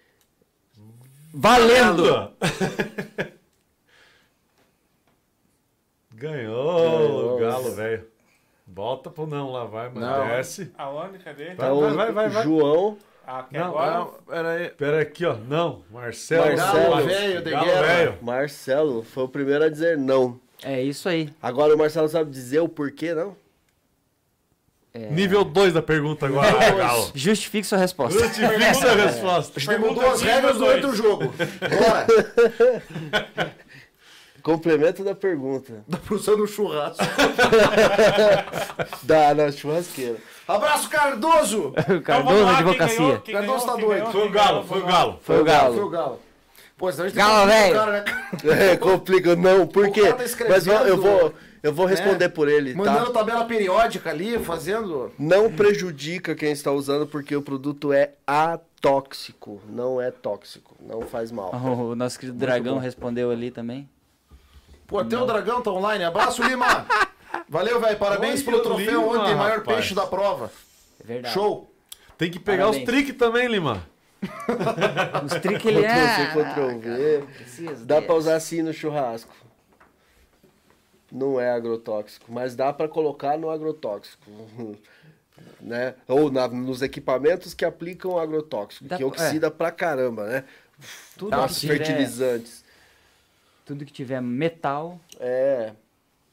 Valendo! 1.33 2.31
Ganhou, 6.13 6.77
Ganhou. 6.77 7.35
o 7.35 7.39
galo, 7.39 7.71
velho. 7.75 8.07
Volta 8.67 9.09
pro 9.09 9.25
não 9.25 9.51
lá, 9.51 9.65
vai, 9.65 9.89
mas 9.89 10.03
Não. 10.03 10.27
desce. 10.27 10.71
Aonde? 10.77 11.19
Cadê? 11.19 11.45
Vai, 11.45 11.53
Então, 11.53 11.79
vai, 11.79 11.93
vai, 11.93 12.11
vai, 12.11 12.29
vai. 12.29 12.43
João, 12.43 12.97
Ah, 13.25 13.45
Não, 13.51 13.65
agora. 13.67 13.97
Não, 13.97 14.07
pera 14.27 14.49
aí. 14.51 14.69
Pera 14.69 15.01
aqui, 15.01 15.25
ó. 15.25 15.35
Não, 15.35 15.83
Marcelo. 15.89 16.45
Marcelo, 16.57 17.43
de 17.43 17.51
velho. 17.51 18.17
Marcelo 18.21 19.03
foi 19.03 19.23
o 19.23 19.29
primeiro 19.29 19.63
a 19.63 19.69
dizer 19.69 19.97
não. 19.97 20.39
É 20.63 20.81
isso 20.81 21.09
aí. 21.09 21.29
Agora 21.41 21.73
o 21.73 21.77
Marcelo 21.77 22.07
sabe 22.07 22.29
dizer 22.31 22.59
o 22.59 22.69
porquê, 22.69 23.13
não? 23.13 23.35
Nível 24.93 25.45
2 25.45 25.73
da 25.73 25.81
pergunta 25.81 26.25
agora, 26.25 26.51
Galo. 26.75 27.11
Justifique 27.15 27.65
sua 27.65 27.77
resposta. 27.77 28.19
Justifique 28.19 28.73
sua 28.75 28.93
resposta. 28.93 29.53
A 29.55 29.59
gente 29.61 29.69
Pergunta 29.69 29.93
mudou 29.93 30.11
as 30.11 30.21
regras 30.21 30.57
dois. 30.57 30.81
durante 30.81 30.85
o 30.87 30.95
jogo. 30.95 31.23
Bora. 31.33 32.07
Complemento 34.43 35.03
da 35.03 35.15
pergunta. 35.15 35.83
Dá 35.87 35.97
pra 35.97 36.15
usar 36.15 36.35
no 36.35 36.47
churrasco. 36.47 37.03
Da, 39.03 39.33
na 39.33 39.51
churrasqueira. 39.51 40.17
Abraço, 40.47 40.89
Cardoso! 40.89 41.73
Então, 41.79 42.01
Cardoso 42.01 42.43
lá, 42.43 42.57
quem 42.57 42.65
Advocacia. 42.71 42.97
ganhou, 42.97 43.19
quem 43.21 43.35
Cardoso 43.35 43.65
tá 43.65 43.75
doido. 43.75 44.11
Foi 44.11 44.27
o 44.27 44.29
Galo, 44.29 44.63
foi 44.63 44.79
o. 44.81 44.85
Galo. 44.85 45.19
Foi 45.23 45.39
o 45.39 45.43
Galo. 45.43 45.73
Foi 45.73 45.83
o 45.83 45.89
Galo. 45.89 46.19
Pô, 46.81 46.91
senão 46.91 47.05
a 47.05 47.09
gente 47.09 47.17
Galo, 47.17 47.47
velho. 47.47 47.75
cara, 47.75 47.91
né? 47.91 48.05
É, 48.71 48.75
complica. 48.75 49.35
Não, 49.35 49.67
por 49.67 49.91
quê? 49.91 50.01
tá 50.01 50.17
Mas 50.17 50.19
eu 50.19 50.25
escrevendo, 50.25 50.97
vou, 50.99 51.33
eu 51.61 51.71
vou 51.71 51.85
né? 51.85 51.91
responder 51.91 52.29
por 52.29 52.47
ele, 52.49 52.73
Mandando 52.73 53.11
tá? 53.11 53.19
tabela 53.19 53.45
periódica 53.45 54.09
ali, 54.09 54.39
fazendo. 54.39 55.11
Não 55.19 55.51
prejudica 55.51 56.33
quem 56.33 56.51
está 56.51 56.71
usando 56.71 57.05
porque 57.05 57.35
o 57.35 57.41
produto 57.43 57.93
é 57.93 58.13
atóxico, 58.25 59.61
não 59.69 60.01
é 60.01 60.09
tóxico, 60.09 60.75
não 60.79 61.01
faz 61.03 61.31
mal. 61.31 61.51
O 61.53 61.95
nosso 61.95 62.19
querido 62.19 62.39
Dragão 62.39 62.79
respondeu 62.79 63.29
ali 63.29 63.51
também. 63.51 63.87
Pô, 64.87 64.97
até 64.97 65.15
o 65.15 65.23
Dragão 65.23 65.61
tá 65.61 65.69
online. 65.69 66.03
Abraço, 66.03 66.41
Lima! 66.41 66.87
Valeu, 67.47 67.79
velho. 67.79 67.97
Parabéns 67.99 68.41
pelo 68.41 68.59
troféu 68.61 69.01
Lima, 69.01 69.21
ontem, 69.21 69.35
maior 69.35 69.59
rapaz. 69.59 69.77
peixe 69.77 69.93
da 69.93 70.07
prova. 70.07 70.51
É 70.99 71.03
verdade. 71.05 71.31
Show! 71.35 71.71
Tem 72.17 72.31
que 72.31 72.39
pegar 72.39 72.63
Parabéns. 72.63 72.87
os 72.87 72.89
trick 72.89 73.13
também, 73.13 73.47
Lima. 73.47 73.83
Os 75.25 75.31
trick 75.41 75.67
ele 75.67 75.81
Ctrl 75.81 75.85
é. 75.85 76.15
C, 76.15 76.31
Ctrl 76.31 76.79
V. 76.79 77.23
Precisa 77.35 77.85
Dá 77.85 78.01
pra 78.01 78.15
usar 78.15 78.35
assim 78.35 78.61
no 78.61 78.71
churrasco. 78.73 79.33
Não 81.11 81.39
é 81.39 81.51
agrotóxico, 81.51 82.31
mas 82.31 82.55
dá 82.55 82.71
pra 82.71 82.87
colocar 82.87 83.37
no 83.37 83.49
agrotóxico. 83.49 84.29
Né? 85.59 85.95
Ou 86.07 86.31
na- 86.31 86.47
nos 86.47 86.83
equipamentos 86.83 87.53
que 87.55 87.65
aplicam 87.65 88.17
agrotóxico, 88.17 88.85
Dá 88.85 88.97
que 88.97 89.03
oxida 89.03 89.49
pra 89.49 89.71
caramba, 89.71 90.27
né? 90.27 90.43
Tudo 91.17 91.35
Os 91.39 91.53
que, 91.55 91.59
tiver, 91.61 91.77
fertilizantes. 91.77 92.63
tudo 93.65 93.83
que 93.85 93.91
tiver 93.91 94.21
metal, 94.21 94.99
É. 95.19 95.71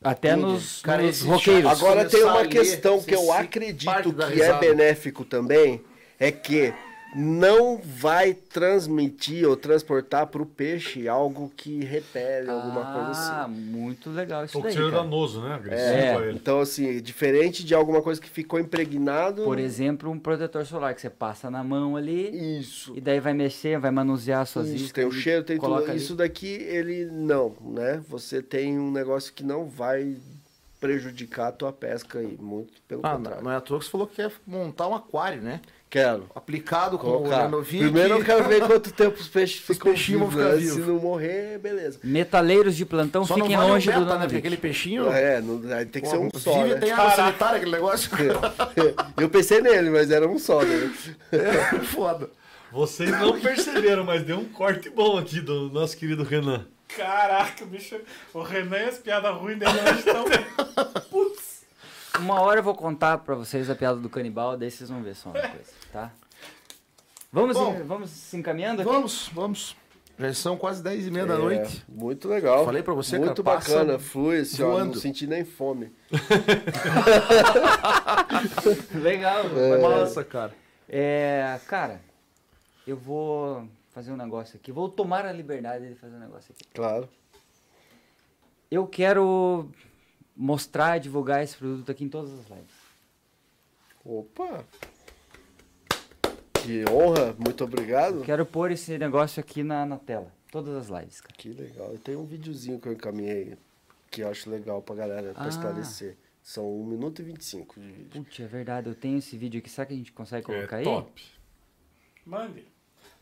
até 0.05 0.35
Tudo. 0.35 0.48
nos, 0.48 0.82
Cara, 0.82 1.02
nos 1.02 1.23
roqueiros. 1.23 1.70
Agora 1.70 2.05
tem 2.06 2.23
uma 2.23 2.47
questão 2.47 3.02
que 3.02 3.15
eu 3.15 3.32
acredito 3.32 4.12
que 4.32 4.43
é 4.43 4.59
benéfico 4.59 5.24
também, 5.24 5.82
é 6.19 6.31
que 6.31 6.74
não 7.17 7.79
vai 7.79 8.35
transmitir 8.35 9.49
ou 9.49 9.57
transportar 9.57 10.27
para 10.27 10.43
o 10.43 10.47
peixe 10.47 11.09
algo 11.09 11.51
que 11.57 11.83
repele, 11.83 12.51
alguma 12.51 12.85
coisa 12.85 13.21
Ah, 13.33 13.45
assim. 13.45 13.53
muito 13.55 14.11
legal 14.11 14.45
isso 14.45 14.55
daí. 14.61 14.73
Toxina 14.73 14.91
cara. 14.91 15.03
danoso, 15.03 15.41
né? 15.41 15.55
Agressivo 15.55 15.89
É. 15.99 16.17
a 16.17 16.21
ele. 16.27 16.37
Então, 16.37 16.61
assim, 16.61 17.01
diferente 17.01 17.65
de 17.65 17.75
alguma 17.75 18.03
coisa 18.03 18.21
que 18.21 18.29
ficou 18.29 18.61
impregnado. 18.61 19.43
Por 19.45 19.59
exemplo, 19.59 20.11
um 20.11 20.19
protetor 20.19 20.67
solar 20.67 20.95
que 20.95 21.01
você 21.01 21.09
passa 21.11 21.51
na 21.51 21.65
mão 21.65 21.97
ali 21.97 22.59
Isso. 22.61 22.93
e 22.95 23.01
daí 23.01 23.21
vai 23.21 23.33
mexer, 23.33 23.79
vai 23.79 23.91
manusear 23.91 24.43
as 24.43 24.51
suas 24.51 24.67
Isso, 24.69 24.77
iscas. 24.77 24.93
tem 24.93 25.05
o 25.07 25.09
e 25.09 25.13
cheiro, 25.13 25.45
tem 25.45 25.59
tudo. 25.59 25.75
ali. 25.77 25.97
Isso 25.97 26.15
daqui, 26.15 26.47
ele 26.47 27.07
não, 27.07 27.55
né? 27.63 28.03
Você 28.09 28.43
tem 28.43 28.79
um 28.79 28.91
negócio 28.91 29.33
que 29.33 29.43
não 29.43 29.67
vai 29.67 30.17
prejudicar 30.81 31.49
a 31.49 31.53
tua 31.53 31.73
pesca 31.73 32.19
aí, 32.21 32.37
muito 32.41 32.81
pelo 32.87 33.01
Ah, 33.05 33.17
contrário. 33.17 33.39
não, 33.43 33.45
não 33.49 33.53
é 33.53 33.57
à 33.57 33.61
toa 33.61 33.79
que 33.79 33.85
você 33.87 33.91
falou 33.91 34.07
que 34.07 34.17
quer 34.17 34.31
montar 34.47 34.87
um 34.87 34.95
aquário, 34.95 35.43
né? 35.43 35.61
Quero. 35.90 36.27
Aplicado 36.35 36.98
com 36.98 37.09
o. 37.09 37.28
Lenovic. 37.28 37.78
Primeiro 37.78 38.19
eu 38.19 38.24
quero 38.24 38.44
ver 38.44 38.66
quanto 38.66 38.93
tempo 38.93 39.19
os 39.19 39.27
peixes 39.28 39.60
ficam 39.60 39.94
vivos, 39.94 40.31
ficar 40.35 40.44
né? 40.51 40.56
vivos. 40.56 40.74
Se 40.74 40.81
não 40.81 40.98
morrer, 40.98 41.59
beleza. 41.59 41.98
Metaleiros 42.05 42.77
de 42.77 42.85
plantão, 42.85 43.24
Só 43.24 43.35
fiquem 43.35 43.56
vale 43.56 43.70
longe 43.70 43.89
o 43.89 43.93
beta, 43.93 44.05
do 44.05 44.05
né? 44.05 44.10
Porque 44.10 44.27
Danovic. 44.27 44.39
aquele 44.39 44.56
peixinho... 44.59 45.10
É, 45.10 45.40
não, 45.40 45.60
tem 45.86 46.02
que 46.02 46.09
ser 46.09 46.19
um 46.19 46.28
Pô, 46.28 46.39
só, 46.39 46.62
né? 46.65 46.74
tem 46.74 46.93
água 46.93 47.10
sanitária 47.12 47.56
aquele 47.56 47.73
negócio. 47.73 48.10
Eu 49.16 49.31
pensei 49.31 49.62
nele, 49.62 49.89
mas 49.89 50.10
era 50.10 50.28
um 50.28 50.39
só, 50.39 50.62
né? 50.62 50.93
É, 51.32 51.78
foda. 51.85 52.28
Vocês 52.70 53.10
não 53.10 53.40
perceberam, 53.40 54.05
mas 54.05 54.23
deu 54.23 54.39
um 54.39 54.44
corte 54.44 54.90
bom 54.90 55.16
aqui 55.16 55.40
do 55.40 55.70
nosso 55.70 55.97
querido 55.97 56.23
Renan. 56.23 56.66
Caraca, 56.94 57.65
bicho. 57.65 57.97
O 58.35 58.43
Renan 58.43 58.77
e 58.78 58.89
as 58.89 58.98
piadas 58.98 59.35
ruins 59.36 59.59
dele 59.59 59.73
hoje 59.73 59.98
estão. 60.01 60.24
Putz. 61.10 61.48
Uma 62.20 62.40
hora 62.40 62.61
eu 62.61 62.65
vou 62.65 62.74
contar 62.74 63.19
pra 63.19 63.35
vocês 63.35 63.69
a 63.70 63.74
piada 63.74 63.99
do 64.01 64.09
canibal, 64.09 64.57
daí 64.57 64.70
vocês 64.70 64.89
vão 64.90 65.03
ver 65.03 65.15
só 65.15 65.31
uma 65.31 65.40
coisa, 65.40 65.70
tá? 65.93 66.11
Vamos, 67.32 67.57
Bom. 67.57 67.74
em- 67.74 67.82
vamos 67.82 68.11
se 68.11 68.36
encaminhando 68.36 68.82
aqui? 68.82 68.90
Vamos, 68.90 69.28
vamos. 69.32 69.77
Já 70.19 70.35
são 70.35 70.57
quase 70.57 70.82
10 70.82 71.07
e 71.07 71.11
meia 71.12 71.27
da 71.27 71.35
É, 71.35 71.39
noite. 71.39 71.85
Muito 71.89 72.27
legal. 72.28 72.65
Falei 72.65 72.82
pra 72.82 72.93
você, 72.95 73.19
Muito 73.19 73.45
cara, 73.45 73.59
bacana, 73.59 73.99
flui 74.01 74.40
assim, 74.40 74.62
ó, 74.65 74.85
não 74.85 74.95
senti 74.95 75.27
nem 75.28 75.45
fome. 75.45 75.93
Legal. 78.95 79.45
Foi 79.49 79.78
massa, 79.81 80.24
cara. 80.24 80.53
É, 80.89 81.59
cara, 81.69 82.01
eu 82.86 82.97
vou 82.97 83.69
fazer 83.93 84.12
um 84.12 84.16
negócio 84.16 84.57
aqui. 84.57 84.73
Vou 84.73 84.89
tomar 84.89 85.24
a 85.24 85.32
liberdade 85.32 85.89
de 85.89 85.95
fazer 85.95 86.16
um 86.16 86.20
negócio 86.20 86.53
aqui. 86.53 86.65
Claro. 86.74 87.09
Eu 88.70 88.86
quero 88.86 89.69
mostrar 90.39 90.97
e 90.97 91.01
divulgar 91.01 91.43
esse 91.43 91.56
produto 91.56 91.90
aqui 91.90 92.05
em 92.05 92.09
todas 92.09 92.32
as 92.32 92.47
lives. 92.48 92.74
Opa! 94.05 94.65
Que 96.62 96.85
honra, 96.89 97.35
muito 97.39 97.65
obrigado. 97.65 98.23
Quero 98.23 98.47
pôr 98.47 98.70
esse 98.70 98.97
negócio 98.97 99.40
aqui 99.40 99.62
na, 99.62 99.85
na 99.85 99.98
tela. 99.98 100.32
Todas 100.51 100.74
as 100.77 100.89
lives, 101.01 101.20
cara. 101.20 101.35
Que 101.36 101.48
legal. 101.51 101.94
E 101.94 101.98
tem 101.98 102.16
um 102.16 102.24
videozinho 102.24 102.78
que 102.78 102.89
eu 102.89 102.93
encaminhei 102.93 103.56
que 104.10 104.23
eu 104.23 104.28
acho 104.31 104.48
legal 104.48 104.81
pra 104.81 104.94
galera, 104.94 105.35
pra 105.35 105.44
Ah. 105.44 105.48
esclarecer. 105.48 106.16
São 106.43 106.65
1 106.81 106.85
minuto 106.86 107.20
e 107.20 107.24
25 107.24 107.78
de 107.78 107.86
vídeo. 107.86 108.23
Putz, 108.24 108.40
é 108.40 108.47
verdade, 108.47 108.89
eu 108.89 108.94
tenho 108.94 109.19
esse 109.19 109.36
vídeo 109.36 109.59
aqui. 109.59 109.69
Será 109.69 109.86
que 109.86 109.93
a 109.93 109.97
gente 109.97 110.12
consegue 110.12 110.47
colocar 110.47 110.77
é 110.77 110.78
aí? 110.78 110.85
top. 110.85 111.23
Mande. 112.24 112.65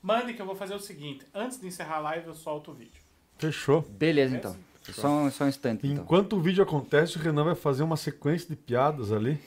Mande 0.01 0.35
que 0.35 0.41
eu 0.41 0.47
vou 0.47 0.55
fazer 0.55 0.75
o 0.75 0.79
seguinte. 0.79 1.27
Antes 1.35 1.59
de 1.59 1.67
encerrar 1.67 1.97
a 1.97 2.01
live, 2.01 2.29
eu 2.29 2.35
solto 2.35 2.71
o 2.71 2.75
vídeo. 2.75 3.03
Fechou. 3.39 3.83
Beleza, 3.83 4.37
então. 4.37 4.57
Só 4.93 5.09
um, 5.09 5.31
só 5.31 5.45
um 5.45 5.49
instante, 5.49 5.87
então. 5.87 6.05
Enquanto 6.05 6.37
o 6.37 6.41
vídeo 6.41 6.63
acontece, 6.63 7.17
o 7.17 7.21
Renan 7.21 7.45
vai 7.45 7.55
fazer 7.55 7.83
uma 7.83 7.97
sequência 7.97 8.49
de 8.49 8.57
piadas 8.57 9.13
ali 9.13 9.41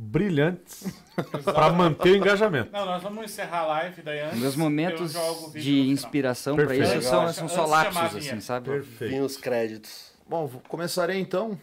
brilhantes 0.00 0.84
para 1.44 1.72
manter 1.72 2.12
o 2.12 2.16
engajamento. 2.16 2.70
Não, 2.70 2.86
nós 2.86 3.02
vamos 3.02 3.24
encerrar 3.24 3.62
a 3.62 3.66
live 3.66 4.02
daí 4.02 4.20
antes. 4.20 4.38
Meus 4.38 4.54
eu 4.54 4.60
momentos 4.60 5.12
de 5.54 5.88
inspiração 5.88 6.54
pra 6.54 6.66
Perfeito. 6.66 6.98
isso 7.00 7.08
são, 7.08 7.32
são 7.32 7.48
só 7.48 7.66
lapsos, 7.66 8.16
assim, 8.16 8.40
sabe? 8.40 8.66
Tem 8.70 8.78
Perfeito. 8.80 9.24
os 9.24 9.36
créditos. 9.36 10.12
Bom, 10.28 10.48
começarei 10.68 11.18
então. 11.18 11.58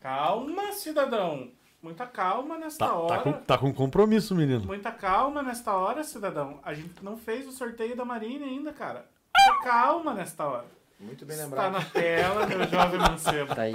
Calma, 0.00 0.72
cidadão. 0.72 1.50
Muita 1.82 2.06
calma 2.06 2.56
nesta 2.56 2.86
Tá, 2.86 2.94
hora. 2.94 3.16
tá, 3.16 3.22
com, 3.22 3.32
tá 3.32 3.58
com 3.58 3.74
compromisso, 3.74 4.34
menino. 4.34 4.64
Muita 4.64 4.90
calma 4.90 5.42
nesta 5.42 5.74
hora, 5.74 6.02
cidadão. 6.04 6.58
A 6.64 6.72
gente 6.72 7.04
não 7.04 7.16
fez 7.16 7.46
o 7.46 7.52
sorteio 7.52 7.94
da 7.96 8.04
Marine 8.04 8.44
ainda, 8.44 8.72
cara. 8.72 9.04
Muita 9.36 9.62
calma 9.64 10.14
nesta 10.14 10.46
hora. 10.46 10.64
Muito 11.02 11.26
bem 11.26 11.36
Está 11.36 11.70
na 11.70 11.84
tela, 11.84 12.46
meu 12.46 12.66
jovem 12.68 12.98
mancebo. 13.00 13.54
Tá 13.54 13.62
aí. 13.62 13.74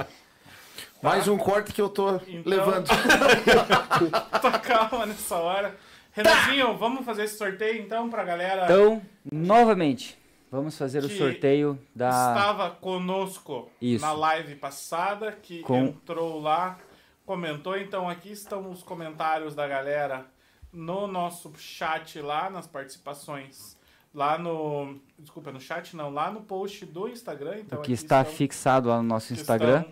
Mais 1.02 1.28
um 1.28 1.38
corte 1.38 1.74
que 1.74 1.82
eu 1.82 1.90
tô 1.90 2.16
Então- 2.28 2.42
levando. 2.46 2.88
Muita 4.02 4.60
calma 4.60 5.06
nessa 5.06 5.36
hora. 5.36 5.78
Renanzinho, 6.12 6.76
vamos 6.78 7.06
fazer 7.06 7.26
esse 7.26 7.38
sorteio 7.38 7.82
então 7.84 8.10
pra 8.10 8.24
galera 8.24 8.64
Então, 8.66 9.02
novamente, 9.32 10.18
vamos 10.50 10.76
fazer 10.76 11.04
o 11.04 11.10
sorteio 11.10 11.78
da. 11.96 12.10
estava 12.10 12.72
conosco 12.72 13.70
Isso. 13.80 14.04
na 14.04 14.14
live 14.14 14.56
passada, 14.56 15.32
que 15.32 15.60
Com- 15.62 15.86
entrou 15.88 16.42
lá, 16.42 16.80
comentou. 17.26 17.78
Então 17.78 18.10
aqui 18.10 18.32
estão 18.32 18.72
os 18.72 18.82
comentários 18.82 19.54
da 19.54 19.68
galera 19.68 20.26
no 20.74 21.06
nosso 21.06 21.54
chat 21.58 22.20
lá, 22.20 22.50
nas 22.50 22.66
participações. 22.66 23.77
Lá 24.18 24.36
no. 24.40 24.96
Desculpa, 25.20 25.52
no 25.52 25.62
chat 25.62 25.96
não, 25.96 26.10
lá 26.12 26.32
no 26.32 26.42
post 26.42 26.88
do 26.88 27.08
Instagram. 27.08 27.60
Então 27.60 27.78
O 27.78 27.82
que 27.84 27.92
está 27.94 28.22
estão- 28.22 28.36
fixado 28.36 28.90
lá 28.90 28.98
no 28.98 29.04
nosso 29.04 29.32
Instagram. 29.32 29.86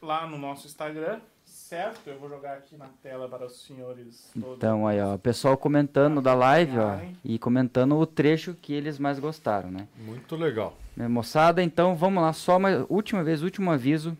Lá 0.00 0.24
no 0.24 0.38
nosso 0.38 0.68
Instagram, 0.68 1.18
certo? 1.44 1.98
Eu 2.06 2.16
vou 2.16 2.28
jogar 2.28 2.52
aqui 2.58 2.76
na 2.76 2.86
tela 3.02 3.28
para 3.28 3.46
os 3.46 3.64
senhores 3.64 4.30
todos. 4.32 4.56
Então 4.56 4.86
aí, 4.86 5.00
ó, 5.00 5.14
o 5.14 5.18
pessoal 5.18 5.56
comentando 5.56 6.22
da 6.22 6.32
live, 6.32 6.78
ó, 6.78 6.98
e 7.24 7.40
comentando 7.40 7.96
o 7.96 8.06
trecho 8.06 8.54
que 8.54 8.72
eles 8.72 9.00
mais 9.00 9.18
gostaram, 9.18 9.68
né? 9.70 9.88
Muito 9.96 10.36
legal. 10.36 10.76
Moçada, 10.96 11.60
então 11.60 11.96
vamos 11.96 12.22
lá, 12.22 12.32
só 12.32 12.56
uma 12.58 12.86
última 12.88 13.24
vez, 13.24 13.42
último 13.42 13.70
aviso, 13.72 14.16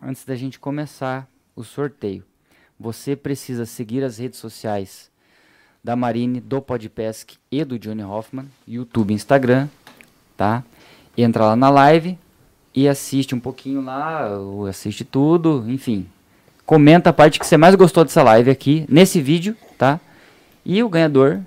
antes 0.00 0.24
da 0.24 0.34
gente 0.36 0.58
começar 0.58 1.28
o 1.54 1.62
sorteio. 1.64 2.24
Você 2.78 3.14
precisa 3.14 3.66
seguir 3.66 4.02
as 4.02 4.16
redes 4.18 4.38
sociais 4.38 5.09
da 5.82 5.96
Marine, 5.96 6.40
do 6.40 6.60
Podpesc 6.60 7.36
e 7.50 7.64
do 7.64 7.78
Johnny 7.78 8.02
Hoffman, 8.04 8.46
YouTube 8.66 9.10
e 9.10 9.14
Instagram, 9.14 9.68
tá? 10.36 10.62
Entra 11.16 11.44
lá 11.46 11.56
na 11.56 11.70
live 11.70 12.18
e 12.74 12.88
assiste 12.88 13.34
um 13.34 13.40
pouquinho 13.40 13.82
lá, 13.82 14.28
ou 14.38 14.66
assiste 14.66 15.04
tudo, 15.04 15.64
enfim. 15.68 16.06
Comenta 16.64 17.10
a 17.10 17.12
parte 17.12 17.38
que 17.38 17.46
você 17.46 17.56
mais 17.56 17.74
gostou 17.74 18.04
dessa 18.04 18.22
live 18.22 18.50
aqui, 18.50 18.84
nesse 18.88 19.20
vídeo, 19.20 19.56
tá? 19.76 19.98
E 20.64 20.82
o 20.82 20.88
ganhador 20.88 21.40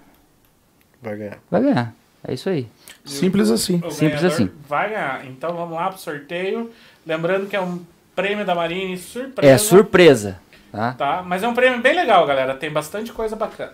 Vai 1.02 1.18
ganhar. 1.18 1.38
vai 1.50 1.62
ganhar. 1.62 1.94
É 2.26 2.34
isso 2.34 2.50
aí. 2.50 2.68
Simples 3.06 3.52
assim. 3.52 3.82
O 3.86 3.92
Simples 3.92 4.24
assim. 4.24 4.50
Vai 4.68 4.90
ganhar. 4.90 5.26
Então 5.26 5.56
vamos 5.56 5.76
lá 5.76 5.90
pro 5.90 6.00
sorteio. 6.00 6.72
Lembrando 7.06 7.48
que 7.48 7.56
é 7.56 7.62
um 7.62 7.82
prêmio 8.16 8.46
da 8.46 8.56
Marine 8.56 8.98
surpresa. 8.98 9.54
É 9.54 9.58
surpresa, 9.58 10.40
tá? 10.72 10.94
Tá? 10.94 11.24
Mas 11.26 11.44
é 11.44 11.48
um 11.48 11.54
prêmio 11.54 11.82
bem 11.82 11.94
legal, 11.96 12.26
galera. 12.26 12.56
Tem 12.56 12.72
bastante 12.72 13.12
coisa 13.12 13.36
bacana. 13.36 13.74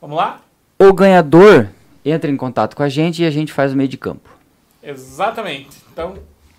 Vamos 0.00 0.16
lá? 0.16 0.40
O 0.78 0.92
ganhador 0.92 1.68
entra 2.04 2.30
em 2.30 2.36
contato 2.36 2.76
com 2.76 2.82
a 2.82 2.88
gente 2.88 3.22
e 3.22 3.26
a 3.26 3.30
gente 3.30 3.52
faz 3.52 3.72
o 3.72 3.76
meio 3.76 3.88
de 3.88 3.96
campo. 3.96 4.28
Exatamente. 4.82 5.68
Então, 5.92 6.14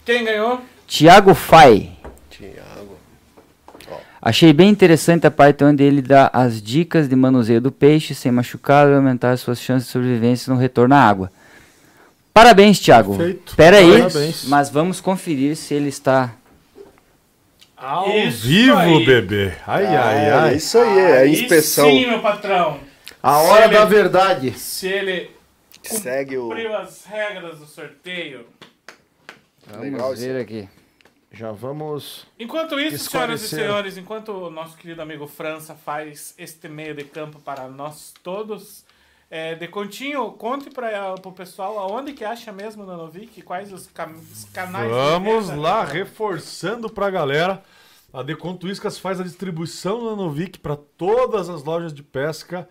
quem 0.05 0.23
ganhou? 0.25 0.61
Tiago 0.87 1.33
Fai. 1.33 1.91
Tiago. 2.29 2.97
Achei 4.21 4.51
bem 4.51 4.69
interessante 4.69 5.25
a 5.27 5.31
parte 5.31 5.63
onde 5.63 5.83
ele 5.83 6.01
dá 6.01 6.29
as 6.33 6.61
dicas 6.61 7.07
de 7.07 7.15
manuseio 7.15 7.61
do 7.61 7.71
peixe 7.71 8.13
sem 8.15 8.31
machucá-lo 8.31 8.91
e 8.91 8.95
aumentar 8.95 9.31
as 9.31 9.39
suas 9.41 9.59
chances 9.61 9.85
de 9.87 9.91
sobrevivência 9.93 10.51
no 10.51 10.59
retorno 10.59 10.95
à 10.95 10.99
água. 10.99 11.31
Parabéns, 12.33 12.79
Thiago. 12.79 13.15
Perfeito. 13.15 13.49
Espera 13.49 13.77
aí, 13.77 14.01
Parabéns. 14.01 14.45
mas 14.47 14.69
vamos 14.69 14.99
conferir 14.99 15.55
se 15.55 15.73
ele 15.73 15.89
está 15.89 16.31
Ao 17.75 18.09
Isso 18.09 18.47
vivo, 18.47 18.75
aí. 18.77 19.05
bebê. 19.05 19.53
Ai, 19.65 19.85
ai, 19.85 20.25
É 20.25 20.31
ai. 20.33 20.55
isso 20.55 20.77
aí, 20.77 20.99
é 20.99 21.17
a 21.17 21.19
Aí 21.21 21.31
inspeção. 21.31 21.89
Sim, 21.89 22.07
meu 22.07 22.19
patrão. 22.19 22.79
A 23.21 23.37
hora 23.39 23.65
ele- 23.65 23.73
da 23.73 23.85
verdade. 23.85 24.51
Se 24.57 24.87
ele 24.87 25.31
Segue 25.83 26.37
o. 26.37 26.43
cumpriu 26.49 26.75
as 26.75 27.05
regras 27.05 27.59
do 27.59 27.65
sorteio. 27.65 28.45
Vamos 29.65 29.83
Legal 29.91 30.13
isso 30.13 30.21
ver 30.23 30.39
aqui. 30.41 30.69
Já 31.31 31.51
vamos. 31.51 32.25
Enquanto 32.39 32.79
isso, 32.79 33.09
senhoras 33.09 33.41
e 33.41 33.45
Esclarecer. 33.45 33.59
senhores, 33.59 33.97
enquanto 33.97 34.29
o 34.31 34.49
nosso 34.49 34.77
querido 34.77 35.01
amigo 35.01 35.27
França 35.27 35.75
faz 35.75 36.33
este 36.37 36.67
meio 36.69 36.95
de 36.95 37.03
campo 37.03 37.39
para 37.39 37.67
nós 37.67 38.13
todos, 38.23 38.85
é, 39.29 39.53
De 39.55 39.67
Continho, 39.67 40.31
conte 40.31 40.69
para 40.69 41.15
o 41.23 41.31
pessoal 41.33 41.77
aonde 41.79 42.13
que 42.13 42.23
acha 42.23 42.51
mesmo 42.53 42.85
na 42.85 42.95
Novik, 42.95 43.41
quais 43.41 43.73
os, 43.73 43.87
cam- 43.87 44.13
os 44.15 44.45
canais. 44.45 44.87
de 44.87 44.93
Vamos 44.93 45.49
lá, 45.49 45.83
reforçando 45.83 46.89
pra 46.89 47.09
galera. 47.09 47.61
A 48.13 48.23
Deconto 48.23 48.69
Iscas 48.69 48.97
faz 48.97 49.19
a 49.19 49.23
distribuição 49.23 50.05
da 50.05 50.15
Novic 50.15 50.57
para 50.59 50.77
todas 50.77 51.49
as 51.49 51.61
lojas 51.61 51.93
de 51.93 52.01
pesca, 52.01 52.67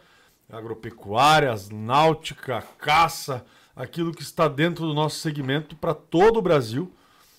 agropecuárias, 0.51 1.71
náutica, 1.71 2.63
caça, 2.79 3.45
aquilo 3.75 4.13
que 4.13 4.23
está 4.23 4.49
dentro 4.49 4.87
do 4.87 4.95
nosso 4.95 5.19
segmento 5.19 5.77
para 5.77 5.95
todo 5.95 6.39
o 6.39 6.43
Brasil. 6.43 6.93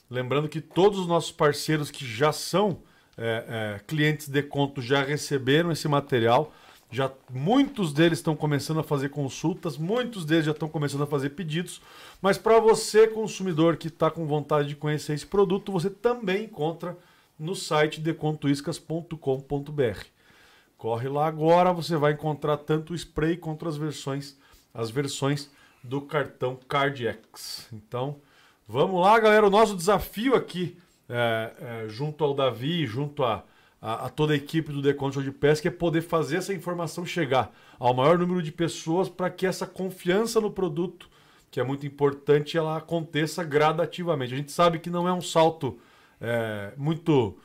Lembrando 0.10 0.48
que 0.48 0.62
todos 0.62 1.00
os 1.00 1.08
nossos 1.08 1.32
parceiros 1.32 1.92
que 1.92 2.06
já 2.06 2.32
são 2.32 2.80
é, 3.18 3.78
é, 3.78 3.80
clientes 3.86 4.30
de 4.30 4.44
conto 4.44 4.82
já 4.82 5.04
receberam 5.04 5.72
esse 5.72 5.88
material. 5.88 6.54
Já 6.90 7.12
muitos 7.30 7.92
deles 7.92 8.20
estão 8.20 8.36
começando 8.36 8.80
a 8.80 8.84
fazer 8.84 9.10
consultas, 9.10 9.78
muitos 9.78 10.24
deles 10.24 10.46
já 10.46 10.52
estão 10.52 10.70
começando 10.70 11.04
a 11.04 11.08
fazer 11.08 11.32
pedidos. 11.32 11.82
Mas 12.22 12.38
para 12.38 12.60
você, 12.60 13.08
consumidor 13.08 13.76
que 13.76 13.88
está 13.88 14.10
com 14.10 14.26
vontade 14.26 14.70
de 14.70 14.76
conhecer 14.76 15.14
esse 15.14 15.26
produto, 15.26 15.72
você 15.72 15.90
também 15.90 16.46
encontra 16.46 16.98
no 17.38 17.56
site 17.56 18.00
decontoiscas.com.br. 18.00 20.17
Corre 20.78 21.10
lá 21.10 21.26
agora, 21.26 21.74
você 21.74 21.98
vai 21.98 22.14
encontrar 22.14 22.58
tanto 22.58 22.94
o 22.94 22.96
spray 22.96 23.36
quanto 23.36 23.68
as 23.68 23.76
versões, 23.76 24.38
as 24.72 24.92
versões 24.92 25.50
do 25.84 26.02
cartão 26.02 26.60
CardX. 26.68 27.68
Então, 27.74 28.18
vamos 28.68 29.02
lá, 29.02 29.20
galera. 29.20 29.48
O 29.48 29.50
nosso 29.50 29.76
desafio 29.76 30.36
aqui, 30.36 30.78
é, 31.10 31.54
é, 31.60 31.90
junto 31.90 32.24
ao 32.24 32.36
Davi, 32.36 32.86
junto 32.86 33.24
a, 33.24 33.44
a, 33.82 34.06
a 34.06 34.10
toda 34.10 34.34
a 34.34 34.36
equipe 34.36 34.72
do 34.72 34.82
Deconto 34.82 35.24
de 35.24 35.32
Pesca, 35.32 35.68
é 35.68 35.72
poder 35.72 36.02
fazer 36.02 36.38
essa 36.38 36.54
informação 36.54 37.04
chegar 37.04 37.52
ao 37.80 37.96
maior 37.96 38.20
número 38.20 38.44
de 38.44 38.52
pessoas 38.52 39.10
para 39.10 39.32
que 39.32 39.48
essa 39.48 39.66
confiança 39.66 40.40
no 40.40 40.52
produto, 40.52 41.10
que 41.50 41.60
é 41.60 41.64
muito 41.64 41.88
importante, 41.88 42.56
ela 42.56 42.78
aconteça 42.78 43.44
gradativamente. 43.44 44.36
A 44.36 44.38
gente 44.38 44.52
sabe 44.52 44.78
que 44.78 44.92
não 44.92 45.08
é 45.08 45.14
um 45.14 45.22
salto 45.22 45.80
é, 46.22 46.72
muito 46.78 47.36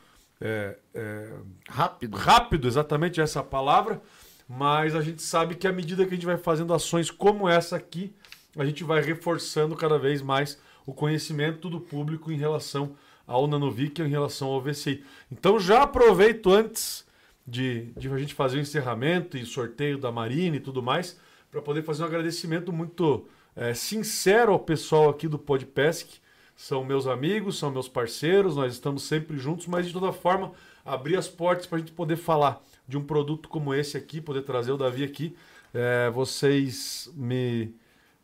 é, 0.45 0.77
é, 0.93 1.33
Rápido. 1.69 2.17
rápido, 2.17 2.67
exatamente 2.67 3.21
essa 3.21 3.41
palavra, 3.41 4.01
mas 4.47 4.93
a 4.93 5.01
gente 5.01 5.21
sabe 5.21 5.55
que 5.55 5.65
à 5.65 5.71
medida 5.71 6.03
que 6.05 6.11
a 6.11 6.15
gente 6.15 6.25
vai 6.25 6.37
fazendo 6.37 6.73
ações 6.73 7.09
como 7.09 7.47
essa 7.47 7.77
aqui, 7.77 8.13
a 8.57 8.65
gente 8.65 8.83
vai 8.83 9.01
reforçando 9.01 9.73
cada 9.73 9.97
vez 9.97 10.21
mais 10.21 10.59
o 10.85 10.93
conhecimento 10.93 11.69
do 11.69 11.79
público 11.79 12.29
em 12.29 12.37
relação 12.37 12.95
ao 13.25 13.47
Nanovic, 13.47 14.01
em 14.01 14.09
relação 14.09 14.49
ao 14.49 14.61
VCI. 14.61 15.03
Então 15.31 15.57
já 15.57 15.83
aproveito 15.83 16.51
antes 16.51 17.05
de, 17.47 17.93
de 17.97 18.09
a 18.09 18.17
gente 18.17 18.33
fazer 18.33 18.57
o 18.57 18.61
encerramento 18.61 19.37
e 19.37 19.45
sorteio 19.45 19.97
da 19.97 20.11
Marine 20.11 20.57
e 20.57 20.59
tudo 20.59 20.83
mais, 20.83 21.17
para 21.49 21.61
poder 21.61 21.83
fazer 21.83 22.03
um 22.03 22.07
agradecimento 22.07 22.73
muito 22.73 23.27
eh, 23.55 23.73
sincero 23.73 24.51
ao 24.51 24.59
pessoal 24.59 25.09
aqui 25.09 25.27
do 25.27 25.39
Podpesc. 25.39 26.21
São 26.55 26.83
meus 26.83 27.07
amigos, 27.07 27.57
são 27.57 27.71
meus 27.71 27.87
parceiros, 27.87 28.55
nós 28.55 28.73
estamos 28.73 29.03
sempre 29.03 29.37
juntos, 29.37 29.67
mas 29.67 29.87
de 29.87 29.93
toda 29.93 30.13
forma, 30.13 30.51
abrir 30.85 31.17
as 31.17 31.27
portas 31.27 31.65
para 31.65 31.77
a 31.77 31.79
gente 31.79 31.91
poder 31.91 32.15
falar 32.15 32.61
de 32.87 32.97
um 32.97 33.03
produto 33.03 33.49
como 33.49 33.73
esse 33.73 33.97
aqui, 33.97 34.21
poder 34.21 34.43
trazer 34.43 34.71
o 34.71 34.77
Davi 34.77 35.03
aqui. 35.03 35.35
eh, 35.73 36.09
vocês 36.11 37.09
me, 37.15 37.73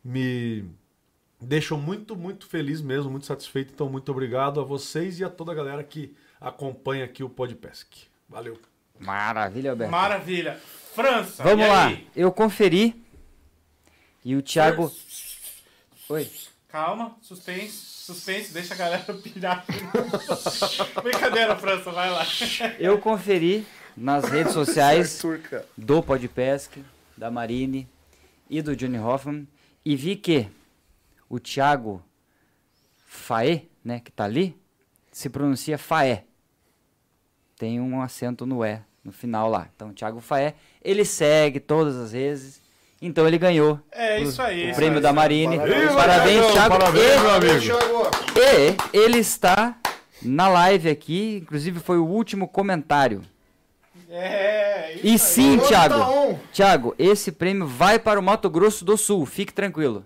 me 0.04 0.66
deixam 1.42 1.80
muito, 1.80 2.16
muito 2.16 2.46
feliz 2.46 2.82
mesmo, 2.82 3.10
muito 3.10 3.26
satisfeito. 3.26 3.74
Então, 3.74 3.90
muito 3.90 4.12
obrigado 4.12 4.60
a 4.60 4.64
vocês 4.64 5.20
e 5.20 5.24
a 5.24 5.30
toda 5.30 5.52
a 5.52 5.56
galera 5.56 5.84
que 5.84 6.14
acompanha 6.40 7.06
aqui 7.06 7.24
o 7.24 7.30
Podpesc. 7.30 7.88
Valeu. 8.28 8.60
Maravilha, 9.00 9.72
Alberto. 9.72 9.92
Maravilha. 9.92 10.60
França. 10.94 11.44
Vamos 11.44 11.66
e 11.66 11.70
lá. 11.70 11.88
aí? 11.88 12.08
Eu 12.16 12.32
conferi. 12.32 13.02
E 14.24 14.36
o 14.36 14.42
Thiago. 14.42 14.92
Oi. 16.10 16.30
Calma, 16.70 17.18
suspense, 17.20 17.72
suspense, 17.72 18.54
deixa 18.54 18.76
a 18.76 18.78
galera 18.78 19.14
pirar. 19.24 19.66
Brincadeira, 21.02 21.56
França, 21.58 21.92
vai 21.92 22.12
lá. 22.12 22.24
Eu 22.78 23.00
conferi 23.00 23.66
nas 23.98 24.26
redes 24.26 24.54
sociais 24.54 25.20
do 25.76 26.04
Podpesc, 26.04 26.84
da 27.18 27.32
Marine 27.32 27.90
e 28.48 28.62
do 28.62 28.76
Johnny 28.76 29.00
Hoffman 29.00 29.48
e 29.84 29.96
vi 29.96 30.16
que 30.16 30.48
o 31.28 31.40
Thiago 31.40 32.04
Faé, 33.04 33.64
né, 33.84 34.00
que 34.00 34.12
tá 34.12 34.26
ali, 34.26 34.56
se 35.12 35.28
pronuncia 35.28 35.76
Faé. 35.76 36.26
Tem 37.58 37.82
um 37.82 38.00
acento 38.00 38.46
no 38.46 38.64
E 38.64 38.80
no 39.04 39.12
final 39.12 39.50
lá. 39.50 39.68
Então, 39.76 39.92
Thiago 39.92 40.20
Faé, 40.20 40.54
ele 40.84 41.04
segue 41.04 41.60
todas 41.60 41.96
as 41.96 42.12
vezes. 42.12 42.59
Então 43.02 43.26
ele 43.28 43.38
ganhou 43.38 43.80
É 43.92 44.18
o- 44.20 44.24
isso 44.24 44.42
aí. 44.42 44.66
o 44.66 44.70
isso 44.70 44.76
prêmio 44.76 44.98
aí. 44.98 45.02
da 45.04 45.14
Marine. 45.14 45.58
Parabéns, 45.58 45.92
Parabéns, 45.94 46.46
Thiago. 46.52 46.78
Parabéns, 46.78 47.22
meu 47.22 47.30
E- 47.30 47.36
amigo. 47.36 47.78
E 48.94 48.98
ele 48.98 49.18
está 49.20 49.76
na 50.22 50.50
live 50.50 50.90
aqui, 50.90 51.38
inclusive 51.42 51.80
foi 51.80 51.98
o 51.98 52.06
último 52.06 52.48
comentário. 52.48 53.22
É, 54.12 54.94
isso 54.96 55.06
E 55.06 55.12
aí. 55.12 55.20
sim, 55.20 55.60
Thiago. 55.60 55.96
tá. 56.00 56.40
Thiago, 56.52 56.96
esse 57.00 57.32
prêmio 57.32 57.66
vai 57.68 57.98
para 58.00 58.20
o 58.20 58.24
Mato 58.24 58.50
Grosso 58.50 58.84
do 58.84 58.98
Sul, 58.98 59.26
fique 59.26 59.54
tranquilo. 59.54 60.04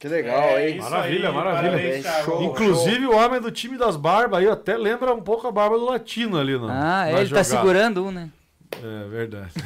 Que 0.00 0.08
legal, 0.08 0.40
É 0.42 0.68
hein? 0.70 0.78
isso 0.78 0.90
Maravilha, 0.90 1.28
aí, 1.28 1.34
maravilha. 1.34 1.70
parabéns, 1.70 2.02
Thiago. 2.02 2.24
show. 2.24 2.42
Inclusive, 2.42 3.06
o 3.06 3.14
homem 3.16 3.40
do 3.40 3.50
time 3.50 3.78
das 3.78 3.96
barbas 3.96 4.40
aí 4.40 4.48
até 4.48 4.76
lembra 4.76 5.14
um 5.14 5.20
pouco 5.22 5.46
a 5.46 5.52
barba 5.52 5.78
do 5.78 5.84
latino 5.84 6.38
ali, 6.38 6.58
no, 6.58 6.68
Ah, 6.68 7.04
é, 7.06 7.12
na 7.12 7.20
ele 7.20 7.30
tá 7.30 7.42
jogada. 7.42 7.44
segurando 7.44 8.04
um, 8.04 8.10
né? 8.10 8.30
É 8.72 9.08
verdade. 9.08 9.52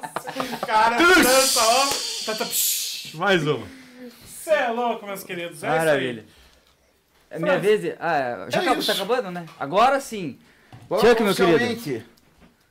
Cara, 0.70 0.98
França, 1.00 1.60
ó. 1.60 1.86
Tá, 2.26 2.34
tá, 2.38 2.44
psh. 2.44 3.14
Mais 3.14 3.44
uma. 3.44 3.66
Cê 4.24 4.50
é 4.50 4.68
louco, 4.68 5.04
meus 5.04 5.24
queridos. 5.24 5.64
É 5.64 5.68
Maravilha. 5.68 6.24
É 7.28 7.40
minha 7.40 7.58
vez 7.58 7.80
de... 7.80 7.96
Ah, 7.98 8.46
já 8.48 8.60
É 8.60 8.62
acabou, 8.62 8.84
tá 8.84 8.92
acabando, 8.92 9.30
né? 9.32 9.46
Agora 9.58 10.00
sim. 10.00 10.38
Agora, 10.88 11.08
Chuck, 11.08 11.22
meu 11.24 11.34
querido. 11.34 12.04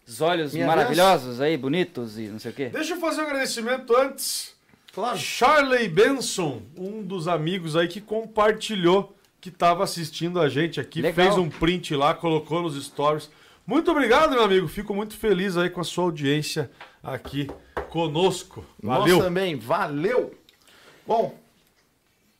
Os 0.07 0.21
olhos 0.21 0.53
Minha 0.53 0.65
maravilhosos 0.65 1.41
aí, 1.41 1.57
bonitos 1.57 2.17
e 2.17 2.27
não 2.27 2.39
sei 2.39 2.51
o 2.51 2.53
quê. 2.53 2.69
Deixa 2.69 2.93
eu 2.93 3.01
fazer 3.01 3.19
um 3.19 3.25
agradecimento 3.25 3.93
antes. 3.93 4.55
Claro. 4.93 5.17
Charley 5.17 5.89
Benson, 5.89 6.61
um 6.77 7.03
dos 7.03 7.27
amigos 7.27 7.75
aí 7.75 7.89
que 7.89 7.99
compartilhou, 7.99 9.13
que 9.41 9.49
estava 9.49 9.83
assistindo 9.83 10.39
a 10.39 10.47
gente 10.47 10.79
aqui, 10.79 11.01
Legal. 11.01 11.25
fez 11.25 11.37
um 11.37 11.49
print 11.49 11.93
lá, 11.95 12.13
colocou 12.13 12.61
nos 12.61 12.81
stories. 12.81 13.29
Muito 13.67 13.91
obrigado, 13.91 14.31
meu 14.31 14.43
amigo. 14.43 14.69
Fico 14.69 14.95
muito 14.95 15.17
feliz 15.17 15.57
aí 15.57 15.69
com 15.69 15.81
a 15.81 15.83
sua 15.83 16.05
audiência 16.05 16.71
aqui 17.03 17.49
conosco. 17.89 18.65
Valeu. 18.81 19.15
Nós 19.17 19.25
também, 19.25 19.55
valeu. 19.55 20.33
Bom, 21.05 21.35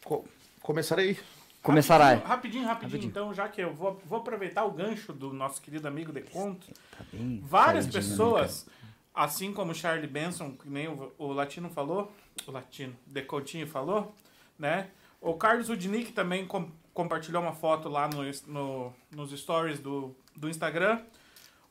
co 0.04 0.26
começarei. 0.62 1.18
Começará. 1.62 2.06
Rapidinho, 2.16 2.28
rapidinho, 2.28 2.66
rapidinho. 2.68 2.68
Rapidinho. 2.92 3.10
Então, 3.10 3.34
já 3.34 3.50
que 3.50 3.60
eu 3.62 3.74
vou, 3.74 4.02
vou 4.06 4.20
aproveitar 4.20 4.64
o 4.64 4.72
gancho 4.72 5.12
do 5.12 5.34
nosso 5.34 5.62
querido 5.62 5.88
amigo 5.88 6.12
De 6.14 6.22
Conto, 6.22 6.68
Tá 6.98 7.04
bem 7.12 7.42
várias 7.44 7.86
né, 7.86 7.92
pessoas, 7.92 8.66
assim 9.14 9.52
como 9.52 9.72
o 9.72 9.76
Charlie 9.76 10.08
Benson, 10.08 10.52
que 10.52 10.70
nem 10.70 10.88
o, 10.88 11.12
o 11.18 11.34
Latino 11.34 11.70
falou, 11.70 12.12
o 12.48 12.52
Latino, 12.52 12.96
De 13.06 13.22
Coutinho 13.24 13.68
falou, 13.68 14.16
né? 14.58 14.88
O 15.20 15.34
Carlos 15.34 15.70
Udinick 15.70 16.14
também 16.14 16.46
com- 16.48 16.72
compartilhou 16.94 17.42
uma 17.42 17.52
foto 17.54 17.90
lá 17.90 18.08
no, 18.08 18.24
no- 18.48 18.94
nos 19.12 19.32
stories 19.38 19.80
do, 19.80 20.16
do 20.34 20.48
Instagram. 20.50 21.02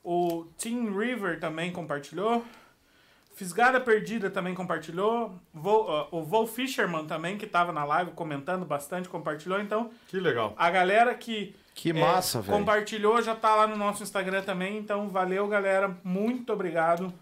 O 0.03 0.45
Tim 0.55 0.91
River 0.95 1.39
também 1.39 1.71
compartilhou. 1.71 2.45
Fisgada 3.39 3.79
Perdida 3.79 4.29
também 4.29 4.53
compartilhou. 4.53 5.31
O 6.11 6.21
Vol 6.23 6.45
Fisherman 6.45 7.05
também, 7.07 7.37
que 7.37 7.45
estava 7.45 7.71
na 7.71 7.85
live 7.85 8.11
comentando 8.11 8.65
bastante, 8.65 9.07
compartilhou. 9.07 9.61
Então, 9.61 9.91
Que 10.09 10.19
legal. 10.19 10.53
a 10.57 10.69
galera 10.69 11.15
que 11.15 11.55
Que 11.73 11.91
é, 11.91 11.93
massa, 11.93 12.41
velho. 12.41 12.57
compartilhou 12.59 13.21
já 13.21 13.33
tá 13.33 13.55
lá 13.55 13.65
no 13.65 13.77
nosso 13.77 14.03
Instagram 14.03 14.41
também. 14.41 14.77
Então, 14.77 15.07
valeu, 15.07 15.47
galera. 15.47 15.97
Muito 16.03 16.51
obrigado 16.51 17.13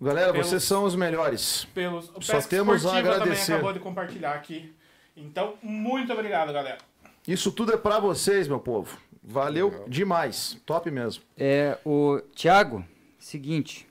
Galera, 0.00 0.30
pelo- 0.30 0.44
vocês 0.44 0.62
são 0.62 0.84
os 0.84 0.94
melhores. 0.94 1.64
pelos. 1.74 2.08
O 2.14 2.22
Só 2.22 2.34
Pesca 2.34 2.50
temos 2.50 2.74
a 2.74 2.76
Esportiva 2.76 3.02
também 3.08 3.22
agradecer. 3.22 3.52
acabou 3.54 3.72
de 3.72 3.80
compartilhar 3.80 4.34
aqui. 4.34 4.72
Então, 5.16 5.54
muito 5.60 6.12
obrigado, 6.12 6.52
galera. 6.52 6.78
Isso 7.26 7.50
tudo 7.50 7.72
é 7.72 7.76
pra 7.76 7.98
vocês, 7.98 8.46
meu 8.46 8.60
povo. 8.60 8.96
Valeu 9.24 9.84
demais. 9.88 10.56
Top 10.64 10.88
mesmo. 10.88 11.24
É, 11.36 11.76
o 11.84 12.20
Thiago, 12.36 12.84
seguinte. 13.18 13.87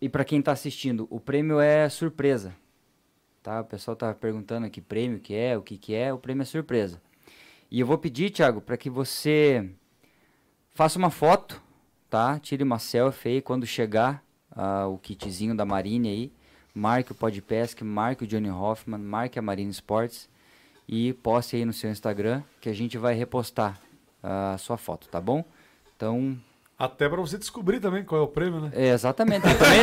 E 0.00 0.08
pra 0.08 0.24
quem 0.24 0.40
tá 0.40 0.52
assistindo, 0.52 1.06
o 1.10 1.20
prêmio 1.20 1.60
é 1.60 1.88
surpresa. 1.88 2.54
Tá? 3.42 3.60
O 3.60 3.64
pessoal 3.64 3.96
tá 3.96 4.14
perguntando 4.14 4.66
aqui 4.66 4.80
prêmio 4.80 5.20
que 5.20 5.34
é, 5.34 5.56
o 5.56 5.62
que 5.62 5.76
que 5.76 5.94
é, 5.94 6.12
o 6.12 6.18
prêmio 6.18 6.42
é 6.42 6.46
surpresa. 6.46 7.00
E 7.70 7.80
eu 7.80 7.86
vou 7.86 7.98
pedir, 7.98 8.30
Thiago, 8.30 8.60
para 8.60 8.76
que 8.76 8.90
você 8.90 9.70
faça 10.74 10.98
uma 10.98 11.10
foto, 11.10 11.62
tá? 12.08 12.38
Tire 12.38 12.64
uma 12.64 12.78
selfie 12.78 13.28
aí 13.28 13.42
quando 13.42 13.66
chegar 13.66 14.24
ah, 14.50 14.86
o 14.86 14.98
kitzinho 14.98 15.54
da 15.54 15.64
Marine 15.64 16.08
aí. 16.08 16.32
Marque 16.74 17.12
o 17.12 17.14
Podpesc, 17.14 17.82
marque 17.82 18.24
o 18.24 18.26
Johnny 18.26 18.50
Hoffman, 18.50 18.98
marque 18.98 19.38
a 19.38 19.42
Marine 19.42 19.70
Sports 19.70 20.28
e 20.88 21.12
poste 21.14 21.56
aí 21.56 21.64
no 21.64 21.72
seu 21.72 21.90
Instagram 21.90 22.42
que 22.60 22.68
a 22.68 22.72
gente 22.72 22.96
vai 22.96 23.14
repostar 23.14 23.80
a 24.22 24.56
sua 24.58 24.76
foto, 24.76 25.08
tá 25.08 25.20
bom? 25.20 25.44
Então, 25.96 26.38
Até 26.82 27.10
pra 27.10 27.20
você 27.20 27.36
descobrir 27.36 27.78
também 27.78 28.02
qual 28.02 28.22
é 28.22 28.24
o 28.24 28.26
prêmio, 28.26 28.58
né? 28.58 28.70
é, 28.74 28.88
exatamente. 28.88 29.46
Eu 29.46 29.58
também 29.58 29.80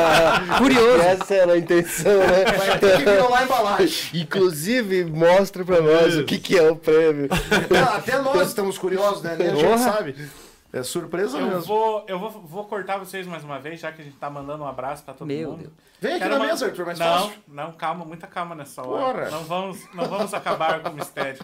curioso. 0.56 1.02
Essa 1.02 1.34
era 1.34 1.52
a 1.52 1.58
intenção, 1.58 2.18
né? 2.20 2.44
Vai 2.56 2.78
ter 2.78 2.96
que 2.96 3.04
violar 3.04 3.42
a 3.42 3.44
embalagem. 3.44 4.20
Inclusive, 4.22 5.04
mostra 5.04 5.62
pra 5.62 5.82
nós 5.82 6.16
o 6.16 6.24
que, 6.24 6.38
que 6.38 6.56
é 6.58 6.70
o 6.70 6.74
prêmio. 6.74 7.28
Até, 7.30 7.78
até 7.78 8.18
nós 8.22 8.48
estamos 8.48 8.78
curiosos, 8.78 9.22
né? 9.22 9.36
Nem 9.38 9.48
a 9.48 9.54
gente 9.54 9.62
Porra. 9.64 9.78
sabe. 9.78 10.28
É 10.72 10.82
surpresa 10.82 11.38
Eu 11.38 11.46
mesmo. 11.46 11.62
vou, 11.62 12.04
eu 12.08 12.18
vou, 12.18 12.30
vou 12.30 12.64
cortar 12.64 12.98
vocês 12.98 13.26
mais 13.26 13.42
uma 13.44 13.58
vez, 13.58 13.80
já 13.80 13.90
que 13.92 14.00
a 14.02 14.04
gente 14.04 14.16
tá 14.16 14.28
mandando 14.30 14.64
um 14.64 14.66
abraço 14.66 15.02
pra 15.02 15.12
todo 15.14 15.26
Meu 15.26 15.50
mundo. 15.50 15.58
Deus. 15.60 15.72
Vem 16.00 16.12
aqui 16.12 16.20
Quero 16.20 16.34
na 16.34 16.40
uma- 16.40 16.46
mesa, 16.46 16.66
Arthur, 16.66 16.86
mais 16.86 16.98
não, 16.98 17.06
fácil. 17.06 17.32
Não, 17.48 17.72
calma, 17.72 18.04
muita 18.04 18.26
calma 18.26 18.54
nessa 18.54 18.82
hora. 18.86 19.24
Porra. 19.26 19.30
Não 19.30 19.44
vamos, 19.44 19.78
não 19.94 20.04
vamos 20.06 20.32
acabar 20.34 20.80
com 20.80 20.90
o 20.90 20.94
mistério. 20.94 21.40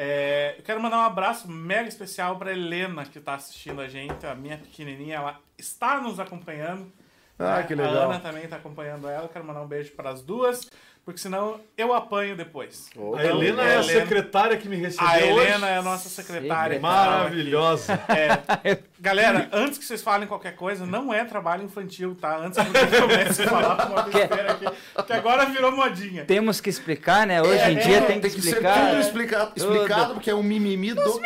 É, 0.00 0.54
eu 0.56 0.62
quero 0.62 0.80
mandar 0.80 0.98
um 0.98 1.06
abraço 1.06 1.50
mega 1.50 1.88
especial 1.88 2.38
pra 2.38 2.52
Helena, 2.52 3.04
que 3.04 3.18
tá 3.18 3.34
assistindo 3.34 3.80
a 3.80 3.88
gente, 3.88 4.24
a 4.24 4.32
minha 4.32 4.56
pequenininha, 4.56 5.16
ela 5.16 5.40
está 5.58 6.00
nos 6.00 6.20
acompanhando. 6.20 6.92
Ah, 7.36 7.56
né? 7.56 7.62
que 7.64 7.72
A 7.72 7.76
legal. 7.76 8.04
Ana 8.04 8.20
também 8.20 8.46
tá 8.46 8.54
acompanhando 8.54 9.08
ela, 9.08 9.24
eu 9.24 9.28
quero 9.28 9.44
mandar 9.44 9.60
um 9.60 9.66
beijo 9.66 9.90
para 9.96 10.10
as 10.10 10.22
duas, 10.22 10.70
porque 11.08 11.22
senão 11.22 11.58
eu 11.74 11.94
apanho 11.94 12.36
depois. 12.36 12.90
Ô, 12.94 13.16
A 13.16 13.24
Helena 13.24 13.62
é 13.62 13.78
a 13.78 13.82
secretária 13.82 14.58
que 14.58 14.68
me 14.68 14.76
recebeu 14.76 15.08
A 15.08 15.14
hoje. 15.14 15.26
Helena 15.26 15.66
é 15.66 15.78
a 15.78 15.82
nossa 15.82 16.06
secretária. 16.06 16.78
Maravilhosa. 16.78 17.98
É, 18.10 18.78
galera, 19.00 19.48
antes 19.50 19.78
que 19.78 19.86
vocês 19.86 20.02
falem 20.02 20.28
qualquer 20.28 20.54
coisa, 20.54 20.84
não 20.84 21.10
é 21.10 21.24
trabalho 21.24 21.64
infantil, 21.64 22.14
tá? 22.14 22.36
Antes 22.36 22.58
que 22.62 22.94
eu 22.94 23.08
comece 23.08 23.42
a 23.42 23.48
falar 23.48 23.86
uma 23.90 24.02
besteira 24.02 24.52
aqui, 24.52 24.66
que 25.06 25.12
agora 25.14 25.46
virou 25.46 25.72
modinha. 25.72 26.26
Temos 26.26 26.60
que 26.60 26.68
explicar, 26.68 27.26
né? 27.26 27.40
Hoje 27.40 27.70
em 27.70 27.78
É, 27.78 27.82
dia 27.82 27.96
é, 27.96 28.00
tem 28.02 28.20
que 28.20 28.28
Tem 28.28 28.30
que 28.30 28.42
ser 28.42 28.48
explicar 28.50 28.90
tudo 28.90 29.00
explicado, 29.00 29.52
explicado 29.56 30.12
porque 30.12 30.28
é 30.28 30.34
um 30.34 30.42
mimimi 30.42 30.92
do... 30.92 31.20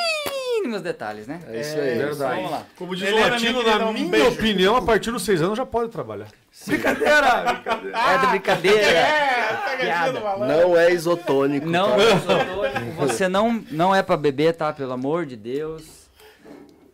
mínimos 0.63 0.83
detalhes, 0.83 1.27
né? 1.27 1.41
É 1.49 1.61
isso 1.61 1.77
aí. 1.77 1.99
verdade. 1.99 2.37
Vamos 2.37 2.51
lá. 2.51 2.67
Como 2.77 2.97
diz 2.97 3.11
o 3.11 3.19
latino, 3.19 3.63
na 3.63 3.89
um 3.89 3.93
minha 3.93 4.09
beijo. 4.09 4.29
opinião, 4.29 4.77
a 4.77 4.83
partir 4.83 5.11
dos 5.11 5.25
seis 5.25 5.43
anos 5.43 5.57
já 5.57 5.67
pode 5.67 5.91
trabalhar. 5.91 6.29
Brincadeira! 6.67 7.43
brincadeira. 7.53 7.99
É 7.99 8.19
de 8.19 8.27
brincadeira. 8.29 8.81
É, 8.81 10.13
malandro. 10.13 10.47
Não 10.47 10.77
é 10.77 10.93
isotônico. 10.93 11.67
Não, 11.67 11.91
tá? 11.91 12.81
você 12.97 13.29
não, 13.29 13.65
não 13.71 13.95
é 13.95 14.03
pra 14.03 14.17
beber, 14.17 14.55
tá? 14.55 14.73
Pelo 14.73 14.93
amor 14.93 15.27
de 15.27 15.37
Deus. 15.37 16.09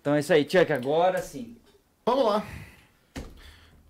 Então 0.00 0.14
é 0.14 0.20
isso 0.20 0.32
aí, 0.32 0.48
Chuck, 0.48 0.72
agora 0.72 1.20
sim. 1.20 1.56
Vamos 2.06 2.24
lá. 2.24 2.42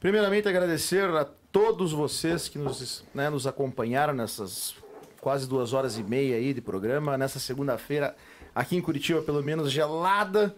Primeiramente, 0.01 0.49
agradecer 0.49 1.09
a 1.11 1.25
todos 1.53 1.93
vocês 1.93 2.49
que 2.49 2.59
nos, 2.59 3.05
né, 3.15 3.31
nos 3.31 3.47
acompanharam 3.47 4.13
nessas 4.13 4.75
quase 5.21 5.49
duas 5.49 5.73
horas 5.73 5.99
e 5.99 6.03
meia 6.03 6.37
aí 6.37 6.55
de 6.55 6.61
programa, 6.61 7.19
nessa 7.19 7.39
segunda-feira, 7.39 8.17
aqui 8.59 8.77
em 8.77 8.81
Curitiba, 8.81 9.23
pelo 9.23 9.41
menos 9.41 9.71
gelada. 9.71 10.53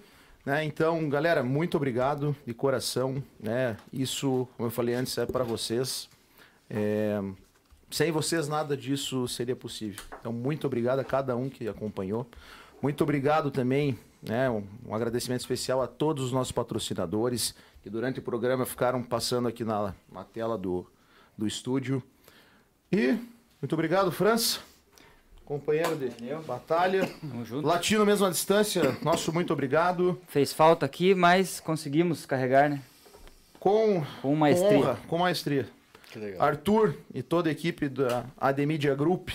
Né? 0.46 0.64
Então, 0.64 1.06
galera, 1.10 1.42
muito 1.42 1.76
obrigado 1.76 2.34
de 2.46 2.54
coração. 2.54 3.22
Né? 3.38 3.76
Isso, 3.92 4.48
como 4.56 4.68
eu 4.68 4.70
falei 4.70 4.94
antes, 4.94 5.18
é 5.18 5.26
para 5.26 5.44
vocês. 5.44 6.08
É, 6.70 7.22
Sem 7.90 8.10
vocês, 8.10 8.48
nada 8.48 8.74
disso 8.74 9.28
seria 9.28 9.54
possível. 9.54 10.02
Então, 10.18 10.32
muito 10.32 10.66
obrigado 10.66 10.98
a 11.00 11.04
cada 11.04 11.36
um 11.36 11.50
que 11.50 11.68
acompanhou. 11.68 12.26
Muito 12.80 13.04
obrigado 13.04 13.50
também, 13.50 13.98
né? 14.22 14.48
Um, 14.48 14.64
um 14.86 14.94
agradecimento 14.94 15.40
especial 15.40 15.82
a 15.82 15.86
todos 15.86 16.24
os 16.24 16.32
nossos 16.32 16.52
patrocinadores 16.52 17.54
que 17.82 17.90
durante 17.90 18.18
o 18.18 18.22
programa 18.22 18.64
ficaram 18.64 19.02
passando 19.02 19.46
aqui 19.46 19.62
na, 19.62 19.94
na 20.10 20.24
tela 20.24 20.56
do, 20.56 20.86
do 21.36 21.46
estúdio. 21.46 22.02
E 22.90 23.18
muito 23.60 23.74
obrigado, 23.74 24.10
França, 24.10 24.60
companheiro 25.50 25.96
de 25.96 26.08
batalha. 26.46 27.04
Tamo 27.20 27.44
junto. 27.44 27.66
Latino, 27.66 28.06
mesma 28.06 28.30
distância, 28.30 28.96
nosso 29.02 29.32
muito 29.32 29.52
obrigado. 29.52 30.16
Fez 30.28 30.52
falta 30.52 30.86
aqui, 30.86 31.12
mas 31.12 31.58
conseguimos 31.58 32.24
carregar, 32.24 32.70
né? 32.70 32.80
Com, 33.58 34.04
Com 34.22 34.36
maestria. 34.36 34.78
honra, 34.78 34.98
com 35.08 35.18
maestria. 35.18 35.66
Que 36.12 36.20
legal. 36.20 36.40
Arthur 36.46 36.94
e 37.12 37.20
toda 37.20 37.48
a 37.48 37.52
equipe 37.52 37.88
da 37.88 38.24
AD 38.38 38.64
Media 38.64 38.94
Group, 38.94 39.30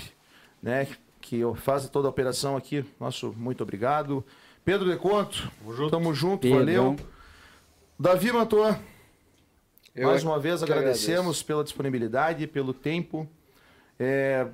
né, 0.63 0.87
que 1.19 1.41
faz 1.57 1.89
toda 1.89 2.07
a 2.07 2.11
operação 2.11 2.55
aqui, 2.55 2.85
nosso 2.97 3.33
muito 3.37 3.61
obrigado. 3.61 4.23
Pedro 4.63 4.89
de 4.89 4.97
Conto, 4.97 5.51
Tamo 5.59 5.73
junto. 5.75 5.91
tamo 5.91 6.13
junto, 6.13 6.49
valeu. 6.49 6.95
Davi 7.99 8.31
Matoa, 8.31 8.79
Eu 9.93 10.07
mais 10.07 10.23
é 10.23 10.25
uma 10.25 10.39
vez 10.39 10.63
agradecemos 10.63 11.19
agradeço. 11.19 11.45
pela 11.45 11.63
disponibilidade, 11.63 12.47
pelo 12.47 12.73
tempo. 12.73 13.27
É, 13.99 14.47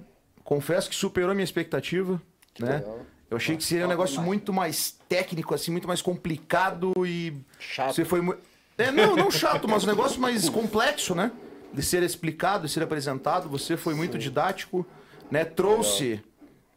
confesso 0.44 0.90
que 0.90 0.96
superou 0.96 1.34
minha 1.34 1.44
expectativa, 1.44 2.22
Que 2.54 2.64
né? 2.64 2.78
legal. 2.78 3.00
Eu 3.30 3.38
achei 3.38 3.56
que 3.56 3.64
seria 3.64 3.86
um 3.86 3.90
negócio 3.90 4.22
muito 4.22 4.52
mais 4.52 4.98
técnico, 5.08 5.56
assim, 5.56 5.72
muito 5.72 5.88
mais 5.88 6.02
complicado 6.02 6.92
e 7.06 7.34
Chato. 7.60 7.96
você 7.96 8.04
foi 8.04 8.20
muito. 8.22 8.42
É, 8.78 8.92
não, 8.92 9.16
não 9.16 9.32
chato, 9.32 9.68
mas 9.70 9.84
um 9.84 9.88
negócio 9.88 10.20
mais 10.20 10.50
complexo, 10.50 11.16
né? 11.16 11.32
De 11.74 11.82
ser 11.82 12.04
explicado, 12.04 12.68
de 12.68 12.74
ser 12.74 12.84
apresentado. 12.84 13.48
Você 13.48 13.78
foi 13.78 13.94
muito 13.94 14.18
didático, 14.18 14.86
né? 15.30 15.46
Trouxe, 15.46 16.22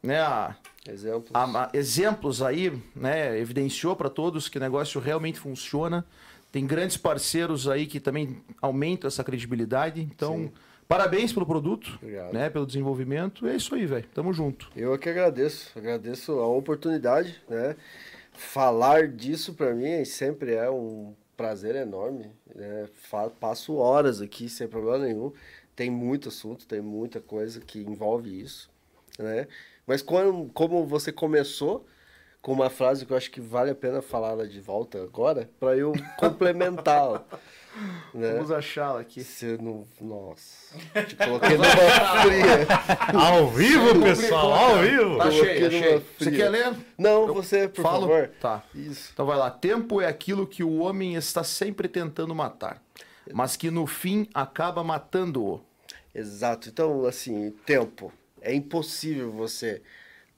né? 0.01 0.21
A, 0.21 0.55
Exemplos. 0.89 1.31
a- 1.35 1.45
a- 1.65 1.71
exemplos 1.73 2.41
aí, 2.43 2.81
né? 2.95 3.37
Evidenciou 3.39 3.97
para 3.97 4.09
todos 4.09 4.49
que 4.49 4.59
o 4.59 4.61
negócio 4.61 5.01
realmente 5.01 5.41
funciona. 5.41 6.05
Tem 6.53 6.65
grandes 6.65 6.97
parceiros 6.97 7.67
aí 7.67 7.85
que 7.87 7.99
também 7.99 8.41
aumentam 8.63 9.09
essa 9.09 9.25
credibilidade. 9.25 10.01
Então, 10.01 10.53
parabéns 10.89 11.33
pelo 11.33 11.47
produto, 11.47 11.99
Obrigado. 12.03 12.33
né? 12.33 12.51
Pelo 12.51 12.67
desenvolvimento. 12.67 13.47
É 13.47 13.57
isso 13.57 13.75
aí, 13.75 13.87
velho. 13.87 14.07
Tamo 14.15 14.33
junto. 14.33 14.71
Eu 14.77 14.95
é 14.95 14.99
que 14.99 15.09
agradeço, 15.09 15.71
agradeço 15.77 16.33
a 16.33 16.47
oportunidade, 16.47 17.43
né? 17.49 17.77
Falar 18.33 19.09
disso 19.09 19.55
para 19.55 19.73
mim 19.75 20.05
sempre 20.05 20.55
é 20.55 20.69
um 20.71 21.15
prazer 21.37 21.75
enorme, 21.77 22.31
né? 22.55 22.89
Passo 23.41 23.77
horas 23.77 24.21
aqui 24.21 24.49
sem 24.49 24.67
problema 24.67 24.99
nenhum. 25.05 25.33
Tem 25.77 25.91
muito 25.91 26.29
assunto, 26.29 26.67
tem 26.67 26.81
muita 26.81 27.21
coisa 27.21 27.61
que 27.61 27.81
envolve 27.81 28.41
isso, 28.41 28.71
né? 29.19 29.47
Mas 29.87 30.03
quando, 30.03 30.51
como 30.53 30.87
você 30.87 31.13
começou 31.13 31.87
com 32.41 32.53
uma 32.53 32.71
frase 32.71 33.07
que 33.07 33.13
eu 33.13 33.17
acho 33.17 33.31
que 33.31 33.41
vale 33.41 33.71
a 33.71 33.75
pena 33.75 34.03
falar 34.03 34.47
de 34.47 34.61
volta 34.61 35.03
agora, 35.03 35.49
para 35.59 35.77
eu 35.77 35.93
complementá-la, 36.19 37.25
né? 38.13 38.33
Vamos 38.35 38.51
achá-la 38.51 39.01
aqui. 39.01 39.23
Você 39.25 39.57
não, 39.61 39.87
nossa, 40.01 40.77
te 41.07 41.17
coloquei 41.17 41.57
numa 41.57 41.67
fria. 42.23 42.67
Ao 43.19 43.49
vivo, 43.49 44.01
pessoal, 44.03 44.53
ao 44.53 44.79
vivo. 44.79 45.19
Tá 45.19 45.31
cheio, 45.31 45.67
achei. 45.67 46.05
Você 46.19 46.31
quer 46.31 46.49
ler? 46.49 46.75
Não, 46.99 47.27
Eu 47.29 47.35
você, 47.35 47.69
por 47.69 47.83
falo? 47.83 48.07
favor. 48.07 48.31
Tá. 48.41 48.63
Isso. 48.75 49.11
Então 49.13 49.27
vai 49.27 49.37
lá. 49.37 49.51
Tempo 49.51 50.01
é 50.01 50.07
aquilo 50.07 50.47
que 50.47 50.63
o 50.63 50.79
homem 50.79 51.15
está 51.15 51.43
sempre 51.43 51.89
tentando 51.89 52.35
matar, 52.35 52.83
mas 53.33 53.57
que 53.57 53.71
no 53.71 53.87
fim 53.87 54.29
acaba 54.33 54.83
matando-o. 54.85 55.61
Exato. 56.15 56.69
Então, 56.69 57.05
assim, 57.07 57.51
tempo. 57.67 58.13
É 58.41 58.55
impossível 58.55 59.33
você 59.33 59.81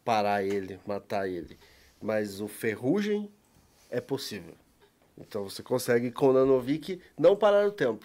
parar 0.04 0.42
ele, 0.42 0.78
matar 0.86 1.28
ele. 1.28 1.58
Mas 2.00 2.40
o 2.40 2.46
ferrugem 2.46 3.28
é 3.90 4.00
possível. 4.00 4.54
Então 5.18 5.44
você 5.44 5.62
consegue 5.62 6.10
com 6.10 6.28
o 6.28 6.32
Nanovic 6.32 7.00
não 7.18 7.34
parar 7.36 7.66
o 7.66 7.72
tempo, 7.72 8.04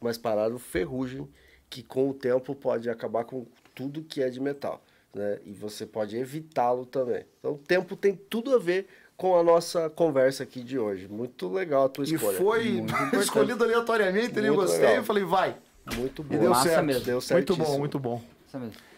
mas 0.00 0.16
parar 0.16 0.50
o 0.52 0.58
ferrugem, 0.58 1.28
que 1.68 1.82
com 1.82 2.08
o 2.08 2.14
tempo 2.14 2.54
pode 2.54 2.88
acabar 2.88 3.24
com 3.24 3.46
tudo 3.74 4.02
que 4.02 4.22
é 4.22 4.30
de 4.30 4.40
metal. 4.40 4.82
Né? 5.14 5.38
E 5.44 5.52
você 5.52 5.84
pode 5.86 6.16
evitá-lo 6.16 6.86
também. 6.86 7.24
Então 7.38 7.52
o 7.52 7.58
tempo 7.58 7.96
tem 7.96 8.14
tudo 8.14 8.54
a 8.54 8.58
ver 8.58 8.86
com 9.16 9.36
a 9.36 9.42
nossa 9.42 9.90
conversa 9.90 10.42
aqui 10.44 10.62
de 10.62 10.78
hoje. 10.78 11.08
Muito 11.08 11.48
legal 11.52 11.84
a 11.84 11.88
tua 11.88 12.04
E 12.06 12.14
escolha. 12.14 12.38
foi 12.38 12.64
Muito 12.72 12.92
importante. 12.94 13.22
escolhido 13.24 13.64
aleatoriamente, 13.64 14.38
ele 14.38 14.48
Muito 14.48 14.60
gostei, 14.62 14.80
legal. 14.80 14.96
eu 14.96 15.04
falei, 15.04 15.24
vai. 15.24 15.56
Muito 15.96 16.22
E 16.22 16.24
bom. 16.24 16.38
deu 16.38 16.50
Massa 16.50 16.68
certo. 16.68 16.84
mesmo. 16.84 17.04
Deu 17.04 17.20
muito 17.32 17.56
bom, 17.56 17.78
muito 17.78 17.98
bom. 17.98 18.22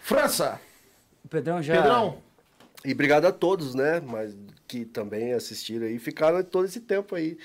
França, 0.01 0.61
O 1.25 1.29
Pedrão 1.29 1.63
já. 1.63 1.75
Pedrão, 1.77 2.19
E 2.85 2.93
obrigado 2.93 3.25
a 3.27 3.33
todos, 3.33 3.75
né? 3.75 4.01
Mas 4.01 4.37
que 4.71 4.85
também 4.85 5.33
assistiram 5.33 5.87
aí, 5.87 5.99
ficaram 5.99 6.41
todo 6.45 6.65
esse 6.65 6.81
tempo 6.81 7.17
aí 7.17 7.37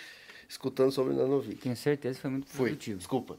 escutando 0.48 0.92
sobre 0.92 1.16
Nanovic. 1.16 1.56
Tenho 1.56 1.76
certeza 1.76 2.16
que 2.16 2.22
foi 2.22 2.30
muito 2.30 2.48
produtivo. 2.48 3.00
desculpa. 3.00 3.36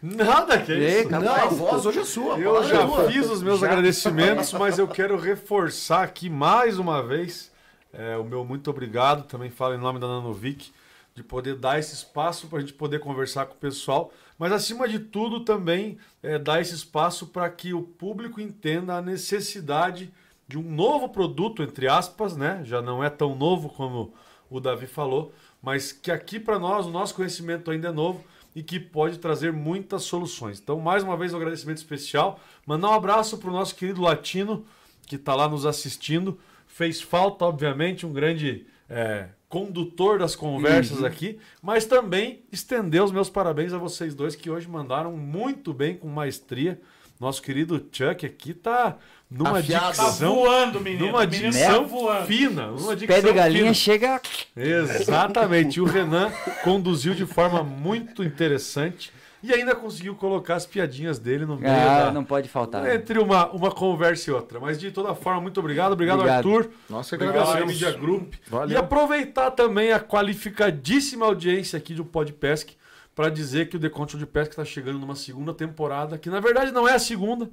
Nada 0.00 0.58
que 0.58 0.72
Ei, 0.72 1.00
isso. 1.00 1.10
Não, 1.10 1.34
a 1.34 1.46
voz 1.46 1.84
hoje 1.84 1.98
é 1.98 2.04
sua. 2.04 2.38
Eu 2.38 2.62
é 2.62 2.64
já 2.66 2.86
tua. 2.86 3.10
fiz 3.10 3.28
os 3.28 3.42
meus 3.42 3.62
agradecimentos, 3.62 4.52
mas 4.54 4.78
eu 4.78 4.88
quero 4.88 5.18
reforçar 5.18 6.02
aqui 6.02 6.30
mais 6.30 6.78
uma 6.78 7.02
vez 7.02 7.52
é, 7.92 8.16
o 8.16 8.24
meu 8.24 8.42
muito 8.42 8.70
obrigado. 8.70 9.26
Também 9.26 9.50
falo 9.50 9.74
em 9.74 9.78
nome 9.78 9.98
da 9.98 10.06
Nanovic, 10.06 10.72
de 11.14 11.22
poder 11.22 11.56
dar 11.56 11.78
esse 11.78 11.94
espaço 11.94 12.46
para 12.46 12.58
a 12.58 12.60
gente 12.62 12.72
poder 12.72 13.00
conversar 13.00 13.44
com 13.46 13.54
o 13.54 13.58
pessoal. 13.58 14.10
Mas, 14.38 14.52
acima 14.52 14.88
de 14.88 14.98
tudo, 14.98 15.44
também 15.44 15.98
é, 16.22 16.38
dar 16.38 16.60
esse 16.60 16.74
espaço 16.74 17.26
para 17.26 17.48
que 17.50 17.74
o 17.74 17.82
público 17.82 18.40
entenda 18.40 18.94
a 18.94 19.02
necessidade 19.02 20.10
de 20.48 20.58
um 20.58 20.62
novo 20.62 21.08
produto, 21.08 21.62
entre 21.62 21.88
aspas, 21.88 22.36
né? 22.36 22.62
Já 22.64 22.80
não 22.80 23.02
é 23.02 23.10
tão 23.10 23.34
novo 23.34 23.68
como 23.68 24.14
o 24.48 24.60
Davi 24.60 24.86
falou, 24.86 25.32
mas 25.60 25.90
que 25.92 26.10
aqui 26.10 26.38
para 26.38 26.58
nós, 26.58 26.86
o 26.86 26.90
nosso 26.90 27.14
conhecimento 27.14 27.70
ainda 27.70 27.88
é 27.88 27.92
novo 27.92 28.24
e 28.54 28.62
que 28.62 28.78
pode 28.78 29.18
trazer 29.18 29.52
muitas 29.52 30.04
soluções. 30.04 30.58
Então, 30.58 30.80
mais 30.80 31.02
uma 31.02 31.16
vez, 31.16 31.34
um 31.34 31.36
agradecimento 31.36 31.78
especial. 31.78 32.40
Mandar 32.64 32.90
um 32.90 32.94
abraço 32.94 33.38
para 33.38 33.50
o 33.50 33.52
nosso 33.52 33.74
querido 33.74 34.00
Latino, 34.00 34.64
que 35.06 35.16
está 35.16 35.34
lá 35.34 35.48
nos 35.48 35.66
assistindo. 35.66 36.38
Fez 36.66 37.02
falta, 37.02 37.44
obviamente, 37.44 38.06
um 38.06 38.12
grande 38.12 38.66
é, 38.88 39.28
condutor 39.48 40.18
das 40.18 40.34
conversas 40.34 41.04
aqui, 41.04 41.38
mas 41.62 41.84
também 41.84 42.44
estender 42.50 43.02
os 43.02 43.12
meus 43.12 43.28
parabéns 43.28 43.72
a 43.72 43.78
vocês 43.78 44.14
dois 44.14 44.34
que 44.34 44.50
hoje 44.50 44.68
mandaram 44.68 45.12
muito 45.16 45.72
bem, 45.72 45.96
com 45.96 46.08
maestria. 46.08 46.80
Nosso 47.18 47.42
querido 47.42 47.76
Chuck 47.92 48.26
aqui 48.26 48.52
tá 48.52 48.98
numa 49.30 49.58
Afiado. 49.58 49.96
Tá 49.96 50.04
dicção, 50.04 50.34
voando, 50.34 50.80
menino. 50.80 51.06
numa 51.06 51.26
menino 51.26 51.50
dicção 51.50 51.82
tá 51.82 51.88
voando. 51.88 52.26
fina, 52.26 52.66
numa 52.68 52.88
Pé 52.88 52.94
dicção 52.96 53.22
de 53.22 53.32
galinha 53.32 53.60
fina. 53.62 53.74
chega. 53.74 54.20
Exatamente. 54.56 55.76
E 55.78 55.80
o 55.80 55.84
Renan 55.84 56.30
conduziu 56.62 57.14
de 57.14 57.26
forma 57.26 57.62
muito 57.62 58.22
interessante 58.22 59.12
e 59.42 59.52
ainda 59.52 59.74
conseguiu 59.76 60.14
colocar 60.14 60.54
as 60.56 60.66
piadinhas 60.66 61.18
dele 61.18 61.44
no 61.44 61.56
meio 61.56 61.72
Ah, 61.72 62.04
da... 62.06 62.12
não 62.12 62.24
pode 62.24 62.48
faltar. 62.48 62.88
Entre 62.94 63.18
uma, 63.18 63.48
uma 63.50 63.70
conversa 63.70 64.30
e 64.30 64.32
outra. 64.32 64.58
Mas 64.58 64.78
de 64.78 64.90
toda 64.90 65.14
forma, 65.14 65.40
muito 65.40 65.60
obrigado. 65.60 65.92
Obrigado, 65.92 66.18
Obrigado. 66.20 66.36
Arthur. 66.48 66.70
Nossa, 66.88 67.14
Obrigado, 67.14 67.36
agradecemos. 67.38 67.72
Media 67.72 67.92
Group. 67.92 68.34
Valeu. 68.48 68.74
E 68.74 68.76
aproveitar 68.76 69.50
também 69.50 69.92
a 69.92 70.00
qualificadíssima 70.00 71.26
audiência 71.26 71.76
aqui 71.76 71.94
do 71.94 72.04
Podpesc 72.04 72.76
para 73.14 73.28
dizer 73.28 73.68
que 73.68 73.76
o 73.76 73.80
The 73.80 73.88
Control 73.88 74.18
de 74.20 74.26
Pesca 74.26 74.50
está 74.52 74.64
chegando 74.64 74.98
numa 74.98 75.14
segunda 75.16 75.54
temporada, 75.54 76.18
que 76.18 76.28
na 76.28 76.38
verdade 76.40 76.70
não 76.70 76.86
é 76.88 76.94
a 76.94 76.98
segunda, 76.98 77.48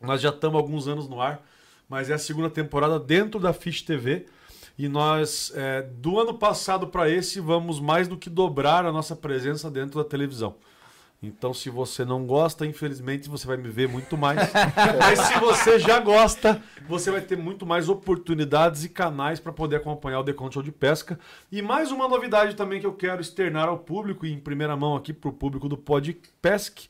nós 0.00 0.20
já 0.20 0.30
estamos 0.30 0.56
alguns 0.56 0.86
anos 0.86 1.08
no 1.08 1.20
ar, 1.20 1.42
mas 1.88 2.10
é 2.10 2.14
a 2.14 2.18
segunda 2.18 2.50
temporada 2.50 2.98
dentro 2.98 3.40
da 3.40 3.52
Fish 3.52 3.82
TV. 3.82 4.26
E 4.78 4.88
nós, 4.88 5.52
é, 5.56 5.82
do 5.82 6.20
ano 6.20 6.34
passado 6.34 6.86
para 6.86 7.10
esse, 7.10 7.40
vamos 7.40 7.80
mais 7.80 8.06
do 8.06 8.16
que 8.16 8.30
dobrar 8.30 8.86
a 8.86 8.92
nossa 8.92 9.16
presença 9.16 9.68
dentro 9.68 10.02
da 10.02 10.08
televisão. 10.08 10.54
Então, 11.20 11.52
se 11.52 11.68
você 11.68 12.04
não 12.04 12.24
gosta, 12.24 12.64
infelizmente 12.64 13.28
você 13.28 13.44
vai 13.44 13.56
me 13.56 13.68
ver 13.68 13.88
muito 13.88 14.16
mais. 14.16 14.38
Mas 15.00 15.18
se 15.18 15.40
você 15.40 15.76
já 15.80 15.98
gosta, 15.98 16.62
você 16.88 17.10
vai 17.10 17.20
ter 17.20 17.36
muito 17.36 17.66
mais 17.66 17.88
oportunidades 17.88 18.84
e 18.84 18.88
canais 18.88 19.40
para 19.40 19.52
poder 19.52 19.76
acompanhar 19.76 20.20
o 20.20 20.24
The 20.24 20.32
Control 20.32 20.62
de 20.62 20.70
Pesca. 20.70 21.18
E 21.50 21.60
mais 21.60 21.90
uma 21.90 22.06
novidade 22.06 22.54
também 22.54 22.78
que 22.78 22.86
eu 22.86 22.92
quero 22.92 23.20
externar 23.20 23.68
ao 23.68 23.78
público 23.78 24.24
e 24.24 24.32
em 24.32 24.38
primeira 24.38 24.76
mão 24.76 24.94
aqui 24.94 25.12
para 25.12 25.28
o 25.28 25.32
público 25.32 25.68
do 25.68 25.76
Podpesc 25.76 26.88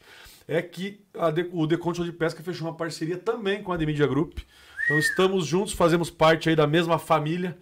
é 0.49 0.61
que 0.63 1.01
The- 1.35 1.49
o 1.53 1.69
The 1.69 1.77
Control 1.77 2.07
de 2.07 2.13
Pesca 2.13 2.43
fechou 2.43 2.67
uma 2.67 2.75
parceria 2.75 3.19
também 3.19 3.63
com 3.63 3.71
a 3.73 3.79
The 3.79 3.85
Media 3.87 4.07
Group. 4.07 4.39
Então 4.87 4.99
estamos 4.99 5.47
juntos, 5.47 5.75
fazemos 5.75 6.09
parte 6.11 6.49
aí 6.49 6.57
da 6.57 6.67
mesma 6.67 6.99
família. 6.99 7.57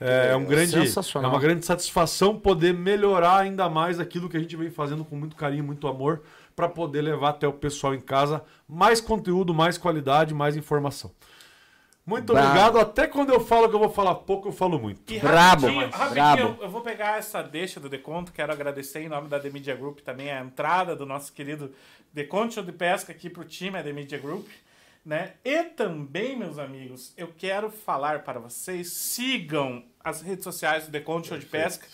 É, 0.00 0.28
é 0.32 0.36
um 0.36 0.46
grande, 0.46 0.72
é 1.26 1.28
uma 1.28 1.38
grande 1.42 1.66
satisfação 1.66 2.34
poder 2.40 2.72
melhorar 2.72 3.36
ainda 3.40 3.68
mais 3.68 4.00
aquilo 4.00 4.30
que 4.30 4.36
a 4.38 4.40
gente 4.40 4.56
vem 4.56 4.70
fazendo 4.70 5.04
com 5.04 5.14
muito 5.14 5.36
carinho, 5.36 5.62
muito 5.62 5.86
amor, 5.86 6.22
para 6.56 6.66
poder 6.70 7.02
levar 7.02 7.28
até 7.30 7.46
o 7.46 7.52
pessoal 7.52 7.94
em 7.94 8.00
casa 8.00 8.42
mais 8.66 8.98
conteúdo, 8.98 9.52
mais 9.52 9.76
qualidade, 9.76 10.32
mais 10.32 10.56
informação. 10.56 11.10
Muito 12.10 12.32
Bravo. 12.32 12.48
obrigado. 12.48 12.78
Até 12.80 13.06
quando 13.06 13.32
eu 13.32 13.40
falo 13.40 13.68
que 13.68 13.74
eu 13.74 13.78
vou 13.78 13.88
falar 13.90 14.14
pouco, 14.16 14.48
eu 14.48 14.52
falo 14.52 14.78
muito. 14.78 15.12
E 15.12 15.18
Brabo, 15.20 15.66
rapidinho, 15.68 16.10
brabo. 16.10 16.42
eu- 16.42 16.58
eu 16.62 16.68
vou 16.68 16.80
pegar 16.80 17.18
essa 17.18 17.40
deixa 17.42 17.78
do 17.80 17.88
Deconto, 17.88 18.32
quero 18.32 18.52
agradecer 18.52 19.00
em 19.00 19.08
nome 19.08 19.28
da 19.28 19.38
The 19.38 19.48
Media 19.50 19.76
Group 19.76 20.00
também 20.00 20.30
a 20.30 20.40
entrada 20.40 20.94
do 20.96 21.06
nosso 21.06 21.32
querido 21.32 21.72
Deconto 22.12 22.62
de 22.62 22.72
Pesca 22.72 23.12
aqui 23.12 23.30
pro 23.30 23.44
time, 23.44 23.78
a 23.78 23.82
The 23.82 23.92
Media 23.92 24.18
Group. 24.18 24.46
Né? 25.06 25.32
E 25.44 25.62
também, 25.62 26.36
meus 26.36 26.58
amigos, 26.58 27.14
eu 27.16 27.32
quero 27.38 27.70
falar 27.70 28.22
para 28.22 28.38
vocês, 28.38 28.92
sigam 28.92 29.82
as 30.04 30.20
redes 30.20 30.44
sociais 30.44 30.84
do 30.84 30.90
Deconto 30.90 31.28
Show 31.28 31.38
de 31.38 31.46
Pesca, 31.46 31.86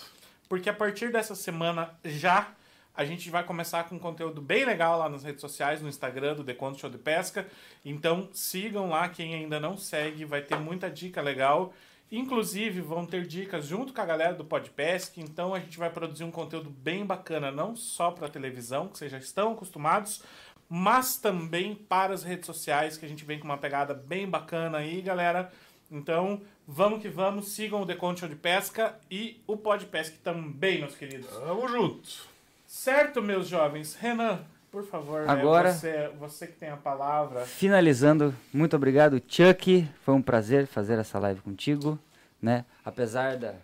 porque 0.49 0.69
a 0.69 0.75
partir 0.75 1.13
dessa 1.13 1.35
semana 1.37 1.91
já 2.05 2.49
a 2.97 3.05
gente 3.05 3.29
vai 3.29 3.45
começar 3.45 3.85
com 3.85 3.99
conteúdo 3.99 4.41
bem 4.41 4.65
legal 4.65 4.99
lá 4.99 5.09
nas 5.09 5.23
redes 5.23 5.41
sociais, 5.41 5.83
no 5.83 5.89
Instagram 5.89 6.35
do 6.35 6.43
Deconto 6.43 6.81
Show 6.81 6.89
de 6.89 6.99
Pesca. 6.99 7.47
Então 7.85 8.29
sigam 8.33 8.89
lá, 8.89 9.09
quem 9.09 9.35
ainda 9.35 9.61
não 9.61 9.77
segue, 9.77 10.25
vai 10.25 10.41
ter 10.41 10.59
muita 10.59 10.91
dica 10.91 11.21
legal. 11.21 11.73
Inclusive, 12.11 12.81
vão 12.81 13.05
ter 13.05 13.27
dicas 13.27 13.67
junto 13.67 13.93
com 13.93 14.01
a 14.01 14.07
galera 14.07 14.33
do 14.33 14.45
Podpesc. 14.45 15.21
Então, 15.21 15.53
a 15.55 15.59
gente 15.59 15.77
vai 15.77 15.91
produzir 15.91 16.23
um 16.23 16.31
conteúdo 16.31 16.71
bem 16.71 17.05
bacana, 17.05 17.51
não 17.51 17.75
só 17.75 18.13
para 18.13 18.29
televisão, 18.29 18.87
que 18.87 18.97
vocês 18.97 19.11
já 19.11 19.19
estão 19.19 19.53
acostumados, 19.53 20.23
mas 20.69 21.17
também 21.17 21.75
para 21.75 22.15
as 22.15 22.23
redes 22.23 22.47
sociais, 22.47 22.97
que 22.97 23.05
a 23.05 23.09
gente 23.09 23.25
vem 23.25 23.41
com 23.41 23.45
uma 23.45 23.59
pegada 23.59 23.93
bem 23.93 24.29
bacana 24.29 24.79
aí, 24.79 25.03
galera. 25.03 25.53
Então, 25.91 26.43
vamos 26.67 27.03
que 27.03 27.09
vamos. 27.09 27.49
Sigam 27.49 27.83
o 27.83 27.87
Deconto 27.87 28.21
Show 28.21 28.29
de 28.29 28.37
Pesca 28.37 28.97
e 29.11 29.43
o 29.45 29.57
Podpesc 29.57 30.19
também, 30.19 30.79
meus 30.79 30.95
queridos. 30.95 31.29
Tamo 31.29 31.67
junto. 31.67 32.36
Certo, 32.81 33.23
meus 33.23 33.49
jovens. 33.49 33.95
Renan, 33.95 34.41
por 34.71 34.85
favor, 34.85 35.23
né, 35.23 35.33
Agora- 35.33 35.73
você, 35.73 36.11
você 36.21 36.47
que 36.47 36.53
tem 36.53 36.69
a 36.69 36.77
palavra. 36.77 37.41
Finalizando, 37.47 38.35
muito 38.53 38.77
obrigado, 38.77 39.21
Chuck. 39.27 39.89
Foi 40.05 40.13
um 40.15 40.21
prazer 40.21 40.67
fazer 40.67 40.99
essa 40.99 41.19
live 41.19 41.41
contigo, 41.41 41.99
né? 42.41 42.67
Apesar 42.85 43.39
da, 43.39 43.55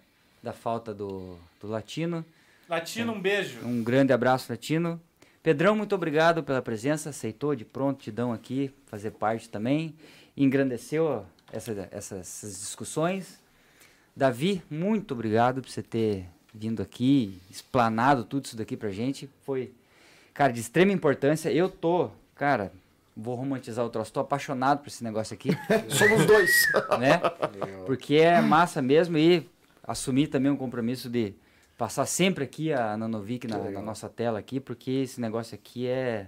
da 0.43 0.55
falta 0.55 0.95
do, 0.95 1.37
do 1.61 1.69
latino. 1.69 2.25
Latino, 2.67 3.13
um 3.13 3.21
beijo. 3.21 3.61
Um 3.63 3.85
grande 3.85 4.15
abraço, 4.15 4.51
Latino. 4.51 4.99
Pedrão, 5.43 5.77
muito 5.77 5.95
obrigado 5.95 6.43
pela 6.43 6.63
presença. 6.63 7.11
Aceitou 7.11 7.55
de 7.55 7.67
prontidão 7.67 8.33
aqui 8.33 8.75
fazer 8.87 9.11
parte 9.11 9.47
também. 9.47 9.95
Engrandeceu 10.35 11.27
essa- 11.53 11.87
essas, 11.93 12.19
essas 12.19 12.59
discussões. 12.61 13.39
Davi, 14.17 14.63
muito 14.71 15.13
obrigado 15.13 15.61
por 15.61 15.69
você 15.71 15.83
ter 15.83 16.27
vindo 16.55 16.83
aqui, 16.83 17.41
explanado 17.51 18.25
tudo 18.25 18.45
isso 18.47 18.57
daqui 18.57 18.77
pra 18.77 18.91
gente. 18.91 19.29
Foi, 19.45 19.73
cara, 20.35 20.53
de 20.53 20.61
extrema 20.61 20.93
importância. 20.93 21.51
Eu 21.51 21.69
tô, 21.69 22.11
cara, 22.35 22.73
vou 23.17 23.35
romantizar 23.35 23.85
o 23.85 23.91
troço, 23.91 24.13
tô 24.13 24.21
apaixonado 24.21 24.81
por 24.81 24.89
esse 24.89 25.03
negócio 25.05 25.35
aqui 25.35 25.51
Somos 25.89 26.27
dois. 26.27 26.51
né? 26.99 27.21
Porque 27.87 28.17
é 28.17 28.41
massa 28.41 28.81
mesmo 28.83 29.17
e 29.19 29.49
assumir 29.83 30.29
também 30.29 30.51
um 30.51 30.57
compromisso 30.57 31.09
de 31.11 31.35
passar 31.77 32.07
sempre 32.07 32.45
aqui 32.45 32.73
a 32.73 32.97
Nanovic 32.97 33.47
na, 33.49 33.59
na 33.59 33.83
nossa 33.83 34.09
tela 34.09 34.39
aqui, 34.39 34.61
porque 34.61 34.91
esse 34.91 35.21
negócio 35.21 35.55
aqui 35.55 35.87
é 35.87 36.27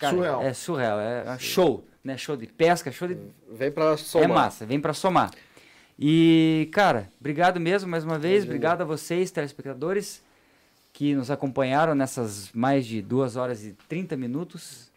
cara, 0.00 0.14
Surreal. 0.16 0.42
É 0.42 0.52
surreal, 0.52 1.00
é 1.00 1.24
é 1.26 1.38
show, 1.38 1.84
né? 2.02 2.16
Show 2.16 2.36
de 2.36 2.46
pesca, 2.46 2.90
show 2.90 3.06
de 3.06 3.16
Vem 3.52 3.70
pra 3.70 3.96
somar. 3.96 4.24
é 4.30 4.32
massa, 4.32 4.66
vem 4.66 4.80
pra 4.80 4.92
somar. 4.92 5.30
E, 5.98 6.68
cara, 6.72 7.10
obrigado 7.18 7.58
mesmo 7.58 7.90
mais 7.90 8.04
uma 8.04 8.18
vez, 8.18 8.44
obrigado 8.44 8.82
a 8.82 8.84
vocês, 8.84 9.32
telespectadores, 9.32 10.22
que 10.92 11.12
nos 11.12 11.28
acompanharam 11.28 11.92
nessas 11.92 12.52
mais 12.52 12.86
de 12.86 13.02
2 13.02 13.34
horas 13.34 13.64
e 13.64 13.72
30 13.88 14.16
minutos. 14.16 14.92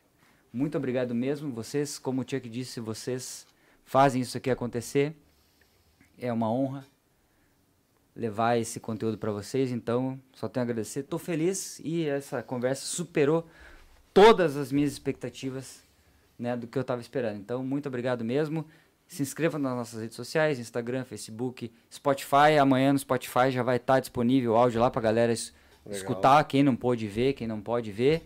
Muito 0.54 0.78
obrigado 0.78 1.16
mesmo. 1.16 1.52
Vocês, 1.52 1.98
como 1.98 2.22
o 2.22 2.26
Chuck 2.30 2.48
disse, 2.48 2.80
vocês 2.80 3.48
fazem 3.84 4.22
isso 4.22 4.38
aqui 4.38 4.52
acontecer. 4.52 5.16
É 6.20 6.32
uma 6.32 6.52
honra 6.52 6.86
levar 8.16 8.58
esse 8.58 8.80
conteúdo 8.80 9.18
para 9.18 9.32
vocês, 9.32 9.72
então 9.72 10.20
só 10.34 10.48
tenho 10.48 10.62
a 10.62 10.66
agradecer. 10.66 11.00
Estou 11.00 11.18
feliz 11.18 11.80
e 11.84 12.06
essa 12.06 12.44
conversa 12.44 12.86
superou 12.86 13.48
todas 14.14 14.56
as 14.56 14.72
minhas 14.72 14.92
expectativas 14.92 15.82
né, 16.38 16.56
do 16.56 16.68
que 16.68 16.78
eu 16.78 16.82
estava 16.82 17.02
esperando. 17.02 17.38
Então, 17.38 17.64
muito 17.64 17.88
obrigado 17.88 18.24
mesmo. 18.24 18.66
Se 19.12 19.22
inscreva 19.22 19.60
nas 19.60 19.76
nossas 19.76 20.00
redes 20.00 20.16
sociais, 20.16 20.58
Instagram, 20.58 21.04
Facebook, 21.04 21.70
Spotify. 21.94 22.58
Amanhã 22.58 22.94
no 22.94 23.00
Spotify 23.00 23.52
já 23.52 23.62
vai 23.62 23.76
estar 23.76 24.00
disponível 24.00 24.54
o 24.54 24.56
áudio 24.56 24.80
lá 24.80 24.90
para 24.90 25.02
a 25.02 25.04
galera 25.04 25.34
es- 25.34 25.54
Legal. 25.86 26.00
escutar, 26.00 26.42
quem 26.46 26.64
não 26.64 26.78
pôde 26.78 27.08
ver, 27.10 27.34
quem 27.34 27.46
não 27.46 27.60
pode 27.60 27.92
ver. 27.92 28.24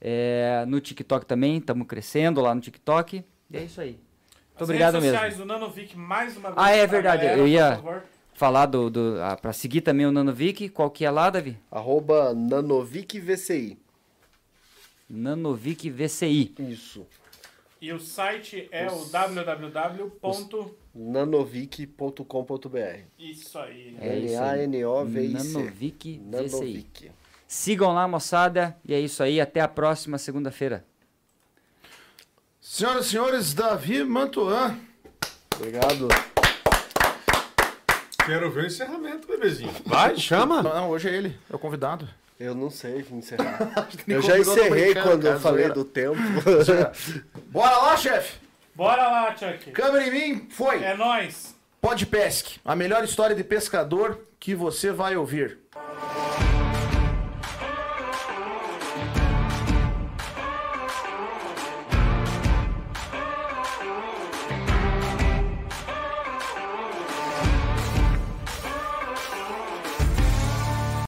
É, 0.00 0.64
no 0.68 0.80
TikTok 0.80 1.26
também, 1.26 1.56
estamos 1.58 1.84
crescendo 1.84 2.40
lá 2.40 2.54
no 2.54 2.60
TikTok. 2.60 3.24
E 3.50 3.56
é 3.56 3.64
isso 3.64 3.80
aí. 3.80 3.90
Muito 3.90 4.54
As 4.54 4.62
obrigado 4.62 4.94
redes 4.94 5.02
mesmo. 5.10 5.16
sociais 5.18 5.36
do 5.36 5.44
Nanovic, 5.44 5.98
mais 5.98 6.36
uma 6.36 6.50
vez. 6.50 6.54
Ah, 6.64 6.70
é 6.70 6.86
verdade, 6.86 7.22
galera, 7.24 7.40
eu 7.40 7.48
ia-. 7.48 7.82
Falar 8.34 8.66
do, 8.66 8.88
do 8.88 9.14
para 9.42 9.52
seguir 9.52 9.80
também 9.80 10.06
o 10.06 10.12
Nanovic, 10.12 10.68
qual 10.68 10.90
que 10.92 11.04
é 11.04 11.10
lá, 11.10 11.28
Davi? 11.28 11.58
Arroba 11.72 12.32
Nanovic 12.34 13.18
VCI. 13.18 13.76
Nanovic 15.08 15.90
VCI. 15.90 16.54
Isso. 16.60 17.04
E 17.80 17.92
o 17.92 17.98
site 17.98 18.68
é 18.70 18.90
o 18.90 19.06
www. 19.06 20.12
Nanovic.com.br. 20.94 22.24
Isso 23.18 23.58
aí. 23.58 23.96
É 23.98 24.10
aí. 24.10 24.26
N-A-N-O-V-I-C. 24.26 26.20
Nanovic. 26.22 27.10
Sigam 27.48 27.94
lá, 27.94 28.06
moçada. 28.06 28.76
E 28.84 28.92
é 28.92 29.00
isso 29.00 29.22
aí. 29.22 29.40
Até 29.40 29.60
a 29.60 29.68
próxima 29.68 30.18
segunda-feira. 30.18 30.84
Senhoras 32.60 33.06
e 33.06 33.10
senhores, 33.10 33.54
Davi 33.54 34.04
Mantuan. 34.04 34.78
Obrigado. 35.56 36.08
Quero 38.26 38.50
ver 38.50 38.64
o 38.64 38.66
encerramento, 38.66 39.26
bebezinho. 39.26 39.72
Vai, 39.86 40.16
chama. 40.16 40.62
Não, 40.62 40.90
hoje 40.90 41.08
é 41.08 41.16
ele, 41.16 41.36
é 41.50 41.56
o 41.56 41.58
convidado. 41.58 42.06
Eu 42.40 42.54
não 42.54 42.70
sei 42.70 43.04
encerrar. 43.12 43.58
eu 44.08 44.22
já 44.22 44.38
encerrei 44.38 44.94
quando 44.94 45.26
eu 45.26 45.38
falei 45.38 45.68
do 45.68 45.84
tempo. 45.84 46.16
Bora 47.52 47.76
lá, 47.76 47.96
chefe! 47.98 48.38
Bora 48.74 49.02
lá, 49.10 49.36
Chuck. 49.36 49.70
Câmera 49.72 50.06
em 50.06 50.10
mim, 50.10 50.48
foi! 50.48 50.82
É 50.82 50.96
nóis. 50.96 51.54
Pode 51.82 52.06
Pesque, 52.06 52.58
a 52.64 52.74
melhor 52.74 53.04
história 53.04 53.36
de 53.36 53.44
pescador 53.44 54.26
que 54.38 54.54
você 54.54 54.90
vai 54.90 55.16
ouvir. 55.16 55.58